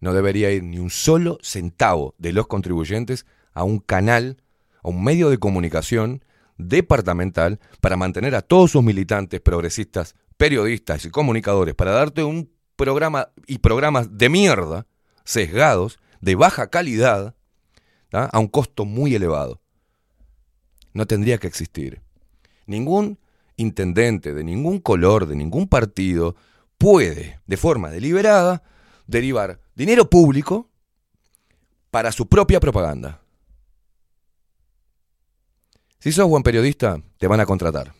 no 0.00 0.14
debería 0.14 0.50
ir 0.50 0.64
ni 0.64 0.78
un 0.78 0.90
solo 0.90 1.38
centavo 1.42 2.14
de 2.18 2.32
los 2.32 2.46
contribuyentes 2.46 3.26
a 3.52 3.64
un 3.64 3.78
canal, 3.78 4.42
a 4.82 4.88
un 4.88 5.04
medio 5.04 5.28
de 5.30 5.38
comunicación 5.38 6.24
departamental 6.56 7.60
para 7.80 7.96
mantener 7.96 8.34
a 8.34 8.40
todos 8.40 8.72
sus 8.72 8.82
militantes 8.82 9.40
progresistas, 9.40 10.16
periodistas 10.36 11.04
y 11.04 11.10
comunicadores, 11.10 11.74
para 11.74 11.92
darte 11.92 12.24
un 12.24 12.50
programa 12.76 13.28
y 13.46 13.58
programas 13.58 14.16
de 14.16 14.28
mierda, 14.28 14.86
sesgados, 15.24 16.00
de 16.20 16.34
baja 16.34 16.68
calidad, 16.68 17.36
a 18.10 18.38
un 18.40 18.48
costo 18.48 18.84
muy 18.84 19.14
elevado. 19.14 19.60
No 20.94 21.06
tendría 21.06 21.38
que 21.38 21.46
existir. 21.46 22.00
Ningún 22.66 23.19
intendente 23.60 24.32
de 24.32 24.44
ningún 24.44 24.80
color, 24.80 25.26
de 25.26 25.36
ningún 25.36 25.68
partido, 25.68 26.34
puede, 26.78 27.40
de 27.46 27.56
forma 27.56 27.90
deliberada, 27.90 28.62
derivar 29.06 29.60
dinero 29.74 30.08
público 30.08 30.68
para 31.90 32.12
su 32.12 32.26
propia 32.26 32.60
propaganda. 32.60 33.20
Si 35.98 36.12
sos 36.12 36.28
buen 36.28 36.42
periodista, 36.42 37.02
te 37.18 37.26
van 37.26 37.40
a 37.40 37.46
contratar. 37.46 37.92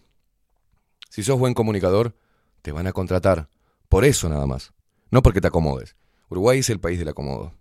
Si 1.11 1.23
sos 1.23 1.39
buen 1.39 1.53
comunicador, 1.53 2.17
te 2.63 2.73
van 2.73 2.87
a 2.87 2.93
contratar. 2.93 3.49
Por 3.89 4.05
eso 4.05 4.29
nada 4.29 4.47
más. 4.47 4.73
No 5.11 5.23
porque 5.23 5.41
te 5.41 5.49
acomodes. 5.49 5.97
Uruguay 6.31 6.61
es 6.61 6.71
el 6.71 6.81
país 6.81 6.99
del 6.99 7.09
acomodo. 7.09 7.53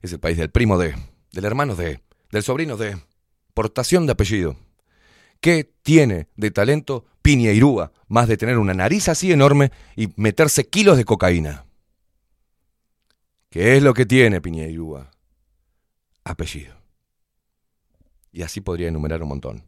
Es 0.00 0.12
el 0.12 0.20
país 0.20 0.38
del 0.38 0.50
primo 0.50 0.78
de, 0.78 0.94
del 1.32 1.44
hermano 1.44 1.74
de, 1.74 2.00
del 2.30 2.42
sobrino 2.42 2.76
de, 2.76 2.96
portación 3.52 4.06
de 4.06 4.12
apellido. 4.12 4.56
¿Qué 5.44 5.70
tiene 5.82 6.28
de 6.36 6.50
talento 6.50 7.04
Piñeirúa 7.20 7.92
más 8.08 8.28
de 8.28 8.38
tener 8.38 8.56
una 8.56 8.72
nariz 8.72 9.10
así 9.10 9.30
enorme 9.30 9.72
y 9.94 10.08
meterse 10.16 10.68
kilos 10.68 10.96
de 10.96 11.04
cocaína? 11.04 11.66
¿Qué 13.50 13.76
es 13.76 13.82
lo 13.82 13.92
que 13.92 14.06
tiene 14.06 14.40
Piñeirúa? 14.40 15.10
Apellido. 16.24 16.74
Y 18.32 18.40
así 18.40 18.62
podría 18.62 18.88
enumerar 18.88 19.22
un 19.22 19.28
montón. 19.28 19.64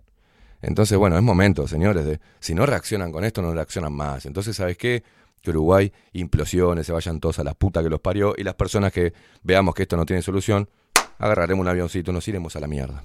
Entonces, 0.62 0.96
bueno, 0.96 1.18
es 1.18 1.22
momento, 1.22 1.68
señores, 1.68 2.06
de 2.06 2.20
si 2.40 2.54
no 2.54 2.64
reaccionan 2.64 3.12
con 3.12 3.22
esto, 3.22 3.42
no 3.42 3.52
reaccionan 3.52 3.92
más. 3.92 4.24
Entonces, 4.24 4.56
¿sabes 4.56 4.78
qué? 4.78 5.04
Que 5.42 5.50
Uruguay 5.50 5.92
implosione, 6.14 6.84
se 6.84 6.92
vayan 6.92 7.20
todos 7.20 7.38
a 7.38 7.44
la 7.44 7.52
puta 7.52 7.82
que 7.82 7.90
los 7.90 8.00
parió 8.00 8.32
y 8.34 8.44
las 8.44 8.54
personas 8.54 8.94
que 8.94 9.12
veamos 9.42 9.74
que 9.74 9.82
esto 9.82 9.98
no 9.98 10.06
tiene 10.06 10.22
solución, 10.22 10.70
agarraremos 11.18 11.62
un 11.62 11.68
avioncito, 11.68 12.12
nos 12.12 12.26
iremos 12.28 12.56
a 12.56 12.60
la 12.60 12.66
mierda. 12.66 13.04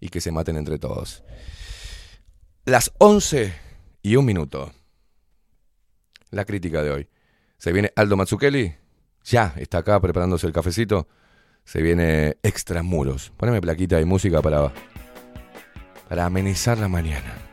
Y 0.00 0.08
que 0.08 0.20
se 0.20 0.32
maten 0.32 0.56
entre 0.56 0.80
todos. 0.80 1.22
Las 2.68 2.92
11 2.98 3.54
y 4.02 4.16
un 4.16 4.26
minuto. 4.26 4.70
La 6.30 6.44
crítica 6.44 6.82
de 6.82 6.90
hoy. 6.90 7.08
Se 7.56 7.72
viene 7.72 7.94
Aldo 7.96 8.14
Mazzucchelli. 8.18 8.74
Ya 9.24 9.54
está 9.56 9.78
acá 9.78 9.98
preparándose 10.00 10.46
el 10.46 10.52
cafecito. 10.52 11.08
Se 11.64 11.80
viene 11.80 12.36
Extramuros. 12.42 13.32
Poneme 13.38 13.62
plaquita 13.62 13.98
y 14.02 14.04
música 14.04 14.42
para, 14.42 14.70
para 16.10 16.26
amenizar 16.26 16.76
la 16.76 16.88
mañana. 16.88 17.47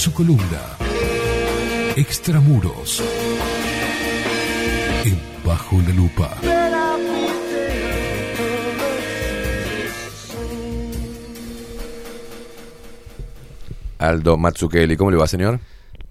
Su 0.00 0.14
columna 0.14 0.78
Extramuros. 1.94 3.02
En 5.04 5.20
Bajo 5.44 5.76
la 5.82 5.92
Lupa. 5.92 6.38
Aldo 13.98 14.38
Mazzucchelli, 14.38 14.96
¿cómo 14.96 15.10
le 15.10 15.18
va, 15.18 15.26
señor? 15.26 15.60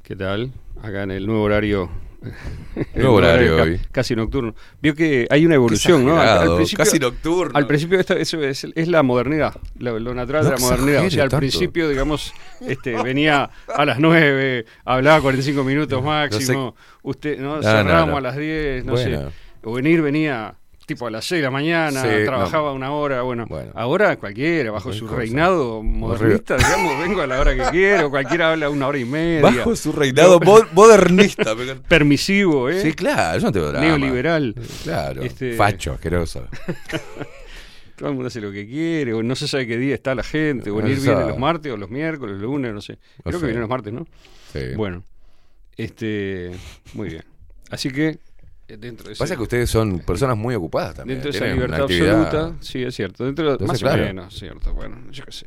¿Qué 0.03 0.16
tal? 0.16 0.51
Acá 0.84 1.01
en 1.01 1.09
el 1.09 1.26
nuevo 1.26 1.42
horario. 1.42 1.90
horario 3.07 3.57
ca- 3.57 3.64
hoy. 3.64 3.80
Casi 3.91 4.15
nocturno. 4.15 4.56
Vio 4.81 4.93
que 4.95 5.27
hay 5.30 5.45
una 5.45 5.56
evolución, 5.56 6.06
¿no? 6.06 6.14
exagerado, 6.22 6.59
casi 6.77 6.99
nocturno. 6.99 7.57
Al 7.57 7.67
principio 7.67 7.99
esto 7.99 8.14
eso 8.15 8.41
es, 8.43 8.65
es 8.75 8.88
la 8.88 9.03
modernidad, 9.03 9.56
lo, 9.77 9.99
lo 9.99 10.14
natural 10.14 10.43
No 10.43 10.49
de 10.49 10.56
la 10.56 10.61
modernidad. 10.61 11.06
O 11.06 11.09
sea, 11.09 11.23
al 11.23 11.30
tanto. 11.30 11.39
principio, 11.41 11.89
digamos, 11.89 12.33
este, 12.61 13.01
venía 13.01 13.49
a 13.75 13.85
las 13.85 13.99
9, 13.99 14.65
hablaba 14.85 15.22
45 15.22 15.64
minutos 15.64 16.03
máximo. 16.03 16.75
Usted, 17.03 17.39
¿no? 17.39 17.57
No, 17.57 17.64
Cerramos 17.64 18.06
no, 18.07 18.11
no. 18.11 18.17
a 18.17 18.22
las 18.22 18.38
10, 18.38 18.85
no 18.85 18.93
Bueno. 18.93 19.30
sé. 19.30 19.35
O 19.64 19.73
venir 19.73 20.01
venía 20.01 20.56
tipo 20.90 21.08
a 21.08 21.11
las 21.11 21.24
6 21.26 21.40
de 21.40 21.43
la 21.43 21.51
mañana, 21.51 22.01
Sí, 22.01 22.08
trabajaba 22.26 22.69
no. 22.69 22.76
una 22.76 22.92
hora, 22.92 23.22
bueno, 23.22 23.45
ahora 23.76 24.18
cualquiera, 24.18 24.72
bajo 24.72 24.92
su 24.92 25.06
cosa. 25.06 25.18
reinado 25.19 25.82
modernista, 25.84 26.58
digamos, 26.58 27.00
vengo 27.08 27.22
a 27.22 27.27
la 27.27 27.40
hora 27.40 27.56
que 27.56 27.64
quiero, 27.72 28.09
cualquiera 28.09 28.51
habla 28.51 28.69
una 28.69 28.88
hora 28.88 28.98
y 28.98 29.06
media. 29.06 29.42
Bajo 29.42 29.76
su 29.76 29.92
reinado 29.92 30.40
mo- 30.40 30.66
modernista. 30.74 31.56
Permisivo, 31.88 32.69
¿eh? 32.69 32.82
Sí, 32.82 32.93
claro, 32.93 33.40
yo 33.40 33.45
no 33.45 33.51
tengo 33.51 33.68
drama. 33.68 33.85
Neoliberal. 33.85 34.56
Claro, 34.84 35.22
Este- 35.22 35.53
facho, 35.53 35.93
asqueroso. 35.93 36.48
Todo 37.95 38.09
el 38.09 38.16
mundo 38.16 38.27
hace 38.27 38.40
lo 38.42 38.51
que 38.51 38.66
quiere, 38.66 39.14
o 39.14 39.22
no 39.22 39.35
se 39.35 39.48
sabe 39.48 39.68
qué 39.68 39.77
día 39.77 39.93
está 39.93 40.16
la 40.16 40.24
gente, 40.24 40.72
o 40.72 40.76
venir 40.77 41.00
viene 41.00 41.22
los 41.26 41.38
martes, 41.38 41.72
o 41.72 41.77
los 41.77 41.90
miércoles, 41.90 42.35
los 42.35 42.42
lunes, 42.43 42.74
no 42.74 42.82
sé. 42.82 42.98
Creo 43.24 43.40
que 43.40 43.45
vienen 43.45 43.61
los 43.61 43.69
martes, 43.69 43.92
¿no? 43.93 44.08
Sí. 44.53 44.59
Bueno, 44.76 45.03
este, 45.77 46.51
muy 46.93 47.09
bien. 47.09 47.24
Así 47.69 47.92
que, 47.92 48.18
dentro 48.77 49.07
de 49.07 49.14
ese- 49.14 49.19
Pasa 49.23 49.35
que 49.35 49.41
ustedes 49.43 49.69
son 49.69 49.99
personas 49.99 50.38
muy 50.38 50.56
ocupadas 50.56 50.95
también. 50.95 51.22
Dentro 51.22 51.31
de 51.31 51.38
esa 51.38 51.53
libertad 51.53 51.81
actividad- 51.81 52.22
absoluta, 52.25 52.57
sí, 52.64 52.83
es 52.83 52.95
cierto. 52.95 53.25
Dentro 53.25 53.45
de- 53.45 53.51
Entonces, 53.53 53.67
más 53.72 53.80
claro. 53.81 54.03
o 54.03 54.06
menos, 54.07 54.33
cierto. 54.38 54.73
Bueno, 54.73 54.98
yo 55.11 55.23
qué 55.25 55.31
sé. 55.31 55.45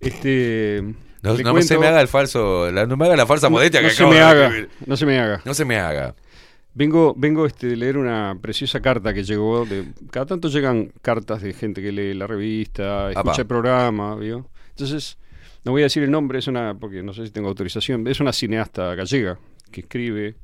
Este, 0.00 0.82
No, 1.22 1.34
no 1.34 1.50
cuento- 1.52 1.62
se 1.62 1.78
me 1.78 1.86
haga 1.86 2.00
el 2.00 2.08
falso, 2.08 2.70
la- 2.70 2.86
no 2.86 2.96
me 2.96 3.06
haga 3.06 3.16
la 3.16 3.26
falsa 3.26 3.46
No- 3.48 3.52
modestia 3.52 3.80
no 3.82 3.88
que 3.88 3.94
se 3.94 4.02
acabo 4.02 4.10
me 4.12 4.16
de 4.18 4.22
haga, 4.24 4.66
no 4.86 4.96
se 4.96 5.06
me 5.06 5.18
haga. 5.18 5.40
No 5.44 5.54
se 5.54 5.64
me 5.64 5.76
haga. 5.78 6.14
Vengo, 6.74 7.14
vengo 7.16 7.44
este, 7.46 7.66
de 7.66 7.76
leer 7.76 7.96
una 7.96 8.38
preciosa 8.40 8.80
carta 8.80 9.12
que 9.12 9.24
llegó. 9.24 9.64
De, 9.66 9.84
cada 10.12 10.26
tanto 10.26 10.48
llegan 10.48 10.92
cartas 11.02 11.42
de 11.42 11.52
gente 11.52 11.82
que 11.82 11.90
lee 11.90 12.14
la 12.14 12.28
revista, 12.28 13.10
escucha 13.10 13.20
Apa. 13.32 13.40
el 13.40 13.46
programa, 13.46 14.14
¿vio? 14.14 14.48
Entonces, 14.70 15.18
no 15.64 15.72
voy 15.72 15.82
a 15.82 15.86
decir 15.86 16.04
el 16.04 16.10
nombre, 16.12 16.38
es 16.38 16.46
una, 16.46 16.74
porque 16.78 17.02
no 17.02 17.12
sé 17.12 17.24
si 17.26 17.32
tengo 17.32 17.48
autorización, 17.48 18.06
es 18.06 18.20
una 18.20 18.32
cineasta 18.32 18.94
gallega 18.94 19.38
que 19.72 19.80
escribe. 19.80 20.36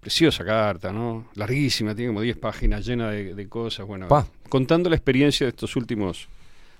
Preciosa 0.00 0.44
carta, 0.44 0.92
¿no? 0.92 1.26
Larguísima, 1.34 1.94
tiene 1.94 2.10
como 2.10 2.20
10 2.20 2.36
páginas 2.38 2.86
llena 2.86 3.10
de, 3.10 3.34
de 3.34 3.48
cosas. 3.48 3.86
Bueno, 3.86 4.08
Pa. 4.08 4.26
contando 4.48 4.88
la 4.88 4.96
experiencia 4.96 5.44
de 5.46 5.50
estos 5.50 5.74
últimos 5.76 6.28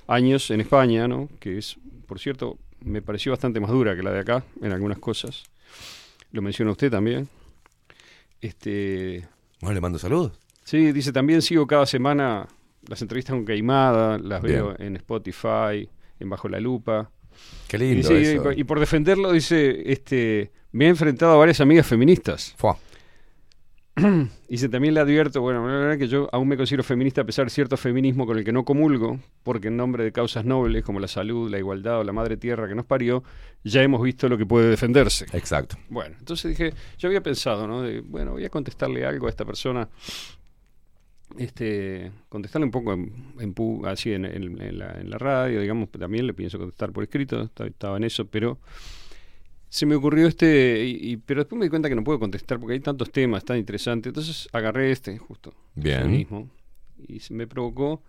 años 0.07 0.51
en 0.51 0.61
España, 0.61 1.09
¿no? 1.09 1.29
Que 1.41 1.59
es, 1.59 1.77
por 2.07 2.19
cierto, 2.21 2.57
me 2.85 3.03
pareció 3.03 3.33
bastante 3.33 3.59
más 3.61 3.71
dura 3.71 3.97
que 3.97 4.03
la 4.03 4.13
de 4.13 4.21
acá 4.21 4.45
en 4.63 4.73
algunas 4.73 4.99
cosas. 4.99 5.43
Lo 6.31 6.43
menciona 6.43 6.71
usted 6.71 6.91
también. 6.91 7.29
Este, 8.41 9.27
Bueno, 9.61 9.75
le 9.75 9.81
mando 9.81 9.99
saludos. 9.99 10.33
Sí, 10.65 10.93
dice 10.93 11.13
también 11.13 11.43
sigo 11.43 11.67
cada 11.67 11.87
semana 11.87 12.47
las 12.89 13.03
entrevistas 13.03 13.35
con 13.35 13.45
Queimada, 13.45 14.19
las 14.19 14.41
veo 14.43 14.77
en 14.79 14.97
Spotify, 14.97 15.89
en 16.21 16.31
Bajo 16.31 16.49
la 16.49 16.61
Lupa. 16.61 17.11
Qué 17.67 17.77
Y, 17.77 17.81
lindo 17.81 18.09
dice- 18.11 18.37
eso. 18.37 18.53
y 18.53 18.65
por 18.65 18.79
defenderlo 18.81 19.33
dice, 19.33 19.91
este, 19.91 20.53
me 20.73 20.87
he 20.87 20.89
enfrentado 20.89 21.33
a 21.33 21.37
varias 21.37 21.61
amigas 21.61 21.87
feministas. 21.87 22.55
Dice, 24.49 24.69
también 24.69 24.95
le 24.95 25.01
advierto, 25.01 25.41
bueno, 25.41 25.67
la 25.67 25.75
verdad 25.77 25.99
que 25.99 26.09
yo 26.09 26.29
aún 26.33 26.49
me 26.49 26.57
considero 26.57 26.83
feminista 26.83 27.21
a 27.23 27.25
pesar 27.25 27.47
de 27.47 27.51
cierto 27.51 27.77
feminismo 27.77 28.27
con 28.27 28.39
el 28.39 28.45
que 28.45 28.53
no 28.53 28.65
comulgo, 28.65 29.19
porque 29.43 29.69
en 29.69 29.77
nombre 29.77 30.05
de 30.05 30.13
causas 30.13 30.45
nobles 30.45 30.85
como 30.85 31.01
la 31.01 31.09
salud, 31.09 31.51
la 31.51 31.59
igualdad 31.59 32.01
o 32.01 32.05
la 32.05 32.13
madre 32.13 32.37
tierra 32.37 32.69
que 32.69 32.75
nos 32.75 32.87
parió, 32.87 33.23
ya 33.65 33.83
hemos 33.83 34.03
visto 34.03 34.29
lo 34.29 34.39
que 34.39 34.47
puede 34.47 34.69
defenderse. 34.71 35.27
Exacto. 35.33 35.77
Bueno, 35.89 36.17
entonces 36.19 36.51
dije, 36.57 36.73
yo 36.99 37.09
había 37.09 37.23
pensado, 37.23 37.67
¿no? 37.67 37.83
De, 37.83 38.01
bueno, 38.01 38.33
voy 38.33 38.45
a 38.45 38.51
contestarle 38.51 39.05
algo 39.05 39.27
a 39.27 39.31
esta 39.31 39.45
persona, 39.45 39.89
este, 41.37 42.11
contestarle 42.29 42.65
un 42.65 42.71
poco 42.71 42.93
en, 42.95 43.13
en 43.39 43.55
pu- 43.55 43.87
así 43.87 44.13
en, 44.13 44.25
en- 44.25 44.79
la, 44.79 44.99
en 45.01 45.11
la 45.11 45.19
radio, 45.19 45.61
digamos, 45.61 45.91
también 45.91 46.27
le 46.27 46.35
pienso 46.35 46.59
contestar 46.59 46.91
por 46.93 47.05
escrito, 47.05 47.43
esta- 47.43 47.67
estaba 47.67 47.97
en 47.97 48.05
eso, 48.05 48.25
pero 48.27 48.59
se 49.69 49.87
me 49.87 49.95
ocurrió 49.95 50.27
este, 50.29 50.85
y, 50.85 51.13
y- 51.13 51.17
pero 51.19 51.41
después 51.43 51.59
me 51.59 51.67
di 51.67 51.71
cuenta 51.71 51.89
que 51.89 51.95
no 51.95 52.05
puedo 52.05 52.19
contestar 52.19 52.59
porque 52.59 52.75
hay 52.75 52.81
tantos 52.81 53.11
temas 53.11 53.45
tan 53.45 53.59
interesantes, 53.59 54.11
entonces 54.11 54.49
agarré 54.53 54.91
este, 54.91 55.17
justo, 55.19 55.55
Bien. 55.75 56.03
feminismo, 56.03 56.51
y 57.07 57.21
se 57.21 57.35
me 57.35 57.47
provocó 57.47 58.03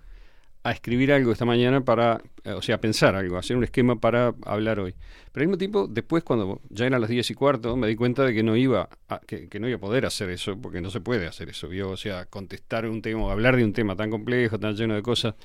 a 0.62 0.72
escribir 0.72 1.14
algo 1.14 1.32
esta 1.32 1.46
mañana 1.46 1.82
para, 1.86 2.22
eh, 2.44 2.52
o 2.52 2.62
sea, 2.62 2.76
a 2.76 2.82
pensar 2.82 3.16
algo, 3.16 3.38
a 3.38 3.40
hacer 3.40 3.56
un 3.56 3.64
esquema 3.64 3.96
para 3.98 4.36
hablar 4.46 4.80
hoy. 4.82 4.94
Pero 5.32 5.44
al 5.44 5.48
mismo 5.48 5.58
tiempo, 5.58 5.88
después 5.88 6.22
cuando 6.24 6.62
ya 6.70 6.86
eran 6.86 7.00
las 7.00 7.10
10 7.10 7.30
y 7.32 7.34
cuarto, 7.34 7.78
me 7.78 7.88
di 7.88 7.96
cuenta 7.96 8.26
de 8.26 8.34
que 8.34 8.44
no 8.44 8.58
iba 8.58 8.90
a, 9.08 9.20
que, 9.20 9.48
que 9.48 9.60
no 9.60 9.70
iba 9.70 9.78
a 9.78 9.80
poder 9.80 10.06
hacer 10.06 10.30
eso, 10.30 10.58
porque 10.62 10.82
no 10.82 10.90
se 10.92 11.00
puede 11.00 11.28
hacer 11.28 11.48
eso, 11.50 11.70
¿vio? 11.70 11.90
o 11.90 11.98
sea, 11.98 12.26
contestar 12.26 12.86
un 12.90 13.02
tema, 13.02 13.24
o 13.24 13.30
hablar 13.32 13.56
de 13.56 13.64
un 13.64 13.72
tema 13.72 13.96
tan 13.96 14.10
complejo, 14.10 14.60
tan 14.60 14.76
lleno 14.76 14.96
de 14.96 15.02
cosas, 15.02 15.36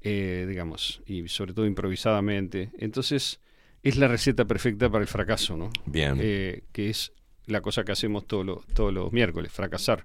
eh, 0.00 0.46
digamos, 0.48 1.02
y 1.06 1.26
sobre 1.28 1.54
todo 1.54 1.66
improvisadamente. 1.66 2.70
Entonces, 2.78 3.40
es 3.82 3.96
la 3.96 4.08
receta 4.08 4.44
perfecta 4.44 4.88
para 4.88 5.02
el 5.02 5.08
fracaso, 5.08 5.56
¿no? 5.56 5.70
Bien. 5.86 6.18
Eh, 6.20 6.62
que 6.72 6.90
es 6.90 7.12
la 7.46 7.60
cosa 7.60 7.84
que 7.84 7.92
hacemos 7.92 8.26
todos 8.26 8.46
los, 8.46 8.66
todos 8.68 8.92
los 8.92 9.12
miércoles, 9.12 9.50
fracasar. 9.50 10.04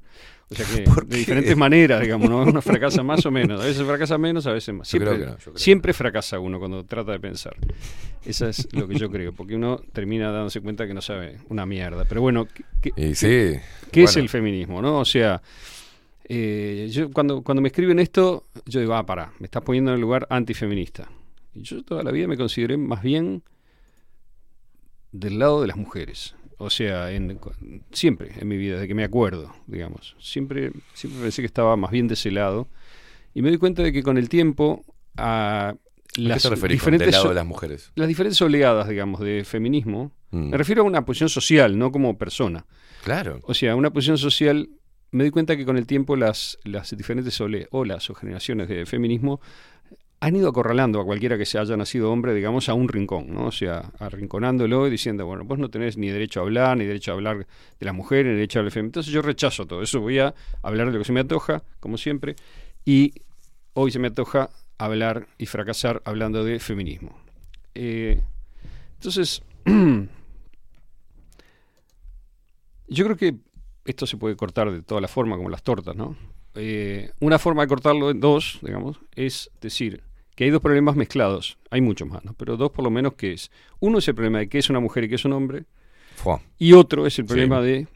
O 0.50 0.56
sea 0.56 0.66
que 0.66 0.82
¿Por 0.90 1.06
de 1.06 1.18
diferentes 1.18 1.56
maneras, 1.56 2.02
digamos, 2.02 2.30
¿no? 2.30 2.42
Uno 2.42 2.62
fracasa 2.62 3.04
más 3.04 3.26
o 3.26 3.32
menos. 3.32 3.62
A 3.62 3.66
veces 3.66 3.86
fracasa 3.86 4.18
menos, 4.18 4.48
a 4.48 4.54
veces 4.54 4.74
más. 4.74 4.88
Siempre, 4.88 5.92
no, 5.92 5.94
fracasa 5.94 6.40
uno 6.40 6.58
cuando 6.60 6.84
trata 6.86 7.12
de 7.12 7.20
pensar. 7.20 7.56
Eso 8.26 8.48
es 8.48 8.68
lo 8.74 8.88
que 8.88 8.96
yo 8.96 9.10
creo, 9.12 9.34
porque 9.34 9.56
uno 9.56 9.80
termina 9.94 10.32
dándose 10.32 10.62
cuenta 10.62 10.88
que 10.88 10.94
no 10.94 11.02
sabe 11.02 11.38
una 11.50 11.66
mierda. 11.66 12.06
Pero 12.06 12.22
bueno, 12.22 12.48
¿qué, 12.82 12.92
Y 12.96 13.16
sí, 13.16 13.60
qué 13.92 14.04
es 14.04 14.18
el 14.18 14.30
feminismo, 14.30 14.82
no? 14.82 15.00
O 15.00 15.06
sea, 15.06 15.42
eh, 16.26 16.90
yo 16.92 17.12
cuando, 17.12 17.44
cuando 17.44 17.62
me 17.62 17.68
escriben 17.68 18.00
esto, 18.00 18.48
yo 18.66 18.80
digo, 18.80 18.96
ah, 18.96 19.06
pará, 19.06 19.32
me 19.40 19.46
estás 19.46 19.62
poniendo 19.62 19.92
en 19.92 19.96
el 19.96 20.02
lugar 20.02 20.26
antifeminista. 20.30 21.08
Y 21.54 21.62
yo 21.62 21.84
toda 21.84 22.04
la 22.04 22.12
vida 22.12 22.28
me 22.28 22.38
consideré 22.38 22.78
más 22.78 23.02
bien 23.02 23.44
del 25.12 25.40
lado 25.40 25.62
de 25.62 25.68
las 25.68 25.78
mujeres. 25.78 26.36
O 26.60 26.70
sea, 26.70 27.12
en, 27.12 27.40
siempre 27.92 28.32
en 28.40 28.48
mi 28.48 28.58
vida, 28.58 28.76
desde 28.76 28.88
que 28.88 28.96
me 28.96 29.04
acuerdo, 29.04 29.54
digamos. 29.68 30.16
Siempre, 30.20 30.72
siempre 30.94 31.22
pensé 31.22 31.42
que 31.42 31.46
estaba 31.46 31.76
más 31.78 31.92
bien 31.92 32.08
de 32.08 32.16
ese 32.16 32.32
lado. 32.32 32.68
Y 33.34 33.42
me 33.44 33.50
doy 33.50 33.60
cuenta 33.60 33.84
de 33.84 33.94
que 33.94 34.02
con 34.02 34.18
el 34.18 34.28
tiempo, 34.30 34.84
a 35.18 35.76
las 36.16 36.50
diferentes 36.68 37.06
del 37.08 37.12
lado 37.12 37.30
de 37.30 37.36
las 37.36 37.46
mujeres? 37.46 37.92
Las 37.96 38.08
diferentes 38.08 38.42
oleadas, 38.42 38.88
digamos, 38.90 39.20
de 39.22 39.44
feminismo, 39.46 40.12
Mm. 40.32 40.50
me 40.50 40.58
refiero 40.58 40.82
a 40.82 40.86
una 40.86 41.06
posición 41.06 41.30
social, 41.30 41.78
no 41.78 41.92
como 41.92 42.18
persona. 42.18 42.66
Claro. 43.04 43.40
O 43.44 43.54
sea, 43.54 43.76
una 43.78 43.92
posición 43.92 44.18
social, 44.18 44.68
me 45.12 45.24
doy 45.24 45.32
cuenta 45.32 45.56
que 45.56 45.64
con 45.66 45.78
el 45.78 45.86
tiempo 45.88 46.16
las, 46.18 46.58
las 46.66 46.96
diferentes 46.98 47.40
ole- 47.40 47.68
olas 47.72 48.10
o 48.10 48.14
generaciones 48.16 48.68
de 48.68 48.86
feminismo 48.86 49.40
han 50.20 50.36
ido 50.36 50.50
acorralando 50.50 51.00
a 51.00 51.06
cualquiera 51.06 51.38
que 51.38 51.46
se 51.46 51.60
haya 51.60 51.78
nacido 51.78 52.12
hombre, 52.12 52.34
digamos, 52.34 52.70
a 52.70 52.74
un 52.74 52.88
rincón, 52.88 53.34
¿no? 53.34 53.46
O 53.46 53.52
sea, 53.52 53.92
arrinconándolo 54.00 54.88
y 54.88 54.90
diciendo, 54.90 55.28
bueno, 55.28 55.44
vos 55.46 55.60
no 55.60 55.70
tenés 55.70 55.98
ni 55.98 56.10
derecho 56.10 56.40
a 56.40 56.44
hablar, 56.44 56.76
ni 56.78 56.86
derecho 56.86 57.12
a 57.12 57.14
hablar 57.14 57.46
de 57.80 57.86
las 57.86 57.94
mujeres, 57.94 58.32
ni 58.32 58.36
derecho 58.36 58.58
a 58.58 58.62
hablar 58.62 58.72
de 58.72 58.74
feminismo. 58.74 58.90
Entonces 58.90 59.14
yo 59.14 59.22
rechazo 59.22 59.68
todo 59.68 59.84
eso, 59.84 60.02
voy 60.02 60.18
a 60.20 60.34
hablar 60.64 60.88
de 60.88 60.94
lo 60.94 61.00
que 61.00 61.06
se 61.06 61.14
me 61.14 61.20
antoja, 61.20 61.62
como 61.80 61.98
siempre, 61.98 62.36
y 62.84 63.14
hoy 63.74 63.92
se 63.92 64.00
me 64.00 64.08
antoja 64.08 64.50
hablar 64.80 65.28
y 65.38 65.46
fracasar 65.46 66.02
hablando 66.04 66.44
de 66.44 66.60
feminismo. 66.60 67.16
Eh, 67.76 68.20
entonces, 68.96 69.44
yo 72.88 73.06
creo 73.06 73.18
que 73.18 73.36
esto 73.86 74.08
se 74.08 74.18
puede 74.18 74.36
cortar 74.36 74.72
de 74.72 74.82
todas 74.82 75.02
las 75.02 75.12
formas, 75.12 75.38
como 75.38 75.50
las 75.50 75.62
tortas, 75.62 75.96
¿no? 75.96 76.16
Eh, 76.58 77.12
una 77.20 77.40
forma 77.40 77.62
de 77.62 77.68
cortarlo 77.68 78.10
en 78.10 78.20
dos, 78.20 78.60
digamos, 78.62 79.00
es 79.16 79.50
decir 79.62 80.02
que 80.36 80.44
hay 80.44 80.50
dos 80.50 80.62
problemas 80.62 80.96
mezclados. 80.96 81.58
Hay 81.72 81.82
muchos 81.82 82.08
más, 82.08 82.24
¿no? 82.24 82.34
Pero 82.34 82.58
dos 82.58 82.72
por 82.72 82.84
lo 82.84 82.90
menos 82.92 83.14
que 83.14 83.34
es. 83.34 83.52
Uno 83.80 83.98
es 84.00 84.08
el 84.08 84.16
problema 84.16 84.40
de 84.40 84.50
qué 84.50 84.60
es 84.60 84.70
una 84.70 84.80
mujer 84.80 85.04
y 85.06 85.10
qué 85.10 85.16
es 85.16 85.26
un 85.26 85.34
hombre. 85.34 85.64
Fua. 86.16 86.42
Y 86.58 86.74
otro 86.74 87.06
es 87.08 87.18
el 87.20 87.26
Sí. 87.26 87.28
problema 87.30 87.62
de, 87.62 87.88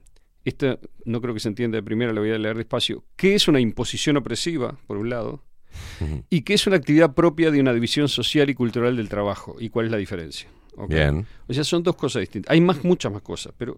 esta 0.45 0.79
no 1.05 1.21
creo 1.21 1.33
que 1.33 1.39
se 1.39 1.49
entienda 1.49 1.75
de 1.77 1.83
primera, 1.83 2.13
lo 2.13 2.21
voy 2.21 2.31
a 2.31 2.37
leer 2.37 2.57
despacio, 2.57 3.03
qué 3.15 3.35
es 3.35 3.47
una 3.47 3.59
imposición 3.59 4.17
opresiva, 4.17 4.77
por 4.87 4.97
un 4.97 5.09
lado, 5.09 5.43
y 6.29 6.41
qué 6.41 6.53
es 6.55 6.65
una 6.67 6.75
actividad 6.77 7.13
propia 7.13 7.51
de 7.51 7.59
una 7.59 7.73
división 7.73 8.09
social 8.09 8.49
y 8.49 8.53
cultural 8.55 8.95
del 8.97 9.07
trabajo, 9.09 9.55
y 9.59 9.69
cuál 9.69 9.85
es 9.87 9.91
la 9.91 9.97
diferencia. 9.97 10.49
¿ok? 10.77 10.89
Bien. 10.89 11.25
O 11.47 11.53
sea, 11.53 11.63
son 11.63 11.83
dos 11.83 11.95
cosas 11.95 12.21
distintas. 12.21 12.51
Hay 12.51 12.61
más, 12.61 12.83
muchas 12.83 13.11
más 13.11 13.21
cosas, 13.21 13.53
pero 13.57 13.77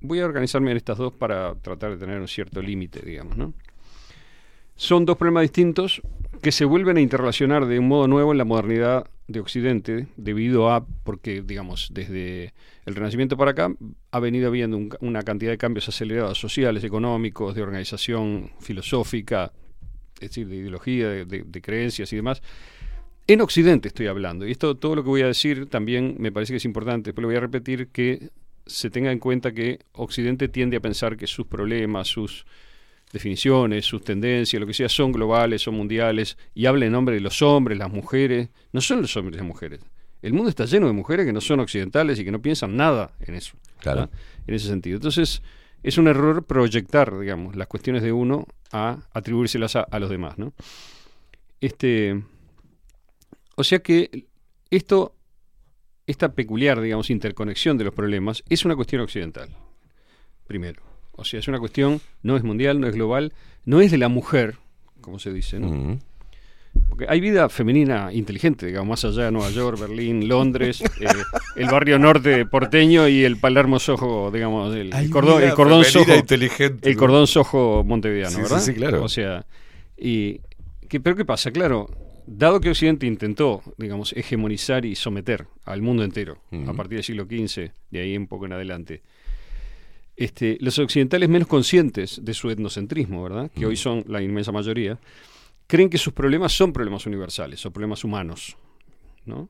voy 0.00 0.20
a 0.20 0.24
organizarme 0.24 0.70
en 0.70 0.76
estas 0.76 0.98
dos 0.98 1.12
para 1.12 1.54
tratar 1.56 1.90
de 1.92 1.96
tener 1.96 2.20
un 2.20 2.28
cierto 2.28 2.60
límite, 2.62 3.00
digamos, 3.00 3.36
¿no? 3.36 3.54
Son 4.76 5.04
dos 5.04 5.16
problemas 5.16 5.42
distintos 5.42 6.02
que 6.42 6.52
se 6.52 6.64
vuelven 6.64 6.96
a 6.96 7.00
interrelacionar 7.00 7.66
de 7.66 7.78
un 7.78 7.88
modo 7.88 8.06
nuevo 8.08 8.32
en 8.32 8.38
la 8.38 8.44
modernidad 8.44 9.06
de 9.28 9.40
Occidente, 9.40 10.08
debido 10.16 10.70
a, 10.70 10.84
porque, 11.04 11.40
digamos, 11.40 11.88
desde 11.92 12.52
el 12.84 12.94
Renacimiento 12.94 13.36
para 13.38 13.52
acá 13.52 13.74
ha 14.10 14.20
venido 14.20 14.48
habiendo 14.48 14.76
un- 14.76 14.90
una 15.00 15.22
cantidad 15.22 15.50
de 15.52 15.56
cambios 15.58 15.88
acelerados 15.88 16.38
sociales, 16.38 16.84
económicos, 16.84 17.54
de 17.54 17.62
organización 17.62 18.50
filosófica, 18.60 19.52
es 20.16 20.28
decir, 20.30 20.46
de 20.48 20.56
ideología, 20.56 21.08
de, 21.08 21.24
de- 21.24 21.44
de 21.44 21.62
creencias 21.62 22.12
y 22.12 22.16
demás. 22.16 22.42
En 23.26 23.40
Occidente 23.40 23.88
estoy 23.88 24.08
hablando, 24.08 24.46
y 24.46 24.50
esto 24.50 24.74
todo 24.76 24.96
lo 24.96 25.02
que 25.02 25.08
voy 25.08 25.22
a 25.22 25.26
decir 25.28 25.66
también 25.70 26.16
me 26.18 26.30
parece 26.30 26.52
que 26.52 26.58
es 26.58 26.64
importante, 26.66 27.14
pero 27.14 27.22
lo 27.22 27.28
voy 27.28 27.36
a 27.38 27.40
repetir 27.40 27.88
que 27.88 28.28
se 28.66 28.90
tenga 28.90 29.10
en 29.12 29.18
cuenta 29.18 29.52
que 29.52 29.78
Occidente 29.92 30.48
tiende 30.48 30.76
a 30.76 30.80
pensar 30.80 31.16
que 31.16 31.26
sus 31.26 31.46
problemas, 31.46 32.08
sus 32.08 32.44
definiciones, 33.14 33.86
sus 33.86 34.04
tendencias, 34.04 34.60
lo 34.60 34.66
que 34.66 34.74
sea, 34.74 34.90
son 34.90 35.12
globales, 35.12 35.62
son 35.62 35.74
mundiales, 35.74 36.36
y 36.52 36.66
habla 36.66 36.84
en 36.84 36.92
nombre 36.92 37.14
de 37.14 37.22
los 37.22 37.40
hombres, 37.40 37.78
las 37.78 37.90
mujeres, 37.90 38.50
no 38.72 38.82
son 38.82 39.00
los 39.00 39.16
hombres 39.16 39.36
y 39.36 39.38
las 39.38 39.46
mujeres. 39.46 39.80
El 40.20 40.34
mundo 40.34 40.50
está 40.50 40.66
lleno 40.66 40.86
de 40.86 40.92
mujeres 40.92 41.24
que 41.24 41.32
no 41.32 41.40
son 41.40 41.60
occidentales 41.60 42.18
y 42.18 42.24
que 42.24 42.32
no 42.32 42.42
piensan 42.42 42.76
nada 42.76 43.12
en 43.20 43.36
eso. 43.36 43.56
Claro. 43.78 44.02
¿verdad? 44.02 44.18
En 44.46 44.54
ese 44.54 44.66
sentido. 44.66 44.96
Entonces, 44.96 45.42
es 45.82 45.96
un 45.96 46.08
error 46.08 46.44
proyectar, 46.44 47.18
digamos, 47.18 47.56
las 47.56 47.68
cuestiones 47.68 48.02
de 48.02 48.12
uno 48.12 48.46
a 48.72 48.98
atribuírselas 49.12 49.76
a, 49.76 49.82
a 49.82 49.98
los 49.98 50.10
demás, 50.10 50.36
¿no? 50.36 50.52
Este, 51.60 52.22
o 53.54 53.64
sea 53.64 53.78
que 53.78 54.26
esto, 54.70 55.14
esta 56.06 56.32
peculiar, 56.32 56.80
digamos, 56.80 57.10
interconexión 57.10 57.78
de 57.78 57.84
los 57.84 57.94
problemas 57.94 58.42
es 58.48 58.64
una 58.64 58.74
cuestión 58.74 59.02
occidental, 59.02 59.50
primero. 60.46 60.93
O 61.16 61.24
sea, 61.24 61.40
es 61.40 61.48
una 61.48 61.58
cuestión, 61.58 62.00
no 62.22 62.36
es 62.36 62.42
mundial, 62.42 62.80
no 62.80 62.86
es 62.86 62.94
global, 62.94 63.32
no 63.64 63.80
es 63.80 63.90
de 63.90 63.98
la 63.98 64.08
mujer, 64.08 64.56
como 65.00 65.18
se 65.18 65.32
dice, 65.32 65.60
¿no? 65.60 65.68
Mm. 65.68 65.98
Porque 66.88 67.06
hay 67.08 67.20
vida 67.20 67.48
femenina 67.48 68.12
inteligente, 68.12 68.66
digamos, 68.66 68.88
más 68.88 69.04
allá 69.04 69.26
de 69.26 69.30
Nueva 69.30 69.50
York, 69.50 69.78
Berlín, 69.78 70.26
Londres, 70.26 70.80
eh, 71.00 71.06
el 71.56 71.66
barrio 71.66 72.00
norte 72.00 72.46
porteño 72.46 73.06
y 73.06 73.22
el 73.24 73.36
Palermo 73.36 73.78
Sojo, 73.78 74.30
digamos, 74.32 74.74
el, 74.74 74.90
cordón, 75.10 75.42
el 75.42 75.54
cordón 75.54 75.84
Sojo. 75.84 76.14
inteligente, 76.14 76.88
el 76.88 76.96
¿no? 76.96 77.00
cordón 77.00 77.26
Sojo 77.28 77.84
montevideano, 77.84 78.30
Sí, 78.30 78.36
sí, 78.36 78.42
¿verdad? 78.42 78.60
sí, 78.60 78.74
claro. 78.74 79.04
O 79.04 79.08
sea, 79.08 79.46
y 79.96 80.40
que, 80.88 80.98
pero 81.00 81.14
¿qué 81.14 81.24
pasa? 81.24 81.52
Claro, 81.52 81.88
dado 82.26 82.60
que 82.60 82.70
Occidente 82.70 83.06
intentó, 83.06 83.62
digamos, 83.78 84.12
hegemonizar 84.12 84.84
y 84.84 84.96
someter 84.96 85.46
al 85.64 85.80
mundo 85.80 86.02
entero 86.02 86.38
a 86.66 86.72
partir 86.72 86.98
del 86.98 87.04
siglo 87.04 87.24
XV, 87.24 87.70
de 87.90 88.00
ahí 88.00 88.16
un 88.16 88.26
poco 88.26 88.46
en 88.46 88.52
adelante, 88.52 89.02
este, 90.16 90.56
los 90.60 90.78
occidentales 90.78 91.28
menos 91.28 91.48
conscientes 91.48 92.20
de 92.24 92.34
su 92.34 92.50
etnocentrismo, 92.50 93.22
¿verdad? 93.22 93.50
Que 93.50 93.66
hoy 93.66 93.76
son 93.76 94.04
la 94.06 94.22
inmensa 94.22 94.52
mayoría, 94.52 94.98
creen 95.66 95.90
que 95.90 95.98
sus 95.98 96.12
problemas 96.12 96.52
son 96.52 96.72
problemas 96.72 97.06
universales 97.06 97.64
o 97.66 97.72
problemas 97.72 98.04
humanos, 98.04 98.56
¿no? 99.24 99.48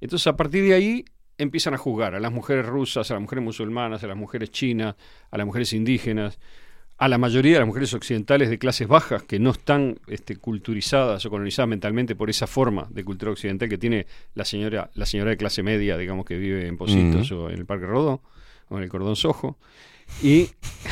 Entonces, 0.00 0.26
a 0.28 0.36
partir 0.36 0.64
de 0.64 0.74
ahí 0.74 1.04
empiezan 1.36 1.74
a 1.74 1.78
juzgar 1.78 2.14
a 2.14 2.20
las 2.20 2.32
mujeres 2.32 2.66
rusas, 2.66 3.10
a 3.10 3.14
las 3.14 3.20
mujeres 3.20 3.44
musulmanas, 3.44 4.02
a 4.04 4.06
las 4.06 4.16
mujeres 4.16 4.50
chinas, 4.50 4.94
a 5.30 5.38
las 5.38 5.46
mujeres 5.46 5.72
indígenas, 5.72 6.38
a 6.98 7.08
la 7.08 7.16
mayoría 7.16 7.54
de 7.54 7.58
las 7.60 7.66
mujeres 7.66 7.94
occidentales 7.94 8.50
de 8.50 8.58
clases 8.58 8.88
bajas 8.88 9.22
que 9.22 9.38
no 9.38 9.50
están 9.50 10.00
este, 10.08 10.36
culturizadas 10.36 11.24
o 11.24 11.30
colonizadas 11.30 11.68
mentalmente 11.68 12.16
por 12.16 12.28
esa 12.28 12.48
forma 12.48 12.88
de 12.90 13.04
cultura 13.04 13.30
occidental 13.30 13.68
que 13.68 13.78
tiene 13.78 14.06
la 14.34 14.44
señora, 14.44 14.90
la 14.94 15.06
señora 15.06 15.30
de 15.30 15.36
clase 15.36 15.62
media, 15.62 15.96
digamos, 15.96 16.24
que 16.24 16.36
vive 16.36 16.66
en 16.66 16.76
Positos 16.76 17.30
Ujú. 17.30 17.42
o 17.42 17.50
en 17.50 17.58
el 17.58 17.66
Parque 17.66 17.86
Rodó 17.86 18.20
en 18.76 18.82
el 18.82 18.88
Cordón 18.88 19.16
Sojo. 19.16 19.58
Y 20.22 20.48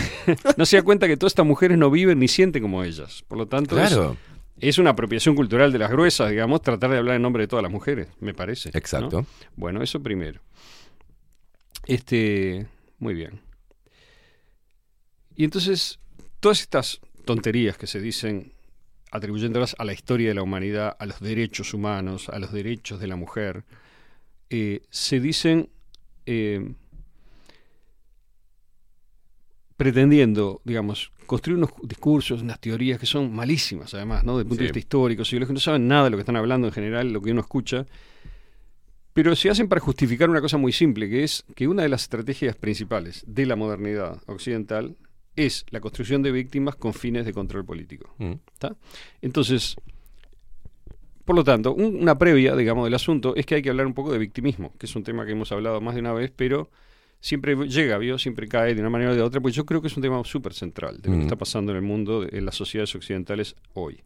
no 0.57 0.67
se 0.67 0.77
da 0.77 0.83
cuenta 0.83 1.07
que 1.09 1.17
todas 1.17 1.33
estas 1.33 1.47
mujeres 1.47 1.79
no 1.79 1.91
viven 1.91 2.19
ni 2.19 2.29
sienten 2.29 2.63
como 2.63 2.83
ellas. 2.85 3.25
Por 3.29 3.39
lo 3.39 3.47
tanto, 3.47 3.79
es- 3.81 3.89
Claro. 3.89 4.17
es, 4.59 4.79
una 4.79 4.91
apropiación 4.91 5.35
cultural 5.35 5.73
de 5.73 5.79
las 5.79 5.91
gruesas, 5.91 6.31
digamos, 6.31 6.63
tratar 6.63 6.91
de 6.91 6.99
hablar 6.99 7.17
en 7.17 7.23
nombre 7.23 7.43
de 7.45 7.49
todas 7.49 7.63
las 7.63 7.73
mujeres, 7.73 8.09
me 8.21 8.35
parece. 8.35 8.71
¿no? 8.73 8.79
Exacto. 8.79 9.27
Bueno, 9.57 9.83
eso 9.83 10.03
primero. 10.03 10.41
Este, 11.87 12.67
muy 12.99 13.15
bien. 13.15 13.41
Y 15.37 15.45
entonces, 15.45 15.99
todas 16.41 16.61
estas 16.61 17.01
tonterías 17.25 17.77
que 17.77 17.87
se 17.87 18.01
dicen 18.01 18.53
atribuyéndolas 19.13 19.77
a 19.79 19.85
la 19.85 19.93
historia 19.93 20.29
de 20.29 20.35
la 20.35 20.43
humanidad, 20.43 20.97
a 20.99 21.07
los 21.07 21.21
derechos 21.21 21.73
humanos, 21.75 22.29
a 22.29 22.39
los 22.39 22.53
derechos 22.53 23.01
de 23.01 23.07
la 23.07 23.17
mujer, 23.17 23.65
eh, 24.51 24.83
se 24.91 25.21
dicen 25.21 25.71
eh, 26.27 26.75
pretendiendo, 29.77 30.61
digamos, 30.65 31.13
construir 31.27 31.59
unos 31.59 31.71
discursos, 31.83 32.41
unas 32.43 32.59
teorías 32.61 32.99
que 32.99 33.07
son 33.07 33.35
malísimas, 33.35 33.93
además, 33.95 34.25
¿no? 34.25 34.33
Desde 34.39 34.43
el 34.43 34.49
punto 34.49 34.61
de 34.63 34.67
vista 34.69 34.79
histórico, 34.79 35.25
psicológico, 35.25 35.53
no 35.55 35.61
saben 35.61 35.87
nada 35.89 36.05
de 36.05 36.11
lo 36.11 36.17
que 36.17 36.23
están 36.23 36.37
hablando 36.37 36.67
en 36.67 36.73
general, 36.73 37.13
lo 37.13 37.21
que 37.21 37.31
uno 37.33 37.41
escucha, 37.41 37.85
pero 39.13 39.35
se 39.37 39.51
hacen 39.51 39.69
para 39.69 39.81
justificar 39.81 40.31
una 40.31 40.41
cosa 40.41 40.57
muy 40.57 40.73
simple, 40.73 41.09
que 41.11 41.25
es 41.25 41.45
que 41.55 41.69
una 41.69 41.83
de 41.83 41.89
las 41.89 42.03
estrategias 42.03 42.57
principales 42.57 43.25
de 43.27 43.47
la 43.47 43.57
modernidad 43.57 44.21
occidental 44.27 44.97
es 45.37 45.67
la 45.71 45.81
construcción 45.81 46.23
de 46.23 46.33
víctimas 46.33 46.77
con 46.77 46.95
fines 46.95 47.27
de 47.27 47.33
control 47.35 47.65
político. 47.65 48.15
Mm. 48.19 48.33
¿Está? 48.55 48.77
Entonces, 49.21 49.77
por 51.25 51.35
lo 51.37 51.45
tanto, 51.45 51.75
un- 51.75 51.97
una 51.97 52.17
previa, 52.19 52.55
digamos, 52.57 52.85
del 52.85 52.95
asunto 52.95 53.35
es 53.37 53.45
que 53.45 53.57
hay 53.57 53.63
que 53.63 53.69
hablar 53.71 53.87
un 53.87 53.95
poco 53.95 54.13
de 54.13 54.19
victimismo, 54.19 54.73
que 54.79 54.87
es 54.87 54.97
un 54.97 55.03
tema 55.03 55.27
que 55.27 55.33
hemos 55.33 55.51
hablado 55.53 55.81
más 55.81 55.95
de 55.95 56.01
una 56.01 56.13
vez, 56.13 56.33
pero 56.35 56.71
siempre 57.21 57.57
llega, 57.69 57.99
¿vio? 57.99 58.19
Siempre 58.19 58.47
cae 58.49 58.75
de 58.75 58.81
una 58.81 58.91
manera 58.91 59.13
o 59.13 59.15
de 59.15 59.23
otra, 59.23 59.41
pues 59.41 59.55
yo 59.55 59.65
creo 59.67 59.81
que 59.81 59.89
es 59.89 59.97
un 59.97 60.03
tema 60.03 60.23
súper 60.25 60.53
central 60.55 61.01
de 61.01 61.09
lo 61.11 61.17
que 61.17 61.23
está 61.23 61.37
pasando 61.37 61.73
en 61.73 61.77
el 61.77 61.83
mundo, 61.83 62.27
en 62.31 62.45
las 62.45 62.55
sociedades 62.55 62.95
occidentales 62.95 63.57
hoy. 63.75 64.01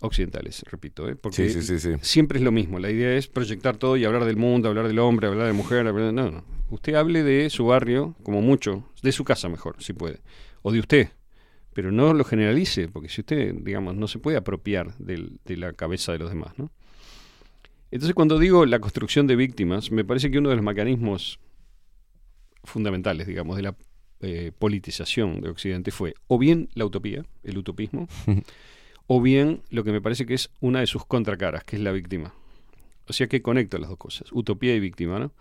Occidentales, 0.00 0.64
repito, 0.68 1.08
¿eh? 1.08 1.14
porque 1.14 1.48
Sí, 1.48 1.62
sí, 1.62 1.78
sí, 1.78 1.78
sí. 1.78 1.96
siempre 2.00 2.38
es 2.38 2.44
lo 2.44 2.50
mismo. 2.50 2.80
La 2.80 2.90
idea 2.90 3.14
es 3.16 3.28
proyectar 3.28 3.76
todo 3.76 3.96
y 3.96 4.04
hablar 4.04 4.24
del 4.24 4.36
mundo, 4.36 4.68
hablar 4.68 4.88
del 4.88 4.98
hombre, 4.98 5.28
hablar 5.28 5.46
de 5.46 5.52
mujer. 5.52 5.86
hablar- 5.86 6.12
No, 6.12 6.28
no. 6.30 6.44
Usted 6.70 6.94
hable 6.94 7.22
de 7.22 7.48
su 7.50 7.66
barrio, 7.66 8.16
como 8.24 8.42
mucho, 8.42 8.88
de 9.02 9.12
su 9.12 9.22
casa 9.22 9.48
mejor, 9.48 9.76
si 9.80 9.92
puede, 9.92 10.18
o 10.62 10.72
de 10.72 10.80
usted, 10.80 11.08
pero 11.72 11.92
no 11.92 12.14
lo 12.14 12.24
generalice, 12.24 12.88
porque 12.88 13.08
si 13.08 13.20
usted, 13.20 13.54
digamos, 13.60 13.94
no 13.94 14.08
se 14.08 14.18
puede 14.18 14.36
apropiar 14.38 14.96
del- 14.98 15.38
de 15.44 15.56
la 15.56 15.72
cabeza 15.72 16.10
de 16.12 16.18
los 16.18 16.30
demás, 16.30 16.54
¿no? 16.58 16.72
Entonces, 17.92 18.14
cuando 18.14 18.38
digo 18.40 18.66
la 18.66 18.80
construcción 18.80 19.26
de 19.28 19.36
víctimas, 19.36 19.92
me 19.92 20.04
parece 20.04 20.30
que 20.32 20.38
uno 20.38 20.48
de 20.48 20.56
los 20.56 20.64
mecanismos 20.64 21.38
fundamentales, 22.64 23.26
digamos, 23.26 23.56
de 23.56 23.62
la 23.62 23.76
eh, 24.20 24.52
politización 24.56 25.40
de 25.40 25.50
Occidente 25.50 25.90
fue 25.90 26.14
o 26.28 26.38
bien 26.38 26.68
la 26.74 26.84
utopía, 26.84 27.24
el 27.42 27.58
utopismo, 27.58 28.08
o 29.06 29.20
bien 29.20 29.62
lo 29.70 29.84
que 29.84 29.92
me 29.92 30.00
parece 30.00 30.26
que 30.26 30.34
es 30.34 30.50
una 30.60 30.80
de 30.80 30.86
sus 30.86 31.04
contracaras, 31.04 31.64
que 31.64 31.76
es 31.76 31.82
la 31.82 31.92
víctima. 31.92 32.34
O 33.08 33.12
sea 33.12 33.26
que 33.26 33.42
conecto 33.42 33.78
las 33.78 33.88
dos 33.88 33.98
cosas, 33.98 34.30
utopía 34.32 34.74
y 34.74 34.80
víctima, 34.80 35.18
¿no? 35.18 35.32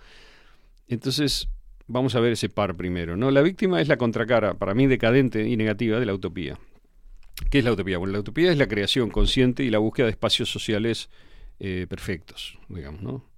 Entonces, 0.88 1.48
vamos 1.88 2.16
a 2.16 2.20
ver 2.20 2.34
ese 2.34 2.50
par 2.50 2.76
primero, 2.76 3.16
¿no? 3.16 3.32
La 3.32 3.42
víctima 3.42 3.82
es 3.82 3.88
la 3.88 3.98
contracara, 3.98 4.56
para 4.56 4.74
mí 4.74 4.88
decadente 4.88 5.48
y 5.48 5.58
negativa, 5.58 6.00
de 6.00 6.06
la 6.06 6.14
utopía. 6.14 6.58
¿Qué 7.50 7.60
es 7.60 7.66
la 7.66 7.72
utopía? 7.72 7.98
Bueno, 7.98 8.14
la 8.14 8.20
utopía 8.20 8.52
es 8.52 8.58
la 8.58 8.68
creación 8.68 9.10
consciente 9.10 9.64
y 9.64 9.70
la 9.70 9.78
búsqueda 9.78 10.08
de 10.08 10.12
espacios 10.12 10.52
sociales 10.52 11.10
eh, 11.60 11.86
perfectos, 11.90 12.58
digamos, 12.70 13.02
¿no? 13.02 13.31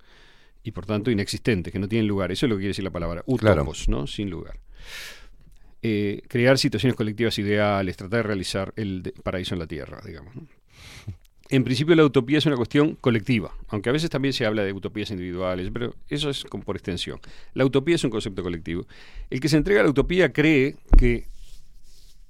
Y 0.63 0.71
por 0.71 0.85
tanto 0.85 1.11
inexistentes, 1.11 1.71
que 1.73 1.79
no 1.79 1.87
tienen 1.87 2.07
lugar. 2.07 2.31
Eso 2.31 2.45
es 2.45 2.49
lo 2.49 2.55
que 2.55 2.61
quiere 2.61 2.69
decir 2.69 2.83
la 2.85 2.91
palabra 2.91 3.23
Claro. 3.37 3.61
utopos, 3.63 3.89
¿no? 3.89 4.07
Sin 4.07 4.29
lugar. 4.29 4.59
Eh, 5.81 6.21
crear 6.29 6.57
situaciones 6.57 6.95
colectivas 6.95 7.37
ideales, 7.39 7.97
tratar 7.97 8.19
de 8.19 8.23
realizar 8.23 8.73
el 8.77 9.03
de- 9.03 9.11
paraíso 9.11 9.53
en 9.55 9.59
la 9.59 9.67
tierra, 9.67 10.01
digamos. 10.05 10.33
¿no? 10.35 10.47
En 11.49 11.65
principio 11.65 11.93
la 11.95 12.05
utopía 12.05 12.37
es 12.37 12.45
una 12.45 12.55
cuestión 12.55 12.95
colectiva, 12.95 13.53
aunque 13.67 13.89
a 13.89 13.91
veces 13.91 14.09
también 14.09 14.33
se 14.33 14.45
habla 14.45 14.63
de 14.63 14.71
utopías 14.71 15.11
individuales, 15.11 15.69
pero 15.73 15.93
eso 16.09 16.29
es 16.29 16.45
como 16.45 16.63
por 16.63 16.77
extensión. 16.77 17.19
La 17.53 17.65
utopía 17.65 17.95
es 17.95 18.03
un 18.05 18.09
concepto 18.11 18.41
colectivo. 18.41 18.87
El 19.29 19.41
que 19.41 19.49
se 19.49 19.57
entrega 19.57 19.81
a 19.81 19.83
la 19.83 19.89
utopía 19.89 20.31
cree 20.31 20.77
que 20.97 21.25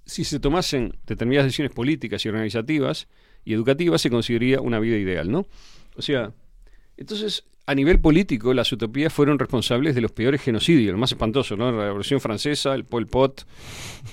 si 0.06 0.24
se 0.26 0.40
tomasen 0.40 0.96
determinadas 1.06 1.46
decisiones 1.46 1.72
políticas 1.74 2.26
y 2.26 2.30
organizativas 2.30 3.08
y 3.46 3.54
educativas 3.54 4.02
se 4.02 4.10
conseguiría 4.10 4.60
una 4.62 4.80
vida 4.80 4.98
ideal, 4.98 5.30
¿no? 5.32 5.46
O 5.96 6.02
sea, 6.02 6.34
entonces 6.98 7.44
a 7.66 7.76
nivel 7.76 8.00
político 8.00 8.54
las 8.54 8.72
utopías 8.72 9.14
fueron 9.14 9.40
responsables 9.40 9.96
de 9.96 10.02
los 10.02 10.12
peores 10.12 10.42
genocidios, 10.42 10.92
el 10.92 10.98
más 10.98 11.12
espantoso, 11.12 11.56
¿no? 11.56 11.72
La 11.72 11.86
Revolución 11.86 12.20
Francesa, 12.20 12.76
el 12.76 12.84
Pol 12.84 13.08
Pot, 13.08 13.46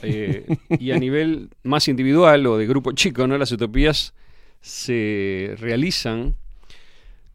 eh, 0.03 0.47
y 0.79 0.93
a 0.93 0.99
nivel 0.99 1.51
más 1.65 1.89
individual 1.89 2.47
o 2.47 2.57
de 2.57 2.67
grupo 2.67 2.93
chico, 2.93 3.27
¿no? 3.27 3.37
Las 3.37 3.51
utopías 3.51 4.15
se 4.61 5.57
realizan 5.59 6.37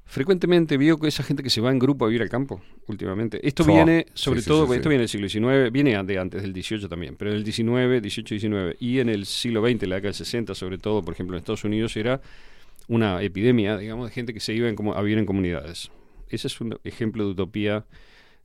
frecuentemente 0.05 0.77
veo 0.77 0.97
que 0.97 1.07
esa 1.07 1.23
gente 1.23 1.43
que 1.43 1.49
se 1.49 1.59
va 1.59 1.71
en 1.71 1.79
grupo 1.79 2.05
a 2.05 2.07
vivir 2.07 2.21
al 2.21 2.29
campo 2.29 2.61
últimamente. 2.87 3.45
Esto 3.45 3.65
viene, 3.65 4.05
sobre 4.13 4.41
Sí, 4.41 4.47
todo, 4.47 4.67
sí, 4.67 4.73
esto 4.75 4.87
viene 4.87 5.01
del 5.01 5.09
siglo 5.09 5.27
XIX, 5.27 5.71
viene 5.71 6.01
de 6.03 6.19
antes 6.19 6.41
del 6.41 6.53
XVIII 6.53 6.87
también, 6.87 7.15
pero 7.17 7.31
en 7.31 7.37
el 7.37 7.43
XIX, 7.43 7.99
XVIII, 8.01 8.39
XIX 8.39 8.77
y 8.79 8.99
en 8.99 9.09
el 9.09 9.25
siglo 9.25 9.61
XX, 9.61 9.81
la 9.87 9.95
década 9.95 10.09
del 10.09 10.13
60, 10.13 10.55
sobre 10.55 10.77
todo, 10.77 11.01
por 11.01 11.13
ejemplo, 11.13 11.35
en 11.35 11.39
Estados 11.39 11.65
Unidos, 11.65 11.97
era 11.97 12.21
una 12.87 13.21
epidemia, 13.21 13.77
digamos, 13.77 14.09
de 14.09 14.13
gente 14.13 14.33
que 14.33 14.39
se 14.39 14.53
iba 14.53 14.67
en 14.69 14.75
a 14.95 15.01
vivir 15.01 15.17
en 15.17 15.25
comunidades. 15.25 15.91
Ese 16.29 16.47
es 16.47 16.59
un 16.61 16.77
ejemplo 16.83 17.23
de 17.25 17.31
utopía 17.31 17.85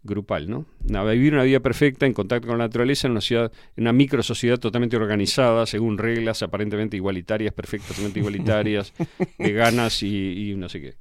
grupal, 0.03 0.49
¿no? 0.49 0.65
Una- 0.89 1.05
vivir 1.05 1.35
una 1.35 1.43
vida 1.43 1.61
perfecta 1.61 2.07
en 2.07 2.15
contacto 2.15 2.49
con 2.49 2.57
la 2.59 2.65
naturaleza 2.65 3.07
en 3.07 3.13
una 3.13 3.21
ciudad, 3.21 3.53
en 3.77 3.85
una 3.85 3.93
micro 3.93 4.23
sociedad 4.23 4.59
totalmente 4.59 4.97
organizada, 4.97 5.67
según 5.67 5.99
reglas 5.99 6.43
aparentemente 6.43 6.97
igualitarias, 6.97 7.53
perfectamente 7.53 8.19
igualitarias, 8.19 8.95
veganas 9.39 10.03
y, 10.03 10.51
y 10.53 10.55
no 10.57 10.69
sé 10.71 10.81
qué. 10.81 10.95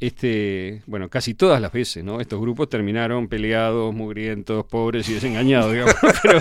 Este, 0.00 0.82
bueno, 0.86 1.08
casi 1.08 1.34
todas 1.34 1.60
las 1.60 1.72
veces, 1.72 2.04
¿no? 2.04 2.20
Estos 2.20 2.40
grupos 2.40 2.68
terminaron 2.68 3.28
peleados, 3.28 3.92
mugrientos, 3.94 4.64
pobres 4.66 5.08
y 5.08 5.14
desengañados, 5.14 5.72
digamos. 5.72 5.94
Pero, 6.22 6.40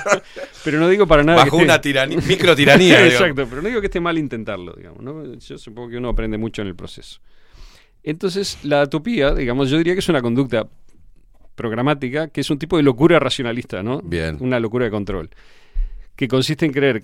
pero 0.64 0.80
no 0.80 0.90
digo 0.90 1.08
para 1.08 1.24
nada. 1.24 1.44
Bajo 1.46 1.58
que 1.58 1.64
esté- 1.64 1.66
una 1.66 1.82
tirani- 1.82 2.22
microtiranía, 2.28 2.98
digamos. 3.04 3.14
Exacto, 3.14 3.48
pero 3.50 3.62
no 3.62 3.68
digo 3.70 3.80
que 3.82 3.88
esté 3.88 4.00
mal 4.00 4.18
intentarlo, 4.18 4.74
digamos. 4.74 5.02
¿no? 5.02 5.34
Yo 5.36 5.58
supongo 5.58 5.90
que 5.90 5.98
uno 5.98 6.10
aprende 6.10 6.38
mucho 6.38 6.62
en 6.62 6.68
el 6.68 6.76
proceso. 6.76 7.20
Entonces, 8.04 8.60
la 8.64 8.84
utopía, 8.84 9.34
digamos, 9.34 9.70
yo 9.70 9.78
diría 9.78 9.94
que 9.94 10.00
es 10.00 10.10
una 10.10 10.22
conducta 10.22 10.68
programática, 11.56 12.28
que 12.28 12.42
es 12.42 12.50
un 12.50 12.60
tipo 12.60 12.78
de 12.78 12.84
locura 12.84 13.20
racionalista, 13.20 13.82
¿no? 13.84 14.02
Bien. 14.02 14.38
Una 14.40 14.60
locura 14.60 14.86
de 14.86 14.92
control. 14.92 15.30
Que 16.16 16.28
consiste 16.28 16.66
en 16.66 16.74
creer, 16.74 17.04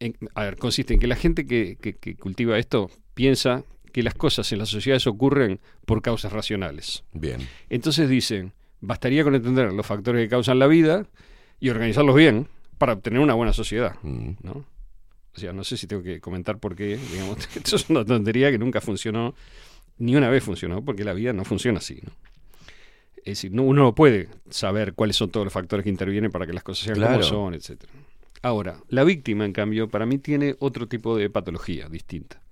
en- 0.00 0.16
a 0.34 0.44
ver, 0.44 0.56
consiste 0.56 0.94
en 0.94 1.00
que 1.00 1.06
la 1.06 1.16
gente 1.16 1.46
que, 1.46 1.76
que- 1.80 1.94
que 1.94 2.16
cultiva 2.16 2.58
esto 2.58 2.90
piensa 3.14 3.62
que 3.94 4.02
las 4.02 4.14
cosas 4.14 4.50
en 4.50 4.58
las 4.58 4.68
sociedades 4.70 5.06
ocurren 5.06 5.60
por 5.86 6.02
causas 6.02 6.32
racionales. 6.32 7.04
Bien. 7.12 7.38
Entonces 7.70 8.08
dicen, 8.08 8.52
bastaría 8.80 9.22
con 9.22 9.36
entender 9.36 9.72
los 9.72 9.86
factores 9.86 10.24
que 10.24 10.28
causan 10.28 10.58
la 10.58 10.66
vida 10.66 11.06
y 11.60 11.68
organizarlos 11.70 12.16
bien 12.16 12.48
para 12.76 12.94
obtener 12.94 13.20
una 13.20 13.34
buena 13.34 13.52
sociedad, 13.52 13.94
Mm. 14.02 14.30
¿no? 14.42 14.64
O 15.36 15.38
sea, 15.38 15.52
no 15.52 15.62
sé 15.62 15.76
si 15.76 15.86
tengo 15.86 16.02
que 16.02 16.20
comentar 16.20 16.58
por 16.58 16.74
qué, 16.74 16.96
digamos, 17.12 17.38
esto 17.56 17.76
es 17.76 17.88
una 17.88 18.04
tontería 18.04 18.50
que 18.50 18.58
nunca 18.58 18.80
funcionó, 18.80 19.36
ni 19.98 20.16
una 20.16 20.28
vez 20.28 20.42
funcionó, 20.42 20.84
porque 20.84 21.04
la 21.04 21.12
vida 21.12 21.32
no 21.32 21.44
funciona 21.44 21.78
así, 21.78 22.00
¿no? 22.02 22.10
Es 23.18 23.24
decir, 23.38 23.52
no, 23.52 23.62
uno 23.62 23.84
no 23.84 23.94
puede 23.94 24.28
saber 24.50 24.94
cuáles 24.94 25.14
son 25.14 25.30
todos 25.30 25.46
los 25.46 25.52
factores 25.52 25.84
que 25.84 25.90
intervienen 25.90 26.32
para 26.32 26.46
que 26.46 26.52
las 26.52 26.64
cosas 26.64 26.84
sean 26.86 26.96
Claro. 26.96 27.12
como 27.14 27.22
son, 27.22 27.54
etcétera. 27.54 27.92
Ahora, 28.42 28.76
la 28.88 29.04
víctima, 29.04 29.44
en 29.44 29.52
cambio, 29.52 29.88
para 29.88 30.04
mí 30.04 30.18
tiene 30.18 30.56
otro 30.58 30.88
tipo 30.88 31.16
de 31.16 31.30
patología 31.30 31.88
distinta. 31.88 32.42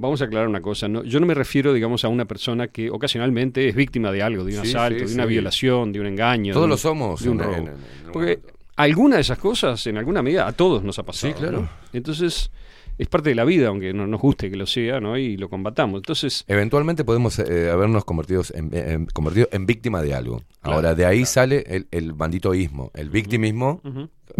Vamos 0.00 0.22
a 0.22 0.26
aclarar 0.26 0.48
una 0.48 0.60
cosa. 0.62 0.86
¿no? 0.88 1.02
Yo 1.02 1.18
no 1.20 1.26
me 1.26 1.34
refiero, 1.34 1.72
digamos, 1.74 2.04
a 2.04 2.08
una 2.08 2.24
persona 2.24 2.68
que 2.68 2.88
ocasionalmente 2.88 3.68
es 3.68 3.74
víctima 3.74 4.12
de 4.12 4.22
algo, 4.22 4.44
de 4.44 4.56
un 4.58 4.64
Sí, 4.64 4.70
asalto, 4.70 5.00
sí, 5.00 5.06
de 5.06 5.14
una 5.14 5.24
sí. 5.24 5.28
violación, 5.28 5.92
de 5.92 6.00
un 6.00 6.06
engaño. 6.06 6.52
Todos 6.54 6.62
de 6.62 6.66
un- 6.66 6.70
lo 6.70 6.76
somos 6.76 7.22
De 7.22 7.30
un 7.30 7.38
robo. 7.40 7.52
en- 7.54 7.62
en- 7.64 7.68
en 7.68 8.12
Porque 8.12 8.38
alguna 8.76 9.16
de 9.16 9.22
esas 9.22 9.38
cosas, 9.38 9.84
en 9.88 9.98
alguna 9.98 10.22
medida, 10.22 10.46
a 10.46 10.52
todos 10.52 10.82
nos 10.84 10.98
ha 10.98 11.02
pasado. 11.02 11.34
Sí, 11.34 11.38
claro. 11.38 11.62
¿no? 11.62 11.68
Entonces, 11.92 12.50
es 12.96 13.06
parte 13.08 13.28
de 13.30 13.34
la 13.34 13.44
vida, 13.44 13.68
aunque 13.68 13.92
no 13.92 14.06
nos 14.06 14.20
guste 14.20 14.50
que 14.50 14.56
lo 14.56 14.66
sea, 14.66 15.00
¿no? 15.00 15.16
Y 15.18 15.36
lo 15.36 15.48
combatamos. 15.48 15.98
Entonces, 15.98 16.44
Eventualmente 16.48 17.04
podemos 17.04 17.38
eh, 17.40 17.70
habernos 17.70 18.04
convertidos 18.04 18.52
en, 18.52 18.70
en- 18.76 19.06
convertido 19.06 19.48
en 19.52 19.66
víctima 19.66 20.00
de 20.02 20.14
algo. 20.14 20.42
Claro, 20.62 20.76
Ahora, 20.76 20.94
de 20.94 21.06
ahí 21.06 21.24
sale 21.24 21.64
el, 21.66 21.86
el 21.90 22.12
banditoísmo, 22.12 22.90
el 22.94 23.10
victimismo 23.10 23.80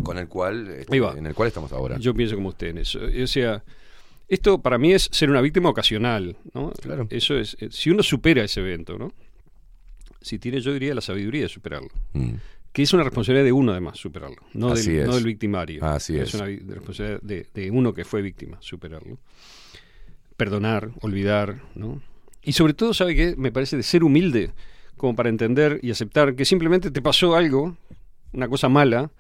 con 0.05 0.19
el 0.19 0.29
cual, 0.29 0.69
este, 0.69 0.97
en 0.97 1.27
el 1.27 1.35
cual 1.35 1.49
estamos 1.49 1.73
ahora. 1.73 1.99
Yo 1.99 2.15
pienso 2.15 2.37
como 2.37 2.51
usted 2.51 2.69
en 2.69 2.79
eso. 2.79 3.01
O 3.01 3.27
sea, 3.27 3.63
esto 4.29 4.61
para 4.61 4.79
mí 4.79 4.93
es 4.93 5.09
ser 5.13 5.31
una 5.31 5.41
víctima 5.41 5.69
ocasional, 5.71 6.37
¿no? 6.55 6.73
Eso 7.11 7.37
es, 7.39 7.57
eh, 7.61 7.69
si 7.71 7.91
uno 7.91 8.03
supera 8.03 8.45
ese 8.45 8.61
evento, 8.61 8.99
¿no? 8.99 9.13
Si 10.21 10.39
tiene, 10.39 10.61
yo 10.61 10.73
diría, 10.73 10.95
la 10.95 11.01
sabiduría 11.01 11.43
de 11.43 11.49
superarlo. 11.49 11.89
Mm. 12.13 12.33
Que 12.73 12.83
es 12.83 12.93
una 12.93 13.03
responsabilidad 13.05 13.45
de 13.45 13.53
uno, 13.53 13.73
además, 13.73 13.99
superarlo. 13.99 14.37
No, 14.53 14.69
Así 14.71 14.93
del, 14.93 15.01
es. 15.03 15.07
no 15.09 15.15
del 15.15 15.25
victimario. 15.25 15.85
Así 15.85 16.17
es. 16.19 16.35
una 16.35 16.45
vi- 16.45 16.59
responsabilidad 16.59 17.21
de, 17.23 17.47
de 17.55 17.71
uno 17.71 17.95
que 17.95 18.05
fue 18.05 18.21
víctima, 18.23 18.59
superarlo. 18.61 19.19
Perdonar, 20.37 20.91
olvidar, 21.01 21.63
¿no? 21.75 22.01
Y 22.43 22.53
sobre 22.53 22.75
todo, 22.75 22.95
¿sabe 22.95 23.17
qué? 23.17 23.35
Me 23.37 23.51
parece 23.51 23.77
de 23.77 23.83
ser 23.83 24.05
humilde, 24.05 24.53
como 24.97 25.17
para 25.17 25.29
entender 25.29 25.81
y 25.83 25.91
aceptar 25.91 26.35
que 26.37 26.45
simplemente 26.45 26.91
te 26.91 27.03
pasó 27.03 27.35
algo, 27.35 27.77
una 28.33 28.49
cosa 28.49 28.69
mala, 28.69 29.11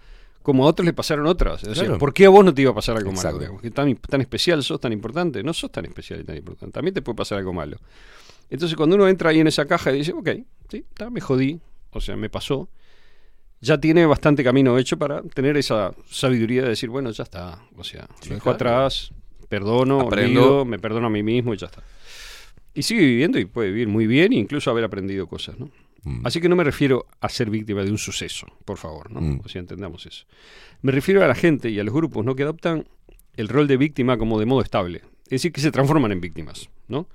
como 0.48 0.64
a 0.64 0.68
otros 0.68 0.86
le 0.86 0.92
pasaron 0.94 1.26
otras. 1.26 1.62
O 1.64 1.74
sea, 1.74 1.84
Claro. 1.84 1.98
¿por 1.98 2.14
qué 2.14 2.24
a 2.26 2.30
vos 2.30 2.42
no 2.44 2.54
te 2.54 2.62
iba 2.62 2.70
a 2.70 2.74
pasar 2.74 2.96
algo 2.96 3.10
Exacto. 3.10 3.38
malo? 3.38 3.58
Que 3.58 3.70
tan, 3.70 3.94
tan 3.96 4.20
especial 4.22 4.62
sos, 4.62 4.80
tan 4.80 4.92
importante. 4.92 5.42
No 5.42 5.52
sos 5.52 5.70
tan 5.70 5.84
especial 5.84 6.20
y 6.20 6.24
tan 6.24 6.36
importante. 6.36 6.72
También 6.72 6.94
te 6.94 7.02
puede 7.02 7.16
pasar 7.16 7.36
algo 7.38 7.52
malo. 7.52 7.76
Entonces, 8.50 8.76
cuando 8.76 8.96
uno 8.96 9.06
entra 9.06 9.30
ahí 9.30 9.40
en 9.40 9.46
esa 9.46 9.66
caja 9.66 9.92
y 9.92 9.98
dice, 9.98 10.12
ok, 10.12 10.28
sí, 10.70 10.78
está, 10.88 11.10
me 11.10 11.20
jodí, 11.20 11.60
o 11.90 12.00
sea, 12.00 12.16
me 12.16 12.30
pasó, 12.30 12.68
ya 13.60 13.78
tiene 13.78 14.06
bastante 14.06 14.42
camino 14.42 14.78
hecho 14.78 14.96
para 14.98 15.20
tener 15.22 15.56
esa 15.58 15.92
sabiduría 16.08 16.62
de 16.62 16.70
decir, 16.70 16.88
bueno, 16.88 17.10
ya 17.10 17.24
está. 17.24 17.60
O 17.76 17.84
sea, 17.84 18.08
Sí, 18.22 18.30
lo 18.30 18.36
dejo 18.36 18.44
claro. 18.44 18.54
atrás, 18.56 19.12
perdono, 19.50 20.00
Aprendo. 20.00 20.40
olvido, 20.42 20.64
me 20.64 20.78
perdono 20.78 21.08
a 21.08 21.10
mí 21.10 21.22
mismo 21.22 21.52
y 21.52 21.58
ya 21.58 21.66
está. 21.66 21.82
Y 22.74 22.82
sigue 22.82 23.02
viviendo 23.04 23.38
y 23.38 23.44
puede 23.44 23.68
vivir 23.68 23.88
muy 23.88 24.06
bien 24.06 24.32
incluso 24.32 24.70
haber 24.70 24.84
aprendido 24.84 25.26
cosas, 25.26 25.58
¿no? 25.58 25.68
Así 26.24 26.40
que 26.40 26.48
no 26.48 26.56
me 26.56 26.64
refiero 26.64 27.06
a 27.20 27.28
ser 27.28 27.50
víctima 27.50 27.82
de 27.82 27.90
un 27.90 27.98
suceso, 27.98 28.46
por 28.64 28.78
favor, 28.78 29.10
¿no? 29.10 29.20
Mm. 29.20 29.40
O 29.44 29.48
sea, 29.48 29.60
entendamos 29.60 30.06
eso. 30.06 30.26
Me 30.82 30.92
refiero 30.92 31.24
a 31.24 31.28
la 31.28 31.34
gente 31.34 31.70
y 31.70 31.78
a 31.78 31.84
los 31.84 31.94
grupos, 31.94 32.24
¿no? 32.24 32.34
Que 32.34 32.42
adoptan 32.42 32.86
el 33.34 33.48
rol 33.48 33.66
de 33.68 33.76
víctima 33.76 34.18
como 34.18 34.38
de 34.38 34.46
modo 34.46 34.62
estable. 34.62 35.02
Es 35.24 35.42
decir, 35.42 35.52
que 35.52 35.60
se 35.60 35.70
transforman 35.70 36.12
en 36.12 36.20
víctimas, 36.20 36.70
¿no? 36.88 37.06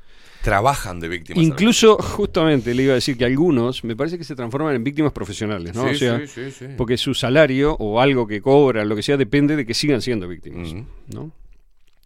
Trabajan 0.41 0.99
de 0.99 1.07
víctimas. 1.07 1.43
Incluso, 1.43 1.97
justamente, 1.97 2.73
le 2.73 2.83
iba 2.83 2.91
a 2.91 2.95
decir 2.95 3.17
que 3.17 3.25
algunos 3.25 3.83
me 3.83 3.95
parece 3.95 4.17
que 4.17 4.23
se 4.23 4.35
transforman 4.35 4.75
en 4.75 4.83
víctimas 4.83 5.13
profesionales, 5.13 5.73
¿no? 5.73 5.87
Sí, 5.89 5.95
o 5.95 5.97
sea, 5.97 6.19
sí, 6.19 6.27
sí, 6.27 6.51
sí. 6.51 6.65
porque 6.77 6.97
su 6.97 7.13
salario 7.13 7.75
o 7.79 8.01
algo 8.01 8.27
que 8.27 8.41
cobran, 8.41 8.89
lo 8.89 8.95
que 8.95 9.03
sea, 9.03 9.17
depende 9.17 9.55
de 9.55 9.65
que 9.65 9.73
sigan 9.73 10.01
siendo 10.01 10.27
víctimas, 10.27 10.73
¿no? 11.07 11.31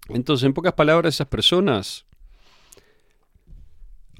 Entonces, 0.09 0.45
en 0.45 0.53
pocas 0.53 0.74
palabras, 0.74 1.16
esas 1.16 1.27
personas 1.27 2.06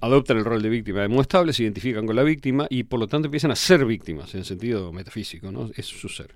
adoptan 0.02 0.38
el 0.38 0.46
rol 0.46 0.62
de 0.62 0.70
víctima 0.70 1.02
de 1.02 1.08
modo 1.08 1.22
estable, 1.22 1.54
se 1.54 1.64
identifican 1.64 2.06
con 2.06 2.16
la 2.16 2.24
víctima 2.24 2.68
y 2.70 2.84
por 2.84 3.00
lo 3.00 3.08
tanto 3.08 3.28
empiezan 3.28 3.52
a 3.52 3.56
ser 3.56 3.86
víctimas 3.86 4.34
en 4.36 4.44
sentido 4.46 4.92
metafísico, 4.94 5.52
¿no? 5.52 5.70
Es 5.76 5.86
su 5.88 6.10
ser. 6.10 6.36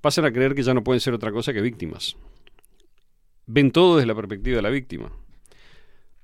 Pasan 0.00 0.24
a 0.24 0.32
creer 0.32 0.54
que 0.54 0.62
ya 0.62 0.72
no 0.74 0.82
pueden 0.84 1.00
ser 1.00 1.12
otra 1.14 1.30
cosa 1.32 1.52
que 1.52 1.60
víctimas. 1.60 2.16
Ven 3.46 3.70
todo 3.70 3.96
desde 3.96 4.06
la 4.06 4.14
perspectiva 4.14 4.56
de 4.56 4.62
la 4.62 4.70
víctima. 4.70 5.10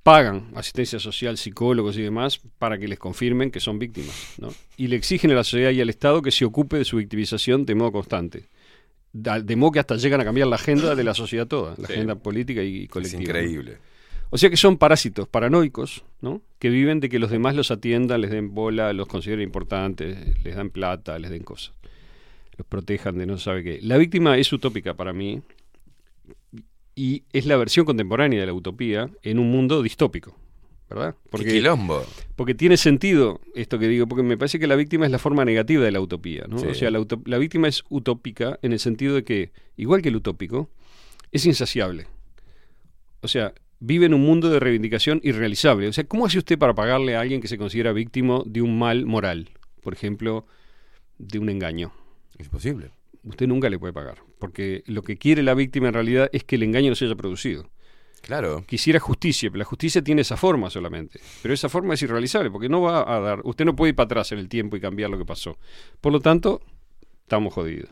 Pagan 0.03 0.53
asistencia 0.55 1.01
social, 1.01 1.37
psicólogos 1.37 1.97
y 1.99 2.03
demás 2.03 2.41
para 2.59 2.79
que 2.79 2.87
les 2.87 2.99
confirmen 2.99 3.51
que 3.51 3.59
son 3.59 3.81
víctimas, 3.81 4.35
¿no? 4.39 4.55
Y 4.77 4.87
le 4.87 4.95
exigen 4.95 5.33
a 5.33 5.35
la 5.35 5.43
sociedad 5.43 5.73
y 5.73 5.81
al 5.81 5.91
Estado 5.91 6.23
que 6.23 6.31
se 6.31 6.45
ocupe 6.45 6.79
de 6.79 6.85
su 6.85 6.99
victimización 6.99 7.67
de 7.67 7.75
modo 7.75 7.91
constante. 7.91 8.45
De 9.13 9.57
modo 9.57 9.73
que 9.73 9.79
hasta 9.81 9.97
llegan 9.97 10.21
a 10.21 10.25
cambiar 10.25 10.47
la 10.47 10.57
agenda 10.57 10.95
de 10.95 11.03
la 11.03 11.15
sociedad 11.15 11.49
toda, 11.49 11.75
la 11.79 11.89
Sí. 11.89 11.95
agenda 11.95 12.15
política 12.15 12.63
y 12.63 12.85
Es 12.85 12.89
colectiva. 12.89 13.19
¿no? 13.21 13.25
increíble. 13.29 13.79
O 14.31 14.39
sea 14.39 14.51
que 14.51 14.57
son 14.57 14.77
parásitos 14.77 15.29
paranoicos, 15.29 16.05
¿no? 16.21 16.43
Que 16.59 16.69
viven 16.69 17.01
de 17.01 17.09
que 17.09 17.19
los 17.19 17.31
demás 17.31 17.55
los 17.55 17.71
atiendan, 17.71 18.21
les 18.21 18.31
den 18.31 18.55
bola, 18.55 18.93
los 18.93 19.07
consideren 19.07 19.43
importantes, 19.43 20.43
les 20.45 20.57
dan 20.57 20.71
plata, 20.71 21.19
les 21.19 21.31
den 21.31 21.43
cosas. 21.43 21.75
Los 22.57 22.67
protejan 22.67 23.19
de 23.19 23.27
no 23.27 23.39
sabe 23.39 23.63
qué. 23.63 23.79
La 23.83 23.97
víctima 23.99 24.37
es 24.37 24.53
utópica 24.53 24.95
para 24.95 25.13
mí 25.13 25.43
y 26.95 27.25
es 27.33 27.47
la 27.47 27.57
versión 27.57 27.85
contemporánea 27.87 28.41
de 28.41 28.47
la 28.47 28.55
utopía 28.55 29.11
en 29.23 29.39
un 29.39 29.51
mundo 29.51 29.83
distópico, 29.83 30.35
¿verdad? 30.89 31.15
¡Qué 31.37 31.45
quilombo! 31.45 32.03
Porque 32.35 32.55
tiene 32.55 32.79
sentido 32.79 33.41
esto 33.55 33.79
que 33.79 33.87
digo, 33.87 34.07
porque 34.09 34.23
me 34.23 34.39
parece 34.39 34.59
que 34.59 34.67
la 34.67 34.77
víctima 34.77 35.05
es 35.05 35.13
la 35.13 35.19
forma 35.19 35.45
negativa 35.45 35.85
de 35.85 35.93
la 35.93 36.01
utopía, 36.01 36.47
¿no? 36.49 36.59
Sí. 36.59 36.67
O 36.67 36.75
sea, 36.75 36.91
la, 36.91 37.05
la 37.27 37.39
víctima 37.39 37.69
es 37.69 37.85
utópica 37.91 38.59
en 38.63 38.73
el 38.73 38.79
sentido 38.79 39.15
de 39.15 39.25
que, 39.25 39.53
igual 39.77 40.03
que 40.03 40.09
el 40.09 40.17
utópico, 40.17 40.71
es 41.33 41.45
insaciable. 41.45 42.07
O 43.21 43.29
sea, 43.29 43.53
vive 43.81 44.07
en 44.07 44.15
un 44.15 44.23
mundo 44.23 44.51
de 44.51 44.61
reivindicación 44.61 45.21
irrealizable. 45.23 45.89
O 45.89 45.93
sea, 45.93 46.05
¿cómo 46.05 46.27
hace 46.27 46.39
usted 46.39 46.59
para 46.59 46.75
pagarle 46.75 47.17
a 47.17 47.21
alguien 47.21 47.41
que 47.41 47.49
se 47.49 47.59
considera 47.59 47.93
víctima 47.93 48.43
de 48.47 48.63
un 48.63 48.79
mal 48.79 49.07
moral? 49.07 49.51
Por 49.83 49.93
ejemplo, 49.93 50.47
de 51.19 51.39
un 51.39 51.49
engaño. 51.49 51.93
Es 52.39 52.49
posible. 52.49 52.91
Usted 53.25 53.47
nunca 53.47 53.69
le 53.69 53.79
puede 53.79 53.93
pagar, 53.93 54.19
porque 54.39 54.83
lo 54.87 55.03
que 55.03 55.17
quiere 55.17 55.43
la 55.43 55.55
víctima 55.55 55.89
en 55.89 55.95
realidad 55.95 56.31
es 56.33 56.45
que 56.45 56.57
el 56.57 56.63
engaño 56.63 56.91
no 56.91 56.97
se 56.97 57.07
haya 57.07 57.17
producido. 57.17 57.69
Claro. 58.23 58.65
Quisiera 58.67 58.99
justicia, 58.99 59.51
pero 59.51 59.61
la 59.61 59.65
justicia 59.65 60.03
tiene 60.03 60.23
esa 60.23 60.37
forma 60.37 60.71
solamente. 60.71 61.21
Pero 61.43 61.55
esa 61.55 61.69
forma 61.69 61.95
es 61.95 62.03
irrealizable, 62.03 62.51
porque 62.51 62.69
no 62.69 62.83
va 62.83 63.15
a 63.15 63.21
dar. 63.21 63.41
Usted 63.45 63.65
no 63.65 63.77
puede 63.77 63.91
ir 63.91 63.95
para 63.95 64.07
atrás 64.07 64.33
en 64.33 64.39
el 64.39 64.49
tiempo 64.49 64.77
y 64.77 64.81
cambiar 64.81 65.11
lo 65.11 65.19
que 65.19 65.25
pasó. 65.25 65.59
Por 66.01 66.13
lo 66.13 66.21
tanto, 66.21 66.61
estamos 67.23 67.55
jodidos. 67.55 67.91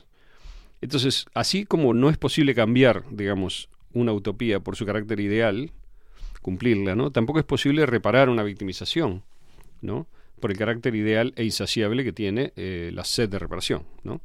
Entonces, 0.80 1.26
así 1.34 1.64
como 1.64 1.94
no 1.94 2.10
es 2.10 2.18
posible 2.18 2.54
cambiar, 2.54 3.04
digamos, 3.10 3.68
una 3.94 4.12
utopía 4.12 4.60
por 4.60 4.76
su 4.76 4.84
carácter 4.84 5.20
ideal, 5.20 5.70
cumplirla, 6.42 6.94
¿no? 6.94 7.10
Tampoco 7.10 7.38
es 7.38 7.44
posible 7.44 7.86
reparar 7.86 8.28
una 8.28 8.42
victimización, 8.42 9.22
¿no? 9.80 10.06
Por 10.40 10.50
el 10.50 10.58
carácter 10.58 10.94
ideal 10.94 11.32
e 11.36 11.44
insaciable 11.44 12.04
que 12.04 12.12
tiene 12.12 12.52
eh, 12.56 12.90
la 12.92 13.04
sed 13.04 13.30
de 13.30 13.38
reparación, 13.38 13.84
¿no? 14.02 14.20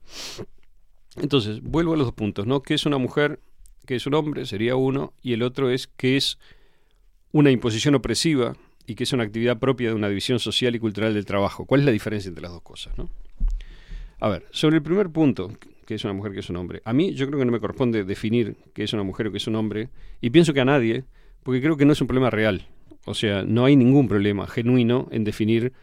Entonces, 1.16 1.62
vuelvo 1.62 1.94
a 1.94 1.98
los 1.98 2.08
dos 2.08 2.14
puntos, 2.14 2.46
¿no? 2.46 2.62
¿Qué 2.62 2.74
es 2.74 2.86
una 2.86 2.98
mujer? 2.98 3.40
¿Qué 3.86 3.96
es 3.96 4.06
un 4.06 4.14
hombre? 4.16 4.46
Sería 4.46 4.76
uno. 4.76 5.14
Y 5.22 5.34
el 5.34 5.44
otro 5.44 5.70
es 5.70 5.88
que 5.88 6.18
es 6.18 6.38
una 7.32 7.52
imposición 7.52 7.96
opresiva 7.96 8.56
y 8.86 8.96
que 8.96 9.04
es 9.04 9.14
una 9.14 9.24
actividad 9.24 9.60
propia 9.60 9.90
de 9.90 9.96
una 9.96 10.10
división 10.10 10.40
social 10.40 10.76
y 10.76 10.80
cultural 10.80 11.14
del 11.14 11.26
trabajo. 11.26 11.66
¿Cuál 11.66 11.82
es 11.82 11.86
la 11.86 11.92
diferencia 11.92 12.30
entre 12.30 12.42
las 12.42 12.52
dos 12.52 12.62
cosas, 12.62 12.98
no? 12.98 13.10
A 14.20 14.30
ver, 14.30 14.46
sobre 14.52 14.78
el 14.78 14.84
primer 14.84 15.10
punto, 15.10 15.52
que 15.90 15.96
es 15.96 16.04
una 16.04 16.14
mujer, 16.14 16.34
que 16.34 16.42
es 16.42 16.50
un 16.52 16.56
hombre. 16.56 16.84
A 16.86 16.94
mí 16.94 17.16
yo 17.16 17.26
creo 17.26 17.40
que 17.40 17.46
no 17.46 17.52
me 17.52 17.60
corresponde 17.60 18.04
definir 18.04 18.58
qué 18.76 18.84
es 18.84 18.94
una 18.94 19.02
mujer 19.02 19.26
o 19.26 19.32
qué 19.32 19.38
es 19.38 19.48
un 19.48 19.56
hombre, 19.56 19.90
y 20.22 20.30
pienso 20.30 20.54
que 20.54 20.62
a 20.62 20.66
nadie, 20.66 21.04
porque 21.42 21.62
creo 21.62 21.78
que 21.78 21.86
no 21.86 21.94
es 21.94 22.00
un 22.00 22.06
problema 22.06 22.30
real. 22.30 22.68
O 23.06 23.16
sea, 23.16 23.42
no 23.42 23.66
hay 23.66 23.76
ningún 23.76 24.08
problema 24.08 24.46
genuino 24.46 25.08
en 25.10 25.24
definir 25.24 25.74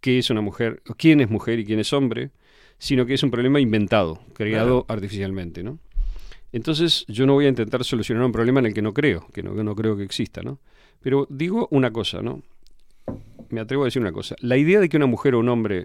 qué 0.00 0.18
es 0.18 0.30
una 0.30 0.40
mujer, 0.40 0.80
quién 0.96 1.20
es 1.20 1.28
mujer 1.28 1.58
y 1.58 1.66
quién 1.66 1.78
es 1.78 1.92
hombre, 1.92 2.30
sino 2.78 3.04
que 3.04 3.12
es 3.12 3.22
un 3.22 3.30
problema 3.30 3.60
inventado, 3.60 4.18
creado 4.32 4.86
artificialmente, 4.88 5.62
¿no? 5.62 5.78
Entonces 6.50 7.04
yo 7.06 7.26
no 7.26 7.34
voy 7.34 7.44
a 7.44 7.50
intentar 7.50 7.84
solucionar 7.84 8.24
un 8.24 8.32
problema 8.32 8.60
en 8.60 8.66
el 8.66 8.72
que 8.72 8.80
no 8.80 8.94
creo, 8.94 9.26
que 9.34 9.42
no, 9.42 9.54
que 9.54 9.62
no 9.62 9.74
creo 9.76 9.94
que 9.94 10.04
exista, 10.04 10.40
¿no? 10.40 10.58
Pero 11.02 11.26
digo 11.28 11.68
una 11.70 11.90
cosa, 11.90 12.22
¿no? 12.22 12.42
Me 13.50 13.60
atrevo 13.60 13.82
a 13.82 13.88
decir 13.88 14.00
una 14.00 14.12
cosa. 14.12 14.36
La 14.40 14.56
idea 14.56 14.80
de 14.80 14.88
que 14.88 14.96
una 14.96 15.04
mujer 15.04 15.34
o 15.34 15.40
un 15.40 15.50
hombre 15.50 15.84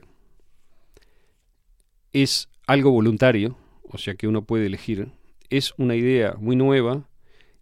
es 2.13 2.49
algo 2.67 2.91
voluntario, 2.91 3.57
o 3.83 3.97
sea 3.97 4.15
que 4.15 4.27
uno 4.27 4.43
puede 4.43 4.65
elegir, 4.65 5.09
es 5.49 5.73
una 5.77 5.95
idea 5.95 6.35
muy 6.39 6.55
nueva 6.55 7.07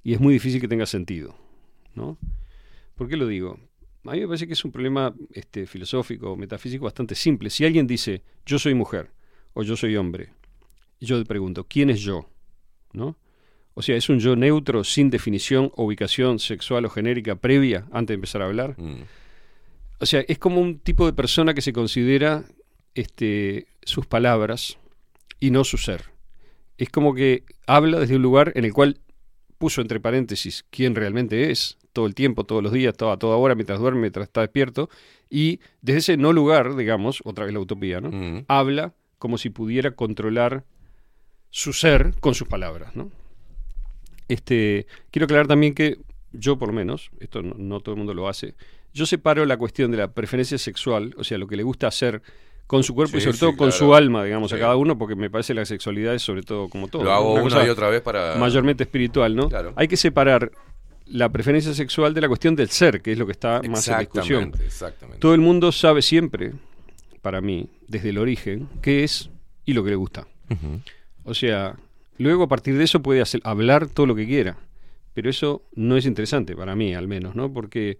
y 0.03 0.13
es 0.13 0.19
muy 0.19 0.33
difícil 0.33 0.61
que 0.61 0.67
tenga 0.67 0.85
sentido, 0.85 1.35
¿no? 1.95 2.17
¿Por 2.95 3.07
qué 3.07 3.17
lo 3.17 3.27
digo? 3.27 3.59
A 4.05 4.11
mí 4.11 4.21
me 4.21 4.27
parece 4.27 4.47
que 4.47 4.53
es 4.53 4.65
un 4.65 4.71
problema 4.71 5.13
este, 5.33 5.67
filosófico, 5.67 6.35
metafísico 6.37 6.85
bastante 6.85 7.13
simple. 7.13 7.49
Si 7.49 7.65
alguien 7.65 7.87
dice 7.87 8.23
yo 8.45 8.57
soy 8.57 8.73
mujer 8.73 9.11
o 9.53 9.63
yo 9.63 9.75
soy 9.75 9.97
hombre, 9.97 10.29
yo 10.99 11.17
le 11.17 11.25
pregunto, 11.25 11.65
¿quién 11.65 11.89
es 11.89 12.01
yo? 12.01 12.29
¿No? 12.93 13.17
O 13.73 13.81
sea, 13.81 13.95
¿es 13.95 14.09
un 14.09 14.19
yo 14.19 14.35
neutro 14.35 14.83
sin 14.83 15.09
definición 15.09 15.71
ubicación 15.75 16.39
sexual 16.39 16.85
o 16.85 16.89
genérica 16.89 17.35
previa 17.35 17.85
antes 17.91 18.07
de 18.07 18.13
empezar 18.15 18.41
a 18.41 18.45
hablar? 18.45 18.75
Mm. 18.79 19.03
O 19.99 20.05
sea, 20.05 20.21
es 20.27 20.39
como 20.39 20.61
un 20.61 20.79
tipo 20.79 21.05
de 21.05 21.13
persona 21.13 21.53
que 21.53 21.61
se 21.61 21.73
considera 21.73 22.45
este, 22.97 23.67
sus 23.83 24.07
palabras 24.07 24.79
y 25.39 25.51
no 25.51 25.63
su 25.63 25.77
ser. 25.77 26.05
Es 26.79 26.89
como 26.89 27.13
que 27.13 27.43
habla 27.67 27.99
desde 27.99 28.15
un 28.15 28.23
lugar 28.23 28.51
en 28.55 28.65
el 28.65 28.73
cual 28.73 28.99
puso 29.59 29.81
entre 29.81 29.99
paréntesis 29.99 30.65
quién 30.71 30.95
realmente 30.95 31.51
es, 31.51 31.77
todo 31.93 32.07
el 32.07 32.15
tiempo, 32.15 32.43
todos 32.43 32.63
los 32.63 32.71
días, 32.71 32.95
toda, 32.97 33.13
a 33.13 33.17
toda 33.17 33.37
hora, 33.37 33.53
mientras 33.53 33.79
duerme, 33.79 34.01
mientras 34.01 34.25
está 34.27 34.41
despierto, 34.41 34.89
y 35.29 35.59
desde 35.81 35.99
ese 35.99 36.17
no 36.17 36.33
lugar, 36.33 36.75
digamos, 36.75 37.21
otra 37.23 37.45
vez 37.45 37.53
la 37.53 37.59
utopía, 37.59 38.01
¿no? 38.01 38.11
Mm. 38.11 38.45
Habla 38.47 38.93
como 39.19 39.37
si 39.37 39.51
pudiera 39.51 39.91
controlar 39.91 40.63
su 41.51 41.73
ser 41.73 42.15
con 42.19 42.33
sus 42.33 42.47
palabras, 42.47 42.95
¿no? 42.95 43.11
Este, 44.27 44.87
quiero 45.11 45.25
aclarar 45.25 45.47
también 45.47 45.73
que 45.73 45.99
yo 46.31 46.57
por 46.57 46.69
lo 46.69 46.73
menos, 46.73 47.11
esto 47.19 47.43
no, 47.43 47.53
no 47.57 47.79
todo 47.79 47.93
el 47.93 47.99
mundo 47.99 48.13
lo 48.15 48.27
hace, 48.27 48.55
yo 48.93 49.05
separo 49.05 49.45
la 49.45 49.57
cuestión 49.57 49.91
de 49.91 49.97
la 49.97 50.11
preferencia 50.11 50.57
sexual, 50.57 51.13
o 51.17 51.23
sea, 51.23 51.37
lo 51.37 51.47
que 51.47 51.55
le 51.55 51.63
gusta 51.63 51.87
hacer 51.87 52.21
con 52.67 52.83
su 52.83 52.93
cuerpo 52.93 53.17
y 53.17 53.21
sobre 53.21 53.33
sí, 53.33 53.39
todo 53.39 53.49
con 53.51 53.69
claro. 53.69 53.71
su 53.71 53.95
alma, 53.95 54.23
digamos, 54.25 54.51
a 54.53 54.59
cada 54.59 54.75
uno, 54.75 54.97
porque 54.97 55.15
me 55.15 55.29
parece 55.29 55.53
la 55.53 55.65
sexualidad 55.65 56.13
es 56.13 56.21
sobre 56.21 56.43
todo 56.43 56.67
como 56.67 56.87
todo. 56.89 57.03
Lo 57.03 57.13
hago 57.13 57.33
una 57.35 57.65
y 57.65 57.69
otra 57.69 57.89
vez 57.89 58.01
para- 58.01 58.35
Mayormente 58.35 58.83
espiritual, 58.83 59.35
¿no? 59.35 59.47
Claro. 59.49 59.73
Hay 59.77 59.87
que 59.87 59.95
separar 59.97 60.51
la 61.05 61.29
preferencia 61.29 61.73
sexual 61.73 62.13
de 62.13 62.19
la 62.21 62.27
cuestión 62.27 62.55
del 62.57 62.69
ser, 62.69 63.01
que 63.01 63.13
es 63.13 63.17
lo 63.17 63.25
que 63.25 63.31
está 63.31 63.61
más 63.69 63.87
en 63.87 63.99
discusión. 63.99 64.51
Exactamente. 64.63 65.19
Todo 65.21 65.33
el 65.33 65.39
mundo 65.39 65.71
sabe 65.71 66.01
siempre, 66.01 66.51
para 67.21 67.39
mí, 67.39 67.69
desde 67.87 68.09
el 68.09 68.17
origen, 68.17 68.67
qué 68.81 69.05
es 69.05 69.29
y 69.65 69.73
lo 69.73 69.83
que 69.85 69.91
le 69.91 69.95
gusta. 69.95 70.27
O 71.23 71.33
sea, 71.33 71.75
luego 72.17 72.43
a 72.43 72.47
partir 72.47 72.77
de 72.77 72.83
eso 72.83 73.01
puede 73.01 73.21
hacer, 73.21 73.39
hablar 73.45 73.87
todo 73.87 74.05
lo 74.05 74.15
que 74.15 74.25
quiera. 74.25 74.57
Pero 75.13 75.29
eso 75.29 75.63
no 75.73 75.97
es 75.97 76.05
interesante 76.05 76.55
para 76.55 76.75
mí, 76.75 76.93
al 76.93 77.07
menos, 77.07 77.33
¿no? 77.35 77.51
Porque 77.51 77.97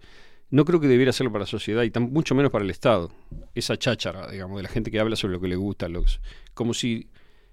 no 0.50 0.64
creo 0.64 0.80
que 0.80 0.88
debiera 0.88 1.10
hacerlo 1.10 1.30
para 1.32 1.42
la 1.44 1.46
sociedad 1.46 1.82
y 1.82 1.90
tan, 1.90 2.12
mucho 2.12 2.34
menos 2.34 2.50
para 2.50 2.64
el 2.64 2.70
Estado. 2.70 3.10
Esa 3.54 3.76
cháchara, 3.78 4.30
digamos, 4.30 4.56
de 4.56 4.62
la 4.62 4.68
gente 4.68 4.90
que 4.90 4.98
habla 5.00 5.16
sobre 5.16 5.34
lo 5.34 5.40
que 5.40 5.48
le 5.48 5.56
gusta, 5.56 5.88
lo- 5.88 6.04
como 6.54 6.72
si 6.74 7.08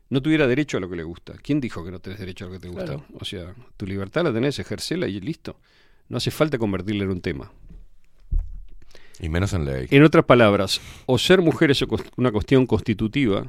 no 0.10 0.22
tuviera 0.22 0.48
derecho 0.48 0.78
a 0.78 0.80
lo 0.80 0.90
que 0.90 0.96
le 0.96 1.04
gusta. 1.04 1.34
¿Quién 1.42 1.60
dijo 1.60 1.84
que 1.84 1.92
no 1.92 2.00
tenés 2.00 2.20
derecho 2.20 2.46
a 2.46 2.48
lo 2.48 2.54
que 2.54 2.60
te 2.60 2.68
gusta? 2.70 2.86
Claro. 2.86 3.06
O 3.20 3.26
sea, 3.26 3.54
tu 3.78 3.86
libertad 3.86 4.24
la 4.24 4.34
tenés, 4.34 4.60
ejercela 4.60 5.08
y 5.08 5.20
listo. 5.20 5.60
No 6.10 6.18
hace 6.18 6.32
falta 6.32 6.58
convertirla 6.58 7.04
en 7.04 7.10
un 7.10 7.22
tema. 7.22 7.52
Y 9.20 9.30
menos 9.30 9.54
en 9.54 9.66
ley. 9.66 9.88
En 9.92 10.04
otras 10.04 10.26
palabras, 10.26 10.82
o 11.06 11.18
ser 11.18 11.42
mujer 11.42 11.72
es 11.72 11.84
una 12.18 12.32
cuestión 12.32 12.68
constitutiva, 12.68 13.48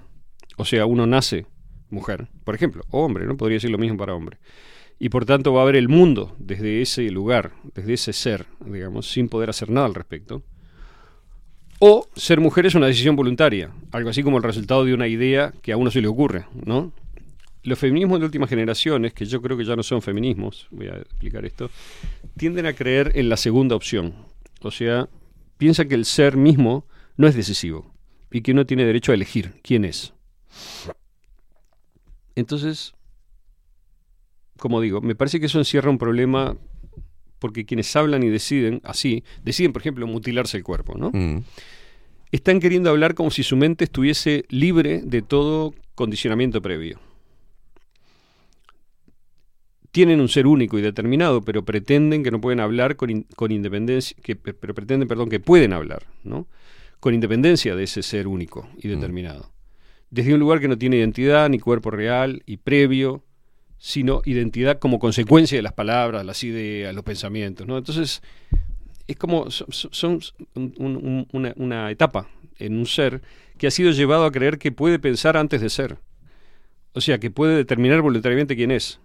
o 0.57 0.65
sea, 0.65 0.87
uno 0.87 1.07
nace 1.07 1.45
mujer, 1.91 2.29
por 2.45 2.55
ejemplo, 2.55 2.85
o 2.91 3.05
hombre, 3.05 3.27
¿no? 3.27 3.37
Podría 3.37 3.57
decir 3.57 3.71
lo 3.71 3.79
mismo 3.79 3.97
para 3.99 4.15
hombre. 4.15 4.39
Y 4.99 5.11
por 5.11 5.27
tanto 5.27 5.53
va 5.53 5.63
a 5.63 5.67
ver 5.67 5.77
el 5.77 5.89
mundo 5.89 6.35
desde 6.39 6.81
ese 6.81 7.11
lugar, 7.11 7.53
desde 7.75 7.95
ese 7.95 8.13
ser, 8.13 8.47
digamos, 8.65 9.11
sin 9.11 9.29
poder 9.29 9.51
hacer 9.51 9.71
nada 9.71 9.87
al 9.87 9.95
respecto. 9.95 10.43
O 11.79 12.09
ser 12.17 12.41
mujer 12.41 12.65
es 12.65 12.75
una 12.75 12.87
decisión 12.87 13.17
voluntaria, 13.17 13.71
algo 13.93 14.09
así 14.09 14.23
como 14.23 14.39
el 14.39 14.43
resultado 14.43 14.85
de 14.85 14.95
una 14.95 15.09
idea 15.09 15.53
que 15.61 15.73
a 15.73 15.77
uno 15.77 15.91
se 15.91 16.01
le 16.01 16.09
ocurre, 16.09 16.47
¿no? 16.65 16.93
Los 17.63 17.79
feminismos 17.79 18.21
de 18.21 18.27
últimas 18.27 18.49
generaciones, 18.49 19.13
que 19.13 19.27
yo 19.27 19.43
creo 19.43 19.59
que 19.59 19.65
ya 19.65 19.77
no 19.77 19.83
son 19.83 20.01
feminismos, 20.01 20.69
voy 20.71 20.87
a 20.87 20.97
explicar 20.97 21.45
esto, 21.45 21.69
tienden 22.39 22.65
a 22.65 22.73
creer 22.73 23.13
en 23.17 23.29
la 23.29 23.37
segunda 23.37 23.77
opción. 23.77 24.15
O 24.63 24.71
sea, 24.71 25.09
piensan 25.59 25.89
que 25.89 25.97
el 25.97 26.07
ser 26.07 26.37
mismo 26.37 26.87
no 27.17 27.27
es 27.27 27.35
decisivo 27.35 27.93
y 28.31 28.41
que 28.41 28.53
uno 28.53 28.65
tiene 28.65 28.85
derecho 28.85 29.13
a 29.13 29.17
elegir 29.17 29.61
quién 29.63 29.85
es. 29.85 30.15
Entonces, 32.37 32.95
como 34.59 34.81
digo, 34.81 35.01
me 35.01 35.15
parece 35.15 35.41
que 35.41 35.47
eso 35.47 35.59
encierra 35.59 35.91
un 35.91 35.99
problema 35.99 36.57
porque 37.39 37.65
quienes 37.67 37.95
hablan 37.97 38.23
y 38.23 38.29
deciden 38.29 38.81
así, 38.85 39.23
deciden, 39.45 39.73
por 39.73 39.83
ejemplo, 39.83 40.07
mutilarse 40.07 40.57
el 40.57 40.65
cuerpo, 40.65 40.97
¿no? 40.97 41.11
Mm. 41.13 41.43
Están 42.33 42.61
queriendo 42.61 42.91
hablar 42.91 43.15
como 43.15 43.31
si 43.31 43.43
su 43.43 43.57
mente 43.57 43.85
estuviese 43.85 44.45
libre 44.49 45.01
de 45.03 45.23
todo 45.23 45.75
condicionamiento 45.95 46.61
previo. 46.61 46.99
Tienen 49.93 50.21
un 50.21 50.29
ser 50.29 50.47
único 50.47 50.79
y 50.79 50.83
determinado, 50.83 51.41
pero 51.43 51.65
pretenden 51.65 52.23
que 52.23 52.31
no 52.31 52.41
pueden 52.41 52.61
hablar 52.61 52.97
con, 52.97 53.09
in- 53.11 53.27
con 53.35 53.51
independencia, 53.51 54.17
que, 54.23 54.37
pero 54.37 54.75
pretenden, 54.75 55.09
perdón, 55.09 55.31
que 55.31 55.41
pueden 55.41 55.73
hablar, 55.73 56.07
¿no? 56.25 56.47
Con 57.01 57.15
independencia 57.15 57.75
de 57.77 57.85
ese 57.85 58.03
ser 58.03 58.27
único 58.27 58.69
y 58.77 58.89
determinado. 58.89 59.53
Desde 60.11 60.35
un 60.35 60.41
lugar 60.41 60.61
que 60.61 60.69
no 60.69 60.77
tiene 60.77 60.97
identidad, 60.97 61.49
ni 61.49 61.59
cuerpo 61.59 61.91
real 61.91 62.43
y 62.45 62.59
previo, 62.59 63.25
sino 63.79 64.23
identidad 64.25 64.79
como 64.79 64.99
consecuencia 64.99 65.57
de 65.59 65.63
las 65.63 65.73
palabras, 65.75 66.25
las 66.25 66.43
ideas, 66.45 66.95
los 66.95 67.05
pensamientos, 67.05 67.67
¿no? 67.67 67.77
Entonces, 67.79 68.23
es 69.07 69.17
como 69.17 69.51
son, 69.51 69.69
son 69.71 70.21
un- 70.55 70.75
un- 70.79 71.29
una, 71.33 71.53
una 71.57 71.91
etapa 71.91 72.29
en 72.59 72.77
un 72.79 72.87
ser 72.87 73.23
que 73.59 73.67
ha 73.67 73.71
sido 73.71 73.91
llevado 73.93 74.25
a 74.25 74.33
creer 74.33 74.59
que 74.59 74.73
puede 74.73 74.99
pensar 74.99 75.37
antes 75.37 75.61
de 75.61 75.71
ser. 75.71 75.99
O 76.93 77.01
sea, 77.01 77.19
que 77.19 77.31
puede 77.31 77.55
determinar 77.57 78.01
voluntariamente 78.01 78.57
quién 78.57 78.71
es. 78.71 79.01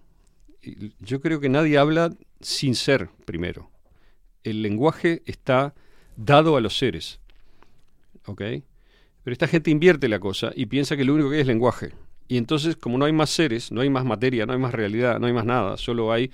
Yo 0.99 1.19
creo 1.21 1.39
que 1.39 1.49
nadie 1.49 1.77
habla 1.77 2.11
sin 2.39 2.75
ser 2.75 3.09
primero. 3.25 3.69
El 4.43 4.61
lenguaje 4.61 5.21
está 5.25 5.73
dado 6.15 6.55
a 6.55 6.61
los 6.61 6.77
seres. 6.77 7.19
¿Ok? 8.25 8.41
Pero 9.23 9.33
esta 9.33 9.47
gente 9.47 9.71
invierte 9.71 10.07
la 10.07 10.19
cosa 10.19 10.51
y 10.55 10.67
piensa 10.67 10.95
que 10.95 11.03
lo 11.03 11.13
único 11.13 11.29
que 11.29 11.35
hay 11.35 11.41
es 11.41 11.47
lenguaje. 11.47 11.91
Y 12.31 12.37
entonces, 12.37 12.77
como 12.77 12.97
no 12.97 13.03
hay 13.03 13.11
más 13.11 13.29
seres, 13.29 13.73
no 13.73 13.81
hay 13.81 13.89
más 13.89 14.05
materia, 14.05 14.45
no 14.45 14.53
hay 14.53 14.57
más 14.59 14.73
realidad, 14.73 15.19
no 15.19 15.27
hay 15.27 15.33
más 15.33 15.43
nada, 15.43 15.75
solo 15.75 16.13
hay 16.13 16.31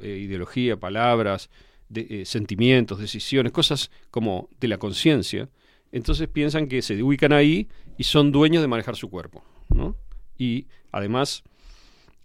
eh, 0.00 0.18
ideología, 0.20 0.76
palabras, 0.76 1.50
de- 1.88 2.06
eh, 2.10 2.24
sentimientos, 2.24 2.98
decisiones, 2.98 3.52
cosas 3.52 3.92
como 4.10 4.48
de 4.58 4.66
la 4.66 4.78
conciencia, 4.78 5.48
entonces 5.92 6.26
piensan 6.26 6.66
que 6.66 6.82
se 6.82 7.00
ubican 7.00 7.32
ahí 7.32 7.68
y 7.96 8.02
son 8.02 8.32
dueños 8.32 8.60
de 8.60 8.66
manejar 8.66 8.96
su 8.96 9.08
cuerpo, 9.08 9.44
¿no? 9.68 9.94
Y 10.36 10.66
además, 10.90 11.44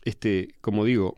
este, 0.03 0.56
como 0.59 0.83
digo, 0.83 1.16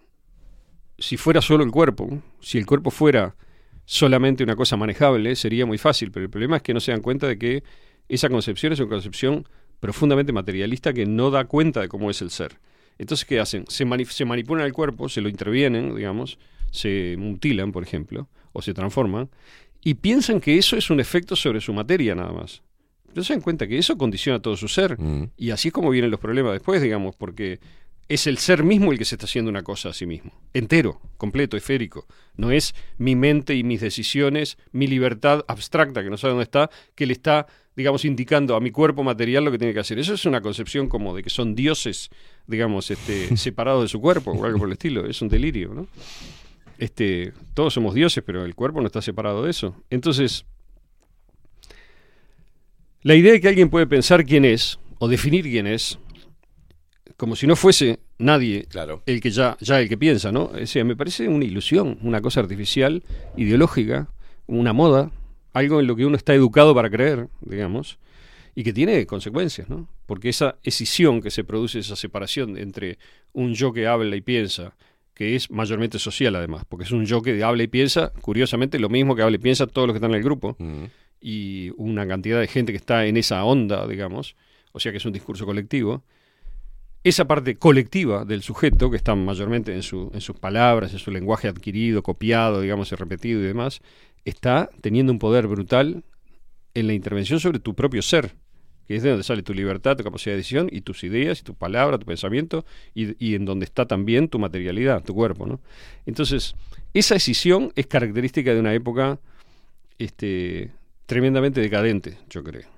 si 0.99 1.15
fuera 1.15 1.41
solo 1.41 1.63
el 1.63 1.71
cuerpo, 1.71 2.21
si 2.41 2.57
el 2.57 2.65
cuerpo 2.65 2.91
fuera 2.91 3.37
solamente 3.85 4.43
una 4.43 4.57
cosa 4.57 4.75
manejable, 4.75 5.37
sería 5.37 5.65
muy 5.65 5.77
fácil, 5.77 6.11
pero 6.11 6.25
el 6.25 6.29
problema 6.29 6.57
es 6.57 6.63
que 6.63 6.73
no 6.73 6.81
se 6.81 6.91
dan 6.91 6.99
cuenta 7.01 7.27
de 7.27 7.37
que 7.37 7.63
esa 8.09 8.27
concepción 8.27 8.73
es 8.73 8.79
una 8.81 8.89
concepción 8.89 9.47
profundamente 9.83 10.31
materialista 10.31 10.93
que 10.93 11.05
no 11.05 11.29
da 11.29 11.43
cuenta 11.43 11.81
de 11.81 11.89
cómo 11.89 12.09
es 12.09 12.21
el 12.21 12.29
ser. 12.29 12.57
Entonces, 12.97 13.25
¿qué 13.25 13.41
hacen? 13.41 13.65
Se, 13.67 13.85
mani- 13.85 14.05
se 14.05 14.23
manipulan 14.23 14.65
el 14.65 14.71
cuerpo, 14.71 15.09
se 15.09 15.19
lo 15.19 15.27
intervienen, 15.27 15.93
digamos, 15.93 16.39
se 16.71 17.15
mutilan, 17.19 17.73
por 17.73 17.83
ejemplo, 17.83 18.29
o 18.53 18.61
se 18.61 18.73
transforman, 18.73 19.29
y 19.83 19.95
piensan 19.95 20.39
que 20.39 20.57
eso 20.57 20.77
es 20.77 20.89
un 20.89 21.01
efecto 21.01 21.35
sobre 21.35 21.59
su 21.59 21.73
materia 21.73 22.15
nada 22.15 22.31
más. 22.31 22.63
No 23.13 23.23
se 23.25 23.33
dan 23.33 23.41
cuenta 23.41 23.67
que 23.67 23.77
eso 23.77 23.97
condiciona 23.97 24.39
todo 24.41 24.55
su 24.55 24.69
ser. 24.69 24.97
Y 25.35 25.49
así 25.49 25.67
es 25.67 25.73
como 25.73 25.89
vienen 25.89 26.11
los 26.11 26.19
problemas 26.21 26.53
después, 26.53 26.81
digamos, 26.81 27.17
porque 27.17 27.59
es 28.09 28.27
el 28.27 28.37
ser 28.37 28.63
mismo 28.63 28.91
el 28.91 28.97
que 28.97 29.05
se 29.05 29.15
está 29.15 29.25
haciendo 29.25 29.49
una 29.49 29.63
cosa 29.63 29.89
a 29.89 29.93
sí 29.93 30.05
mismo. 30.05 30.31
Entero, 30.53 31.01
completo, 31.17 31.55
esférico. 31.57 32.05
No 32.35 32.51
es 32.51 32.75
mi 32.97 33.15
mente 33.15 33.55
y 33.55 33.63
mis 33.63 33.81
decisiones, 33.81 34.57
mi 34.71 34.87
libertad 34.87 35.43
abstracta 35.47 36.03
que 36.03 36.09
no 36.09 36.17
sabe 36.17 36.31
dónde 36.31 36.43
está, 36.43 36.69
que 36.95 37.05
le 37.05 37.13
está, 37.13 37.47
digamos, 37.75 38.05
indicando 38.05 38.55
a 38.55 38.59
mi 38.59 38.71
cuerpo 38.71 39.03
material 39.03 39.45
lo 39.45 39.51
que 39.51 39.57
tiene 39.57 39.73
que 39.73 39.79
hacer. 39.79 39.99
Eso 39.99 40.13
es 40.13 40.25
una 40.25 40.41
concepción 40.41 40.89
como 40.89 41.15
de 41.15 41.23
que 41.23 41.29
son 41.29 41.55
dioses, 41.55 42.09
digamos, 42.45 42.91
este, 42.91 43.35
separados 43.37 43.83
de 43.83 43.87
su 43.87 44.01
cuerpo 44.01 44.31
o 44.31 44.45
algo 44.45 44.59
por 44.59 44.67
el 44.67 44.73
estilo. 44.73 45.05
Es 45.05 45.21
un 45.21 45.29
delirio, 45.29 45.73
¿no? 45.73 45.87
Este, 46.77 47.31
todos 47.53 47.73
somos 47.73 47.93
dioses, 47.93 48.23
pero 48.25 48.43
el 48.43 48.55
cuerpo 48.55 48.81
no 48.81 48.87
está 48.87 49.01
separado 49.01 49.43
de 49.43 49.51
eso. 49.51 49.75
Entonces, 49.89 50.45
la 53.01 53.15
idea 53.15 53.31
de 53.31 53.41
que 53.41 53.47
alguien 53.47 53.69
puede 53.69 53.87
pensar 53.87 54.25
quién 54.25 54.43
es 54.43 54.79
o 54.99 55.07
definir 55.07 55.43
quién 55.43 55.67
es, 55.67 55.99
como 57.17 57.35
si 57.35 57.47
no 57.47 57.55
fuese 57.55 57.99
nadie 58.17 58.65
el 59.05 59.21
que 59.21 59.31
ya, 59.31 59.57
ya 59.59 59.79
el 59.79 59.89
que 59.89 59.97
piensa, 59.97 60.31
¿no? 60.31 60.45
O 60.45 60.65
sea, 60.65 60.83
me 60.83 60.95
parece 60.95 61.27
una 61.27 61.45
ilusión, 61.45 61.97
una 62.01 62.21
cosa 62.21 62.39
artificial, 62.39 63.03
ideológica, 63.37 64.09
una 64.47 64.73
moda, 64.73 65.11
algo 65.53 65.79
en 65.79 65.87
lo 65.87 65.95
que 65.95 66.05
uno 66.05 66.17
está 66.17 66.33
educado 66.33 66.73
para 66.73 66.89
creer, 66.89 67.27
digamos, 67.41 67.99
y 68.55 68.63
que 68.63 68.73
tiene 68.73 69.05
consecuencias, 69.05 69.69
¿no? 69.69 69.87
Porque 70.05 70.29
esa 70.29 70.57
escisión 70.63 71.21
que 71.21 71.31
se 71.31 71.43
produce, 71.43 71.79
esa 71.79 71.95
separación 71.95 72.57
entre 72.57 72.97
un 73.31 73.53
yo 73.53 73.73
que 73.73 73.87
habla 73.87 74.15
y 74.15 74.21
piensa, 74.21 74.75
que 75.13 75.35
es 75.35 75.51
mayormente 75.51 75.99
social 75.99 76.35
además, 76.35 76.65
porque 76.67 76.85
es 76.85 76.91
un 76.91 77.05
yo 77.05 77.21
que 77.21 77.43
habla 77.43 77.63
y 77.63 77.67
piensa, 77.67 78.11
curiosamente, 78.21 78.79
lo 78.79 78.89
mismo 78.89 79.15
que 79.15 79.21
habla 79.21 79.35
y 79.35 79.39
piensa 79.39 79.67
todos 79.67 79.87
los 79.87 79.93
que 79.93 79.97
están 79.97 80.11
en 80.11 80.17
el 80.17 80.23
grupo, 80.23 80.57
y 81.21 81.71
una 81.77 82.07
cantidad 82.07 82.39
de 82.39 82.47
gente 82.47 82.73
que 82.73 82.77
está 82.77 83.05
en 83.05 83.17
esa 83.17 83.43
onda, 83.45 83.87
digamos, 83.87 84.35
o 84.71 84.79
sea 84.79 84.91
que 84.91 84.97
es 84.97 85.05
un 85.05 85.13
discurso 85.13 85.45
colectivo, 85.45 86.03
esa 87.03 87.25
parte 87.25 87.55
colectiva 87.55 88.23
del 88.25 88.41
sujeto, 88.41 88.89
que 88.89 88.97
está 88.97 89.13
mayormente 89.15 89.73
en, 89.73 89.83
su, 89.83 90.09
en 90.13 90.21
sus 90.21 90.37
palabras, 90.37 90.93
en 90.93 90.99
su 90.99 91.11
lenguaje 91.11 91.47
adquirido, 91.47 92.01
copiado, 92.01 92.61
digamos, 92.61 92.91
y 92.91 92.95
repetido 92.95 93.41
y 93.41 93.43
demás, 93.43 93.81
está 94.23 94.69
teniendo 94.81 95.11
un 95.11 95.19
poder 95.19 95.47
brutal 95.47 96.03
en 96.73 96.87
la 96.87 96.93
intervención 96.93 97.39
sobre 97.39 97.59
tu 97.59 97.75
propio 97.75 98.01
ser, 98.01 98.35
que 98.87 98.95
es 98.95 99.03
de 99.03 99.09
donde 99.09 99.23
sale 99.23 99.43
tu 99.43 99.53
libertad, 99.53 99.97
tu 99.97 100.03
capacidad 100.03 100.33
de 100.33 100.37
decisión 100.37 100.69
y 100.71 100.81
tus 100.81 101.03
ideas, 101.03 101.41
y 101.41 101.43
tu 101.43 101.55
palabra, 101.55 101.97
tu 101.97 102.05
pensamiento, 102.05 102.65
y, 102.93 103.15
y 103.23 103.35
en 103.35 103.45
donde 103.45 103.65
está 103.65 103.85
también 103.85 104.29
tu 104.29 104.39
materialidad, 104.39 105.03
tu 105.03 105.13
cuerpo. 105.13 105.45
¿no? 105.45 105.59
Entonces, 106.05 106.55
esa 106.93 107.15
escisión 107.15 107.73
es 107.75 107.87
característica 107.87 108.53
de 108.53 108.59
una 108.59 108.73
época 108.73 109.19
este, 109.99 110.71
tremendamente 111.05 111.59
decadente, 111.59 112.17
yo 112.29 112.43
creo. 112.43 112.72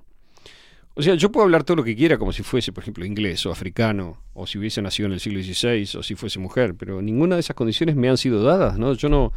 O 0.97 1.01
sea, 1.01 1.15
yo 1.15 1.29
puedo 1.29 1.43
hablar 1.43 1.65
todo 1.65 1.75
lo 1.77 1.83
que 1.83 1.95
quiera 1.95 2.17
como 2.17 2.31
si 2.31 2.41
fuese, 2.41 2.71
por 2.71 2.83
ejemplo, 2.83 3.05
inglés 3.05 3.45
o 3.45 3.51
africano, 3.51 4.21
o 4.33 4.47
si 4.47 4.57
hubiese 4.57 4.81
nacido 4.81 5.07
en 5.07 5.13
el 5.13 5.19
siglo 5.19 5.43
XVI, 5.43 5.99
o 5.99 6.03
si 6.03 6.15
fuese 6.15 6.39
mujer, 6.39 6.75
pero 6.75 7.01
ninguna 7.01 7.35
de 7.35 7.41
esas 7.41 7.55
condiciones 7.55 7.97
me 7.97 8.07
han 8.07 8.17
sido 8.17 8.41
dadas, 8.43 8.77
¿no? 8.77 8.93
Yo 8.93 9.09
no, 9.09 9.33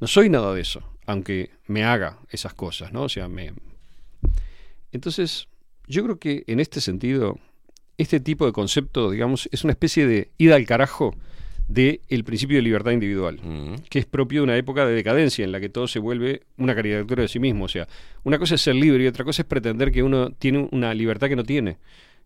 no 0.00 0.06
soy 0.06 0.28
nada 0.28 0.52
de 0.52 0.60
eso, 0.60 0.82
aunque 1.06 1.50
me 1.66 1.82
haga 1.82 2.18
esas 2.28 2.52
cosas, 2.52 2.92
¿no? 2.92 3.04
O 3.04 3.08
sea, 3.08 3.26
me... 3.26 3.54
Entonces, 4.92 5.48
yo 5.86 6.04
creo 6.04 6.18
que 6.18 6.44
en 6.46 6.60
este 6.60 6.82
sentido, 6.82 7.38
este 7.96 8.20
tipo 8.20 8.44
de 8.44 8.52
concepto, 8.52 9.10
digamos, 9.10 9.48
es 9.50 9.64
una 9.64 9.72
especie 9.72 10.06
de 10.06 10.30
ida 10.36 10.56
al 10.56 10.66
carajo 10.66 11.14
del 11.68 12.24
principio 12.24 12.56
de 12.56 12.62
libertad 12.62 12.92
individual, 12.92 13.38
que 13.90 13.98
es 13.98 14.06
propio 14.06 14.40
de 14.40 14.44
una 14.44 14.56
época 14.56 14.86
de 14.86 14.94
decadencia 14.94 15.44
en 15.44 15.52
la 15.52 15.60
que 15.60 15.68
todo 15.68 15.86
se 15.86 15.98
vuelve 15.98 16.42
una 16.56 16.74
caricatura 16.74 17.22
de 17.22 17.28
sí 17.28 17.38
mismo. 17.38 17.64
O 17.66 17.68
sea, 17.68 17.86
una 18.24 18.38
cosa 18.38 18.54
es 18.54 18.62
ser 18.62 18.74
libre 18.74 19.04
y 19.04 19.06
otra 19.06 19.24
cosa 19.24 19.42
es 19.42 19.46
pretender 19.46 19.92
que 19.92 20.02
uno 20.02 20.30
tiene 20.30 20.66
una 20.72 20.94
libertad 20.94 21.28
que 21.28 21.36
no 21.36 21.44
tiene. 21.44 21.76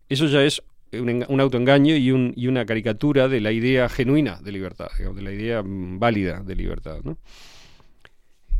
Eso 0.08 0.26
ya 0.26 0.42
es 0.44 0.62
un, 0.92 1.08
enga- 1.08 1.26
un 1.28 1.40
autoengaño 1.40 1.96
y, 1.96 2.12
un- 2.12 2.32
y 2.36 2.46
una 2.46 2.64
caricatura 2.66 3.26
de 3.28 3.40
la 3.40 3.50
idea 3.50 3.88
genuina 3.88 4.38
de 4.42 4.52
libertad, 4.52 4.88
digamos, 4.96 5.16
de 5.16 5.22
la 5.22 5.32
idea 5.32 5.62
mm, 5.62 5.98
válida 5.98 6.40
de 6.42 6.54
libertad. 6.54 6.98
¿no? 7.02 7.18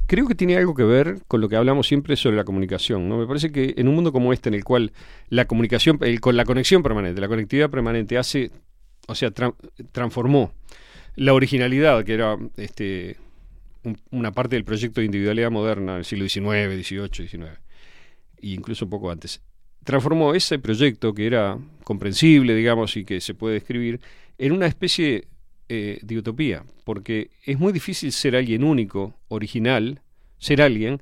Creo 0.07 0.27
que 0.27 0.35
tiene 0.35 0.57
algo 0.57 0.75
que 0.75 0.83
ver 0.83 1.19
con 1.28 1.41
lo 1.41 1.49
que 1.49 1.57
hablamos 1.57 1.86
siempre 1.86 2.17
sobre 2.17 2.36
la 2.36 2.44
comunicación. 2.44 3.09
¿no? 3.09 3.19
Me 3.19 3.27
parece 3.27 3.51
que 3.52 3.75
en 3.77 3.89
un 3.89 3.94
mundo 3.94 4.12
como 4.12 4.33
este, 4.33 4.49
en 4.49 4.55
el 4.55 4.65
cual 4.65 4.93
la 5.31 5.47
comunicación, 5.47 5.99
el- 6.02 6.20
con 6.20 6.36
la 6.36 6.44
conexión 6.44 6.83
permanente, 6.83 7.20
la 7.20 7.28
conectividad 7.28 7.70
permanente 7.70 8.19
hace, 8.19 8.51
o 9.08 9.14
sea, 9.14 9.31
tra- 9.32 9.55
transformó 9.92 10.52
la 11.16 11.34
originalidad, 11.34 12.05
que 12.05 12.14
era 12.14 12.36
este, 12.56 13.16
un- 13.84 13.98
una 14.10 14.32
parte 14.32 14.56
del 14.56 14.64
proyecto 14.64 15.00
de 15.00 15.06
individualidad 15.06 15.50
moderna 15.50 15.97
del 15.97 16.05
siglo 16.05 16.28
XIX, 16.28 16.74
XVIII, 16.82 17.28
XIX, 17.28 17.58
e 18.40 18.48
incluso 18.48 18.84
un 18.86 18.90
poco 18.90 19.10
antes, 19.10 19.40
transformó 19.84 20.34
ese 20.34 20.58
proyecto 20.58 21.12
que 21.12 21.26
era 21.26 21.58
comprensible, 21.84 22.55
digamos, 22.55 22.97
y 22.97 23.05
que 23.05 23.20
se 23.20 23.34
puede 23.34 23.55
describir, 23.55 24.00
en 24.39 24.52
una 24.52 24.66
especie 24.66 25.26
eh, 25.68 25.98
de 26.02 26.18
utopía, 26.18 26.64
porque 26.84 27.31
es 27.44 27.58
muy 27.58 27.72
difícil 27.72 28.12
ser 28.12 28.36
alguien 28.36 28.62
único, 28.64 29.14
original, 29.28 30.00
ser 30.39 30.62
alguien, 30.62 31.00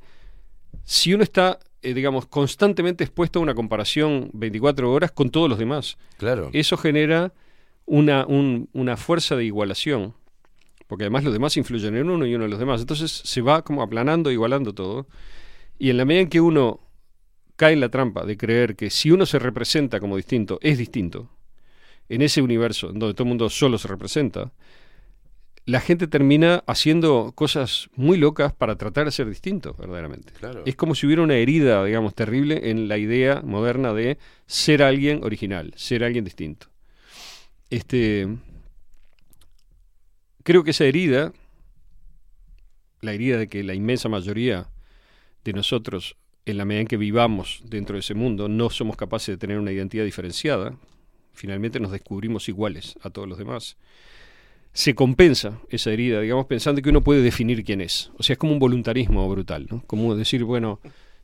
si 0.85 1.13
uno 1.15 1.23
está, 1.23 1.59
eh, 1.83 1.95
digamos, 1.95 2.27
constantemente 2.27 3.05
expuesto 3.05 3.39
a 3.39 3.43
una 3.43 3.55
comparación 3.55 4.31
24 4.33 4.91
horas 4.93 5.11
con 5.13 5.31
todos 5.31 5.49
los 5.49 5.59
demás. 5.59 5.97
Claro. 6.19 6.51
Eso 6.53 6.77
genera 6.77 7.33
una, 7.91 8.25
un- 8.27 8.69
una 8.73 8.97
fuerza 8.97 9.37
de 9.37 9.45
igualación, 9.45 10.15
porque 10.87 11.05
además 11.05 11.25
los 11.25 11.33
demás 11.33 11.57
influyen 11.57 11.97
en 11.97 12.09
uno 12.09 12.25
y 12.27 12.35
uno 12.35 12.45
en 12.45 12.51
los 12.51 12.61
demás. 12.61 12.81
Entonces 12.81 13.11
se 13.11 13.41
va 13.43 13.63
como 13.63 13.83
aplanando, 13.83 14.31
igualando 14.31 14.73
todo. 14.73 15.07
Y 15.79 15.91
en 15.91 15.97
la 15.97 16.05
medida 16.05 16.23
en 16.23 16.29
que 16.29 16.41
uno 16.41 16.81
cae 17.57 17.73
en 17.75 17.81
la 17.81 17.89
trampa 17.91 18.25
de 18.25 18.37
creer 18.37 18.77
que 18.77 18.91
si 18.91 19.11
uno 19.11 19.27
se 19.27 19.39
representa 19.39 20.01
como 20.01 20.17
distinto, 20.17 20.59
es 20.63 20.79
distinto, 20.79 21.31
en 22.09 22.23
ese 22.23 22.43
universo 22.43 22.91
en 22.91 22.99
donde 22.99 23.15
todo 23.15 23.25
el 23.25 23.29
mundo 23.29 23.51
solo 23.51 23.77
se 23.79 23.89
representa, 23.89 24.53
la 25.67 25.81
gente 25.81 26.07
termina 26.09 26.65
haciendo 26.67 27.33
cosas 27.35 27.91
muy 27.95 28.19
locas 28.19 28.53
para 28.53 28.77
tratar 28.77 29.05
de 29.05 29.13
ser 29.13 29.29
distinto, 29.29 29.75
verdaderamente. 29.79 30.33
Claro. 30.33 30.63
Es 30.67 30.75
como 30.75 30.95
si 30.95 31.07
hubiera 31.07 31.23
una 31.23 31.37
herida, 31.37 31.85
digamos, 31.85 32.15
terrible 32.15 32.71
en 32.71 32.89
la 32.89 32.99
idea 32.99 33.43
moderna 33.45 33.93
de 33.93 34.19
ser 34.47 34.83
alguien 34.83 35.23
original, 35.23 35.73
ser 35.77 36.03
alguien 36.03 36.25
distinto. 36.25 36.69
Este, 37.71 38.27
creo 40.43 40.65
que 40.65 40.73
esa 40.73 40.85
herida, 40.85 41.33
la 43.01 43.13
herida 43.13 43.39
de 43.39 43.49
que 43.49 43.63
la 43.63 43.75
inmensa 43.75 44.09
mayoría 44.09 44.69
de 45.45 45.53
nosotros, 45.53 46.17
en 46.47 46.59
la 46.59 46.65
medida 46.65 46.83
en 46.83 46.87
que 46.89 46.97
vivamos 46.97 47.63
dentro 47.65 47.95
de 47.95 48.01
ese 48.01 48.15
mundo, 48.15 48.49
no 48.49 48.71
somos 48.71 48.97
capaces 48.97 49.29
de 49.29 49.39
tener 49.39 49.59
una 49.59 49.73
identidad 49.73 50.05
diferenciada, 50.05 50.77
finalmente 51.33 51.81
nos 51.81 51.93
descubrimos 51.93 52.49
iguales 52.49 52.97
a 53.03 53.11
todos 53.11 53.29
los 53.29 53.39
demás, 53.39 53.77
se 54.73 54.95
compensa 54.95 55.61
esa 55.69 55.93
herida, 55.93 56.21
digamos, 56.21 56.47
pensando 56.47 56.83
que 56.83 56.91
uno 56.91 57.03
puede 57.03 57.23
definir 57.23 57.65
quién 57.65 57.81
es. 57.81 58.11
O 58.19 58.23
sea, 58.23 58.35
es 58.35 58.39
como 58.39 58.53
un 58.53 58.59
voluntarismo 58.59 59.29
brutal, 59.29 59.67
¿no? 59.69 59.83
Como 59.87 60.15
decir, 60.15 60.45
bueno, 60.45 60.81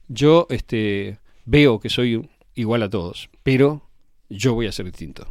yo 0.09 0.47
este, 0.51 1.19
veo 1.45 1.79
que 1.79 1.89
soy 1.89 2.29
igual 2.55 2.83
a 2.83 2.91
todos, 2.91 3.31
pero 3.43 3.89
yo 4.29 4.55
voy 4.55 4.67
a 4.67 4.73
ser 4.73 4.87
distinto. 4.87 5.29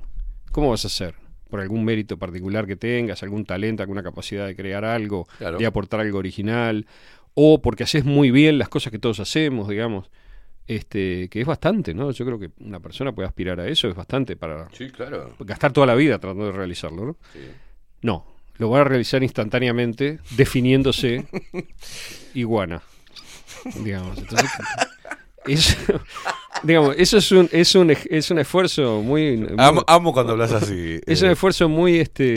¿Cómo 0.56 0.70
vas 0.70 0.86
a 0.86 0.90
ser? 0.90 1.16
¿Por 1.50 1.60
algún 1.60 1.84
mérito 1.84 2.18
particular 2.18 2.66
que 2.66 2.78
tengas, 2.78 3.22
algún 3.24 3.44
talento, 3.44 3.84
alguna 3.84 4.02
capacidad 4.02 4.48
de 4.48 4.56
crear 4.56 4.86
algo, 4.86 5.28
Claro. 5.38 5.58
de 5.58 5.66
aportar 5.66 6.00
algo 6.00 6.18
original? 6.18 6.88
O 7.34 7.62
porque 7.62 7.84
haces 7.84 8.06
muy 8.06 8.32
bien 8.32 8.58
las 8.58 8.70
cosas 8.70 8.90
que 8.90 8.98
todos 8.98 9.20
hacemos, 9.20 9.68
digamos. 9.68 10.10
Este, 10.66 11.28
que 11.28 11.42
es 11.42 11.46
bastante, 11.46 11.94
¿no? 11.94 12.10
Yo 12.12 12.26
creo 12.26 12.40
que 12.40 12.52
una 12.62 12.80
persona 12.80 13.12
puede 13.12 13.28
aspirar 13.28 13.60
a 13.60 13.68
eso, 13.68 13.90
es 13.90 13.96
bastante 13.96 14.38
para 14.38 14.70
Sí, 14.72 14.90
claro. 14.92 15.36
gastar 15.40 15.74
toda 15.74 15.88
la 15.88 15.96
vida 15.96 16.20
tratando 16.20 16.46
de 16.46 16.54
realizarlo, 16.54 17.04
¿no? 17.06 17.18
No, 18.02 18.26
lo 18.58 18.70
va 18.70 18.80
a 18.80 18.84
realizar 18.86 19.22
instantáneamente 19.24 20.20
definiéndose 20.38 21.26
iguana, 22.34 22.82
digamos. 23.84 24.18
Entonces, 24.20 24.50
eso, 25.48 25.78
digamos, 26.64 26.96
eso 26.98 27.18
es 27.18 27.32
un, 27.32 27.50
es 27.52 27.76
un, 27.76 27.92
es 27.92 28.32
un 28.32 28.40
esfuerzo 28.40 29.02
muy... 29.02 29.38
muy- 29.38 29.56
Amo, 29.58 29.84
amo 29.88 30.14
cuando 30.14 30.34
hablas 30.34 30.52
así. 30.52 31.00
es 31.06 31.22
eh. 31.22 31.26
un 31.26 31.32
esfuerzo 31.32 31.70
muy, 31.70 31.98
este, 32.00 32.36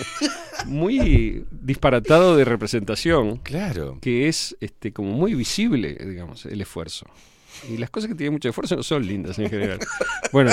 muy 0.66 1.44
disparatado 1.50 2.36
de 2.36 2.44
representación. 2.44 3.38
Claro. 3.38 3.98
Que 4.00 4.28
es, 4.28 4.56
este, 4.60 4.92
como 4.92 5.10
muy 5.12 5.34
visible, 5.34 5.94
digamos, 5.94 6.46
el 6.46 6.60
esfuerzo. 6.60 7.06
Y 7.68 7.76
las 7.76 7.90
cosas 7.90 8.08
que 8.08 8.14
tienen 8.14 8.32
mucho 8.34 8.48
esfuerzo 8.48 8.76
no 8.76 8.82
son 8.82 9.06
lindas 9.06 9.38
en 9.38 9.50
general. 9.50 9.78
Bueno, 10.32 10.52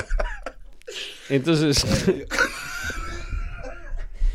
entonces... 1.29 1.85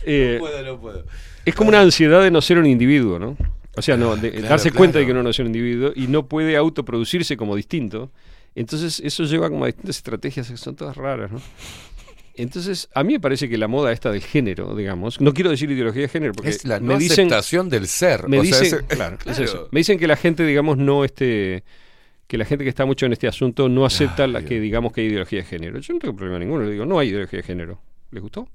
eh, 0.04 0.34
No 0.40 0.40
puedo, 0.46 0.62
no 0.62 0.80
puedo. 0.80 1.04
es 1.44 1.54
como 1.54 1.68
una 1.68 1.80
ansiedad 1.80 2.22
de 2.22 2.30
no 2.30 2.40
ser 2.40 2.58
un 2.58 2.66
individuo, 2.66 3.18
¿no? 3.18 3.36
O 3.74 3.82
sea, 3.82 3.96
no, 3.96 4.16
de 4.16 4.30
Claro, 4.32 4.48
darse 4.48 4.70
cuenta 4.70 4.98
de 4.98 5.06
que 5.06 5.12
uno 5.12 5.22
no 5.22 5.30
es 5.30 5.38
un 5.38 5.46
individuo 5.46 5.92
y 5.94 6.06
no 6.06 6.26
puede 6.26 6.56
autoproducirse 6.56 7.36
como 7.38 7.56
distinto. 7.56 8.10
Entonces, 8.54 9.00
eso 9.04 9.24
lleva 9.24 9.48
como 9.48 9.64
a 9.64 9.68
distintas 9.68 9.96
estrategias 9.96 10.50
que 10.50 10.56
son 10.56 10.76
todas 10.76 10.96
raras, 10.96 11.30
¿no? 11.32 11.40
Entonces, 12.34 12.88
a 12.94 13.04
mí 13.04 13.12
me 13.14 13.20
parece 13.20 13.48
que 13.48 13.58
la 13.58 13.68
moda 13.68 13.92
esta 13.92 14.10
del 14.10 14.22
género, 14.22 14.74
digamos, 14.74 15.20
no 15.20 15.34
quiero 15.34 15.50
decir 15.50 15.70
ideología 15.70 16.02
de 16.02 16.08
género, 16.08 16.32
porque 16.32 16.50
Es 16.50 16.64
la 16.64 16.80
me 16.80 16.94
no 16.94 16.98
dicen, 16.98 17.26
aceptación 17.26 17.68
del 17.68 17.86
ser. 17.88 18.26
Me 18.28 18.38
O 18.40 18.44
sea, 18.44 18.60
dicen, 18.60 18.80
es- 18.88 18.96
claro, 18.96 19.16
es 19.16 19.22
claro. 19.24 19.44
eso. 19.44 19.68
Me 19.70 19.80
dicen 19.80 19.98
que 19.98 20.06
la 20.06 20.16
gente, 20.16 20.44
digamos, 20.46 20.78
no 20.78 21.04
este 21.04 21.62
que 22.26 22.38
la 22.38 22.46
gente 22.46 22.64
que 22.64 22.70
está 22.70 22.86
mucho 22.86 23.04
en 23.04 23.12
este 23.12 23.28
asunto 23.28 23.68
no 23.68 23.84
acepta 23.84 24.26
la 24.26 24.42
que 24.42 24.58
digamos 24.58 24.94
que 24.94 25.02
hay 25.02 25.08
ideología 25.08 25.40
de 25.40 25.44
género. 25.44 25.78
Yo 25.80 25.92
no 25.92 26.00
tengo 26.00 26.16
problema 26.16 26.38
ninguno, 26.38 26.64
le 26.64 26.70
digo, 26.72 26.86
no 26.86 26.98
hay 26.98 27.08
ideología 27.10 27.38
de 27.38 27.42
género. 27.42 27.78
¿Les 28.10 28.22
gustó? 28.22 28.48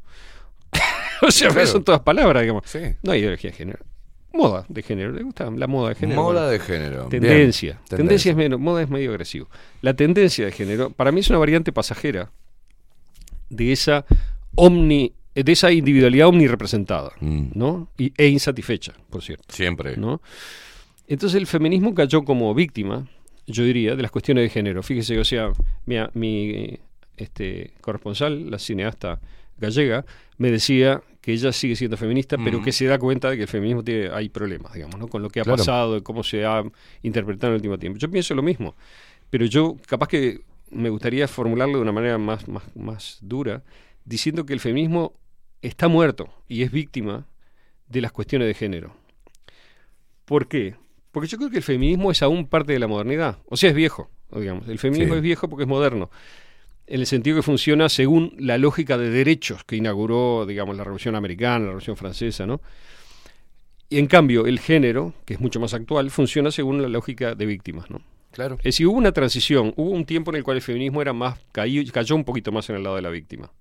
o 1.21 1.29
sea, 1.29 1.49
Claro. 1.49 1.67
son 1.67 1.83
todas 1.83 2.01
palabras, 2.01 2.41
digamos. 2.41 2.63
Sí. 2.65 2.79
No 3.03 3.11
hay 3.11 3.19
ideología 3.19 3.51
de 3.51 3.57
género. 3.57 3.79
Moda 4.37 4.65
de 4.69 4.83
género, 4.83 5.11
¿le 5.11 5.23
gusta 5.23 5.49
la 5.49 5.65
moda 5.65 5.89
de 5.89 5.95
género? 5.95 6.21
Moda 6.21 6.47
de 6.47 6.59
género. 6.59 7.09
Bien. 7.09 7.23
Tendencia. 7.23 7.81
Tendencia. 7.89 8.31
Es 8.31 8.37
menos, 8.37 8.59
moda 8.59 8.83
es 8.83 8.89
medio 8.89 9.09
agresivo. 9.09 9.49
La 9.81 9.95
tendencia 9.95 10.45
de 10.45 10.51
género, 10.51 10.91
para 10.91 11.11
mí 11.11 11.21
es 11.21 11.29
una 11.31 11.39
variante 11.39 11.71
pasajera 11.71 12.31
de 13.49 13.71
esa 13.71 14.05
omni, 14.53 15.13
de 15.33 15.51
esa 15.51 15.71
individualidad 15.71 16.27
omnirepresentada, 16.27 17.13
¿no? 17.19 17.89
Y, 17.97 18.13
e 18.15 18.27
insatisfecha, 18.27 18.93
por 19.09 19.23
cierto. 19.23 19.45
Mm. 19.49 19.55
Siempre. 19.55 19.97
¿no? 19.97 20.21
Entonces 21.07 21.35
el 21.37 21.47
feminismo 21.47 21.95
cayó 21.95 22.23
como 22.23 22.53
víctima, 22.53 23.07
yo 23.47 23.63
diría, 23.63 23.95
de 23.95 24.03
las 24.03 24.11
cuestiones 24.11 24.43
de 24.43 24.49
género. 24.49 24.83
Fíjese, 24.83 25.17
o 25.17 25.25
sea, 25.25 25.51
mi, 25.87 25.95
mi 26.13 26.79
este, 27.15 27.73
corresponsal, 27.81 28.51
la 28.51 28.59
cineasta 28.59 29.19
gallega, 29.57 30.05
me 30.37 30.51
decía 30.51 31.01
que 31.27 31.33
ella 31.33 31.51
sigue 31.51 31.75
siendo 31.75 31.97
feminista, 31.97 32.37
pero 32.41 32.61
que 32.63 32.71
se 32.71 32.85
da 32.85 32.97
cuenta 32.97 33.29
de 33.29 33.35
que 33.35 33.41
el 33.41 33.49
feminismo 33.49 33.83
tiene, 33.83 34.07
hay 34.13 34.29
problemas, 34.29 34.71
digamos, 34.73 34.97
¿no? 34.97 35.09
con 35.09 35.21
lo 35.21 35.29
que 35.29 35.41
ha 35.41 35.43
Claro. 35.43 35.57
pasado, 35.57 35.95
de 35.95 36.01
cómo 36.01 36.23
se 36.23 36.45
ha 36.45 36.63
interpretado 37.01 37.47
en 37.47 37.55
el 37.55 37.57
último 37.57 37.77
tiempo. 37.77 37.99
Yo 37.99 38.09
pienso 38.09 38.33
lo 38.33 38.41
mismo, 38.41 38.77
pero 39.29 39.45
yo 39.45 39.75
capaz 39.87 40.07
que 40.07 40.39
me 40.71 40.87
gustaría 40.89 41.27
formularlo 41.27 41.75
de 41.79 41.81
una 41.81 41.91
manera 41.91 42.17
más, 42.17 42.47
más, 42.47 42.63
más 42.77 43.17
dura, 43.21 43.61
diciendo 44.05 44.45
que 44.45 44.53
el 44.53 44.61
feminismo 44.61 45.15
está 45.61 45.89
muerto 45.89 46.29
y 46.47 46.61
es 46.63 46.71
víctima 46.71 47.27
de 47.89 47.99
las 47.99 48.13
cuestiones 48.13 48.47
de 48.47 48.53
género. 48.53 48.95
¿Por 50.23 50.47
qué? 50.47 50.75
Porque 51.11 51.27
yo 51.27 51.37
creo 51.37 51.49
que 51.49 51.57
el 51.57 51.63
feminismo 51.63 52.09
es 52.09 52.21
aún 52.21 52.47
parte 52.47 52.71
de 52.71 52.79
la 52.79 52.87
modernidad. 52.87 53.39
O 53.49 53.57
sea, 53.57 53.69
es 53.71 53.75
viejo, 53.75 54.09
digamos. 54.31 54.65
El 54.69 54.79
feminismo 54.79 55.15
Sí. 55.15 55.17
es 55.17 55.23
viejo 55.23 55.49
porque 55.49 55.63
es 55.63 55.69
moderno. 55.69 56.09
En 56.87 57.01
el 57.01 57.05
sentido 57.05 57.35
que 57.35 57.43
funciona 57.43 57.89
según 57.89 58.33
la 58.39 58.57
lógica 58.57 58.97
de 58.97 59.09
derechos 59.09 59.63
que 59.65 59.75
inauguró, 59.75 60.45
digamos, 60.45 60.77
la 60.77 60.83
Revolución 60.85 61.15
Americana, 61.15 61.59
la 61.59 61.65
Revolución 61.67 61.97
Francesa, 61.97 62.45
¿no? 62.45 62.61
Y 63.89 63.99
en 63.99 64.07
cambio, 64.07 64.45
el 64.45 64.59
género, 64.59 65.13
que 65.25 65.33
es 65.33 65.39
mucho 65.39 65.59
más 65.59 65.73
actual, 65.73 66.09
funciona 66.11 66.49
según 66.51 66.81
la 66.81 66.87
lógica 66.87 67.35
de 67.35 67.45
víctimas, 67.45 67.89
¿no? 67.89 68.01
Claro. 68.31 68.55
Es 68.59 68.63
decir, 68.63 68.87
hubo 68.87 68.97
una 68.97 69.11
transición, 69.11 69.73
hubo 69.77 69.89
un 69.91 70.05
tiempo 70.05 70.31
en 70.31 70.37
el 70.37 70.43
cual 70.43 70.57
el 70.57 70.63
feminismo 70.63 71.01
era 71.01 71.13
más, 71.13 71.39
cayó, 71.51 71.81
cayó 71.91 72.15
un 72.15 72.23
poquito 72.23 72.51
más 72.51 72.69
en 72.69 72.77
el 72.77 72.83
lado 72.83 72.95
de 72.95 73.01
la 73.01 73.09
víctima. 73.09 73.51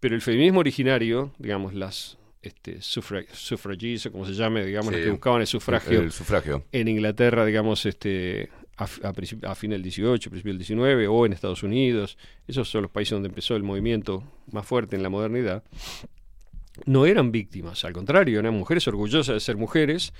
Pero 0.00 0.14
el 0.14 0.20
feminismo 0.22 0.60
originario, 0.60 1.32
digamos, 1.38 1.74
las 1.74 2.18
este, 2.42 2.78
o 2.78 4.12
como 4.12 4.26
se 4.26 4.32
llame, 4.34 4.66
digamos, 4.66 4.88
Sí. 4.88 4.96
las 4.96 5.04
que 5.04 5.10
buscaban 5.12 5.40
el 5.42 5.46
sufragio, 5.46 6.00
El 6.00 6.10
sufragio. 6.10 6.64
en 6.72 6.88
Inglaterra, 6.88 7.44
digamos, 7.44 7.86
este, 7.86 8.50
a, 8.82 9.08
a, 9.08 9.50
a 9.50 9.54
fin 9.54 9.70
del 9.70 9.82
18, 9.82 10.30
principio 10.30 10.50
del 10.52 10.58
19, 10.58 11.06
o 11.08 11.26
en 11.26 11.32
Estados 11.32 11.62
Unidos, 11.62 12.18
esos 12.46 12.68
son 12.70 12.82
los 12.82 12.90
países 12.90 13.12
donde 13.12 13.28
empezó 13.28 13.56
el 13.56 13.62
movimiento 13.62 14.22
más 14.50 14.66
fuerte 14.66 14.96
en 14.96 15.02
la 15.02 15.08
modernidad, 15.08 15.62
no 16.86 17.06
eran 17.06 17.32
víctimas, 17.32 17.84
al 17.84 17.92
contrario, 17.92 18.38
eran 18.40 18.54
mujeres 18.54 18.86
orgullosas 18.88 19.34
de 19.34 19.40
ser 19.40 19.56
mujeres 19.56 20.12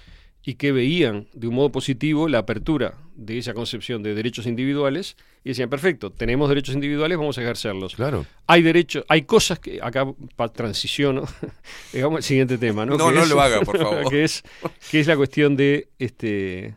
y 0.44 0.55
que 0.55 0.73
veían 0.73 1.28
de 1.34 1.47
un 1.47 1.55
modo 1.55 1.70
positivo 1.70 2.28
la 2.28 2.39
apertura 2.39 2.94
de 3.15 3.39
esa 3.39 3.55
concepción 3.55 4.02
de 4.02 4.12
derechos 4.15 4.44
individuales 4.47 5.16
y 5.44 5.50
decían, 5.50 5.70
perfecto, 5.70 6.10
tenemos 6.10 6.49
derechos 6.49 6.74
individuales, 6.74 7.16
vamos 7.16 7.39
a 7.39 7.42
ejercerlos. 7.42 7.94
Claro. 7.94 8.26
Hay 8.49 8.60
derechos, 8.62 9.05
hay 9.08 9.23
cosas 9.23 9.60
que 9.60 9.78
acá 9.81 10.05
transiciono, 10.52 11.23
digamos 11.92 12.18
el 12.18 12.23
siguiente 12.24 12.58
tema, 12.58 12.84
¿no? 12.84 12.97
No, 12.99 13.08
Que 13.10 13.15
no 13.15 13.23
es- 13.23 13.28
lo 13.31 13.41
haga, 13.41 13.60
por 13.60 13.78
favor. 13.82 14.10
que 14.10 14.24
es 14.24 14.42
que 14.91 14.99
es 15.00 15.07
la 15.07 15.16
cuestión 15.16 15.57
de 15.57 15.89
este 16.00 16.74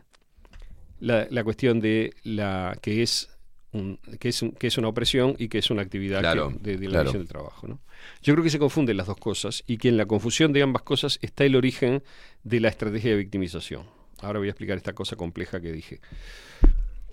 la, 1.00 1.26
la 1.30 1.44
cuestión 1.44 1.80
de 1.80 2.14
la 2.24 2.76
que 2.80 3.02
es 3.02 3.28
un- 3.72 3.98
que 4.18 4.28
es 4.30 4.42
un- 4.42 4.52
que 4.52 4.66
es 4.68 4.78
una 4.78 4.88
opresión 4.88 5.34
y 5.38 5.48
que 5.48 5.58
es 5.58 5.70
una 5.70 5.82
actividad 5.82 6.20
Claro, 6.20 6.48
que- 6.50 6.58
de, 6.60 6.76
de 6.78 6.86
la 6.88 7.02
claro. 7.02 7.12
del 7.12 7.28
trabajo, 7.28 7.66
¿no? 7.68 7.80
Yo 8.22 8.32
creo 8.34 8.42
que 8.44 8.50
se 8.50 8.58
confunden 8.58 8.96
las 8.96 9.06
dos 9.06 9.16
cosas 9.18 9.62
y 9.66 9.76
que 9.78 9.88
en 9.88 9.96
la 9.96 10.06
confusión 10.06 10.52
de 10.52 10.62
ambas 10.62 10.82
cosas 10.82 11.18
está 11.22 11.44
el 11.44 11.56
origen 11.56 12.02
de 12.44 12.60
la 12.60 12.68
estrategia 12.68 13.10
de 13.10 13.16
victimización. 13.16 13.84
Ahora 14.20 14.38
voy 14.38 14.48
a 14.48 14.50
explicar 14.52 14.76
esta 14.78 14.94
cosa 14.94 15.16
compleja 15.16 15.60
que 15.60 15.72
dije. 15.72 16.00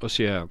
O 0.01 0.07
sea, 0.09 0.47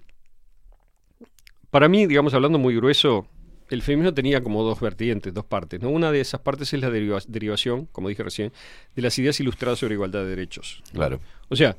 para 1.71 1.89
mí, 1.89 2.07
digamos, 2.07 2.35
hablando 2.35 2.59
muy 2.59 2.77
grueso, 2.77 3.27
el 3.71 3.81
feminismo 3.81 4.13
tenía 4.13 4.43
como 4.43 4.63
dos 4.63 4.81
vertientes, 4.81 5.33
dos 5.33 5.47
partes. 5.47 5.81
¿no? 5.81 5.89
Una 5.89 6.13
de 6.13 6.21
esas 6.21 6.41
partes 6.41 6.73
es 6.75 6.81
la 6.81 6.91
deriva- 6.91 7.23
derivación, 7.27 7.87
como 7.87 8.09
dije 8.11 8.23
recién, 8.23 8.53
de 8.95 9.03
las 9.03 9.19
ideas 9.19 9.41
ilustradas 9.41 9.79
sobre 9.79 9.95
igualdad 9.95 10.21
de 10.25 10.29
derechos. 10.31 10.83
¿no? 10.93 10.99
Claro. 10.99 11.21
O 11.49 11.57
sea, 11.57 11.77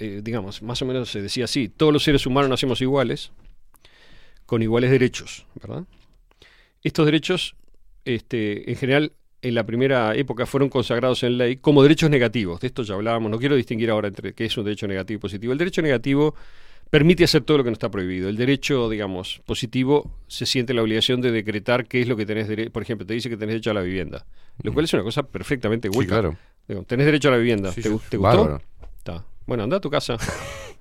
eh, 0.00 0.20
digamos, 0.24 0.62
más 0.62 0.82
o 0.82 0.86
menos 0.86 1.10
se 1.10 1.22
decía 1.22 1.44
así, 1.44 1.68
todos 1.68 1.92
los 1.92 2.02
seres 2.02 2.26
humanos 2.26 2.50
nacemos 2.50 2.80
iguales, 2.80 3.30
con 4.46 4.62
iguales 4.62 4.90
derechos, 4.90 5.46
¿verdad? 5.60 5.84
Estos 6.82 7.06
derechos, 7.06 7.54
este, 8.04 8.68
en 8.70 8.76
general, 8.76 9.12
en 9.42 9.54
la 9.54 9.64
primera 9.64 10.14
época 10.16 10.46
fueron 10.46 10.68
consagrados 10.68 11.22
en 11.22 11.38
ley 11.38 11.56
como 11.56 11.82
derechos 11.82 12.10
negativos. 12.10 12.60
De 12.60 12.66
esto 12.66 12.82
ya 12.82 12.94
hablábamos, 12.94 13.30
no 13.30 13.38
quiero 13.38 13.56
distinguir 13.56 13.90
ahora 13.90 14.08
entre 14.08 14.32
qué 14.34 14.46
es 14.46 14.56
un 14.56 14.64
derecho 14.64 14.86
negativo 14.88 15.18
y 15.18 15.20
positivo. 15.20 15.52
El 15.52 15.58
derecho 15.58 15.82
negativo 15.82 16.34
permite 16.90 17.24
hacer 17.24 17.42
todo 17.42 17.58
lo 17.58 17.64
que 17.64 17.70
no 17.70 17.74
está 17.74 17.90
prohibido. 17.90 18.28
El 18.28 18.36
derecho, 18.36 18.88
digamos, 18.90 19.40
positivo 19.46 20.10
se 20.26 20.44
siente 20.46 20.74
la 20.74 20.82
obligación 20.82 21.20
de 21.20 21.30
decretar 21.30 21.86
qué 21.86 22.00
es 22.02 22.08
lo 22.08 22.16
que 22.16 22.26
tenés 22.26 22.48
derecho. 22.48 22.72
Por 22.72 22.82
ejemplo, 22.82 23.06
te 23.06 23.14
dice 23.14 23.28
que 23.30 23.36
tenés 23.36 23.54
derecho 23.54 23.70
a 23.70 23.74
la 23.74 23.82
vivienda, 23.82 24.26
lo 24.62 24.72
cual 24.72 24.84
es 24.86 24.92
una 24.94 25.02
cosa 25.04 25.22
perfectamente 25.22 25.88
Sí, 25.90 25.96
hueca. 25.96 26.08
claro. 26.10 26.36
Digo, 26.66 26.82
tenés 26.84 27.06
derecho 27.06 27.28
a 27.28 27.32
la 27.32 27.36
vivienda. 27.38 27.72
Sí, 27.72 27.82
¿Te, 27.82 27.88
sí. 27.88 27.94
gu- 27.94 28.00
te 28.08 28.16
gustó? 28.16 28.38
Bárbaro. 28.44 28.62
Está. 28.98 29.24
Bueno, 29.50 29.64
anda 29.64 29.78
a 29.78 29.80
tu 29.80 29.90
casa. 29.90 30.16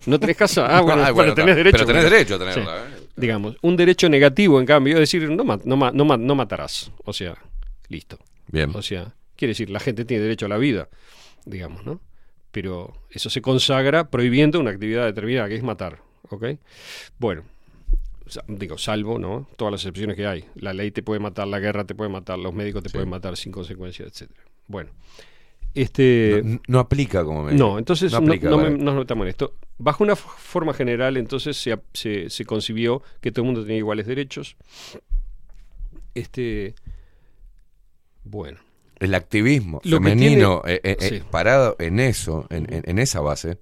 ¿No 0.05 0.19
tenés 0.19 0.37
casa? 0.37 0.67
Ah, 0.67 0.81
bueno, 0.83 1.01
Ah, 1.01 1.11
bueno, 1.11 1.33
bueno, 1.33 1.33
tenés 1.33 1.49
está. 1.53 1.57
derecho. 1.57 1.77
Pero 1.77 1.85
tenés 1.87 2.03
derecho 2.03 2.35
a 2.35 2.37
tenerla, 2.37 2.77
¿eh? 2.85 3.07
Digamos, 3.15 3.57
un 3.63 3.75
derecho 3.75 4.07
negativo, 4.09 4.59
en 4.59 4.67
cambio, 4.67 4.93
es 4.93 4.99
decir, 4.99 5.27
no, 5.27 5.43
no, 5.43 5.59
no, 5.91 6.05
ma- 6.05 6.17
no 6.17 6.35
matarás. 6.35 6.91
O 7.03 7.11
sea, 7.11 7.35
listo. 7.87 8.19
Bien. 8.45 8.69
O 8.75 8.83
sea, 8.83 9.15
quiere 9.35 9.53
decir, 9.53 9.71
la 9.71 9.79
gente 9.79 10.05
tiene 10.05 10.21
derecho 10.21 10.45
a 10.45 10.49
la 10.49 10.59
vida, 10.59 10.87
digamos, 11.45 11.83
¿no? 11.83 11.99
Pero 12.51 12.93
eso 13.09 13.31
se 13.31 13.41
consagra 13.41 14.11
prohibiendo 14.11 14.59
una 14.59 14.69
actividad 14.69 15.05
determinada, 15.05 15.49
que 15.49 15.55
es 15.55 15.63
matar, 15.63 16.03
¿ok? 16.29 16.45
Bueno, 17.17 17.41
digo, 18.47 18.77
salvo, 18.77 19.17
¿no? 19.17 19.49
Todas 19.57 19.71
las 19.71 19.81
excepciones 19.81 20.15
que 20.15 20.27
hay. 20.27 20.45
La 20.53 20.73
ley 20.73 20.91
te 20.91 21.01
puede 21.01 21.19
matar, 21.19 21.47
la 21.47 21.57
guerra 21.59 21.85
te 21.85 21.95
puede 21.95 22.11
matar, 22.11 22.37
los 22.37 22.53
médicos 22.53 22.83
te 22.83 22.91
pueden 22.91 23.09
matar 23.09 23.35
sin 23.35 23.51
consecuencias, 23.51 24.09
etcétera. 24.09 24.41
Bueno, 24.67 24.91
este... 25.73 26.41
No, 26.43 26.61
no 26.67 26.79
aplica 26.79 27.23
como 27.23 27.43
me 27.43 27.53
No, 27.53 27.77
entonces 27.77 28.11
no, 28.11 28.17
aplica, 28.19 28.49
no 28.49 28.57
me- 28.57 28.69
no 28.71 28.77
nos 28.91 28.95
metamos 28.97 29.23
en 29.25 29.29
esto. 29.29 29.53
Bajo 29.77 30.03
una 30.03 30.15
forma 30.15 30.73
general, 30.73 31.15
entonces 31.17 31.55
se, 31.57 31.77
se, 31.93 32.29
se 32.29 32.45
concibió 32.45 33.01
que 33.21 33.31
todo 33.31 33.43
el 33.43 33.47
mundo 33.47 33.61
tenía 33.63 33.77
iguales 33.77 34.07
derechos. 34.07 34.55
Este, 36.15 36.75
bueno, 38.23 38.59
El 38.99 39.13
activismo 39.15 39.79
Lo 39.85 39.97
femenino 39.97 40.61
tiene- 40.65 40.75
eh, 40.77 40.81
eh, 40.83 40.97
eh, 40.99 41.09
sí. 41.19 41.23
parado 41.31 41.75
en 41.79 41.99
eso, 41.99 42.45
en, 42.49 42.71
en- 42.73 42.83
en 42.85 42.99
esa 42.99 43.21
base, 43.21 43.57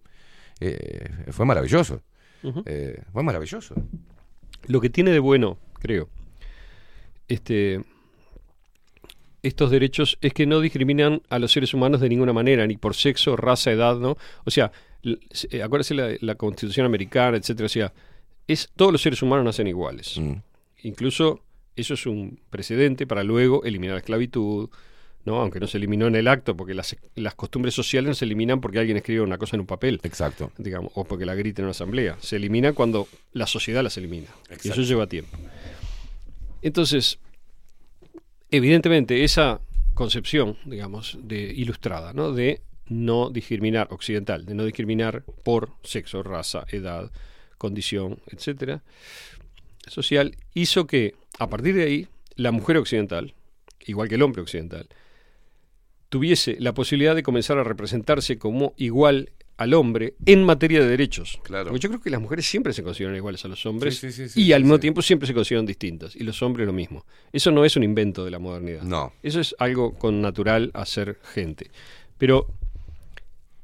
eh, 0.60 1.10
fue 1.32 1.46
maravilloso. 1.46 2.02
Fue 3.12 3.24
maravilloso. 3.24 3.76
lo 4.68 4.80
que 4.82 4.90
tiene 4.90 5.12
de 5.12 5.20
bueno, 5.20 5.58
creo, 5.80 6.10
este, 7.28 7.82
estos 9.48 9.72
derechos 9.72 10.18
es 10.22 10.34
que 10.34 10.46
no 10.46 10.60
discriminan 10.60 11.22
a 11.30 11.40
los 11.40 11.52
seres 11.52 11.74
humanos 11.74 12.02
de 12.02 12.10
ninguna 12.10 12.34
manera, 12.34 12.68
ni 12.68 12.78
por 12.78 12.96
sexo, 12.96 13.36
raza, 13.36 13.72
edad, 13.72 13.98
¿no? 13.98 14.18
O 14.46 14.52
sea, 14.52 14.72
eh, 15.04 15.64
acuérdese 15.64 15.94
la, 15.94 16.10
la 16.22 16.36
Constitución 16.36 16.86
americana, 16.86 17.38
etcétera, 17.38 17.66
o 17.66 17.70
sea, 17.70 17.94
es, 18.48 18.70
todos 18.76 18.92
los 18.92 19.02
seres 19.02 19.22
humanos 19.22 19.46
nacen 19.46 19.68
iguales. 19.68 20.18
Mm. 20.18 20.34
Incluso 20.84 21.42
eso 21.76 21.94
es 21.94 22.06
un 22.06 22.40
precedente 22.50 23.06
para 23.06 23.24
luego 23.24 23.64
eliminar 23.64 23.96
la 23.96 24.00
esclavitud, 24.00 24.70
¿no? 25.26 25.42
Aunque 25.42 25.60
no 25.60 25.68
se 25.68 25.78
eliminó 25.78 26.08
en 26.08 26.16
el 26.16 26.28
acto, 26.28 26.56
porque 26.56 26.74
las, 26.74 26.96
las 27.16 27.36
costumbres 27.36 27.74
sociales 27.74 28.08
no 28.08 28.16
se 28.16 28.26
eliminan 28.26 28.62
porque 28.62 28.80
alguien 28.80 28.98
escribe 28.98 29.22
una 29.22 29.38
cosa 29.38 29.58
en 29.58 29.62
un 29.62 29.68
papel. 29.68 30.00
Exacto. 30.04 30.52
Digamos, 30.58 30.92
o 30.96 31.04
porque 31.04 31.26
la 31.26 31.36
grita 31.36 31.62
en 31.62 31.66
una 31.66 31.72
asamblea. 31.72 32.18
Se 32.22 32.38
elimina 32.38 32.74
cuando 32.74 33.08
la 33.34 33.46
sociedad 33.46 33.84
las 33.84 33.98
elimina. 33.98 34.30
Y 34.64 34.70
eso 34.70 34.82
lleva 34.82 35.08
tiempo. 35.08 35.38
Entonces, 36.62 37.20
evidentemente, 38.52 39.24
esa 39.24 39.62
concepción, 39.94 40.58
digamos, 40.66 41.18
de 41.22 41.40
ilustrada, 41.42 42.14
¿no? 42.14 42.32
De 42.32 42.62
no 42.88 43.30
discriminar, 43.30 43.88
occidental, 43.92 44.46
de 44.46 44.54
no 44.56 44.64
discriminar 44.64 45.24
por 45.44 45.72
sexo, 45.84 46.24
raza, 46.24 46.66
edad, 46.70 47.12
condición, 47.58 48.20
etcétera, 48.28 48.84
social, 49.88 50.38
hizo 50.54 50.88
que, 50.88 51.16
a 51.40 51.50
partir 51.50 51.76
de 51.76 51.84
ahí, 51.84 52.08
la 52.36 52.52
mujer 52.52 52.78
occidental, 52.78 53.34
igual 53.86 54.08
que 54.08 54.16
el 54.16 54.22
hombre 54.22 54.42
occidental, 54.42 54.88
tuviese 56.10 56.58
la 56.60 56.74
posibilidad 56.74 57.16
de 57.16 57.24
comenzar 57.24 57.58
a 57.58 57.64
representarse 57.64 58.38
como 58.38 58.74
igual 58.78 59.32
al 59.58 59.74
hombre 59.74 60.16
en 60.26 60.44
materia 60.44 60.82
de 60.82 60.88
derechos. 60.88 61.40
Claro. 61.44 61.70
Porque 61.70 61.80
yo 61.80 61.90
creo 61.90 62.02
que 62.02 62.10
las 62.12 62.22
mujeres 62.22 62.46
siempre 62.46 62.74
se 62.74 62.84
consideran 62.84 63.16
iguales 63.16 63.44
a 63.44 63.48
los 63.48 63.66
hombres 63.66 63.98
Sí, 63.98 64.12
sí, 64.12 64.24
sí, 64.24 64.30
sí, 64.30 64.44
y 64.44 64.54
al 64.54 64.62
mismo 64.62 64.80
tiempo 64.80 65.02
siempre 65.02 65.28
se 65.28 65.34
consideran 65.34 65.66
distintas. 65.66 66.16
Y 66.16 66.24
los 66.24 66.42
hombres 66.44 66.68
lo 66.68 66.74
mismo. 66.74 67.06
Eso 67.34 67.52
no 67.52 67.66
es 67.66 67.76
un 67.76 67.84
invento 67.84 68.24
de 68.24 68.32
la 68.32 68.40
modernidad. 68.40 68.84
No. 68.84 69.14
Eso 69.24 69.40
es 69.40 69.56
algo 69.58 69.96
con 69.96 70.22
natural 70.22 70.70
a 70.74 70.86
ser 70.86 71.20
gente. 71.34 71.72
Pero, 72.20 72.48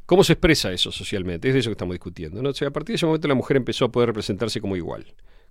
¿cómo 0.08 0.24
se 0.24 0.34
expresa 0.34 0.72
eso 0.72 0.92
socialmente? 0.92 1.48
Es 1.48 1.54
de 1.54 1.60
eso 1.60 1.70
que 1.70 1.74
estamos 1.74 1.94
discutiendo. 1.94 2.42
¿no? 2.42 2.50
O 2.50 2.54
sea, 2.54 2.70
a 2.70 2.72
partir 2.72 2.94
de 2.94 2.98
ese 2.98 3.06
momento 3.06 3.28
la 3.28 3.36
mujer 3.36 3.58
empezó 3.58 3.86
a 3.86 3.92
poder 3.92 4.08
representarse 4.08 4.60
como 4.60 4.76
igual, 4.76 5.06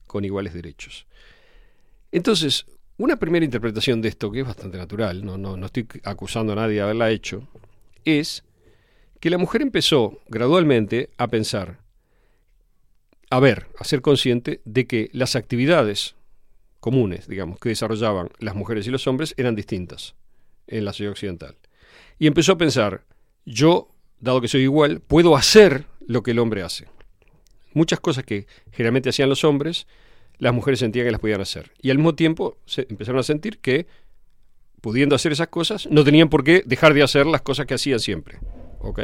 con 0.09 0.25
iguales 0.25 0.55
derechos. 0.55 1.07
Entonces, 2.11 2.67
una 2.99 3.17
primera 3.17 3.45
interpretación 3.45 4.03
de 4.03 4.09
esto, 4.09 4.31
que 4.31 4.41
es 4.41 4.47
bastante 4.47 4.77
natural, 4.77 5.25
no, 5.25 5.39
no, 5.39 5.57
no 5.57 5.67
estoy 5.67 5.87
acusando 6.03 6.53
a 6.53 6.57
nadie 6.57 6.77
de 6.77 6.83
haberla 6.83 7.11
hecho, 7.11 7.47
es 8.05 8.45
que 9.23 9.31
la 9.31 9.39
mujer 9.39 9.62
empezó 9.62 10.18
gradualmente 10.26 11.10
a 11.17 11.28
pensar, 11.28 11.78
a 13.31 13.39
ver, 13.39 13.68
a 13.78 13.84
ser 13.84 14.02
consciente 14.02 14.60
de 14.65 14.89
que 14.89 15.10
las 15.12 15.36
actividades 15.36 16.17
comunes, 16.81 17.28
digamos, 17.28 17.60
que 17.60 17.68
desarrollaban 17.68 18.31
las 18.41 18.57
mujeres 18.57 18.84
y 18.89 18.91
los 18.91 19.07
hombres 19.07 19.34
eran 19.36 19.55
distintas 19.55 20.17
en 20.67 20.84
la 20.84 20.92
sociedad 20.92 21.12
occidental. 21.12 21.55
Y 22.18 22.26
empezó 22.26 22.51
a 22.51 22.59
pensar, 22.59 23.05
yo, 23.47 23.91
dado 24.18 24.41
que 24.41 24.49
soy 24.49 24.62
igual, 24.62 24.99
puedo 24.99 25.36
hacer 25.36 25.84
lo 26.05 26.25
que 26.25 26.33
el 26.33 26.41
hombre 26.41 26.65
hace. 26.65 26.89
Muchas 27.75 28.01
cosas 28.01 28.25
que 28.25 28.49
generalmente 28.73 29.10
hacían 29.10 29.28
los 29.28 29.44
hombres, 29.44 29.86
las 30.39 30.52
mujeres 30.52 30.81
sentían 30.81 31.07
que 31.07 31.12
las 31.12 31.20
podían 31.20 31.41
hacer. 31.41 31.70
Y 31.81 31.91
al 31.91 31.99
mismo 31.99 32.17
tiempo 32.17 32.59
se 32.67 32.89
empezaron 32.91 33.20
a 33.20 33.23
sentir 33.23 33.60
que, 33.60 33.86
pudiendo 34.81 35.15
hacer 35.15 35.31
esas 35.31 35.47
cosas, 35.47 35.86
no 35.92 36.02
tenían 36.02 36.28
por 36.28 36.42
qué 36.42 36.65
dejar 36.67 36.92
de 36.92 37.05
hacer 37.05 37.26
las 37.26 37.42
cosas 37.42 37.67
que 37.67 37.75
hacían 37.75 38.01
siempre. 38.01 38.41
¿Ok? 38.83 39.01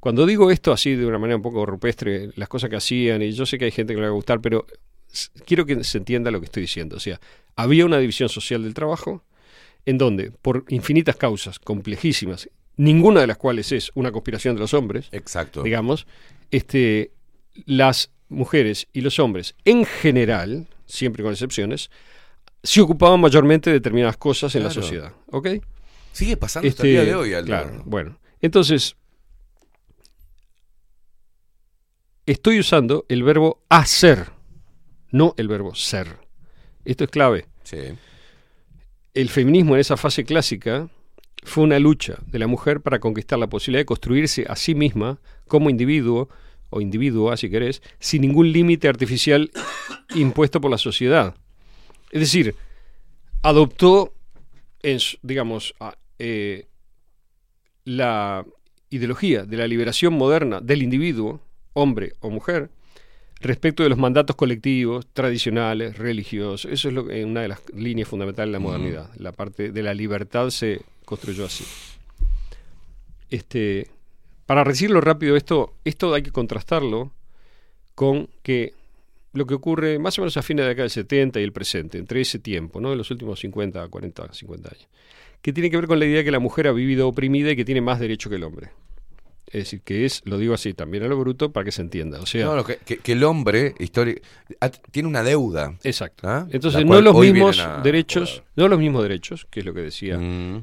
Cuando 0.00 0.24
digo 0.26 0.50
esto 0.50 0.72
así 0.72 0.94
de 0.94 1.06
una 1.06 1.18
manera 1.18 1.36
un 1.36 1.42
poco 1.42 1.66
rupestre, 1.66 2.30
las 2.36 2.48
cosas 2.48 2.70
que 2.70 2.76
hacían, 2.76 3.22
y 3.22 3.32
yo 3.32 3.44
sé 3.44 3.58
que 3.58 3.64
hay 3.64 3.70
gente 3.70 3.94
que 3.94 4.00
le 4.00 4.06
va 4.06 4.12
a 4.12 4.14
gustar, 4.14 4.40
pero 4.40 4.66
quiero 5.44 5.66
que 5.66 5.82
se 5.84 5.98
entienda 5.98 6.30
lo 6.30 6.38
que 6.40 6.46
estoy 6.46 6.62
diciendo. 6.62 6.96
O 6.96 7.00
sea, 7.00 7.20
había 7.56 7.84
una 7.84 7.98
división 7.98 8.28
social 8.28 8.62
del 8.62 8.74
trabajo 8.74 9.24
en 9.84 9.98
donde, 9.98 10.30
por 10.30 10.64
infinitas 10.68 11.16
causas 11.16 11.58
complejísimas, 11.58 12.48
ninguna 12.76 13.20
de 13.20 13.26
las 13.26 13.38
cuales 13.38 13.72
es 13.72 13.90
una 13.94 14.12
conspiración 14.12 14.54
de 14.54 14.60
los 14.60 14.74
hombres, 14.74 15.08
Exacto. 15.12 15.62
digamos, 15.62 16.06
este, 16.50 17.12
las 17.64 18.10
mujeres 18.28 18.88
y 18.92 19.00
los 19.00 19.18
hombres 19.18 19.54
en 19.64 19.84
general, 19.84 20.66
siempre 20.86 21.22
con 21.22 21.32
excepciones, 21.32 21.90
se 22.62 22.80
ocupaban 22.80 23.20
mayormente 23.20 23.70
de 23.70 23.74
determinadas 23.74 24.16
cosas 24.16 24.54
en 24.56 24.64
la 24.64 24.70
sociedad. 24.70 25.12
¿Ok? 25.30 25.48
Sigue 26.12 26.36
pasando 26.36 26.68
hasta 26.68 26.82
el 26.82 26.90
día 26.90 27.04
de 27.04 27.14
hoy, 27.14 27.34
Aldo. 27.34 27.46
Claro, 27.46 27.82
bueno. 27.84 28.18
Entonces, 28.40 28.96
estoy 32.26 32.58
usando 32.58 33.06
el 33.08 33.22
verbo 33.22 33.62
hacer, 33.68 34.30
no 35.10 35.34
el 35.36 35.48
verbo 35.48 35.74
ser. 35.74 36.18
Esto 36.84 37.04
es 37.04 37.10
clave. 37.10 37.46
Sí. 37.62 37.78
El 39.14 39.28
feminismo 39.28 39.74
en 39.74 39.80
esa 39.80 39.96
fase 39.96 40.24
clásica 40.24 40.88
fue 41.42 41.64
una 41.64 41.78
lucha 41.78 42.18
de 42.26 42.38
la 42.38 42.46
mujer 42.46 42.80
para 42.80 42.98
conquistar 42.98 43.38
la 43.38 43.48
posibilidad 43.48 43.80
de 43.80 43.86
construirse 43.86 44.44
a 44.48 44.56
sí 44.56 44.74
misma 44.74 45.20
como 45.48 45.70
individuo 45.70 46.28
o 46.70 46.80
individua, 46.80 47.36
si 47.36 47.48
querés, 47.48 47.82
sin 48.00 48.22
ningún 48.22 48.52
límite 48.52 48.88
artificial 48.88 49.50
impuesto 50.14 50.60
por 50.60 50.70
la 50.70 50.78
sociedad. 50.78 51.34
Es 52.10 52.20
decir, 52.20 52.54
adoptó, 53.42 54.12
en 54.82 54.98
digamos, 55.22 55.74
eh, 56.18 56.66
la 57.86 58.44
ideología 58.90 59.44
de 59.44 59.56
la 59.56 59.66
liberación 59.66 60.12
moderna 60.12 60.60
del 60.60 60.82
individuo, 60.82 61.40
hombre 61.72 62.12
o 62.20 62.28
mujer, 62.28 62.68
respecto 63.40 63.82
de 63.82 63.88
los 63.88 63.98
mandatos 63.98 64.36
colectivos, 64.36 65.06
tradicionales, 65.12 65.96
religiosos. 65.96 66.70
Eso 66.70 66.88
es 66.88 66.94
lo 66.94 67.06
que, 67.06 67.24
una 67.24 67.42
de 67.42 67.48
las 67.48 67.62
líneas 67.72 68.08
fundamentales 68.08 68.48
de 68.48 68.52
la 68.52 68.58
modernidad. 68.58 69.10
La 69.16 69.32
parte 69.32 69.72
de 69.72 69.82
la 69.82 69.94
libertad 69.94 70.50
se 70.50 70.82
construyó 71.04 71.46
así. 71.46 71.64
Este, 73.30 73.88
para 74.46 74.64
decirlo 74.64 75.00
rápido, 75.00 75.36
esto, 75.36 75.74
esto 75.84 76.12
hay 76.12 76.22
que 76.22 76.32
contrastarlo 76.32 77.12
con 77.94 78.28
que 78.42 78.74
lo 79.32 79.46
que 79.46 79.54
ocurre 79.54 79.98
más 79.98 80.18
o 80.18 80.22
menos 80.22 80.36
a 80.36 80.42
fines 80.42 80.62
de 80.62 80.64
la 80.64 80.68
década 80.70 80.84
del 80.84 80.90
70 80.90 81.40
y 81.40 81.42
el 81.42 81.52
presente, 81.52 81.98
entre 81.98 82.20
ese 82.20 82.38
tiempo, 82.38 82.80
¿no? 82.80 82.90
de 82.90 82.96
los 82.96 83.10
últimos 83.10 83.38
50, 83.40 83.86
40, 83.88 84.32
50 84.32 84.68
años, 84.68 84.88
que 85.46 85.52
tiene 85.52 85.70
que 85.70 85.76
ver 85.76 85.86
con 85.86 86.00
la 86.00 86.06
idea 86.06 86.18
de 86.18 86.24
que 86.24 86.32
la 86.32 86.40
mujer 86.40 86.66
ha 86.66 86.72
vivido 86.72 87.06
oprimida 87.06 87.52
y 87.52 87.56
que 87.56 87.64
tiene 87.64 87.80
más 87.80 88.00
derecho 88.00 88.28
que 88.28 88.34
el 88.34 88.42
hombre. 88.42 88.70
Es 89.46 89.52
decir, 89.62 89.80
que 89.82 90.04
es, 90.04 90.22
lo 90.24 90.38
digo 90.38 90.54
así, 90.54 90.74
también 90.74 91.04
a 91.04 91.06
lo 91.06 91.16
bruto 91.20 91.52
para 91.52 91.62
que 91.64 91.70
se 91.70 91.80
entienda. 91.80 92.20
O 92.20 92.26
sea, 92.26 92.46
No, 92.46 92.56
no, 92.56 92.64
que, 92.64 92.78
que- 92.84 92.98
que 92.98 93.12
el 93.12 93.22
hombre 93.22 93.76
histórico 93.78 94.20
tiene 94.90 95.08
una 95.08 95.22
deuda. 95.22 95.78
Exacto. 95.84 96.26
¿ah? 96.28 96.48
Entonces, 96.50 96.84
no 96.84 97.00
los 97.00 97.16
mismos 97.16 97.60
a- 97.60 97.80
derechos, 97.80 98.42
no 98.56 98.66
los 98.66 98.76
mismos 98.80 99.04
derechos, 99.04 99.46
que 99.48 99.60
es 99.60 99.66
lo 99.66 99.72
que 99.72 99.82
decía 99.82 100.18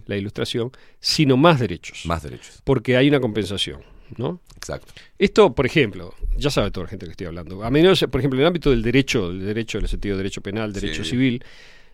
la 0.06 0.18
ilustración, 0.18 0.72
sino 1.00 1.38
más 1.38 1.62
derechos. 1.62 2.02
Más 2.06 2.22
derechos. 2.24 2.62
Porque 2.66 2.98
hay 2.98 3.08
una 3.08 3.22
compensación, 3.22 3.80
¿no? 4.18 4.42
Exacto. 4.58 4.92
Esto, 5.18 5.56
por 5.56 5.66
ejemplo, 5.66 6.14
ya 6.36 6.50
sabe 6.50 6.72
toda 6.72 6.84
la 6.84 6.90
gente 6.90 7.06
que 7.06 7.12
estoy 7.12 7.28
hablando. 7.28 7.64
A 7.64 7.72
menos, 7.72 8.06
por 8.12 8.20
ejemplo, 8.20 8.38
en 8.38 8.42
el 8.42 8.48
ámbito 8.48 8.70
del 8.70 8.82
derecho, 8.82 9.30
el 9.32 9.46
derecho 9.46 9.78
en 9.78 9.86
el 9.86 9.90
sentido 9.90 10.18
de 10.18 10.24
derecho 10.24 10.42
penal, 10.42 10.74
derecho 10.74 11.06
Sí. 11.06 11.12
civil, 11.12 11.42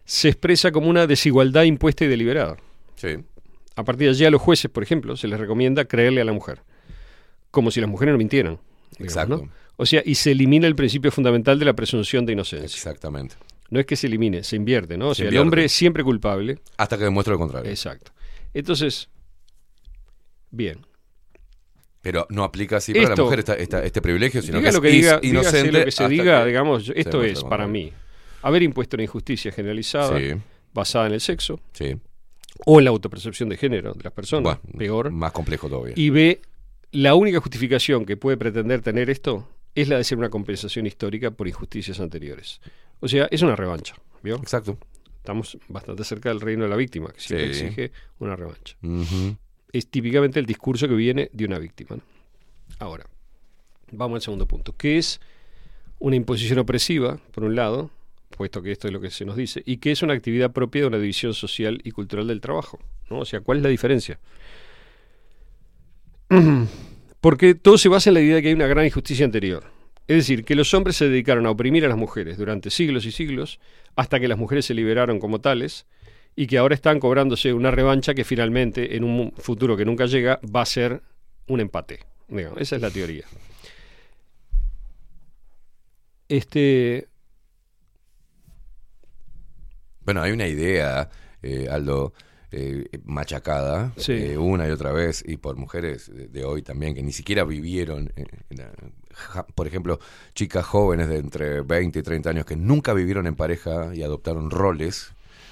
se 0.05 0.29
expresa 0.29 0.71
como 0.71 0.89
una 0.89 1.05
desigualdad 1.05 1.63
impuesta 1.65 2.03
y 2.03 2.07
deliberada. 2.07 2.57
Sí. 2.99 3.17
A 3.75 3.83
partir 3.85 4.07
de 4.07 4.13
allí 4.13 4.25
a 4.25 4.29
los 4.31 4.41
jueces, 4.41 4.69
por 4.69 4.83
ejemplo, 4.83 5.15
se 5.15 5.27
les 5.27 5.39
recomienda 5.39 5.85
creerle 5.85 6.19
a 6.21 6.25
la 6.25 6.33
mujer, 6.33 6.61
como 7.51 7.71
si 7.71 7.79
las 7.79 7.89
mujeres 7.89 8.11
no 8.13 8.17
mintieran. 8.17 8.59
digamos, 8.91 9.13
Exacto. 9.13 9.37
¿no? 9.45 9.51
O 9.77 9.85
sea, 9.85 10.01
y 10.05 10.15
se 10.15 10.31
elimina 10.31 10.67
el 10.67 10.75
principio 10.75 11.09
fundamental 11.11 11.57
de 11.57 11.63
la 11.65 11.73
presunción 11.73 12.25
de 12.25 12.33
inocencia. 12.33 12.65
Exactamente. 12.75 13.35
No 13.69 13.79
es 13.79 13.85
que 13.85 13.95
se 13.95 14.07
elimine, 14.07 14.43
se 14.43 14.55
invierte, 14.57 14.97
¿no? 14.97 15.09
O 15.09 15.15
Se 15.15 15.21
sea, 15.23 15.29
el 15.31 15.37
hombre 15.37 15.63
es 15.65 15.71
siempre 15.71 16.03
culpable. 16.03 16.59
Hasta 16.75 16.97
que 16.97 17.05
demuestre 17.05 17.31
lo 17.33 17.37
contrario. 17.39 17.69
Exacto. 17.69 18.11
Entonces, 18.53 19.07
bien. 20.51 20.85
Pero 22.01 22.25
no 22.29 22.43
aplica 22.43 22.77
así 22.77 22.93
para 22.93 23.03
Esto- 23.03 23.15
la 23.17 23.23
mujer 23.23 23.39
esta- 23.39 23.53
esta- 23.55 23.83
este 23.85 24.01
privilegio, 24.01 24.41
sino 24.41 24.57
diga 24.57 24.69
que 24.71 24.75
lo 24.75 24.81
que 24.81 24.87
es 24.89 24.93
diga, 24.95 25.19
inocente 25.21 25.71
lo 25.79 25.85
que 25.85 25.91
se 25.91 26.07
diga, 26.07 26.41
que 26.41 26.47
digamos, 26.47 26.91
esto 26.95 27.23
es 27.23 27.43
para 27.43 27.67
mí 27.67 27.91
haber 28.41 28.63
impuesto 28.63 28.95
una 28.95 29.03
injusticia 29.03 29.51
generalizada 29.51 30.17
Sí. 30.17 30.33
basada 30.73 31.07
en 31.07 31.13
el 31.13 31.21
sexo 31.21 31.59
Sí. 31.73 31.95
O 32.65 32.81
la 32.81 32.89
autopercepción 32.89 33.49
de 33.49 33.57
género 33.57 33.93
de 33.93 34.03
las 34.03 34.13
personas, 34.13 34.59
Bueno, 34.61 34.77
peor. 34.77 35.11
Más 35.11 35.31
complejo 35.31 35.69
todavía. 35.69 35.93
Y 35.95 36.09
B, 36.09 36.41
la 36.91 37.15
única 37.15 37.39
justificación 37.39 38.05
que 38.05 38.17
puede 38.17 38.37
pretender 38.37 38.81
tener 38.81 39.09
esto 39.09 39.47
es 39.75 39.87
la 39.87 39.97
de 39.97 40.03
ser 40.03 40.17
una 40.17 40.29
compensación 40.29 40.85
histórica 40.85 41.31
por 41.31 41.47
injusticias 41.47 41.99
anteriores. 41.99 42.59
O 42.99 43.07
sea, 43.07 43.27
es 43.31 43.41
una 43.41 43.55
revancha, 43.55 43.95
¿vio? 44.23 44.35
Exacto. 44.37 44.77
Estamos 45.17 45.57
bastante 45.67 46.03
cerca 46.03 46.29
del 46.29 46.41
reino 46.41 46.63
de 46.63 46.69
la 46.69 46.75
víctima, 46.75 47.09
que 47.11 47.19
siempre 47.21 47.53
Sí. 47.53 47.65
exige 47.65 47.91
una 48.19 48.35
revancha. 48.35 48.75
Es 49.71 49.87
típicamente 49.87 50.39
el 50.39 50.45
discurso 50.45 50.87
que 50.87 50.95
viene 50.95 51.29
de 51.31 51.45
una 51.45 51.59
víctima. 51.59 51.95
¿no? 51.97 52.01
Ahora, 52.79 53.05
vamos 53.91 54.15
al 54.17 54.21
segundo 54.21 54.47
punto, 54.47 54.75
que 54.75 54.97
es 54.97 55.19
una 55.99 56.15
imposición 56.15 56.59
opresiva, 56.59 57.19
por 57.31 57.43
un 57.43 57.55
lado, 57.55 57.91
puesto 58.29 58.61
que 58.61 58.71
esto 58.71 58.87
es 58.87 58.93
lo 58.93 59.01
que 59.01 59.09
se 59.09 59.25
nos 59.25 59.35
dice, 59.35 59.61
y 59.65 59.77
que 59.77 59.91
es 59.91 60.01
una 60.01 60.13
actividad 60.13 60.51
propia 60.51 60.81
de 60.81 60.87
una 60.87 60.97
división 60.97 61.33
social 61.33 61.81
y 61.83 61.91
cultural 61.91 62.27
del 62.27 62.41
trabajo. 62.41 62.79
¿no? 63.09 63.19
O 63.19 63.25
sea, 63.25 63.41
¿cuál 63.41 63.57
es 63.57 63.63
la 63.63 63.69
diferencia? 63.69 64.19
Porque 67.21 67.55
todo 67.55 67.77
se 67.77 67.89
basa 67.89 68.09
en 68.09 68.13
la 68.13 68.21
idea 68.21 68.35
de 68.35 68.41
que 68.41 68.47
hay 68.49 68.53
una 68.53 68.67
gran 68.67 68.85
injusticia 68.85 69.25
anterior. 69.25 69.65
Es 70.07 70.15
decir, 70.15 70.43
que 70.43 70.55
los 70.55 70.73
hombres 70.73 70.95
se 70.95 71.07
dedicaron 71.07 71.45
a 71.45 71.51
oprimir 71.51 71.85
a 71.85 71.89
las 71.89 71.97
mujeres 71.97 72.37
durante 72.37 72.69
siglos 72.69 73.05
y 73.05 73.11
siglos, 73.11 73.59
hasta 73.95 74.19
que 74.19 74.27
las 74.27 74.37
mujeres 74.37 74.65
se 74.65 74.73
liberaron 74.73 75.19
como 75.19 75.39
tales, 75.39 75.85
y 76.35 76.47
que 76.47 76.57
ahora 76.57 76.75
están 76.75 76.99
cobrándose 76.99 77.53
una 77.53 77.71
revancha 77.71 78.13
que 78.13 78.23
finalmente, 78.23 78.95
en 78.95 79.03
un 79.03 79.33
futuro 79.37 79.75
que 79.75 79.85
nunca 79.85 80.05
llega, 80.05 80.39
va 80.43 80.61
a 80.61 80.65
ser 80.65 81.01
un 81.47 81.59
empate. 81.59 81.99
Esa 82.57 82.75
es 82.75 82.81
la 82.81 82.89
teoría. 82.89 83.25
Este, 86.27 87.07
Bueno, 90.09 90.23
hay 90.23 90.31
una 90.31 90.47
idea, 90.47 91.07
eh, 91.43 91.67
Aldo, 91.69 92.13
eh, 92.51 92.83
machacada 93.05 93.93
Sí. 93.95 94.13
eh, 94.13 94.37
una 94.39 94.67
y 94.67 94.71
otra 94.71 94.91
vez, 94.91 95.23
y 95.23 95.37
por 95.37 95.55
mujeres 95.55 96.09
de, 96.11 96.43
hoy 96.45 96.63
también, 96.63 96.95
que 96.95 97.03
ni 97.03 97.11
siquiera 97.11 97.43
vivieron, 97.43 98.11
en 98.15 98.27
la- 98.57 98.71
ja- 99.13 99.45
por 99.45 99.67
ejemplo, 99.67 99.99
chicas 100.33 100.65
jóvenes 100.65 101.09
de 101.09 101.17
entre 101.19 101.61
20 101.61 101.99
y 101.99 102.01
30 102.01 102.31
años 102.31 102.47
que 102.47 102.55
nunca 102.55 102.93
vivieron 102.93 103.27
en 103.27 103.35
pareja 103.35 103.93
y 103.93 104.01
adoptaron 104.01 104.49
roles. 104.49 105.11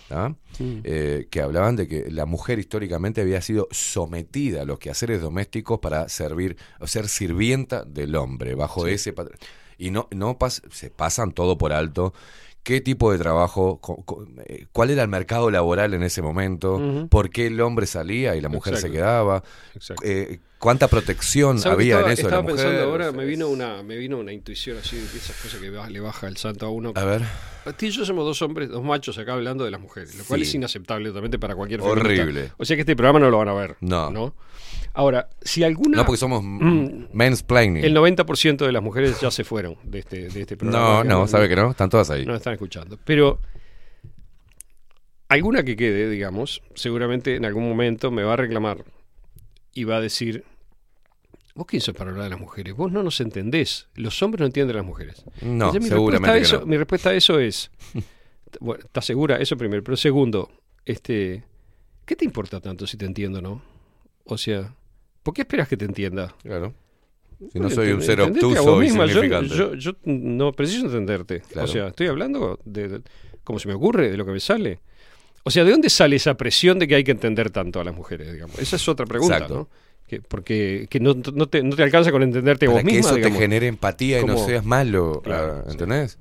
¿ah? 0.10 0.34
Eh, 0.60 1.28
que 1.30 1.42
hablaban 1.42 1.76
de 1.76 1.88
que 1.88 2.10
la 2.10 2.26
mujer 2.26 2.58
históricamente 2.58 3.22
había 3.22 3.44
sido 3.44 3.68
sometida 3.70 4.64
a 4.64 4.66
los 4.66 4.80
quehaceres 4.80 5.22
domésticos 5.22 5.78
para 5.80 6.10
servir 6.10 6.58
o 6.80 6.88
ser 6.88 7.10
sirvienta 7.10 7.84
del 7.84 8.16
hombre 8.16 8.56
bajo 8.56 8.88
ese 8.88 9.14
patr- 9.14 9.36
y 9.78 9.92
no 9.92 10.08
no 10.10 10.40
pas- 10.40 10.64
se 10.72 10.90
pasan 10.90 11.32
todo 11.34 11.60
por 11.60 11.74
alto 11.74 12.12
qué 12.68 12.82
tipo 12.82 13.14
de 13.14 13.18
trabajo 13.18 13.80
eh, 14.46 14.66
cuál 14.74 14.90
era 14.90 15.02
el 15.02 15.08
mercado 15.08 15.50
laboral 15.50 15.94
en 15.94 16.04
ese 16.04 16.22
momento 16.22 16.76
Ujú. 16.76 17.08
por 17.08 17.30
qué 17.30 17.48
el 17.48 17.62
hombre 17.62 17.86
salía 17.88 18.36
y 18.36 18.42
la 18.42 18.50
mujer 18.50 18.76
se 18.76 18.92
quedaba 18.92 19.42
eh, 20.04 20.40
cuánta 20.60 20.90
protección 20.90 21.60
¿Sabe 21.60 21.86
que 21.88 21.94
había 21.94 21.94
estaba, 21.96 22.08
en 22.08 22.14
eso 22.14 22.24
de 22.24 22.24
la 22.24 22.30
estaba 22.40 22.42
mujer 22.42 22.66
pensando 22.66 22.92
ahora, 22.92 23.12
me 23.14 23.24
vino 23.24 23.48
una, 23.48 23.84
me 23.84 23.96
vino 23.96 24.18
una 24.18 24.34
intuición 24.34 24.76
así 24.80 24.98
de 24.98 25.04
esas 25.06 25.38
cosas 25.38 25.62
que 25.62 25.70
le 25.72 26.00
baja 26.02 26.28
el 26.28 26.36
santo 26.36 26.66
a 26.66 26.70
uno. 26.70 26.92
A 26.96 27.06
ver. 27.06 27.22
Tú 27.78 27.86
y 27.86 27.90
yo 27.90 28.04
somos 28.06 28.26
dos 28.26 28.42
hombres, 28.42 28.68
dos 28.68 28.84
machos 28.84 29.18
acá 29.18 29.32
hablando 29.34 29.64
de 29.64 29.72
las 29.72 29.80
mujeres, 29.80 30.16
lo 30.18 30.26
cual 30.26 30.42
Sí. 30.42 30.48
es 30.48 30.56
inaceptable 30.56 31.08
totalmente 31.08 31.40
para 31.40 31.56
cualquier 31.56 31.80
Horrible. 31.82 32.18
feminista. 32.26 32.56
O 32.58 32.66
sea 32.66 32.76
que 32.76 32.82
este 32.82 32.96
programa 32.98 33.20
no 33.20 33.30
lo 33.30 33.38
van 33.38 33.48
a 33.48 33.54
ver. 33.54 33.78
No. 33.80 34.34
Ahora, 34.98 35.30
si 35.42 35.64
alguna... 35.64 35.98
no 35.98 36.06
porque 36.06 36.18
somos 36.18 36.42
Mm, 36.44 37.06
mansplaining 37.14 37.86
El 37.86 37.96
90% 37.96 38.66
de 38.66 38.72
las 38.72 38.82
mujeres 38.82 39.22
ya 39.22 39.30
se 39.30 39.44
fueron 39.44 39.76
de 39.84 40.00
este, 40.00 40.28
de 40.30 40.42
este 40.42 40.58
programa. 40.58 41.04
no 41.04 41.20
no 41.20 41.28
sabe 41.28 41.48
que 41.48 41.56
no 41.56 41.70
están 41.70 41.88
todas 41.88 42.10
ahí 42.10 42.26
No 42.26 42.34
están 42.34 42.54
escuchando. 42.54 42.98
Pero 43.06 43.40
alguna 45.30 45.64
que 45.64 45.76
quede, 45.76 46.10
digamos, 46.10 46.64
seguramente 46.74 47.36
en 47.36 47.46
algún 47.46 47.68
momento 47.70 48.10
me 48.12 48.24
va 48.24 48.34
a 48.34 48.38
reclamar 48.38 48.84
y 49.72 49.84
va 49.84 49.98
a 49.98 50.02
decir, 50.02 50.44
¿vos 51.54 51.68
quién 51.68 51.82
sos 51.82 51.94
para 51.94 52.10
hablar 52.10 52.24
de 52.26 52.30
las 52.32 52.40
mujeres? 52.40 52.74
Vos 52.76 52.92
no 52.92 53.04
nos 53.04 53.22
entendés. 53.22 53.88
Los 53.94 54.22
hombres 54.24 54.40
no 54.40 54.46
entienden 54.48 54.76
a 54.78 54.80
las 54.80 54.88
mujeres. 54.88 55.24
No, 55.42 55.68
Entonces, 55.68 55.84
mi 55.84 55.90
seguramente 55.90 56.32
respuesta 56.32 56.32
a 56.32 56.34
que 56.34 56.42
eso, 56.42 56.60
no. 56.62 56.66
Mi 56.66 56.78
respuesta 56.78 57.10
a 57.10 57.14
eso 57.14 57.40
es, 57.40 57.70
bueno, 58.60 58.84
¿estás 58.86 59.06
segura? 59.06 59.36
Eso 59.38 59.58
primero. 59.58 59.84
Pero 59.84 59.96
segundo, 59.96 60.50
este, 60.86 61.44
¿qué 62.06 62.16
te 62.16 62.26
importa 62.26 62.60
tanto 62.62 62.88
si 62.88 62.98
te 62.98 63.06
entiendo 63.06 63.38
o 63.40 63.42
no? 63.44 63.62
O 64.26 64.38
sea, 64.38 64.74
¿por 65.28 65.34
qué 65.34 65.42
esperas 65.42 65.68
que 65.68 65.76
te 65.76 65.84
entienda? 65.84 66.34
Claro. 66.42 66.74
Si 67.52 67.60
no 67.60 67.70
soy 67.70 67.92
un 67.92 68.02
ser 68.02 68.22
obtuso 68.22 68.78
y 68.82 68.86
misma. 68.86 69.06
Yo-. 69.08 69.44
Yo, 69.44 69.74
yo 69.76 69.92
no 70.06 70.54
preciso 70.54 70.86
entenderte. 70.86 71.42
Claro. 71.52 71.68
O 71.68 71.72
sea, 71.72 71.88
estoy 71.90 72.08
hablando 72.08 72.60
de, 72.64 72.88
de- 72.88 73.02
como 73.44 73.60
se 73.60 73.68
me 73.68 73.74
ocurre, 73.74 74.10
de 74.10 74.16
lo 74.16 74.26
que 74.26 74.32
me 74.32 74.40
sale. 74.40 74.80
O 75.44 75.52
sea, 75.52 75.66
¿de 75.66 75.72
dónde 75.72 75.90
sale 75.90 76.16
esa 76.16 76.36
presión 76.38 76.80
de 76.80 76.88
que 76.88 76.96
hay 76.96 77.04
que 77.04 77.12
entender 77.12 77.50
tanto 77.50 77.82
a 77.82 77.84
las 77.84 77.94
mujeres? 77.94 78.32
Digamos? 78.32 78.58
Esa 78.58 78.78
es 78.78 78.88
otra 78.88 79.06
pregunta, 79.06 79.36
Exacto. 79.36 79.54
¿no? 79.54 79.70
Que, 80.08 80.22
porque 80.22 80.88
que 80.90 81.02
no, 81.02 81.14
no 81.34 81.48
te, 81.50 81.62
no 81.62 81.76
te 81.76 81.84
alcanza 81.84 82.10
con 82.14 82.24
entenderte 82.24 82.66
para 82.68 82.78
vos 82.78 82.84
que 82.86 82.86
misma. 82.96 83.08
eso 83.10 83.16
digamos. 83.18 83.38
te 83.38 83.44
genere 83.44 83.68
empatía 83.68 84.22
y 84.22 84.24
no 84.26 84.38
seas 84.38 84.64
malo, 84.64 85.22
Claro, 85.22 85.64
ah, 85.68 85.70
¿entendés? 85.70 86.18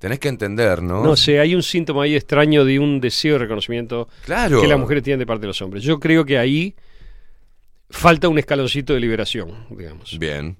Tenés 0.00 0.18
que 0.18 0.26
entender, 0.28 0.82
¿no? 0.82 1.04
No 1.04 1.14
sé, 1.14 1.38
hay 1.38 1.54
un 1.54 1.62
síntoma 1.62 2.02
ahí 2.02 2.16
extraño 2.16 2.64
de 2.64 2.80
un 2.80 3.00
deseo 3.00 3.34
de 3.34 3.38
reconocimiento 3.38 4.08
Claro. 4.24 4.60
que 4.60 4.66
las 4.66 4.76
mujeres 4.78 5.04
tienen 5.04 5.20
de 5.20 5.26
parte 5.26 5.42
de 5.42 5.46
los 5.46 5.62
hombres. 5.62 5.84
Yo 5.84 6.00
creo 6.00 6.24
que 6.24 6.36
ahí 6.38 6.74
falta 7.92 8.28
un 8.28 8.38
escaloncito 8.38 8.92
de 8.94 9.00
liberación, 9.00 9.52
digamos. 9.70 10.18
Bien. 10.18 10.56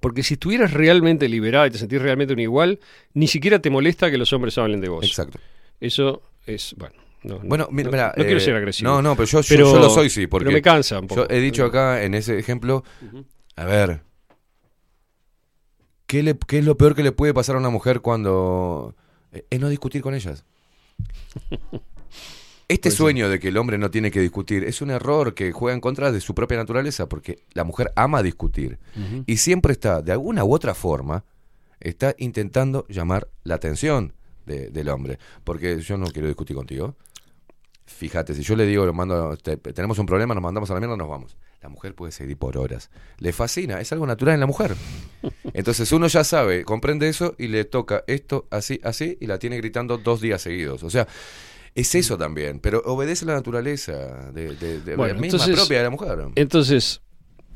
Porque 0.00 0.22
si 0.22 0.34
estuvieras 0.34 0.72
realmente 0.72 1.28
liberada 1.28 1.66
y 1.66 1.70
te 1.70 1.78
sentís 1.78 2.02
realmente 2.02 2.34
un 2.34 2.40
igual, 2.40 2.80
ni 3.14 3.26
siquiera 3.28 3.58
te 3.60 3.70
molesta 3.70 4.10
que 4.10 4.18
los 4.18 4.32
hombres 4.32 4.58
hablen 4.58 4.80
de 4.80 4.88
vos. 4.88 5.04
Exacto. 5.06 5.38
Eso 5.80 6.22
es, 6.46 6.74
bueno. 6.76 6.94
No, 7.22 7.38
Bueno, 7.38 7.64
no, 7.64 7.70
mira, 7.70 7.86
no- 7.88 7.92
mira, 7.92 8.12
no 8.16 8.22
quiero 8.24 8.38
eh, 8.38 8.40
ser 8.40 8.54
agresivo. 8.54 8.90
No, 8.90 9.00
no, 9.00 9.16
pero 9.16 9.26
yo, 9.26 9.40
yo- 9.40 9.46
Pero- 9.48 9.72
yo 9.72 9.78
lo 9.80 9.88
soy, 9.88 10.10
sí, 10.10 10.26
porque 10.26 10.44
pero 10.44 10.54
me 10.54 10.60
cansa 10.60 11.00
un 11.00 11.06
poco. 11.06 11.22
Yo 11.26 11.34
he 11.34 11.40
dicho 11.40 11.64
acá 11.64 12.02
en 12.02 12.12
ese 12.14 12.38
ejemplo, 12.38 12.84
a 13.56 13.64
ver, 13.64 14.02
¿qué, 16.06 16.22
le- 16.22 16.36
qué 16.46 16.58
es 16.58 16.64
lo 16.66 16.76
peor 16.76 16.94
que 16.94 17.02
le 17.02 17.12
puede 17.12 17.32
pasar 17.32 17.56
a 17.56 17.58
una 17.60 17.70
mujer 17.70 18.00
cuando 18.02 18.94
eh, 19.32 19.46
es 19.48 19.58
no 19.60 19.70
discutir 19.70 20.02
con 20.02 20.14
ellas? 20.14 20.44
Este 22.68 22.88
Pues 22.88 22.94
sí. 22.94 22.98
sueño 22.98 23.28
de 23.28 23.38
que 23.38 23.48
el 23.48 23.56
hombre 23.58 23.76
no 23.78 23.90
tiene 23.90 24.10
que 24.10 24.20
discutir 24.20 24.64
es 24.64 24.80
un 24.80 24.90
error 24.90 25.34
que 25.34 25.52
juega 25.52 25.74
en 25.74 25.80
contra 25.80 26.10
de 26.12 26.20
su 26.20 26.34
propia 26.34 26.56
naturaleza, 26.56 27.08
porque 27.08 27.44
la 27.52 27.64
mujer 27.64 27.92
ama 27.94 28.22
discutir 28.22 28.78
y 29.26 29.36
siempre 29.36 29.72
está, 29.72 30.00
de 30.00 30.12
alguna 30.12 30.44
u 30.44 30.54
otra 30.54 30.74
forma, 30.74 31.24
está 31.80 32.14
intentando 32.18 32.86
llamar 32.88 33.28
la 33.42 33.56
atención 33.56 34.14
de- 34.46 34.70
del 34.70 34.88
hombre. 34.88 35.18
Porque 35.44 35.80
yo 35.80 35.98
no 35.98 36.06
quiero 36.06 36.26
discutir 36.28 36.56
contigo. 36.56 36.96
Fíjate, 37.86 38.34
si 38.34 38.42
yo 38.42 38.56
le 38.56 38.64
digo, 38.66 38.86
lo 38.86 38.94
mando, 38.94 39.36
te- 39.36 39.58
tenemos 39.58 39.98
un 39.98 40.06
problema, 40.06 40.32
nos 40.34 40.42
mandamos 40.42 40.70
a 40.70 40.74
la 40.74 40.80
mierda, 40.80 40.96
nos 40.96 41.08
vamos. 41.08 41.36
La 41.60 41.68
mujer 41.68 41.94
puede 41.94 42.12
seguir 42.12 42.36
por 42.38 42.56
horas. 42.56 42.90
Le 43.18 43.32
fascina, 43.34 43.80
es 43.80 43.92
algo 43.92 44.06
natural 44.06 44.34
en 44.34 44.40
la 44.40 44.46
mujer. 44.46 44.74
Entonces 45.52 45.92
uno 45.92 46.06
ya 46.06 46.24
sabe, 46.24 46.64
comprende 46.64 47.08
eso 47.08 47.34
y 47.38 47.48
le 47.48 47.64
toca 47.66 48.04
esto 48.06 48.46
así, 48.50 48.80
así, 48.84 49.18
y 49.20 49.26
la 49.26 49.38
tiene 49.38 49.58
gritando 49.58 49.98
dos 49.98 50.20
días 50.22 50.40
seguidos. 50.40 50.82
O 50.82 50.88
sea, 50.90 51.06
es 51.74 51.94
eso 51.94 52.16
también, 52.16 52.60
pero 52.60 52.82
obedece 52.84 53.24
la 53.26 53.34
naturaleza 53.34 54.30
de, 54.32 54.54
de- 54.56 54.80
de- 54.80 54.96
Bueno, 54.96 55.14
misma 55.14 55.26
entonces- 55.38 55.56
propia 55.56 55.78
de 55.78 55.84
la 55.84 55.90
mujer. 55.90 56.18
Entonces, 56.36 57.00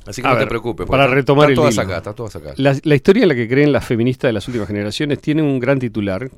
Así 0.06 0.22
que 0.22 0.28
no 0.28 0.38
te 0.38 0.46
preocupes. 0.46 0.86
Para 0.86 1.06
retomar 1.06 1.50
está 1.50 1.52
el 1.52 1.56
todas 1.56 1.74
hilo. 1.74 1.82
acá, 1.82 1.96
está 1.98 2.12
todas 2.14 2.34
acá. 2.36 2.54
La, 2.56 2.76
la 2.82 2.94
historia 2.94 3.24
en 3.24 3.28
la 3.28 3.34
que 3.34 3.46
creen 3.48 3.72
las 3.72 3.84
feministas 3.84 4.28
de 4.30 4.32
las 4.32 4.48
últimas 4.48 4.66
generaciones 4.68 5.20
tiene 5.20 5.42
un 5.42 5.58
gran 5.60 5.78
titular 5.78 6.30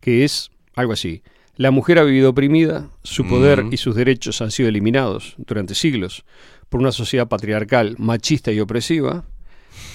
que 0.00 0.24
es 0.24 0.50
algo 0.74 0.92
así. 0.94 1.22
La 1.56 1.70
mujer 1.70 1.98
ha 1.98 2.02
vivido 2.02 2.30
oprimida, 2.30 2.88
su 3.02 3.26
poder 3.28 3.64
Mm. 3.64 3.72
y 3.72 3.76
sus 3.76 3.94
derechos 3.94 4.40
han 4.42 4.50
sido 4.50 4.68
eliminados 4.68 5.34
durante 5.36 5.74
siglos 5.74 6.24
por 6.68 6.80
una 6.80 6.90
sociedad 6.92 7.28
patriarcal, 7.28 7.94
machista 7.98 8.50
y 8.52 8.58
opresiva. 8.60 9.24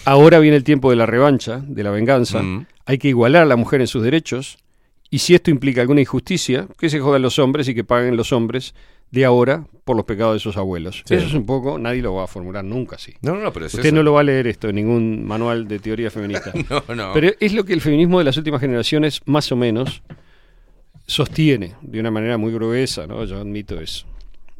Ahora 0.05 0.39
viene 0.39 0.55
el 0.57 0.63
tiempo 0.63 0.89
de 0.89 0.95
la 0.95 1.05
revancha, 1.05 1.61
de 1.67 1.83
la 1.83 1.91
venganza. 1.91 2.41
Mm. 2.41 2.65
Hay 2.85 2.97
que 2.97 3.09
igualar 3.09 3.43
a 3.43 3.45
la 3.45 3.55
mujer 3.55 3.81
en 3.81 3.87
sus 3.87 4.03
derechos. 4.03 4.57
Y 5.09 5.19
si 5.19 5.33
esto 5.33 5.49
implica 5.49 5.81
alguna 5.81 6.01
injusticia, 6.01 6.67
que 6.77 6.89
se 6.89 6.99
jodan 6.99 7.21
los 7.21 7.39
hombres 7.39 7.67
y 7.67 7.73
que 7.75 7.83
paguen 7.83 8.15
los 8.15 8.31
hombres 8.31 8.75
de 9.11 9.25
ahora 9.25 9.65
por 9.85 9.95
los 9.95 10.05
pecados 10.05 10.35
de 10.35 10.39
sus 10.39 10.55
abuelos. 10.55 11.01
Sí. 11.05 11.15
Eso 11.15 11.25
es 11.25 11.33
un 11.33 11.47
poco, 11.47 11.79
nadie 11.79 12.01
lo 12.03 12.13
va 12.13 12.25
a 12.25 12.27
formular 12.27 12.63
nunca 12.63 12.97
así. 12.97 13.13
No, 13.21 13.35
no, 13.35 13.51
pero 13.51 13.65
es 13.65 13.73
Usted 13.73 13.87
eso. 13.87 13.95
no 13.95 14.03
lo 14.03 14.13
va 14.13 14.19
a 14.19 14.23
leer 14.23 14.45
esto 14.45 14.69
en 14.69 14.75
ningún 14.75 15.25
manual 15.25 15.67
de 15.67 15.79
teoría 15.79 16.11
feminista. 16.11 16.53
No, 16.69 16.95
no. 16.95 17.13
Pero 17.13 17.31
es 17.39 17.53
lo 17.53 17.63
que 17.65 17.73
el 17.73 17.81
feminismo 17.81 18.19
de 18.19 18.25
las 18.25 18.37
últimas 18.37 18.61
generaciones 18.61 19.21
más 19.25 19.51
o 19.51 19.55
menos 19.55 20.03
sostiene 21.07 21.75
de 21.81 21.99
una 21.99 22.11
manera 22.11 22.37
muy 22.37 22.53
gruesa, 22.53 23.07
¿no? 23.07 23.25
Yo 23.25 23.37
admito 23.39 23.79
eso. 23.79 24.05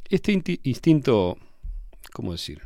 Este 0.10 0.32
instinto, 0.64 1.38
¿cómo 2.11 2.32
decir? 2.32 2.61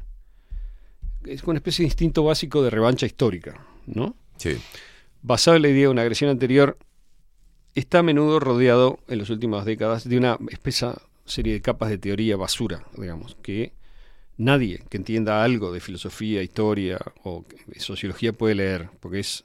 Es 1.25 1.43
una 1.43 1.57
especie 1.57 1.83
de 1.83 1.87
instinto 1.87 2.23
básico 2.23 2.63
de 2.63 2.69
revancha 2.69 3.05
histórica, 3.05 3.59
¿no? 3.87 4.15
Sí. 4.37 4.57
Basado 5.21 5.57
en 5.57 5.63
la 5.63 5.69
idea 5.69 5.81
de 5.83 5.87
una 5.89 6.01
agresión 6.03 6.29
anterior, 6.29 6.77
está 7.75 7.99
a 7.99 8.03
menudo 8.03 8.39
rodeado 8.39 8.99
en 9.07 9.19
las 9.19 9.29
últimas 9.29 9.65
décadas 9.65 10.07
de 10.07 10.17
una 10.17 10.37
espesa 10.49 11.01
serie 11.25 11.53
de 11.53 11.61
capas 11.61 11.89
de 11.89 11.97
teoría 11.97 12.35
basura, 12.37 12.83
digamos, 12.97 13.35
que 13.41 13.73
nadie 14.37 14.83
que 14.89 14.97
entienda 14.97 15.43
algo 15.43 15.71
de 15.71 15.79
filosofía, 15.79 16.41
historia 16.43 16.99
o 17.23 17.45
sociología 17.77 18.33
puede 18.33 18.55
leer, 18.55 18.89
porque 18.99 19.19
es 19.19 19.43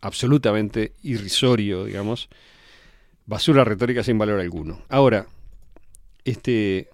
absolutamente 0.00 0.92
irrisorio, 1.02 1.84
digamos, 1.84 2.28
basura 3.26 3.64
retórica 3.64 4.02
sin 4.02 4.16
valor 4.18 4.40
alguno. 4.40 4.80
Ahora, 4.88 5.26
este, 6.24 6.88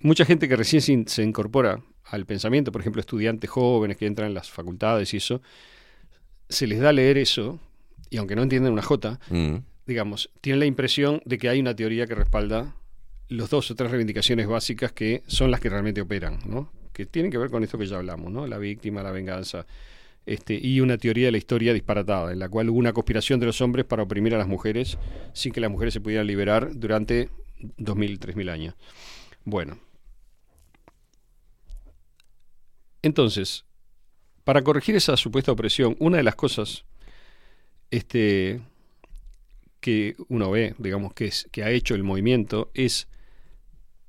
mucha 0.00 0.24
gente 0.24 0.48
que 0.48 0.56
recién 0.56 0.82
se, 0.82 0.92
in- 0.92 1.08
se 1.08 1.22
incorpora 1.22 1.80
al 2.04 2.24
pensamiento, 2.24 2.72
por 2.72 2.80
ejemplo, 2.80 3.00
estudiantes 3.00 3.50
jóvenes 3.50 3.96
que 3.96 4.06
entran 4.06 4.28
en 4.28 4.34
las 4.34 4.50
facultades 4.50 5.12
y 5.14 5.18
eso, 5.18 5.42
se 6.48 6.66
les 6.66 6.80
da 6.80 6.90
a 6.90 6.92
leer 6.92 7.18
eso, 7.18 7.58
y 8.10 8.16
aunque 8.18 8.36
no 8.36 8.42
entienden 8.42 8.72
una 8.72 8.82
jota, 8.82 9.18
Mm. 9.30 9.56
Digamos, 9.86 10.30
tienen 10.40 10.60
la 10.60 10.66
impresión 10.66 11.22
de 11.24 11.38
que 11.38 11.48
hay 11.48 11.60
una 11.60 11.74
teoría 11.74 12.06
que 12.06 12.14
respalda 12.14 12.74
los 13.28 13.50
dos 13.50 13.70
o 13.70 13.74
tres 13.74 13.90
reivindicaciones 13.90 14.46
básicas 14.46 14.92
que 14.92 15.22
son 15.26 15.50
las 15.50 15.60
que 15.60 15.68
realmente 15.68 16.00
operan, 16.00 16.38
¿no? 16.46 16.72
Que 16.92 17.06
tienen 17.06 17.30
que 17.30 17.38
ver 17.38 17.50
con 17.50 17.62
esto 17.62 17.78
que 17.78 17.86
ya 17.86 17.96
hablamos, 17.96 18.30
¿no? 18.30 18.46
La 18.46 18.58
víctima, 18.58 19.02
la 19.02 19.10
venganza, 19.10 19.66
este, 20.24 20.58
y 20.60 20.80
una 20.80 20.98
teoría 20.98 21.26
de 21.26 21.32
la 21.32 21.38
historia 21.38 21.72
disparatada, 21.72 22.32
en 22.32 22.38
la 22.38 22.48
cual 22.48 22.68
hubo 22.70 22.78
una 22.78 22.92
conspiración 22.92 23.38
de 23.38 23.46
los 23.46 23.60
hombres 23.60 23.84
para 23.84 24.02
oprimir 24.02 24.34
a 24.34 24.38
las 24.38 24.48
mujeres 24.48 24.98
sin 25.32 25.52
que 25.52 25.60
las 25.60 25.70
mujeres 25.70 25.94
se 25.94 26.00
pudieran 26.00 26.26
liberar 26.26 26.70
durante 26.74 27.28
2.000, 27.78 28.18
3.000 28.18 28.50
años. 28.50 28.74
Bueno. 29.44 29.78
Entonces, 33.02 33.64
para 34.42 34.62
corregir 34.62 34.96
esa 34.96 35.16
supuesta 35.16 35.52
opresión, 35.52 35.96
una 36.00 36.16
de 36.16 36.24
las 36.24 36.34
cosas 36.34 36.84
este, 37.90 38.60
que 39.80 40.16
uno 40.28 40.50
ve, 40.50 40.74
digamos, 40.78 41.14
que, 41.14 41.26
es, 41.26 41.48
que 41.52 41.62
ha 41.62 41.70
hecho 41.70 41.94
el 41.94 42.02
movimiento 42.02 42.70
es 42.74 43.08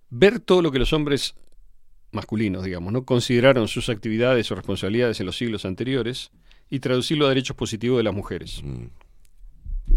ver 0.10 0.40
todo 0.40 0.62
lo 0.62 0.72
que 0.72 0.80
los 0.80 0.94
hombres 0.94 1.36
masculinos, 2.12 2.64
digamos, 2.64 2.94
¿no? 2.94 3.06
consideraron 3.06 3.68
sus 3.68 3.90
actividades 3.90 4.52
o 4.52 4.56
responsabilidades 4.56 5.20
en 5.20 5.26
los 5.26 5.38
siglos 5.38 5.66
anteriores 5.66 6.32
y 6.70 6.80
traducirlo 6.80 7.26
a 7.26 7.30
derechos 7.30 7.56
positivos 7.56 7.98
de 7.98 8.04
las 8.04 8.14
mujeres. 8.14 8.64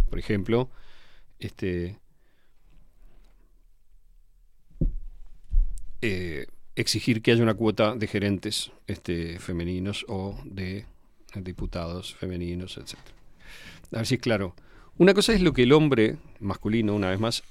Por 0.09 0.19
ejemplo, 0.19 0.71
este, 1.39 1.99
eh, 6.03 6.47
exigir 6.77 7.23
que 7.23 7.33
haya 7.33 7.43
una 7.43 7.55
cuota 7.55 7.95
de 7.95 8.07
gerentes 8.07 8.73
este, 8.87 9.39
femeninos 9.39 10.05
o 10.09 10.39
de 10.45 10.87
diputados 11.37 12.15
femeninos, 12.15 12.77
etc. 12.77 12.99
A 13.93 13.97
ver 13.99 14.07
si 14.07 14.15
es 14.17 14.21
claro. 14.21 14.55
Una 15.01 15.15
cosa 15.15 15.33
es 15.33 15.41
lo 15.41 15.55
que 15.55 15.63
el 15.63 15.73
hombre 15.73 16.19
masculino, 16.41 16.95
una 16.95 17.09
vez 17.09 17.19
más, 17.19 17.43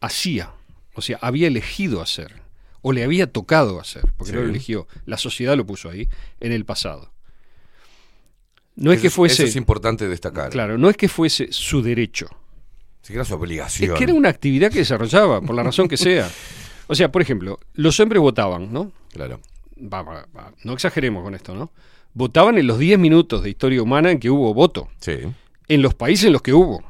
hacía, 0.00 0.52
o 0.94 1.02
sea, 1.02 1.18
había 1.20 1.48
elegido 1.48 2.00
hacer, 2.00 2.34
o 2.82 2.92
le 2.92 3.02
había 3.02 3.32
tocado 3.32 3.80
hacer, 3.80 4.04
porque 4.16 4.32
no 4.32 4.42
lo 4.42 4.48
eligió, 4.48 4.86
la 5.04 5.18
sociedad 5.18 5.56
lo 5.56 5.66
puso 5.66 5.90
ahí, 5.90 6.08
en 6.38 6.52
el 6.52 6.64
pasado. 6.64 7.10
No 8.76 8.92
es 8.92 9.00
que 9.00 9.10
fuese... 9.10 9.42
Eso 9.42 9.50
es 9.50 9.56
importante 9.56 10.06
destacar. 10.06 10.50
Claro, 10.50 10.78
no 10.78 10.88
es 10.88 10.96
que 10.96 11.08
fuese 11.08 11.48
su 11.50 11.82
derecho. 11.82 12.28
Que 13.04 13.14
era 13.14 13.24
su 13.24 13.34
obligación. 13.34 13.90
Es 13.90 13.98
que 13.98 14.04
era 14.04 14.14
una 14.14 14.28
actividad 14.28 14.70
que 14.70 14.78
desarrollaba, 14.78 15.40
por 15.40 15.56
la 15.56 15.64
razón 15.64 15.88
que 15.88 15.96
sea. 15.96 16.30
O 16.86 16.94
sea, 16.94 17.10
por 17.10 17.22
ejemplo, 17.22 17.58
los 17.74 17.98
hombres 17.98 18.22
votaban, 18.22 18.72
¿no? 18.72 18.92
Claro. 19.12 19.40
Va, 19.82 20.02
va, 20.02 20.28
va, 20.36 20.52
No 20.62 20.74
exageremos 20.74 21.24
con 21.24 21.34
esto, 21.34 21.56
¿no? 21.56 21.72
Votaban 22.14 22.56
en 22.56 22.68
los 22.68 22.78
10 22.78 23.00
minutos 23.00 23.42
de 23.42 23.50
historia 23.50 23.82
humana 23.82 24.12
en 24.12 24.20
que 24.20 24.30
hubo 24.30 24.54
voto. 24.54 24.88
Sí. 25.00 25.16
En 25.68 25.82
los 25.82 25.94
países 25.94 26.26
en 26.26 26.32
los 26.32 26.42
que 26.42 26.54
hubo. 26.54 26.82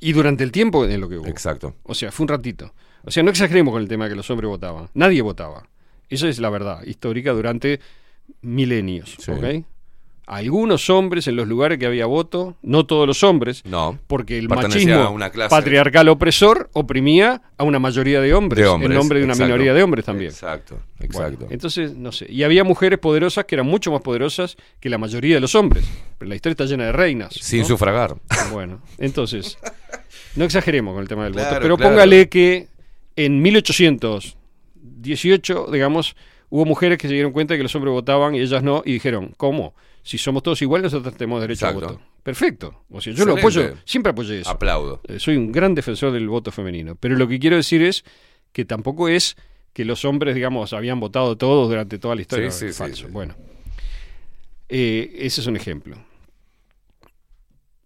Y 0.00 0.12
durante 0.12 0.44
el 0.44 0.52
tiempo 0.52 0.84
en 0.84 1.00
lo 1.00 1.08
que 1.08 1.18
hubo. 1.18 1.26
Exacto. 1.26 1.74
O 1.84 1.94
sea, 1.94 2.12
fue 2.12 2.24
un 2.24 2.28
ratito. 2.28 2.74
O 3.04 3.10
sea, 3.10 3.22
no 3.22 3.30
exageremos 3.30 3.72
con 3.72 3.82
el 3.82 3.88
tema 3.88 4.04
de 4.04 4.10
que 4.10 4.16
los 4.16 4.30
hombres 4.30 4.48
votaban. 4.48 4.88
Nadie 4.94 5.22
votaba. 5.22 5.68
Esa 6.08 6.28
es 6.28 6.38
la 6.38 6.50
verdad 6.50 6.82
histórica 6.84 7.32
durante 7.32 7.80
milenios. 8.42 9.16
Sí. 9.18 9.30
¿ok? 9.30 9.64
Algunos 10.26 10.88
hombres 10.88 11.28
en 11.28 11.36
los 11.36 11.46
lugares 11.46 11.76
que 11.78 11.84
había 11.84 12.06
voto, 12.06 12.56
no 12.62 12.86
todos 12.86 13.06
los 13.06 13.22
hombres, 13.22 13.62
No. 13.66 13.98
porque 14.06 14.38
el 14.38 14.48
machismo 14.48 14.94
a 14.94 15.10
una 15.10 15.28
clase- 15.30 15.50
patriarcal 15.50 16.08
opresor 16.08 16.70
oprimía 16.72 17.42
a 17.58 17.64
una 17.64 17.78
mayoría 17.78 18.22
de 18.22 18.32
hombres, 18.32 18.64
De 18.64 18.70
hombres, 18.70 18.90
en 18.90 18.96
nombre 18.96 19.18
de 19.18 19.26
una 19.26 19.34
minoría 19.34 19.74
de 19.74 19.82
hombres 19.82 20.06
también. 20.06 20.30
Exacto, 20.30 20.78
Bueno, 20.98 21.26
exacto. 21.28 21.46
entonces, 21.50 21.94
no 21.94 22.10
sé. 22.10 22.24
Y 22.30 22.42
había 22.42 22.64
mujeres 22.64 22.98
poderosas 22.98 23.44
que 23.44 23.54
eran 23.54 23.66
mucho 23.66 23.92
más 23.92 24.00
poderosas 24.00 24.56
que 24.80 24.88
la 24.88 24.96
mayoría 24.96 25.34
de 25.34 25.42
los 25.42 25.54
hombres. 25.54 25.84
Pero 26.16 26.30
la 26.30 26.36
historia 26.36 26.52
está 26.52 26.64
llena 26.64 26.86
de 26.86 26.92
reinas. 26.92 27.34
Sin 27.34 27.60
¿no? 27.60 27.66
sufragar. 27.66 28.16
Bueno, 28.50 28.80
entonces, 28.96 29.58
no 30.36 30.46
exageremos 30.46 30.94
con 30.94 31.02
el 31.02 31.08
tema 31.08 31.24
del 31.24 31.34
voto, 31.34 31.44
pero 31.60 31.76
claro. 31.76 31.90
póngale 31.90 32.30
que 32.30 32.68
en 33.16 33.42
1818, 33.42 35.68
digamos, 35.70 36.16
hubo 36.50 36.64
mujeres 36.64 36.98
que 36.98 37.08
se 37.08 37.14
dieron 37.14 37.32
cuenta 37.32 37.54
de 37.54 37.58
que 37.58 37.62
los 37.64 37.74
hombres 37.74 37.92
votaban 37.92 38.34
y 38.34 38.40
ellas 38.40 38.62
no, 38.62 38.82
y 38.84 38.92
dijeron, 38.94 39.32
¿cómo? 39.36 39.74
Si 40.04 40.18
somos 40.18 40.42
todos 40.42 40.60
iguales, 40.62 40.92
nosotros 40.92 41.16
tenemos 41.16 41.40
derecho 41.40 41.66
Exacto. 41.66 41.86
a 41.86 41.92
voto. 41.92 42.02
Perfecto. 42.22 42.84
O 42.90 43.00
sea, 43.00 43.12
yo 43.14 43.24
lo 43.24 43.36
apoyo, 43.36 43.74
siempre 43.84 44.10
apoyé 44.12 44.40
eso. 44.40 44.50
Aplaudo. 44.50 45.00
Eh, 45.08 45.18
soy 45.18 45.36
un 45.36 45.50
gran 45.50 45.74
defensor 45.74 46.12
del 46.12 46.28
voto 46.28 46.52
femenino. 46.52 46.94
Pero 46.94 47.16
lo 47.16 47.26
que 47.26 47.38
quiero 47.38 47.56
decir 47.56 47.82
es 47.82 48.04
que 48.52 48.64
tampoco 48.64 49.08
es 49.08 49.36
que 49.72 49.84
los 49.84 50.04
hombres, 50.04 50.34
digamos, 50.34 50.72
habían 50.74 51.00
votado 51.00 51.36
todos 51.36 51.68
durante 51.68 51.98
toda 51.98 52.14
la 52.14 52.20
historia. 52.20 52.50
Sí, 52.50 52.68
sí, 52.68 52.72
falso. 52.74 53.06
sí. 53.06 53.12
Bueno, 53.12 53.34
Eh, 54.68 55.16
ese 55.20 55.40
es 55.40 55.46
un 55.46 55.56
ejemplo. 55.56 55.96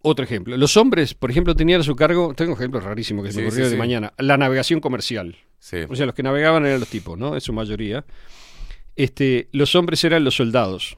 Otro 0.01 0.23
ejemplo. 0.23 0.55
Los 0.55 0.77
hombres, 0.77 1.13
por 1.13 1.29
ejemplo, 1.31 1.55
tenían 1.55 1.81
a 1.81 1.83
su 1.83 1.95
cargo, 1.95 2.33
tengo 2.33 2.51
un 2.53 2.57
ejemplo 2.57 2.79
rarísimo 2.79 3.21
que 3.21 3.31
se 3.31 3.41
me 3.41 3.47
ocurrió 3.47 3.65
sí, 3.65 3.71
de 3.71 3.77
mañana, 3.77 4.13
la 4.17 4.37
navegación 4.37 4.79
comercial. 4.79 5.35
Sí. 5.59 5.77
O 5.89 5.95
sea, 5.95 6.05
los 6.05 6.15
que 6.15 6.23
navegaban 6.23 6.65
eran 6.65 6.79
los 6.79 6.87
tipos, 6.89 7.17
¿no? 7.17 7.33
En 7.35 7.41
su 7.41 7.51
mayoría. 7.51 8.05
Este, 8.95 9.49
los 9.51 9.75
hombres 9.75 10.03
eran 10.05 10.23
los 10.23 10.35
soldados, 10.35 10.97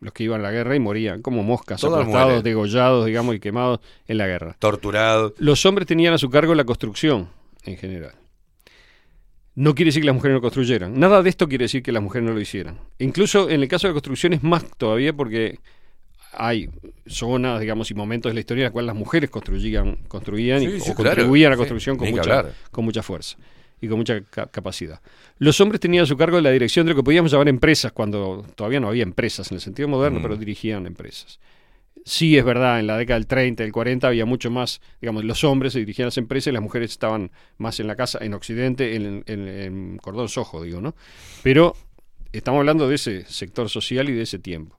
los 0.00 0.12
que 0.12 0.24
iban 0.24 0.40
a 0.40 0.44
la 0.44 0.50
guerra 0.52 0.76
y 0.76 0.80
morían 0.80 1.22
como 1.22 1.42
moscas, 1.42 1.80
Todos 1.80 1.94
aplastados, 2.00 2.26
mueren. 2.28 2.42
degollados, 2.44 3.06
digamos, 3.06 3.34
y 3.34 3.40
quemados 3.40 3.80
en 4.06 4.18
la 4.18 4.26
guerra. 4.26 4.56
Torturado. 4.58 5.34
Los 5.38 5.64
hombres 5.66 5.86
tenían 5.86 6.14
a 6.14 6.18
su 6.18 6.30
cargo 6.30 6.54
la 6.54 6.64
construcción, 6.64 7.28
en 7.64 7.76
general. 7.76 8.12
No 9.54 9.74
quiere 9.74 9.88
decir 9.88 10.02
que 10.02 10.06
las 10.06 10.14
mujeres 10.14 10.36
no 10.36 10.40
construyeran. 10.40 10.98
Nada 11.00 11.20
de 11.22 11.28
esto 11.30 11.48
quiere 11.48 11.64
decir 11.64 11.82
que 11.82 11.90
las 11.90 12.02
mujeres 12.02 12.28
no 12.28 12.32
lo 12.32 12.40
hicieran. 12.40 12.78
Incluso 13.00 13.50
en 13.50 13.60
el 13.60 13.66
caso 13.68 13.88
de 13.88 13.90
la 13.92 13.94
construcción 13.94 14.32
es 14.32 14.42
más 14.44 14.64
todavía 14.76 15.12
porque 15.12 15.58
hay 16.32 16.68
zonas, 17.06 17.58
digamos, 17.60 17.90
y 17.90 17.94
momentos 17.94 18.30
de 18.30 18.34
la 18.34 18.40
historia 18.40 18.62
en 18.62 18.66
los 18.66 18.72
cuales 18.72 18.86
las 18.86 18.94
mujeres 18.96 19.30
construían, 19.30 19.96
construían 20.06 20.62
y, 20.62 20.66
Sí, 20.80 20.90
o 20.92 20.94
claro. 20.94 21.10
contribuían 21.10 21.48
a 21.48 21.50
la 21.50 21.56
Sí, 21.56 21.58
construcción 21.58 21.96
con, 21.96 22.08
mucha, 22.10 22.44
con 22.70 22.84
mucha 22.84 23.02
fuerza 23.02 23.36
y 23.80 23.88
con 23.88 23.98
mucha 23.98 24.20
ca- 24.22 24.46
capacidad. 24.46 25.00
Los 25.38 25.60
hombres 25.60 25.80
tenían 25.80 26.04
a 26.04 26.06
su 26.06 26.16
cargo 26.16 26.40
la 26.40 26.50
dirección 26.50 26.86
de 26.86 26.90
lo 26.92 26.96
que 26.96 27.02
podíamos 27.04 27.30
llamar 27.32 27.48
empresas, 27.48 27.92
cuando 27.92 28.44
todavía 28.54 28.80
no 28.80 28.88
había 28.88 29.02
empresas 29.02 29.50
en 29.50 29.56
el 29.56 29.60
sentido 29.60 29.88
moderno, 29.88 30.18
Mm. 30.18 30.22
pero 30.22 30.36
dirigían 30.36 30.86
empresas. 30.86 31.38
Sí, 32.04 32.38
es 32.38 32.44
verdad, 32.44 32.80
en 32.80 32.86
la 32.86 32.96
década 32.96 33.18
del 33.18 33.26
30, 33.26 33.64
del 33.64 33.72
40 33.72 34.08
había 34.08 34.24
mucho 34.24 34.50
más, 34.50 34.80
digamos, 35.00 35.24
los 35.24 35.44
hombres 35.44 35.74
se 35.74 35.80
dirigían 35.80 36.06
a 36.06 36.08
las 36.08 36.16
empresas 36.16 36.46
y 36.46 36.52
las 36.52 36.62
mujeres 36.62 36.90
estaban 36.92 37.30
más 37.58 37.80
en 37.80 37.86
la 37.86 37.96
casa, 37.96 38.18
en 38.22 38.32
Occidente, 38.34 38.94
en, 38.96 39.24
en, 39.26 39.48
en 39.48 39.98
Cordón 39.98 40.28
Sojo, 40.28 40.62
digo, 40.62 40.80
¿no? 40.80 40.94
Pero 41.42 41.74
estamos 42.32 42.60
hablando 42.60 42.88
de 42.88 42.94
ese 42.94 43.24
sector 43.26 43.68
social 43.68 44.08
y 44.08 44.12
de 44.12 44.22
ese 44.22 44.38
tiempo. 44.38 44.77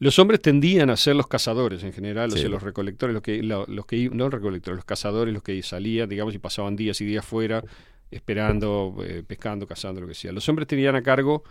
Los 0.00 0.18
hombres 0.18 0.40
tendían 0.42 0.90
a 0.90 0.96
ser 0.96 1.14
los 1.14 1.26
cazadores 1.28 1.84
en 1.84 1.92
general, 1.92 2.30
o 2.32 2.36
sea, 2.36 2.48
los 2.48 2.62
recolectores, 2.62 3.14
los 3.14 3.22
que, 3.22 3.42
lo- 3.42 3.66
los 3.68 3.86
que 3.86 4.08
no 4.10 4.24
los 4.24 4.32
recolectores, 4.34 4.76
los 4.76 4.84
cazadores, 4.84 5.32
los 5.32 5.42
que 5.42 5.62
salían, 5.62 6.08
digamos, 6.08 6.34
y 6.34 6.38
pasaban 6.38 6.74
días 6.74 7.00
y 7.02 7.04
días 7.04 7.24
fuera, 7.24 7.62
esperando, 8.10 8.96
eh, 9.04 9.22
pescando, 9.26 9.66
cazando, 9.66 10.00
lo 10.00 10.06
que 10.08 10.14
sea. 10.14 10.32
Los 10.32 10.48
hombres 10.48 10.66
tenían 10.68 10.96
a 10.96 11.02
cargo 11.02 11.44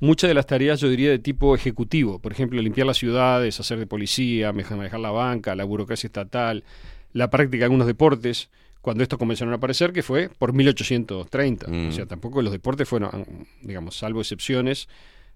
muchas 0.00 0.28
de 0.28 0.34
las 0.34 0.46
tareas, 0.46 0.80
yo 0.80 0.88
diría, 0.88 1.10
de 1.10 1.18
tipo 1.18 1.54
ejecutivo. 1.54 2.18
Por 2.18 2.32
ejemplo, 2.32 2.60
limpiar 2.60 2.86
las 2.86 2.96
ciudades, 2.98 3.60
hacer 3.60 3.78
de 3.78 3.86
policía, 3.86 4.52
manejar 4.52 5.00
la 5.00 5.10
banca, 5.10 5.54
la 5.54 5.64
burocracia 5.64 6.06
estatal, 6.08 6.64
la 7.12 7.30
práctica 7.30 7.58
de 7.58 7.64
algunos 7.64 7.86
deportes, 7.86 8.50
cuando 8.80 9.02
estos 9.04 9.18
comenzaron 9.18 9.52
a 9.52 9.58
aparecer, 9.58 9.92
que 9.92 10.02
fue 10.02 10.28
por 10.28 10.52
1830. 10.52 11.68
Mm. 11.68 11.88
O 11.88 11.92
sea, 11.92 12.06
tampoco 12.06 12.42
los 12.42 12.52
deportes 12.52 12.88
fueron, 12.88 13.46
digamos, 13.62 13.96
salvo 13.96 14.20
excepciones, 14.20 14.88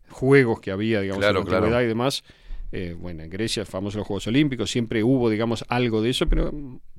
juegos 0.09 0.61
que 0.61 0.71
había, 0.73 1.01
digamos, 1.01 1.21
Claro, 1.21 1.41
en 1.41 1.45
la 1.45 1.51
antigüedad 1.53 1.69
claro. 1.69 1.85
y 1.85 1.89
demás. 1.89 2.25
Eh, 2.73 2.95
bueno, 2.99 3.23
en 3.23 3.31
Grecia, 3.31 3.65
famosos 3.65 3.99
los 3.99 4.07
Juegos 4.07 4.27
Olímpicos, 4.27 4.71
siempre 4.71 5.03
hubo, 5.05 5.31
digamos, 5.31 5.65
algo 5.69 6.03
de 6.03 6.11
eso, 6.11 6.27
pero 6.29 6.53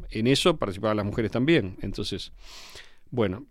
en 0.10 0.28
eso 0.28 0.58
participaban 0.58 0.98
las 0.98 1.06
mujeres 1.06 1.32
también. 1.32 1.78
Entonces, 1.82 2.32
bueno, 3.12 3.46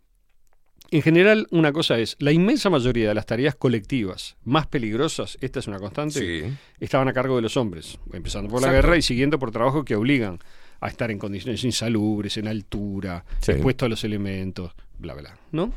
en 0.90 1.02
general, 1.02 1.46
una 1.50 1.72
cosa 1.72 1.98
es, 1.98 2.16
la 2.20 2.32
inmensa 2.32 2.70
mayoría 2.70 3.08
de 3.08 3.14
las 3.14 3.26
tareas 3.26 3.54
colectivas 3.56 4.36
más 4.44 4.66
peligrosas, 4.66 5.36
esta 5.40 5.58
es 5.58 5.66
una 5.66 5.78
constante, 5.78 6.20
Sí. 6.20 6.54
estaban 6.80 7.08
a 7.08 7.12
cargo 7.12 7.36
de 7.36 7.42
los 7.42 7.56
hombres, 7.56 7.98
empezando 8.12 8.48
por 8.50 8.62
la 8.62 8.72
guerra 8.72 8.96
y 8.96 9.02
siguiendo 9.02 9.38
por 9.38 9.50
trabajos 9.50 9.84
que 9.84 9.96
obligan 9.96 10.38
a 10.80 10.88
estar 10.88 11.10
en 11.10 11.18
condiciones 11.18 11.64
insalubres, 11.64 12.36
en 12.36 12.48
altura, 12.48 13.24
Sí. 13.40 13.52
expuesto 13.52 13.84
a 13.86 13.88
los 13.88 14.04
elementos, 14.04 14.72
bla, 14.98 15.14
bla, 15.14 15.36
¿no? 15.52 15.72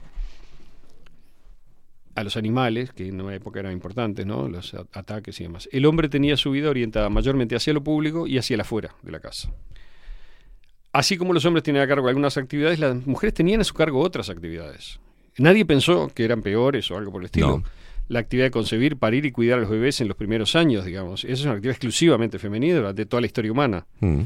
A 2.19 2.23
los 2.25 2.35
animales, 2.35 2.91
que 2.91 3.07
en 3.07 3.21
una 3.21 3.33
época 3.33 3.61
eran 3.61 3.71
importantes, 3.71 4.25
¿no? 4.25 4.49
Los 4.49 4.73
ataques 4.73 5.39
y 5.39 5.43
demás. 5.43 5.69
El 5.71 5.85
hombre 5.85 6.09
tenía 6.09 6.35
su 6.35 6.51
vida 6.51 6.69
orientada 6.69 7.09
mayormente 7.09 7.55
hacia 7.55 7.71
lo 7.71 7.81
público 7.81 8.27
y 8.27 8.37
hacia 8.37 8.55
el 8.55 8.59
afuera 8.59 8.93
de 9.03 9.11
la 9.13 9.21
casa. 9.21 9.53
Así 10.91 11.15
como 11.15 11.31
los 11.31 11.45
hombres 11.45 11.63
tenían 11.63 11.85
a 11.85 11.87
cargo 11.87 12.09
algunas 12.09 12.35
actividades, 12.35 12.77
las 12.77 13.07
mujeres 13.07 13.33
tenían 13.33 13.61
a 13.61 13.63
su 13.63 13.73
cargo 13.73 14.01
otras 14.01 14.29
actividades. 14.29 14.99
Nadie 15.37 15.63
pensó 15.63 16.11
que 16.13 16.25
eran 16.25 16.41
peores 16.41 16.91
o 16.91 16.97
algo 16.97 17.09
por 17.09 17.21
el 17.21 17.27
estilo. 17.27 17.59
No. 17.59 17.63
La 18.09 18.19
actividad 18.19 18.47
de 18.47 18.51
concebir, 18.51 18.97
parir 18.97 19.25
y 19.25 19.31
cuidar 19.31 19.59
a 19.59 19.61
los 19.61 19.69
bebés 19.69 20.01
en 20.01 20.09
los 20.09 20.17
primeros 20.17 20.57
años, 20.57 20.83
digamos. 20.83 21.23
Esa 21.23 21.33
es 21.33 21.43
una 21.43 21.53
actividad 21.53 21.75
exclusivamente 21.75 22.37
femenina 22.37 22.75
durante 22.75 23.05
toda 23.05 23.21
la 23.21 23.27
historia 23.27 23.51
humana. 23.53 23.87
Mm. 24.01 24.23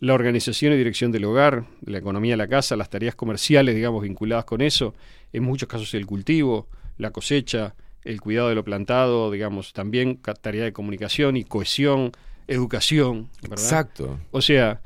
La 0.00 0.12
organización 0.12 0.74
y 0.74 0.76
dirección 0.76 1.12
del 1.12 1.24
hogar, 1.24 1.64
la 1.80 1.96
economía 1.96 2.34
de 2.34 2.36
la 2.36 2.48
casa, 2.48 2.76
las 2.76 2.90
tareas 2.90 3.14
comerciales, 3.14 3.74
digamos, 3.74 4.02
vinculadas 4.02 4.44
con 4.44 4.60
eso, 4.60 4.94
en 5.32 5.44
muchos 5.44 5.66
casos 5.66 5.94
el 5.94 6.04
cultivo, 6.04 6.68
la 6.98 7.10
cosecha, 7.10 7.74
el 8.02 8.20
cuidado 8.20 8.48
de 8.48 8.54
lo 8.54 8.64
plantado, 8.64 9.30
digamos, 9.30 9.72
también 9.72 10.20
tarea 10.40 10.64
de 10.64 10.72
comunicación 10.72 11.36
y 11.36 11.44
cohesión, 11.44 12.12
educación, 12.46 13.28
¿verdad? 13.42 13.58
Exacto. 13.58 14.20
O 14.30 14.40
sea, 14.40 14.80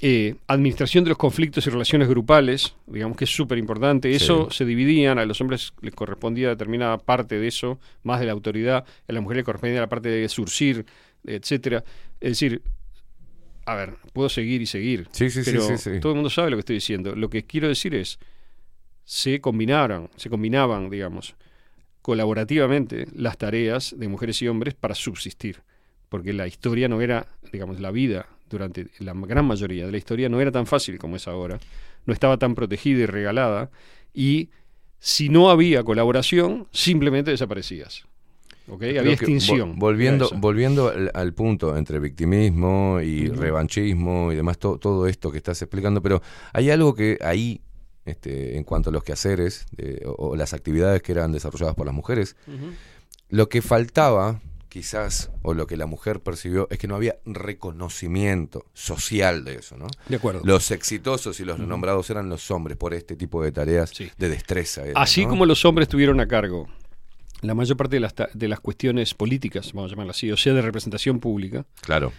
eh, 0.00 0.36
administración 0.48 1.04
de 1.04 1.10
los 1.10 1.18
conflictos 1.18 1.66
y 1.66 1.70
relaciones 1.70 2.08
grupales, 2.08 2.74
digamos 2.86 3.16
que 3.16 3.24
es 3.24 3.34
súper 3.34 3.58
importante. 3.58 4.14
Eso 4.14 4.50
se 4.50 4.64
dividían, 4.64 5.18
a 5.18 5.24
los 5.24 5.40
hombres 5.40 5.72
les 5.80 5.94
correspondía 5.94 6.48
determinada 6.48 6.98
parte 6.98 7.38
de 7.38 7.46
eso, 7.46 7.78
más 8.02 8.20
de 8.20 8.26
la 8.26 8.32
autoridad, 8.32 8.84
a 9.08 9.12
la 9.12 9.20
mujer 9.20 9.38
le 9.38 9.44
correspondía 9.44 9.80
la 9.80 9.88
parte 9.88 10.08
de 10.08 10.28
surcir, 10.28 10.84
etcétera. 11.24 11.84
Es 12.20 12.32
decir, 12.32 12.62
a 13.66 13.74
ver, 13.76 13.94
puedo 14.12 14.28
seguir 14.28 14.60
y 14.62 14.66
seguir, 14.66 15.08
Sí, 15.10 15.30
sí, 15.30 15.42
sí, 15.42 15.50
pero 15.50 15.62
sí, 15.66 15.78
sí. 15.78 16.00
todo 16.00 16.12
el 16.12 16.16
mundo 16.16 16.30
sabe 16.30 16.50
lo 16.50 16.56
que 16.56 16.60
estoy 16.60 16.76
diciendo. 16.76 17.16
Lo 17.16 17.30
que 17.30 17.44
quiero 17.44 17.68
decir 17.68 17.94
es, 17.94 18.18
se 19.04 19.40
combinaron, 19.40 20.10
se 20.16 20.30
combinaban, 20.30 20.90
digamos, 20.90 21.34
colaborativamente 22.02 23.06
las 23.14 23.38
tareas 23.38 23.94
de 23.96 24.08
mujeres 24.08 24.40
y 24.42 24.48
hombres 24.48 24.74
para 24.74 24.94
subsistir, 24.94 25.62
porque 26.08 26.32
la 26.32 26.46
historia 26.46 26.88
no 26.88 27.00
era, 27.00 27.26
digamos, 27.52 27.80
la 27.80 27.90
vida 27.90 28.26
durante 28.50 28.88
la 28.98 29.14
gran 29.14 29.46
mayoría 29.46 29.86
de 29.86 29.92
la 29.92 29.98
historia 29.98 30.28
no 30.28 30.40
era 30.40 30.52
tan 30.52 30.66
fácil 30.66 30.98
como 30.98 31.16
es 31.16 31.26
ahora, 31.26 31.58
no 32.06 32.12
estaba 32.12 32.36
tan 32.38 32.54
protegida 32.54 33.00
y 33.00 33.06
regalada, 33.06 33.70
y 34.12 34.50
si 35.00 35.28
no 35.28 35.50
había 35.50 35.82
colaboración, 35.82 36.68
simplemente 36.72 37.30
desaparecías. 37.30 38.04
¿ok? 38.68 38.78
Creo 38.80 39.00
Había 39.00 39.12
extinción. 39.12 39.74
vol- 39.74 39.78
volviendo 39.80 40.30
volviendo 40.36 40.88
al, 40.88 41.10
al 41.14 41.32
punto 41.34 41.76
entre 41.76 41.98
victimismo 41.98 43.00
y 43.02 43.28
revanchismo 43.28 44.32
y 44.32 44.36
demás, 44.36 44.58
to- 44.58 44.78
todo 44.78 45.06
esto 45.06 45.30
que 45.30 45.38
estás 45.38 45.60
explicando, 45.62 46.00
pero 46.02 46.22
hay 46.52 46.70
algo 46.70 46.94
que 46.94 47.18
ahí, 47.22 47.60
este, 48.04 48.56
en 48.56 48.64
cuanto 48.64 48.90
a 48.90 48.92
los 48.92 49.02
quehaceres 49.04 49.66
eh, 49.78 50.02
o, 50.06 50.12
o 50.30 50.36
las 50.36 50.52
actividades 50.54 51.02
que 51.02 51.12
eran 51.12 51.32
desarrolladas 51.32 51.74
por 51.74 51.86
las 51.86 51.94
mujeres, 51.94 52.36
lo 53.28 53.48
que 53.48 53.62
faltaba, 53.62 54.40
quizás, 54.68 55.30
o 55.42 55.54
lo 55.54 55.66
que 55.66 55.76
la 55.76 55.86
mujer 55.86 56.20
percibió, 56.20 56.66
es 56.70 56.78
que 56.78 56.88
no 56.88 56.96
había 56.96 57.16
reconocimiento 57.24 58.66
social 58.74 59.44
de 59.44 59.56
eso, 59.56 59.76
¿no? 59.76 59.86
De 60.08 60.16
acuerdo. 60.16 60.40
Los 60.44 60.70
exitosos 60.70 61.40
y 61.40 61.44
los 61.44 61.58
nombrados 61.58 62.10
eran 62.10 62.28
los 62.28 62.50
hombres 62.50 62.76
por 62.76 62.94
este 62.94 63.16
tipo 63.16 63.42
de 63.42 63.52
tareas 63.52 63.92
de 64.16 64.28
destreza. 64.28 64.84
era, 64.84 65.00
Así 65.00 65.24
¿no? 65.24 65.30
como 65.30 65.46
los 65.46 65.64
hombres 65.64 65.88
tuvieron 65.88 66.20
a 66.20 66.26
cargo 66.28 66.68
la 67.42 67.54
mayor 67.54 67.76
parte 67.76 67.96
de 67.96 68.00
las, 68.00 68.14
de 68.32 68.48
las 68.48 68.60
cuestiones 68.60 69.12
políticas, 69.12 69.72
vamos 69.74 69.90
a 69.90 69.94
llamarlas 69.94 70.16
así, 70.16 70.32
o 70.32 70.36
sea, 70.36 70.54
de 70.54 70.62
representación 70.62 71.20
pública, 71.20 71.66
Claro. 71.82 72.10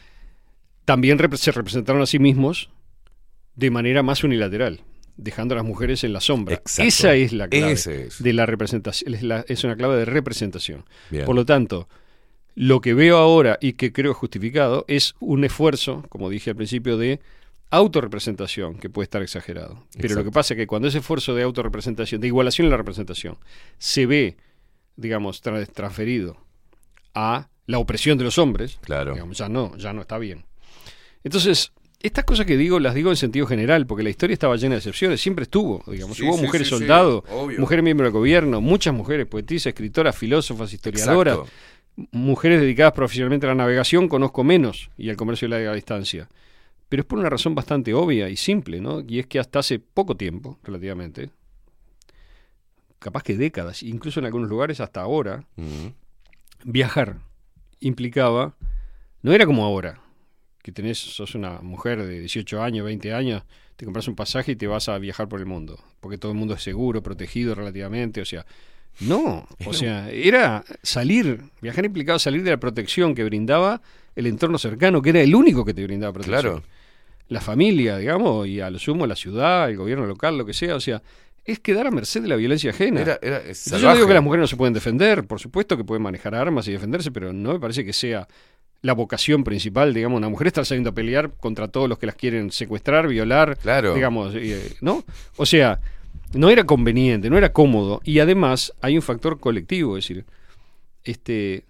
también 0.86 1.18
se 1.36 1.52
representaron 1.52 2.02
a 2.02 2.06
sí 2.06 2.20
mismos 2.20 2.70
de 3.56 3.72
manera 3.72 4.04
más 4.04 4.24
unilateral, 4.24 4.82
dejando 5.18 5.54
a 5.54 5.58
las 5.58 5.66
mujeres 5.66 6.04
en 6.04 6.14
la 6.14 6.22
sombra. 6.22 6.56
Exacto. 6.56 6.88
Esa 6.88 7.16
es 7.16 7.32
la 7.34 7.48
clave 7.48 7.72
es. 7.74 8.22
de 8.22 8.34
la 8.34 8.46
representación, 8.46 9.14
es, 9.14 9.24
la- 9.24 9.46
es 9.48 9.64
una 9.64 9.76
clave 9.76 9.96
de 9.98 10.06
representación. 10.06 10.86
Bien. 11.10 11.26
Por 11.26 11.36
lo 11.36 11.46
tanto, 11.46 11.88
lo 12.56 12.82
que 12.82 12.94
veo 12.94 13.18
ahora 13.18 13.58
y 13.62 13.74
que 13.74 13.92
creo 13.94 14.14
justificado 14.14 14.86
es 14.88 15.16
un 15.20 15.44
esfuerzo, 15.44 16.04
como 16.10 16.30
dije 16.30 16.50
al 16.52 16.56
principio, 16.56 16.98
de 16.98 17.20
autorrepresentación, 17.70 18.76
que 18.76 18.90
puede 18.90 19.04
estar 19.06 19.22
exagerado. 19.22 19.84
Pero 20.00 20.16
lo 20.16 20.24
que 20.24 20.32
pasa 20.32 20.54
es 20.54 20.58
que 20.58 20.68
cuando 20.68 20.88
ese 20.88 21.00
esfuerzo 21.00 21.36
de 21.36 21.44
autorrepresentación, 21.44 22.22
de 22.22 22.28
igualación 22.28 22.66
en 22.66 22.72
la 22.72 22.78
representación, 22.78 23.38
se 23.78 24.06
ve, 24.06 24.38
digamos, 24.96 25.44
tra- 25.44 25.68
transferido 25.68 26.38
a 27.14 27.50
la 27.68 27.80
opresión 27.80 28.18
de 28.18 28.24
los 28.24 28.38
hombres, 28.38 28.78
Claro. 28.82 29.14
digamos, 29.14 29.38
ya 29.38 29.50
no, 29.50 29.76
ya 29.78 29.94
no 29.94 30.02
está 30.02 30.18
bien. 30.18 30.46
Entonces, 31.24 31.72
estas 32.06 32.26
cosas 32.26 32.46
que 32.46 32.58
digo 32.58 32.80
las 32.80 32.94
digo 32.96 33.10
en 33.10 33.16
sentido 33.16 33.46
general, 33.48 33.86
porque 33.88 34.04
la 34.04 34.10
historia 34.10 34.34
estaba 34.34 34.56
llena 34.56 34.76
de 34.76 34.80
excepciones, 34.80 35.22
siempre 35.22 35.44
estuvo, 35.44 35.84
digamos, 35.88 36.18
Sí, 36.18 36.24
hubo 36.24 36.38
sí, 36.38 36.44
mujeres 36.44 36.68
sí, 36.68 36.74
obvio. 37.30 37.60
mujeres 37.60 37.84
miembros 37.84 38.08
del 38.08 38.14
gobierno, 38.14 38.62
muchas 38.62 38.94
mujeres 38.94 39.28
poetisas, 39.28 39.68
escritoras, 39.68 40.16
filósofas, 40.16 40.72
historiadoras, 40.74 41.38
Exacto. 41.38 41.54
mujeres 42.12 42.60
dedicadas 42.62 42.94
profesionalmente 42.94 43.46
a 43.46 43.50
la 43.50 43.56
navegación, 43.56 44.08
conozco 44.08 44.44
menos, 44.44 44.90
y 44.98 45.10
al 45.10 45.16
comercio 45.16 45.48
de 45.48 45.56
larga 45.56 45.74
distancia. 45.74 46.30
Pero 46.90 47.02
es 47.02 47.08
por 47.08 47.18
una 47.20 47.30
razón 47.30 47.56
bastante 47.56 47.94
obvia 47.94 48.30
y 48.30 48.36
simple, 48.38 48.80
¿no? 48.80 49.02
Y 49.08 49.20
es 49.20 49.26
que 49.28 49.40
hasta 49.40 49.60
hace 49.60 49.80
poco 49.80 50.16
tiempo, 50.16 50.60
relativamente, 50.64 51.32
capaz 53.00 53.24
que 53.24 53.36
décadas, 53.36 53.84
incluso 53.84 54.20
en 54.20 54.26
algunos 54.28 54.50
lugares 54.50 54.80
hasta 54.80 55.02
ahora, 55.02 55.44
viajar 56.64 57.18
implicaba, 57.80 58.56
no 59.22 59.34
era 59.34 59.46
como 59.46 59.66
ahora, 59.66 60.00
que 60.66 60.72
tenés, 60.72 60.98
sos 60.98 61.36
una 61.36 61.60
mujer 61.62 62.04
de 62.04 62.20
18 62.22 62.60
años, 62.64 62.86
20 62.86 63.14
años, 63.14 63.44
te 63.76 63.86
compras 63.86 64.08
un 64.08 64.16
pasaje 64.16 64.54
y 64.54 64.56
te 64.56 64.66
vas 64.66 64.90
a 64.90 64.98
viajar 64.98 65.28
por 65.30 65.40
el 65.40 65.46
mundo, 65.46 65.80
porque 66.00 66.18
todo 66.18 66.32
el 66.32 66.38
mundo 66.40 66.56
es 66.56 66.64
seguro, 66.64 67.04
protegido 67.04 67.54
relativamente, 67.54 68.20
o 68.20 68.26
sea, 68.26 68.48
no, 69.02 69.48
o 69.64 69.74
sea, 69.74 70.10
era 70.10 70.64
salir, 70.82 71.40
viajar 71.62 71.86
implicaba 71.86 72.18
salir 72.18 72.42
de 72.42 72.50
la 72.50 72.58
protección 72.58 73.14
que 73.14 73.24
brindaba 73.24 73.80
el 74.16 74.26
entorno 74.26 74.58
cercano, 74.58 75.04
que 75.04 75.10
era 75.12 75.22
el 75.22 75.36
único 75.36 75.64
que 75.66 75.76
te 75.76 75.84
brindaba 75.84 76.14
protección. 76.14 76.42
Claro. 76.42 76.64
La 77.28 77.42
familia, 77.42 77.98
digamos, 77.98 78.48
y 78.48 78.60
a 78.60 78.70
lo 78.72 78.80
sumo 78.80 79.06
la 79.06 79.16
ciudad, 79.16 79.70
el 79.70 79.78
gobierno 79.78 80.08
local, 80.08 80.36
lo 80.36 80.48
que 80.48 80.54
sea, 80.54 80.76
o 80.76 80.80
sea, 80.80 81.04
es 81.44 81.60
quedar 81.60 81.86
a 81.86 81.92
merced 81.92 82.24
de 82.24 82.28
la 82.28 82.38
violencia 82.38 82.72
ajena. 82.72 83.02
Era- 83.02 83.20
era- 83.22 83.44
yo 83.52 83.78
no 83.88 83.94
digo 83.94 84.08
que 84.08 84.14
las 84.16 84.24
mujeres 84.24 84.42
no 84.42 84.48
se 84.48 84.56
pueden 84.56 84.74
defender, 84.74 85.26
por 85.28 85.40
supuesto 85.40 85.78
que 85.78 85.84
pueden 85.84 86.02
manejar 86.02 86.34
armas 86.34 86.68
y 86.68 86.72
defenderse, 86.72 87.12
pero 87.12 87.34
no 87.34 87.54
me 87.54 87.60
parece 87.60 87.86
que 87.86 87.94
sea 87.94 88.28
la 88.86 88.94
vocación 88.94 89.44
principal, 89.44 89.94
digamos, 89.96 90.18
una 90.18 90.30
mujer 90.30 90.46
está 90.48 90.64
saliendo 90.64 90.92
a 90.92 90.94
pelear 90.94 91.32
contra 91.32 91.68
todos 91.68 91.90
los 91.90 91.98
que 91.98 92.06
las 92.06 92.16
quieren 92.16 92.52
secuestrar, 92.52 93.08
violar, 93.08 93.58
Claro. 93.58 93.96
digamos, 93.96 94.34
eh, 94.36 94.76
¿no? 94.82 95.04
O 95.38 95.46
sea, 95.48 95.80
no 96.34 96.50
era 96.52 96.66
conveniente, 96.66 97.30
no 97.32 97.38
era 97.38 97.52
cómodo, 97.52 98.00
y 98.04 98.20
además 98.20 98.74
hay 98.82 98.96
un 98.96 99.02
factor 99.02 99.40
colectivo, 99.40 99.98
es 99.98 100.08
decir, 100.08 100.26
este, 101.04 101.64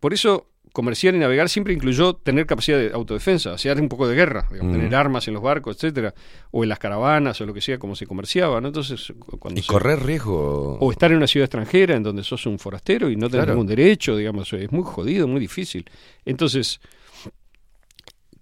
por 0.00 0.12
eso 0.12 0.48
comerciar 0.76 1.14
y 1.14 1.18
navegar 1.18 1.48
siempre 1.48 1.72
incluyó 1.72 2.12
tener 2.14 2.44
capacidad 2.44 2.78
de 2.78 2.92
autodefensa, 2.92 3.52
o 3.52 3.58
sea, 3.58 3.72
un 3.74 3.88
poco 3.88 4.06
de 4.06 4.14
guerra, 4.14 4.46
digamos, 4.52 4.74
Mm. 4.74 4.76
tener 4.78 4.94
armas 4.94 5.26
en 5.26 5.32
los 5.34 5.42
barcos, 5.42 5.76
etcétera, 5.76 6.12
o 6.50 6.62
en 6.64 6.68
las 6.68 6.78
caravanas 6.78 7.40
o 7.40 7.46
lo 7.46 7.54
que 7.54 7.62
sea, 7.62 7.78
como 7.78 7.96
se 7.96 8.06
comerciaba, 8.06 8.60
¿no? 8.60 8.68
Entonces, 8.68 9.12
cu- 9.18 9.38
cuando 9.38 9.58
Y 9.58 9.62
se- 9.62 9.72
correr 9.72 10.02
riesgo. 10.04 10.78
o 10.78 10.92
estar 10.92 11.10
en 11.10 11.16
una 11.16 11.26
ciudad 11.26 11.46
extranjera 11.46 11.96
en 11.96 12.02
donde 12.02 12.22
sos 12.22 12.44
un 12.44 12.58
forastero 12.58 13.08
y 13.08 13.16
no 13.16 13.28
tenés 13.30 13.46
Claro. 13.46 13.52
ningún 13.54 13.66
derecho, 13.68 14.16
digamos, 14.16 14.52
es 14.52 14.70
muy 14.70 14.82
jodido, 14.84 15.26
muy 15.26 15.40
difícil. 15.40 15.88
Entonces, 16.26 16.80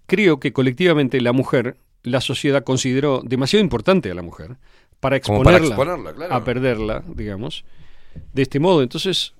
creo 0.05 0.39
que 0.39 0.51
colectivamente 0.53 1.21
la 1.21 1.31
mujer, 1.31 1.77
la 2.03 2.21
sociedad 2.21 2.63
consideró 2.63 3.21
demasiado 3.23 3.63
importante 3.63 4.11
a 4.11 4.13
la 4.13 4.21
mujer 4.21 4.57
para 4.99 5.15
exponerla, 5.15 5.67
exponerla, 5.67 6.13
claro. 6.13 6.33
a 6.35 6.43
perderla, 6.43 7.03
digamos. 7.07 7.63
de 8.33 8.41
este 8.43 8.59
modo. 8.59 8.81
Entonces, 8.81 9.34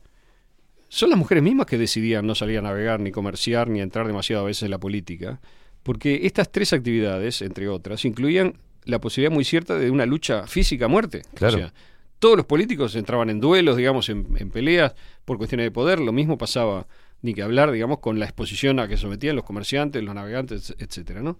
son 0.90 1.10
las 1.10 1.20
mujeres 1.20 1.44
mismas 1.44 1.66
que 1.66 1.78
decidían 1.78 2.26
no 2.28 2.36
salir 2.36 2.60
a 2.60 2.62
navegar, 2.62 3.00
ni 3.00 3.12
comerciar, 3.12 3.68
ni 3.70 3.82
entrar 3.82 4.08
demasiado 4.08 4.44
a 4.44 4.48
veces 4.48 4.64
en 4.64 4.72
la 4.72 4.78
política, 4.80 5.40
porque 5.84 6.22
estas 6.24 6.52
tres 6.52 6.74
actividades, 6.74 7.42
entre 7.42 7.68
otras, 7.68 8.06
incluían 8.06 8.56
la 8.86 9.00
posibilidad 9.00 9.34
muy 9.34 9.44
cierta 9.44 9.78
de 9.78 9.90
una 9.92 10.06
lucha 10.06 10.48
física 10.48 10.86
a 10.86 10.88
muerte. 10.88 11.24
Claro. 11.34 11.56
O 11.56 11.60
sea, 11.60 11.74
todos 12.20 12.38
los 12.38 12.46
políticos 12.46 12.96
entraban 12.96 13.30
en 13.30 13.40
duelos, 13.40 13.78
digamos, 13.78 14.10
en, 14.10 14.28
en 14.38 14.50
peleas 14.52 14.96
por 15.26 15.38
cuestiones 15.38 15.66
de 15.66 15.72
poder. 15.72 16.00
Lo 16.00 16.12
mismo 16.14 16.38
pasaba, 16.38 16.88
ni 17.22 17.34
que 17.34 17.42
hablar, 17.42 17.72
digamos, 17.72 18.00
con 18.00 18.20
la 18.20 18.26
exposición 18.26 18.80
a 18.80 18.88
que 18.88 18.98
sometían 18.98 19.36
los 19.36 19.44
comerciantes, 19.46 20.02
los 20.04 20.16
navegantes, 20.16 20.74
etcétera, 20.80 21.22
¿no? 21.22 21.40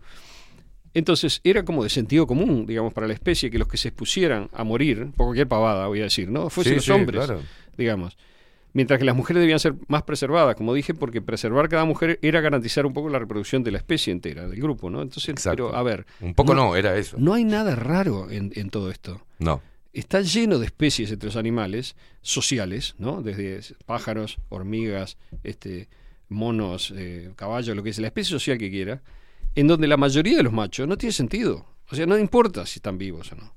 Entonces 0.94 1.42
era 1.44 1.64
como 1.66 1.84
de 1.84 1.90
sentido 1.90 2.26
común, 2.26 2.66
digamos, 2.66 2.94
para 2.94 3.06
la 3.08 3.14
especie 3.14 3.52
que 3.52 3.58
los 3.60 3.68
que 3.68 3.78
se 3.78 3.90
expusieran 3.90 4.50
a 4.54 4.64
morir, 4.64 5.08
por 5.16 5.28
cualquier 5.28 5.48
pavada, 5.48 5.88
voy 5.88 6.00
a 6.00 6.04
decir, 6.04 6.30
¿no? 6.30 6.50
Fuesen 6.50 6.72
Sí, 6.74 6.76
los 6.78 6.86
sí, 6.86 6.92
hombres, 6.92 7.26
claro. 7.26 7.42
digamos. 7.78 8.18
Mientras 8.76 9.00
que 9.00 9.06
las 9.06 9.16
mujeres 9.16 9.40
debían 9.40 9.60
ser 9.60 9.74
más 9.88 10.04
preservadas, 10.04 10.56
como 10.56 10.74
dije, 10.74 10.94
porque 10.94 11.22
preservar 11.22 11.70
cada 11.70 11.86
mujer 11.86 12.20
era 12.22 12.42
garantizar 12.42 12.86
un 12.86 12.92
poco 12.94 13.08
la 13.10 13.18
reproducción 13.20 13.64
de 13.64 13.72
la 13.72 13.78
especie 13.78 14.12
entera, 14.12 14.48
del 14.50 14.60
grupo, 14.62 14.90
¿no? 14.90 15.02
Entonces, 15.02 15.30
Exacto. 15.30 15.68
pero 15.68 15.76
a 15.78 15.82
ver. 15.82 16.06
Un 16.20 16.34
poco 16.36 16.54
no, 16.54 16.76
era 16.76 16.98
eso. 16.98 17.16
No 17.18 17.34
hay 17.34 17.46
nada 17.46 17.74
raro 17.76 18.30
en, 18.30 18.52
en 18.56 18.70
todo 18.70 18.92
esto. 18.92 19.22
No. 19.40 19.62
Está 19.94 20.20
lleno 20.20 20.60
de 20.60 20.66
especies 20.66 21.10
entre 21.10 21.28
los 21.28 21.38
animales 21.38 21.96
sociales, 22.22 22.96
¿no? 23.00 23.22
Desde 23.22 23.62
pájaros, 23.86 24.40
hormigas, 24.50 25.18
este, 25.44 25.88
monos, 26.28 26.94
eh, 26.98 27.32
caballos, 27.38 27.78
lo 27.78 27.82
que 27.82 27.92
es 27.92 28.00
la 28.00 28.08
especie 28.08 28.32
social 28.32 28.58
que 28.58 28.70
quiera, 28.70 29.02
en 29.56 29.68
donde 29.68 29.88
la 29.88 29.96
mayoría 29.96 30.36
de 30.36 30.44
los 30.44 30.52
machos 30.52 30.86
no 30.86 30.98
tiene 30.98 31.14
sentido. 31.14 31.66
O 31.90 31.96
sea, 31.96 32.06
no 32.06 32.18
importa 32.18 32.66
si 32.66 32.80
están 32.80 32.98
vivos 32.98 33.32
o 33.32 33.36
no. 33.38 33.56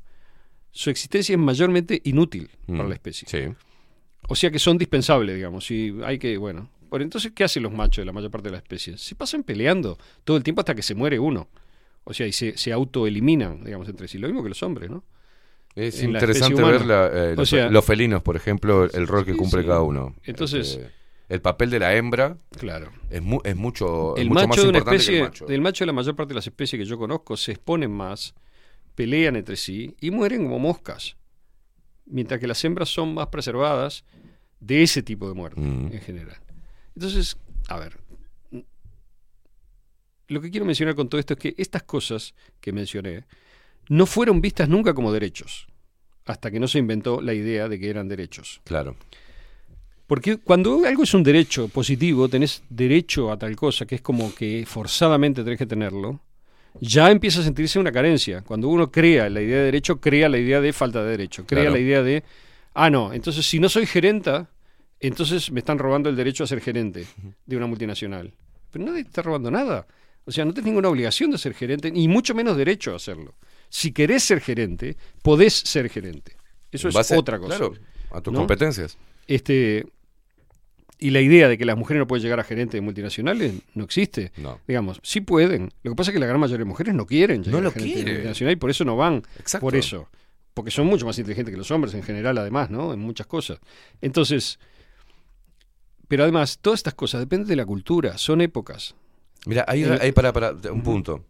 Su 0.71 0.91
existencia 0.91 1.33
es 1.33 1.39
mayormente 1.41 2.01
inútil 2.05 2.51
para 2.69 2.85
Mm, 2.85 2.89
la 2.89 2.95
especie. 2.95 3.27
Sí. 3.29 3.53
O 4.29 4.37
sea 4.37 4.51
que 4.51 4.59
son 4.59 4.79
dispensables, 4.79 5.35
digamos. 5.35 5.71
Y 5.71 5.95
hay 6.05 6.19
que, 6.19 6.37
bueno. 6.39 6.71
Por 6.89 7.03
entonces, 7.03 7.33
¿qué 7.35 7.45
hacen 7.45 7.63
los 7.63 7.73
machos 7.73 8.03
de 8.03 8.07
la 8.07 8.13
mayor 8.13 8.31
parte 8.31 8.49
de 8.49 8.53
las 8.53 8.63
especies? 8.63 9.01
Se 9.03 9.15
pasan 9.15 9.43
peleando 9.43 9.99
todo 10.25 10.37
el 10.39 10.43
tiempo 10.43 10.61
hasta 10.61 10.75
que 10.75 10.83
se 10.83 10.95
muere 10.95 11.19
uno. 11.19 11.49
O 12.05 12.15
sea, 12.15 12.27
y 12.27 12.33
se, 12.33 12.57
se 12.57 12.73
autoeliminan, 12.73 13.63
digamos, 13.65 13.89
entre 13.89 14.09
sí. 14.09 14.17
Lo 14.19 14.27
mismo 14.29 14.43
que 14.43 14.49
los 14.49 14.63
hombres, 14.63 14.89
¿no? 14.89 15.05
Es 15.75 16.03
En 16.03 16.11
interesante 16.11 16.63
ver 16.63 16.87
la- 16.87 17.07
eh, 17.13 17.33
O 17.33 17.37
los, 17.37 17.49
sea, 17.51 17.69
los 17.71 17.85
felinos, 17.85 18.23
por 18.23 18.37
ejemplo, 18.37 18.85
el 18.91 19.07
rol 19.07 19.25
que 19.27 19.35
cumple 19.37 19.61
sí. 19.63 19.67
cada 19.69 19.83
uno. 19.83 20.15
Entonces- 20.25 20.77
Este, 20.77 20.91
el 21.29 21.43
papel 21.43 21.69
de 21.69 21.79
la 21.79 21.95
hembra 21.95 22.39
Claro. 22.59 22.91
es, 23.11 23.21
mu- 23.21 23.41
es 23.45 23.55
mucho, 23.55 24.17
es 24.17 24.23
el 24.23 24.29
mucho 24.31 24.35
macho 24.41 24.49
más 24.49 24.57
de 24.57 24.63
una 24.71 24.79
importante 24.79 24.97
especie, 24.97 25.13
que 25.13 25.19
el 25.19 25.25
macho. 25.29 25.47
del 25.47 25.61
macho 25.61 25.85
de 25.85 25.87
la 25.87 25.93
mayor 25.93 26.17
parte 26.17 26.31
de 26.31 26.35
las 26.37 26.47
especies 26.47 26.81
que 26.81 26.87
yo 26.87 26.97
conozco 26.97 27.37
se 27.37 27.53
exponen 27.53 27.91
más, 27.91 28.35
pelean 28.95 29.37
entre 29.37 29.57
sí 29.57 29.95
y 30.01 30.11
mueren 30.11 30.45
como 30.45 30.59
moscas. 30.59 31.17
Mientras 32.11 32.41
que 32.41 32.47
las 32.47 32.65
hembras 32.65 32.89
son 32.89 33.15
más 33.15 33.29
preservadas 33.29 34.05
de 34.61 34.83
ese 34.83 35.03
tipo 35.03 35.29
de 35.29 35.35
muerte 35.35 35.61
Mm. 35.61 35.93
en 35.93 36.01
general. 36.01 36.37
Entonces, 36.95 37.37
a 37.69 37.79
ver, 37.79 37.99
lo 40.29 40.41
que 40.41 40.51
quiero 40.51 40.67
mencionar 40.67 40.95
con 40.95 41.09
todo 41.09 41.19
esto 41.19 41.35
es 41.35 41.39
que 41.41 41.55
estas 41.57 41.83
cosas 41.85 42.35
que 42.61 42.73
mencioné 42.73 43.25
no 43.89 44.05
fueron 44.05 44.41
vistas 44.41 44.69
nunca 44.69 44.93
como 44.95 45.13
derechos, 45.13 45.67
hasta 46.27 46.51
que 46.51 46.61
no 46.61 46.69
se 46.69 46.79
inventó 46.79 47.21
la 47.23 47.33
idea 47.33 47.69
de 47.69 47.79
que 47.79 47.89
eran 47.89 48.09
derechos. 48.09 48.61
Claro. 48.65 48.97
Porque 50.07 50.39
cuando 50.39 50.85
algo 50.87 51.03
es 51.03 51.15
un 51.15 51.23
derecho 51.23 51.69
positivo, 51.69 52.29
tenés 52.29 52.63
derecho 52.69 53.31
a 53.31 53.39
tal 53.39 53.55
cosa, 53.57 53.87
que 53.87 53.95
es 53.97 54.01
como 54.01 54.35
que 54.35 54.65
forzadamente 54.67 55.43
tenés 55.45 55.59
que 55.59 55.67
tenerlo, 55.67 56.21
ya 56.81 57.11
empieza 57.11 57.41
a 57.41 57.45
sentirse 57.45 57.79
una 57.79 57.93
carencia. 57.93 58.43
Cuando 58.43 58.69
uno 58.69 58.91
crea 58.91 59.29
la 59.29 59.41
idea 59.41 59.59
de 59.59 59.65
derecho, 59.65 60.01
crea 60.01 60.29
la 60.29 60.39
idea 60.39 60.61
de 60.61 60.73
falta 60.73 61.03
de 61.03 61.11
derecho, 61.11 61.45
crea 61.47 61.63
Claro. 61.65 61.77
la 61.77 61.81
idea 61.81 62.03
de, 62.03 62.25
ah, 62.75 62.91
no, 62.91 63.13
entonces 63.13 63.47
si 63.47 63.59
no 63.59 63.69
soy 63.69 63.87
gerenta, 63.87 64.51
entonces 65.01 65.51
me 65.53 65.61
están 65.61 65.79
robando 65.79 66.09
el 66.09 66.17
derecho 66.17 66.45
a 66.45 66.47
ser 66.47 66.61
gerente 66.61 67.07
de 67.47 67.57
una 67.57 67.67
multinacional. 67.67 68.33
Pero 68.71 68.85
nadie 68.85 69.03
te 69.03 69.09
está 69.09 69.23
robando 69.23 69.51
nada. 69.51 69.87
O 70.25 70.31
sea, 70.33 70.45
no 70.45 70.53
tenés 70.53 70.67
ninguna 70.67 70.89
obligación 70.89 71.31
de 71.31 71.39
ser 71.39 71.55
gerente, 71.55 71.91
ni 71.91 72.07
mucho 72.07 72.35
menos 72.35 72.57
derecho 72.57 72.93
a 72.93 72.97
hacerlo. 72.97 73.35
Si 73.71 73.93
querés 73.93 74.23
ser 74.25 74.41
gerente, 74.41 74.97
podés 75.23 75.55
ser 75.55 75.89
gerente. 75.89 76.37
Eso 76.71 76.89
es 76.89 77.13
otra 77.13 77.39
cosa. 77.39 77.57
claro, 77.57 77.75
a 78.11 78.21
tus 78.21 78.33
¿no? 78.33 78.41
competencias. 78.41 78.99
Este, 79.27 79.87
y 80.99 81.11
la 81.11 81.21
idea 81.21 81.49
de 81.49 81.57
que 81.57 81.65
las 81.65 81.77
mujeres 81.77 82.01
no 82.01 82.07
pueden 82.07 82.23
llegar 82.23 82.41
a 82.41 82.45
gerentes 82.45 82.73
de 82.73 82.81
multinacionales 82.81 83.55
no 83.75 83.85
existe. 83.85 84.33
No. 84.37 84.59
Digamos, 84.67 85.01
sí 85.03 85.21
pueden. 85.21 85.73
Lo 85.83 85.93
que 85.93 85.97
pasa 85.97 86.11
es 86.11 86.15
que 86.15 86.19
la 86.21 86.27
gran 86.27 86.41
mayoría 86.41 86.59
de 86.65 86.65
mujeres 86.65 86.95
no 86.95 87.07
quieren 87.07 87.43
llegar 87.45 87.61
No 87.61 87.63
lo 87.63 87.69
a 87.69 87.73
gerentes 87.73 87.95
de 87.97 88.03
quiere. 88.03 88.13
multinacionales 88.19 88.57
y 88.57 88.61
por 88.61 88.71
eso 88.71 88.85
no 88.85 88.97
van. 88.97 89.23
Exacto. 89.39 89.65
Por 89.65 89.77
eso. 89.77 90.09
Porque 90.55 90.71
son 90.73 90.87
mucho 90.89 91.07
más 91.07 91.17
inteligentes 91.19 91.53
que 91.53 91.59
los 91.59 91.71
hombres 91.71 91.95
en 91.95 92.03
general, 92.03 92.37
además, 92.39 92.69
¿no? 92.71 92.93
En 92.93 92.99
muchas 92.99 93.29
cosas. 93.29 93.61
Entonces, 94.01 94.59
pero 96.09 96.25
además, 96.25 96.59
todas 96.61 96.81
estas 96.81 96.95
cosas 96.95 97.21
dependen 97.21 97.49
de 97.49 97.57
la 97.57 97.67
cultura, 97.67 98.19
son 98.19 98.41
épocas. 98.41 98.95
Mira, 99.47 99.65
ahí, 99.69 99.85
Eh, 99.85 99.99
ahí 100.01 100.13
para, 100.13 100.33
para, 100.33 100.51
un 100.73 100.83
punto. 100.83 101.25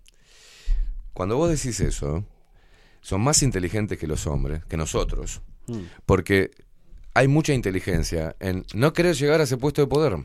Cuando 1.13 1.37
vos 1.37 1.51
decís 1.51 1.79
eso, 1.81 2.25
son 3.01 3.21
más 3.21 3.43
inteligentes 3.43 3.99
que 3.99 4.07
los 4.07 4.27
hombres, 4.27 4.65
que 4.65 4.77
nosotros, 4.77 5.43
Mm. 5.67 5.81
porque 6.07 6.51
hay 7.19 7.29
mucha 7.29 7.53
inteligencia 7.53 8.37
en 8.41 8.65
no 8.75 8.93
querer 8.93 9.15
llegar 9.17 9.41
a 9.41 9.45
ese 9.45 9.57
puesto 9.57 9.81
de 9.83 9.87
poder. 9.89 10.17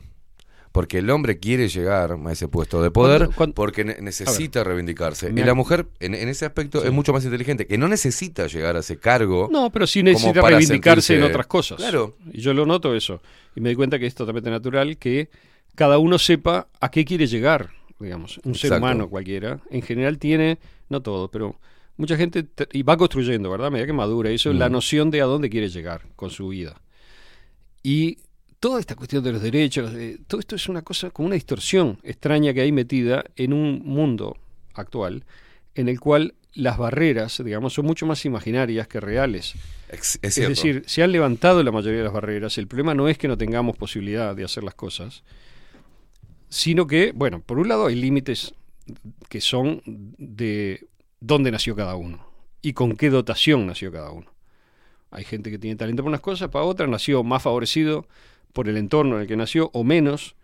Porque 0.71 0.97
el 0.97 1.09
hombre 1.11 1.37
quiere 1.37 1.67
llegar 1.69 2.17
a 2.25 2.31
ese 2.31 2.47
puesto 2.47 2.81
de 2.81 2.89
poder 2.89 3.29
porque 3.53 3.83
ne- 3.85 3.97
necesita 4.01 4.63
reivindicarse. 4.63 5.29
y 5.29 5.43
la 5.43 5.53
mujer, 5.53 5.85
en, 5.99 6.15
en 6.15 6.27
ese 6.29 6.45
aspecto, 6.47 6.81
Sí. 6.81 6.87
es 6.87 6.93
mucho 6.93 7.13
más 7.13 7.23
inteligente, 7.25 7.67
que 7.67 7.77
no 7.77 7.87
necesita 7.87 8.47
llegar 8.47 8.75
a 8.75 8.79
ese 8.79 8.97
cargo. 8.97 9.49
No, 9.51 9.69
pero 9.71 9.85
sí 9.85 10.01
necesita 10.01 10.41
reivindicarse 10.41 11.15
en 11.15 11.23
otras 11.23 11.45
cosas. 11.45 11.77
Claro. 11.77 12.15
Y 12.31 12.41
yo 12.41 12.55
lo 12.55 12.65
noto 12.65 12.95
eso. 12.95 13.21
Y 13.55 13.61
me 13.61 13.69
di 13.69 13.75
cuenta 13.75 13.99
que 13.99 14.07
es 14.07 14.15
totalmente 14.15 14.49
natural 14.49 14.97
que 14.97 15.29
cada 15.75 15.99
uno 15.99 16.17
sepa 16.17 16.67
a 16.81 16.89
qué 16.89 17.05
quiere 17.05 17.27
llegar, 17.27 17.69
digamos. 17.99 18.39
Un 18.43 18.55
ser 18.55 18.73
humano 18.73 19.09
cualquiera, 19.09 19.59
en 19.69 19.83
general 19.83 20.17
tiene, 20.17 20.57
no 20.89 21.01
todo, 21.03 21.29
pero 21.29 21.55
mucha 21.97 22.17
gente 22.17 22.47
y 22.71 22.83
va 22.83 22.97
construyendo, 22.97 23.49
¿verdad? 23.49 23.67
A 23.67 23.69
medida 23.71 23.85
que 23.85 23.93
madura, 23.93 24.29
eso 24.29 24.51
es 24.51 24.57
la 24.57 24.69
noción 24.69 25.11
de 25.11 25.21
a 25.21 25.25
dónde 25.25 25.49
quiere 25.49 25.69
llegar 25.69 26.07
con 26.15 26.29
su 26.29 26.49
vida. 26.49 26.81
Y 27.81 28.17
toda 28.59 28.79
esta 28.79 28.95
cuestión 28.95 29.23
de 29.23 29.33
los 29.33 29.41
derechos, 29.41 29.93
eh, 29.93 30.19
todo 30.27 30.39
esto 30.39 30.55
es 30.55 30.69
una 30.69 30.81
cosa 30.81 31.09
como 31.11 31.27
una 31.27 31.35
distorsión 31.35 31.99
extraña 32.03 32.53
que 32.53 32.61
hay 32.61 32.71
metida 32.71 33.25
en 33.35 33.53
un 33.53 33.81
mundo 33.83 34.37
actual 34.73 35.25
en 35.75 35.89
el 35.89 35.99
cual 35.99 36.35
las 36.53 36.77
barreras, 36.77 37.41
digamos, 37.43 37.73
son 37.73 37.85
mucho 37.85 38.05
más 38.05 38.25
imaginarias 38.25 38.87
que 38.87 38.99
reales. 38.99 39.55
Es 39.89 40.35
decir, 40.35 40.83
se 40.85 41.03
han 41.03 41.11
levantado 41.11 41.63
la 41.63 41.71
mayoría 41.71 41.99
de 41.99 42.03
las 42.05 42.13
barreras. 42.13 42.57
El 42.57 42.67
problema 42.67 42.93
no 42.93 43.07
es 43.09 43.17
que 43.17 43.27
no 43.27 43.37
tengamos 43.37 43.75
posibilidad 43.75 44.35
de 44.35 44.43
hacer 44.43 44.63
las 44.63 44.75
cosas, 44.75 45.23
sino 46.49 46.87
que, 46.87 47.11
bueno, 47.11 47.41
por 47.41 47.59
un 47.59 47.67
lado 47.67 47.87
hay 47.87 47.95
límites 47.95 48.53
que 49.29 49.41
son 49.41 49.81
de 49.85 50.87
dónde 51.25 51.51
nació 51.51 51.75
cada 51.75 51.95
uno 51.95 52.25
y 52.61 52.73
con 52.73 52.95
qué 52.95 53.09
dotación 53.09 53.65
nació 53.65 53.91
cada 53.91 54.11
uno. 54.11 54.27
Hay 55.11 55.23
gente 55.23 55.51
que 55.51 55.57
tiene 55.59 55.75
talento 55.75 56.01
para 56.03 56.09
unas 56.09 56.21
cosas, 56.21 56.49
para 56.49 56.65
otras 56.65 56.89
nació 56.89 57.23
más 57.23 57.43
favorecido 57.43 58.07
por 58.51 58.67
el 58.67 58.77
entorno 58.77 59.15
en 59.15 59.21
el 59.21 59.27
que 59.27 59.35
nació 59.37 59.69
o 59.73 59.83
menos, 59.83 60.35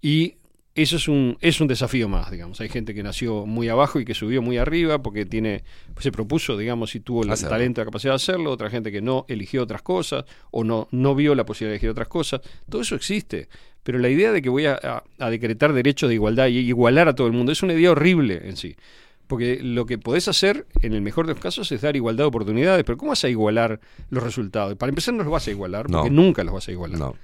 y 0.00 0.36
eso 0.76 0.96
es 0.96 1.06
un, 1.08 1.36
es 1.40 1.60
un 1.60 1.68
desafío 1.68 2.08
más, 2.08 2.30
digamos. 2.30 2.60
Hay 2.60 2.68
gente 2.68 2.94
que 2.94 3.02
nació 3.02 3.46
muy 3.46 3.68
abajo 3.68 4.00
y 4.00 4.04
que 4.04 4.14
subió 4.14 4.42
muy 4.42 4.56
arriba 4.58 5.02
porque 5.02 5.24
tiene, 5.24 5.62
se 6.00 6.10
propuso, 6.10 6.56
digamos, 6.56 6.94
y 6.96 7.00
tuvo 7.00 7.22
el 7.22 7.30
Hacerlo. 7.30 7.50
talento, 7.50 7.80
la 7.80 7.84
capacidad 7.84 8.12
de 8.12 8.16
hacerlo, 8.16 8.50
otra 8.50 8.70
gente 8.70 8.90
que 8.90 9.00
no 9.00 9.24
eligió 9.28 9.62
otras 9.62 9.82
cosas 9.82 10.24
o 10.50 10.64
no, 10.64 10.88
no 10.90 11.14
vio 11.14 11.34
la 11.36 11.44
posibilidad 11.46 11.72
de 11.72 11.76
elegir 11.76 11.90
otras 11.90 12.08
cosas. 12.08 12.40
Todo 12.68 12.82
eso 12.82 12.94
existe. 12.96 13.48
Pero 13.84 13.98
la 13.98 14.08
idea 14.08 14.32
de 14.32 14.42
que 14.42 14.48
voy 14.48 14.66
a, 14.66 14.74
a- 14.82 15.04
a 15.18 15.30
decretar 15.30 15.72
derechos 15.72 16.08
de 16.08 16.14
igualdad 16.16 16.46
y 16.48 16.58
igualar 16.58 17.06
a 17.08 17.14
todo 17.14 17.26
el 17.28 17.32
mundo 17.34 17.52
es 17.52 17.62
una 17.62 17.74
idea 17.74 17.92
horrible 17.92 18.40
en 18.48 18.56
sí. 18.56 18.74
Porque 19.26 19.58
lo 19.62 19.86
que 19.86 19.96
podés 19.98 20.28
hacer, 20.28 20.66
en 20.82 20.92
el 20.92 21.00
mejor 21.00 21.26
de 21.26 21.32
los 21.32 21.40
casos, 21.42 21.70
es 21.72 21.80
dar 21.80 21.96
igualdad 21.96 22.24
de 22.24 22.28
oportunidades. 22.28 22.84
Pero 22.84 22.98
¿cómo 22.98 23.10
vas 23.10 23.24
a 23.24 23.28
igualar 23.28 23.80
los 24.10 24.22
resultados? 24.22 24.74
Para 24.76 24.90
empezar, 24.90 25.14
no 25.14 25.22
los 25.24 25.32
vas 25.32 25.46
a 25.48 25.50
igualar, 25.50 25.86
porque 25.86 26.10
No. 26.10 26.22
nunca 26.22 26.44
los 26.44 26.52
vas 26.54 26.68
a 26.68 26.72
igualar. 26.72 26.98
No. 26.98 27.14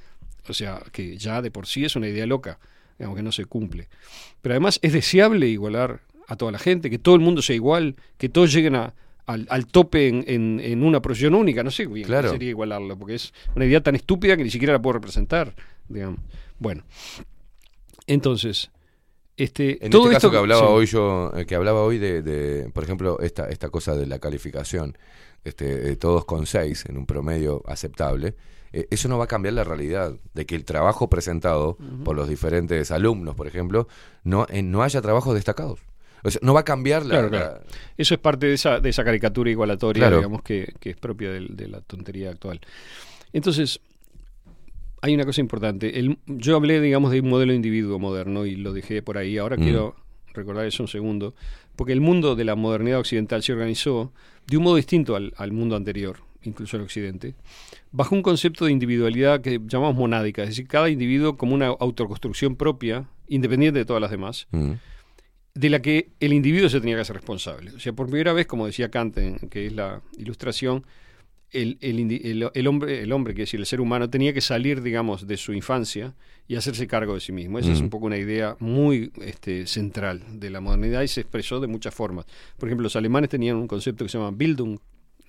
O 0.48 0.54
sea, 0.54 0.82
que 0.92 1.16
ya 1.18 1.42
de 1.42 1.50
por 1.50 1.66
sí 1.66 1.84
es 1.84 1.96
una 1.96 2.08
idea 2.08 2.26
loca, 2.26 2.58
digamos 2.98 3.16
que 3.16 3.22
no 3.22 3.32
se 3.32 3.44
cumple. 3.44 3.88
Pero 4.40 4.54
además 4.54 4.78
es 4.82 4.92
deseable 4.94 5.46
igualar 5.48 6.00
a 6.26 6.36
toda 6.36 6.50
la 6.52 6.58
gente, 6.58 6.88
que 6.90 6.98
todo 6.98 7.14
el 7.16 7.20
mundo 7.20 7.42
sea 7.42 7.54
igual, 7.56 7.96
que 8.16 8.28
todos 8.28 8.52
lleguen 8.52 8.76
a- 8.76 8.94
al, 9.26 9.46
al 9.50 9.66
tope 9.66 10.08
en, 10.08 10.24
en- 10.26 10.60
en 10.60 10.82
una 10.82 11.00
profesión 11.02 11.34
única. 11.34 11.62
No 11.62 11.70
sé 11.70 11.86
bien 11.86 12.06
Claro. 12.06 12.30
sería 12.30 12.48
igualarlo, 12.48 12.96
porque 12.98 13.14
es 13.16 13.32
una 13.54 13.66
idea 13.66 13.82
tan 13.82 13.94
estúpida 13.94 14.36
que 14.36 14.42
ni 14.44 14.50
siquiera 14.50 14.72
la 14.72 14.80
puedo 14.82 14.94
representar, 14.94 15.54
digamos. 15.88 16.18
Bueno, 16.58 16.82
entonces, 18.06 18.70
este, 19.44 19.84
En 19.84 19.90
todo 19.90 20.02
este 20.04 20.14
caso 20.14 20.26
esto 20.26 20.30
que 20.32 20.36
hablaba 20.38 20.60
sí. 20.62 20.66
hoy 20.68 20.86
yo, 20.86 21.32
eh, 21.36 21.46
que 21.46 21.54
hablaba 21.54 21.82
hoy 21.82 21.98
de, 21.98 22.22
de, 22.22 22.68
por 22.70 22.84
ejemplo, 22.84 23.18
esta, 23.20 23.48
esta 23.48 23.68
cosa 23.70 23.94
de 23.96 24.06
la 24.06 24.18
calificación, 24.18 24.96
este, 25.44 25.90
eh, 25.92 25.96
todos 25.96 26.24
con 26.24 26.46
seis 26.46 26.84
en 26.88 26.96
un 26.98 27.06
promedio 27.06 27.62
aceptable, 27.66 28.34
eh, 28.72 28.86
eso 28.90 29.08
no 29.08 29.18
va 29.18 29.24
a 29.24 29.28
cambiar 29.28 29.54
la 29.54 29.64
realidad 29.64 30.12
de 30.34 30.46
que 30.46 30.54
el 30.54 30.64
trabajo 30.64 31.08
presentado 31.10 31.76
por 32.04 32.14
los 32.16 32.28
diferentes 32.28 32.90
alumnos, 32.90 33.34
por 33.34 33.46
ejemplo, 33.46 33.88
no, 34.24 34.46
eh, 34.50 34.62
no 34.62 34.82
haya 34.82 35.00
trabajos 35.00 35.34
destacados. 35.34 35.80
O 36.22 36.30
sea, 36.30 36.38
no 36.44 36.52
va 36.52 36.60
a 36.60 36.64
cambiar 36.64 37.02
la, 37.06 37.08
Claro, 37.14 37.30
la- 37.30 37.38
claro. 37.38 37.60
Eso 37.96 38.12
es 38.14 38.20
parte 38.20 38.46
de 38.46 38.52
esa, 38.54 38.78
de 38.78 38.90
esa 38.90 39.02
caricatura 39.04 39.50
igualatoria, 39.50 40.02
Claro. 40.02 40.16
digamos, 40.18 40.42
que, 40.42 40.72
que 40.78 40.90
es 40.90 40.96
propia 40.96 41.30
del- 41.30 41.56
de, 41.56 41.66
la 41.68 41.80
tontería 41.80 42.30
actual. 42.30 42.60
Entonces, 43.32 43.80
hay 45.02 45.14
una 45.14 45.24
cosa 45.24 45.40
importante. 45.40 45.98
El- 45.98 46.18
yo 46.26 46.56
hablé, 46.56 46.80
digamos, 46.80 47.10
de 47.12 47.20
un 47.20 47.28
modelo 47.28 47.52
de 47.52 47.56
individuo 47.56 47.98
moderno 47.98 48.46
y 48.46 48.56
lo 48.56 48.72
dejé 48.72 49.02
por 49.02 49.18
ahí. 49.18 49.38
Ahora 49.38 49.56
Mm. 49.56 49.62
quiero 49.62 49.96
recordar 50.34 50.66
eso 50.66 50.82
un 50.82 50.88
segundo. 50.88 51.34
Porque 51.76 51.92
el 51.92 52.00
mundo 52.00 52.36
de 52.36 52.44
la 52.44 52.54
modernidad 52.56 52.98
occidental 53.00 53.42
se 53.42 53.52
organizó 53.52 54.12
de 54.46 54.56
un 54.58 54.64
modo 54.64 54.76
distinto 54.76 55.16
al, 55.16 55.32
al 55.36 55.52
mundo 55.52 55.76
anterior, 55.76 56.18
incluso 56.42 56.76
al 56.76 56.82
occidente, 56.82 57.34
bajo 57.90 58.14
un 58.14 58.22
concepto 58.22 58.66
de 58.66 58.72
individualidad 58.72 59.40
que 59.40 59.60
llamamos 59.66 59.94
monádica, 59.96 60.42
es 60.42 60.50
decir, 60.50 60.68
cada 60.68 60.90
individuo 60.90 61.36
como 61.36 61.54
una 61.54 61.68
autoconstrucción 61.68 62.56
propia, 62.56 63.08
independiente 63.28 63.78
de 63.78 63.84
todas 63.86 64.00
las 64.02 64.10
demás, 64.10 64.46
Mm. 64.50 64.72
de 65.54 65.70
la 65.70 65.80
que 65.82 66.10
el 66.20 66.32
individuo 66.32 66.68
se 66.68 66.80
tenía 66.80 66.96
que 66.96 67.02
hacer 67.02 67.16
responsable. 67.16 67.70
O 67.72 67.80
sea, 67.80 67.92
por 67.92 68.06
primera 68.08 68.32
vez, 68.32 68.46
como 68.46 68.66
decía 68.66 68.90
Kant, 68.90 69.16
en- 69.18 69.38
que 69.50 69.66
es 69.66 69.72
la 69.72 70.00
ilustración, 70.18 70.84
el, 71.52 71.78
el 71.80 71.98
el- 72.12 72.50
el 72.54 72.66
hombre, 72.66 73.02
el 73.02 73.12
hombre, 73.12 73.34
que 73.34 73.42
es 73.42 73.48
decir, 73.48 73.60
el 73.60 73.66
ser 73.66 73.80
humano, 73.80 74.08
tenía 74.10 74.32
que 74.32 74.40
salir, 74.40 74.82
digamos, 74.82 75.26
de 75.26 75.36
su 75.36 75.52
infancia 75.52 76.14
y 76.48 76.56
hacerse 76.56 76.86
cargo 76.86 77.14
de 77.14 77.20
sí 77.20 77.32
mismo. 77.32 77.58
Esa 77.58 77.72
es 77.72 77.80
un 77.80 77.90
poco 77.90 78.06
una 78.06 78.16
idea 78.18 78.56
muy 78.60 79.12
este, 79.22 79.66
central 79.66 80.22
de 80.40 80.50
la 80.50 80.60
modernidad 80.60 81.02
y 81.02 81.08
se 81.08 81.20
expresó 81.20 81.60
de 81.60 81.66
muchas 81.68 81.94
formas. 81.94 82.26
Por 82.58 82.68
ejemplo, 82.68 82.84
los 82.84 82.96
alemanes 82.96 83.30
tenían 83.30 83.56
un 83.56 83.68
concepto 83.68 84.04
que 84.04 84.08
se 84.08 84.18
llama 84.18 84.30
Bildung, 84.36 84.78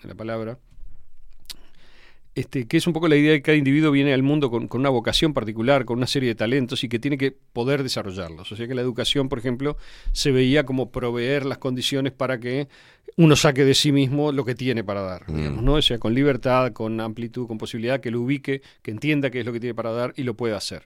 la 0.04 0.16
palabra, 0.16 0.58
este, 2.34 2.66
que 2.68 2.78
es 2.78 2.88
un 2.88 2.94
poco 2.94 3.08
la 3.08 3.16
idea 3.18 3.32
de 3.32 3.38
que 3.40 3.44
cada 3.44 3.58
individuo 3.58 3.92
viene 3.92 4.14
al 4.14 4.24
mundo 4.24 4.50
con, 4.50 4.68
con 4.68 4.80
una 4.82 4.90
vocación 4.90 5.34
particular, 5.34 5.84
con 5.86 5.98
una 5.98 6.08
serie 6.08 6.30
de 6.30 6.36
talentos 6.36 6.84
y 6.84 6.90
que 6.90 6.98
tiene 7.00 7.18
que 7.18 7.32
poder 7.32 7.84
desarrollarlos. 7.84 8.52
O 8.52 8.56
sea 8.56 8.68
que 8.68 8.74
la 8.76 8.82
educación, 8.82 9.28
por 9.28 9.40
ejemplo, 9.40 9.76
se 10.14 10.32
veía 10.32 10.66
como 10.66 10.92
proveer 10.92 11.46
las 11.46 11.58
condiciones 11.58 12.14
para 12.14 12.40
que 12.40 12.68
uno 13.18 13.36
saque 13.36 13.66
de 13.66 13.74
sí 13.74 13.92
mismo 13.92 14.32
lo 14.32 14.46
que 14.46 14.56
tiene 14.56 14.84
para 14.86 15.02
dar, 15.02 15.26
digamos, 15.28 15.62
¿no? 15.64 15.74
O 15.74 15.82
sea, 15.82 16.00
con 16.00 16.14
libertad, 16.14 16.72
con 16.72 17.02
amplitud, 17.02 17.48
con 17.48 17.58
posibilidad, 17.58 18.00
que 18.00 18.10
lo 18.12 18.22
ubique, 18.22 18.62
que 18.82 18.92
entienda 18.92 19.30
qué 19.30 19.42
es 19.42 19.46
lo 19.46 19.52
que 19.52 19.60
tiene 19.60 19.74
para 19.76 19.92
dar 19.92 20.14
y 20.16 20.24
lo 20.24 20.34
pueda 20.36 20.56
hacer. 20.56 20.84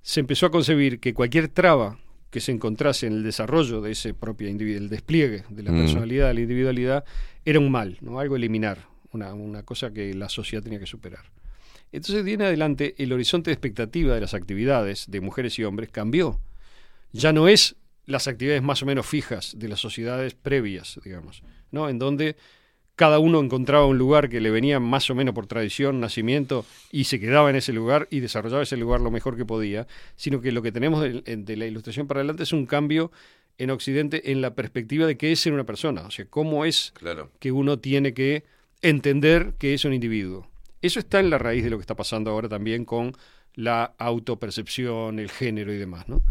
Se 0.00 0.20
empezó 0.20 0.46
a 0.46 0.50
concebir 0.50 1.00
que 1.00 1.12
cualquier 1.12 1.48
traba 1.48 1.98
que 2.30 2.40
se 2.40 2.52
encontrase 2.52 3.06
en 3.06 3.12
el 3.14 3.22
desarrollo 3.22 3.80
de 3.82 3.92
ese 3.92 4.14
propio 4.14 4.48
individuo, 4.48 4.80
el 4.82 4.88
despliegue 4.88 5.44
de 5.50 5.62
la 5.62 5.72
Mm. 5.72 5.78
personalidad, 5.80 6.28
de 6.28 6.34
la 6.34 6.40
individualidad, 6.40 7.04
era 7.44 7.58
un 7.58 7.70
mal, 7.70 7.98
¿no? 8.00 8.18
algo 8.20 8.36
eliminar, 8.36 8.86
una, 9.18 9.34
una 9.34 9.62
cosa 9.62 9.92
que 9.92 10.14
la 10.14 10.28
sociedad 10.28 10.62
tenía 10.62 10.78
que 10.78 10.86
superar. 10.86 11.24
Entonces, 11.92 12.24
de 12.24 12.32
en 12.34 12.42
adelante, 12.42 12.94
el 12.98 13.12
horizonte 13.12 13.50
de 13.50 13.54
expectativa 13.54 14.14
de 14.14 14.20
las 14.20 14.34
actividades 14.34 15.06
de 15.10 15.20
mujeres 15.20 15.58
y 15.58 15.64
hombres 15.64 15.90
cambió. 15.90 16.38
Ya 17.12 17.32
no 17.32 17.48
es 17.48 17.76
las 18.04 18.28
actividades 18.28 18.62
más 18.62 18.82
o 18.82 18.86
menos 18.86 19.06
fijas 19.06 19.54
de 19.58 19.68
las 19.68 19.80
sociedades 19.80 20.34
previas, 20.34 21.00
digamos, 21.04 21.42
¿no? 21.70 21.88
En 21.88 21.98
donde 21.98 22.36
cada 22.94 23.18
uno 23.20 23.40
encontraba 23.40 23.86
un 23.86 23.96
lugar 23.96 24.28
que 24.28 24.40
le 24.40 24.50
venía 24.50 24.80
más 24.80 25.08
o 25.08 25.14
menos 25.14 25.34
por 25.34 25.46
tradición, 25.46 26.00
nacimiento, 26.00 26.66
y 26.90 27.04
se 27.04 27.20
quedaba 27.20 27.48
en 27.48 27.56
ese 27.56 27.72
lugar 27.72 28.08
y 28.10 28.20
desarrollaba 28.20 28.62
ese 28.62 28.76
lugar 28.76 29.00
lo 29.00 29.10
mejor 29.10 29.36
que 29.36 29.44
podía, 29.44 29.86
sino 30.16 30.40
que 30.40 30.52
lo 30.52 30.62
que 30.62 30.72
tenemos 30.72 31.00
de, 31.02 31.22
de 31.22 31.56
la 31.56 31.66
ilustración 31.66 32.06
para 32.06 32.20
adelante 32.20 32.42
es 32.42 32.52
un 32.52 32.66
cambio 32.66 33.10
en 33.56 33.70
Occidente 33.70 34.30
en 34.32 34.40
la 34.40 34.54
perspectiva 34.54 35.06
de 35.06 35.16
qué 35.16 35.32
es 35.32 35.40
ser 35.40 35.52
una 35.52 35.64
persona, 35.64 36.02
o 36.02 36.10
sea, 36.10 36.26
cómo 36.26 36.64
es 36.64 36.92
Claro. 36.98 37.30
que 37.38 37.52
uno 37.52 37.78
tiene 37.78 38.14
que 38.14 38.44
entender 38.82 39.54
que 39.58 39.74
es 39.74 39.84
un 39.84 39.92
individuo. 39.92 40.48
Eso 40.80 41.00
está 41.00 41.20
en 41.20 41.30
la 41.30 41.38
raíz 41.38 41.64
de 41.64 41.70
lo 41.70 41.78
que 41.78 41.82
está 41.82 41.96
pasando 41.96 42.30
ahora 42.30 42.48
también 42.48 42.84
con 42.84 43.14
la 43.54 43.94
autopercepción, 43.98 45.18
el 45.18 45.30
género 45.30 45.72
y 45.72 45.78
demás, 45.78 46.08
¿no? 46.08 46.22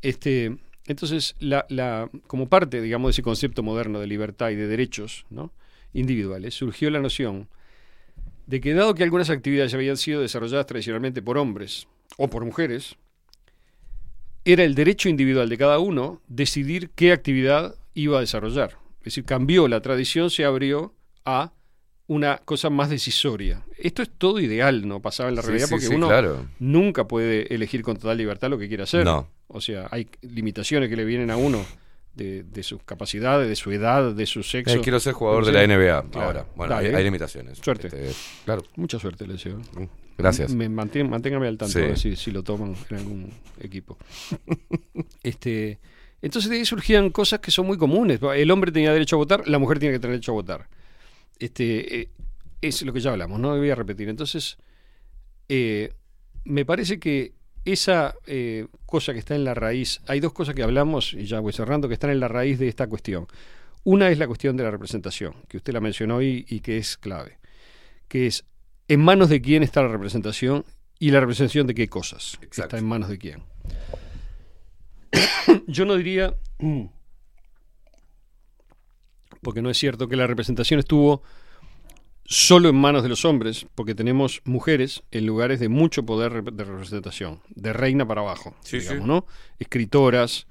Este, 0.00 0.56
entonces, 0.86 1.34
la, 1.40 1.66
la, 1.68 2.08
como 2.26 2.48
parte, 2.48 2.80
digamos, 2.80 3.08
de 3.08 3.10
ese 3.12 3.22
concepto 3.22 3.62
moderno 3.62 4.00
de 4.00 4.06
libertad 4.06 4.50
y 4.50 4.54
de 4.54 4.66
derechos 4.66 5.26
¿no? 5.30 5.52
individuales, 5.92 6.54
surgió 6.54 6.90
la 6.90 7.00
noción 7.00 7.48
de 8.46 8.60
que 8.60 8.74
dado 8.74 8.94
que 8.94 9.02
algunas 9.02 9.28
actividades 9.28 9.74
habían 9.74 9.96
sido 9.96 10.20
desarrolladas 10.20 10.66
tradicionalmente 10.66 11.20
por 11.20 11.36
hombres 11.36 11.88
o 12.16 12.28
por 12.28 12.44
mujeres, 12.44 12.96
era 14.44 14.62
el 14.62 14.76
derecho 14.76 15.08
individual 15.08 15.48
de 15.48 15.58
cada 15.58 15.80
uno 15.80 16.22
decidir 16.28 16.90
qué 16.90 17.10
actividad 17.10 17.74
iba 17.94 18.18
a 18.18 18.20
desarrollar. 18.20 18.78
Es 19.00 19.06
decir, 19.06 19.24
cambió 19.24 19.66
la 19.66 19.80
tradición, 19.80 20.30
se 20.30 20.44
abrió 20.44 20.94
a 21.24 21.52
una 22.08 22.38
cosa 22.44 22.70
más 22.70 22.88
decisoria. 22.90 23.64
Esto 23.78 24.02
es 24.02 24.10
todo 24.16 24.38
ideal, 24.40 24.86
¿no? 24.86 25.00
Pasaba 25.00 25.28
en 25.28 25.34
la 25.36 25.42
Sí, 25.42 25.48
realidad 25.48 25.66
sí, 25.66 25.74
porque 25.74 25.86
sí, 25.86 25.94
uno 25.94 26.08
claro. 26.08 26.46
nunca 26.58 27.06
puede 27.08 27.52
elegir 27.54 27.82
con 27.82 27.96
total 27.96 28.16
libertad 28.18 28.48
lo 28.50 28.58
que 28.58 28.68
quiere 28.68 28.84
hacer. 28.84 29.04
No. 29.04 29.28
O 29.48 29.60
sea, 29.60 29.88
hay 29.90 30.08
limitaciones 30.22 30.88
que 30.88 30.96
le 30.96 31.04
vienen 31.04 31.30
a 31.30 31.36
uno 31.36 31.64
de, 32.14 32.44
de 32.44 32.62
sus 32.62 32.82
capacidades, 32.84 33.48
de 33.48 33.56
su 33.56 33.70
edad, 33.72 34.12
de 34.14 34.26
su 34.26 34.42
sexo. 34.42 34.76
Eh, 34.76 34.80
quiero 34.82 34.98
ser 35.00 35.12
jugador 35.14 35.44
de 35.44 35.52
la 35.52 35.66
NBA 35.66 36.10
Claro. 36.10 36.26
ahora. 36.26 36.46
Bueno, 36.56 36.74
Dale. 36.74 36.88
hay, 36.88 36.94
hay 36.94 37.04
limitaciones. 37.04 37.58
Suerte. 37.58 37.88
Este, 37.88 38.12
claro. 38.44 38.62
Mucha 38.76 38.98
suerte, 38.98 39.26
le 39.26 39.34
deseo. 39.34 39.60
Gracias. 40.16 40.54
Me 40.54 40.68
mantén- 40.70 41.08
manténgame 41.10 41.46
al 41.48 41.58
tanto 41.58 41.94
si, 41.96 42.16
si 42.16 42.30
lo 42.30 42.42
toman 42.42 42.74
en 42.90 42.96
algún 42.96 43.30
equipo. 43.60 43.98
este, 45.22 45.78
entonces 46.22 46.50
de 46.50 46.56
ahí 46.58 46.64
surgían 46.64 47.10
cosas 47.10 47.40
que 47.40 47.50
son 47.50 47.66
muy 47.66 47.76
comunes. 47.78 48.20
El 48.34 48.50
hombre 48.50 48.72
tenía 48.72 48.92
derecho 48.92 49.16
a 49.16 49.18
votar, 49.18 49.46
la 49.48 49.58
mujer 49.58 49.78
tiene 49.78 49.94
que 49.94 49.98
tener 50.00 50.12
derecho 50.12 50.32
a 50.32 50.34
votar. 50.36 50.68
Este, 51.38 52.00
eh, 52.00 52.08
es 52.60 52.82
lo 52.82 52.92
que 52.92 53.00
ya 53.00 53.10
hablamos, 53.10 53.38
no 53.40 53.56
voy 53.56 53.70
a 53.70 53.74
repetir. 53.74 54.08
Entonces, 54.08 54.58
eh, 55.48 55.92
me 56.44 56.64
parece 56.64 56.98
que 56.98 57.34
esa 57.64 58.14
eh, 58.26 58.66
cosa 58.86 59.12
que 59.12 59.18
está 59.18 59.34
en 59.34 59.44
la 59.44 59.54
raíz, 59.54 60.00
hay 60.06 60.20
dos 60.20 60.32
cosas 60.32 60.54
que 60.54 60.62
hablamos, 60.62 61.14
y 61.14 61.26
ya 61.26 61.40
voy 61.40 61.52
cerrando, 61.52 61.88
que 61.88 61.94
están 61.94 62.10
en 62.10 62.20
la 62.20 62.28
raíz 62.28 62.58
de 62.58 62.68
esta 62.68 62.86
cuestión. 62.86 63.26
Una 63.84 64.10
es 64.10 64.18
la 64.18 64.26
cuestión 64.26 64.56
de 64.56 64.64
la 64.64 64.70
representación, 64.70 65.34
que 65.48 65.58
usted 65.58 65.72
la 65.72 65.80
mencionó 65.80 66.22
y, 66.22 66.44
y 66.48 66.60
que 66.60 66.78
es 66.78 66.96
clave, 66.96 67.38
que 68.08 68.26
es 68.26 68.44
en 68.88 69.00
manos 69.00 69.28
de 69.28 69.40
quién 69.40 69.62
está 69.62 69.82
la 69.82 69.88
representación 69.88 70.64
y 70.98 71.10
la 71.10 71.20
representación 71.20 71.66
de 71.66 71.74
qué 71.74 71.88
cosas 71.88 72.38
está 72.40 72.78
en 72.78 72.86
manos 72.86 73.08
de 73.08 73.18
quién. 73.18 73.42
Yo 75.66 75.84
no 75.84 75.96
diría, 75.96 76.34
porque 79.46 79.62
no 79.62 79.70
es 79.70 79.78
cierto 79.78 80.08
que 80.08 80.16
la 80.16 80.26
representación 80.26 80.80
estuvo 80.80 81.22
solo 82.24 82.68
en 82.68 82.74
manos 82.74 83.04
de 83.04 83.08
los 83.08 83.24
hombres, 83.24 83.64
porque 83.76 83.94
tenemos 83.94 84.42
mujeres 84.44 85.04
en 85.12 85.24
lugares 85.24 85.60
de 85.60 85.68
mucho 85.68 86.04
poder 86.04 86.42
de 86.42 86.64
representación, 86.64 87.38
de 87.50 87.72
reina 87.72 88.04
para 88.08 88.22
abajo, 88.22 88.56
Sí, 88.62 88.80
digamos, 88.80 89.02
sí. 89.04 89.06
¿no? 89.06 89.26
Escritoras 89.60 90.48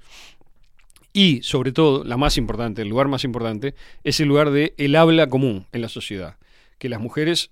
y, 1.12 1.42
sobre 1.42 1.72
todo, 1.72 2.04
la 2.04 2.16
más 2.16 2.38
importante, 2.38 2.80
el 2.80 2.88
lugar 2.88 3.08
más 3.08 3.24
importante, 3.24 3.74
es 4.02 4.18
el 4.18 4.28
lugar 4.28 4.50
de 4.50 4.72
el 4.78 4.96
habla 4.96 5.28
común 5.28 5.66
en 5.72 5.82
la 5.82 5.90
sociedad, 5.90 6.38
que 6.78 6.88
las 6.88 6.98
mujeres 6.98 7.50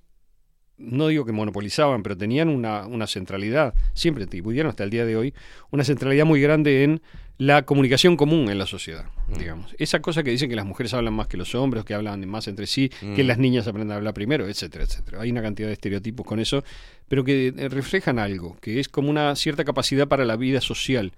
no 0.77 1.09
digo 1.09 1.25
que 1.25 1.33
monopolizaban, 1.33 2.03
pero 2.03 2.17
tenían 2.17 2.49
una, 2.49 2.86
una 2.86 3.07
centralidad, 3.07 3.75
siempre 3.94 4.27
tuvieron 4.27 4.70
hasta 4.70 4.85
el 4.85 4.91
día 4.91 5.05
de 5.07 5.17
hoy, 5.17 5.35
una 5.70 5.85
centralidad 5.85 6.25
muy 6.27 6.41
grande 6.41 6.83
en 6.85 7.01
la 7.36 7.62
comunicación 7.65 8.17
común 8.17 8.49
en 8.49 8.59
la 8.59 8.67
sociedad, 8.67 9.07
digamos. 9.39 9.75
Esa 9.78 10.01
cosa 10.01 10.23
que 10.23 10.31
dicen 10.31 10.49
que 10.49 10.55
las 10.57 10.65
mujeres 10.67 10.94
hablan 10.94 11.15
más 11.15 11.27
que 11.27 11.36
los 11.36 11.55
hombres, 11.57 11.85
que 11.85 11.93
hablan 11.94 12.27
más 12.28 12.47
entre 12.47 12.67
sí, 12.69 12.89
que 12.89 13.25
Mm. 13.25 13.27
las 13.27 13.39
niñas 13.39 13.67
aprenden 13.67 13.93
a 13.93 13.97
hablar 13.97 14.15
primero, 14.15 14.47
etcétera, 14.49 14.85
etcétera. 14.85 15.20
Hay 15.20 15.31
una 15.33 15.43
cantidad 15.43 15.67
de 15.69 15.73
estereotipos 15.75 16.25
con 16.25 16.39
eso, 16.39 16.62
pero 17.09 17.25
que 17.25 17.49
eh, 17.57 17.69
reflejan 17.69 18.19
algo, 18.20 18.57
que 18.61 18.78
es 18.78 18.89
como 18.89 19.11
una 19.11 19.35
cierta 19.35 19.65
capacidad 19.65 20.07
para 20.07 20.25
la 20.25 20.36
vida 20.36 20.61
social. 20.61 21.12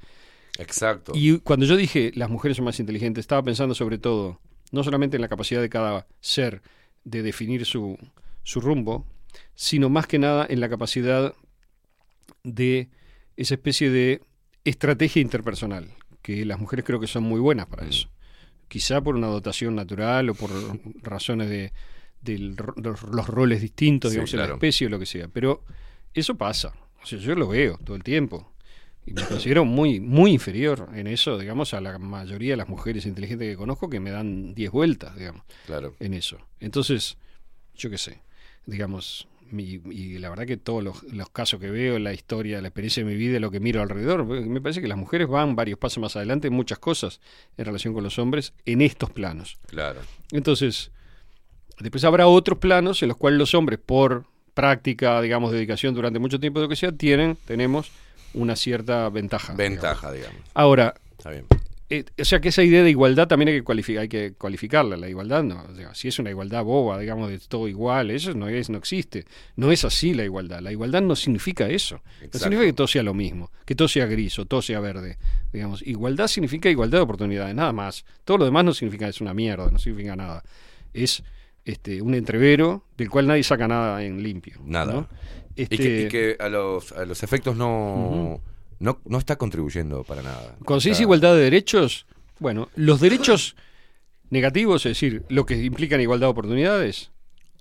Exacto. 0.59 1.13
Y 1.15 1.39
cuando 1.41 1.67
yo 1.67 1.77
dije 1.77 2.13
las 2.15 2.31
mujeres 2.31 2.57
son 2.57 2.65
más 2.65 2.81
inteligentes, 2.81 3.23
estaba 3.23 3.43
pensando 3.43 3.75
sobre 3.75 3.99
todo, 3.99 4.41
no 4.73 4.83
solamente 4.85 5.17
en 5.17 5.21
la 5.23 5.29
capacidad 5.29 5.61
de 5.61 5.69
cada 5.69 6.07
ser 6.21 6.63
de 7.05 7.23
definir 7.23 7.67
su, 7.67 7.99
su 8.43 8.61
rumbo, 8.63 9.05
sino 9.57 9.89
más 9.89 10.07
que 10.07 10.19
nada 10.21 10.47
en 10.49 10.61
la 10.61 10.69
capacidad 10.69 11.35
de 12.45 12.89
esa 13.37 13.55
especie 13.55 13.91
de 13.91 14.23
estrategia 14.65 15.21
interpersonal, 15.23 15.91
que 16.23 16.45
las 16.45 16.59
mujeres 16.61 16.85
creo 16.85 17.01
que 17.01 17.07
son 17.09 17.25
muy 17.25 17.41
buenas 17.41 17.67
Mm. 17.67 17.71
para 17.71 17.87
eso. 17.89 18.09
Quizá 18.69 19.01
por 19.01 19.15
una 19.17 19.27
dotación 19.29 19.75
natural 19.75 20.29
o 20.31 20.35
por 20.35 20.51
razones 21.03 21.49
de, 21.49 21.73
los, 22.39 23.27
roles 23.29 23.61
distintos, 23.61 24.11
Sí, 24.11 24.15
digamos, 24.17 24.33
en 24.35 24.41
la 24.41 24.47
especie 24.47 24.87
o 24.89 24.91
lo 24.91 24.99
que 24.99 25.07
sea. 25.07 25.29
Pero 25.29 25.63
eso 26.13 26.35
pasa. 26.37 26.73
O 27.03 27.07
sea, 27.07 27.19
yo 27.21 27.35
lo 27.37 27.47
veo 27.49 27.79
todo 27.85 27.95
el 27.97 28.03
tiempo. 28.03 28.53
Y 29.07 29.13
me 29.13 29.23
considero 29.23 29.65
muy, 29.65 30.01
muy 30.01 30.33
inferior 30.33 30.89
en 30.95 31.07
eso, 31.07 31.39
digamos, 31.39 31.73
a 31.75 31.81
la 31.81 31.97
mayoría 31.99 32.55
de 32.55 32.57
las 32.57 32.69
mujeres 32.69 33.07
inteligentes 33.07 33.49
que 33.49 33.57
conozco 33.57 33.89
que 33.89 34.01
me 34.01 34.11
dan 34.11 34.53
10 34.57 34.73
vueltas, 34.73 35.15
digamos, 35.17 35.43
Claro. 35.67 35.95
en 36.01 36.15
eso. 36.15 36.39
Entonces, 36.59 37.17
yo 37.77 37.89
qué 37.89 37.99
sé, 37.99 38.21
digamos, 38.67 39.29
mi- 39.51 39.81
y 39.91 40.19
la 40.19 40.29
verdad 40.31 40.47
que 40.47 40.57
todos 40.57 40.83
los, 40.83 41.03
los 41.05 41.29
casos 41.31 41.61
que 41.61 41.71
veo, 41.71 41.99
la 41.99 42.13
historia, 42.13 42.61
la 42.61 42.69
experiencia 42.69 43.05
de 43.05 43.11
mi 43.11 43.17
vida, 43.17 43.39
lo 43.41 43.51
que 43.51 43.61
miro 43.61 43.83
alrededor, 43.83 44.25
me 44.25 44.61
parece 44.61 44.81
que 44.81 44.89
las 44.89 44.99
mujeres 44.99 45.29
van 45.29 45.57
varios 45.57 45.79
pasos 45.79 45.99
más 46.01 46.17
adelante 46.17 46.49
en 46.49 46.55
muchas 46.55 46.79
cosas 46.79 47.21
en 47.57 47.65
relación 47.65 47.95
con 47.95 48.03
los 48.05 48.19
hombres 48.19 48.53
en 48.65 48.81
estos 48.83 49.11
planos. 49.11 49.59
Claro. 49.67 50.01
Entonces, 50.33 50.91
después 51.81 52.05
habrá 52.05 52.27
otros 52.27 52.59
planos 52.59 53.03
en 53.03 53.09
los 53.09 53.17
cuales 53.17 53.39
los 53.39 53.55
hombres, 53.55 53.79
por 53.85 54.25
práctica, 54.55 55.21
digamos, 55.21 55.53
dedicación 55.53 55.95
durante 55.95 56.19
mucho 56.19 56.41
tiempo, 56.41 56.61
de 56.61 56.65
lo 56.65 56.69
que 56.71 56.77
sea, 56.77 56.93
tienen, 56.93 57.37
tenemos 57.47 57.91
una 58.35 58.57
cierta 58.57 59.09
ventaja. 59.11 59.55
Ventaja, 59.55 60.13
digamos. 60.13 60.39
Ahora, 60.55 60.95
Está 61.19 61.31
bien. 61.31 61.47
Eh, 61.89 62.05
o 62.21 62.25
sea 62.25 62.41
que 62.41 62.49
esa 62.49 62.65
idea 62.65 62.83
de 62.83 62.91
igualdad 62.91 63.29
también 63.29 63.49
hay 63.49 63.55
que, 63.57 63.63
cualificar, 63.63 64.03
hay 64.03 64.09
que 64.09 64.33
cualificarla. 64.33 64.97
La 64.97 65.09
igualdad, 65.09 65.45
no, 65.45 65.65
o 65.71 65.75
sea, 65.75 65.95
si 65.95 66.09
es 66.09 66.19
una 66.19 66.31
igualdad 66.31 66.65
boba, 66.65 66.99
digamos, 66.99 67.31
de 67.31 67.39
todo 67.39 67.69
igual, 67.69 68.11
eso 68.11 68.35
no, 68.35 68.49
es, 68.49 68.71
no 68.71 68.79
existe. 68.79 69.25
No 69.55 69.71
es 69.71 69.85
así 69.85 70.13
la 70.13 70.25
igualdad. 70.25 70.61
La 70.61 70.73
igualdad 70.73 71.03
no 71.03 71.15
significa 71.15 71.69
eso. 71.69 72.03
No 72.33 72.39
significa 72.39 72.67
que 72.67 72.73
todo 72.73 72.89
sea 72.89 73.05
lo 73.05 73.15
mismo, 73.15 73.53
que 73.65 73.77
todo 73.77 73.87
sea 73.87 74.07
gris 74.07 74.37
o 74.41 74.47
todo 74.47 74.63
sea 74.63 74.81
verde. 74.81 75.17
Digamos, 75.53 75.87
igualdad 75.87 76.27
significa 76.27 76.69
igualdad 76.69 76.99
de 76.99 77.03
oportunidades, 77.05 77.55
nada 77.55 77.73
más. 77.73 78.05
Todo 78.25 78.39
lo 78.39 78.45
demás 78.47 78.65
no 78.65 78.75
significa, 78.75 79.07
es 79.07 79.21
una 79.21 79.33
mierda, 79.33 79.71
no 79.71 79.79
significa 79.79 80.17
nada. 80.17 80.43
Es 80.93 81.23
este, 81.65 82.03
un 82.03 82.15
entrevero 82.15 82.85
del 82.97 83.11
cual 83.11 83.29
nadie 83.29 83.45
saca 83.45 83.69
nada 83.69 84.03
en 84.03 84.23
limpio. 84.23 84.61
Nada. 84.65 84.93
¿no? 84.93 85.09
Y, 85.55 85.63
Este, 85.63 85.77
que, 85.77 86.03
y 86.03 86.09
que 86.09 86.37
a, 86.41 86.49
los, 86.49 86.91
a 86.93 87.05
los 87.05 87.23
efectos 87.23 87.57
no, 87.57 88.41
no, 88.79 89.01
no 89.05 89.19
está 89.19 89.37
contribuyendo 89.37 90.05
para 90.05 90.23
nada. 90.23 90.57
Dice 90.69 90.91
Está- 90.91 91.03
igualdad 91.03 91.35
de 91.35 91.43
derechos, 91.43 92.07
bueno, 92.39 92.69
los 92.77 93.01
derechos 93.01 93.57
negativos, 94.31 94.85
es 94.87 94.91
decir, 94.91 95.25
lo 95.29 95.47
que 95.47 95.57
implican 95.63 96.01
igualdad 96.01 96.27
de 96.27 96.33
oportunidades, 96.33 97.11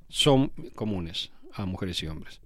son 0.09 0.51
comunes 0.75 1.31
a 1.53 1.65
mujeres 1.65 2.01
y 2.03 2.07
hombres. 2.07 2.41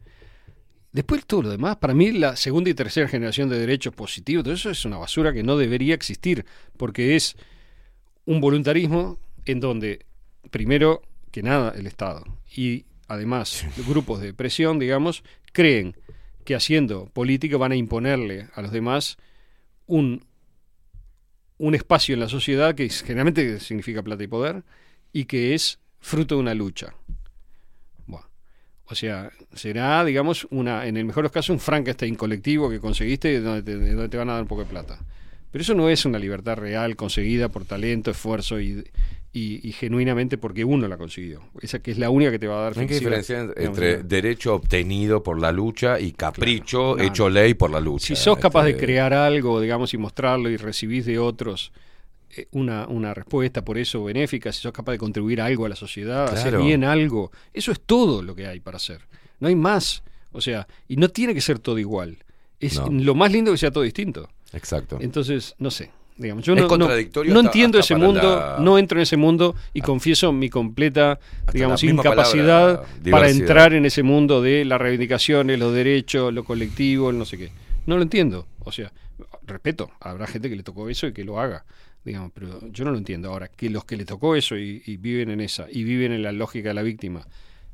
Después 0.91 1.25
todo 1.25 1.43
lo 1.43 1.49
demás, 1.49 1.77
para 1.77 1.93
mí 1.93 2.11
la 2.11 2.35
segunda 2.35 2.69
y 2.69 2.73
tercera 2.73 3.07
generación 3.07 3.47
de 3.49 3.59
derechos 3.59 3.93
positivos, 3.93 4.43
todo 4.43 4.53
eso 4.53 4.69
es 4.71 4.85
una 4.85 4.97
basura 4.97 5.31
que 5.33 5.43
no 5.43 5.55
debería 5.55 5.93
existir, 5.93 6.45
porque 6.77 7.15
es 7.15 7.35
un 8.25 8.41
voluntarismo 8.41 9.19
en 9.45 9.59
donde, 9.59 10.05
primero 10.49 11.01
que 11.31 11.43
nada, 11.43 11.73
el 11.77 11.85
Estado 11.85 12.23
y 12.55 12.85
además 13.07 13.65
grupos 13.87 14.19
de 14.21 14.33
presión, 14.33 14.79
digamos, 14.79 15.23
creen 15.53 15.95
que 16.49 16.55
haciendo 16.55 17.05
política 17.13 17.57
van 17.57 17.73
a 17.73 17.75
imponerle 17.75 18.47
a 18.55 18.63
los 18.63 18.71
demás 18.71 19.17
un, 19.85 20.25
un 21.59 21.75
espacio 21.75 22.15
en 22.15 22.21
la 22.21 22.27
sociedad 22.27 22.73
que 22.73 22.89
generalmente 22.89 23.59
significa 23.59 24.01
plata 24.01 24.23
y 24.23 24.27
poder 24.27 24.63
y 25.13 25.25
que 25.25 25.53
es 25.53 25.77
fruto 25.99 26.33
de 26.33 26.41
una 26.41 26.55
lucha. 26.55 26.95
O 28.91 28.95
sea, 28.95 29.31
será, 29.53 30.03
digamos, 30.03 30.47
una, 30.49 30.87
en 30.87 30.97
el 30.97 31.05
mejor 31.05 31.21
de 31.21 31.25
los 31.25 31.31
casos, 31.31 31.51
un 31.51 31.59
Frankenstein 31.59 32.15
colectivo 32.15 32.67
que 32.71 32.79
conseguiste 32.79 33.39
donde 33.39 33.61
te, 33.61 33.75
donde 33.75 34.09
te 34.09 34.17
van 34.17 34.31
a 34.31 34.33
dar 34.33 34.41
un 34.41 34.47
poco 34.47 34.63
de 34.63 34.71
plata. 34.71 34.97
Pero 35.51 35.61
eso 35.61 35.75
no 35.75 35.87
es 35.87 36.03
una 36.05 36.17
libertad 36.17 36.57
real 36.57 36.95
conseguida 36.95 37.49
por 37.49 37.65
talento, 37.65 38.09
esfuerzo 38.09 38.59
y, 38.59 38.83
y- 39.31 39.67
y 39.67 39.71
genuinamente 39.73 40.37
porque 40.39 40.65
uno 40.65 40.87
la 40.87 40.97
consiguió. 40.97 41.41
Esa 41.61 41.79
que 41.79 41.91
es 41.91 41.97
la 41.99 42.09
única 42.09 42.31
que 42.31 42.39
te 42.39 42.47
va 42.47 42.59
a 42.59 42.63
dar 42.71 42.79
Hay 42.79 42.87
que 42.87 42.95
diferenciar 42.95 43.53
entre 43.57 43.97
¿no? 43.97 44.03
derecho 44.03 44.55
obtenido 44.55 45.21
por 45.21 45.39
la 45.39 45.51
lucha 45.51 45.99
y 45.99 46.11
capricho 46.13 46.95
Claro. 46.95 47.07
hecho 47.09 47.29
ley 47.29 47.53
por 47.53 47.69
la 47.69 47.79
lucha. 47.79 48.07
Si 48.07 48.15
sos 48.15 48.39
capaz 48.39 48.63
de 48.63 48.71
Este, 48.71 48.85
crear 48.85 49.13
algo, 49.13 49.61
digamos, 49.61 49.93
y 49.93 49.97
mostrarlo 49.97 50.49
y 50.49 50.57
recibís 50.57 51.05
de 51.05 51.19
otros 51.19 51.71
eh, 52.35 52.47
una, 52.51 52.85
una 52.87 53.13
respuesta 53.15 53.65
por 53.65 53.77
eso 53.79 54.03
benéfica, 54.03 54.51
si 54.51 54.61
sos 54.61 54.71
capaz 54.71 54.91
de 54.93 54.97
contribuir 54.99 55.41
algo 55.41 55.65
a 55.65 55.69
la 55.69 55.75
sociedad, 55.75 56.31
hacer 56.31 56.57
bien 56.59 56.83
algo, 56.83 57.31
eso 57.53 57.71
es 57.71 57.81
todo 57.81 58.21
lo 58.21 58.35
que 58.35 58.45
hay 58.45 58.59
para 58.59 58.77
hacer. 58.77 59.01
No 59.39 59.47
hay 59.47 59.55
más. 59.55 60.03
O 60.31 60.39
sea, 60.39 60.67
y 60.87 60.95
no 60.97 61.09
tiene 61.09 61.33
que 61.33 61.41
ser 61.41 61.57
todo 61.57 61.79
igual. 61.79 62.17
Es 62.59 62.77
No. 62.77 62.87
lo 62.91 63.15
más 63.15 63.31
lindo 63.31 63.51
que 63.51 63.57
sea 63.57 63.71
todo 63.71 63.83
distinto. 63.83 64.29
Exacto. 64.53 64.99
Entonces, 65.01 65.55
no 65.57 65.71
sé. 65.71 65.89
Digamos, 66.19 66.43
yo 66.43 66.53
Es 66.53 66.61
no, 66.63 66.67
contradictorio 66.67 67.33
no 67.33 67.39
hasta- 67.39 67.47
entiendo 67.47 67.79
hasta 67.79 67.93
ese 67.93 68.03
mundo, 68.05 68.21
la- 68.21 68.57
no 68.59 68.77
entro 68.77 68.97
en 68.99 69.03
ese 69.03 69.15
mundo 69.15 69.55
y 69.73 69.79
confieso 69.79 70.33
mi 70.33 70.49
completa, 70.49 71.17
digamos, 71.53 71.81
incapacidad 71.81 72.81
palabra, 72.81 73.11
para 73.11 73.29
entrar 73.29 73.73
en 73.73 73.85
ese 73.85 74.03
mundo 74.03 74.41
de 74.41 74.65
las 74.65 74.81
reivindicaciones, 74.81 75.57
los 75.57 75.73
derechos, 75.73 76.33
lo 76.33 76.43
colectivo, 76.43 77.09
el 77.09 77.17
no 77.17 77.23
sé 77.23 77.37
qué. 77.37 77.51
No 77.85 77.95
lo 77.95 78.03
entiendo. 78.03 78.45
O 78.65 78.71
sea, 78.73 78.91
respeto, 79.47 79.89
habrá 80.01 80.27
gente 80.27 80.49
que 80.49 80.57
le 80.57 80.63
tocó 80.63 80.89
eso 80.89 81.07
y 81.07 81.13
que 81.13 81.23
lo 81.23 81.39
haga, 81.39 81.63
digamos, 82.03 82.31
pero 82.33 82.59
yo 82.69 82.83
no 82.83 82.91
lo 82.91 82.97
entiendo. 82.97 83.29
Ahora, 83.29 83.47
que 83.47 83.69
los 83.69 83.85
que 83.85 83.95
le 83.95 84.03
tocó 84.03 84.35
eso 84.35 84.57
y, 84.57 84.83
y 84.85 84.97
viven 84.97 85.29
en 85.31 85.39
esa, 85.39 85.67
y 85.71 85.85
viven 85.85 86.11
en 86.11 86.21
la 86.21 86.33
lógica 86.33 86.67
de 86.67 86.73
la 86.75 86.81
víctima, 86.83 87.25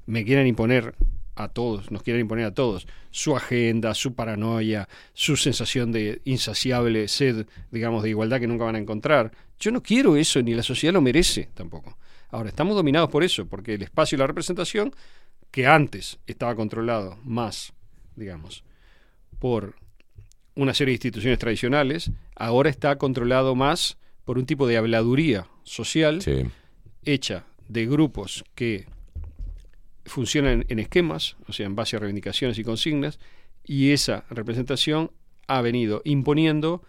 me 0.05 0.23
quieran 0.23 0.45
imponer 0.45 0.93
a 1.35 1.49
todos, 1.49 1.91
nos 1.91 2.01
quieren 2.03 2.21
imponer 2.21 2.45
a 2.45 2.53
todos, 2.53 2.87
su 3.11 3.35
agenda, 3.35 3.93
su 3.93 4.13
paranoia, 4.13 4.87
su 5.13 5.35
sensación 5.35 5.91
de 5.91 6.21
insaciable 6.25 7.07
sed, 7.07 7.45
digamos, 7.71 8.03
de 8.03 8.09
igualdad 8.09 8.39
que 8.39 8.47
nunca 8.47 8.65
van 8.65 8.75
a 8.75 8.79
encontrar. 8.79 9.31
Yo 9.59 9.71
no 9.71 9.83
quiero 9.83 10.15
eso, 10.15 10.41
ni 10.41 10.53
la 10.53 10.63
sociedad 10.63 10.93
lo 10.93 11.01
merece 11.01 11.49
tampoco. 11.53 11.97
Ahora, 12.29 12.49
estamos 12.49 12.75
dominados 12.75 13.09
por 13.09 13.23
eso, 13.23 13.45
porque 13.45 13.75
el 13.75 13.83
espacio 13.83 14.15
y 14.15 14.19
la 14.19 14.27
representación, 14.27 14.93
que 15.51 15.67
antes 15.67 16.19
estaba 16.27 16.55
controlado 16.55 17.17
más, 17.23 17.73
digamos, 18.15 18.63
por 19.39 19.75
una 20.55 20.73
serie 20.73 20.91
de 20.91 20.95
instituciones 20.95 21.39
tradicionales, 21.39 22.11
ahora 22.35 22.69
está 22.69 22.97
controlado 22.97 23.55
más 23.55 23.97
por 24.23 24.37
un 24.37 24.45
tipo 24.45 24.67
de 24.67 24.77
habladuría 24.77 25.47
social 25.63 26.19
hecha 27.05 27.45
de 27.67 27.85
grupos 27.85 28.43
que 28.55 28.85
funcionan 30.05 30.65
en 30.69 30.79
esquemas, 30.79 31.35
o 31.47 31.53
sea, 31.53 31.65
en 31.65 31.75
base 31.75 31.95
a 31.95 31.99
reivindicaciones 31.99 32.57
y 32.59 32.63
consignas, 32.63 33.19
y 33.63 33.91
esa 33.91 34.25
representación 34.29 35.11
ha 35.47 35.61
venido 35.61 36.01
imponiendo, 36.05 36.83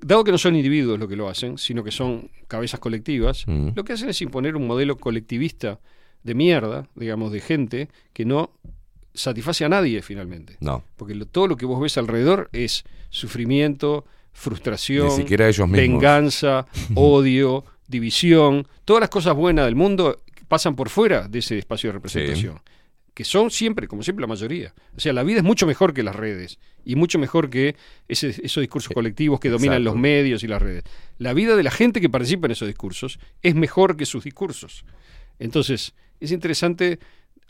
dado 0.00 0.24
que 0.24 0.32
no 0.32 0.38
son 0.38 0.56
individuos 0.56 0.98
los 0.98 1.08
que 1.08 1.16
lo 1.16 1.28
hacen, 1.28 1.58
sino 1.58 1.82
que 1.84 1.90
son 1.90 2.30
cabezas 2.48 2.80
colectivas, 2.80 3.44
Mm. 3.46 3.70
lo 3.74 3.84
que 3.84 3.92
hacen 3.94 4.08
es 4.08 4.20
imponer 4.22 4.56
un 4.56 4.66
modelo 4.66 4.96
colectivista 4.96 5.80
de 6.22 6.34
mierda, 6.34 6.88
digamos, 6.94 7.32
de 7.32 7.40
gente 7.40 7.88
que 8.12 8.24
no 8.24 8.50
satisface 9.14 9.64
a 9.64 9.68
nadie 9.68 10.02
finalmente. 10.02 10.56
No. 10.60 10.82
Porque 10.96 11.14
lo- 11.14 11.26
todo 11.26 11.46
lo 11.46 11.56
que 11.56 11.64
vos 11.66 11.80
ves 11.80 11.96
alrededor 11.98 12.50
es 12.52 12.84
sufrimiento, 13.10 14.04
frustración, 14.32 15.06
Ni 15.08 15.14
siquiera 15.16 15.48
ellos 15.48 15.66
mismos. 15.68 15.78
venganza, 15.78 16.66
odio, 16.94 17.64
división, 17.88 18.66
todas 18.84 19.00
las 19.00 19.10
cosas 19.10 19.34
buenas 19.34 19.64
del 19.64 19.74
mundo 19.76 20.20
pasan 20.48 20.76
por 20.76 20.88
fuera 20.88 21.28
de 21.28 21.38
ese 21.40 21.58
espacio 21.58 21.88
de 21.88 21.92
representación. 21.94 22.60
Que 23.14 23.24
son 23.24 23.50
siempre, 23.50 23.88
como 23.88 24.02
siempre, 24.02 24.20
la 24.20 24.26
mayoría. 24.26 24.74
O 24.94 25.00
sea, 25.00 25.14
la 25.14 25.22
vida 25.22 25.38
es 25.38 25.44
mucho 25.44 25.66
mejor 25.66 25.94
que 25.94 26.02
las 26.02 26.14
redes 26.14 26.58
y 26.84 26.96
mucho 26.96 27.18
mejor 27.18 27.48
que 27.48 27.74
ese- 28.08 28.28
esos 28.44 28.60
discursos 28.60 28.92
colectivos 28.92 29.40
que 29.40 29.48
dominan 29.48 29.76
Exacto. 29.78 29.84
los 29.94 29.96
medios 29.96 30.44
y 30.44 30.46
las 30.48 30.60
redes. 30.60 30.84
La 31.16 31.32
vida 31.32 31.56
de 31.56 31.62
la 31.62 31.70
gente 31.70 32.02
que 32.02 32.10
participa 32.10 32.46
en 32.46 32.52
esos 32.52 32.68
discursos 32.68 33.18
es 33.42 33.54
mejor 33.54 33.96
que 33.96 34.04
sus 34.04 34.24
discursos. 34.24 34.84
Entonces, 35.38 35.94
es 36.20 36.30
interesante 36.30 36.98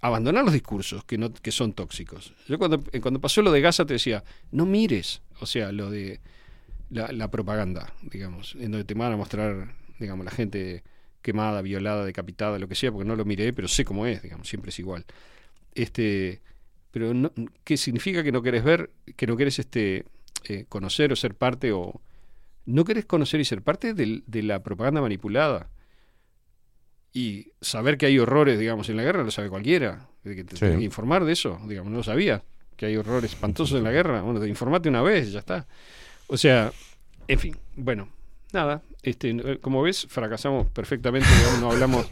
abandonar 0.00 0.44
los 0.44 0.52
discursos 0.52 1.02
que, 1.04 1.18
no, 1.18 1.32
que 1.32 1.50
son 1.50 1.72
tóxicos. 1.72 2.32
Yo 2.46 2.58
cuando, 2.58 2.84
eh, 2.92 3.00
cuando 3.00 3.20
pasó 3.20 3.42
lo 3.42 3.50
de 3.50 3.60
Gaza 3.60 3.84
te 3.86 3.94
decía, 3.94 4.22
no 4.52 4.66
mires, 4.66 5.20
o 5.40 5.46
sea, 5.46 5.72
lo 5.72 5.90
de 5.90 6.20
la, 6.90 7.10
la 7.10 7.28
propaganda, 7.30 7.92
digamos, 8.02 8.54
en 8.54 8.70
donde 8.70 8.84
te 8.84 8.94
van 8.94 9.12
a 9.12 9.16
mostrar, 9.16 9.74
digamos, 9.98 10.24
la 10.24 10.30
gente 10.30 10.84
quemada, 11.26 11.60
violada, 11.60 12.04
decapitada, 12.04 12.58
lo 12.58 12.68
que 12.68 12.74
sea, 12.76 12.92
porque 12.92 13.06
no 13.08 13.16
lo 13.16 13.24
miré, 13.24 13.52
pero 13.52 13.66
sé 13.68 13.84
cómo 13.84 14.06
es, 14.06 14.22
digamos, 14.22 14.48
siempre 14.48 14.70
es 14.70 14.78
igual. 14.78 15.04
Este, 15.74 16.40
pero 16.92 17.12
no, 17.12 17.32
¿qué 17.64 17.76
significa 17.76 18.22
que 18.22 18.30
no 18.32 18.42
querés 18.42 18.62
ver, 18.64 18.90
que 19.16 19.26
no 19.26 19.36
querés 19.36 19.58
este, 19.58 20.04
eh, 20.48 20.64
conocer 20.68 21.12
o 21.12 21.16
ser 21.16 21.34
parte 21.34 21.72
o 21.72 22.00
no 22.64 22.84
querés 22.84 23.04
conocer 23.06 23.40
y 23.40 23.44
ser 23.44 23.60
parte 23.62 23.92
del- 23.92 24.22
de 24.26 24.42
la 24.42 24.62
propaganda 24.62 25.00
manipulada? 25.00 25.68
Y 27.12 27.52
saber 27.60 27.96
que 27.98 28.06
hay 28.06 28.18
horrores, 28.18 28.58
digamos, 28.58 28.88
en 28.88 28.96
la 28.96 29.02
guerra 29.02 29.22
lo 29.24 29.30
sabe 29.30 29.48
cualquiera. 29.48 30.08
De 30.22 30.34
que 30.36 30.44
te 30.44 30.56
Sí. 30.56 30.84
informar 30.84 31.24
de 31.24 31.32
eso, 31.32 31.60
digamos, 31.66 31.90
no 31.90 31.98
lo 31.98 32.02
sabía 32.02 32.42
que 32.76 32.86
hay 32.86 32.96
horrores 32.96 33.32
espantosos 33.32 33.78
en 33.78 33.84
la 33.84 33.90
guerra. 33.92 34.20
Bueno, 34.22 34.38
te 34.40 34.48
informate 34.48 34.88
una 34.88 35.00
vez, 35.02 35.32
ya 35.32 35.38
está. 35.38 35.66
O 36.26 36.36
sea, 36.36 36.72
en 37.28 37.38
fin, 37.38 37.56
bueno, 37.76 38.08
nada. 38.56 38.82
Este, 39.02 39.30
eh, 39.30 39.58
como 39.60 39.82
ves, 39.82 40.06
fracasamos 40.10 40.66
perfectamente, 40.68 41.28
digamos, 41.38 41.60
no 41.60 41.70
hablamos 41.70 42.06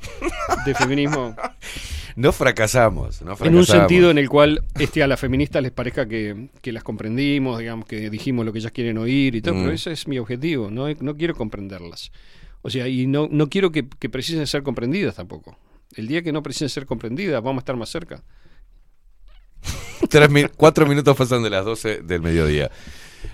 de 0.65 0.75
feminismo 0.75 1.35
No 2.15 2.31
fracasamos, 2.31 3.23
no 3.23 3.37
en 3.41 3.57
un 3.57 3.67
sentido 3.67 4.11
en 4.11 4.19
el 4.19 4.29
cual 4.29 4.63
este, 4.79 5.03
a 5.03 5.09
las 5.09 5.19
feministas 5.19 5.61
les 5.61 5.73
parezca 5.73 6.07
que, 6.07 6.51
que 6.63 6.71
las 6.71 6.85
comprendimos, 6.85 7.59
digamos, 7.59 7.87
que 7.87 8.09
dijimos 8.11 8.47
lo 8.47 8.53
que 8.53 8.61
ellas 8.61 8.71
quieren 8.71 8.99
oír 8.99 9.35
y 9.35 9.43
todo, 9.43 9.55
Mm. 9.57 9.63
pero 9.63 9.73
ese 9.73 9.91
es 9.91 10.07
mi 10.07 10.19
objetivo, 10.21 10.71
no, 10.71 10.87
no 11.01 11.17
quiero 11.17 11.35
comprenderlas. 11.35 12.13
O 12.63 12.71
sea, 12.71 12.87
y 12.87 13.09
no, 13.09 13.27
no 13.31 13.49
quiero 13.49 13.73
que, 13.73 13.89
que 13.89 14.09
precisen 14.09 14.47
ser 14.47 14.63
comprendidas 14.63 15.17
tampoco. 15.17 15.59
El 15.97 16.07
día 16.07 16.23
que 16.23 16.33
no 16.33 16.43
precisen 16.43 16.69
ser 16.69 16.87
comprendidas, 16.87 17.43
vamos 17.43 17.61
a 17.61 17.63
estar 17.63 17.77
más 17.77 17.89
cerca. 17.89 18.23
Tres 20.09 20.29
cuatro 20.57 20.87
minutos 20.87 21.17
pasan 21.17 21.43
de 21.43 21.51
las 21.51 21.65
12 21.65 22.03
del 22.03 22.23
mediodía. 22.23 22.71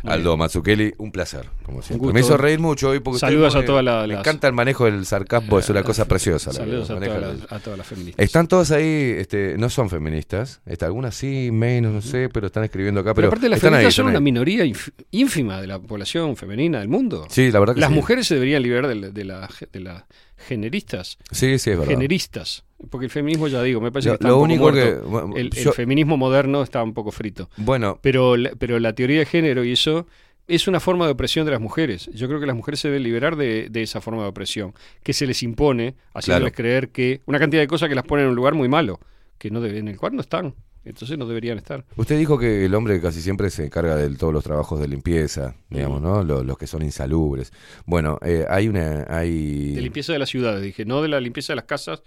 Aldo 0.05 0.36
Mazzucchelli, 0.36 0.94
un 0.99 1.12
placer, 1.12 1.47
como 1.62 1.83
siempre. 1.83 1.99
gusto. 2.07 2.15
Me 2.15 2.20
hizo 2.20 2.36
reír 2.36 2.59
mucho 2.59 2.91
hoy 2.91 3.01
porque 3.01 3.19
Saludos 3.20 3.55
a 3.57 3.65
todas 3.65 3.85
la- 3.85 4.02
Me 4.02 4.09
las- 4.09 4.19
encanta 4.20 4.47
el 4.49 4.55
manejo 4.55 4.85
del 4.86 5.05
sarcasmo, 5.07 5.59
es 5.59 5.69
una 5.69 5.83
cosa 5.83 6.07
preciosa. 6.07 6.52
Saludos 6.52 6.91
a 6.91 6.94
todas, 7.01 7.20
las, 7.41 7.52
a 7.52 7.59
todas 7.59 7.78
las 7.78 7.86
feministas. 7.86 8.25
Están 8.25 8.49
todas 8.49 8.70
ahí, 8.70 9.15
este, 9.19 9.57
no 9.59 9.69
son 9.70 9.91
feministas, 9.91 10.60
este, 10.67 10.85
algunas 10.85 11.15
sí, 11.15 11.51
menos, 11.52 11.93
no 11.93 12.02
sé, 12.02 12.28
pero 12.28 12.47
están 12.47 12.65
escribiendo 12.65 13.01
acá. 13.01 13.10
Pero 13.15 13.27
Pero, 13.27 13.28
aparte 13.28 13.49
las 13.49 13.57
están 13.59 13.75
ahí, 13.75 13.78
feministas 13.81 13.94
son 13.94 14.07
una 14.07 14.20
minoría 14.20 14.65
ínfima 15.10 15.60
de 15.60 15.67
la 15.67 15.78
población 15.78 16.36
femenina 16.36 16.78
del 16.81 16.89
mundo. 16.89 17.27
Sí, 17.28 17.51
la 17.51 17.60
verdad 17.60 17.75
que 17.75 17.81
Las 17.81 17.91
sí. 17.91 17.94
mujeres 17.94 18.27
se 18.27 18.35
deberían 18.35 18.62
liberar 18.62 18.86
de, 18.89 18.94
la- 18.94 19.10
de, 19.10 19.25
la- 19.25 19.49
de 19.73 19.81
las 19.81 20.05
generistas. 20.47 21.19
Sí, 21.31 21.59
sí, 21.59 21.70
es 21.70 21.78
verdad. 21.78 21.93
Generistas. 21.93 22.65
Porque 22.91 23.05
el 23.07 23.10
feminismo, 23.10 23.49
ya 23.49 23.62
digo, 23.62 23.81
me 23.81 23.93
parece 23.93 24.09
Lo- 24.09 24.12
que 24.19 24.25
está 24.25 24.28
lo 24.28 24.35
un 24.36 24.39
poco 24.41 24.44
único 24.44 24.62
muerto. 24.70 25.02
que- 25.02 25.07
bueno, 25.09 25.36
el, 25.36 25.52
feminismo 25.75 26.17
moderno 26.17 26.62
está 26.62 26.83
un 26.83 26.94
poco 26.94 27.10
frito. 27.12 27.51
Bueno. 27.57 27.99
Pero, 28.02 28.36
la- 28.36 28.51
pero 28.59 28.78
la 28.78 28.94
teoría 28.94 29.19
de 29.20 29.27
género 29.27 29.65
y 29.65 29.73
eso 29.73 30.07
es 30.49 30.67
una 30.67 30.81
forma 30.81 31.05
de 31.07 31.12
opresión 31.12 31.44
de 31.44 31.52
las 31.52 31.60
mujeres. 31.60 32.10
Yo 32.12 32.27
creo 32.27 32.41
que 32.41 32.47
las 32.47 32.57
mujeres 32.57 32.81
se 32.81 32.89
deben 32.89 33.02
liberar 33.05 33.36
de, 33.36 33.69
de 33.70 33.83
esa 33.83 34.01
forma 34.01 34.23
de 34.23 34.28
opresión, 34.28 34.75
que 35.02 35.12
se 35.12 35.27
les 35.27 35.43
impone, 35.43 35.94
haciéndoles 36.15 36.55
creer 36.55 36.89
que 36.89 37.20
una 37.27 37.39
cantidad 37.39 37.62
de 37.62 37.69
cosas 37.69 37.89
que 37.89 37.94
las 37.94 38.05
ponen 38.05 38.25
en 38.25 38.31
un 38.31 38.36
lugar 38.36 38.55
muy 38.55 38.69
malo, 38.69 38.99
que 39.39 39.51
no 39.51 39.60
deben, 39.60 39.78
en 39.83 39.89
el 39.89 39.97
cual 39.99 40.15
no 40.17 40.20
están. 40.23 40.55
Entonces 40.84 41.18
no 41.18 41.26
deberían 41.26 41.59
estar. 41.59 41.84
Usted 41.97 42.17
dijo 42.18 42.39
que 42.39 42.65
el 42.65 42.75
hombre 42.75 43.00
casi 43.00 43.20
siempre 43.20 43.50
se 43.50 43.65
encarga 43.67 43.97
de 43.97 44.09
todos 44.17 44.33
los 44.33 44.42
trabajos 44.42 44.81
de 44.81 44.89
limpieza, 44.89 45.55
digamos, 45.68 46.00
¿no? 46.00 46.25
Los, 46.25 46.44
los 46.47 46.57
que 46.57 46.67
son 46.67 46.83
insalubres. 46.83 47.52
Bueno, 47.84 48.18
eh, 48.23 48.47
hay 48.49 48.67
una... 48.68 49.07
Hay... 49.09 49.75
De 49.75 49.83
limpieza 49.83 50.12
de 50.15 50.18
las 50.18 50.31
ciudades, 50.31 50.62
dije, 50.62 50.84
no 50.86 51.02
de 51.02 51.09
la 51.09 51.20
limpieza 51.20 51.52
de 51.52 51.57
las 51.57 51.67
casas. 51.67 52.02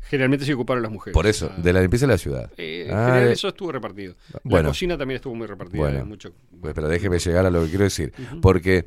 Generalmente 0.00 0.44
se 0.46 0.54
ocuparon 0.54 0.82
las 0.82 0.90
mujeres. 0.92 1.12
Por 1.14 1.26
eso, 1.26 1.50
de 1.58 1.72
la 1.72 1.80
limpieza 1.80 2.06
de 2.06 2.12
la 2.12 2.18
ciudad. 2.18 2.50
Eh, 2.56 2.86
en 2.88 2.94
Ah, 2.94 3.06
general 3.06 3.24
de- 3.26 3.32
eso 3.34 3.48
estuvo 3.48 3.70
repartido. 3.72 4.14
Bueno. 4.42 4.64
La 4.68 4.70
cocina 4.70 4.96
también 4.96 5.16
estuvo 5.16 5.34
muy 5.34 5.46
repartida. 5.46 5.78
Bueno, 5.82 6.04
mucho. 6.06 6.32
pues, 6.60 6.72
pero 6.74 6.88
déjeme 6.88 7.18
llegar 7.18 7.44
a 7.46 7.50
lo 7.50 7.62
que 7.62 7.68
quiero 7.68 7.84
decir. 7.84 8.12
Porque 8.40 8.86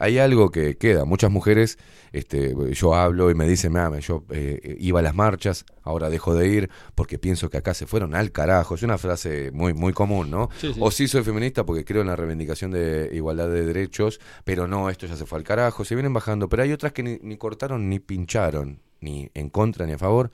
hay 0.00 0.18
algo 0.18 0.50
que 0.50 0.78
queda. 0.78 1.04
Muchas 1.04 1.30
mujeres, 1.30 1.78
este, 2.12 2.54
yo 2.72 2.94
hablo 2.94 3.30
y 3.30 3.34
me 3.34 3.46
dicen, 3.46 3.72
"Mame, 3.72 4.00
yo 4.00 4.24
eh, 4.30 4.76
iba 4.80 5.00
a 5.00 5.02
las 5.02 5.14
marchas, 5.14 5.66
ahora 5.82 6.08
dejo 6.08 6.34
de 6.34 6.48
ir 6.48 6.70
porque 6.94 7.18
pienso 7.18 7.50
que 7.50 7.58
acá 7.58 7.74
se 7.74 7.86
fueron 7.86 8.14
al 8.14 8.32
carajo. 8.32 8.74
Es 8.74 8.82
una 8.82 8.96
frase 8.96 9.50
muy, 9.52 9.74
muy 9.74 9.92
común, 9.92 10.30
¿no? 10.30 10.48
Sí, 10.58 10.72
sí. 10.72 10.80
O 10.82 10.90
sí 10.90 11.06
soy 11.06 11.22
feminista 11.22 11.66
porque 11.66 11.84
creo 11.84 12.00
en 12.00 12.08
la 12.08 12.16
reivindicación 12.16 12.70
de 12.70 13.10
igualdad 13.12 13.50
de 13.50 13.66
derechos, 13.66 14.20
pero 14.42 14.66
no, 14.66 14.88
esto 14.88 15.06
ya 15.06 15.16
se 15.16 15.26
fue 15.26 15.38
al 15.38 15.44
carajo. 15.44 15.84
Se 15.84 15.94
vienen 15.94 16.14
bajando. 16.14 16.48
Pero 16.48 16.62
hay 16.62 16.72
otras 16.72 16.92
que 16.92 17.02
ni, 17.02 17.18
ni 17.22 17.36
cortaron 17.36 17.90
ni 17.90 17.98
pincharon, 17.98 18.80
ni 19.00 19.30
en 19.34 19.50
contra 19.50 19.84
ni 19.86 19.92
a 19.92 19.98
favor 19.98 20.30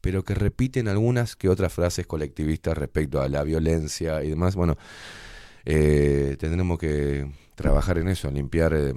pero 0.00 0.22
que 0.22 0.34
repiten 0.34 0.86
algunas 0.88 1.34
que 1.34 1.48
otras 1.48 1.72
frases 1.72 2.06
colectivistas 2.06 2.76
respecto 2.76 3.22
a 3.22 3.28
la 3.30 3.42
violencia 3.42 4.22
y 4.22 4.28
demás. 4.28 4.54
Bueno, 4.54 4.76
eh, 5.64 6.36
tendremos 6.38 6.78
que 6.78 7.26
trabajar 7.54 7.98
en 7.98 8.08
eso, 8.08 8.28
en 8.28 8.34
limpiar 8.34 8.74
eh, 8.74 8.94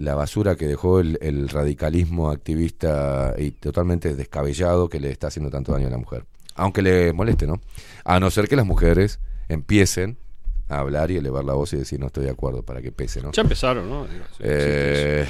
la 0.00 0.14
basura 0.14 0.56
que 0.56 0.66
dejó 0.66 1.00
el, 1.00 1.18
el 1.22 1.48
radicalismo 1.48 2.30
activista 2.30 3.34
y 3.38 3.52
totalmente 3.52 4.14
descabellado 4.16 4.88
que 4.88 5.00
le 5.00 5.10
está 5.10 5.28
haciendo 5.28 5.50
tanto 5.50 5.72
daño 5.72 5.86
a 5.86 5.90
la 5.90 5.98
mujer. 5.98 6.24
Aunque 6.54 6.82
le 6.82 7.12
moleste, 7.12 7.46
¿no? 7.46 7.60
A 8.04 8.20
no 8.20 8.30
ser 8.30 8.48
que 8.48 8.56
las 8.56 8.66
mujeres 8.66 9.20
empiecen 9.48 10.18
a 10.68 10.78
hablar 10.78 11.10
y 11.10 11.16
elevar 11.16 11.44
la 11.44 11.52
voz 11.54 11.72
y 11.72 11.76
decir 11.76 12.00
no 12.00 12.06
estoy 12.06 12.24
de 12.24 12.30
acuerdo 12.30 12.62
para 12.62 12.82
que 12.82 12.92
pese, 12.92 13.22
¿no? 13.22 13.32
Ya 13.32 13.42
empezaron, 13.42 13.88
¿no? 13.88 14.06
Sí, 14.06 14.12
Eh, 14.40 15.26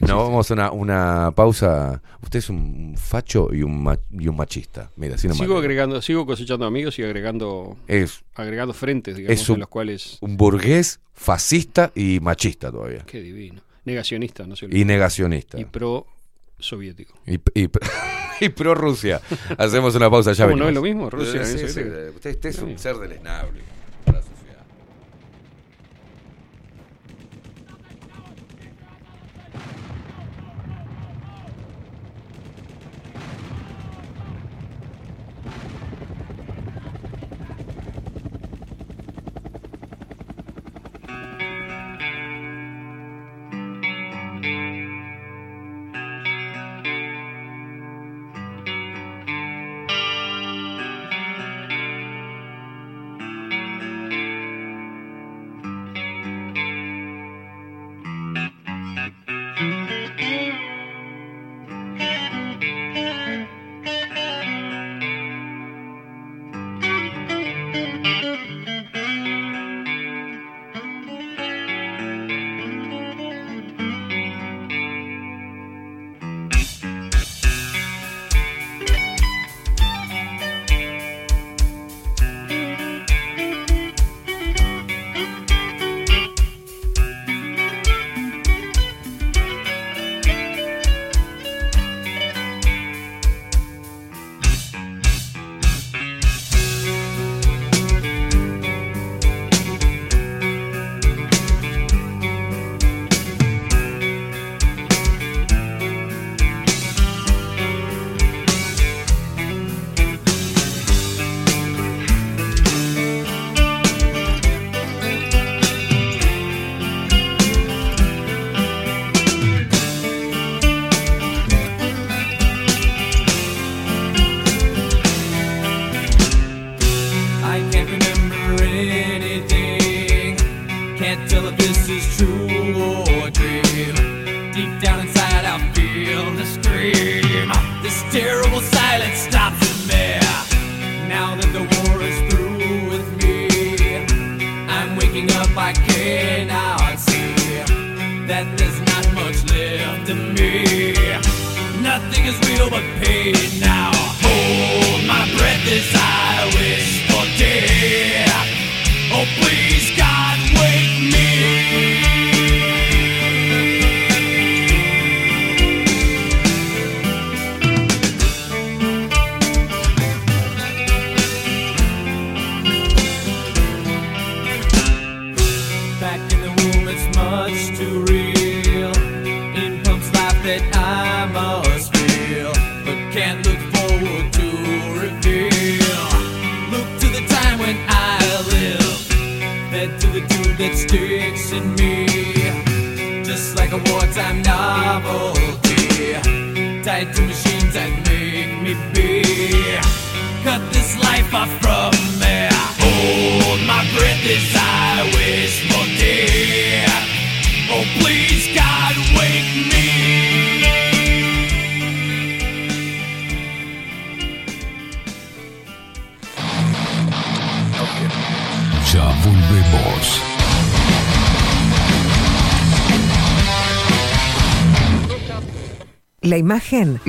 no, 0.00 0.18
vamos 0.24 0.50
a 0.50 0.54
una, 0.54 0.70
una 0.72 1.32
pausa. 1.34 2.02
Usted 2.22 2.38
es 2.40 2.50
un 2.50 2.94
facho 2.96 3.48
y 3.52 3.62
un, 3.62 3.82
ma- 3.82 3.98
y 4.10 4.28
un 4.28 4.36
machista. 4.36 4.90
Mira, 4.96 5.16
nomás. 5.22 5.38
Sigo 5.38 5.58
agregando, 5.58 6.00
sigo 6.02 6.26
cosechando 6.26 6.66
amigos 6.66 6.98
y 6.98 7.02
agregando, 7.02 7.76
Es- 7.86 8.22
agregando 8.34 8.74
frentes, 8.74 9.16
digamos, 9.16 9.40
es 9.40 9.48
un, 9.48 9.54
en 9.56 9.60
los 9.60 9.68
cuales. 9.68 10.18
un 10.20 10.36
burgués 10.36 11.00
fascista 11.14 11.92
y 11.94 12.20
machista 12.20 12.70
todavía. 12.70 13.04
Qué 13.06 13.20
divino. 13.20 13.62
Negacionista, 13.84 14.46
no 14.46 14.56
sé. 14.56 14.66
Y 14.70 14.84
negacionista. 14.84 15.58
Y 15.60 15.64
pro 15.64 16.06
soviético. 16.58 17.14
Y, 17.26 17.34
y, 17.54 17.68
y 18.40 18.48
pro 18.50 18.74
Rusia. 18.74 19.20
Hacemos 19.58 19.94
una 19.94 20.10
pausa 20.10 20.32
ya. 20.32 20.44
¿Cómo 20.46 20.56
no 20.56 20.68
es 20.68 20.74
lo 20.74 20.82
mismo? 20.82 21.08
Rusia, 21.10 21.44
Sí, 21.44 21.54
Unión 21.54 21.68
sí, 21.68 21.74
Soviética. 21.74 22.10
Usted, 22.14 22.30
usted 22.34 22.48
es 22.50 22.58
un 22.58 22.68
Sí. 22.70 22.78
ser 22.78 22.96
deleznable 22.96 23.60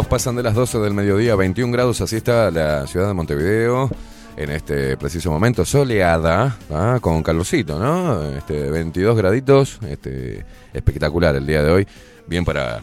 Pasan 0.00 0.36
de 0.36 0.42
las 0.42 0.54
12 0.54 0.78
del 0.78 0.94
mediodía, 0.94 1.36
21 1.36 1.70
grados, 1.70 2.00
así 2.00 2.16
está 2.16 2.50
la 2.50 2.86
ciudad 2.86 3.08
de 3.08 3.14
Montevideo 3.14 3.90
en 4.36 4.50
este 4.50 4.96
preciso 4.96 5.30
momento, 5.30 5.66
soleada, 5.66 6.56
¿ah? 6.70 6.98
con 7.00 7.22
calorcito, 7.22 7.78
¿no? 7.78 8.22
Este, 8.30 8.70
22 8.70 9.16
graditos, 9.16 9.78
este, 9.86 10.46
espectacular 10.72 11.36
el 11.36 11.46
día 11.46 11.62
de 11.62 11.70
hoy, 11.70 11.86
bien 12.26 12.44
para... 12.44 12.82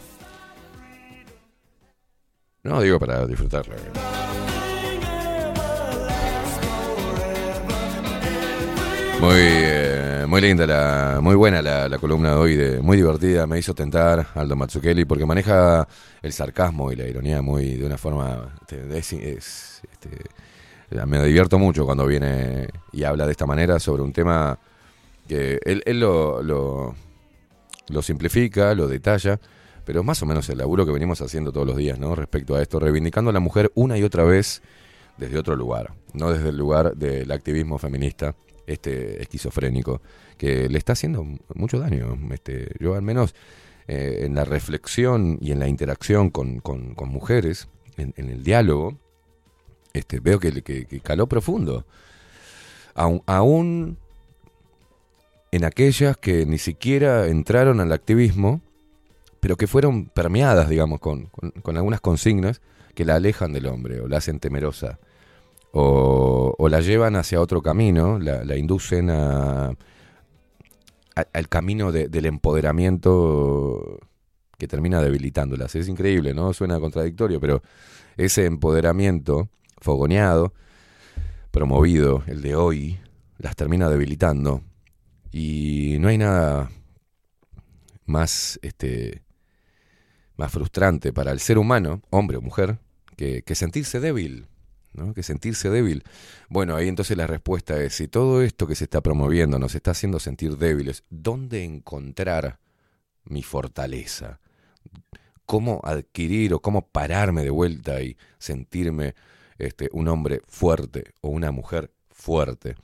No, 2.61 2.79
digo 2.81 2.99
para 2.99 3.25
disfrutarla. 3.25 3.75
Muy, 9.19 9.33
eh, 9.35 9.78
muy 10.29 10.41
linda, 10.41 10.65
la, 10.67 11.19
muy 11.21 11.35
buena 11.35 11.61
la, 11.61 11.89
la 11.89 11.97
columna 11.97 12.31
de 12.31 12.35
hoy, 12.35 12.55
de, 12.55 12.81
muy 12.81 12.97
divertida, 12.97 13.47
me 13.47 13.57
hizo 13.59 13.73
tentar 13.73 14.27
Aldo 14.35 14.55
Mazzucchelli 14.55 15.05
porque 15.05 15.25
maneja 15.25 15.87
el 16.21 16.33
sarcasmo 16.33 16.91
y 16.91 16.95
la 16.95 17.07
ironía 17.07 17.41
muy 17.41 17.75
de 17.75 17.85
una 17.85 17.97
forma... 17.97 18.55
este, 18.61 18.97
es- 18.97 19.13
es, 19.13 19.81
este, 19.91 20.09
me 21.05 21.23
divierto 21.23 21.59
mucho 21.59 21.85
cuando 21.85 22.05
viene 22.07 22.67
y 22.91 23.03
habla 23.03 23.25
de 23.25 23.31
esta 23.31 23.45
manera 23.45 23.79
sobre 23.79 24.01
un 24.01 24.11
tema 24.13 24.57
que 25.27 25.59
él, 25.63 25.83
él 25.85 25.99
lo, 25.99 26.41
lo, 26.41 26.95
lo 27.89 28.01
simplifica, 28.01 28.73
lo 28.75 28.87
detalla, 28.87 29.39
pero 29.85 29.99
es 30.01 30.05
más 30.05 30.21
o 30.23 30.25
menos 30.25 30.49
el 30.49 30.57
laburo 30.59 30.85
que 30.85 30.91
venimos 30.91 31.21
haciendo 31.21 31.51
todos 31.51 31.67
los 31.67 31.77
días, 31.77 31.99
¿no? 31.99 32.15
Respecto 32.15 32.55
a 32.55 32.61
esto, 32.61 32.79
reivindicando 32.79 33.29
a 33.29 33.33
la 33.33 33.39
mujer 33.39 33.71
una 33.75 33.97
y 33.97 34.03
otra 34.03 34.23
vez 34.23 34.61
desde 35.17 35.37
otro 35.37 35.55
lugar, 35.55 35.91
no 36.13 36.31
desde 36.31 36.49
el 36.49 36.57
lugar 36.57 36.95
del 36.95 37.31
activismo 37.31 37.77
feminista, 37.77 38.35
este 38.71 39.21
esquizofrénico, 39.21 40.01
que 40.37 40.69
le 40.69 40.77
está 40.77 40.93
haciendo 40.93 41.25
mucho 41.55 41.79
daño. 41.79 42.17
Este, 42.31 42.71
yo 42.79 42.95
al 42.95 43.01
menos 43.01 43.35
eh, 43.87 44.21
en 44.25 44.35
la 44.35 44.45
reflexión 44.45 45.37
y 45.41 45.51
en 45.51 45.59
la 45.59 45.67
interacción 45.67 46.29
con, 46.29 46.59
con- 46.59 46.93
mujeres, 47.09 47.67
en, 47.97 48.13
el 48.17 48.43
diálogo, 48.43 48.97
este, 49.93 50.19
veo 50.19 50.39
que, 50.39 50.61
que- 50.61 50.99
caló 51.01 51.27
profundo. 51.27 51.85
Aún, 52.93 53.23
aún 53.25 53.97
en 55.51 55.65
aquellas 55.65 56.15
que 56.17 56.45
ni 56.45 56.57
siquiera 56.59 57.27
entraron 57.27 57.79
al 57.79 57.91
activismo, 57.91 58.61
pero 59.39 59.55
que 59.57 59.67
fueron 59.67 60.05
permeadas, 60.05 60.69
digamos, 60.69 60.99
con, 60.99 61.25
con- 61.27 61.51
con 61.51 61.77
algunas 61.77 62.01
consignas 62.01 62.61
que 62.93 63.05
la 63.05 63.15
alejan 63.15 63.53
del 63.53 63.65
hombre 63.67 64.01
o 64.01 64.07
la 64.07 64.17
hacen 64.17 64.39
temerosa 64.39 64.99
o, 65.71 66.67
la 66.69 66.81
llevan 66.81 67.15
hacia 67.15 67.41
otro 67.41 67.61
camino, 67.61 68.19
la, 68.19 68.55
inducen 68.57 69.09
a, 69.09 69.71
al 71.15 71.49
camino 71.49 71.91
de- 71.91 72.07
del 72.07 72.25
empoderamiento 72.25 73.99
que 74.57 74.67
termina 74.67 75.01
debilitándolas. 75.01 75.75
Es 75.75 75.87
increíble, 75.87 76.33
¿no? 76.33 76.53
Suena 76.53 76.79
contradictorio, 76.79 77.39
pero 77.39 77.61
ese 78.17 78.45
empoderamiento 78.45 79.49
fogoneado, 79.77 80.53
promovido, 81.51 82.23
el 82.27 82.41
de 82.41 82.55
hoy, 82.55 82.99
las 83.37 83.55
termina 83.55 83.89
debilitando. 83.89 84.61
Y 85.31 85.97
no 85.99 86.09
hay 86.09 86.17
nada 86.17 86.69
más, 88.05 88.59
este, 88.61 89.23
más 90.35 90.51
frustrante 90.51 91.13
para 91.13 91.31
el 91.31 91.39
ser 91.39 91.57
humano, 91.57 92.01
hombre 92.09 92.37
o 92.37 92.41
mujer, 92.41 92.79
que 93.15 93.43
sentirse 93.55 93.99
débil. 93.99 94.47
Que 95.15 95.23
sentirse 95.23 95.69
débil. 95.69 96.03
Bueno, 96.49 96.75
ahí 96.75 96.87
entonces 96.87 97.15
la 97.15 97.27
respuesta 97.27 97.81
es, 97.81 97.93
si 97.93 98.07
todo 98.07 98.41
esto 98.41 98.67
que 98.67 98.75
se 98.75 98.83
está 98.83 99.01
promoviendo 99.01 99.57
nos 99.57 99.75
está 99.75 99.91
haciendo 99.91 100.19
sentir 100.19 100.57
débiles, 100.57 101.03
¿dónde 101.09 101.63
encontrar 101.63 102.59
mi 103.23 103.43
fortaleza? 103.43 104.39
¿Cómo 105.45 105.79
adquirir 105.83 106.53
o 106.53 106.61
cómo 106.61 106.87
pararme 106.87 107.43
de 107.43 107.49
vuelta 107.49 108.01
y 108.01 108.17
sentirme 108.39 109.15
este, 109.57 109.89
un 109.93 110.07
hombre 110.09 110.41
fuerte 110.47 111.13
o 111.21 111.29
una 111.29 111.51
mujer 111.51 111.91
fuerte? 112.09 112.75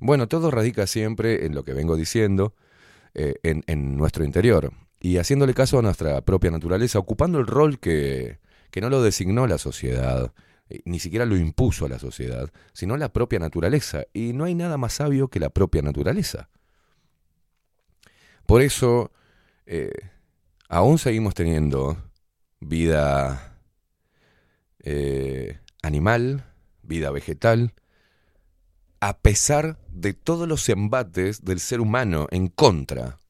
Bueno, 0.00 0.28
todo 0.28 0.50
radica 0.50 0.86
siempre 0.86 1.46
en 1.46 1.54
lo 1.54 1.64
que 1.64 1.72
vengo 1.72 1.96
diciendo, 1.96 2.54
eh, 3.14 3.36
en, 3.42 3.62
en 3.66 3.96
nuestro 3.96 4.24
interior 4.24 4.72
y 5.04 5.18
haciéndole 5.18 5.52
caso 5.52 5.78
a 5.78 5.82
nuestra 5.82 6.22
propia 6.22 6.50
naturaleza, 6.50 6.98
ocupando 6.98 7.38
el 7.38 7.46
rol 7.46 7.78
que, 7.78 8.38
que 8.70 8.80
no 8.80 8.88
lo 8.88 9.02
designó 9.02 9.46
la 9.46 9.58
sociedad, 9.58 10.32
ni 10.84 10.98
siquiera 10.98 11.26
lo 11.26 11.36
impuso 11.36 11.86
a 11.86 11.88
la 11.88 11.98
sociedad, 11.98 12.50
sino 12.72 12.96
la 12.96 13.12
propia 13.12 13.38
naturaleza. 13.38 14.04
Y 14.12 14.32
no 14.32 14.44
hay 14.44 14.54
nada 14.54 14.78
más 14.78 14.94
sabio 14.94 15.28
que 15.28 15.40
la 15.40 15.50
propia 15.50 15.82
naturaleza. 15.82 16.48
Por 18.46 18.62
eso, 18.62 19.12
eh, 19.66 19.92
aún 20.68 20.98
seguimos 20.98 21.34
teniendo 21.34 21.96
vida 22.60 23.58
eh, 24.80 25.58
animal, 25.82 26.44
vida 26.82 27.10
vegetal, 27.10 27.74
a 29.00 29.18
pesar 29.18 29.78
de 29.88 30.14
todos 30.14 30.48
los 30.48 30.68
embates 30.68 31.44
del 31.44 31.60
ser 31.60 31.80
humano 31.80 32.26
en 32.30 32.48
contra. 32.48 33.20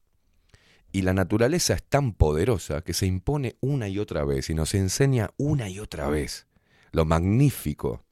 Y 0.91 1.01
la 1.01 1.13
naturaleza 1.13 1.73
es 1.73 1.83
tan 1.83 2.13
poderosa 2.13 2.81
que 2.81 2.93
se 2.93 3.05
impone 3.05 3.57
una 3.59 3.89
y 3.89 3.99
otra 3.99 4.23
vez 4.23 4.49
y 4.49 4.53
nos 4.53 4.73
enseña 4.73 5.31
una 5.37 5.69
y 5.69 5.79
otra 5.79 6.07
vez 6.07 6.47
lo 6.95 7.05
magnífico 7.05 8.03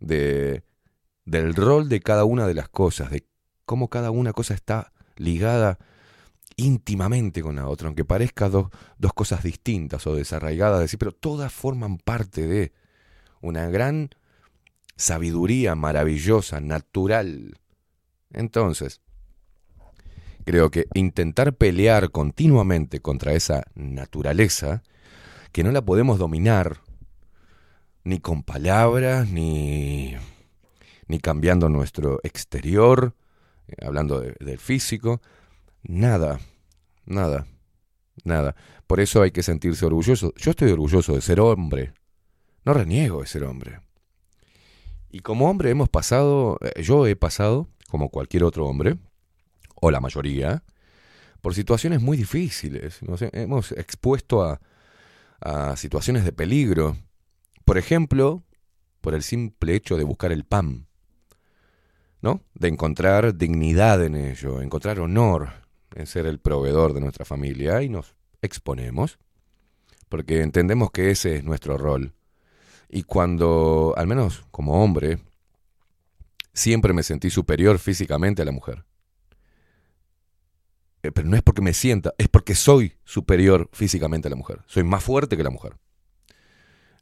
de, 0.00 0.62
del 1.24 1.54
rol 1.54 1.88
de 1.88 2.00
cada 2.00 2.24
una 2.24 2.46
de 2.46 2.54
las 2.54 2.68
cosas, 2.68 3.10
de 3.10 3.26
cómo 3.64 3.88
cada 3.88 4.10
una 4.10 4.32
cosa 4.32 4.54
está 4.54 4.92
ligada 5.16 5.78
íntimamente 6.56 7.42
con 7.42 7.56
la 7.56 7.68
otra, 7.68 7.88
aunque 7.88 8.04
parezca 8.04 8.48
dos, 8.48 8.68
dos 8.98 9.12
cosas 9.12 9.42
distintas 9.42 10.06
o 10.06 10.14
desarraigadas, 10.14 10.80
decir, 10.80 10.98
pero 10.98 11.12
todas 11.12 11.52
forman 11.52 11.98
parte 11.98 12.46
de 12.46 12.72
una 13.40 13.68
gran 13.68 14.10
sabiduría 14.96 15.74
maravillosa, 15.74 16.60
natural. 16.60 17.58
Entonces, 18.30 19.00
creo 20.44 20.70
que 20.70 20.86
intentar 20.94 21.54
pelear 21.54 22.10
continuamente 22.10 23.00
contra 23.00 23.34
esa 23.34 23.64
naturaleza, 23.74 24.82
que 25.52 25.62
no 25.62 25.72
la 25.72 25.82
podemos 25.82 26.18
dominar, 26.18 26.80
ni 28.04 28.20
con 28.20 28.42
palabras, 28.42 29.28
ni, 29.28 30.14
ni 31.06 31.18
cambiando 31.20 31.68
nuestro 31.68 32.20
exterior, 32.22 33.14
eh, 33.68 33.84
hablando 33.84 34.20
de- 34.20 34.36
del 34.40 34.58
físico, 34.58 35.20
nada, 35.82 36.40
nada, 37.04 37.46
nada. 38.24 38.54
Por 38.86 39.00
eso 39.00 39.22
hay 39.22 39.30
que 39.30 39.42
sentirse 39.42 39.84
orgulloso. 39.86 40.32
Yo 40.36 40.50
estoy 40.52 40.70
orgulloso 40.72 41.14
de 41.14 41.20
ser 41.20 41.40
hombre, 41.40 41.92
no 42.64 42.72
reniego 42.72 43.20
de 43.20 43.26
ser 43.26 43.44
hombre. 43.44 43.80
Y 45.10 45.20
como 45.20 45.48
hombre 45.50 45.70
hemos 45.70 45.88
pasado, 45.88 46.58
eh, 46.60 46.82
yo 46.82 47.06
he 47.06 47.16
pasado, 47.16 47.68
como 47.88 48.10
cualquier 48.10 48.44
otro 48.44 48.66
hombre, 48.66 48.96
o 49.74 49.90
la 49.90 50.00
mayoría, 50.00 50.62
por 51.40 51.54
situaciones 51.54 52.02
muy 52.02 52.16
difíciles. 52.16 52.98
Hemos 53.32 53.72
expuesto 53.72 54.42
a, 54.42 54.60
a 55.40 55.76
situaciones 55.76 56.24
de 56.24 56.32
peligro. 56.32 56.96
Por 57.68 57.76
ejemplo, 57.76 58.44
por 59.02 59.12
el 59.12 59.22
simple 59.22 59.74
hecho 59.74 59.98
de 59.98 60.04
buscar 60.04 60.32
el 60.32 60.44
pan, 60.44 60.86
¿no? 62.22 62.40
De 62.54 62.68
encontrar 62.68 63.36
dignidad 63.36 64.02
en 64.02 64.14
ello, 64.14 64.62
encontrar 64.62 64.98
honor 65.00 65.50
en 65.94 66.06
ser 66.06 66.24
el 66.24 66.38
proveedor 66.38 66.94
de 66.94 67.02
nuestra 67.02 67.26
familia 67.26 67.82
y 67.82 67.90
nos 67.90 68.14
exponemos, 68.40 69.18
porque 70.08 70.40
entendemos 70.40 70.90
que 70.92 71.10
ese 71.10 71.36
es 71.36 71.44
nuestro 71.44 71.76
rol. 71.76 72.14
Y 72.88 73.02
cuando, 73.02 73.92
al 73.98 74.06
menos 74.06 74.46
como 74.50 74.82
hombre, 74.82 75.18
siempre 76.54 76.94
me 76.94 77.02
sentí 77.02 77.28
superior 77.28 77.78
físicamente 77.78 78.40
a 78.40 78.46
la 78.46 78.52
mujer. 78.52 78.86
Eh, 81.02 81.12
Pero 81.12 81.28
no 81.28 81.36
es 81.36 81.42
porque 81.42 81.60
me 81.60 81.74
sienta, 81.74 82.14
es 82.16 82.28
porque 82.28 82.54
soy 82.54 82.94
superior 83.04 83.68
físicamente 83.74 84.28
a 84.28 84.30
la 84.30 84.36
mujer. 84.36 84.62
Soy 84.64 84.84
más 84.84 85.04
fuerte 85.04 85.36
que 85.36 85.42
la 85.42 85.50
mujer. 85.50 85.76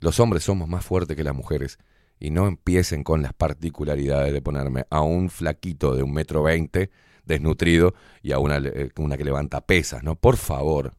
Los 0.00 0.20
hombres 0.20 0.44
somos 0.44 0.68
más 0.68 0.84
fuertes 0.84 1.16
que 1.16 1.24
las 1.24 1.34
mujeres. 1.34 1.78
Y 2.18 2.30
no 2.30 2.46
empiecen 2.46 3.04
con 3.04 3.22
las 3.22 3.34
particularidades 3.34 4.32
de 4.32 4.40
ponerme 4.40 4.86
a 4.90 5.02
un 5.02 5.28
flaquito 5.28 5.94
de 5.94 6.02
un 6.02 6.12
metro 6.12 6.42
veinte, 6.42 6.90
desnutrido, 7.24 7.94
y 8.22 8.32
a 8.32 8.38
una, 8.38 8.56
eh, 8.56 8.90
que 8.94 9.24
levanta 9.24 9.60
pesas, 9.60 10.02
¿no? 10.02 10.16
Por 10.16 10.36
favor. 10.36 10.94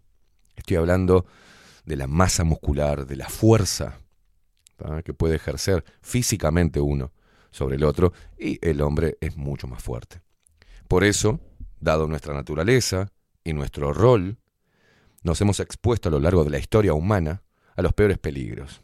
Estoy 0.56 0.78
hablando 0.78 1.26
de 1.86 1.96
la 1.96 2.08
masa 2.08 2.44
muscular, 2.44 3.08
de 3.08 3.16
la 3.16 3.30
fuerza 3.30 4.00
que 5.04 5.14
puede 5.14 5.38
ejercer 5.38 5.84
físicamente 6.02 6.80
uno 6.80 7.12
sobre 7.50 7.78
el 7.78 7.84
otro, 7.84 8.14
y 8.38 8.60
el 8.62 8.82
hombre 8.82 9.18
es 9.22 9.36
mucho 9.38 9.68
más 9.68 9.82
fuerte. 9.82 10.22
Por 10.88 11.04
eso, 11.04 11.40
dado 11.80 12.08
nuestra 12.08 12.34
naturaleza 12.34 13.12
y 13.44 13.54
nuestro 13.54 13.92
rol, 13.92 14.38
nos 15.24 15.42
hemos 15.42 15.60
expuesto 15.60 16.10
a 16.10 16.12
lo 16.12 16.20
largo 16.20 16.44
de 16.44 16.52
la 16.52 16.60
historia 16.60 16.94
humana 16.94 17.42
a 17.76 17.82
los 17.82 17.94
peores 17.94 18.20
peligros. 18.20 18.82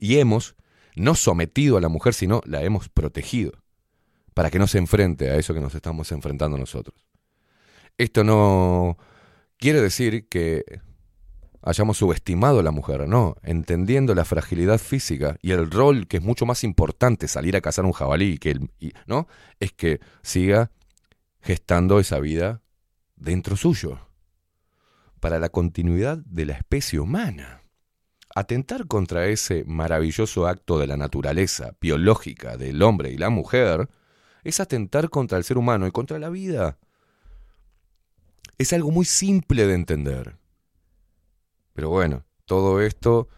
Y 0.00 0.16
hemos 0.18 0.56
no 0.96 1.14
sometido 1.14 1.76
a 1.76 1.80
la 1.80 1.88
mujer, 1.88 2.14
sino 2.14 2.40
la 2.44 2.62
hemos 2.62 2.88
protegido, 2.88 3.52
para 4.34 4.50
que 4.50 4.58
no 4.58 4.66
se 4.66 4.78
enfrente 4.78 5.30
a 5.30 5.36
eso 5.36 5.54
que 5.54 5.60
nos 5.60 5.74
estamos 5.74 6.10
enfrentando 6.10 6.58
nosotros. 6.58 7.06
Esto 7.96 8.24
no 8.24 8.98
quiere 9.58 9.80
decir 9.80 10.28
que 10.28 10.64
hayamos 11.62 11.98
subestimado 11.98 12.60
a 12.60 12.62
la 12.62 12.70
mujer, 12.70 13.06
no, 13.06 13.36
entendiendo 13.42 14.14
la 14.14 14.24
fragilidad 14.24 14.78
física 14.78 15.36
y 15.42 15.52
el 15.52 15.70
rol 15.70 16.06
que 16.06 16.16
es 16.16 16.22
mucho 16.22 16.46
más 16.46 16.64
importante 16.64 17.28
salir 17.28 17.56
a 17.56 17.60
cazar 17.60 17.84
un 17.84 17.92
jabalí 17.92 18.38
que 18.38 18.58
¿no? 19.06 19.28
Es 19.60 19.72
que 19.72 20.00
siga 20.22 20.70
gestando 21.42 22.00
esa 22.00 22.18
vida 22.18 22.62
dentro 23.16 23.56
suyo 23.56 23.98
para 25.20 25.38
la 25.38 25.50
continuidad 25.50 26.18
de 26.18 26.46
la 26.46 26.54
especie 26.54 26.98
humana. 26.98 27.59
Atentar 28.40 28.86
contra 28.86 29.26
ese 29.26 29.64
maravilloso 29.66 30.46
acto 30.46 30.78
de 30.78 30.86
la 30.86 30.96
naturaleza 30.96 31.76
biológica 31.78 32.56
del 32.56 32.80
hombre 32.80 33.10
y 33.10 33.18
la 33.18 33.28
mujer 33.28 33.90
es 34.44 34.60
atentar 34.60 35.10
contra 35.10 35.36
el 35.36 35.44
ser 35.44 35.58
humano 35.58 35.86
y 35.86 35.90
contra 35.90 36.18
la 36.18 36.30
vida. 36.30 36.78
Es 38.56 38.72
algo 38.72 38.92
muy 38.92 39.04
simple 39.04 39.66
de 39.66 39.74
entender. 39.74 40.38
Pero 41.74 41.90
bueno, 41.90 42.24
todo 42.46 42.80
esto 42.80 43.28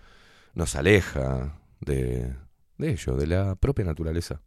nos 0.55 0.77
aleja 0.77 1.61
de, 1.81 2.37
de 2.79 2.91
ello, 2.93 3.17
de 3.17 3.27
la 3.27 3.57
propia 3.57 3.85
naturaleza, 3.85 4.41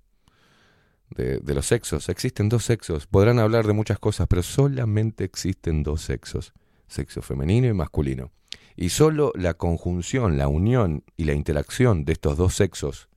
de, 1.09 1.39
de 1.39 1.53
los 1.53 1.65
sexos. 1.65 2.07
Existen 2.07 2.47
dos 2.47 2.63
sexos. 2.63 3.07
Podrán 3.07 3.39
hablar 3.39 3.67
de 3.67 3.73
muchas 3.73 3.99
cosas, 3.99 4.25
pero 4.29 4.41
solamente 4.41 5.25
existen 5.25 5.83
dos 5.83 5.99
sexos, 5.99 6.53
sexo 6.87 7.21
femenino 7.21 7.67
y 7.67 7.73
masculino. 7.73 8.31
Y 8.75 8.89
solo 8.89 9.31
la 9.35 9.53
conjunción, 9.53 10.37
la 10.37 10.47
unión 10.47 11.03
y 11.15 11.23
la 11.23 11.33
interacción 11.33 12.05
de 12.05 12.13
estos 12.13 12.37
dos 12.37 12.55
sexos 12.55 13.09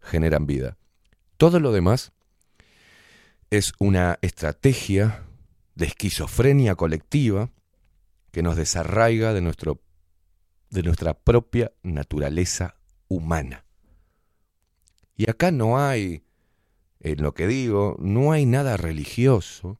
generan 0.00 0.46
vida. 0.46 0.78
Todo 1.36 1.60
lo 1.60 1.72
demás 1.72 2.12
es 3.50 3.72
una 3.78 4.18
estrategia 4.22 5.24
de 5.74 5.86
esquizofrenia 5.86 6.76
colectiva 6.76 7.50
que 8.30 8.42
nos 8.42 8.56
desarraiga 8.56 9.34
de, 9.34 9.40
nuestro, 9.40 9.80
de 10.70 10.82
nuestra 10.82 11.14
propia 11.14 11.72
naturaleza 11.82 12.76
humana. 13.08 13.64
Y 15.16 15.28
acá 15.28 15.50
no 15.50 15.78
hay, 15.78 16.22
en 17.00 17.22
lo 17.22 17.34
que 17.34 17.46
digo, 17.46 17.96
no 17.98 18.32
hay 18.32 18.46
nada 18.46 18.76
religioso, 18.76 19.78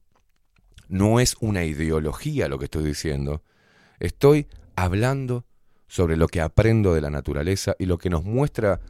no 0.88 1.20
es 1.20 1.36
una 1.40 1.64
ideología 1.64 2.48
lo 2.48 2.58
que 2.58 2.64
estoy 2.64 2.84
diciendo. 2.84 3.42
Estoy 4.00 4.48
hablando 4.82 5.44
sobre 5.86 6.16
lo 6.16 6.28
que 6.28 6.40
aprendo 6.40 6.94
de 6.94 7.00
la 7.00 7.10
naturaleza 7.10 7.74
y 7.78 7.86
lo 7.86 7.98
que 7.98 8.10
nos 8.10 8.24
muestra 8.24 8.80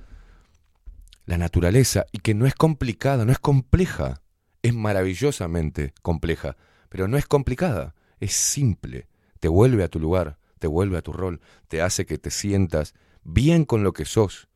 la 1.26 1.38
naturaleza 1.38 2.06
y 2.12 2.18
que 2.18 2.34
no 2.34 2.46
es 2.46 2.54
complicada, 2.54 3.24
no 3.24 3.32
es 3.32 3.38
compleja, 3.38 4.20
es 4.62 4.74
maravillosamente 4.74 5.94
compleja, 6.02 6.56
pero 6.88 7.08
no 7.08 7.16
es 7.16 7.26
complicada, 7.26 7.94
es 8.18 8.32
simple, 8.32 9.08
te 9.38 9.48
vuelve 9.48 9.84
a 9.84 9.88
tu 9.88 10.00
lugar, 10.00 10.38
te 10.58 10.66
vuelve 10.66 10.98
a 10.98 11.02
tu 11.02 11.12
rol, 11.12 11.40
te 11.68 11.80
hace 11.82 12.04
que 12.04 12.18
te 12.18 12.30
sientas 12.30 12.94
bien 13.22 13.64
con 13.64 13.82
lo 13.82 13.92
que 13.92 14.04
sos 14.04 14.48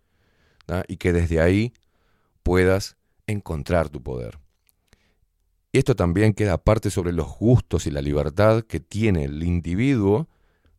y 0.89 0.97
que 0.97 1.13
desde 1.13 1.41
ahí 1.41 1.73
puedas 2.43 2.97
encontrar 3.27 3.89
tu 3.89 4.03
poder. 4.03 4.39
Esto 5.73 5.97
también 5.97 6.35
queda 6.35 6.55
aparte 6.55 6.91
sobre 6.91 7.13
los 7.13 7.37
gustos 7.39 7.87
y 7.87 7.91
la 7.91 8.03
libertad 8.03 8.63
que 8.63 8.81
tiene 8.81 9.25
el 9.25 9.43
individuo 9.43 10.29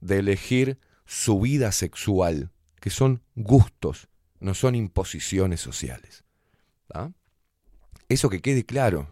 de 0.01 0.19
elegir 0.19 0.79
su 1.05 1.39
vida 1.39 1.71
sexual, 1.71 2.51
que 2.79 2.89
son 2.89 3.21
gustos, 3.35 4.07
no 4.39 4.53
son 4.53 4.75
imposiciones 4.75 5.61
sociales. 5.61 6.25
¿da? 6.89 7.11
Eso 8.09 8.29
que 8.29 8.41
quede 8.41 8.65
claro, 8.65 9.09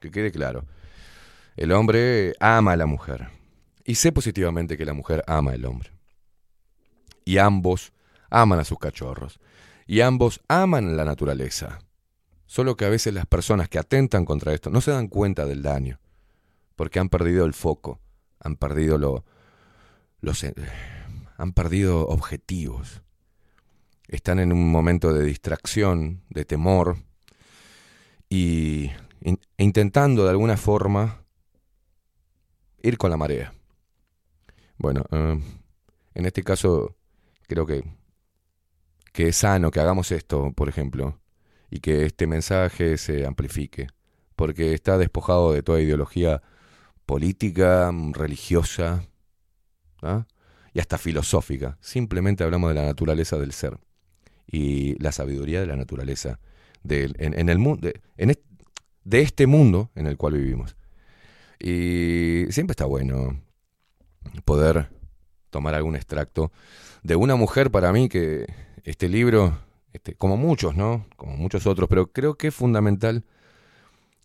que 0.00 0.10
quede 0.10 0.32
claro. 0.32 0.66
El 1.56 1.72
hombre 1.72 2.34
ama 2.40 2.72
a 2.72 2.76
la 2.76 2.86
mujer 2.86 3.28
y 3.84 3.94
sé 3.94 4.12
positivamente 4.12 4.76
que 4.76 4.84
la 4.84 4.92
mujer 4.92 5.22
ama 5.26 5.52
al 5.52 5.64
hombre. 5.64 5.90
Y 7.24 7.38
ambos 7.38 7.92
aman 8.28 8.58
a 8.58 8.64
sus 8.64 8.78
cachorros 8.78 9.40
y 9.86 10.00
ambos 10.00 10.40
aman 10.48 10.96
la 10.96 11.04
naturaleza. 11.04 11.78
Solo 12.46 12.76
que 12.76 12.84
a 12.84 12.90
veces 12.90 13.14
las 13.14 13.26
personas 13.26 13.68
que 13.68 13.78
atentan 13.78 14.24
contra 14.24 14.52
esto 14.52 14.70
no 14.70 14.80
se 14.80 14.90
dan 14.90 15.08
cuenta 15.08 15.46
del 15.46 15.62
daño, 15.62 16.00
porque 16.76 16.98
han 16.98 17.08
perdido 17.08 17.46
el 17.46 17.54
foco, 17.54 18.00
han 18.40 18.56
perdido 18.56 18.98
lo, 18.98 19.24
los, 20.24 20.42
eh, 20.42 20.54
han 21.36 21.52
perdido 21.52 22.06
objetivos, 22.06 23.02
están 24.08 24.38
en 24.38 24.52
un 24.52 24.70
momento 24.70 25.12
de 25.12 25.24
distracción, 25.24 26.22
de 26.30 26.44
temor, 26.44 26.96
y 28.28 28.90
in- 29.20 29.40
intentando 29.58 30.24
de 30.24 30.30
alguna 30.30 30.56
forma 30.56 31.24
ir 32.82 32.98
con 32.98 33.10
la 33.10 33.16
marea. 33.16 33.54
Bueno, 34.76 35.04
eh, 35.10 35.40
en 36.14 36.26
este 36.26 36.42
caso 36.42 36.96
creo 37.46 37.66
que, 37.66 37.84
que 39.12 39.28
es 39.28 39.36
sano 39.36 39.70
que 39.70 39.80
hagamos 39.80 40.10
esto, 40.10 40.52
por 40.52 40.68
ejemplo, 40.68 41.20
y 41.70 41.80
que 41.80 42.06
este 42.06 42.26
mensaje 42.26 42.96
se 42.98 43.26
amplifique, 43.26 43.88
porque 44.36 44.74
está 44.74 44.98
despojado 44.98 45.52
de 45.52 45.62
toda 45.62 45.80
ideología 45.80 46.42
política, 47.06 47.92
religiosa 48.12 49.06
y 50.72 50.80
hasta 50.80 50.98
filosófica. 50.98 51.78
Simplemente 51.80 52.44
hablamos 52.44 52.70
de 52.70 52.74
la 52.74 52.84
naturaleza 52.86 53.38
del 53.38 53.52
ser 53.52 53.78
y 54.46 55.00
la 55.02 55.12
sabiduría 55.12 55.60
de 55.60 55.66
la 55.66 55.76
naturaleza 55.76 56.38
del- 56.82 57.16
en, 57.18 57.48
el 57.48 57.58
mundo, 57.58 57.88
de, 57.88 58.00
de 59.04 59.20
este 59.20 59.46
mundo 59.46 59.90
en 59.94 60.06
el 60.06 60.16
cual 60.16 60.34
vivimos. 60.34 60.76
Y 61.58 62.46
siempre 62.50 62.72
está 62.72 62.84
bueno 62.84 63.40
poder 64.44 64.90
tomar 65.50 65.74
algún 65.74 65.96
extracto 65.96 66.50
de 67.02 67.16
una 67.16 67.36
mujer 67.36 67.70
para 67.70 67.92
mí 67.92 68.08
que 68.08 68.46
este 68.82 69.08
libro, 69.08 69.58
este, 69.92 70.14
como 70.14 70.36
muchos, 70.36 70.74
¿no? 70.74 71.06
Como 71.16 71.36
muchos 71.36 71.66
otros, 71.66 71.88
pero 71.88 72.12
creo 72.12 72.36
que 72.36 72.48
es 72.48 72.54
fundamental 72.54 73.24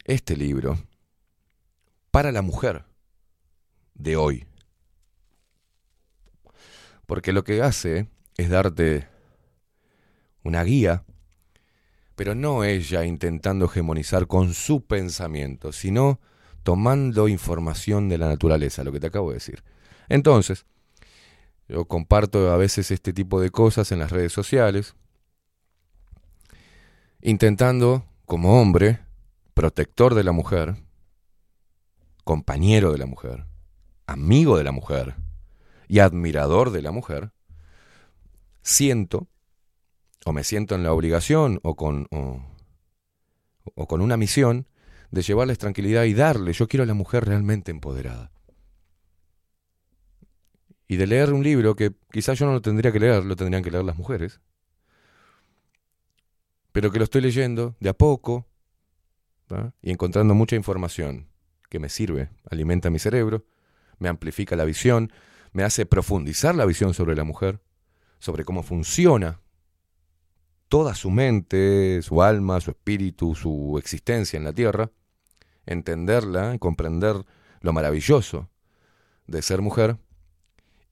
este 0.06 0.36
libro 0.36 0.78
para 2.12 2.32
la 2.32 2.42
mujer 2.42 2.86
de 3.94 4.16
hoy. 4.16 4.49
Porque 7.10 7.34
lo 7.34 7.44
que 7.44 7.64
hace 7.64 8.08
es 8.38 8.52
darte 8.52 9.08
una 10.44 10.64
guía, 10.64 11.06
pero 12.16 12.36
no 12.36 12.64
ella 12.64 13.04
intentando 13.04 13.66
hegemonizar 13.66 14.28
con 14.28 14.54
su 14.54 14.86
pensamiento, 14.86 15.72
sino 15.72 16.20
tomando 16.62 17.28
información 17.28 18.10
de 18.10 18.20
la 18.20 18.28
naturaleza, 18.28 18.84
lo 18.84 18.92
que 18.92 19.00
te 19.00 19.08
acabo 19.08 19.30
de 19.30 19.38
decir. 19.38 19.64
Entonces, 20.08 20.68
yo 21.68 21.86
comparto 21.86 22.52
a 22.52 22.58
veces 22.58 22.92
este 22.92 23.12
tipo 23.12 23.42
de 23.42 23.50
cosas 23.50 23.92
en 23.92 23.98
las 23.98 24.12
redes 24.12 24.32
sociales, 24.32 24.94
intentando, 27.24 28.06
como 28.28 28.62
hombre, 28.62 29.00
protector 29.56 30.14
de 30.14 30.24
la 30.24 30.32
mujer, 30.32 30.76
compañero 32.24 32.92
de 32.92 33.00
la 33.00 33.08
mujer, 33.08 33.48
amigo 34.06 34.60
de 34.60 34.64
la 34.64 34.72
mujer 34.72 35.16
y 35.90 36.00
admirador 36.00 36.70
de 36.70 36.84
la 36.84 36.92
mujer, 36.92 37.32
siento, 38.62 39.28
o 40.24 40.32
me 40.32 40.46
siento 40.46 40.76
en 40.76 40.84
la 40.84 40.94
obligación 40.94 41.60
o 41.64 41.76
con, 41.76 42.08
o, 42.12 43.88
con 43.88 44.00
una 44.00 44.16
misión 44.16 44.68
de 45.10 45.24
llevarles 45.24 45.58
tranquilidad 45.58 46.04
y 46.04 46.14
darle, 46.14 46.54
yo 46.54 46.68
quiero 46.68 46.84
a 46.84 46.86
la 46.86 46.94
mujer 46.94 47.26
realmente 47.26 47.72
empoderada. 47.72 48.32
Y 50.88 50.98
de 50.98 51.08
leer 51.08 51.34
un 51.34 51.44
libro 51.44 51.76
que 51.76 51.92
quizás 52.12 52.38
yo 52.38 52.46
no 52.46 52.54
lo 52.54 52.62
tendría 52.62 52.92
que 52.92 53.00
leer, 53.00 53.26
lo 53.26 53.36
tendrían 53.36 53.64
que 53.64 53.72
leer 53.72 53.84
las 53.84 53.98
mujeres, 53.98 54.40
pero 56.72 56.92
que 56.92 57.00
lo 57.00 57.04
estoy 57.04 57.22
leyendo 57.22 57.76
de 57.80 57.90
a 57.90 57.94
poco 57.94 58.46
y 59.82 59.90
encontrando 59.90 60.36
mucha 60.36 60.56
información 60.56 61.30
que 61.68 61.80
me 61.80 61.90
sirve, 61.90 62.30
alimenta 62.52 62.92
mi 62.92 63.00
cerebro, 63.00 63.46
me 63.98 64.08
amplifica 64.08 64.56
la 64.56 64.66
visión, 64.66 65.12
me 65.52 65.64
hace 65.64 65.86
profundizar 65.86 66.56
la 66.56 66.66
visión 66.66 66.94
sobre 66.94 67.16
la 67.16 67.24
mujer, 67.24 67.60
sobre 68.20 68.44
cómo 68.46 68.64
funciona 68.64 69.40
toda 70.68 70.94
su 70.94 71.10
mente, 71.10 72.02
su 72.04 72.22
alma, 72.22 72.62
su 72.62 72.72
espíritu, 72.72 73.36
su 73.36 73.78
existencia 73.80 74.38
en 74.38 74.44
la 74.44 74.54
tierra, 74.54 74.92
entenderla 75.66 76.54
y 76.56 76.60
comprender 76.60 77.26
lo 77.62 77.74
maravilloso 77.74 78.50
de 79.28 79.42
ser 79.42 79.62
mujer 79.62 79.98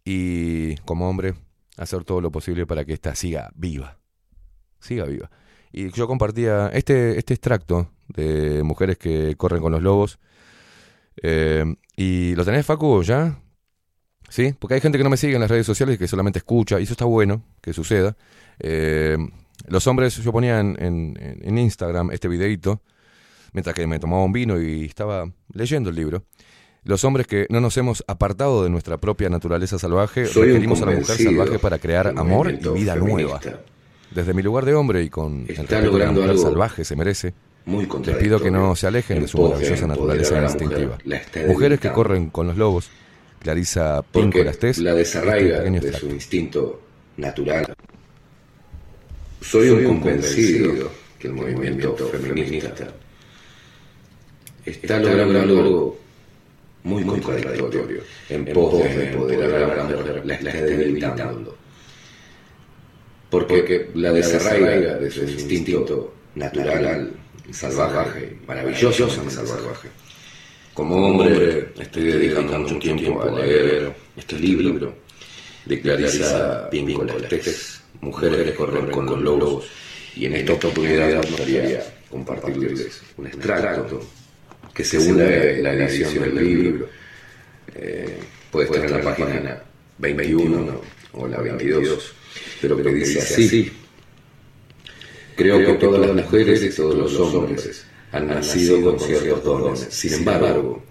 y 0.04 0.76
como 0.78 1.10
hombre 1.10 1.36
hacer 1.78 2.04
todo 2.04 2.22
lo 2.22 2.32
posible 2.32 2.66
para 2.66 2.86
que 2.86 2.94
ésta 2.94 3.14
siga 3.16 3.52
viva, 3.56 4.00
siga 4.80 5.06
viva. 5.06 5.30
Y 5.72 5.92
yo 5.92 6.08
compartía 6.08 6.70
este, 6.70 7.20
este 7.20 7.34
extracto 7.34 7.92
de 8.08 8.64
mujeres 8.64 8.98
que 8.98 9.36
corren 9.36 9.62
con 9.62 9.72
los 9.72 9.82
lobos. 9.82 10.20
eh, 11.22 11.66
y 11.96 12.36
lo 12.36 12.46
tenés, 12.46 12.66
Facu, 12.66 13.04
ya. 13.04 13.40
¿Sí? 14.30 14.54
Porque 14.60 14.76
hay 14.76 14.82
gente 14.82 14.98
que 14.98 15.04
no 15.04 15.10
me 15.10 15.18
sigue 15.18 15.36
en 15.36 15.42
las 15.42 15.50
redes 15.50 15.66
sociales 15.66 15.96
y 15.96 15.98
que 15.98 16.08
solamente 16.08 16.40
escucha, 16.40 16.80
y 16.80 16.84
eso 16.84 16.94
está 16.94 17.06
bueno 17.06 17.42
que 17.62 17.74
suceda. 17.74 18.16
Eh, 18.60 19.18
los 19.68 19.88
hombres, 19.88 20.16
yo 20.18 20.32
ponía 20.32 20.60
en, 20.60 20.76
en- 20.80 21.18
en 21.42 21.58
Instagram 21.58 22.12
este 22.12 22.28
videito, 22.28 22.82
mientras 23.54 23.74
que 23.76 23.88
me 23.88 24.00
tomaba 24.00 24.24
un 24.24 24.32
vino 24.34 24.62
y 24.62 24.86
estaba 24.86 25.26
leyendo 25.54 25.90
el 25.90 25.96
libro. 25.96 26.24
Los 26.84 27.04
hombres 27.04 27.28
que 27.28 27.48
no 27.50 27.60
nos 27.60 27.76
hemos 27.78 28.04
apartado 28.08 28.64
de 28.64 28.70
nuestra 28.70 28.98
propia 28.98 29.30
naturaleza 29.30 29.78
salvaje, 29.80 30.26
Soy 30.26 30.48
requerimos 30.48 30.82
a 30.82 30.86
la 30.86 30.92
mujer 30.94 31.18
salvaje 31.18 31.60
para 31.60 31.80
crear 31.80 32.14
amor 32.18 32.52
y 32.52 32.58
vida 32.70 32.96
nueva. 32.96 33.40
Desde 34.12 34.34
mi 34.34 34.42
lugar 34.42 34.64
de 34.66 34.74
hombre 34.74 35.04
y 35.04 35.10
con 35.10 35.42
el 35.42 35.56
respeto 35.58 35.92
que 35.92 35.98
la 36.00 36.12
mujer 36.12 36.38
salvaje 36.38 36.86
se 36.86 36.96
merece, 36.96 37.34
muy 37.66 37.86
les 38.06 38.16
pido 38.18 38.40
que 38.40 38.52
no 38.52 38.74
se 38.78 38.88
alejen 38.88 39.22
de 39.22 39.28
su 39.28 39.38
maravillosa 39.42 39.88
naturaleza 39.88 40.42
instintiva. 40.44 40.98
Mujeres 41.48 41.80
que 41.82 41.92
corren 41.92 42.30
con 42.30 42.48
los 42.48 42.56
lobos, 42.56 42.90
Clarisa 43.48 44.04
la 44.14 44.52
este 44.52 44.94
desarraiga 44.94 45.60
pequeño 45.60 45.80
de 45.80 45.88
extracto. 45.88 46.08
su 46.10 46.14
instinto 46.14 46.82
natural. 47.16 47.74
Soy 49.40 49.70
un 49.70 50.02
convencido 50.02 50.92
que 51.18 51.28
el 51.28 51.34
movimiento 51.34 51.96
feminista 51.96 52.74
está 54.66 55.00
logrando 55.00 55.40
algo 55.40 56.00
muy 56.84 57.06
contradictorio 57.06 58.02
en 58.28 58.46
pos 58.48 58.84
de 58.84 59.12
empoderar 59.12 59.72
a 59.72 59.76
la 59.78 59.84
mujer, 59.86 60.22
la 60.26 60.34
está 60.34 60.62
debilitando. 60.66 61.58
Porque 63.30 63.92
la 63.94 64.12
desarraiga 64.12 64.98
de 64.98 65.10
su 65.10 65.24
instinto 65.24 66.14
natural, 66.36 67.14
salvaje, 67.52 68.40
maravillosamente 68.46 69.36
salvaje. 69.36 69.88
Como 70.78 71.08
hombre, 71.08 71.70
estoy 71.80 72.04
dedicando 72.04 72.60
mucho 72.60 72.78
tiempo 72.78 73.20
a 73.24 73.32
leer 73.32 73.92
este 74.16 74.38
libro 74.38 74.94
de 75.66 75.82
Clarisa 75.82 76.70
Pinco 76.70 77.04
Lastés, 77.04 77.82
Mujeres 78.00 78.44
que 78.44 78.54
corren 78.54 78.92
con 78.92 79.08
los 79.08 79.20
lobos, 79.20 79.66
y 80.16 80.28
en 80.28 80.36
esta 80.36 80.54
oportunidad 80.54 81.08
me 81.08 81.16
gustaría 81.16 81.84
compartirles 82.12 83.02
un 83.18 83.26
extracto 83.26 84.02
que 84.72 84.84
se 84.84 85.00
une 85.00 85.24
a 85.24 85.62
la 85.64 85.74
edición 85.74 86.14
del 86.14 86.36
libro. 86.36 86.90
Eh, 87.74 88.20
puede 88.52 88.66
estar 88.68 88.86
en 88.86 88.92
la 88.92 89.02
página 89.02 89.64
21 89.98 90.82
o 91.14 91.28
la 91.28 91.42
22, 91.42 92.14
pero 92.62 92.78
que 92.78 92.94
dice 92.94 93.18
así. 93.18 93.72
Creo 95.36 95.58
que 95.58 95.74
todas 95.74 96.02
las 96.02 96.16
mujeres 96.16 96.62
y 96.62 96.70
todos 96.70 96.94
los 96.96 97.16
hombres 97.16 97.87
han 98.12 98.28
nacido 98.28 98.82
con 98.82 99.00
ciertos 99.00 99.44
dones. 99.44 99.88
Sin 99.90 100.14
embargo, 100.14 100.84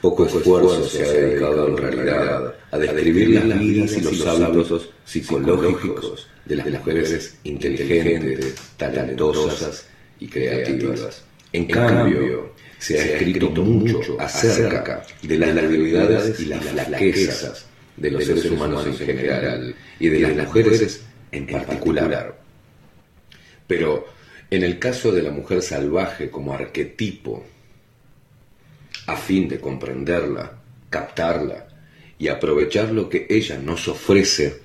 poco 0.00 0.26
esfuerzo 0.26 0.88
se 0.88 1.04
ha 1.04 1.12
dedicado 1.12 1.68
en 1.68 1.76
realidad 1.76 2.54
a 2.70 2.78
describir 2.78 3.44
las 3.44 3.58
vidas 3.58 3.96
y 3.96 4.00
los 4.00 4.26
hábitos 4.26 4.90
psicológicos 5.04 6.28
de 6.44 6.56
las 6.56 6.66
mujeres 6.66 7.38
inteligentes, 7.44 8.54
talentosas 8.76 9.86
y 10.18 10.28
creativas. 10.28 11.24
En 11.52 11.66
cambio, 11.66 12.52
se 12.78 12.98
ha 12.98 13.04
escrito 13.04 13.50
mucho 13.50 14.16
acerca 14.18 15.04
de 15.22 15.38
las 15.38 15.54
debilidades 15.54 16.40
y 16.40 16.46
las 16.46 16.64
flaquezas 16.64 17.66
de 17.96 18.10
los 18.10 18.24
seres 18.24 18.50
humanos 18.50 18.86
en 18.86 18.96
general 18.96 19.74
y 20.00 20.08
de 20.08 20.20
las 20.20 20.36
mujeres 20.36 21.02
en 21.30 21.46
particular. 21.46 22.38
Pero 23.66 24.06
en 24.52 24.62
el 24.62 24.78
caso 24.78 25.12
de 25.12 25.22
la 25.22 25.30
mujer 25.30 25.62
salvaje 25.62 26.28
como 26.28 26.52
arquetipo, 26.52 27.42
a 29.06 29.16
fin 29.16 29.48
de 29.48 29.58
comprenderla, 29.58 30.58
captarla 30.90 31.68
y 32.18 32.28
aprovechar 32.28 32.90
lo 32.90 33.08
que 33.08 33.26
ella 33.30 33.56
nos 33.56 33.88
ofrece, 33.88 34.60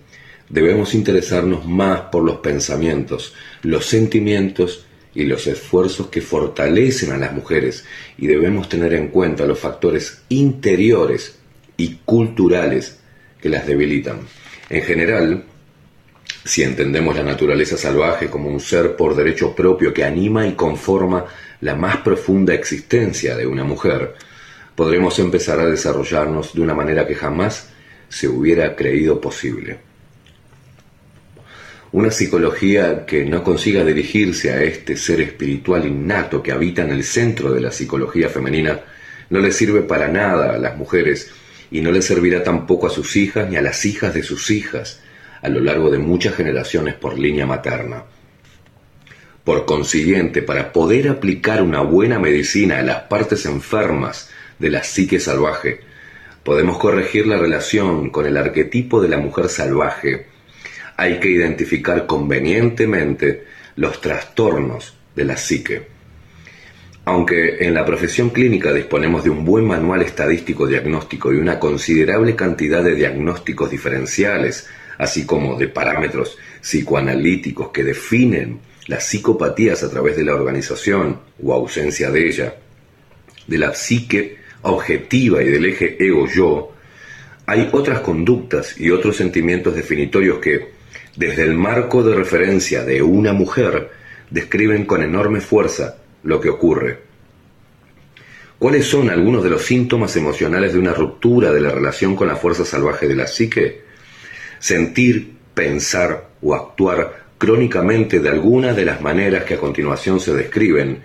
debemos 0.49 0.93
interesarnos 0.93 1.65
más 1.65 2.01
por 2.11 2.25
los 2.25 2.39
pensamientos, 2.39 3.33
los 3.61 3.85
sentimientos 3.85 4.85
y 5.15 5.23
los 5.23 5.47
esfuerzos 5.47 6.07
que 6.07 6.19
fortalecen 6.19 7.13
a 7.13 7.17
las 7.17 7.31
mujeres 7.31 7.85
y 8.17 8.27
debemos 8.27 8.67
tener 8.67 8.93
en 8.93 9.07
cuenta 9.07 9.45
los 9.45 9.57
factores 9.57 10.21
interiores 10.27 11.39
y 11.77 11.99
culturales 12.03 12.99
que 13.39 13.47
las 13.47 13.65
debilitan. 13.65 14.19
En 14.69 14.83
general, 14.83 15.45
si 16.47 16.63
entendemos 16.63 17.15
la 17.15 17.23
naturaleza 17.23 17.77
salvaje 17.77 18.29
como 18.29 18.49
un 18.49 18.59
ser 18.59 18.95
por 18.95 19.15
derecho 19.15 19.53
propio 19.53 19.93
que 19.93 20.05
anima 20.05 20.47
y 20.47 20.53
conforma 20.53 21.25
la 21.61 21.75
más 21.75 21.97
profunda 21.97 22.53
existencia 22.53 23.35
de 23.35 23.45
una 23.45 23.63
mujer, 23.63 24.15
podremos 24.75 25.19
empezar 25.19 25.59
a 25.59 25.65
desarrollarnos 25.65 26.53
de 26.53 26.61
una 26.61 26.73
manera 26.73 27.05
que 27.05 27.15
jamás 27.15 27.69
se 28.09 28.27
hubiera 28.27 28.75
creído 28.75 29.19
posible. 29.19 29.79
Una 31.91 32.11
psicología 32.11 33.05
que 33.05 33.25
no 33.25 33.43
consiga 33.43 33.83
dirigirse 33.83 34.51
a 34.51 34.61
este 34.61 34.95
ser 34.95 35.21
espiritual 35.21 35.85
innato 35.85 36.43
que 36.43 36.51
habita 36.51 36.83
en 36.83 36.91
el 36.91 37.03
centro 37.03 37.51
de 37.51 37.61
la 37.61 37.71
psicología 37.71 38.29
femenina 38.29 38.81
no 39.29 39.39
le 39.39 39.51
sirve 39.51 39.81
para 39.81 40.07
nada 40.07 40.53
a 40.53 40.57
las 40.57 40.77
mujeres 40.77 41.31
y 41.71 41.81
no 41.81 41.91
le 41.91 42.01
servirá 42.01 42.43
tampoco 42.43 42.87
a 42.87 42.89
sus 42.89 43.15
hijas 43.15 43.49
ni 43.49 43.57
a 43.57 43.61
las 43.61 43.85
hijas 43.85 44.13
de 44.13 44.23
sus 44.23 44.49
hijas 44.51 45.01
a 45.41 45.49
lo 45.49 45.59
largo 45.59 45.89
de 45.89 45.97
muchas 45.97 46.35
generaciones 46.35 46.95
por 46.95 47.17
línea 47.17 47.45
materna. 47.45 48.03
Por 49.43 49.65
consiguiente, 49.65 50.41
para 50.41 50.73
poder 50.73 51.07
aplicar 51.07 51.61
una 51.61 51.81
buena 51.81 52.19
medicina 52.19 52.79
a 52.79 52.81
las 52.81 53.03
partes 53.03 53.45
enfermas 53.45 54.29
de 54.59 54.69
la 54.69 54.83
psique 54.83 55.19
salvaje, 55.19 55.79
podemos 56.43 56.77
corregir 56.77 57.27
la 57.27 57.37
relación 57.37 58.09
con 58.09 58.25
el 58.25 58.37
arquetipo 58.37 59.01
de 59.01 59.09
la 59.09 59.17
mujer 59.17 59.49
salvaje. 59.49 60.27
Hay 60.97 61.19
que 61.19 61.29
identificar 61.29 62.05
convenientemente 62.05 63.45
los 63.77 64.01
trastornos 64.01 64.97
de 65.15 65.25
la 65.25 65.37
psique. 65.37 65.87
Aunque 67.05 67.65
en 67.65 67.73
la 67.73 67.85
profesión 67.85 68.31
clínica 68.31 68.73
disponemos 68.73 69.23
de 69.23 69.29
un 69.29 69.45
buen 69.45 69.65
manual 69.65 70.01
estadístico 70.01 70.67
diagnóstico 70.67 71.31
y 71.31 71.37
una 71.37 71.57
considerable 71.57 72.35
cantidad 72.35 72.83
de 72.83 72.95
diagnósticos 72.95 73.71
diferenciales, 73.71 74.67
así 74.97 75.25
como 75.25 75.57
de 75.57 75.67
parámetros 75.67 76.37
psicoanalíticos 76.61 77.69
que 77.69 77.83
definen 77.83 78.59
las 78.87 79.05
psicopatías 79.05 79.83
a 79.83 79.89
través 79.89 80.15
de 80.15 80.23
la 80.23 80.33
organización 80.33 81.19
o 81.43 81.53
ausencia 81.53 82.09
de 82.09 82.27
ella, 82.27 82.55
de 83.45 83.57
la 83.57 83.73
psique 83.73 84.37
objetiva 84.61 85.43
y 85.43 85.49
del 85.49 85.65
eje 85.65 85.97
ego-yo, 86.03 86.71
hay 87.45 87.69
otras 87.71 88.01
conductas 88.01 88.79
y 88.79 88.89
otros 88.89 89.15
sentimientos 89.15 89.75
definitorios 89.75 90.39
que, 90.39 90.71
desde 91.15 91.43
el 91.43 91.53
marco 91.53 92.03
de 92.03 92.15
referencia 92.15 92.83
de 92.83 93.01
una 93.01 93.33
mujer, 93.33 93.89
describen 94.29 94.85
con 94.85 95.01
enorme 95.01 95.39
fuerza 95.39 95.97
lo 96.23 96.41
que 96.41 96.49
ocurre. 96.49 96.99
¿Cuáles 98.59 98.85
son 98.85 99.09
algunos 99.09 99.43
de 99.43 99.51
los 99.51 99.61
síntomas 99.61 100.15
emocionales 100.15 100.73
de 100.73 100.79
una 100.79 100.93
ruptura 100.93 101.53
de 101.53 101.61
la 101.61 101.69
relación 101.69 102.15
con 102.15 102.27
la 102.27 102.35
fuerza 102.35 102.65
salvaje 102.65 103.07
de 103.07 103.15
la 103.15 103.27
psique? 103.27 103.86
Sentir, 104.59 105.33
pensar 105.53 106.29
o 106.41 106.55
actuar 106.55 107.27
crónicamente 107.37 108.19
de 108.19 108.29
alguna 108.29 108.73
de 108.73 108.85
las 108.85 109.01
maneras 109.01 109.43
que 109.43 109.55
a 109.55 109.59
continuación 109.59 110.19
se 110.19 110.33
describen 110.33 111.01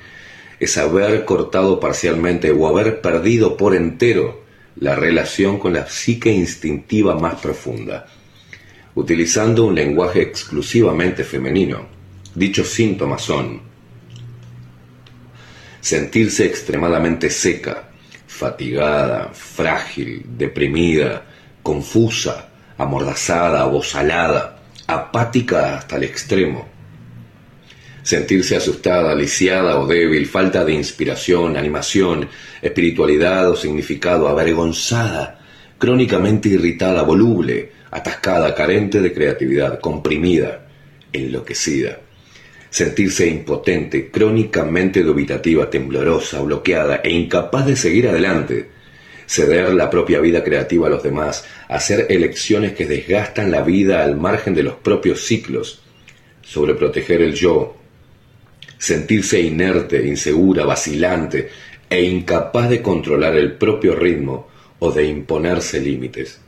es 0.58 0.78
haber 0.78 1.24
cortado 1.24 1.80
parcialmente 1.80 2.50
o 2.50 2.68
haber 2.68 3.00
perdido 3.00 3.56
por 3.56 3.74
entero 3.74 4.42
la 4.76 4.94
relación 4.94 5.58
con 5.58 5.74
la 5.74 5.86
psique 5.86 6.30
instintiva 6.30 7.18
más 7.18 7.40
profunda, 7.40 8.06
utilizando 8.94 9.64
un 9.64 9.74
lenguaje 9.74 10.22
exclusivamente 10.22 11.24
femenino. 11.24 11.86
Dichos 12.34 12.68
síntomas 12.68 13.22
son 13.22 13.60
sentirse 15.80 16.46
extremadamente 16.46 17.28
seca, 17.28 17.90
fatigada, 18.26 19.30
frágil, 19.34 20.24
deprimida, 20.38 21.26
confusa, 21.62 22.51
amordazada, 22.82 23.62
abosalada, 23.62 24.58
apática 24.86 25.76
hasta 25.76 25.96
el 25.96 26.04
extremo. 26.04 26.68
Sentirse 28.02 28.56
asustada, 28.56 29.14
lisiada 29.14 29.78
o 29.78 29.86
débil, 29.86 30.26
falta 30.26 30.64
de 30.64 30.74
inspiración, 30.74 31.56
animación, 31.56 32.28
espiritualidad 32.60 33.48
o 33.50 33.56
significado, 33.56 34.28
avergonzada, 34.28 35.38
crónicamente 35.78 36.48
irritada, 36.48 37.02
voluble, 37.02 37.70
atascada, 37.92 38.54
carente 38.54 39.00
de 39.00 39.12
creatividad, 39.12 39.78
comprimida, 39.78 40.66
enloquecida. 41.12 42.00
Sentirse 42.70 43.28
impotente, 43.28 44.10
crónicamente 44.10 45.02
dubitativa, 45.02 45.68
temblorosa, 45.70 46.40
bloqueada 46.40 47.02
e 47.04 47.10
incapaz 47.10 47.66
de 47.66 47.76
seguir 47.76 48.08
adelante. 48.08 48.70
Ceder 49.32 49.72
la 49.72 49.88
propia 49.88 50.20
vida 50.20 50.44
creativa 50.44 50.88
a 50.88 50.90
los 50.90 51.02
demás, 51.02 51.46
hacer 51.66 52.04
elecciones 52.10 52.74
que 52.74 52.84
desgastan 52.84 53.50
la 53.50 53.62
vida 53.62 54.04
al 54.04 54.14
margen 54.14 54.52
de 54.52 54.62
los 54.62 54.74
propios 54.74 55.24
ciclos, 55.24 55.80
sobreproteger 56.42 57.22
el 57.22 57.32
yo, 57.32 57.74
sentirse 58.76 59.40
inerte, 59.40 60.06
insegura, 60.06 60.66
vacilante 60.66 61.48
e 61.88 62.02
incapaz 62.02 62.68
de 62.68 62.82
controlar 62.82 63.34
el 63.34 63.52
propio 63.52 63.94
ritmo 63.94 64.48
o 64.80 64.92
de 64.92 65.06
imponerse 65.06 65.80
límites. 65.80 66.38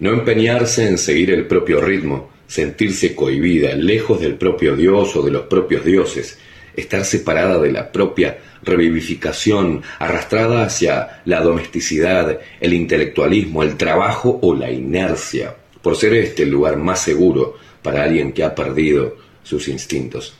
No 0.00 0.14
empeñarse 0.14 0.88
en 0.88 0.96
seguir 0.96 1.30
el 1.30 1.46
propio 1.46 1.78
ritmo, 1.82 2.30
sentirse 2.46 3.14
cohibida, 3.14 3.74
lejos 3.74 4.18
del 4.18 4.36
propio 4.36 4.76
Dios 4.76 5.14
o 5.14 5.20
de 5.20 5.30
los 5.30 5.42
propios 5.42 5.84
dioses, 5.84 6.38
estar 6.74 7.04
separada 7.04 7.60
de 7.60 7.70
la 7.70 7.92
propia 7.92 8.38
revivificación, 8.62 9.82
arrastrada 9.98 10.64
hacia 10.64 11.20
la 11.24 11.40
domesticidad, 11.40 12.38
el 12.60 12.72
intelectualismo, 12.74 13.62
el 13.62 13.76
trabajo 13.76 14.38
o 14.42 14.54
la 14.54 14.70
inercia, 14.70 15.54
por 15.82 15.96
ser 15.96 16.14
este 16.14 16.42
el 16.42 16.50
lugar 16.50 16.76
más 16.76 17.00
seguro 17.00 17.56
para 17.82 18.02
alguien 18.02 18.32
que 18.32 18.44
ha 18.44 18.54
perdido 18.54 19.16
sus 19.42 19.68
instintos. 19.68 20.34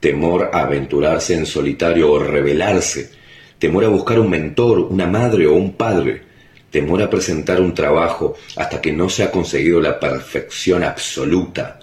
Temor 0.00 0.50
a 0.52 0.62
aventurarse 0.62 1.34
en 1.34 1.46
solitario 1.46 2.10
o 2.12 2.18
rebelarse, 2.18 3.10
temor 3.58 3.84
a 3.84 3.88
buscar 3.88 4.20
un 4.20 4.30
mentor, 4.30 4.78
una 4.78 5.06
madre 5.06 5.46
o 5.46 5.54
un 5.54 5.74
padre, 5.74 6.22
temor 6.70 7.02
a 7.02 7.10
presentar 7.10 7.60
un 7.60 7.74
trabajo 7.74 8.36
hasta 8.56 8.80
que 8.80 8.92
no 8.92 9.08
se 9.08 9.24
ha 9.24 9.30
conseguido 9.30 9.80
la 9.80 9.98
perfección 9.98 10.84
absoluta, 10.84 11.80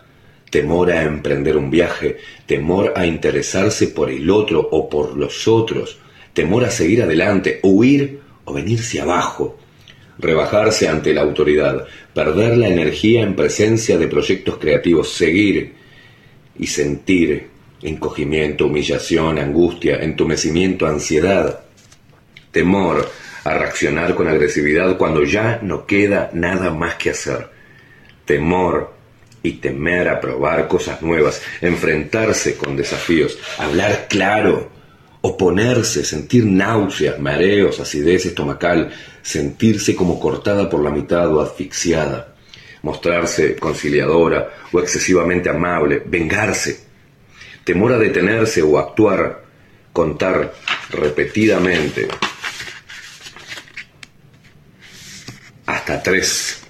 temor 0.50 0.92
a 0.92 1.04
emprender 1.04 1.58
un 1.58 1.70
viaje, 1.70 2.18
temor 2.46 2.94
a 2.96 3.06
interesarse 3.06 3.88
por 3.88 4.10
el 4.10 4.30
otro 4.30 4.68
o 4.72 4.90
por 4.90 5.18
los 5.18 5.48
otros, 5.48 5.98
temor 6.34 6.66
a 6.66 6.72
seguir 6.72 7.04
adelante, 7.04 7.60
huir 7.64 8.20
o 8.46 8.54
venirse 8.54 9.02
abajo, 9.02 9.58
rebajarse 10.18 10.88
ante 10.88 11.14
la 11.14 11.22
autoridad, 11.22 11.86
perder 12.14 12.58
la 12.58 12.70
energía 12.70 13.24
en 13.24 13.36
presencia 13.36 13.98
de 13.98 14.08
proyectos 14.08 14.58
creativos, 14.58 15.14
seguir 15.14 15.74
y 16.58 16.68
sentir 16.68 17.48
encogimiento, 17.82 18.68
humillación, 18.68 19.38
angustia, 19.38 19.98
entumecimiento, 19.98 20.88
ansiedad, 20.88 21.62
temor 22.52 23.10
a 23.44 23.54
reaccionar 23.54 24.16
con 24.16 24.28
agresividad 24.28 24.98
cuando 24.98 25.24
ya 25.24 25.60
no 25.62 25.86
queda 25.86 26.32
nada 26.34 26.72
más 26.72 26.96
que 26.96 27.12
hacer, 27.12 27.50
temor 28.26 28.95
y 29.46 29.54
temer 29.54 30.10
a 30.10 30.20
probar 30.20 30.68
cosas 30.68 31.02
nuevas, 31.02 31.42
enfrentarse 31.62 32.56
con 32.56 32.76
desafíos, 32.76 33.38
hablar 33.58 34.08
claro, 34.10 34.72
oponerse, 35.22 36.04
sentir 36.04 36.46
náuseas, 36.46 37.20
mareos, 37.20 37.80
acidez 37.80 38.26
estomacal, 38.26 38.92
sentirse 39.22 39.96
como 39.96 40.20
cortada 40.20 40.70
por 40.70 40.84
la 40.84 40.92
mitad 40.92 41.34
o 41.34 41.42
asfixiada, 41.42 42.36
mostrarse 42.82 43.56
conciliadora 43.56 44.50
o 44.72 44.80
excesivamente 44.80 45.50
amable, 45.50 46.02
vengarse, 46.06 46.86
temor 47.64 47.94
a 47.94 47.98
detenerse 47.98 48.62
o 48.62 48.78
actuar, 48.78 49.44
contar 49.94 50.54
repetidamente 50.92 52.08
hasta 55.66 56.04
tres, 56.04 56.65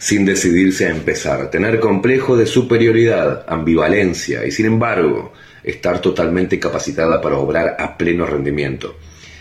sin 0.00 0.24
decidirse 0.24 0.86
a 0.86 0.90
empezar, 0.90 1.50
tener 1.50 1.78
complejo 1.78 2.34
de 2.34 2.46
superioridad, 2.46 3.44
ambivalencia 3.46 4.46
y 4.46 4.50
sin 4.50 4.64
embargo 4.64 5.34
estar 5.62 6.00
totalmente 6.00 6.58
capacitada 6.58 7.20
para 7.20 7.36
obrar 7.36 7.76
a 7.78 7.98
pleno 7.98 8.24
rendimiento. 8.24 8.96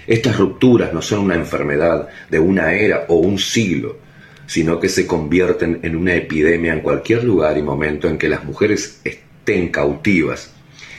Estas 0.05 0.37
rupturas 0.37 0.91
no 0.91 1.01
son 1.01 1.19
una 1.19 1.35
enfermedad 1.35 2.09
de 2.29 2.41
una 2.41 2.73
era 2.73 3.05
o 3.07 3.15
un 3.15 3.39
siglo, 3.39 3.99
sino 4.47 4.81
que 4.81 4.89
se 4.89 5.07
convierten 5.07 5.79
en 5.81 5.95
una 5.95 6.15
epidemia 6.15 6.73
en 6.73 6.81
cualquier 6.81 7.23
lugar 7.23 7.57
y 7.57 7.61
momento 7.61 8.09
en 8.09 8.17
que 8.17 8.27
las 8.27 8.43
mujeres 8.43 8.99
estén 9.05 9.69
cautivas, 9.69 10.53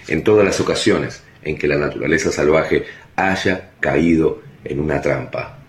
en 0.09 0.25
todas 0.25 0.47
las 0.47 0.59
ocasiones 0.59 1.23
en 1.43 1.59
que 1.59 1.69
la 1.69 1.77
naturaleza 1.77 2.33
salvaje 2.33 2.85
haya 3.15 3.73
caído 3.79 4.41
en 4.65 4.81
una 4.81 5.03
trampa. 5.03 5.60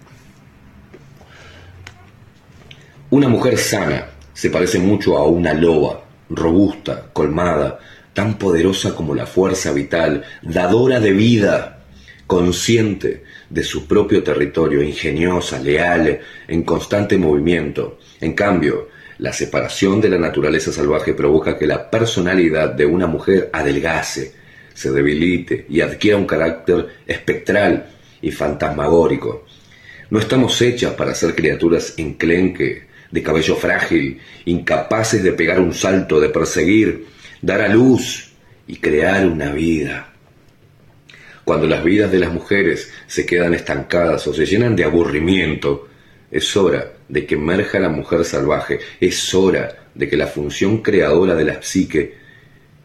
Una 3.11 3.27
mujer 3.27 3.57
sana 3.57 4.07
se 4.33 4.49
parece 4.49 4.79
mucho 4.79 5.17
a 5.17 5.27
una 5.27 5.53
loba, 5.53 6.05
robusta, 6.29 7.09
colmada, 7.11 7.77
tan 8.13 8.37
poderosa 8.37 8.95
como 8.95 9.13
la 9.13 9.25
fuerza 9.25 9.73
vital, 9.73 10.23
dadora 10.41 11.01
de 11.01 11.11
vida, 11.11 11.83
consciente 12.25 13.25
de 13.49 13.63
su 13.65 13.85
propio 13.85 14.23
territorio, 14.23 14.81
ingeniosa, 14.81 15.59
leal, 15.59 16.21
en 16.47 16.63
constante 16.63 17.17
movimiento. 17.17 17.99
En 18.21 18.31
cambio, 18.31 18.87
la 19.17 19.33
separación 19.33 19.99
de 19.99 20.07
la 20.07 20.17
naturaleza 20.17 20.71
salvaje 20.71 21.13
provoca 21.13 21.57
que 21.57 21.67
la 21.67 21.91
personalidad 21.91 22.69
de 22.69 22.85
una 22.85 23.07
mujer 23.07 23.49
adelgace, 23.51 24.31
se 24.73 24.89
debilite 24.89 25.65
y 25.67 25.81
adquiera 25.81 26.15
un 26.15 26.25
carácter 26.25 26.87
espectral 27.05 27.87
y 28.21 28.31
fantasmagórico. 28.31 29.43
No 30.09 30.17
estamos 30.17 30.61
hechas 30.61 30.93
para 30.93 31.13
ser 31.13 31.35
criaturas 31.35 31.95
enclenque, 31.97 32.89
de 33.11 33.21
cabello 33.21 33.55
frágil, 33.55 34.19
incapaces 34.45 35.21
de 35.21 35.33
pegar 35.33 35.59
un 35.59 35.73
salto, 35.73 36.19
de 36.19 36.29
perseguir, 36.29 37.05
dar 37.41 37.61
a 37.61 37.67
luz 37.67 38.31
y 38.67 38.77
crear 38.77 39.25
una 39.25 39.51
vida. 39.51 40.13
Cuando 41.43 41.67
las 41.67 41.83
vidas 41.83 42.11
de 42.11 42.19
las 42.19 42.31
mujeres 42.31 42.91
se 43.07 43.25
quedan 43.25 43.53
estancadas 43.53 44.25
o 44.27 44.33
se 44.33 44.45
llenan 44.45 44.75
de 44.75 44.85
aburrimiento, 44.85 45.89
es 46.29 46.55
hora 46.55 46.93
de 47.09 47.25
que 47.25 47.35
emerja 47.35 47.79
la 47.79 47.89
mujer 47.89 48.23
salvaje, 48.23 48.79
es 48.99 49.33
hora 49.33 49.89
de 49.93 50.07
que 50.07 50.15
la 50.15 50.27
función 50.27 50.81
creadora 50.81 51.35
de 51.35 51.43
la 51.43 51.61
psique 51.61 52.15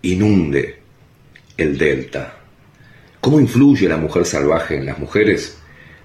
inunde 0.03 0.81
el 1.57 1.79
delta. 1.79 2.39
¿Cómo 3.21 3.39
influye 3.39 3.89
la 3.89 3.97
mujer 3.97 4.25
salvaje 4.25 4.77
en 4.77 4.87
las 4.87 4.99
mujeres? 4.99 5.59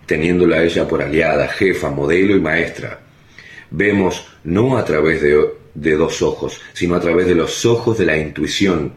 Teniéndola 0.06 0.62
ella 0.64 0.88
por 0.88 1.02
aliada, 1.02 1.48
jefa, 1.48 1.90
modelo 1.90 2.36
y 2.36 2.40
maestra 2.40 3.01
vemos 3.72 4.28
no 4.44 4.78
a 4.78 4.86
través 4.86 5.22
de, 5.22 5.96
dos 5.96 6.22
ojos, 6.22 6.62
sino 6.74 6.96
a 6.96 7.00
través 7.00 7.26
de 7.26 7.36
los 7.36 7.66
ojos 7.66 7.98
de 7.98 8.06
la 8.06 8.18
intuición, 8.18 8.94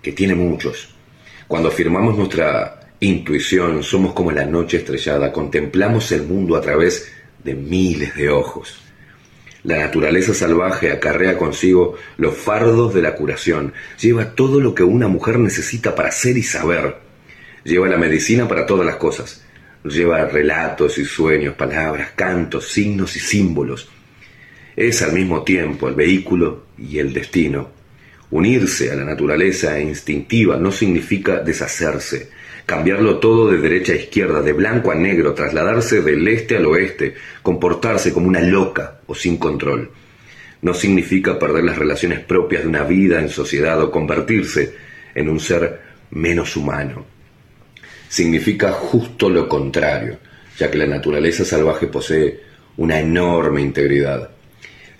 que 0.00 0.12
tiene 0.12 0.34
muchos. 0.34 0.94
Cuando 1.48 1.68
afirmamos 1.68 2.16
nuestra 2.16 2.80
intuición, 3.00 3.82
somos 3.82 4.14
como 4.14 4.32
la 4.32 4.46
noche 4.46 4.78
estrellada, 4.78 5.32
contemplamos 5.32 6.10
el 6.12 6.22
mundo 6.22 6.56
a 6.56 6.60
través 6.60 7.12
de 7.42 7.54
miles 7.54 8.14
de 8.14 8.30
ojos. 8.30 8.80
La 9.64 9.78
naturaleza 9.78 10.34
salvaje 10.34 10.92
acarrea 10.92 11.36
consigo 11.36 11.96
los 12.18 12.36
fardos 12.36 12.94
de 12.94 13.02
la 13.02 13.14
curación, 13.14 13.72
lleva 14.00 14.34
todo 14.34 14.60
lo 14.60 14.74
que 14.74 14.82
una 14.82 15.08
mujer 15.08 15.38
necesita 15.38 15.94
para 15.94 16.12
ser 16.12 16.36
y 16.36 16.42
saber, 16.42 16.96
lleva 17.64 17.88
la 17.88 17.96
medicina 17.96 18.46
para 18.46 18.66
todas 18.66 18.86
las 18.86 18.96
cosas, 18.96 19.42
lleva 19.82 20.26
relatos 20.26 20.98
y 20.98 21.04
sueños, 21.04 21.54
palabras, 21.54 22.10
cantos, 22.14 22.68
signos 22.68 23.16
y 23.16 23.20
símbolos, 23.20 23.88
es 24.76 25.02
al 25.02 25.12
mismo 25.12 25.42
tiempo 25.42 25.88
el 25.88 25.94
vehículo 25.94 26.64
y 26.78 26.98
el 26.98 27.12
destino. 27.12 27.70
Unirse 28.30 28.90
a 28.90 28.96
la 28.96 29.04
naturaleza 29.04 29.78
instintiva 29.78 30.56
no 30.56 30.72
significa 30.72 31.38
deshacerse, 31.38 32.30
cambiarlo 32.66 33.18
todo 33.18 33.50
de 33.50 33.58
derecha 33.58 33.92
a 33.92 33.96
izquierda, 33.96 34.42
de 34.42 34.52
blanco 34.52 34.90
a 34.90 34.94
negro, 34.94 35.34
trasladarse 35.34 36.02
del 36.02 36.26
este 36.26 36.56
al 36.56 36.66
oeste, 36.66 37.14
comportarse 37.42 38.12
como 38.12 38.26
una 38.26 38.40
loca 38.40 39.00
o 39.06 39.14
sin 39.14 39.36
control. 39.36 39.90
No 40.62 40.74
significa 40.74 41.38
perder 41.38 41.64
las 41.64 41.78
relaciones 41.78 42.20
propias 42.20 42.62
de 42.62 42.68
una 42.68 42.84
vida 42.84 43.20
en 43.20 43.28
sociedad 43.28 43.80
o 43.80 43.90
convertirse 43.90 44.74
en 45.14 45.28
un 45.28 45.38
ser 45.38 45.80
menos 46.10 46.56
humano. 46.56 47.04
Significa 48.08 48.72
justo 48.72 49.28
lo 49.28 49.48
contrario, 49.48 50.18
ya 50.58 50.70
que 50.70 50.78
la 50.78 50.86
naturaleza 50.86 51.44
salvaje 51.44 51.86
posee 51.86 52.40
una 52.76 52.98
enorme 52.98 53.60
integridad 53.60 54.33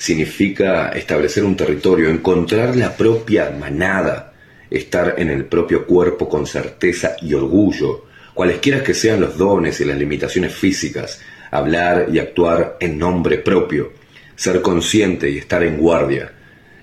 significa 0.04 0.90
establecer 0.90 1.44
un 1.44 1.56
territorio, 1.56 2.10
encontrar 2.10 2.76
la 2.76 2.94
propia 2.94 3.50
manada, 3.58 4.34
estar 4.68 5.14
en 5.16 5.30
el 5.30 5.46
propio 5.46 5.86
cuerpo 5.86 6.28
con 6.28 6.46
certeza 6.46 7.16
y 7.22 7.32
orgullo, 7.32 8.04
cualesquiera 8.34 8.82
que 8.82 8.92
sean 8.92 9.22
los 9.22 9.38
dones 9.38 9.80
y 9.80 9.86
las 9.86 9.96
limitaciones 9.96 10.54
físicas, 10.54 11.22
hablar 11.50 12.08
y 12.12 12.18
actuar 12.18 12.76
en 12.80 12.98
nombre 12.98 13.38
propio, 13.38 13.92
ser 14.36 14.60
consciente 14.60 15.30
y 15.30 15.38
estar 15.38 15.62
en 15.62 15.78
guardia, 15.78 16.32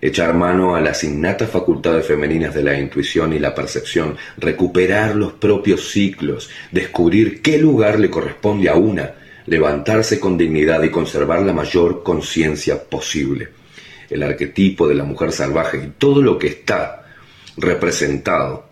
echar 0.02 0.34
mano 0.34 0.76
a 0.76 0.82
las 0.82 1.04
innatas 1.04 1.52
facultades 1.52 2.08
femeninas 2.08 2.56
de 2.56 2.64
la 2.64 2.80
intuición 2.80 3.34
y 3.34 3.38
la 3.38 3.54
percepción, 3.54 4.18
recuperar 4.38 5.16
los 5.16 5.34
propios 5.34 5.92
ciclos, 5.92 6.50
descubrir 6.72 7.44
qué 7.44 7.60
lugar 7.60 8.00
le 8.00 8.10
corresponde 8.10 8.68
a 8.68 8.78
una, 8.78 9.12
levantarse 9.52 10.18
con 10.18 10.38
dignidad 10.38 10.82
y 10.82 10.90
conservar 10.90 11.42
la 11.42 11.52
mayor 11.52 12.04
conciencia 12.04 12.82
posible. 12.82 13.50
El 14.10 14.24
arquetipo 14.24 14.88
de 14.88 14.96
la 14.96 15.04
mujer 15.04 15.34
salvaje 15.34 15.78
y 15.78 15.88
todo 15.98 16.22
lo 16.22 16.38
que 16.40 16.48
está 16.48 17.06
representado 17.58 18.66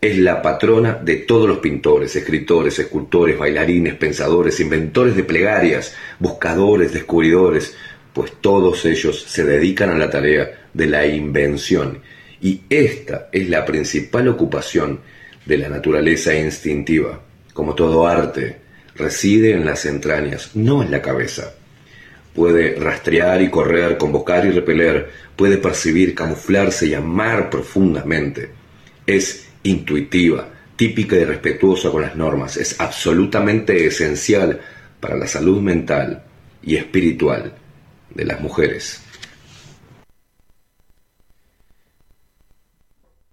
es 0.00 0.18
la 0.18 0.42
patrona 0.42 0.94
de 0.94 1.18
todos 1.18 1.48
los 1.48 1.58
pintores, 1.58 2.16
escritores, 2.16 2.76
escultores, 2.80 3.38
bailarines, 3.38 3.94
pensadores, 3.94 4.58
inventores 4.58 5.14
de 5.14 5.22
plegarias, 5.22 5.94
buscadores, 6.18 6.92
descubridores, 6.92 7.76
pues 8.12 8.32
todos 8.40 8.86
ellos 8.86 9.22
se 9.22 9.44
dedican 9.44 9.90
a 9.90 9.98
la 9.98 10.10
tarea 10.10 10.66
de 10.74 10.86
la 10.86 11.06
invención. 11.06 12.00
Y 12.40 12.62
esta 12.68 13.28
es 13.30 13.48
la 13.48 13.64
principal 13.64 14.26
ocupación 14.26 14.98
de 15.46 15.58
la 15.58 15.68
naturaleza 15.68 16.34
instintiva. 16.34 17.20
Como 17.52 17.76
todo 17.76 18.04
arte, 18.04 18.67
reside 18.98 19.52
en 19.52 19.64
las 19.64 19.86
entrañas, 19.86 20.50
no 20.54 20.82
en 20.82 20.90
la 20.90 21.00
cabeza. 21.00 21.54
Puede 22.34 22.74
rastrear 22.74 23.40
y 23.40 23.50
correr, 23.50 23.96
convocar 23.96 24.44
y 24.44 24.50
repeler, 24.50 25.10
puede 25.36 25.58
percibir, 25.58 26.14
camuflarse 26.14 26.86
y 26.86 26.94
amar 26.94 27.48
profundamente. 27.48 28.50
Es 29.06 29.48
intuitiva, 29.62 30.48
típica 30.76 31.16
y 31.16 31.24
respetuosa 31.24 31.90
con 31.90 32.02
las 32.02 32.16
normas. 32.16 32.56
Es 32.56 32.80
absolutamente 32.80 33.86
esencial 33.86 34.60
para 35.00 35.16
la 35.16 35.26
salud 35.26 35.60
mental 35.60 36.24
y 36.62 36.76
espiritual 36.76 37.54
de 38.14 38.24
las 38.24 38.40
mujeres. 38.40 39.02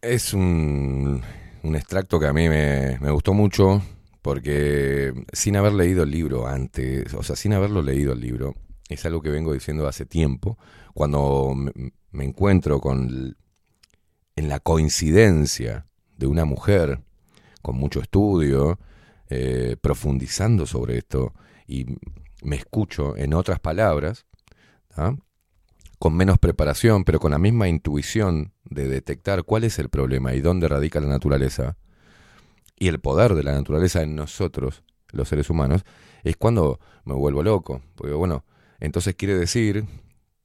Es 0.01 0.33
un, 0.33 1.23
extracto 1.63 2.19
que 2.19 2.27
a 2.27 2.33
mí 2.33 2.47
me 2.47 3.11
gustó 3.11 3.33
mucho 3.33 3.81
porque 4.25 5.13
sin 5.33 5.55
haber 5.55 5.73
leído 5.73 6.01
el 6.01 6.09
libro 6.09 6.47
antes, 6.47 7.13
o 7.13 7.21
sea, 7.21 7.35
sin 7.35 7.53
haberlo 7.53 7.83
leído 7.83 8.13
el 8.13 8.21
libro, 8.21 8.55
es 8.89 9.05
algo 9.05 9.21
que 9.21 9.29
vengo 9.29 9.53
diciendo 9.53 9.87
hace 9.87 10.07
tiempo, 10.07 10.57
cuando 10.95 11.53
me, 11.53 12.25
encuentro 12.25 12.81
con 12.81 13.37
en 14.35 14.49
la 14.49 14.59
coincidencia 14.59 15.85
de 16.17 16.25
una 16.25 16.43
mujer 16.43 17.03
con 17.61 17.75
mucho 17.75 17.99
estudio, 17.99 18.79
eh, 19.29 19.77
profundizando 19.79 20.65
sobre 20.65 20.97
esto 20.97 21.35
y 21.67 21.85
me 22.41 22.55
escucho 22.55 23.15
en 23.15 23.31
otras 23.35 23.59
palabras, 23.59 24.25
¿ah? 24.95 25.15
con 25.99 26.15
menos 26.15 26.39
preparación, 26.39 27.03
pero 27.03 27.19
con 27.19 27.29
la 27.29 27.37
misma 27.37 27.67
intuición 27.67 28.53
de 28.63 28.87
detectar 28.87 29.43
cuál 29.43 29.65
es 29.65 29.77
el 29.77 29.89
problema 29.89 30.33
y 30.33 30.41
dónde 30.41 30.67
radica 30.67 30.99
la 30.99 31.09
naturaleza 31.09 31.77
y 32.77 32.87
el 32.87 32.99
poder 32.99 33.35
de 33.35 33.43
la 33.43 33.53
naturaleza 33.53 34.01
en 34.01 34.15
nosotros, 34.15 34.83
los 35.11 35.29
seres 35.29 35.49
humanos, 35.49 35.83
es 36.23 36.35
cuando 36.37 36.79
me 37.05 37.13
vuelvo 37.13 37.43
loco. 37.43 37.81
Porque 37.95 38.13
bueno, 38.13 38.45
entonces 38.79 39.15
quiere 39.15 39.35
decir 39.35 39.85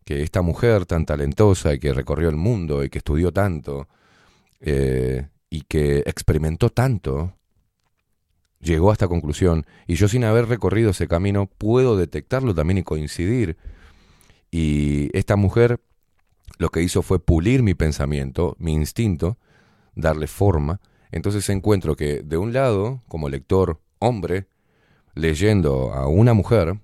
que 0.05 0.23
esta 0.23 0.43
mujer 0.43 0.87
tan 0.87 1.07
talentosa 1.07 1.75
y 1.75 1.79
que 1.79 1.93
recorrió 1.93 2.29
el 2.29 2.37
mundo 2.37 2.85
y 2.85 2.91
que 2.91 2.99
estudió 2.99 3.33
tanto 3.33 3.89
eh, 4.61 5.29
y 5.49 5.63
que 5.63 5.99
experimentó 5.99 6.71
tanto, 6.71 7.35
llegó 8.61 8.91
a 8.91 8.93
esta 8.93 9.09
conclusión 9.09 9.67
y 9.87 9.95
yo 9.95 10.07
sin 10.09 10.25
haber 10.25 10.47
recorrido 10.47 10.91
ese 10.91 11.09
camino 11.09 11.47
puedo 11.47 11.97
detectarlo 11.97 12.55
también 12.55 12.79
y 12.79 12.83
coincidir. 12.83 13.57
Y 14.51 15.17
esta 15.17 15.37
mujer 15.37 15.81
lo 16.59 16.69
que 16.69 16.83
hizo 16.83 17.03
fue 17.03 17.19
pulir 17.19 17.63
mi 17.63 17.75
pensamiento, 17.75 18.57
mi 18.59 18.75
instinto, 18.75 19.39
darle 19.95 20.27
forma. 20.27 20.81
Entonces 21.13 21.49
encuentro 21.49 21.97
que 21.97 22.23
de 22.23 22.37
un 22.37 22.53
lado, 22.53 23.03
como 23.09 23.29
lector 23.29 23.81
hombre, 23.99 24.49
leyendo 25.15 25.93
a 25.93 26.07
una 26.09 26.35
mujer 26.35 26.81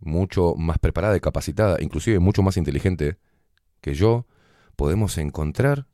mucho 0.00 0.54
más 0.56 0.78
preparada 0.78 1.16
y 1.16 1.20
capacitada, 1.20 1.76
inclusive 1.80 2.18
mucho 2.18 2.42
más 2.42 2.56
inteligente 2.56 3.18
que 3.80 3.94
yo, 3.94 4.26
podemos 4.76 5.18
encontrar 5.18 5.86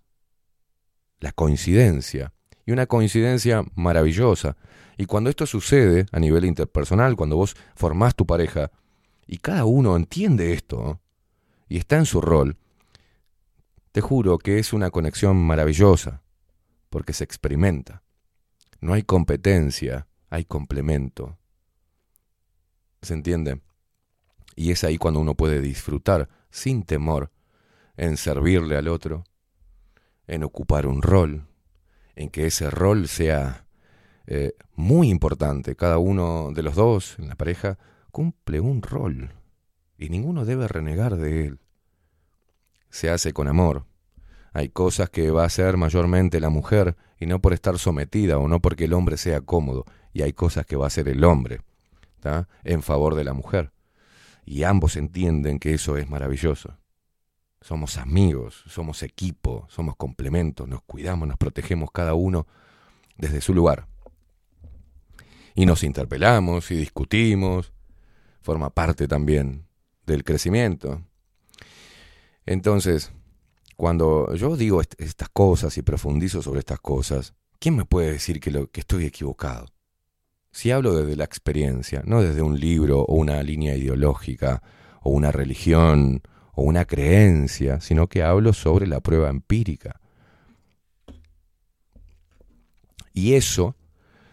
la 1.21 1.33
coincidencia. 1.33 2.33
Y 2.65 2.73
una 2.73 2.87
coincidencia 2.87 3.65
maravillosa. 3.75 4.57
Y 4.97 5.07
cuando 5.07 5.31
esto 5.31 5.47
sucede 5.47 6.07
a 6.11 6.19
nivel 6.19 6.45
interpersonal, 6.45 7.17
cuando 7.17 7.37
vos 7.37 7.57
formás 7.77 8.15
tu 8.17 8.27
pareja 8.27 8.73
y 9.27 9.39
cada 9.39 9.65
uno 9.65 9.95
entiende 9.97 10.53
esto 10.53 11.01
y 11.69 11.77
está 11.79 11.97
en 11.97 12.07
su 12.07 12.21
rol, 12.21 12.57
te 13.93 14.01
juro 14.01 14.39
que 14.39 14.59
es 14.59 14.73
una 14.73 14.91
conexión 14.91 15.37
maravillosa, 15.37 16.23
porque 16.91 17.13
se 17.13 17.25
experimenta. 17.25 18.03
No 18.81 18.93
hay 18.93 19.03
competencia, 19.03 20.07
hay 20.31 20.45
complemento. 20.45 21.39
¿Se 23.03 23.15
entiende? 23.15 23.61
Y 24.55 24.71
es 24.71 24.85
ahí 24.85 24.99
cuando 24.99 25.21
uno 25.21 25.35
puede 25.35 25.61
disfrutar 25.61 26.29
sin 26.51 26.85
temor 26.85 27.31
en 27.97 28.17
servirle 28.17 28.77
al 28.77 28.89
otro, 28.89 29.25
en 30.27 30.45
ocupar 30.45 30.87
un 30.87 31.03
rol, 31.03 31.47
en 32.15 32.31
que 32.31 32.47
ese 32.47 32.71
rol 32.71 33.09
sea 33.09 33.67
eh, 34.27 34.55
muy 34.75 35.11
importante. 35.11 35.77
Cada 35.77 35.99
uno 35.99 36.51
de 36.53 36.63
los 36.63 36.75
dos 36.75 37.19
en 37.19 37.29
la 37.29 37.37
pareja 37.37 37.79
cumple 38.11 38.61
un 38.61 38.83
rol 38.83 39.35
y 39.99 40.09
ninguno 40.09 40.45
debe 40.45 40.69
renegar 40.69 41.17
de 41.17 41.47
él. 41.47 41.61
Se 42.91 43.11
hace 43.11 43.33
con 43.33 43.49
amor. 43.49 43.85
Hay 44.57 44.71
cosas 44.71 45.11
que 45.11 45.31
va 45.31 45.43
a 45.43 45.47
hacer 45.49 45.77
mayormente 45.77 46.41
la 46.41 46.49
mujer 46.49 46.97
y 47.21 47.27
no 47.27 47.43
por 47.43 47.53
estar 47.53 47.79
sometida 47.79 48.39
o 48.39 48.49
no 48.49 48.63
porque 48.63 48.85
el 48.85 48.95
hombre 48.95 49.19
sea 49.19 49.43
cómodo. 49.43 49.85
Y 50.15 50.23
hay 50.23 50.33
cosas 50.33 50.65
que 50.65 50.77
va 50.77 50.85
a 50.85 50.87
hacer 50.87 51.11
el 51.11 51.23
hombre 51.25 51.61
¿tá? 52.21 52.49
en 52.65 52.81
favor 52.81 53.17
de 53.17 53.25
la 53.25 53.35
mujer. 53.35 53.71
Y 54.47 54.63
ambos 54.63 54.97
entienden 54.97 55.59
que 55.59 55.75
eso 55.75 55.99
es 55.99 56.09
maravilloso. 56.09 56.79
Somos 57.61 57.99
amigos, 57.99 58.65
somos 58.67 59.03
equipo, 59.03 59.67
somos 59.69 59.95
complementos, 59.95 60.67
nos 60.67 60.81
cuidamos, 60.81 61.29
nos 61.29 61.37
protegemos 61.37 61.91
cada 61.91 62.15
uno 62.15 62.47
desde 63.19 63.43
su 63.43 63.53
lugar. 63.53 63.87
Y 65.55 65.67
nos 65.67 65.83
interpelamos 65.83 66.71
y 66.71 66.77
discutimos, 66.77 67.75
forma 68.41 68.71
parte 68.71 69.07
también 69.07 69.67
del 70.07 70.25
crecimiento. 70.25 71.03
Entonces, 72.47 73.13
cuando 73.77 74.35
yo 74.35 74.57
digo 74.57 74.81
est- 74.81 75.01
estas 75.01 75.29
cosas 75.29 75.77
y 75.79 75.83
profundizo 75.83 76.43
sobre 76.43 76.61
estas 76.61 76.81
cosas, 76.81 77.35
¿quién 77.59 77.77
me 77.77 77.85
puede 77.85 78.13
decir 78.13 78.41
que, 78.41 78.51
lo, 78.51 78.71
que 78.71 78.81
estoy 78.81 79.05
equivocado? 79.05 79.67
Si 80.51 80.71
hablo 80.71 80.95
desde 80.95 81.17
la 81.17 81.25
experiencia, 81.25 82.03
no 82.07 82.23
desde 82.23 82.41
un 82.43 82.59
libro 82.59 83.03
o 83.03 83.15
una 83.17 83.43
línea 83.43 83.77
ideológica 83.77 84.63
o 85.03 85.11
una 85.11 85.31
religión 85.31 86.23
o 86.55 86.63
una 86.63 86.87
creencia, 86.87 87.81
sino 87.81 88.09
que 88.09 88.23
hablo 88.23 88.55
sobre 88.55 88.87
la 88.87 89.01
prueba 89.01 89.29
empírica. 89.29 90.01
Y 93.13 93.35
eso 93.35 93.77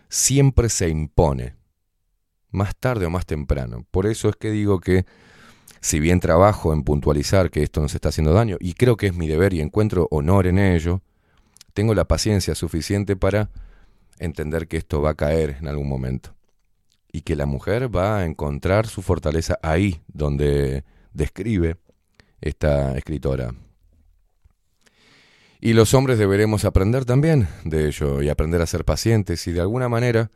siempre 0.10 0.70
se 0.70 0.90
impone, 0.90 1.56
más 2.52 2.76
tarde 2.78 3.06
o 3.06 3.10
más 3.10 3.26
temprano. 3.26 3.86
Por 3.92 4.06
eso 4.06 4.30
es 4.30 4.36
que 4.36 4.52
digo 4.52 4.80
que 4.80 5.06
si 5.84 6.00
bien 6.00 6.22
trabajo 6.22 6.72
en 6.72 6.84
puntualizar 6.84 7.52
que 7.52 7.62
esto 7.62 7.82
nos 7.82 7.94
está 7.94 8.08
haciendo 8.08 8.32
daño, 8.32 8.56
y 8.62 8.74
creo 8.74 8.96
que 8.96 9.08
es 9.08 9.14
mi 9.16 9.28
deber 9.28 9.54
y 9.54 9.60
encuentro 9.60 10.08
honor 10.12 10.48
en 10.48 10.58
ello, 10.58 11.02
tengo 11.74 11.94
la 11.94 12.06
paciencia 12.06 12.56
suficiente 12.56 13.18
para 13.18 13.50
entender 14.18 14.70
que 14.70 14.78
esto 14.78 15.02
va 15.02 15.10
a 15.10 15.16
caer 15.16 15.58
en 15.60 15.68
algún 15.68 15.90
momento. 15.90 16.34
Y 17.12 17.22
que 17.22 17.36
la 17.36 17.46
mujer 17.46 17.94
va 17.94 18.20
a 18.20 18.26
encontrar 18.26 18.88
su 18.88 19.02
fortaleza 19.02 19.60
ahí 19.62 20.02
donde 20.08 20.86
describe 21.12 21.76
esta 22.40 22.98
escritora. 22.98 23.54
Y 25.60 25.74
los 25.74 25.94
hombres 25.94 26.18
deberemos 26.18 26.64
aprender 26.64 27.04
también 27.04 27.50
de 27.66 27.88
ello 27.90 28.22
y 28.22 28.30
aprender 28.30 28.62
a 28.62 28.68
ser 28.68 28.86
pacientes 28.86 29.46
y 29.48 29.52
de 29.52 29.60
alguna 29.60 29.90
manera 29.90 30.32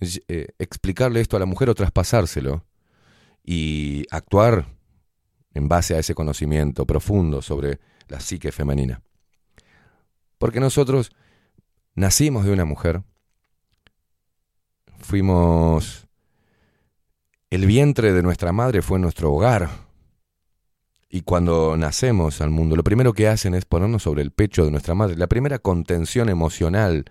eh, 0.00 0.46
explicarle 0.60 1.20
esto 1.20 1.36
a 1.36 1.40
la 1.40 1.46
mujer 1.46 1.70
o 1.70 1.74
traspasárselo 1.74 2.64
y 3.44 4.04
actuar 4.10 4.66
en 5.54 5.68
base 5.68 5.94
a 5.94 5.98
ese 5.98 6.14
conocimiento 6.14 6.86
profundo 6.86 7.42
sobre 7.42 7.80
la 8.08 8.20
psique 8.20 8.52
femenina. 8.52 9.02
Porque 10.38 10.60
nosotros 10.60 11.10
nacimos 11.94 12.44
de 12.44 12.52
una 12.52 12.64
mujer, 12.64 13.02
fuimos... 14.98 16.06
El 17.50 17.66
vientre 17.66 18.12
de 18.12 18.22
nuestra 18.22 18.52
madre 18.52 18.80
fue 18.80 19.00
nuestro 19.00 19.32
hogar. 19.32 19.70
Y 21.08 21.22
cuando 21.22 21.76
nacemos 21.76 22.40
al 22.40 22.50
mundo, 22.50 22.76
lo 22.76 22.84
primero 22.84 23.12
que 23.12 23.26
hacen 23.26 23.54
es 23.54 23.64
ponernos 23.64 24.04
sobre 24.04 24.22
el 24.22 24.30
pecho 24.30 24.64
de 24.64 24.70
nuestra 24.70 24.94
madre. 24.94 25.16
La 25.16 25.26
primera 25.26 25.58
contención 25.58 26.28
emocional 26.28 27.06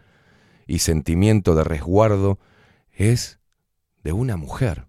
y 0.66 0.80
sentimiento 0.80 1.56
de 1.56 1.66
resguardo 1.66 2.40
es 2.94 3.40
de 4.02 4.14
una 4.14 4.38
mujer. 4.38 4.89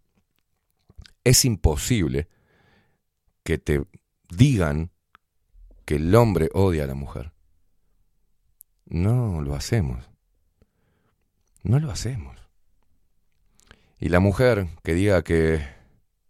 Es 1.25 1.45
imposible 1.45 2.29
que 3.43 3.59
te 3.59 3.85
digan 4.29 4.91
que 5.85 5.97
el 5.97 6.15
hombre 6.15 6.51
odia 6.55 6.85
a 6.85 6.87
la 6.87 6.95
mujer. 6.95 7.33
No 8.87 9.41
lo 9.41 9.55
hacemos. 9.55 10.09
No 11.63 11.79
lo 11.79 11.91
hacemos. 11.91 12.37
Y 13.99 14.09
la 14.09 14.21
mujer 14.21 14.69
que 14.83 14.95
diga 14.95 15.23
que 15.23 15.63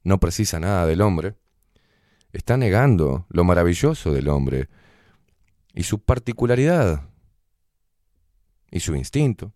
no 0.02 0.19
precisa 0.19 0.59
nada 0.60 0.86
del 0.86 1.02
hombre, 1.02 1.36
está 2.33 2.57
negando 2.57 3.27
lo 3.28 3.44
maravilloso 3.44 4.12
del 4.12 4.28
hombre 4.28 4.69
y 5.75 5.83
su 5.83 6.02
particularidad 6.02 7.09
y 8.70 8.81
su 8.81 8.94
instinto. 8.94 9.52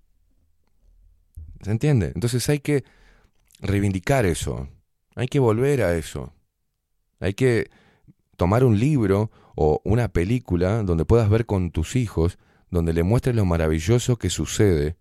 ¿Se 1.63 1.71
entiende? 1.71 2.13
Entonces 2.15 2.49
hay 2.49 2.61
que 2.61 2.85
reivindicar 3.61 4.27
eso, 4.27 4.69
hay 5.15 5.28
que 5.28 5.39
volver 5.39 5.83
a 5.83 5.97
eso, 5.97 6.33
hay 7.20 7.34
que 7.34 7.70
tomar 8.36 8.65
un 8.65 8.78
libro 8.78 9.31
o 9.55 9.81
una 9.84 10.09
película 10.09 10.83
donde 10.83 11.05
puedas 11.05 11.28
ver 11.28 11.47
con 11.47 11.70
tus 11.70 11.97
hijos, 11.97 12.39
donde 12.70 12.93
le 12.93 13.02
muestres 13.02 13.36
lo 13.36 13.44
maravilloso 13.44 14.17
que 14.17 14.31
sucede 14.31 14.97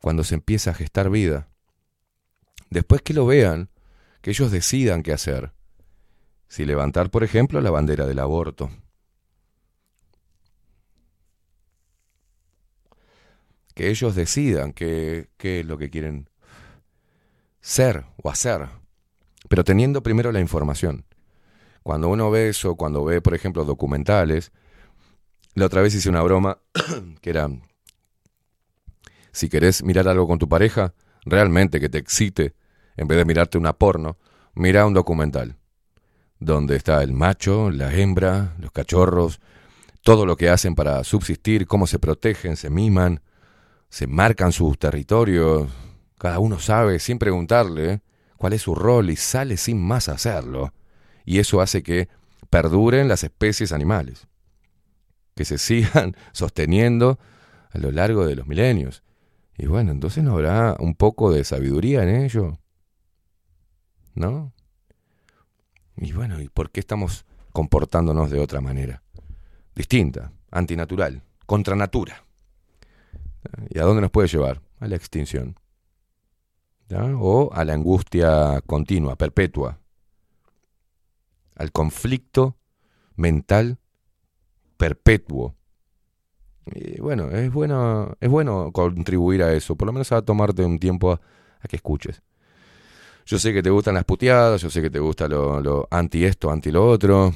cuando 0.00 0.24
se 0.24 0.34
empieza 0.34 0.70
a 0.70 0.74
gestar 0.74 1.10
vida. 1.10 1.48
Después 2.68 3.02
que 3.02 3.14
lo 3.14 3.26
vean, 3.26 3.70
que 4.20 4.30
ellos 4.30 4.50
decidan 4.50 5.02
qué 5.02 5.12
hacer. 5.12 5.52
Si 6.48 6.64
levantar, 6.64 7.10
por 7.10 7.24
ejemplo, 7.24 7.60
la 7.60 7.70
bandera 7.70 8.06
del 8.06 8.18
aborto. 8.18 8.70
que 13.80 13.88
ellos 13.88 14.14
decidan 14.14 14.74
qué, 14.74 15.30
qué 15.38 15.60
es 15.60 15.66
lo 15.66 15.78
que 15.78 15.88
quieren 15.88 16.28
ser 17.62 18.04
o 18.22 18.28
hacer, 18.28 18.68
pero 19.50 19.64
teniendo 19.64 20.04
primero 20.04 20.30
la 20.30 20.38
información. 20.38 21.04
Cuando 21.82 22.08
uno 22.08 22.30
ve 22.30 22.50
eso, 22.50 22.76
cuando 22.76 23.04
ve, 23.04 23.20
por 23.20 23.34
ejemplo, 23.34 23.64
documentales, 23.64 24.52
la 25.54 25.66
otra 25.66 25.82
vez 25.82 25.92
hice 25.92 26.08
una 26.08 26.22
broma 26.22 26.58
que 27.20 27.30
era, 27.30 27.50
si 29.32 29.48
querés 29.48 29.82
mirar 29.82 30.06
algo 30.06 30.28
con 30.28 30.38
tu 30.38 30.48
pareja, 30.48 30.94
realmente 31.24 31.80
que 31.80 31.88
te 31.88 31.98
excite, 31.98 32.54
en 32.96 33.08
vez 33.08 33.18
de 33.18 33.24
mirarte 33.24 33.58
una 33.58 33.72
porno, 33.72 34.18
mira 34.54 34.86
un 34.86 34.94
documental, 34.94 35.56
donde 36.38 36.76
está 36.76 37.02
el 37.02 37.12
macho, 37.12 37.72
la 37.72 37.92
hembra, 37.92 38.54
los 38.60 38.70
cachorros, 38.70 39.40
todo 40.02 40.26
lo 40.26 40.36
que 40.36 40.48
hacen 40.48 40.76
para 40.76 41.02
subsistir, 41.02 41.66
cómo 41.66 41.88
se 41.88 41.98
protegen, 41.98 42.56
se 42.56 42.70
miman, 42.70 43.20
se 43.88 44.06
marcan 44.06 44.52
sus 44.52 44.78
territorios, 44.78 45.68
cada 46.18 46.38
uno 46.38 46.60
sabe, 46.60 47.00
sin 47.00 47.18
preguntarle, 47.18 47.92
¿eh? 47.94 48.00
Cuál 48.40 48.54
es 48.54 48.62
su 48.62 48.74
rol 48.74 49.10
y 49.10 49.16
sale 49.16 49.58
sin 49.58 49.78
más 49.78 50.08
hacerlo. 50.08 50.72
Y 51.26 51.40
eso 51.40 51.60
hace 51.60 51.82
que 51.82 52.08
perduren 52.48 53.06
las 53.06 53.22
especies 53.22 53.70
animales, 53.70 54.28
que 55.34 55.44
se 55.44 55.58
sigan 55.58 56.16
sosteniendo 56.32 57.18
a 57.70 57.78
lo 57.78 57.90
largo 57.90 58.24
de 58.24 58.36
los 58.36 58.46
milenios. 58.46 59.02
Y 59.58 59.66
bueno, 59.66 59.92
entonces 59.92 60.24
no 60.24 60.32
habrá 60.32 60.74
un 60.80 60.94
poco 60.94 61.30
de 61.30 61.44
sabiduría 61.44 62.02
en 62.02 62.22
ello, 62.24 62.58
¿no? 64.14 64.54
Y 65.98 66.12
bueno, 66.12 66.40
¿y 66.40 66.48
por 66.48 66.70
qué 66.70 66.80
estamos 66.80 67.26
comportándonos 67.52 68.30
de 68.30 68.40
otra 68.40 68.62
manera? 68.62 69.02
Distinta, 69.74 70.32
antinatural, 70.50 71.22
contra 71.44 71.76
natura. 71.76 72.24
¿Y 73.68 73.78
a 73.78 73.82
dónde 73.82 74.00
nos 74.00 74.10
puede 74.10 74.28
llevar? 74.28 74.62
A 74.78 74.88
la 74.88 74.96
extinción. 74.96 75.59
O 76.92 77.50
a 77.52 77.64
la 77.64 77.74
angustia 77.74 78.60
continua, 78.66 79.16
perpetua. 79.16 79.78
Al 81.54 81.70
conflicto 81.72 82.56
mental 83.16 83.78
perpetuo. 84.76 85.54
Y 86.66 87.00
bueno, 87.00 87.30
es 87.30 87.52
bueno, 87.52 88.16
es 88.20 88.28
bueno 88.28 88.72
contribuir 88.72 89.42
a 89.42 89.52
eso, 89.52 89.76
por 89.76 89.86
lo 89.86 89.92
menos 89.92 90.10
a 90.12 90.22
tomarte 90.22 90.64
un 90.64 90.78
tiempo 90.78 91.12
a, 91.12 91.20
a 91.60 91.68
que 91.68 91.76
escuches. 91.76 92.22
Yo 93.26 93.38
sé 93.38 93.52
que 93.52 93.62
te 93.62 93.70
gustan 93.70 93.94
las 93.94 94.04
puteadas, 94.04 94.60
yo 94.60 94.70
sé 94.70 94.82
que 94.82 94.90
te 94.90 94.98
gusta 94.98 95.28
lo, 95.28 95.60
lo 95.60 95.86
anti 95.90 96.24
esto, 96.24 96.50
anti 96.50 96.70
lo 96.70 96.88
otro, 96.88 97.32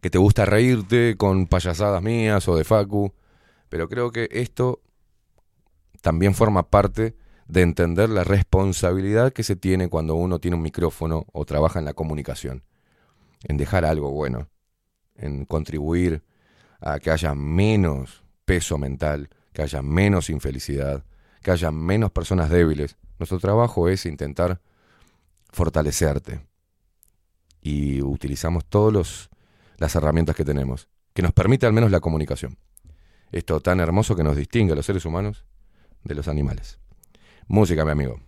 que 0.00 0.10
te 0.10 0.18
gusta 0.18 0.46
reírte 0.46 1.16
con 1.16 1.46
payasadas 1.46 2.02
mías 2.02 2.46
o 2.48 2.56
de 2.56 2.64
Facu, 2.64 3.12
pero 3.68 3.88
creo 3.88 4.10
que 4.10 4.28
esto 4.30 4.80
también 6.00 6.34
forma 6.34 6.70
parte 6.70 7.16
de 7.48 7.62
entender 7.62 8.10
la 8.10 8.24
responsabilidad 8.24 9.32
que 9.32 9.42
se 9.42 9.56
tiene 9.56 9.88
cuando 9.88 10.14
uno 10.14 10.38
tiene 10.38 10.56
un 10.56 10.62
micrófono 10.62 11.24
o 11.32 11.46
trabaja 11.46 11.78
en 11.78 11.86
la 11.86 11.94
comunicación, 11.94 12.62
en 13.44 13.56
dejar 13.56 13.86
algo 13.86 14.10
bueno, 14.10 14.48
en 15.16 15.46
contribuir 15.46 16.22
a 16.80 17.00
que 17.00 17.10
haya 17.10 17.34
menos 17.34 18.22
peso 18.44 18.76
mental, 18.76 19.30
que 19.52 19.62
haya 19.62 19.82
menos 19.82 20.28
infelicidad, 20.28 21.04
que 21.42 21.50
haya 21.50 21.70
menos 21.70 22.10
personas 22.12 22.50
débiles. 22.50 22.96
Nuestro 23.18 23.38
trabajo 23.38 23.88
es 23.88 24.04
intentar 24.04 24.60
fortalecerte 25.50 26.46
y 27.62 28.02
utilizamos 28.02 28.66
todas 28.66 29.30
las 29.78 29.94
herramientas 29.96 30.36
que 30.36 30.44
tenemos, 30.44 30.88
que 31.14 31.22
nos 31.22 31.32
permite 31.32 31.66
al 31.66 31.72
menos 31.72 31.90
la 31.90 32.00
comunicación. 32.00 32.58
Esto 33.32 33.60
tan 33.60 33.80
hermoso 33.80 34.14
que 34.14 34.22
nos 34.22 34.36
distingue 34.36 34.74
a 34.74 34.76
los 34.76 34.86
seres 34.86 35.06
humanos 35.06 35.46
de 36.04 36.14
los 36.14 36.28
animales. 36.28 36.78
Música, 37.48 37.82
mi 37.82 37.90
amigo. 37.92 38.27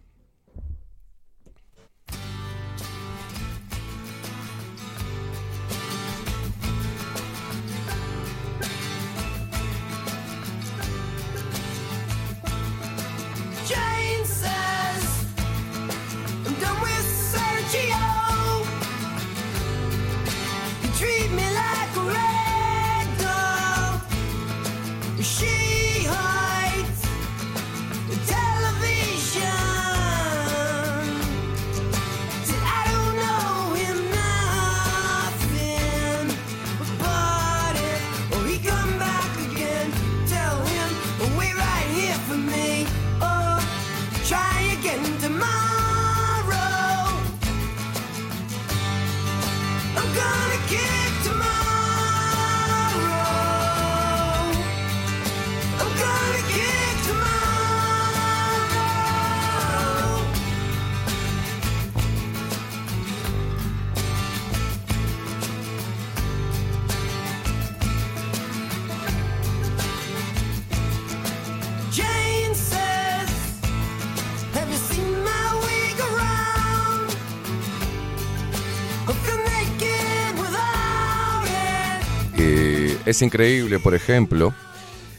Es 83.11 83.23
increíble, 83.23 83.81
por 83.81 83.95
ejemplo, 83.95 84.55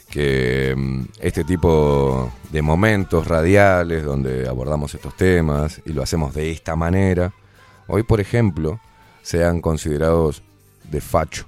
que 0.10 0.74
mm, 0.76 1.04
este 1.20 1.44
tipo 1.44 2.32
de 2.52 2.62
momentos 2.62 3.28
radiales 3.28 4.04
donde 4.04 4.48
abordamos 4.48 4.96
estos 4.96 5.16
temas 5.16 5.82
y 5.86 5.94
lo 5.94 6.02
hacemos 6.02 6.34
de 6.34 6.52
esta 6.52 6.76
manera, 6.76 7.34
hoy, 7.88 8.04
por 8.04 8.22
ejemplo, 8.22 8.80
sean 9.22 9.62
considerados 9.62 10.42
de 10.90 11.02
facho. 11.02 11.48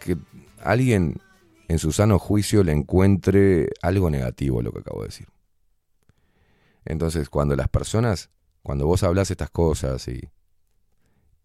Que 0.00 0.16
alguien 0.62 1.20
en 1.68 1.78
su 1.78 1.92
sano 1.92 2.18
juicio 2.18 2.64
le 2.64 2.72
encuentre 2.72 3.68
algo 3.82 4.08
negativo 4.08 4.60
a 4.60 4.62
lo 4.62 4.72
que 4.72 4.80
acabo 4.80 5.02
de 5.02 5.08
decir. 5.08 5.28
Entonces, 6.86 7.28
cuando 7.28 7.56
las 7.56 7.68
personas, 7.68 8.30
cuando 8.62 8.86
vos 8.86 9.02
hablas 9.02 9.30
estas 9.30 9.50
cosas 9.50 10.08
y, 10.08 10.30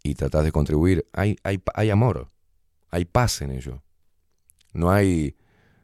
y 0.01 0.15
tratás 0.15 0.45
de 0.45 0.53
contribuir, 0.53 1.05
hay, 1.11 1.35
hay, 1.43 1.61
hay 1.73 1.89
amor, 1.89 2.29
hay 2.93 3.05
paz 3.05 3.41
en 3.41 3.49
ello. 3.49 3.81
No 4.71 4.91
hay 4.91 5.35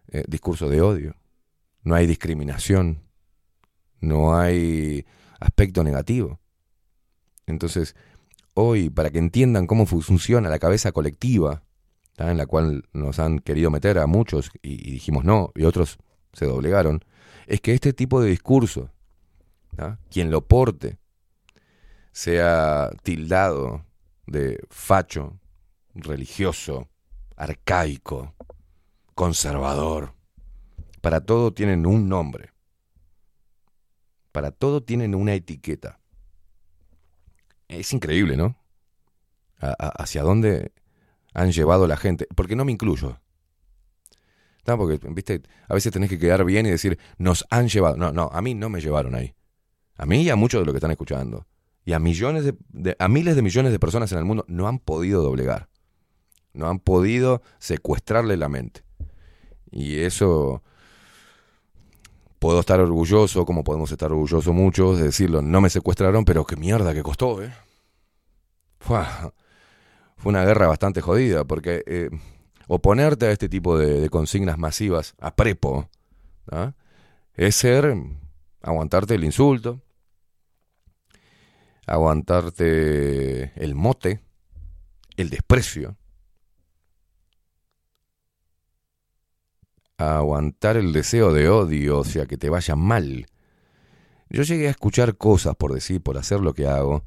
eh, 0.10 0.24
discurso 0.28 0.70
de 0.70 0.82
odio, 0.82 1.16
no 1.82 1.96
hay 1.96 2.06
discriminación, 2.06 3.02
no 4.00 4.38
hay 4.38 5.08
aspecto 5.40 5.84
negativo. 5.84 6.40
Entonces, 7.48 7.96
hoy, 8.54 8.92
para 8.92 9.10
que 9.10 9.18
entiendan 9.18 9.66
cómo 9.66 9.88
funciona 9.88 10.50
la 10.50 10.60
cabeza 10.60 10.92
colectiva, 10.92 11.64
en 12.20 12.38
la 12.38 12.46
cual 12.46 12.84
nos 12.94 13.18
han 13.18 13.40
querido 13.40 13.72
meter 13.72 13.98
a 13.98 14.06
muchos 14.06 14.52
y, 14.62 14.92
dijimos 14.92 15.26
no, 15.26 15.52
y 15.56 15.64
otros 15.64 15.98
se 16.34 16.46
doblegaron, 16.46 17.04
es 17.48 17.60
que 17.60 17.74
este 17.74 17.92
tipo 17.92 18.22
de 18.22 18.30
discurso, 18.30 18.92
quien 20.12 20.30
lo 20.30 20.46
porte, 20.46 21.00
sea 22.12 22.92
tildado 23.02 23.84
de 24.28 24.60
facho, 24.70 25.40
religioso, 25.96 26.88
arcaico, 27.40 28.36
conservador. 29.16 30.14
Para 31.02 31.22
todo 31.22 31.54
tienen 31.54 31.86
un 31.86 32.08
nombre. 32.10 32.52
Para 34.32 34.52
todo 34.52 34.84
tienen 34.84 35.16
una 35.16 35.34
etiqueta. 35.34 36.00
Es 37.68 37.94
increíble, 37.94 38.36
¿no? 38.36 38.58
Hacia 39.60 40.22
dónde 40.24 40.74
han 41.34 41.52
llevado 41.52 41.88
la 41.88 41.98
gente. 41.98 42.28
Porque 42.36 42.56
no 42.56 42.66
me 42.66 42.72
incluyo. 42.74 43.20
No, 44.68 44.78
porque, 44.78 45.00
viste, 45.10 45.42
a 45.68 45.74
veces 45.74 45.92
tenés 45.92 46.10
que 46.10 46.20
quedar 46.20 46.44
bien 46.46 46.66
y 46.66 46.70
decir, 46.70 47.00
nos 47.18 47.46
han 47.50 47.70
llevado. 47.70 47.96
No, 47.96 48.12
no, 48.12 48.30
a 48.32 48.42
mí 48.42 48.54
no 48.54 48.70
me 48.70 48.82
llevaron 48.82 49.16
ahí. 49.16 49.34
A 49.98 50.06
mí 50.06 50.24
y 50.24 50.30
a 50.30 50.36
muchos 50.36 50.62
de 50.62 50.66
los 50.66 50.74
que 50.74 50.78
están 50.78 50.92
escuchando. 50.92 51.48
Y 51.86 51.94
a 51.94 52.00
millones 52.00 52.44
de, 52.44 52.56
de- 52.70 52.96
a 53.00 53.08
miles 53.08 53.36
de 53.36 53.42
millones 53.42 53.72
de 53.72 53.80
personas 53.80 54.12
en 54.12 54.20
el 54.20 54.26
mundo 54.26 54.46
no 54.48 54.68
han 54.68 54.80
podido 54.80 55.24
doblegar. 55.24 55.70
No 56.54 56.68
han 56.68 56.80
podido 56.80 57.42
secuestrarle 57.60 58.38
la 58.38 58.50
mente. 58.50 58.84
Y 59.72 60.00
eso 60.00 60.64
puedo 62.40 62.62
estar 62.62 62.80
orgulloso, 62.80 63.46
como 63.46 63.64
podemos 63.64 63.92
estar 63.92 64.12
orgullosos 64.12 64.54
muchos, 64.54 64.98
de 64.98 65.06
decirlo, 65.06 65.42
no 65.42 65.62
me 65.62 65.70
secuestraron, 65.70 66.26
pero 66.26 66.46
qué 66.46 66.56
mierda 66.56 66.94
que 66.94 67.04
costó, 67.04 67.44
¿eh? 67.44 67.54
Fue 68.80 69.04
una 70.24 70.46
guerra 70.46 70.68
bastante 70.68 71.02
jodida, 71.02 71.44
porque 71.44 71.84
eh, 71.86 72.10
oponerte 72.68 73.28
a 73.28 73.32
este 73.32 73.50
tipo 73.50 73.78
de, 73.78 74.02
de 74.02 74.10
consignas 74.10 74.58
masivas 74.58 75.16
a 75.20 75.36
prepo, 75.36 75.90
¿ah? 76.52 76.74
es 77.36 77.56
ser, 77.56 77.96
aguantarte 78.62 79.16
el 79.16 79.24
insulto, 79.24 79.82
aguantarte 81.86 83.52
el 83.62 83.76
mote, 83.76 84.22
el 85.18 85.30
desprecio, 85.30 85.98
aguantar 90.00 90.78
el 90.78 90.94
deseo 90.94 91.34
de 91.34 91.50
odio, 91.50 92.00
o 92.00 92.04
sea, 92.04 92.26
que 92.26 92.38
te 92.38 92.50
vaya 92.50 92.76
mal. 92.76 93.28
Yo 94.30 94.44
llegué 94.44 94.68
a 94.68 94.72
escuchar 94.72 95.18
cosas, 95.18 95.56
por 95.56 95.74
decir, 95.74 96.02
por 96.02 96.18
hacer 96.18 96.40
lo 96.40 96.54
que 96.54 96.68
hago, 96.68 97.04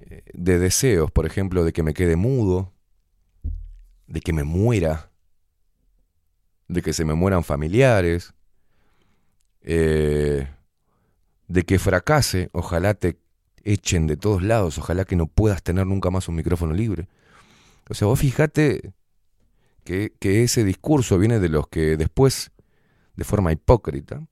eh, 0.00 0.22
de 0.32 0.58
deseos, 0.58 1.10
por 1.10 1.26
ejemplo, 1.26 1.64
de 1.64 1.72
que 1.72 1.82
me 1.82 1.92
quede 1.92 2.16
mudo, 2.16 2.72
de 4.06 4.20
que 4.20 4.32
me 4.32 4.44
muera, 4.44 5.10
de 6.68 6.82
que 6.82 6.92
se 6.92 7.04
me 7.04 7.14
mueran 7.14 7.44
familiares, 7.44 8.32
eh, 9.62 10.48
de 11.48 11.62
que 11.64 11.78
fracase, 11.78 12.48
ojalá 12.52 12.94
te 12.94 13.18
echen 13.64 14.06
de 14.06 14.16
todos 14.16 14.42
lados, 14.42 14.78
ojalá 14.78 15.04
que 15.04 15.16
no 15.16 15.26
puedas 15.26 15.62
tener 15.62 15.86
nunca 15.86 16.10
más 16.10 16.28
un 16.28 16.36
micrófono 16.36 16.72
libre. 16.72 17.08
O 17.88 17.94
sea, 17.94 18.08
vos 18.08 18.18
fíjate 18.18 18.92
que, 19.86 20.42
ese 20.42 20.64
discurso 20.64 21.16
viene 21.16 21.38
de 21.38 21.48
los 21.48 21.68
que 21.68 21.96
después, 21.96 22.50
de 23.14 23.24
forma 23.24 23.52
hipócrita, 23.52 24.26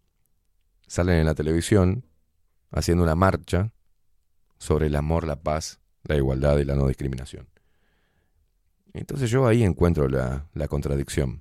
salen 0.86 1.16
en 1.20 1.26
la 1.26 1.34
televisión 1.34 2.04
haciendo 2.70 3.04
una 3.04 3.14
marcha 3.14 3.72
sobre 4.58 4.88
el 4.88 4.96
amor, 4.96 5.26
la 5.26 5.36
paz, 5.36 5.80
la 6.02 6.16
igualdad 6.16 6.58
y 6.58 6.64
la 6.64 6.74
no 6.74 6.88
discriminación. 6.88 7.48
Entonces 8.92 9.30
yo 9.30 9.46
ahí 9.46 9.62
encuentro 9.62 10.08
la, 10.08 10.46
la 10.52 10.68
contradicción. 10.68 11.40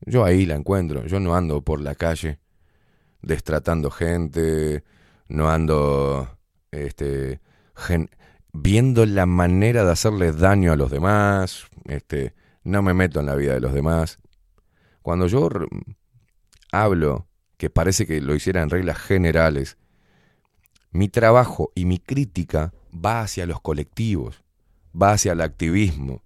Yo 0.00 0.24
ahí 0.24 0.46
la 0.46 0.54
encuentro. 0.54 1.06
Yo 1.06 1.20
no 1.20 1.34
ando 1.34 1.62
por 1.62 1.80
la 1.80 1.94
calle 1.94 2.38
destratando 3.22 3.90
gente, 3.90 4.84
no 5.28 5.50
ando 5.50 6.38
este, 6.70 7.40
gen- 7.74 8.10
viendo 8.52 9.06
la 9.06 9.26
manera 9.26 9.84
de 9.84 9.92
hacerles 9.92 10.38
daño 10.38 10.72
a 10.72 10.76
los 10.76 10.90
demás, 10.90 11.66
este, 11.84 12.34
no 12.68 12.82
me 12.82 12.92
meto 12.92 13.18
en 13.20 13.26
la 13.26 13.34
vida 13.34 13.54
de 13.54 13.60
los 13.60 13.72
demás. 13.72 14.18
Cuando 15.00 15.26
yo 15.26 15.46
r- 15.46 15.66
hablo, 16.70 17.26
que 17.56 17.70
parece 17.70 18.06
que 18.06 18.20
lo 18.20 18.34
hiciera 18.34 18.62
en 18.62 18.70
reglas 18.70 18.98
generales, 18.98 19.78
mi 20.90 21.08
trabajo 21.08 21.72
y 21.74 21.86
mi 21.86 21.98
crítica 21.98 22.72
va 22.94 23.22
hacia 23.22 23.46
los 23.46 23.60
colectivos, 23.60 24.44
va 24.94 25.12
hacia 25.12 25.32
el 25.32 25.40
activismo, 25.40 26.22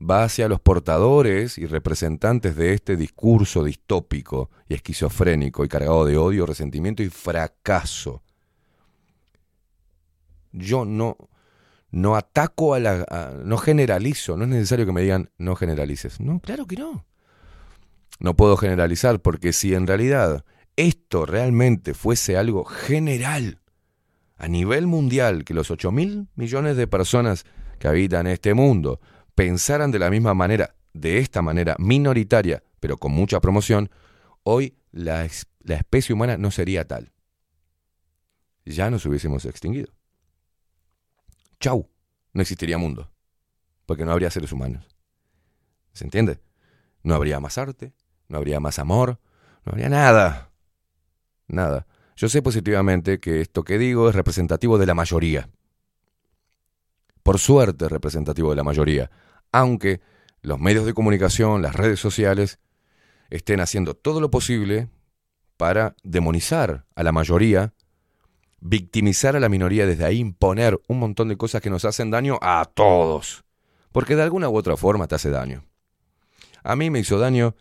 va 0.00 0.24
hacia 0.24 0.48
los 0.48 0.60
portadores 0.60 1.58
y 1.58 1.66
representantes 1.66 2.56
de 2.56 2.72
este 2.72 2.96
discurso 2.96 3.62
distópico 3.62 4.50
y 4.68 4.74
esquizofrénico 4.74 5.62
y 5.62 5.68
cargado 5.68 6.06
de 6.06 6.16
odio, 6.16 6.46
resentimiento 6.46 7.02
y 7.02 7.10
fracaso. 7.10 8.22
Yo 10.52 10.84
no, 10.86 11.16
no 11.92 12.16
ataco 12.16 12.74
a 12.74 12.80
la... 12.80 13.32
no 13.44 13.58
generalizo, 13.58 14.36
no 14.36 14.44
es 14.44 14.50
necesario 14.50 14.86
que 14.86 14.92
me 14.92 15.02
digan 15.02 15.30
no 15.38 15.54
generalices. 15.54 16.20
No, 16.20 16.40
claro 16.40 16.66
que 16.66 16.76
no. 16.76 17.04
No 18.18 18.34
puedo 18.34 18.56
generalizar 18.56 19.20
porque 19.20 19.52
si 19.52 19.74
en 19.74 19.86
realidad 19.86 20.44
esto 20.76 21.26
realmente 21.26 21.94
fuese 21.94 22.36
algo 22.36 22.64
general, 22.64 23.60
a 24.36 24.48
nivel 24.48 24.86
mundial, 24.86 25.44
que 25.44 25.54
los 25.54 25.70
8 25.70 25.92
mil 25.92 26.28
millones 26.34 26.76
de 26.76 26.86
personas 26.86 27.44
que 27.78 27.88
habitan 27.88 28.26
este 28.26 28.54
mundo 28.54 29.00
pensaran 29.34 29.90
de 29.90 29.98
la 29.98 30.10
misma 30.10 30.34
manera, 30.34 30.74
de 30.94 31.18
esta 31.18 31.42
manera 31.42 31.76
minoritaria, 31.78 32.62
pero 32.80 32.96
con 32.96 33.12
mucha 33.12 33.40
promoción, 33.40 33.90
hoy 34.44 34.76
la, 34.92 35.28
la 35.60 35.76
especie 35.76 36.14
humana 36.14 36.38
no 36.38 36.50
sería 36.50 36.86
tal. 36.86 37.12
Ya 38.64 38.90
nos 38.90 39.04
hubiésemos 39.04 39.44
extinguido. 39.44 39.92
Chau, 41.62 41.88
no 42.32 42.42
existiría 42.42 42.76
mundo, 42.76 43.12
porque 43.86 44.04
no 44.04 44.10
habría 44.10 44.32
seres 44.32 44.50
humanos. 44.50 44.84
¿Se 45.92 46.02
entiende? 46.02 46.40
No 47.04 47.14
habría 47.14 47.38
más 47.38 47.56
arte, 47.56 47.94
no 48.26 48.38
habría 48.38 48.58
más 48.58 48.80
amor, 48.80 49.20
no 49.64 49.70
habría 49.70 49.88
nada. 49.88 50.50
Nada. 51.46 51.86
Yo 52.16 52.28
sé 52.28 52.42
positivamente 52.42 53.20
que 53.20 53.40
esto 53.40 53.62
que 53.62 53.78
digo 53.78 54.08
es 54.08 54.16
representativo 54.16 54.76
de 54.76 54.86
la 54.86 54.94
mayoría. 54.94 55.50
Por 57.22 57.38
suerte 57.38 57.84
es 57.84 57.92
representativo 57.92 58.50
de 58.50 58.56
la 58.56 58.64
mayoría, 58.64 59.12
aunque 59.52 60.00
los 60.40 60.58
medios 60.58 60.84
de 60.84 60.94
comunicación, 60.94 61.62
las 61.62 61.76
redes 61.76 62.00
sociales, 62.00 62.58
estén 63.30 63.60
haciendo 63.60 63.94
todo 63.94 64.20
lo 64.20 64.32
posible 64.32 64.88
para 65.56 65.94
demonizar 66.02 66.86
a 66.96 67.04
la 67.04 67.12
mayoría, 67.12 67.72
victimizar 68.62 69.34
a 69.34 69.40
la 69.40 69.48
minoría, 69.48 69.86
desde 69.86 70.04
ahí 70.04 70.18
imponer 70.18 70.80
un 70.86 71.00
montón 71.00 71.28
de 71.28 71.36
cosas 71.36 71.60
que 71.60 71.68
nos 71.68 71.84
hacen 71.84 72.10
daño 72.10 72.38
a 72.40 72.64
todos. 72.64 73.44
Porque 73.90 74.16
de 74.16 74.22
alguna 74.22 74.48
u 74.48 74.56
otra 74.56 74.76
forma 74.76 75.08
te 75.08 75.16
hace 75.16 75.30
daño. 75.30 75.64
A 76.62 76.76
mí 76.76 76.88
me 76.88 77.00
hizo 77.00 77.18
daño 77.18 77.56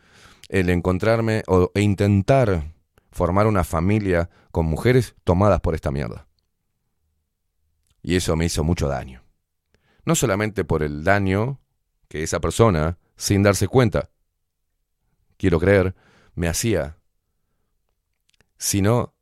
el 0.47 0.69
encontrarme 0.69 1.43
o, 1.47 1.71
e 1.73 1.81
intentar 1.81 2.71
formar 3.11 3.47
una 3.47 3.63
familia 3.63 4.29
con 4.51 4.67
mujeres 4.67 5.15
tomadas 5.23 5.59
por 5.59 5.73
esta 5.73 5.91
mierda. 5.91 6.27
Y 8.03 8.15
eso 8.15 8.35
me 8.35 8.45
hizo 8.45 8.63
mucho 8.63 8.87
daño. 8.87 9.23
No 10.05 10.15
solamente 10.15 10.63
por 10.63 10.83
el 10.83 11.03
daño 11.03 11.59
que 12.07 12.23
esa 12.23 12.39
persona, 12.39 12.99
sin 13.15 13.43
darse 13.43 13.67
cuenta, 13.67 14.09
quiero 15.37 15.59
creer, 15.59 15.95
me 16.35 16.47
hacía, 16.47 16.97
sino 18.57 19.15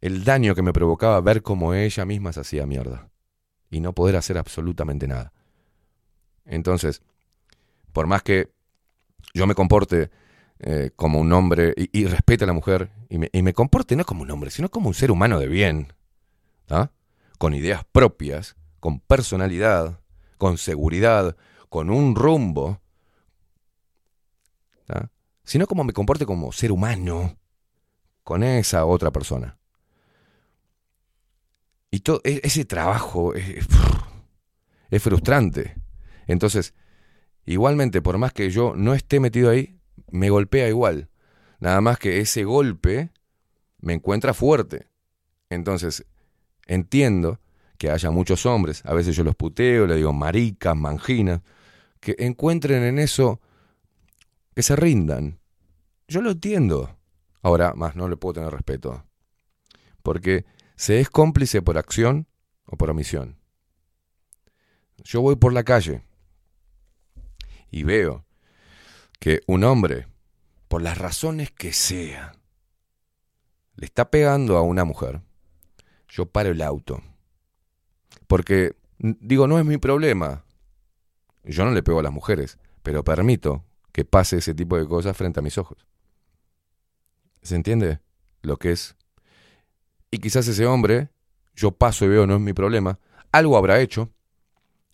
el 0.00 0.24
daño 0.24 0.54
que 0.54 0.62
me 0.62 0.72
provocaba 0.72 1.20
ver 1.20 1.42
cómo 1.42 1.74
ella 1.74 2.04
misma 2.04 2.32
se 2.32 2.40
hacía 2.40 2.66
mierda 2.66 3.10
y 3.70 3.80
no 3.80 3.92
poder 3.92 4.16
hacer 4.16 4.38
absolutamente 4.38 5.08
nada. 5.08 5.32
Entonces, 6.44 7.02
por 7.92 8.06
más 8.06 8.22
que 8.22 8.50
yo 9.34 9.46
me 9.46 9.54
comporte 9.54 10.10
eh, 10.60 10.90
como 10.96 11.20
un 11.20 11.32
hombre 11.32 11.74
y, 11.76 12.06
respete 12.06 12.44
a 12.44 12.46
la 12.46 12.52
mujer 12.52 12.90
y 13.08 13.18
me, 13.18 13.30
y 13.32 13.42
me 13.42 13.52
comporte 13.52 13.96
no 13.96 14.04
como 14.04 14.22
un 14.22 14.30
hombre, 14.30 14.50
sino 14.50 14.70
como 14.70 14.88
un 14.88 14.94
ser 14.94 15.10
humano 15.10 15.38
de 15.38 15.48
bien, 15.48 15.92
con 17.38 17.54
ideas 17.54 17.84
propias, 17.92 18.56
con 18.80 19.00
personalidad, 19.00 20.00
con 20.36 20.58
seguridad, 20.58 21.36
con 21.68 21.90
un 21.90 22.14
rumbo, 22.14 22.80
sino 25.44 25.66
como 25.66 25.82
me 25.82 25.94
comporte 25.94 26.26
como 26.26 26.52
ser 26.52 26.72
humano 26.72 27.38
con 28.22 28.42
esa 28.42 28.84
otra 28.84 29.10
persona. 29.10 29.57
Y 31.90 32.00
todo 32.00 32.20
e- 32.24 32.40
ese 32.44 32.64
trabajo 32.64 33.34
es, 33.34 33.66
frustrante. 35.02 35.76
Entonces, 36.26 36.74
igualmente, 37.46 38.02
por 38.02 38.18
más 38.18 38.32
que 38.32 38.50
yo 38.50 38.74
no 38.76 38.94
esté 38.94 39.20
metido 39.20 39.50
ahí, 39.50 39.78
me 40.10 40.30
golpea 40.30 40.68
igual. 40.68 41.08
Nada 41.60 41.80
más 41.80 41.98
que 41.98 42.20
ese 42.20 42.44
golpe 42.44 43.10
me 43.80 43.94
encuentra 43.94 44.34
fuerte. 44.34 44.88
Entonces, 45.50 46.04
entiendo 46.66 47.40
que 47.78 47.90
haya 47.90 48.10
muchos 48.10 48.44
hombres, 48.44 48.82
a 48.84 48.92
veces 48.92 49.16
yo 49.16 49.24
los 49.24 49.36
puteo, 49.36 49.86
le 49.86 49.96
digo 49.96 50.12
maricas, 50.12 50.76
manginas, 50.76 51.40
que 52.00 52.16
encuentren 52.18 52.82
en 52.82 52.98
eso, 52.98 53.40
que 54.54 54.62
se 54.62 54.76
rindan. 54.76 55.38
Yo 56.08 56.20
lo 56.20 56.32
entiendo. 56.32 56.96
Ahora, 57.42 57.74
más 57.74 57.96
no 57.96 58.08
le 58.08 58.16
puedo 58.16 58.34
tener 58.34 58.50
respeto. 58.50 59.04
Porque 60.02 60.44
se 60.78 61.00
es 61.00 61.10
cómplice 61.10 61.60
por 61.60 61.76
acción 61.76 62.28
o 62.64 62.76
por 62.76 62.88
omisión. 62.88 63.36
Yo 65.02 65.20
voy 65.20 65.34
por 65.34 65.52
la 65.52 65.64
calle 65.64 66.04
y 67.68 67.82
veo 67.82 68.24
que 69.18 69.40
un 69.48 69.64
hombre, 69.64 70.06
por 70.68 70.80
las 70.80 70.96
razones 70.96 71.50
que 71.50 71.72
sea, 71.72 72.32
le 73.74 73.86
está 73.86 74.10
pegando 74.10 74.56
a 74.56 74.62
una 74.62 74.84
mujer, 74.84 75.20
yo 76.08 76.26
paro 76.26 76.50
el 76.50 76.62
auto. 76.62 77.02
Porque, 78.28 78.76
digo, 78.98 79.48
no 79.48 79.58
es 79.58 79.64
mi 79.64 79.78
problema. 79.78 80.44
Yo 81.42 81.64
no 81.64 81.72
le 81.72 81.82
pego 81.82 81.98
a 81.98 82.04
las 82.04 82.12
mujeres, 82.12 82.58
pero 82.84 83.02
permito 83.02 83.64
que 83.90 84.04
pase 84.04 84.38
ese 84.38 84.54
tipo 84.54 84.78
de 84.78 84.86
cosas 84.86 85.16
frente 85.16 85.40
a 85.40 85.42
mis 85.42 85.58
ojos. 85.58 85.88
¿Se 87.42 87.56
entiende 87.56 88.00
lo 88.42 88.58
que 88.58 88.70
es? 88.72 88.94
Y 90.10 90.18
quizás 90.18 90.46
ese 90.48 90.66
hombre, 90.66 91.10
yo 91.54 91.72
paso 91.72 92.04
y 92.04 92.08
veo, 92.08 92.26
no 92.26 92.34
es 92.34 92.40
mi 92.40 92.52
problema, 92.52 92.98
algo 93.32 93.56
habrá 93.56 93.80
hecho 93.80 94.10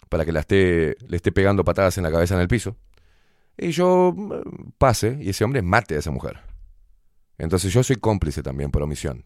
para 0.09 0.25
que 0.25 0.33
la 0.33 0.41
esté, 0.41 0.97
le 1.07 1.17
esté 1.17 1.33
pegando 1.33 1.65
patadas 1.65 1.99
en 1.99 2.05
la 2.05 2.10
cabeza 2.10 2.34
en 2.34 2.41
el 2.41 2.49
piso. 2.49 2.76
y 3.57 3.70
yo 3.70 4.12
mm, 4.17 4.73
pase 4.78 5.18
y 5.20 5.31
ese 5.31 5.44
hombre 5.44 5.62
mate 5.62 5.97
a 5.97 5.99
esa 5.99 6.10
mujer. 6.10 6.41
Entonces 7.39 7.73
yo 7.73 7.83
soy 7.83 7.97
cómplice 7.97 8.43
también 8.43 8.70
por 8.70 8.83
omisión. 8.83 9.25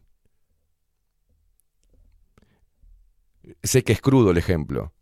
Sé 3.62 3.82
que 3.82 3.92
es 3.92 4.00
crudo 4.00 4.30
el 4.30 4.38
ejemplo, 4.38 4.92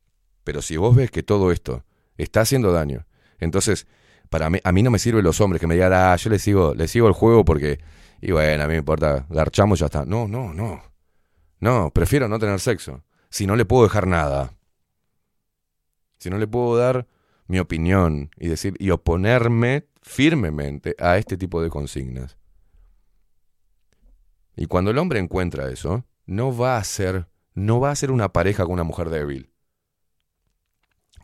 pero 0.44 0.62
si 0.62 0.76
vos 0.76 0.94
ves 0.94 1.10
que 1.10 1.23
todo 1.23 1.50
esto 1.50 1.84
está 2.16 2.42
haciendo 2.42 2.73
daño, 2.73 3.06
entonces 3.39 3.86
para 4.28 4.47
a 4.47 4.73
mí 4.73 4.82
no 4.82 4.90
me 4.90 4.98
sirven 4.98 5.24
los 5.24 5.40
hombres 5.40 5.60
que 5.60 5.66
me 5.66 5.74
digan, 5.74 5.92
ah, 5.92 6.16
yo 6.16 6.31
le 6.31 6.39
sigo, 6.39 6.74
le 6.74 6.89
sigo 6.89 7.08
el 7.08 7.15
juego 7.15 7.44
porque, 7.44 7.78
y 8.20 8.32
bueno, 8.32 8.64
a 8.64 8.66
mí 8.66 8.72
me 8.72 8.78
importa, 8.78 9.26
garchamos 9.28 9.78
y 9.78 9.80
ya 9.80 9.86
está. 9.86 10.04
No, 10.04 10.26
no, 10.28 10.52
no. 10.52 10.82
No, 11.60 11.90
prefiero 11.90 12.28
no 12.28 12.38
tener 12.38 12.60
sexo. 12.60 13.04
Si 13.28 13.46
no 13.46 13.56
le 13.56 13.64
puedo 13.64 13.84
dejar 13.84 14.06
nada. 14.06 14.54
Si 16.18 16.30
no 16.30 16.38
le 16.38 16.46
puedo 16.46 16.76
dar 16.76 17.06
mi 17.46 17.58
opinión 17.58 18.30
y 18.36 18.48
decir, 18.48 18.74
y 18.78 18.90
oponerme 18.90 19.86
firmemente 20.02 20.94
a 20.98 21.18
este 21.18 21.36
tipo 21.36 21.62
de 21.62 21.70
consignas. 21.70 22.36
Y 24.56 24.66
cuando 24.66 24.90
el 24.90 24.98
hombre 24.98 25.18
encuentra 25.18 25.70
eso, 25.70 26.04
no 26.24 26.56
va 26.56 26.78
a 26.78 26.84
ser, 26.84 27.28
no 27.54 27.80
va 27.80 27.90
a 27.90 27.96
ser 27.96 28.10
una 28.10 28.32
pareja 28.32 28.64
con 28.64 28.72
una 28.72 28.84
mujer 28.84 29.10
débil. 29.10 29.50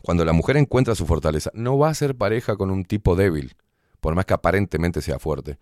Cuando 0.02 0.24
la 0.24 0.32
mujer 0.32 0.56
encuentra 0.56 0.94
su 0.94 1.06
fortaleza, 1.06 1.50
no 1.54 1.78
va 1.78 1.88
a 1.88 1.94
ser 1.94 2.16
pareja 2.16 2.56
con 2.56 2.70
un 2.70 2.84
tipo 2.84 3.16
débil, 3.16 3.56
por 4.00 4.14
más 4.14 4.26
que 4.26 4.34
aparentemente 4.34 5.00
sea 5.00 5.18
fuerte. 5.18 5.58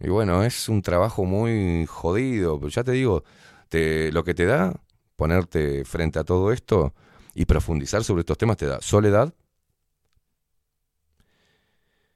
Y 0.00 0.08
bueno, 0.08 0.42
es 0.44 0.68
un 0.68 0.82
trabajo 0.82 1.24
muy 1.24 1.86
jodido, 1.86 2.58
pero 2.58 2.70
ya 2.70 2.84
te 2.84 2.92
digo, 2.92 3.22
te, 3.68 4.10
lo 4.12 4.24
que 4.24 4.34
te 4.34 4.46
da 4.46 4.80
ponerte 5.16 5.84
frente 5.84 6.18
a 6.18 6.24
todo 6.24 6.52
esto 6.52 6.94
y 7.34 7.44
profundizar 7.44 8.02
sobre 8.02 8.20
estos 8.20 8.38
temas 8.38 8.56
te 8.56 8.66
da 8.66 8.80
soledad, 8.80 9.34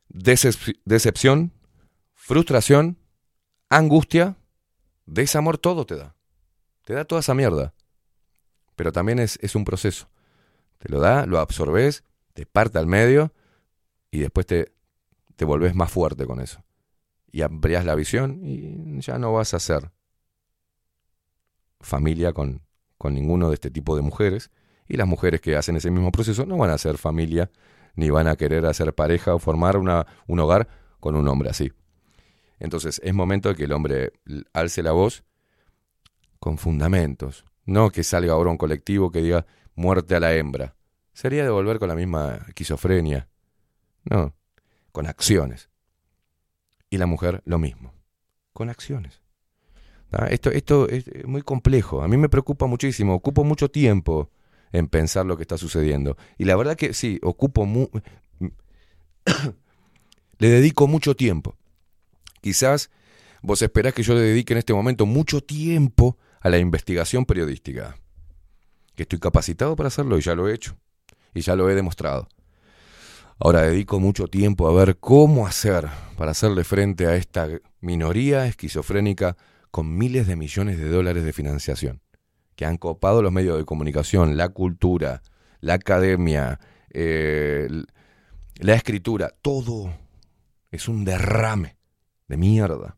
decep- 0.08 0.78
decepción, 0.84 1.52
frustración, 2.14 2.96
angustia, 3.70 4.36
desamor, 5.06 5.58
todo 5.58 5.86
te 5.86 5.96
da. 5.96 6.16
Te 6.84 6.94
da 6.94 7.04
toda 7.04 7.20
esa 7.20 7.34
mierda. 7.34 7.74
Pero 8.76 8.92
también 8.92 9.18
es, 9.18 9.38
es 9.42 9.54
un 9.54 9.64
proceso. 9.64 10.08
Te 10.78 10.88
lo 10.90 11.00
da, 11.00 11.26
lo 11.26 11.38
absorbes, 11.40 12.04
te 12.34 12.46
parte 12.46 12.78
al 12.78 12.86
medio 12.86 13.32
y 14.10 14.20
después 14.20 14.46
te, 14.46 14.72
te 15.36 15.44
volvés 15.44 15.74
más 15.74 15.90
fuerte 15.92 16.26
con 16.26 16.40
eso. 16.40 16.62
Y 17.34 17.42
amplias 17.42 17.84
la 17.84 17.96
visión 17.96 18.42
y 18.44 19.00
ya 19.00 19.18
no 19.18 19.32
vas 19.32 19.54
a 19.54 19.58
ser 19.58 19.90
familia 21.80 22.32
con, 22.32 22.62
con 22.96 23.12
ninguno 23.12 23.48
de 23.48 23.54
este 23.54 23.72
tipo 23.72 23.96
de 23.96 24.02
mujeres. 24.02 24.52
Y 24.86 24.96
las 24.98 25.08
mujeres 25.08 25.40
que 25.40 25.56
hacen 25.56 25.74
ese 25.74 25.90
mismo 25.90 26.12
proceso 26.12 26.46
no 26.46 26.56
van 26.58 26.70
a 26.70 26.78
ser 26.78 26.96
familia, 26.96 27.50
ni 27.96 28.08
van 28.08 28.28
a 28.28 28.36
querer 28.36 28.64
hacer 28.66 28.94
pareja 28.94 29.34
o 29.34 29.40
formar 29.40 29.78
una, 29.78 30.06
un 30.28 30.38
hogar 30.38 30.68
con 31.00 31.16
un 31.16 31.26
hombre 31.26 31.50
así. 31.50 31.72
Entonces 32.60 33.00
es 33.02 33.12
momento 33.12 33.48
de 33.48 33.56
que 33.56 33.64
el 33.64 33.72
hombre 33.72 34.12
alce 34.52 34.84
la 34.84 34.92
voz 34.92 35.24
con 36.38 36.56
fundamentos. 36.56 37.44
No 37.64 37.90
que 37.90 38.04
salga 38.04 38.34
ahora 38.34 38.52
un 38.52 38.58
colectivo 38.58 39.10
que 39.10 39.22
diga 39.22 39.44
muerte 39.74 40.14
a 40.14 40.20
la 40.20 40.34
hembra. 40.34 40.76
Sería 41.12 41.42
devolver 41.42 41.80
con 41.80 41.88
la 41.88 41.96
misma 41.96 42.44
esquizofrenia. 42.46 43.28
No, 44.04 44.36
con 44.92 45.08
acciones. 45.08 45.68
Y 46.94 46.97
la 46.97 47.06
mujer 47.06 47.42
lo 47.44 47.58
mismo, 47.58 47.92
con 48.52 48.70
acciones. 48.70 49.20
Esto, 50.31 50.52
esto 50.52 50.89
es 50.89 51.05
muy 51.24 51.42
complejo. 51.42 52.02
A 52.02 52.06
mí 52.06 52.16
me 52.16 52.28
preocupa 52.28 52.66
muchísimo. 52.66 53.16
Ocupo 53.16 53.42
mucho 53.42 53.68
tiempo 53.68 54.31
en 54.70 54.86
pensar 54.86 55.26
lo 55.26 55.36
que 55.36 55.42
está 55.42 55.58
sucediendo. 55.58 56.16
Y 56.39 56.44
la 56.44 56.55
verdad 56.55 56.76
que 56.76 56.94
sí, 56.94 57.18
ocupo 57.24 57.66
mu 57.66 57.89
le 60.39 60.48
dedico 60.48 60.86
mucho 60.86 61.16
tiempo. 61.16 61.56
Quizás 62.40 62.92
vos 63.42 63.60
esperás 63.60 63.92
que 63.92 64.05
yo 64.05 64.14
le 64.14 64.20
dedique 64.20 64.52
en 64.52 64.58
este 64.58 64.73
momento 64.73 65.05
mucho 65.05 65.40
tiempo 65.40 66.16
a 66.42 66.48
la 66.48 66.58
investigación 66.58 67.24
periodística. 67.24 67.97
Que 68.94 69.02
estoy 69.02 69.18
capacitado 69.18 69.74
para 69.74 69.89
hacerlo 69.89 70.16
y 70.16 70.20
ya 70.20 70.36
lo 70.36 70.48
he 70.48 70.55
hecho. 70.55 70.76
Y 71.34 71.40
ya 71.40 71.56
lo 71.56 71.68
he 71.68 71.74
demostrado. 71.74 72.28
Ahora 73.40 73.62
dedico 73.62 73.98
mucho 73.98 74.28
tiempo 74.28 74.68
a 74.68 74.72
ver 74.72 74.98
cómo 74.98 75.46
hacer 75.46 75.88
para 76.16 76.30
hacerle 76.30 76.62
frente 76.62 77.06
a 77.06 77.16
esta 77.16 77.48
minoría 77.80 78.46
esquizofrénica 78.46 79.36
con 79.72 79.96
miles 79.96 80.28
de 80.28 80.36
millones 80.36 80.78
de 80.78 80.88
dólares 80.88 81.24
de 81.24 81.32
financiación, 81.32 82.00
que 82.54 82.64
han 82.64 82.76
copado 82.76 83.22
los 83.22 83.32
medios 83.32 83.58
de 83.58 83.64
comunicación, 83.64 84.36
la 84.36 84.50
cultura, 84.50 85.22
la 85.60 85.74
academia, 85.74 86.60
eh, 86.90 87.68
la 88.60 88.74
escritura, 88.74 89.32
todo 89.42 89.92
es 90.70 90.86
un 90.88 91.04
derrame 91.04 91.76
de 92.28 92.36
mierda. 92.36 92.96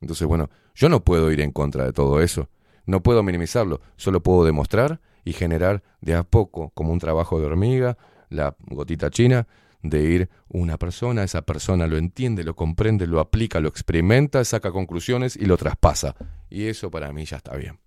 Entonces, 0.00 0.28
bueno, 0.28 0.48
yo 0.76 0.88
no 0.88 1.02
puedo 1.02 1.32
ir 1.32 1.40
en 1.40 1.50
contra 1.50 1.84
de 1.84 1.92
todo 1.92 2.20
eso, 2.20 2.48
no 2.86 3.02
puedo 3.02 3.24
minimizarlo, 3.24 3.80
solo 3.96 4.22
puedo 4.22 4.44
demostrar 4.44 5.00
y 5.24 5.32
generar 5.32 5.82
de 6.00 6.14
a 6.14 6.22
poco, 6.22 6.70
como 6.70 6.92
un 6.92 7.00
trabajo 7.00 7.40
de 7.40 7.46
hormiga, 7.46 7.98
la 8.30 8.56
gotita 8.60 9.10
china, 9.10 9.46
de 9.82 10.02
ir 10.02 10.30
una 10.48 10.76
persona, 10.76 11.22
esa 11.24 11.42
persona 11.42 11.86
lo 11.86 11.96
entiende, 11.96 12.44
lo 12.44 12.54
comprende, 12.54 13.06
lo 13.06 13.20
aplica, 13.20 13.60
lo 13.60 13.68
experimenta, 13.68 14.44
saca 14.44 14.72
conclusiones 14.72 15.36
y 15.36 15.46
lo 15.46 15.56
traspasa. 15.56 16.16
Y 16.50 16.66
eso 16.66 16.90
para 16.90 17.12
mí 17.12 17.24
ya 17.24 17.36
está 17.38 17.56
bien. 17.56 17.78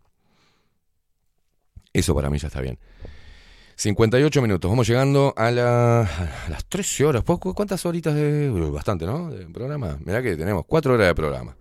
Eso 1.93 2.15
para 2.15 2.29
mí 2.29 2.37
ya 2.39 2.47
está 2.47 2.61
bien. 2.61 2.79
58 3.75 4.41
minutos, 4.41 4.69
vamos 4.69 4.87
llegando 4.87 5.33
a, 5.35 5.51
la- 5.51 6.01
a 6.01 6.49
las 6.49 6.65
13 6.65 7.05
horas. 7.05 7.23
¿Cu- 7.23 7.39
cu- 7.39 7.53
¿Cuántas 7.53 7.85
horitas 7.85 8.13
de... 8.15 8.49
Uy, 8.49 8.69
Bastante, 8.71 9.05
¿no? 9.05 9.29
De 9.31 9.45
programa. 9.47 9.97
Mirá 10.03 10.21
que 10.21 10.35
tenemos 10.35 10.65
4 10.67 10.93
horas 10.93 11.07
de 11.07 11.15
programa. 11.15 11.55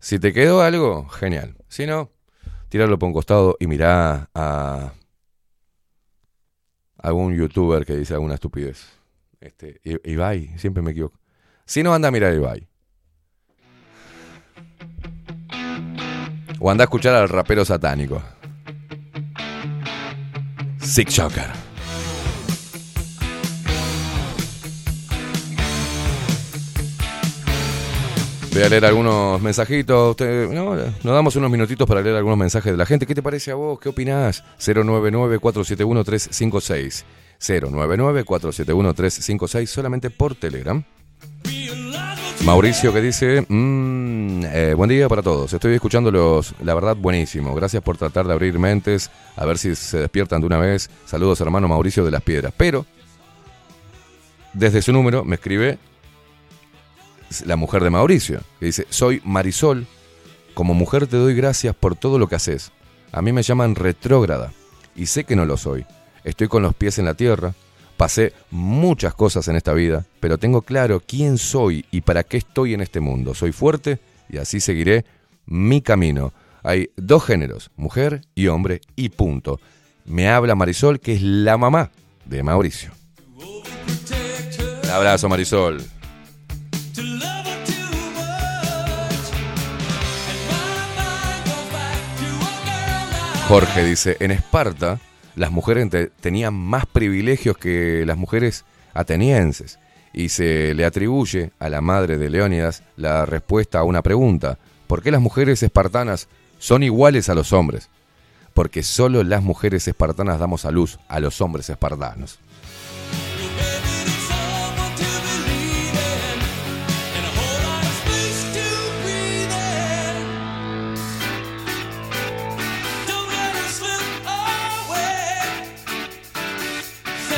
Si 0.00 0.18
te 0.18 0.32
quedó 0.32 0.62
algo, 0.62 1.08
genial. 1.08 1.56
Si 1.68 1.86
no, 1.86 2.10
tirarlo 2.68 2.98
por 2.98 3.06
un 3.08 3.12
costado 3.12 3.56
y 3.60 3.66
mirá 3.66 4.28
a 4.34 4.92
algún 7.02 7.34
youtuber 7.36 7.84
que 7.84 7.96
dice 7.96 8.14
alguna 8.14 8.34
estupidez. 8.34 8.88
Este, 9.40 9.80
Ibai, 10.04 10.58
siempre 10.58 10.82
me 10.82 10.90
equivoco. 10.90 11.18
Si 11.64 11.82
no, 11.82 11.94
anda 11.94 12.08
a 12.08 12.10
mirar 12.10 12.32
a 12.32 12.34
Ibai. 12.34 12.68
O 16.58 16.70
anda 16.70 16.84
a 16.84 16.86
escuchar 16.86 17.14
al 17.14 17.28
rapero 17.28 17.64
satánico. 17.64 18.22
Sick 20.78 21.08
Shocker. 21.08 21.69
Voy 28.52 28.62
a 28.62 28.68
leer 28.68 28.84
algunos 28.84 29.40
mensajitos. 29.40 30.16
No, 30.50 30.74
nos 30.74 31.04
damos 31.04 31.36
unos 31.36 31.50
minutitos 31.50 31.86
para 31.86 32.02
leer 32.02 32.16
algunos 32.16 32.38
mensajes 32.38 32.72
de 32.72 32.78
la 32.78 32.84
gente. 32.84 33.06
¿Qué 33.06 33.14
te 33.14 33.22
parece 33.22 33.52
a 33.52 33.54
vos? 33.54 33.78
¿Qué 33.78 33.88
opinás? 33.88 34.42
099-471-356. 34.58 37.04
099-471-356 37.40 39.66
solamente 39.66 40.10
por 40.10 40.34
Telegram. 40.34 40.82
Mauricio 42.44 42.92
que 42.92 43.00
dice, 43.00 43.46
"Mm, 43.48 44.44
eh, 44.46 44.74
buen 44.74 44.88
día 44.88 45.08
para 45.08 45.22
todos, 45.22 45.52
estoy 45.52 45.74
escuchándolos, 45.74 46.54
la 46.62 46.74
verdad 46.74 46.96
buenísimo, 46.96 47.54
gracias 47.54 47.82
por 47.82 47.98
tratar 47.98 48.26
de 48.26 48.32
abrir 48.32 48.58
mentes, 48.58 49.10
a 49.36 49.44
ver 49.44 49.58
si 49.58 49.74
se 49.74 49.98
despiertan 49.98 50.40
de 50.40 50.46
una 50.46 50.56
vez, 50.56 50.88
saludos 51.04 51.38
hermano 51.42 51.68
Mauricio 51.68 52.02
de 52.02 52.10
las 52.10 52.22
Piedras, 52.22 52.54
pero 52.56 52.86
desde 54.54 54.80
su 54.80 54.90
número 54.90 55.22
me 55.22 55.34
escribe 55.34 55.78
la 57.44 57.56
mujer 57.56 57.82
de 57.82 57.90
Mauricio, 57.90 58.40
que 58.58 58.66
dice, 58.66 58.86
soy 58.90 59.20
Marisol, 59.24 59.86
como 60.54 60.74
mujer 60.74 61.06
te 61.06 61.16
doy 61.16 61.34
gracias 61.34 61.74
por 61.74 61.96
todo 61.96 62.18
lo 62.18 62.28
que 62.28 62.36
haces, 62.36 62.72
a 63.12 63.22
mí 63.22 63.32
me 63.32 63.42
llaman 63.42 63.74
retrógrada 63.74 64.52
y 64.96 65.06
sé 65.06 65.24
que 65.24 65.36
no 65.36 65.44
lo 65.44 65.56
soy, 65.56 65.86
estoy 66.24 66.48
con 66.48 66.62
los 66.62 66.74
pies 66.74 66.98
en 66.98 67.04
la 67.04 67.14
tierra, 67.14 67.54
Pasé 68.00 68.32
muchas 68.50 69.12
cosas 69.12 69.46
en 69.48 69.56
esta 69.56 69.74
vida, 69.74 70.06
pero 70.20 70.38
tengo 70.38 70.62
claro 70.62 71.02
quién 71.06 71.36
soy 71.36 71.84
y 71.90 72.00
para 72.00 72.22
qué 72.22 72.38
estoy 72.38 72.72
en 72.72 72.80
este 72.80 72.98
mundo. 72.98 73.34
Soy 73.34 73.52
fuerte 73.52 73.98
y 74.30 74.38
así 74.38 74.58
seguiré 74.58 75.04
mi 75.44 75.82
camino. 75.82 76.32
Hay 76.62 76.92
dos 76.96 77.26
géneros, 77.26 77.70
mujer 77.76 78.22
y 78.34 78.46
hombre, 78.46 78.80
y 78.96 79.10
punto. 79.10 79.60
Me 80.06 80.30
habla 80.30 80.54
Marisol, 80.54 80.98
que 80.98 81.12
es 81.12 81.20
la 81.20 81.58
mamá 81.58 81.90
de 82.24 82.42
Mauricio. 82.42 82.90
Un 84.82 84.90
abrazo, 84.90 85.28
Marisol. 85.28 85.84
Jorge 93.48 93.84
dice, 93.84 94.16
en 94.20 94.30
Esparta 94.30 95.00
las 95.34 95.50
mujeres 95.50 95.88
te- 95.90 96.06
tenían 96.08 96.54
más 96.54 96.86
privilegios 96.86 97.56
que 97.56 98.04
las 98.06 98.16
mujeres 98.16 98.64
atenienses 98.94 99.78
y 100.12 100.28
se 100.28 100.74
le 100.74 100.84
atribuye 100.84 101.52
a 101.58 101.68
la 101.68 101.80
madre 101.80 102.18
de 102.18 102.30
Leónidas 102.30 102.82
la 102.96 103.26
respuesta 103.26 103.78
a 103.80 103.84
una 103.84 104.02
pregunta, 104.02 104.58
¿por 104.86 105.02
qué 105.02 105.10
las 105.10 105.20
mujeres 105.20 105.62
espartanas 105.62 106.28
son 106.58 106.82
iguales 106.82 107.28
a 107.28 107.34
los 107.34 107.52
hombres? 107.52 107.88
Porque 108.54 108.82
solo 108.82 109.22
las 109.22 109.42
mujeres 109.42 109.86
espartanas 109.86 110.38
damos 110.38 110.64
a 110.64 110.70
luz 110.70 110.98
a 111.08 111.20
los 111.20 111.40
hombres 111.40 111.70
espartanos. 111.70 112.38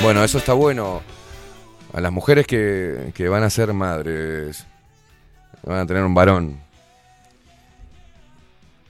Bueno, 0.02 0.24
eso 0.24 0.38
está 0.38 0.52
bueno. 0.52 1.00
A 1.92 2.00
las 2.00 2.10
mujeres 2.10 2.46
que, 2.48 3.12
que 3.14 3.28
van 3.28 3.44
a 3.44 3.50
ser 3.50 3.72
madres, 3.72 4.66
van 5.62 5.78
a 5.78 5.86
tener 5.86 6.02
un 6.02 6.12
varón. 6.12 6.58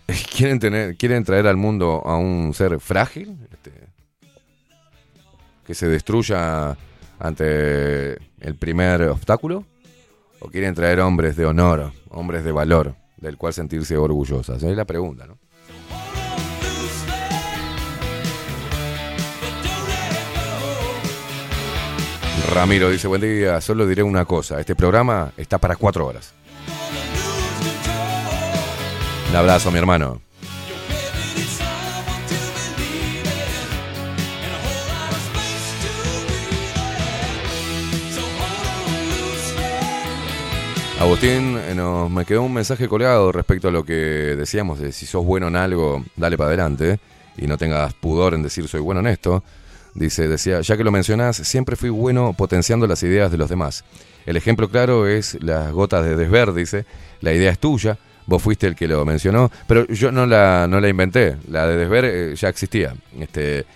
¿Quieren, 0.34 0.58
tener, 0.58 0.96
¿Quieren 0.96 1.22
traer 1.22 1.46
al 1.48 1.58
mundo 1.58 2.02
a 2.06 2.16
un 2.16 2.54
ser 2.54 2.80
frágil? 2.80 3.36
Este, 3.52 3.72
que 5.66 5.74
se 5.74 5.86
destruya 5.86 6.78
ante 7.18 8.12
el 8.40 8.54
primer 8.58 9.02
obstáculo? 9.02 9.66
¿O 10.40 10.48
quieren 10.48 10.74
traer 10.74 11.00
hombres 11.00 11.36
de 11.36 11.44
honor, 11.44 11.92
hombres 12.08 12.42
de 12.42 12.52
valor, 12.52 12.94
del 13.18 13.36
cual 13.36 13.52
sentirse 13.52 13.98
orgullosas? 13.98 14.62
Es 14.62 14.76
la 14.76 14.86
pregunta, 14.86 15.26
¿no? 15.26 15.41
Ramiro 22.50 22.90
dice, 22.90 23.08
buen 23.08 23.20
día, 23.20 23.60
solo 23.60 23.86
diré 23.86 24.02
una 24.02 24.24
cosa, 24.24 24.60
este 24.60 24.74
programa 24.74 25.32
está 25.36 25.58
para 25.58 25.76
cuatro 25.76 26.06
horas. 26.06 26.34
Un 29.30 29.36
abrazo, 29.36 29.70
mi 29.70 29.78
hermano. 29.78 30.20
Agustín, 41.02 41.58
eh, 41.58 41.74
nos, 41.74 42.08
me 42.10 42.24
quedó 42.24 42.42
un 42.42 42.52
mensaje 42.52 42.86
colgado 42.86 43.32
respecto 43.32 43.66
a 43.66 43.70
lo 43.72 43.84
que 43.84 43.92
decíamos, 43.92 44.78
de 44.78 44.92
si 44.92 45.04
sos 45.04 45.24
bueno 45.24 45.48
en 45.48 45.56
algo, 45.56 46.04
dale 46.14 46.38
para 46.38 46.48
adelante 46.48 47.00
y 47.36 47.48
no 47.48 47.58
tengas 47.58 47.92
pudor 47.94 48.34
en 48.34 48.42
decir 48.44 48.68
soy 48.68 48.80
bueno 48.80 49.00
en 49.00 49.08
esto. 49.08 49.42
Dice, 49.94 50.26
decía, 50.26 50.60
ya 50.62 50.76
que 50.76 50.84
lo 50.84 50.90
mencionás, 50.90 51.36
siempre 51.36 51.76
fui 51.76 51.90
bueno 51.90 52.32
potenciando 52.32 52.86
las 52.86 53.02
ideas 53.02 53.30
de 53.30 53.36
los 53.36 53.50
demás. 53.50 53.84
El 54.24 54.36
ejemplo 54.36 54.68
claro 54.68 55.06
es 55.06 55.36
las 55.42 55.70
gotas 55.72 56.04
de 56.04 56.16
desver, 56.16 56.52
dice, 56.54 56.86
la 57.20 57.32
idea 57.32 57.50
es 57.50 57.58
tuya, 57.58 57.98
vos 58.26 58.42
fuiste 58.42 58.66
el 58.66 58.74
que 58.74 58.88
lo 58.88 59.04
mencionó, 59.04 59.50
pero 59.66 59.86
yo 59.88 60.10
no 60.10 60.26
la, 60.26 60.66
no 60.68 60.80
la 60.80 60.88
inventé, 60.88 61.36
la 61.48 61.66
de 61.66 61.76
desver 61.76 62.04
eh, 62.04 62.34
ya 62.36 62.48
existía, 62.48 62.94
este, 63.18 63.66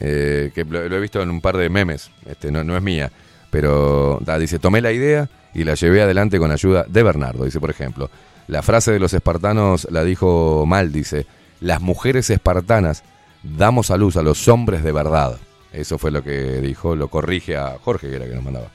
eh, 0.00 0.50
que 0.54 0.64
lo, 0.64 0.80
he 0.80 1.00
visto 1.00 1.20
en 1.20 1.30
un 1.30 1.40
par 1.40 1.56
de 1.56 1.68
memes, 1.68 2.10
este, 2.26 2.50
no, 2.50 2.64
no 2.64 2.76
es 2.76 2.82
mía, 2.82 3.10
pero 3.50 4.20
dice, 4.38 4.58
tomé 4.58 4.80
la 4.80 4.92
idea 4.92 5.28
y 5.52 5.64
la 5.64 5.74
llevé 5.74 6.00
adelante 6.00 6.38
con 6.38 6.50
ayuda 6.50 6.84
de 6.88 7.02
Bernardo, 7.02 7.44
dice, 7.44 7.60
por 7.60 7.70
ejemplo, 7.70 8.10
la 8.46 8.62
frase 8.62 8.92
de 8.92 9.00
los 9.00 9.12
espartanos 9.12 9.86
la 9.90 10.04
dijo 10.04 10.64
mal, 10.66 10.92
dice, 10.92 11.26
las 11.60 11.82
mujeres 11.82 12.30
espartanas 12.30 13.02
damos 13.42 13.90
a 13.90 13.96
luz 13.96 14.16
a 14.16 14.22
los 14.22 14.48
hombres 14.48 14.82
de 14.82 14.92
verdad. 14.92 15.38
Eso 15.78 15.96
fue 15.96 16.10
lo 16.10 16.24
que 16.24 16.60
dijo, 16.60 16.96
lo 16.96 17.06
corrige 17.06 17.56
a 17.56 17.78
Jorge, 17.82 18.10
que 18.10 18.16
era 18.16 18.26
que 18.26 18.34
nos 18.34 18.42
mandaba. 18.42 18.66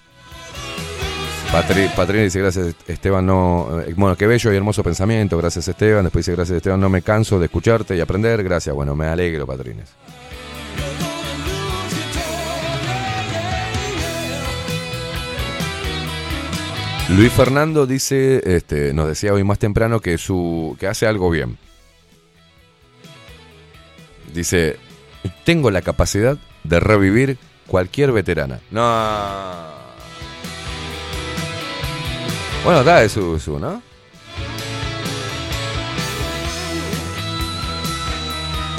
Patri, 1.51 1.88
Patrina 1.95 2.23
dice, 2.23 2.40
gracias 2.40 2.75
Esteban, 2.88 3.25
no... 3.25 3.82
eh, 3.82 3.93
Bueno, 3.95 4.15
qué 4.15 4.25
bello 4.25 4.53
y 4.53 4.56
hermoso 4.56 4.83
pensamiento, 4.83 5.38
gracias 5.38 5.67
Esteban. 5.67 6.03
Después 6.06 6.25
dice, 6.25 6.35
gracias 6.35 6.56
Esteban, 6.56 6.80
no 6.80 6.88
me 6.88 7.01
canso 7.01 7.40
de 7.40 7.45
escucharte 7.45 7.95
y 7.98 7.99
aprender. 7.99 8.41
Gracias, 8.41 8.73
bueno, 8.73 8.95
me 8.95 9.06
alegro, 9.07 9.45
Patrines. 9.45 9.90
Luis 17.09 17.33
Fernando 17.33 17.85
dice, 17.85 18.41
este, 18.45 18.93
nos 18.93 19.09
decía 19.09 19.33
hoy 19.33 19.43
más 19.43 19.59
temprano 19.59 19.99
que 19.99 20.17
su 20.17 20.77
que 20.80 20.88
hace 20.88 21.06
algo 21.06 21.30
bien. 21.30 21.57
Dice, 24.33 24.77
tengo 25.43 25.69
la 25.69 25.82
capacidad 25.82 26.38
de 26.64 26.80
revivir 26.80 27.38
cualquier 27.67 28.11
veterana. 28.11 28.59
No. 28.72 29.83
Bueno, 32.64 32.83
da 32.83 33.01
de 33.01 33.09
su, 33.09 33.40
su, 33.40 33.59
¿no? 33.59 33.82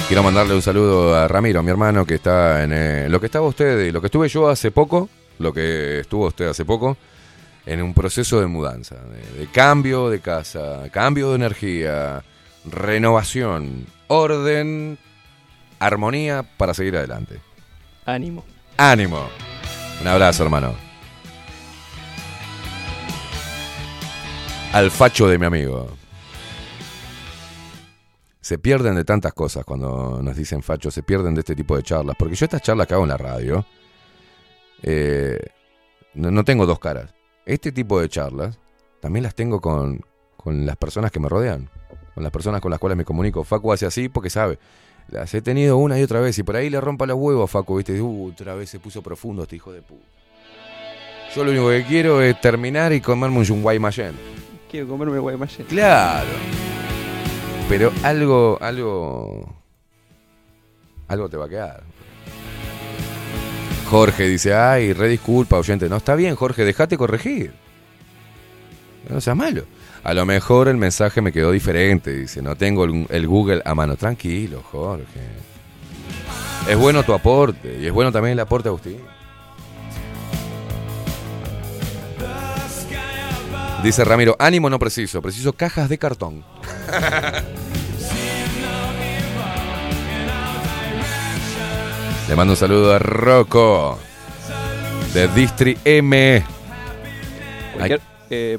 Quiero 0.08 0.22
mandarle 0.22 0.54
un 0.54 0.62
saludo 0.62 1.14
a 1.14 1.26
Ramiro, 1.28 1.62
mi 1.62 1.70
hermano, 1.70 2.04
que 2.04 2.16
está 2.16 2.62
en 2.62 2.72
eh, 2.72 3.08
lo 3.08 3.18
que 3.20 3.26
estaba 3.26 3.46
usted 3.46 3.86
y 3.86 3.90
lo 3.90 4.00
que 4.00 4.08
estuve 4.08 4.28
yo 4.28 4.48
hace 4.48 4.70
poco, 4.70 5.08
lo 5.38 5.52
que 5.52 6.00
estuvo 6.00 6.26
usted 6.26 6.46
hace 6.46 6.64
poco, 6.64 6.96
en 7.66 7.82
un 7.82 7.94
proceso 7.94 8.38
de 8.38 8.46
mudanza, 8.46 8.96
de 8.96 9.46
cambio 9.46 10.10
de 10.10 10.20
casa, 10.20 10.82
cambio 10.92 11.30
de 11.30 11.36
energía, 11.36 12.22
renovación, 12.70 13.86
orden, 14.08 14.98
armonía 15.78 16.44
para 16.56 16.74
seguir 16.74 16.96
adelante. 16.96 17.40
Ánimo. 18.06 18.44
Ánimo. 18.76 19.28
Un 20.00 20.06
abrazo, 20.08 20.44
hermano. 20.44 20.74
Al 24.72 24.90
facho 24.90 25.26
de 25.28 25.38
mi 25.38 25.46
amigo. 25.46 25.88
Se 28.40 28.58
pierden 28.58 28.94
de 28.96 29.04
tantas 29.04 29.32
cosas 29.32 29.64
cuando 29.64 30.20
nos 30.22 30.36
dicen 30.36 30.62
facho, 30.62 30.90
se 30.90 31.02
pierden 31.02 31.34
de 31.34 31.40
este 31.40 31.54
tipo 31.54 31.76
de 31.76 31.82
charlas. 31.82 32.14
Porque 32.18 32.34
yo 32.34 32.44
estas 32.44 32.60
charlas 32.60 32.86
que 32.86 32.92
hago 32.92 33.04
en 33.04 33.08
la 33.08 33.16
radio, 33.16 33.64
eh, 34.82 35.38
no, 36.12 36.30
no 36.30 36.44
tengo 36.44 36.66
dos 36.66 36.78
caras. 36.78 37.14
Este 37.46 37.72
tipo 37.72 38.00
de 38.00 38.08
charlas 38.10 38.58
también 39.00 39.22
las 39.22 39.34
tengo 39.34 39.60
con, 39.60 40.04
con 40.36 40.66
las 40.66 40.76
personas 40.76 41.10
que 41.10 41.20
me 41.20 41.28
rodean, 41.28 41.70
con 42.14 42.22
las 42.22 42.32
personas 42.32 42.60
con 42.60 42.70
las 42.70 42.80
cuales 42.80 42.98
me 42.98 43.04
comunico. 43.04 43.44
Facu 43.44 43.72
hace 43.72 43.86
así 43.86 44.10
porque 44.10 44.28
sabe. 44.28 44.58
Las 45.08 45.32
he 45.34 45.42
tenido 45.42 45.76
una 45.76 45.98
y 45.98 46.02
otra 46.02 46.20
vez 46.20 46.38
y 46.38 46.42
por 46.42 46.56
ahí 46.56 46.70
le 46.70 46.80
rompa 46.80 47.06
los 47.06 47.16
huevos 47.16 47.44
a 47.44 47.52
Facu, 47.52 47.76
¿viste? 47.76 48.00
Uh, 48.00 48.28
otra 48.32 48.54
vez 48.54 48.70
se 48.70 48.80
puso 48.80 49.02
profundo 49.02 49.42
este 49.42 49.56
hijo 49.56 49.72
de 49.72 49.82
puta. 49.82 50.04
Yo 51.34 51.44
lo 51.44 51.50
único 51.50 51.68
que 51.68 51.84
quiero 51.84 52.22
es 52.22 52.40
terminar 52.40 52.92
y 52.92 53.00
comerme 53.00 53.38
un 53.38 53.62
Guaymallén. 53.62 54.12
Quiero 54.70 54.88
comerme 54.88 55.18
Guaymallén. 55.18 55.66
Claro. 55.66 56.28
Pero 57.68 57.92
algo, 58.02 58.58
algo. 58.60 59.54
Algo 61.08 61.28
te 61.28 61.36
va 61.36 61.46
a 61.46 61.48
quedar. 61.48 61.82
Jorge 63.88 64.28
dice, 64.28 64.54
ay, 64.54 64.92
re 64.92 65.08
disculpa, 65.08 65.58
oyente. 65.58 65.88
No, 65.88 65.96
está 65.96 66.14
bien, 66.14 66.34
Jorge, 66.36 66.64
dejate 66.64 66.96
corregir. 66.96 67.52
No 69.08 69.20
seas 69.20 69.36
malo. 69.36 69.64
A 70.04 70.12
lo 70.12 70.26
mejor 70.26 70.68
el 70.68 70.76
mensaje 70.76 71.22
me 71.22 71.32
quedó 71.32 71.50
diferente. 71.50 72.12
Dice, 72.12 72.42
no 72.42 72.54
tengo 72.56 72.84
el, 72.84 73.26
Google 73.26 73.62
a 73.64 73.74
mano. 73.74 73.96
Tranquilo, 73.96 74.62
Jorge. 74.70 75.04
Es 76.68 76.76
bueno 76.76 77.02
tu 77.02 77.14
aporte. 77.14 77.78
Y 77.80 77.86
es 77.86 77.92
bueno 77.92 78.12
también 78.12 78.34
el 78.34 78.40
aporte 78.40 78.64
de 78.64 78.68
Agustín. 78.68 79.00
Dice 83.82 84.04
Ramiro, 84.04 84.36
ánimo 84.38 84.68
no 84.68 84.78
preciso, 84.78 85.22
preciso 85.22 85.54
cajas 85.54 85.88
de 85.88 85.96
cartón. 85.98 86.44
Le 92.28 92.36
mando 92.36 92.52
un 92.54 92.56
saludo 92.56 92.94
a 92.94 92.98
Rocco 92.98 93.98
de 95.12 95.28
Distri 95.28 95.78
M. 95.84 96.42
Eh, 98.30 98.58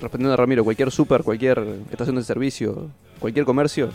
respondiendo 0.00 0.34
a 0.34 0.36
Ramiro, 0.36 0.64
cualquier 0.64 0.90
super, 0.90 1.22
cualquier 1.22 1.62
estación 1.90 2.16
de 2.16 2.24
servicio, 2.24 2.90
cualquier 3.18 3.44
comercio, 3.44 3.90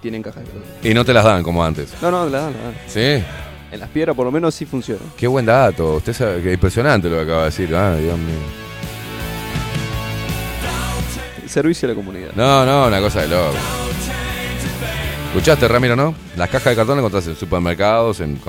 tienen 0.00 0.22
caja 0.22 0.40
de 0.40 0.46
cartón. 0.46 0.62
Y 0.82 0.94
no 0.94 1.04
te 1.04 1.12
las 1.12 1.24
dan 1.24 1.42
como 1.42 1.64
antes. 1.64 1.94
No, 2.02 2.10
no, 2.10 2.28
la 2.28 2.40
dan, 2.42 2.52
la 2.52 2.62
dan. 2.62 2.74
¿Sí? 2.86 3.22
En 3.72 3.80
las 3.80 3.88
piedras 3.88 4.14
por 4.14 4.24
lo 4.24 4.32
menos 4.32 4.54
sí 4.54 4.66
funciona. 4.66 5.00
Qué 5.16 5.26
buen 5.26 5.46
dato. 5.46 5.94
Usted 5.94 6.12
sabe 6.12 6.42
que 6.42 6.52
impresionante 6.52 7.08
lo 7.08 7.16
que 7.16 7.22
acaba 7.22 7.38
de 7.40 7.44
decir. 7.46 7.74
Ah, 7.74 7.96
Dios 7.96 8.18
mío. 8.18 8.36
Servicio 11.46 11.88
a 11.88 11.90
la 11.90 11.94
comunidad. 11.94 12.30
No, 12.34 12.64
no, 12.64 12.86
una 12.86 13.00
cosa 13.00 13.22
de 13.22 13.28
loco. 13.28 13.54
¿Escuchaste, 15.28 15.66
Ramiro, 15.66 15.96
no? 15.96 16.14
Las 16.36 16.48
cajas 16.48 16.70
de 16.70 16.76
cartón 16.76 16.96
las 16.96 17.02
encontrás 17.02 17.26
en 17.26 17.34
supermercados, 17.34 18.20
en... 18.20 18.40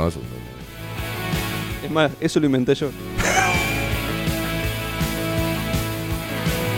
Es 1.83 1.91
más, 1.91 2.11
eso 2.19 2.39
lo 2.39 2.45
inventé 2.45 2.75
yo. 2.75 2.89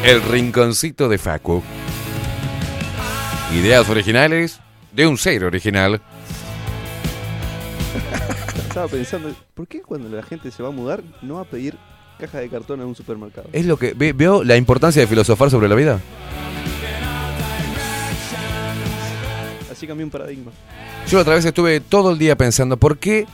El 0.04 0.22
rinconcito 0.22 1.10
de 1.10 1.18
Facu. 1.18 1.62
Ideas 3.54 3.90
originales 3.90 4.60
de 4.94 5.08
un 5.08 5.18
ser 5.18 5.44
original. 5.44 6.02
Estaba 8.68 8.88
pensando, 8.88 9.34
¿por 9.54 9.68
qué 9.68 9.82
cuando 9.82 10.16
la 10.16 10.24
gente 10.24 10.52
se 10.52 10.62
va 10.64 10.70
a 10.70 10.72
mudar 10.72 11.04
no 11.22 11.36
va 11.36 11.42
a 11.42 11.46
pedir 11.46 11.76
caja 12.20 12.40
de 12.40 12.50
cartón 12.50 12.80
en 12.82 12.88
un 12.88 12.96
supermercado? 12.96 13.50
Es 13.52 13.66
lo 13.66 13.78
que... 13.78 13.94
ve- 13.94 14.14
¿Veo 14.14 14.44
la 14.44 14.56
importancia 14.56 15.02
de 15.02 15.08
filosofar 15.08 15.50
sobre 15.50 15.68
la 15.68 15.76
vida? 15.76 16.00
Así 19.72 19.88
cambió 19.88 20.06
un 20.06 20.12
paradigma. 20.12 20.52
Yo 21.10 21.20
otra 21.20 21.36
vez 21.36 21.46
estuve 21.46 21.80
todo 21.80 22.12
el 22.12 22.18
día 22.18 22.36
pensando, 22.36 22.78
¿por 22.78 22.98
qué 22.98 23.26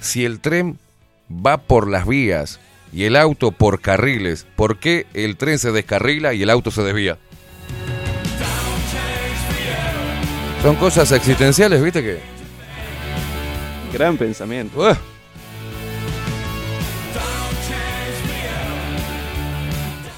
si 0.00 0.24
el 0.24 0.40
tren 0.40 0.78
va 1.30 1.58
por 1.58 1.88
las 1.90 2.06
vías 2.06 2.60
y 2.92 3.04
el 3.04 3.16
auto 3.16 3.52
por 3.52 3.80
carriles. 3.80 4.46
¿Por 4.56 4.78
qué 4.78 5.06
el 5.14 5.36
tren 5.36 5.58
se 5.58 5.72
descarrila 5.72 6.34
y 6.34 6.42
el 6.42 6.50
auto 6.50 6.70
se 6.70 6.82
desvía? 6.82 7.18
Son 10.62 10.76
cosas 10.76 11.12
existenciales, 11.12 11.82
¿viste 11.82 12.02
que? 12.02 12.18
Gran 13.92 14.16
pensamiento. 14.16 14.78
Uah. 14.78 14.96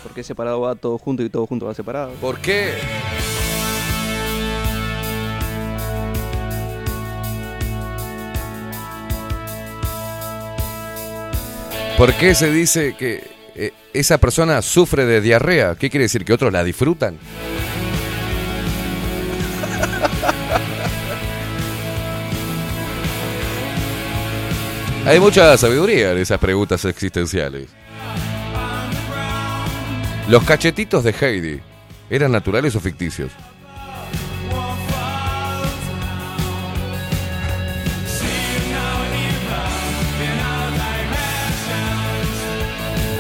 ¿Por 0.02 0.14
qué 0.14 0.22
separado 0.22 0.60
va 0.60 0.74
todo 0.74 0.98
junto 0.98 1.22
y 1.22 1.28
todo 1.28 1.47
junto 1.47 1.66
va 1.66 1.74
separado? 1.74 2.12
¿Por 2.14 2.38
qué? 2.38 2.74
¿Por 11.99 12.15
qué 12.15 12.35
se 12.36 12.51
dice 12.52 12.94
que 12.97 13.28
eh, 13.57 13.73
esa 13.93 14.18
persona 14.18 14.62
sufre 14.62 15.05
de 15.05 15.20
diarrea? 15.20 15.75
¿Qué 15.75 15.91
quiere 15.91 16.05
decir? 16.05 16.25
¿Que 16.25 16.33
otros 16.33 16.52
la 16.52 16.62
disfrutan? 16.62 17.18
Hay 25.07 25.18
mucha 25.18 25.57
sabiduría 25.57 26.12
en 26.12 26.18
esas 26.18 26.39
preguntas 26.39 26.85
existenciales. 26.85 27.68
Los 30.28 30.44
cachetitos 30.44 31.02
de 31.02 31.12
Heidi, 31.20 31.60
¿eran 32.10 32.31
naturales 32.31 32.77
o 32.77 32.81
ficticios? 32.81 33.33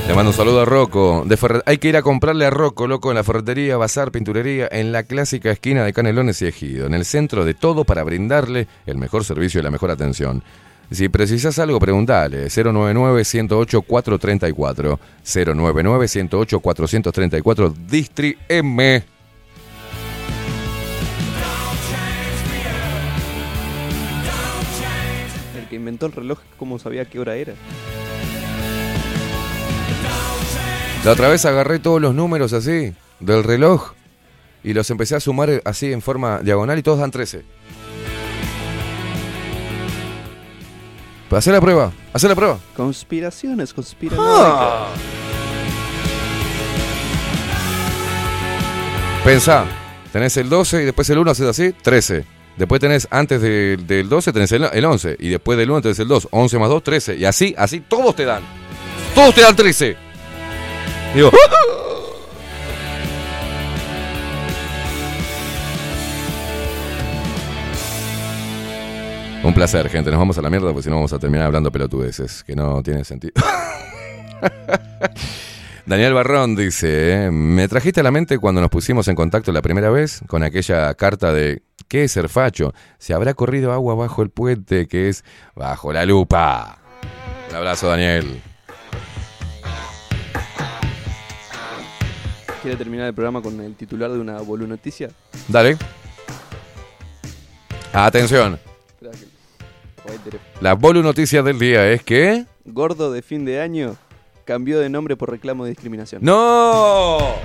Le 0.08 0.14
mando 0.14 0.30
un 0.30 0.34
saludo 0.34 0.62
a 0.62 0.64
Rocco. 0.64 1.26
Hay 1.66 1.76
que 1.76 1.88
ir 1.88 1.96
a 1.98 2.02
comprarle 2.02 2.46
a 2.46 2.50
Rocco, 2.50 2.86
loco, 2.86 3.10
en 3.10 3.16
la 3.16 3.24
ferretería, 3.24 3.76
bazar, 3.76 4.10
pinturería, 4.10 4.66
en 4.72 4.90
la 4.90 5.02
clásica 5.02 5.50
esquina 5.50 5.84
de 5.84 5.92
Canelones 5.92 6.40
y 6.40 6.46
Ejido, 6.46 6.86
en 6.86 6.94
el 6.94 7.04
centro 7.04 7.44
de 7.44 7.52
todo 7.52 7.84
para 7.84 8.04
brindarle 8.04 8.68
el 8.86 8.96
mejor 8.96 9.22
servicio 9.22 9.60
y 9.60 9.62
la 9.62 9.70
mejor 9.70 9.90
atención. 9.90 10.42
Si 10.90 11.10
precisas 11.10 11.58
algo, 11.58 11.78
preguntale. 11.78 12.46
099-108-434. 12.46 14.98
099-108-434. 15.26 17.74
Distri 17.74 18.34
M. 18.48 19.04
El 25.54 25.68
que 25.68 25.76
inventó 25.76 26.06
el 26.06 26.12
reloj, 26.12 26.38
¿cómo 26.56 26.78
sabía 26.78 27.04
qué 27.04 27.20
hora 27.20 27.36
era? 27.36 27.52
La 31.08 31.14
otra 31.14 31.28
vez 31.28 31.42
agarré 31.46 31.78
todos 31.78 32.02
los 32.02 32.14
números 32.14 32.52
así, 32.52 32.92
del 33.18 33.42
reloj, 33.42 33.92
y 34.62 34.74
los 34.74 34.90
empecé 34.90 35.16
a 35.16 35.20
sumar 35.20 35.62
así 35.64 35.90
en 35.90 36.02
forma 36.02 36.40
diagonal 36.40 36.78
y 36.78 36.82
todos 36.82 36.98
dan 36.98 37.10
13. 37.10 37.46
Hacé 41.30 41.50
la 41.50 41.62
prueba, 41.62 41.92
hacé 42.12 42.28
la 42.28 42.34
prueba. 42.34 42.58
Conspiraciones, 42.76 43.72
conspiraciones. 43.72 44.30
Ah. 44.30 44.88
Pensá, 49.24 49.64
tenés 50.12 50.36
el 50.36 50.50
12 50.50 50.82
y 50.82 50.84
después 50.84 51.08
el 51.08 51.20
1 51.20 51.30
haces 51.30 51.46
así, 51.46 51.72
13. 51.72 52.26
Después 52.58 52.82
tenés, 52.82 53.08
antes 53.10 53.40
de- 53.40 53.78
del 53.78 54.10
12 54.10 54.30
tenés 54.34 54.52
el, 54.52 54.64
el 54.70 54.84
11. 54.84 55.16
Y 55.18 55.30
después 55.30 55.56
del 55.56 55.70
1 55.70 55.80
tenés 55.80 55.98
el 56.00 56.08
2. 56.08 56.28
11 56.32 56.58
más 56.58 56.68
2, 56.68 56.82
13. 56.82 57.16
Y 57.16 57.24
así, 57.24 57.54
así, 57.56 57.80
todos 57.80 58.14
te 58.14 58.26
dan. 58.26 58.42
Todos 59.14 59.34
te 59.34 59.40
dan 59.40 59.56
13. 59.56 60.07
Digo, 61.14 61.30
Un 69.48 69.54
placer, 69.54 69.88
gente. 69.88 70.10
Nos 70.10 70.18
vamos 70.18 70.36
a 70.36 70.42
la 70.42 70.50
mierda 70.50 70.68
porque 70.68 70.82
si 70.82 70.90
no 70.90 70.96
vamos 70.96 71.14
a 71.14 71.18
terminar 71.18 71.46
hablando 71.46 71.72
pelotudeces, 71.72 72.44
que 72.44 72.54
no 72.54 72.82
tiene 72.82 73.02
sentido. 73.04 73.32
Daniel 75.86 76.12
Barrón 76.12 76.54
dice, 76.54 77.30
me 77.32 77.66
trajiste 77.66 78.00
a 78.00 78.02
la 78.02 78.10
mente 78.10 78.38
cuando 78.38 78.60
nos 78.60 78.68
pusimos 78.68 79.08
en 79.08 79.14
contacto 79.14 79.50
la 79.52 79.62
primera 79.62 79.88
vez 79.88 80.20
con 80.26 80.42
aquella 80.42 80.92
carta 80.94 81.32
de 81.32 81.62
¿qué 81.88 82.04
es 82.04 82.12
ser 82.12 82.28
facho? 82.28 82.74
Se 82.98 83.14
habrá 83.14 83.32
corrido 83.32 83.72
agua 83.72 83.94
bajo 83.94 84.22
el 84.22 84.28
puente 84.28 84.86
que 84.86 85.08
es 85.08 85.24
bajo 85.54 85.94
la 85.94 86.04
lupa. 86.04 86.76
Un 87.48 87.56
abrazo, 87.56 87.88
Daniel. 87.88 88.42
¿Quiere 92.68 92.84
terminar 92.84 93.06
el 93.06 93.14
programa 93.14 93.40
con 93.40 93.58
el 93.62 93.76
titular 93.76 94.12
de 94.12 94.18
una 94.18 94.42
bolunoticia? 94.42 95.08
Dale. 95.48 95.78
Atención. 97.94 98.60
La 100.60 100.74
bolu 100.74 101.02
noticia 101.02 101.42
del 101.42 101.58
día 101.58 101.90
es 101.90 102.02
que... 102.02 102.44
Gordo 102.66 103.10
de 103.10 103.22
fin 103.22 103.46
de 103.46 103.62
año 103.62 103.96
cambió 104.44 104.80
de 104.80 104.90
nombre 104.90 105.16
por 105.16 105.30
reclamo 105.30 105.64
de 105.64 105.70
discriminación. 105.70 106.22
¡No! 106.22 107.36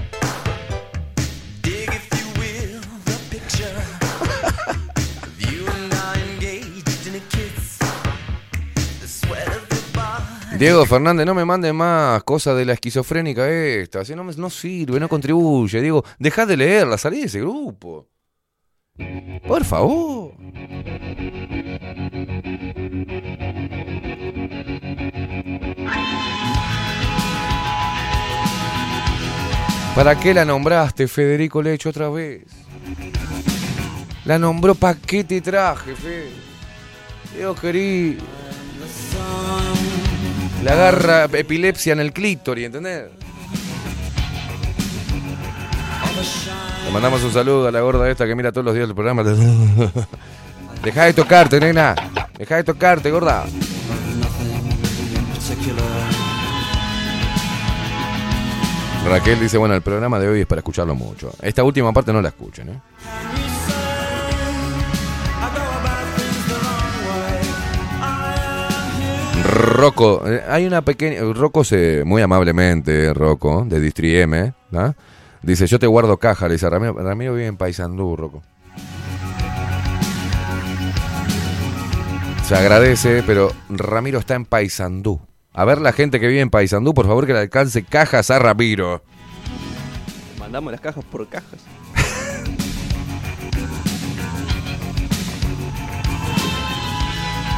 Diego 10.63 10.85
Fernández, 10.85 11.25
no 11.25 11.35
me 11.35 11.43
mande 11.43 11.73
más 11.73 12.23
cosas 12.23 12.55
de 12.55 12.63
la 12.63 12.71
esquizofrénica 12.71 13.49
esta. 13.49 13.99
Así 13.99 14.15
no, 14.15 14.49
sirve, 14.49 14.97
no 14.97 15.09
contribuye. 15.09 15.81
Diego, 15.81 16.05
dejá 16.17 16.45
de 16.45 16.55
leerla, 16.55 16.97
salí 16.97 17.19
de 17.19 17.25
ese 17.25 17.41
grupo. 17.41 18.07
Por 19.45 19.65
favor. 19.65 20.31
¿Para 29.93 30.17
qué 30.17 30.33
la 30.33 30.45
nombraste, 30.45 31.09
Federico 31.09 31.61
Lecho, 31.61 31.89
otra 31.89 32.07
vez? 32.07 32.45
La 34.23 34.39
nombró 34.39 34.75
pa' 34.75 34.95
qué 34.95 35.25
te 35.25 35.41
traje, 35.41 35.93
Fe. 35.93 36.29
Dios 37.35 37.59
querido. 37.59 38.23
Le 40.63 40.71
agarra 40.71 41.25
epilepsia 41.25 41.91
en 41.91 41.99
el 41.99 42.13
clítoris, 42.13 42.67
¿entendés? 42.67 43.09
Le 46.85 46.91
mandamos 46.91 47.21
un 47.21 47.33
saludo 47.33 47.67
a 47.67 47.71
la 47.71 47.81
gorda 47.81 48.09
esta 48.09 48.25
que 48.25 48.33
mira 48.33 48.53
todos 48.53 48.63
los 48.63 48.73
días 48.73 48.87
el 48.87 48.95
programa. 48.95 49.23
Deja 50.83 51.03
de 51.03 51.13
tocarte, 51.13 51.59
nena. 51.59 51.95
Deja 52.37 52.55
de 52.55 52.63
tocarte, 52.63 53.11
gorda. 53.11 53.43
Raquel 59.09 59.41
dice, 59.41 59.57
bueno, 59.57 59.75
el 59.75 59.81
programa 59.81 60.17
de 60.17 60.29
hoy 60.29 60.39
es 60.41 60.47
para 60.47 60.59
escucharlo 60.59 60.95
mucho. 60.95 61.33
Esta 61.41 61.61
última 61.65 61.91
parte 61.91 62.13
no 62.13 62.21
la 62.21 62.29
escuchen, 62.29 62.69
¿eh? 62.69 62.81
Rocco, 69.43 70.23
eh, 70.25 70.43
hay 70.47 70.65
una 70.65 70.81
pequeña. 70.81 71.21
Rocco 71.33 71.63
se. 71.63 72.03
Muy 72.05 72.21
amablemente, 72.21 73.13
Rocco, 73.13 73.65
de 73.67 73.79
Distri 73.79 74.17
M. 74.17 74.53
Dice: 75.41 75.67
Yo 75.67 75.79
te 75.79 75.87
guardo 75.87 76.17
caja. 76.17 76.47
Le 76.47 76.53
dice: 76.53 76.69
Ramiro, 76.69 76.93
Ramiro 76.93 77.33
vive 77.33 77.47
en 77.47 77.57
Paysandú, 77.57 78.15
Rocco. 78.15 78.41
Se 82.45 82.55
agradece, 82.55 83.23
pero 83.25 83.51
Ramiro 83.69 84.19
está 84.19 84.35
en 84.35 84.45
Paysandú. 84.45 85.21
A 85.53 85.65
ver, 85.65 85.79
la 85.81 85.93
gente 85.93 86.19
que 86.19 86.27
vive 86.27 86.41
en 86.41 86.49
Paysandú, 86.49 86.93
por 86.93 87.05
favor, 87.05 87.25
que 87.25 87.33
le 87.33 87.39
alcance 87.39 87.83
cajas 87.83 88.31
a 88.31 88.39
Ramiro. 88.39 89.03
Mandamos 90.39 90.71
las 90.71 90.81
cajas 90.81 91.05
por 91.05 91.27
cajas. 91.27 91.59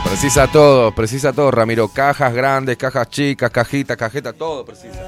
Precisa 0.06 0.48
todo, 0.48 0.93
precisa 0.93 1.34
todo, 1.34 1.51
Ramiro. 1.51 1.88
Cajas 1.90 2.34
grandes, 2.34 2.77
cajas 2.77 3.09
chicas, 3.09 3.50
cajitas, 3.51 3.98
cajeta, 3.98 4.34
todo 4.34 4.64
precisa. 4.66 5.06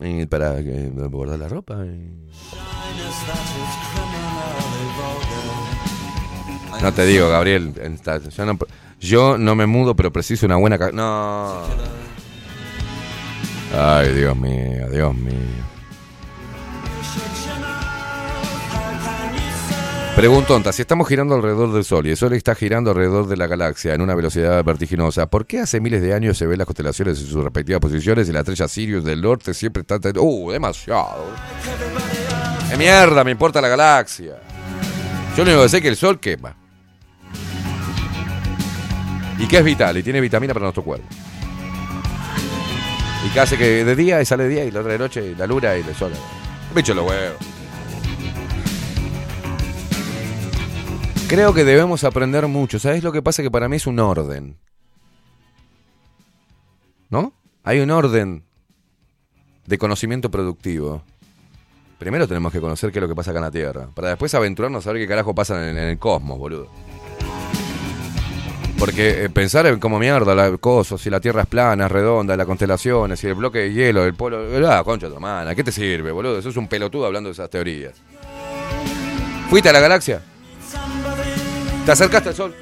Y 0.00 0.26
para 0.26 0.56
que 0.56 0.90
guardar 1.10 1.38
la 1.38 1.48
ropa. 1.48 1.74
y- 1.84 2.28
No 6.82 6.92
te 6.92 7.06
digo, 7.06 7.28
Gabriel. 7.28 7.74
Yo 8.36 8.46
no, 8.46 8.58
yo 9.00 9.38
no 9.38 9.54
me 9.56 9.66
mudo, 9.66 9.94
pero 9.96 10.12
preciso 10.12 10.46
una 10.46 10.56
buena 10.56 10.78
caja. 10.78 10.92
No. 10.92 11.62
Ay, 13.76 14.12
Dios 14.14 14.36
mío, 14.36 14.88
Dios 14.90 15.14
mío. 15.14 15.34
Preguntonta, 20.18 20.72
si 20.72 20.82
estamos 20.82 21.06
girando 21.06 21.36
alrededor 21.36 21.72
del 21.72 21.84
Sol 21.84 22.04
y 22.04 22.10
el 22.10 22.16
Sol 22.16 22.32
está 22.32 22.56
girando 22.56 22.90
alrededor 22.90 23.28
de 23.28 23.36
la 23.36 23.46
galaxia 23.46 23.94
en 23.94 24.00
una 24.00 24.16
velocidad 24.16 24.64
vertiginosa, 24.64 25.30
¿por 25.30 25.46
qué 25.46 25.60
hace 25.60 25.80
miles 25.80 26.02
de 26.02 26.12
años 26.12 26.36
se 26.36 26.44
ven 26.44 26.58
las 26.58 26.66
constelaciones 26.66 27.20
en 27.20 27.26
sus 27.28 27.44
respectivas 27.44 27.80
posiciones 27.80 28.28
y 28.28 28.32
la 28.32 28.40
estrella 28.40 28.66
Sirius 28.66 29.04
del 29.04 29.20
norte 29.20 29.54
siempre 29.54 29.82
está... 29.82 30.00
¡Uh, 30.18 30.50
demasiado! 30.50 31.24
¡Qué 32.68 32.76
mierda 32.76 33.22
me 33.22 33.30
importa 33.30 33.60
la 33.60 33.68
galaxia! 33.68 34.40
Yo 35.36 35.44
lo 35.44 35.52
único 35.52 35.62
que 35.62 35.68
sé 35.68 35.76
es 35.76 35.82
que 35.84 35.88
el 35.88 35.96
Sol 35.96 36.18
quema. 36.18 36.56
Y 39.38 39.46
que 39.46 39.58
es 39.58 39.64
vital 39.64 39.98
y 39.98 40.02
tiene 40.02 40.20
vitamina 40.20 40.52
para 40.52 40.64
nuestro 40.64 40.82
cuerpo. 40.82 41.06
Y 43.24 43.28
que 43.32 43.38
hace 43.38 43.56
que 43.56 43.84
de 43.84 43.94
día 43.94 44.24
sale 44.24 44.42
de 44.42 44.48
día 44.48 44.64
y 44.64 44.72
la 44.72 44.80
otra 44.80 44.94
de 44.94 44.98
noche 44.98 45.24
y 45.24 45.36
la 45.36 45.46
luna 45.46 45.76
y 45.76 45.82
el 45.82 45.94
sol. 45.94 46.10
Bicho 46.74 46.92
los 46.92 47.06
huevos. 47.06 47.57
Creo 51.28 51.52
que 51.52 51.62
debemos 51.62 52.04
aprender 52.04 52.46
mucho. 52.46 52.78
¿Sabes 52.78 53.04
lo 53.04 53.12
que 53.12 53.20
pasa? 53.20 53.42
Que 53.42 53.50
para 53.50 53.68
mí 53.68 53.76
es 53.76 53.86
un 53.86 53.98
orden. 53.98 54.56
¿No? 57.10 57.34
Hay 57.64 57.80
un 57.80 57.90
orden 57.90 58.44
de 59.66 59.76
conocimiento 59.76 60.30
productivo. 60.30 61.02
Primero 61.98 62.26
tenemos 62.26 62.50
que 62.50 62.60
conocer 62.60 62.90
qué 62.90 62.98
es 62.98 63.02
lo 63.02 63.08
que 63.08 63.14
pasa 63.14 63.32
acá 63.32 63.40
en 63.40 63.44
la 63.44 63.50
Tierra. 63.50 63.88
Para 63.94 64.08
después 64.08 64.32
aventurarnos 64.34 64.86
a 64.86 64.92
ver 64.92 65.02
qué 65.02 65.06
carajo 65.06 65.34
pasa 65.34 65.68
en, 65.68 65.76
el 65.76 65.98
cosmos, 65.98 66.38
boludo. 66.38 66.68
Porque 68.78 69.24
eh, 69.24 69.28
pensar 69.28 69.66
en 69.66 69.78
cómo 69.78 69.98
mierda, 69.98 70.34
la 70.34 70.56
cosa, 70.56 70.96
si 70.96 71.10
la 71.10 71.20
Tierra 71.20 71.42
es 71.42 71.48
plana, 71.48 71.84
es 71.84 71.92
redonda, 71.92 72.38
las 72.38 72.46
constelaciones, 72.46 73.20
si 73.20 73.26
el 73.26 73.34
bloque 73.34 73.58
de 73.58 73.72
hielo, 73.74 74.06
el 74.06 74.14
polo. 74.14 74.46
Ah, 74.66 74.82
concha 74.82 75.08
tu 75.10 75.54
¿qué 75.54 75.62
te 75.62 75.72
sirve, 75.72 76.10
boludo? 76.10 76.38
Eso 76.38 76.48
es 76.48 76.56
un 76.56 76.68
pelotudo 76.68 77.04
hablando 77.04 77.28
de 77.28 77.32
esas 77.32 77.50
teorías. 77.50 77.96
¿Fuiste 79.50 79.68
a 79.68 79.74
la 79.74 79.80
galaxia? 79.80 80.22
¿Te 81.88 81.92
acercaste 81.92 82.28
al 82.28 82.34
sol? 82.34 82.54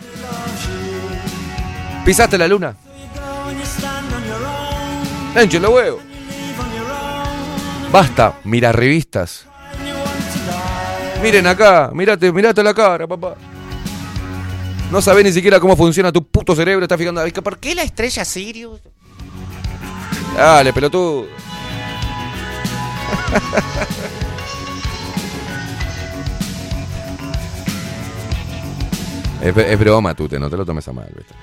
¿Pisaste 2.05 2.39
la 2.39 2.47
luna? 2.47 2.77
Enche 5.35 5.59
los 5.59 5.73
huevos. 5.73 6.01
Basta, 7.91 8.39
mira 8.45 8.71
revistas. 8.71 9.47
Miren 11.21 11.49
acá, 11.49 11.91
mirate, 11.93 12.31
mirate 12.31 12.63
la 12.63 12.73
cara, 12.73 13.09
papá. 13.09 13.35
No 14.93 15.03
sabés 15.03 15.25
ni 15.25 15.33
siquiera 15.33 15.59
cómo 15.59 15.77
funciona 15.77 16.13
tu 16.13 16.25
puto 16.25 16.55
cerebro, 16.55 16.85
estás 16.85 16.97
fijando, 16.97 17.21
"Ay, 17.21 17.33
¿por 17.33 17.59
qué 17.59 17.75
la 17.75 17.83
estrella 17.83 18.25
Sirius? 18.25 18.81
Dale, 20.37 20.73
pelotudo. 20.73 21.27
es, 29.49 29.57
es 29.57 29.79
broma, 29.79 30.15
Tute, 30.15 30.39
no 30.39 30.51
te 30.51 30.57
lo 30.57 30.65
tomes 30.65 30.87
a 30.89 30.93
mal, 30.93 31.13
¿viste? 31.15 31.35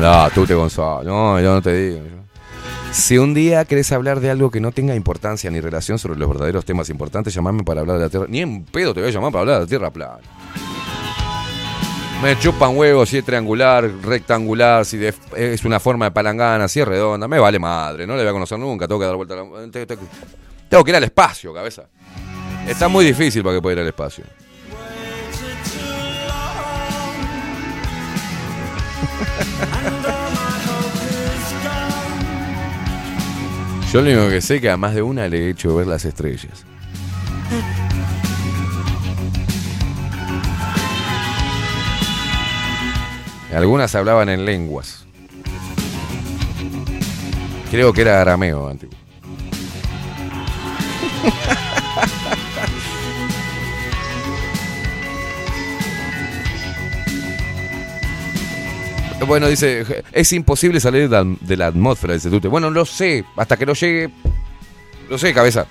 No, 0.00 0.30
Tute 0.30 0.54
Gonzalo, 0.54 1.04
no, 1.04 1.40
yo 1.40 1.54
no 1.54 1.62
te 1.62 1.74
digo. 1.74 2.16
Si 2.92 3.18
un 3.18 3.34
día 3.34 3.64
querés 3.64 3.92
hablar 3.92 4.20
de 4.20 4.30
algo 4.30 4.50
que 4.50 4.60
no 4.60 4.72
tenga 4.72 4.94
importancia 4.94 5.50
ni 5.50 5.60
relación 5.60 5.98
sobre 5.98 6.18
los 6.18 6.28
verdaderos 6.28 6.64
temas 6.64 6.88
importantes, 6.88 7.34
llamame 7.34 7.62
para 7.62 7.80
hablar 7.80 7.98
de 7.98 8.04
la 8.04 8.08
Tierra. 8.08 8.26
Ni 8.28 8.40
en 8.40 8.64
pedo 8.64 8.94
te 8.94 9.00
voy 9.00 9.10
a 9.10 9.12
llamar 9.12 9.32
para 9.32 9.40
hablar 9.42 9.56
de 9.56 9.64
la 9.64 9.68
Tierra 9.68 9.90
plana. 9.90 10.18
Me 12.22 12.36
chupan 12.38 12.76
huevos 12.76 13.08
si 13.10 13.18
es 13.18 13.24
triangular, 13.24 13.88
rectangular, 14.02 14.84
si 14.84 14.98
es 15.36 15.64
una 15.64 15.78
forma 15.78 16.06
de 16.06 16.10
palangana, 16.10 16.66
si 16.66 16.80
es 16.80 16.88
redonda. 16.88 17.28
Me 17.28 17.38
vale 17.38 17.58
madre, 17.58 18.06
no 18.06 18.14
le 18.16 18.22
voy 18.22 18.30
a 18.30 18.32
conocer 18.32 18.58
nunca. 18.58 18.88
Tengo 18.88 18.98
que 19.00 19.06
dar 19.06 19.16
vuelta 19.16 19.34
a 19.34 19.44
la... 19.44 19.70
te- 19.70 19.86
te- 19.86 19.98
Tengo 20.68 20.82
que 20.82 20.90
ir 20.90 20.96
al 20.96 21.04
espacio, 21.04 21.52
cabeza. 21.54 21.84
Está 22.66 22.88
muy 22.88 23.04
difícil 23.04 23.42
para 23.42 23.56
que 23.56 23.62
pueda 23.62 23.74
ir 23.74 23.80
al 23.82 23.88
espacio. 23.88 24.24
Yo 33.92 34.02
lo 34.02 34.10
único 34.10 34.28
que 34.28 34.40
sé 34.40 34.56
es 34.56 34.60
que 34.60 34.70
a 34.70 34.76
más 34.76 34.94
de 34.94 35.02
una 35.02 35.28
le 35.28 35.46
he 35.46 35.50
hecho 35.50 35.74
ver 35.76 35.86
las 35.86 36.04
estrellas. 36.04 36.64
Algunas 43.54 43.94
hablaban 43.94 44.28
en 44.28 44.44
lenguas. 44.44 45.06
Creo 47.70 47.92
que 47.92 48.02
era 48.02 48.20
arameo 48.20 48.68
antiguo. 48.68 48.96
Bueno, 59.26 59.48
dice, 59.48 60.04
es 60.12 60.32
imposible 60.32 60.78
salir 60.78 61.08
de 61.08 61.56
la, 61.56 61.66
atmósfera, 61.66 62.14
dice 62.14 62.30
Tute. 62.30 62.48
Bueno, 62.48 62.70
lo 62.70 62.84
sé, 62.84 63.24
hasta 63.36 63.56
que 63.56 63.66
no 63.66 63.72
llegue... 63.72 64.10
Lo 65.08 65.18
sé, 65.18 65.32
cabeza. 65.32 65.66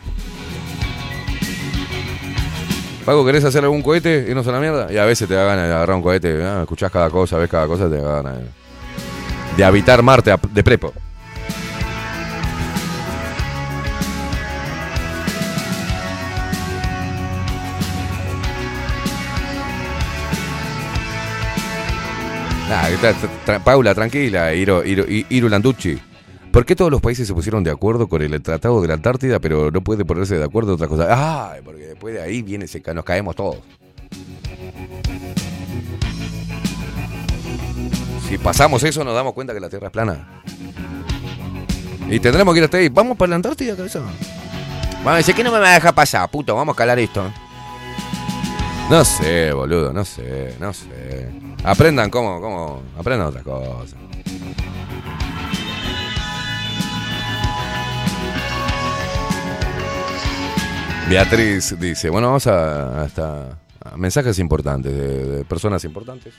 Paco, 3.05 3.23
¿querés 3.25 3.43
hacer 3.43 3.63
algún 3.63 3.83
cohete? 3.83 4.25
Irnos 4.27 4.47
a 4.47 4.51
la 4.51 4.59
mierda. 4.59 4.91
Y 4.91 4.97
a 4.97 5.05
veces 5.05 5.27
te 5.27 5.35
da 5.35 5.43
ganas 5.43 5.67
de 5.67 5.73
agarrar 5.73 5.95
un 5.95 6.01
cohete. 6.01 6.43
ah, 6.43 6.61
escuchás 6.61 6.91
cada 6.91 7.09
cosa, 7.09 7.37
ves 7.37 7.49
cada 7.49 7.67
cosa, 7.67 7.87
te 7.89 7.97
da 7.97 8.15
ganas 8.21 8.37
de, 8.39 8.45
de 9.57 9.63
habitar 9.63 10.01
Marte 10.01 10.33
de 10.51 10.63
prepo. 10.63 10.91
Paula, 23.63 23.93
tranquila, 23.93 24.53
Iro, 24.53 24.83
Iro, 24.83 25.03
I- 25.07 25.25
Iru 25.29 25.49
Landucci. 25.49 25.97
¿Por 26.55 26.65
qué 26.65 26.73
todos 26.73 26.89
los 26.89 27.01
países 27.01 27.27
se 27.27 27.33
pusieron 27.33 27.65
de 27.65 27.69
acuerdo 27.69 28.07
con 28.07 28.21
el 28.21 28.41
Tratado 28.41 28.81
de 28.81 28.87
la 28.87 28.93
Antártida, 28.93 29.39
pero 29.39 29.71
no 29.71 29.81
puede 29.81 30.05
ponerse 30.05 30.37
de 30.37 30.45
acuerdo 30.45 30.69
en 30.69 30.75
otras 30.75 30.89
cosas? 30.89 31.07
Ay, 31.11 31.59
porque 31.65 31.81
después 31.81 32.13
de 32.13 32.21
ahí 32.21 32.41
viene, 32.43 32.65
nos 32.93 33.03
caemos 33.03 33.35
todos. 33.35 33.57
Si 38.29 38.37
pasamos 38.37 38.81
eso, 38.83 39.03
nos 39.03 39.13
damos 39.13 39.33
cuenta 39.33 39.53
que 39.53 39.59
la 39.59 39.67
Tierra 39.69 39.87
es 39.87 39.91
plana. 39.91 40.41
Y 42.09 42.21
tendremos 42.21 42.53
que 42.53 42.59
ir 42.59 42.63
hasta 42.63 42.77
ahí. 42.77 42.87
Vamos 42.87 43.17
para 43.17 43.31
la 43.31 43.35
Antártida, 43.35 43.75
cabeza. 43.75 43.99
Vamos 45.03 45.17
decir 45.17 45.35
que 45.35 45.43
no 45.43 45.51
me 45.51 45.59
va 45.59 45.71
a 45.71 45.73
dejar 45.73 45.93
pasar, 45.93 46.31
puto. 46.31 46.55
Vamos 46.55 46.73
a 46.73 46.77
calar 46.77 46.97
esto. 46.99 47.29
No 48.89 49.03
sé, 49.03 49.51
boludo, 49.51 49.91
no 49.91 50.05
sé, 50.05 50.55
no 50.61 50.71
sé. 50.71 51.33
Aprendan 51.65 52.09
cómo, 52.09 52.39
cómo, 52.39 52.81
aprendan 52.97 53.27
otras 53.27 53.43
cosas. 53.43 54.05
Beatriz 61.09 61.79
dice, 61.79 62.09
bueno, 62.09 62.27
vamos 62.27 62.47
a, 62.47 63.07
mensajes 63.95 64.39
importantes 64.39 64.91
de, 64.91 65.45
personas 65.45 65.85
importantes. 65.85 66.33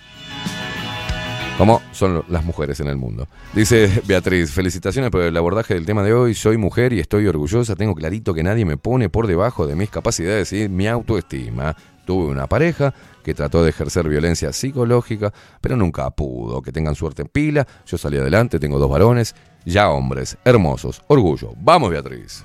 Como 1.57 1.81
son 1.93 2.25
las 2.29 2.45
mujeres 2.45 2.81
en 2.81 2.89
el 2.89 2.97
mundo. 2.97 3.29
Dice 3.55 4.03
Beatriz, 4.07 4.51
felicitaciones 4.51 5.11
por 5.11 5.23
el 5.23 5.37
abordaje 5.37 5.75
del 5.75 5.87
tema 5.87 6.03
de 6.03 6.13
hoy. 6.13 6.35
Soy 6.35 6.59
mujer 6.59 6.93
y 6.93 7.01
estoy 7.01 7.27
orgullosa. 7.29 7.77
Tengo 7.77 7.95
clarito 7.95 8.35
que 8.35 8.43
nadie 8.43 8.65
me 8.65 8.77
pone 8.77 9.09
por 9.09 9.27
debajo 9.27 9.67
de 9.67 9.77
mis 9.77 9.89
capacidades 9.89 10.53
y 10.53 10.69
mi 10.69 10.89
autoestima. 10.89 11.75
Tuve 12.05 12.27
una 12.27 12.47
pareja 12.47 12.93
que 13.25 13.35
trató 13.35 13.63
de 13.63 13.71
ejercer 13.71 14.09
violencia 14.09 14.53
psicológica, 14.53 15.33
pero 15.61 15.77
nunca 15.77 16.11
pudo. 16.11 16.61
Que 16.61 16.73
tengan 16.73 16.95
suerte 16.95 17.23
en 17.23 17.29
pila. 17.29 17.67
Yo 17.87 17.97
salí 17.97 18.19
adelante, 18.19 18.59
tengo 18.59 18.79
dos 18.79 18.91
varones, 18.91 19.35
ya 19.65 19.89
hombres, 19.89 20.37
hermosos. 20.45 21.03
Orgullo. 21.07 21.53
Vamos, 21.57 21.91
Beatriz. 21.91 22.45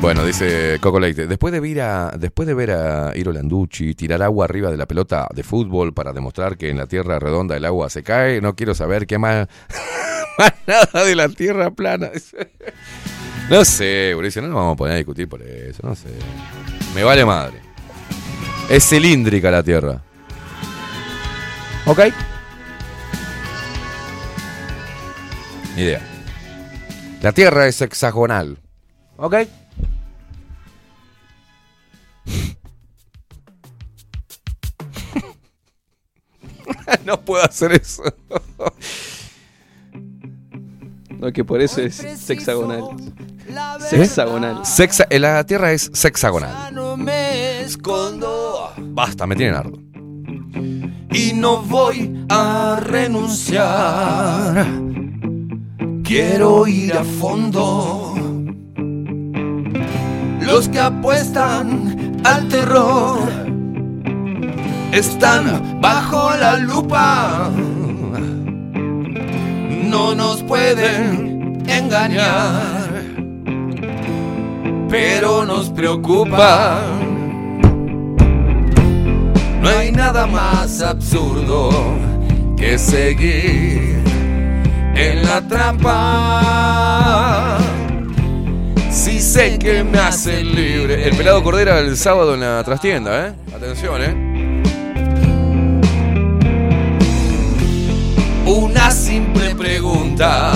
Bueno, 0.00 0.24
dice 0.24 0.78
Coco 0.80 1.00
Leite, 1.00 1.26
después 1.26 1.52
de 1.52 1.60
ver 1.60 1.80
a, 1.80 2.10
después 2.18 2.46
de 2.46 2.54
ver 2.54 2.72
a 2.72 3.12
Iro 3.16 3.32
Landucci 3.32 3.94
tirar 3.94 4.22
agua 4.22 4.44
arriba 4.44 4.70
de 4.70 4.76
la 4.76 4.86
pelota 4.86 5.26
de 5.34 5.42
fútbol 5.42 5.94
para 5.94 6.12
demostrar 6.12 6.58
que 6.58 6.68
en 6.68 6.76
la 6.76 6.86
tierra 6.86 7.18
redonda 7.18 7.56
el 7.56 7.64
agua 7.64 7.88
se 7.88 8.02
cae, 8.02 8.40
no 8.42 8.54
quiero 8.54 8.74
saber 8.74 9.06
qué 9.06 9.16
más, 9.16 9.48
más 10.38 10.52
nada 10.66 11.04
de 11.04 11.14
la 11.14 11.28
tierra 11.28 11.70
plana. 11.70 12.10
No 13.50 13.62
sé, 13.62 14.12
Mauricio, 14.14 14.40
no 14.40 14.48
nos 14.48 14.56
vamos 14.56 14.72
a 14.72 14.76
poner 14.76 14.94
a 14.94 14.96
discutir 14.96 15.28
por 15.28 15.42
eso, 15.42 15.86
no 15.86 15.94
sé. 15.94 16.08
Me 16.94 17.04
vale 17.04 17.26
madre. 17.26 17.60
Es 18.70 18.88
cilíndrica 18.88 19.50
la 19.50 19.62
tierra. 19.62 20.00
¿Ok? 21.84 22.00
Ni 25.76 25.82
idea. 25.82 26.00
La 27.20 27.32
tierra 27.32 27.66
es 27.66 27.82
hexagonal. 27.82 28.58
¿Ok? 29.18 29.34
no 37.04 37.20
puedo 37.20 37.44
hacer 37.44 37.72
eso. 37.72 38.02
No, 41.18 41.32
que 41.32 41.44
por 41.44 41.60
eso 41.60 41.80
es 41.80 41.94
sexagonal. 42.18 42.84
¿Eh? 43.48 43.54
Sexagonal. 43.80 44.56
Sexa- 44.64 45.06
eh, 45.10 45.18
la 45.18 45.44
Tierra 45.44 45.72
es 45.72 45.90
sexagonal. 45.92 46.74
No 46.74 46.96
me 46.96 47.60
escondo 47.62 48.72
Basta, 48.78 49.26
me 49.26 49.36
tienen 49.36 49.54
harto. 49.54 49.78
y 51.12 51.32
no 51.34 51.62
voy 51.62 52.24
a 52.28 52.80
renunciar. 52.82 54.66
Quiero 56.02 56.66
ir 56.66 56.94
a 56.94 57.04
fondo. 57.04 58.14
Los 60.40 60.68
que 60.68 60.80
apuestan 60.80 62.13
al 62.24 62.48
terror 62.48 63.18
están 64.92 65.80
bajo 65.80 66.30
la 66.36 66.56
lupa. 66.56 67.50
No 69.84 70.14
nos 70.14 70.42
pueden 70.42 71.62
engañar, 71.68 73.02
pero 74.88 75.44
nos 75.44 75.70
preocupa. 75.70 76.80
No 79.60 79.68
hay 79.68 79.92
nada 79.92 80.26
más 80.26 80.82
absurdo 80.82 81.70
que 82.56 82.78
seguir 82.78 84.02
en 84.94 85.22
la 85.24 85.40
trampa. 85.48 87.33
Si 88.94 89.20
sé 89.20 89.58
que 89.58 89.82
me 89.82 89.98
hace 89.98 90.44
libre. 90.44 91.08
El 91.08 91.16
pelado 91.16 91.42
Cordera 91.42 91.80
el 91.80 91.96
sábado 91.96 92.34
en 92.34 92.40
la 92.40 92.62
trastienda, 92.62 93.26
¿eh? 93.26 93.32
Atención, 93.54 94.00
¿eh? 94.00 94.62
Una 98.46 98.92
simple 98.92 99.56
pregunta 99.56 100.52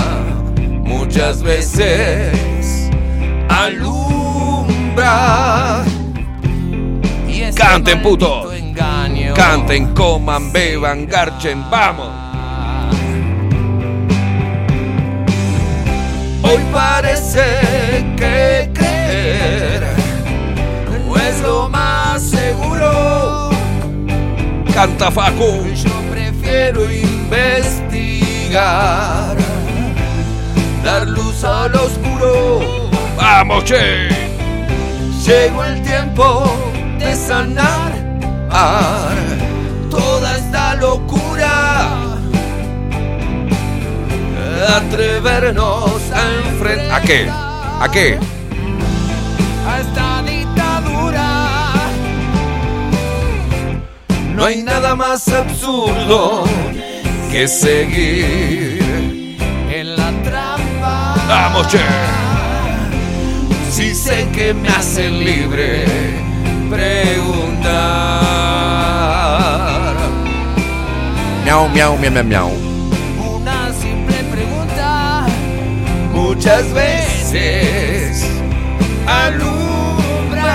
muchas 0.85 1.43
veces 1.43 2.89
alumbra. 3.49 5.03
Canten, 7.55 8.01
putos. 8.01 8.53
Canten, 9.35 9.93
coman, 9.93 10.53
beban, 10.53 11.05
garchen, 11.05 11.69
vamos. 11.69 12.18
Hoy 16.51 16.63
parece 16.73 17.45
que 18.17 18.71
creer 18.73 19.83
no 21.05 21.15
es 21.15 21.41
lo 21.41 21.69
más 21.69 22.23
seguro. 22.23 23.51
Canta 24.73 25.11
Facu. 25.11 25.63
Yo 25.75 25.91
prefiero 26.09 26.91
investigar, 26.91 27.77
dar 30.83 31.07
luz 31.07 31.43
al 31.43 31.75
oscuro. 31.75 32.89
Vamos, 33.15 33.63
che. 33.65 34.09
Llegó 35.23 35.63
el 35.65 35.83
tiempo 35.83 36.51
de 36.97 37.15
sanar 37.15 37.91
toda 39.91 40.35
esta 40.35 40.73
locura 40.77 41.98
atrevernos 44.67 46.01
a 46.11 46.49
enfrentar. 46.49 46.91
¿A 46.91 47.01
qué? 47.01 47.29
¿A 47.29 47.89
qué? 47.91 48.19
A 49.67 49.79
esta 49.79 50.21
dictadura. 50.23 51.29
No 54.35 54.45
hay 54.45 54.63
nada 54.63 54.95
más 54.95 55.27
absurdo 55.27 56.45
que 57.31 57.47
seguir 57.47 58.79
En 59.71 59.95
la 59.95 60.11
trampa. 60.23 61.15
Vamos, 61.27 61.67
che. 61.67 61.79
Si 63.71 63.93
sé 63.93 64.27
que 64.33 64.53
me 64.53 64.67
hacen 64.69 65.23
libre 65.23 65.85
preguntar. 66.69 67.79
Miau, 71.45 71.69
miau, 71.69 71.97
miau, 71.97 72.11
miau, 72.11 72.23
miau. 72.23 72.68
Muchas 76.29 76.71
veces 76.73 78.23
alumbra 79.07 80.45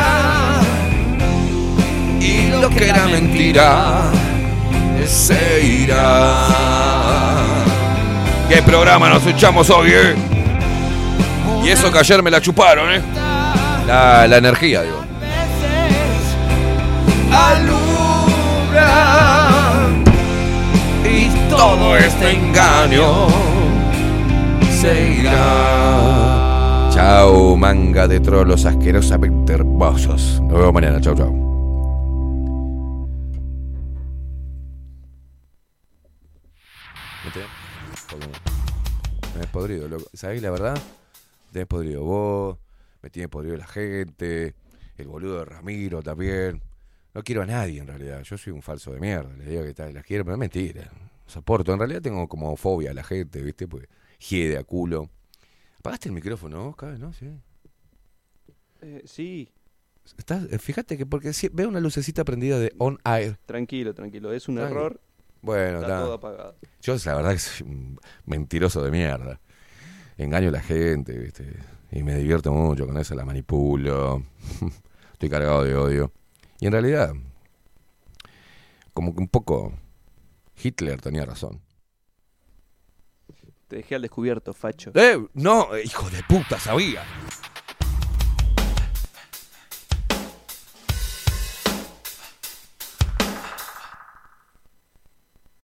y 2.20 2.46
lo 2.60 2.70
que 2.70 2.90
era 2.90 3.08
mentira 3.08 4.02
se 5.04 5.66
irá. 5.66 6.46
¿Qué 8.48 8.62
programa 8.62 9.08
nos 9.08 9.26
echamos 9.26 9.68
hoy, 9.68 9.90
eh? 9.94 10.14
Y 11.64 11.70
eso 11.70 11.90
que 11.90 11.98
ayer 11.98 12.22
me 12.22 12.30
la 12.30 12.40
chuparon, 12.40 12.94
¿eh? 12.94 13.02
La, 13.84 14.28
la 14.28 14.36
energía, 14.36 14.82
digo. 14.82 15.04
Alumbra. 17.32 18.86
Y 21.04 21.28
todo 21.50 21.96
este 21.96 22.30
engaño 22.30 23.53
Chao, 26.90 27.56
manga 27.56 28.06
de 28.06 28.20
trolos 28.20 28.64
asquerosamente 28.66 29.54
hermosos. 29.54 30.40
Nos 30.42 30.58
vemos 30.58 30.72
mañana. 30.74 31.00
Chao, 31.00 31.14
chao. 31.14 31.32
Tenés- 39.32 39.46
podrido, 39.50 39.88
loco. 39.88 40.04
¿Sabés 40.12 40.42
la 40.42 40.50
verdad? 40.50 40.80
Tenés 41.52 41.66
podrido 41.66 42.02
vos, 42.04 42.58
me 43.02 43.10
tiene 43.10 43.28
podrido 43.28 43.56
la 43.56 43.66
gente, 43.66 44.54
el 44.96 45.06
boludo 45.06 45.38
de 45.38 45.44
Ramiro 45.44 46.02
también. 46.02 46.62
No 47.14 47.22
quiero 47.22 47.42
a 47.42 47.46
nadie 47.46 47.80
en 47.80 47.86
realidad. 47.86 48.22
Yo 48.22 48.36
soy 48.36 48.52
un 48.52 48.62
falso 48.62 48.92
de 48.92 49.00
mierda. 49.00 49.32
Les 49.36 49.48
digo 49.48 49.62
que 49.62 49.72
tal, 49.74 49.94
las 49.94 50.04
quiero, 50.04 50.24
pero 50.24 50.34
es 50.34 50.40
mentira. 50.40 50.90
Soporto. 51.26 51.72
En 51.72 51.78
realidad 51.78 52.02
tengo 52.02 52.28
como 52.28 52.54
fobia 52.56 52.90
a 52.90 52.94
la 52.94 53.04
gente, 53.04 53.40
¿viste? 53.40 53.68
Pues 53.68 53.86
hiede 54.18 54.56
a 54.58 54.64
culo. 54.64 55.10
¿Apagaste 55.78 56.08
el 56.08 56.14
micrófono 56.14 56.64
vos, 56.64 56.76
cabe, 56.76 56.98
no? 56.98 57.12
Sí. 57.12 57.28
Eh, 58.82 59.02
sí, 59.06 59.50
Estás, 60.18 60.44
eh, 60.52 60.58
fíjate 60.58 60.98
que 60.98 61.06
porque 61.06 61.32
si- 61.32 61.48
veo 61.48 61.68
una 61.68 61.80
lucecita 61.80 62.24
prendida 62.24 62.58
de 62.58 62.74
on 62.78 62.98
air. 63.06 63.38
tranquilo, 63.46 63.94
tranquilo. 63.94 64.32
Es 64.32 64.48
un 64.48 64.58
error. 64.58 65.00
Bueno, 65.40 65.80
Está 65.80 65.86
está. 65.94 66.00
todo 66.02 66.12
apagado. 66.14 66.56
Yo 66.82 66.94
la 67.06 67.14
verdad 67.14 67.32
que 67.32 67.38
soy 67.38 67.66
un 67.66 67.98
mentiroso 68.26 68.82
de 68.82 68.90
mierda. 68.90 69.40
Engaño 70.18 70.48
a 70.48 70.52
la 70.52 70.60
gente, 70.60 71.18
¿viste? 71.18 71.56
Y 71.90 72.02
me 72.02 72.16
divierto 72.16 72.52
mucho 72.52 72.86
con 72.86 72.98
eso, 72.98 73.14
la 73.14 73.24
manipulo. 73.24 74.22
Estoy 75.14 75.28
cargado 75.30 75.64
de 75.64 75.74
odio. 75.74 76.12
Y 76.60 76.66
en 76.66 76.72
realidad, 76.72 77.14
como 78.92 79.14
que 79.14 79.20
un 79.20 79.28
poco 79.28 79.72
Hitler 80.62 81.00
tenía 81.00 81.24
razón. 81.24 81.60
Te 83.68 83.76
dejé 83.76 83.94
al 83.94 84.02
descubierto, 84.02 84.52
facho. 84.52 84.90
¡Eh! 84.94 85.18
No, 85.34 85.68
hijo 85.78 86.10
de 86.10 86.22
puta, 86.24 86.58
sabía. 86.58 87.02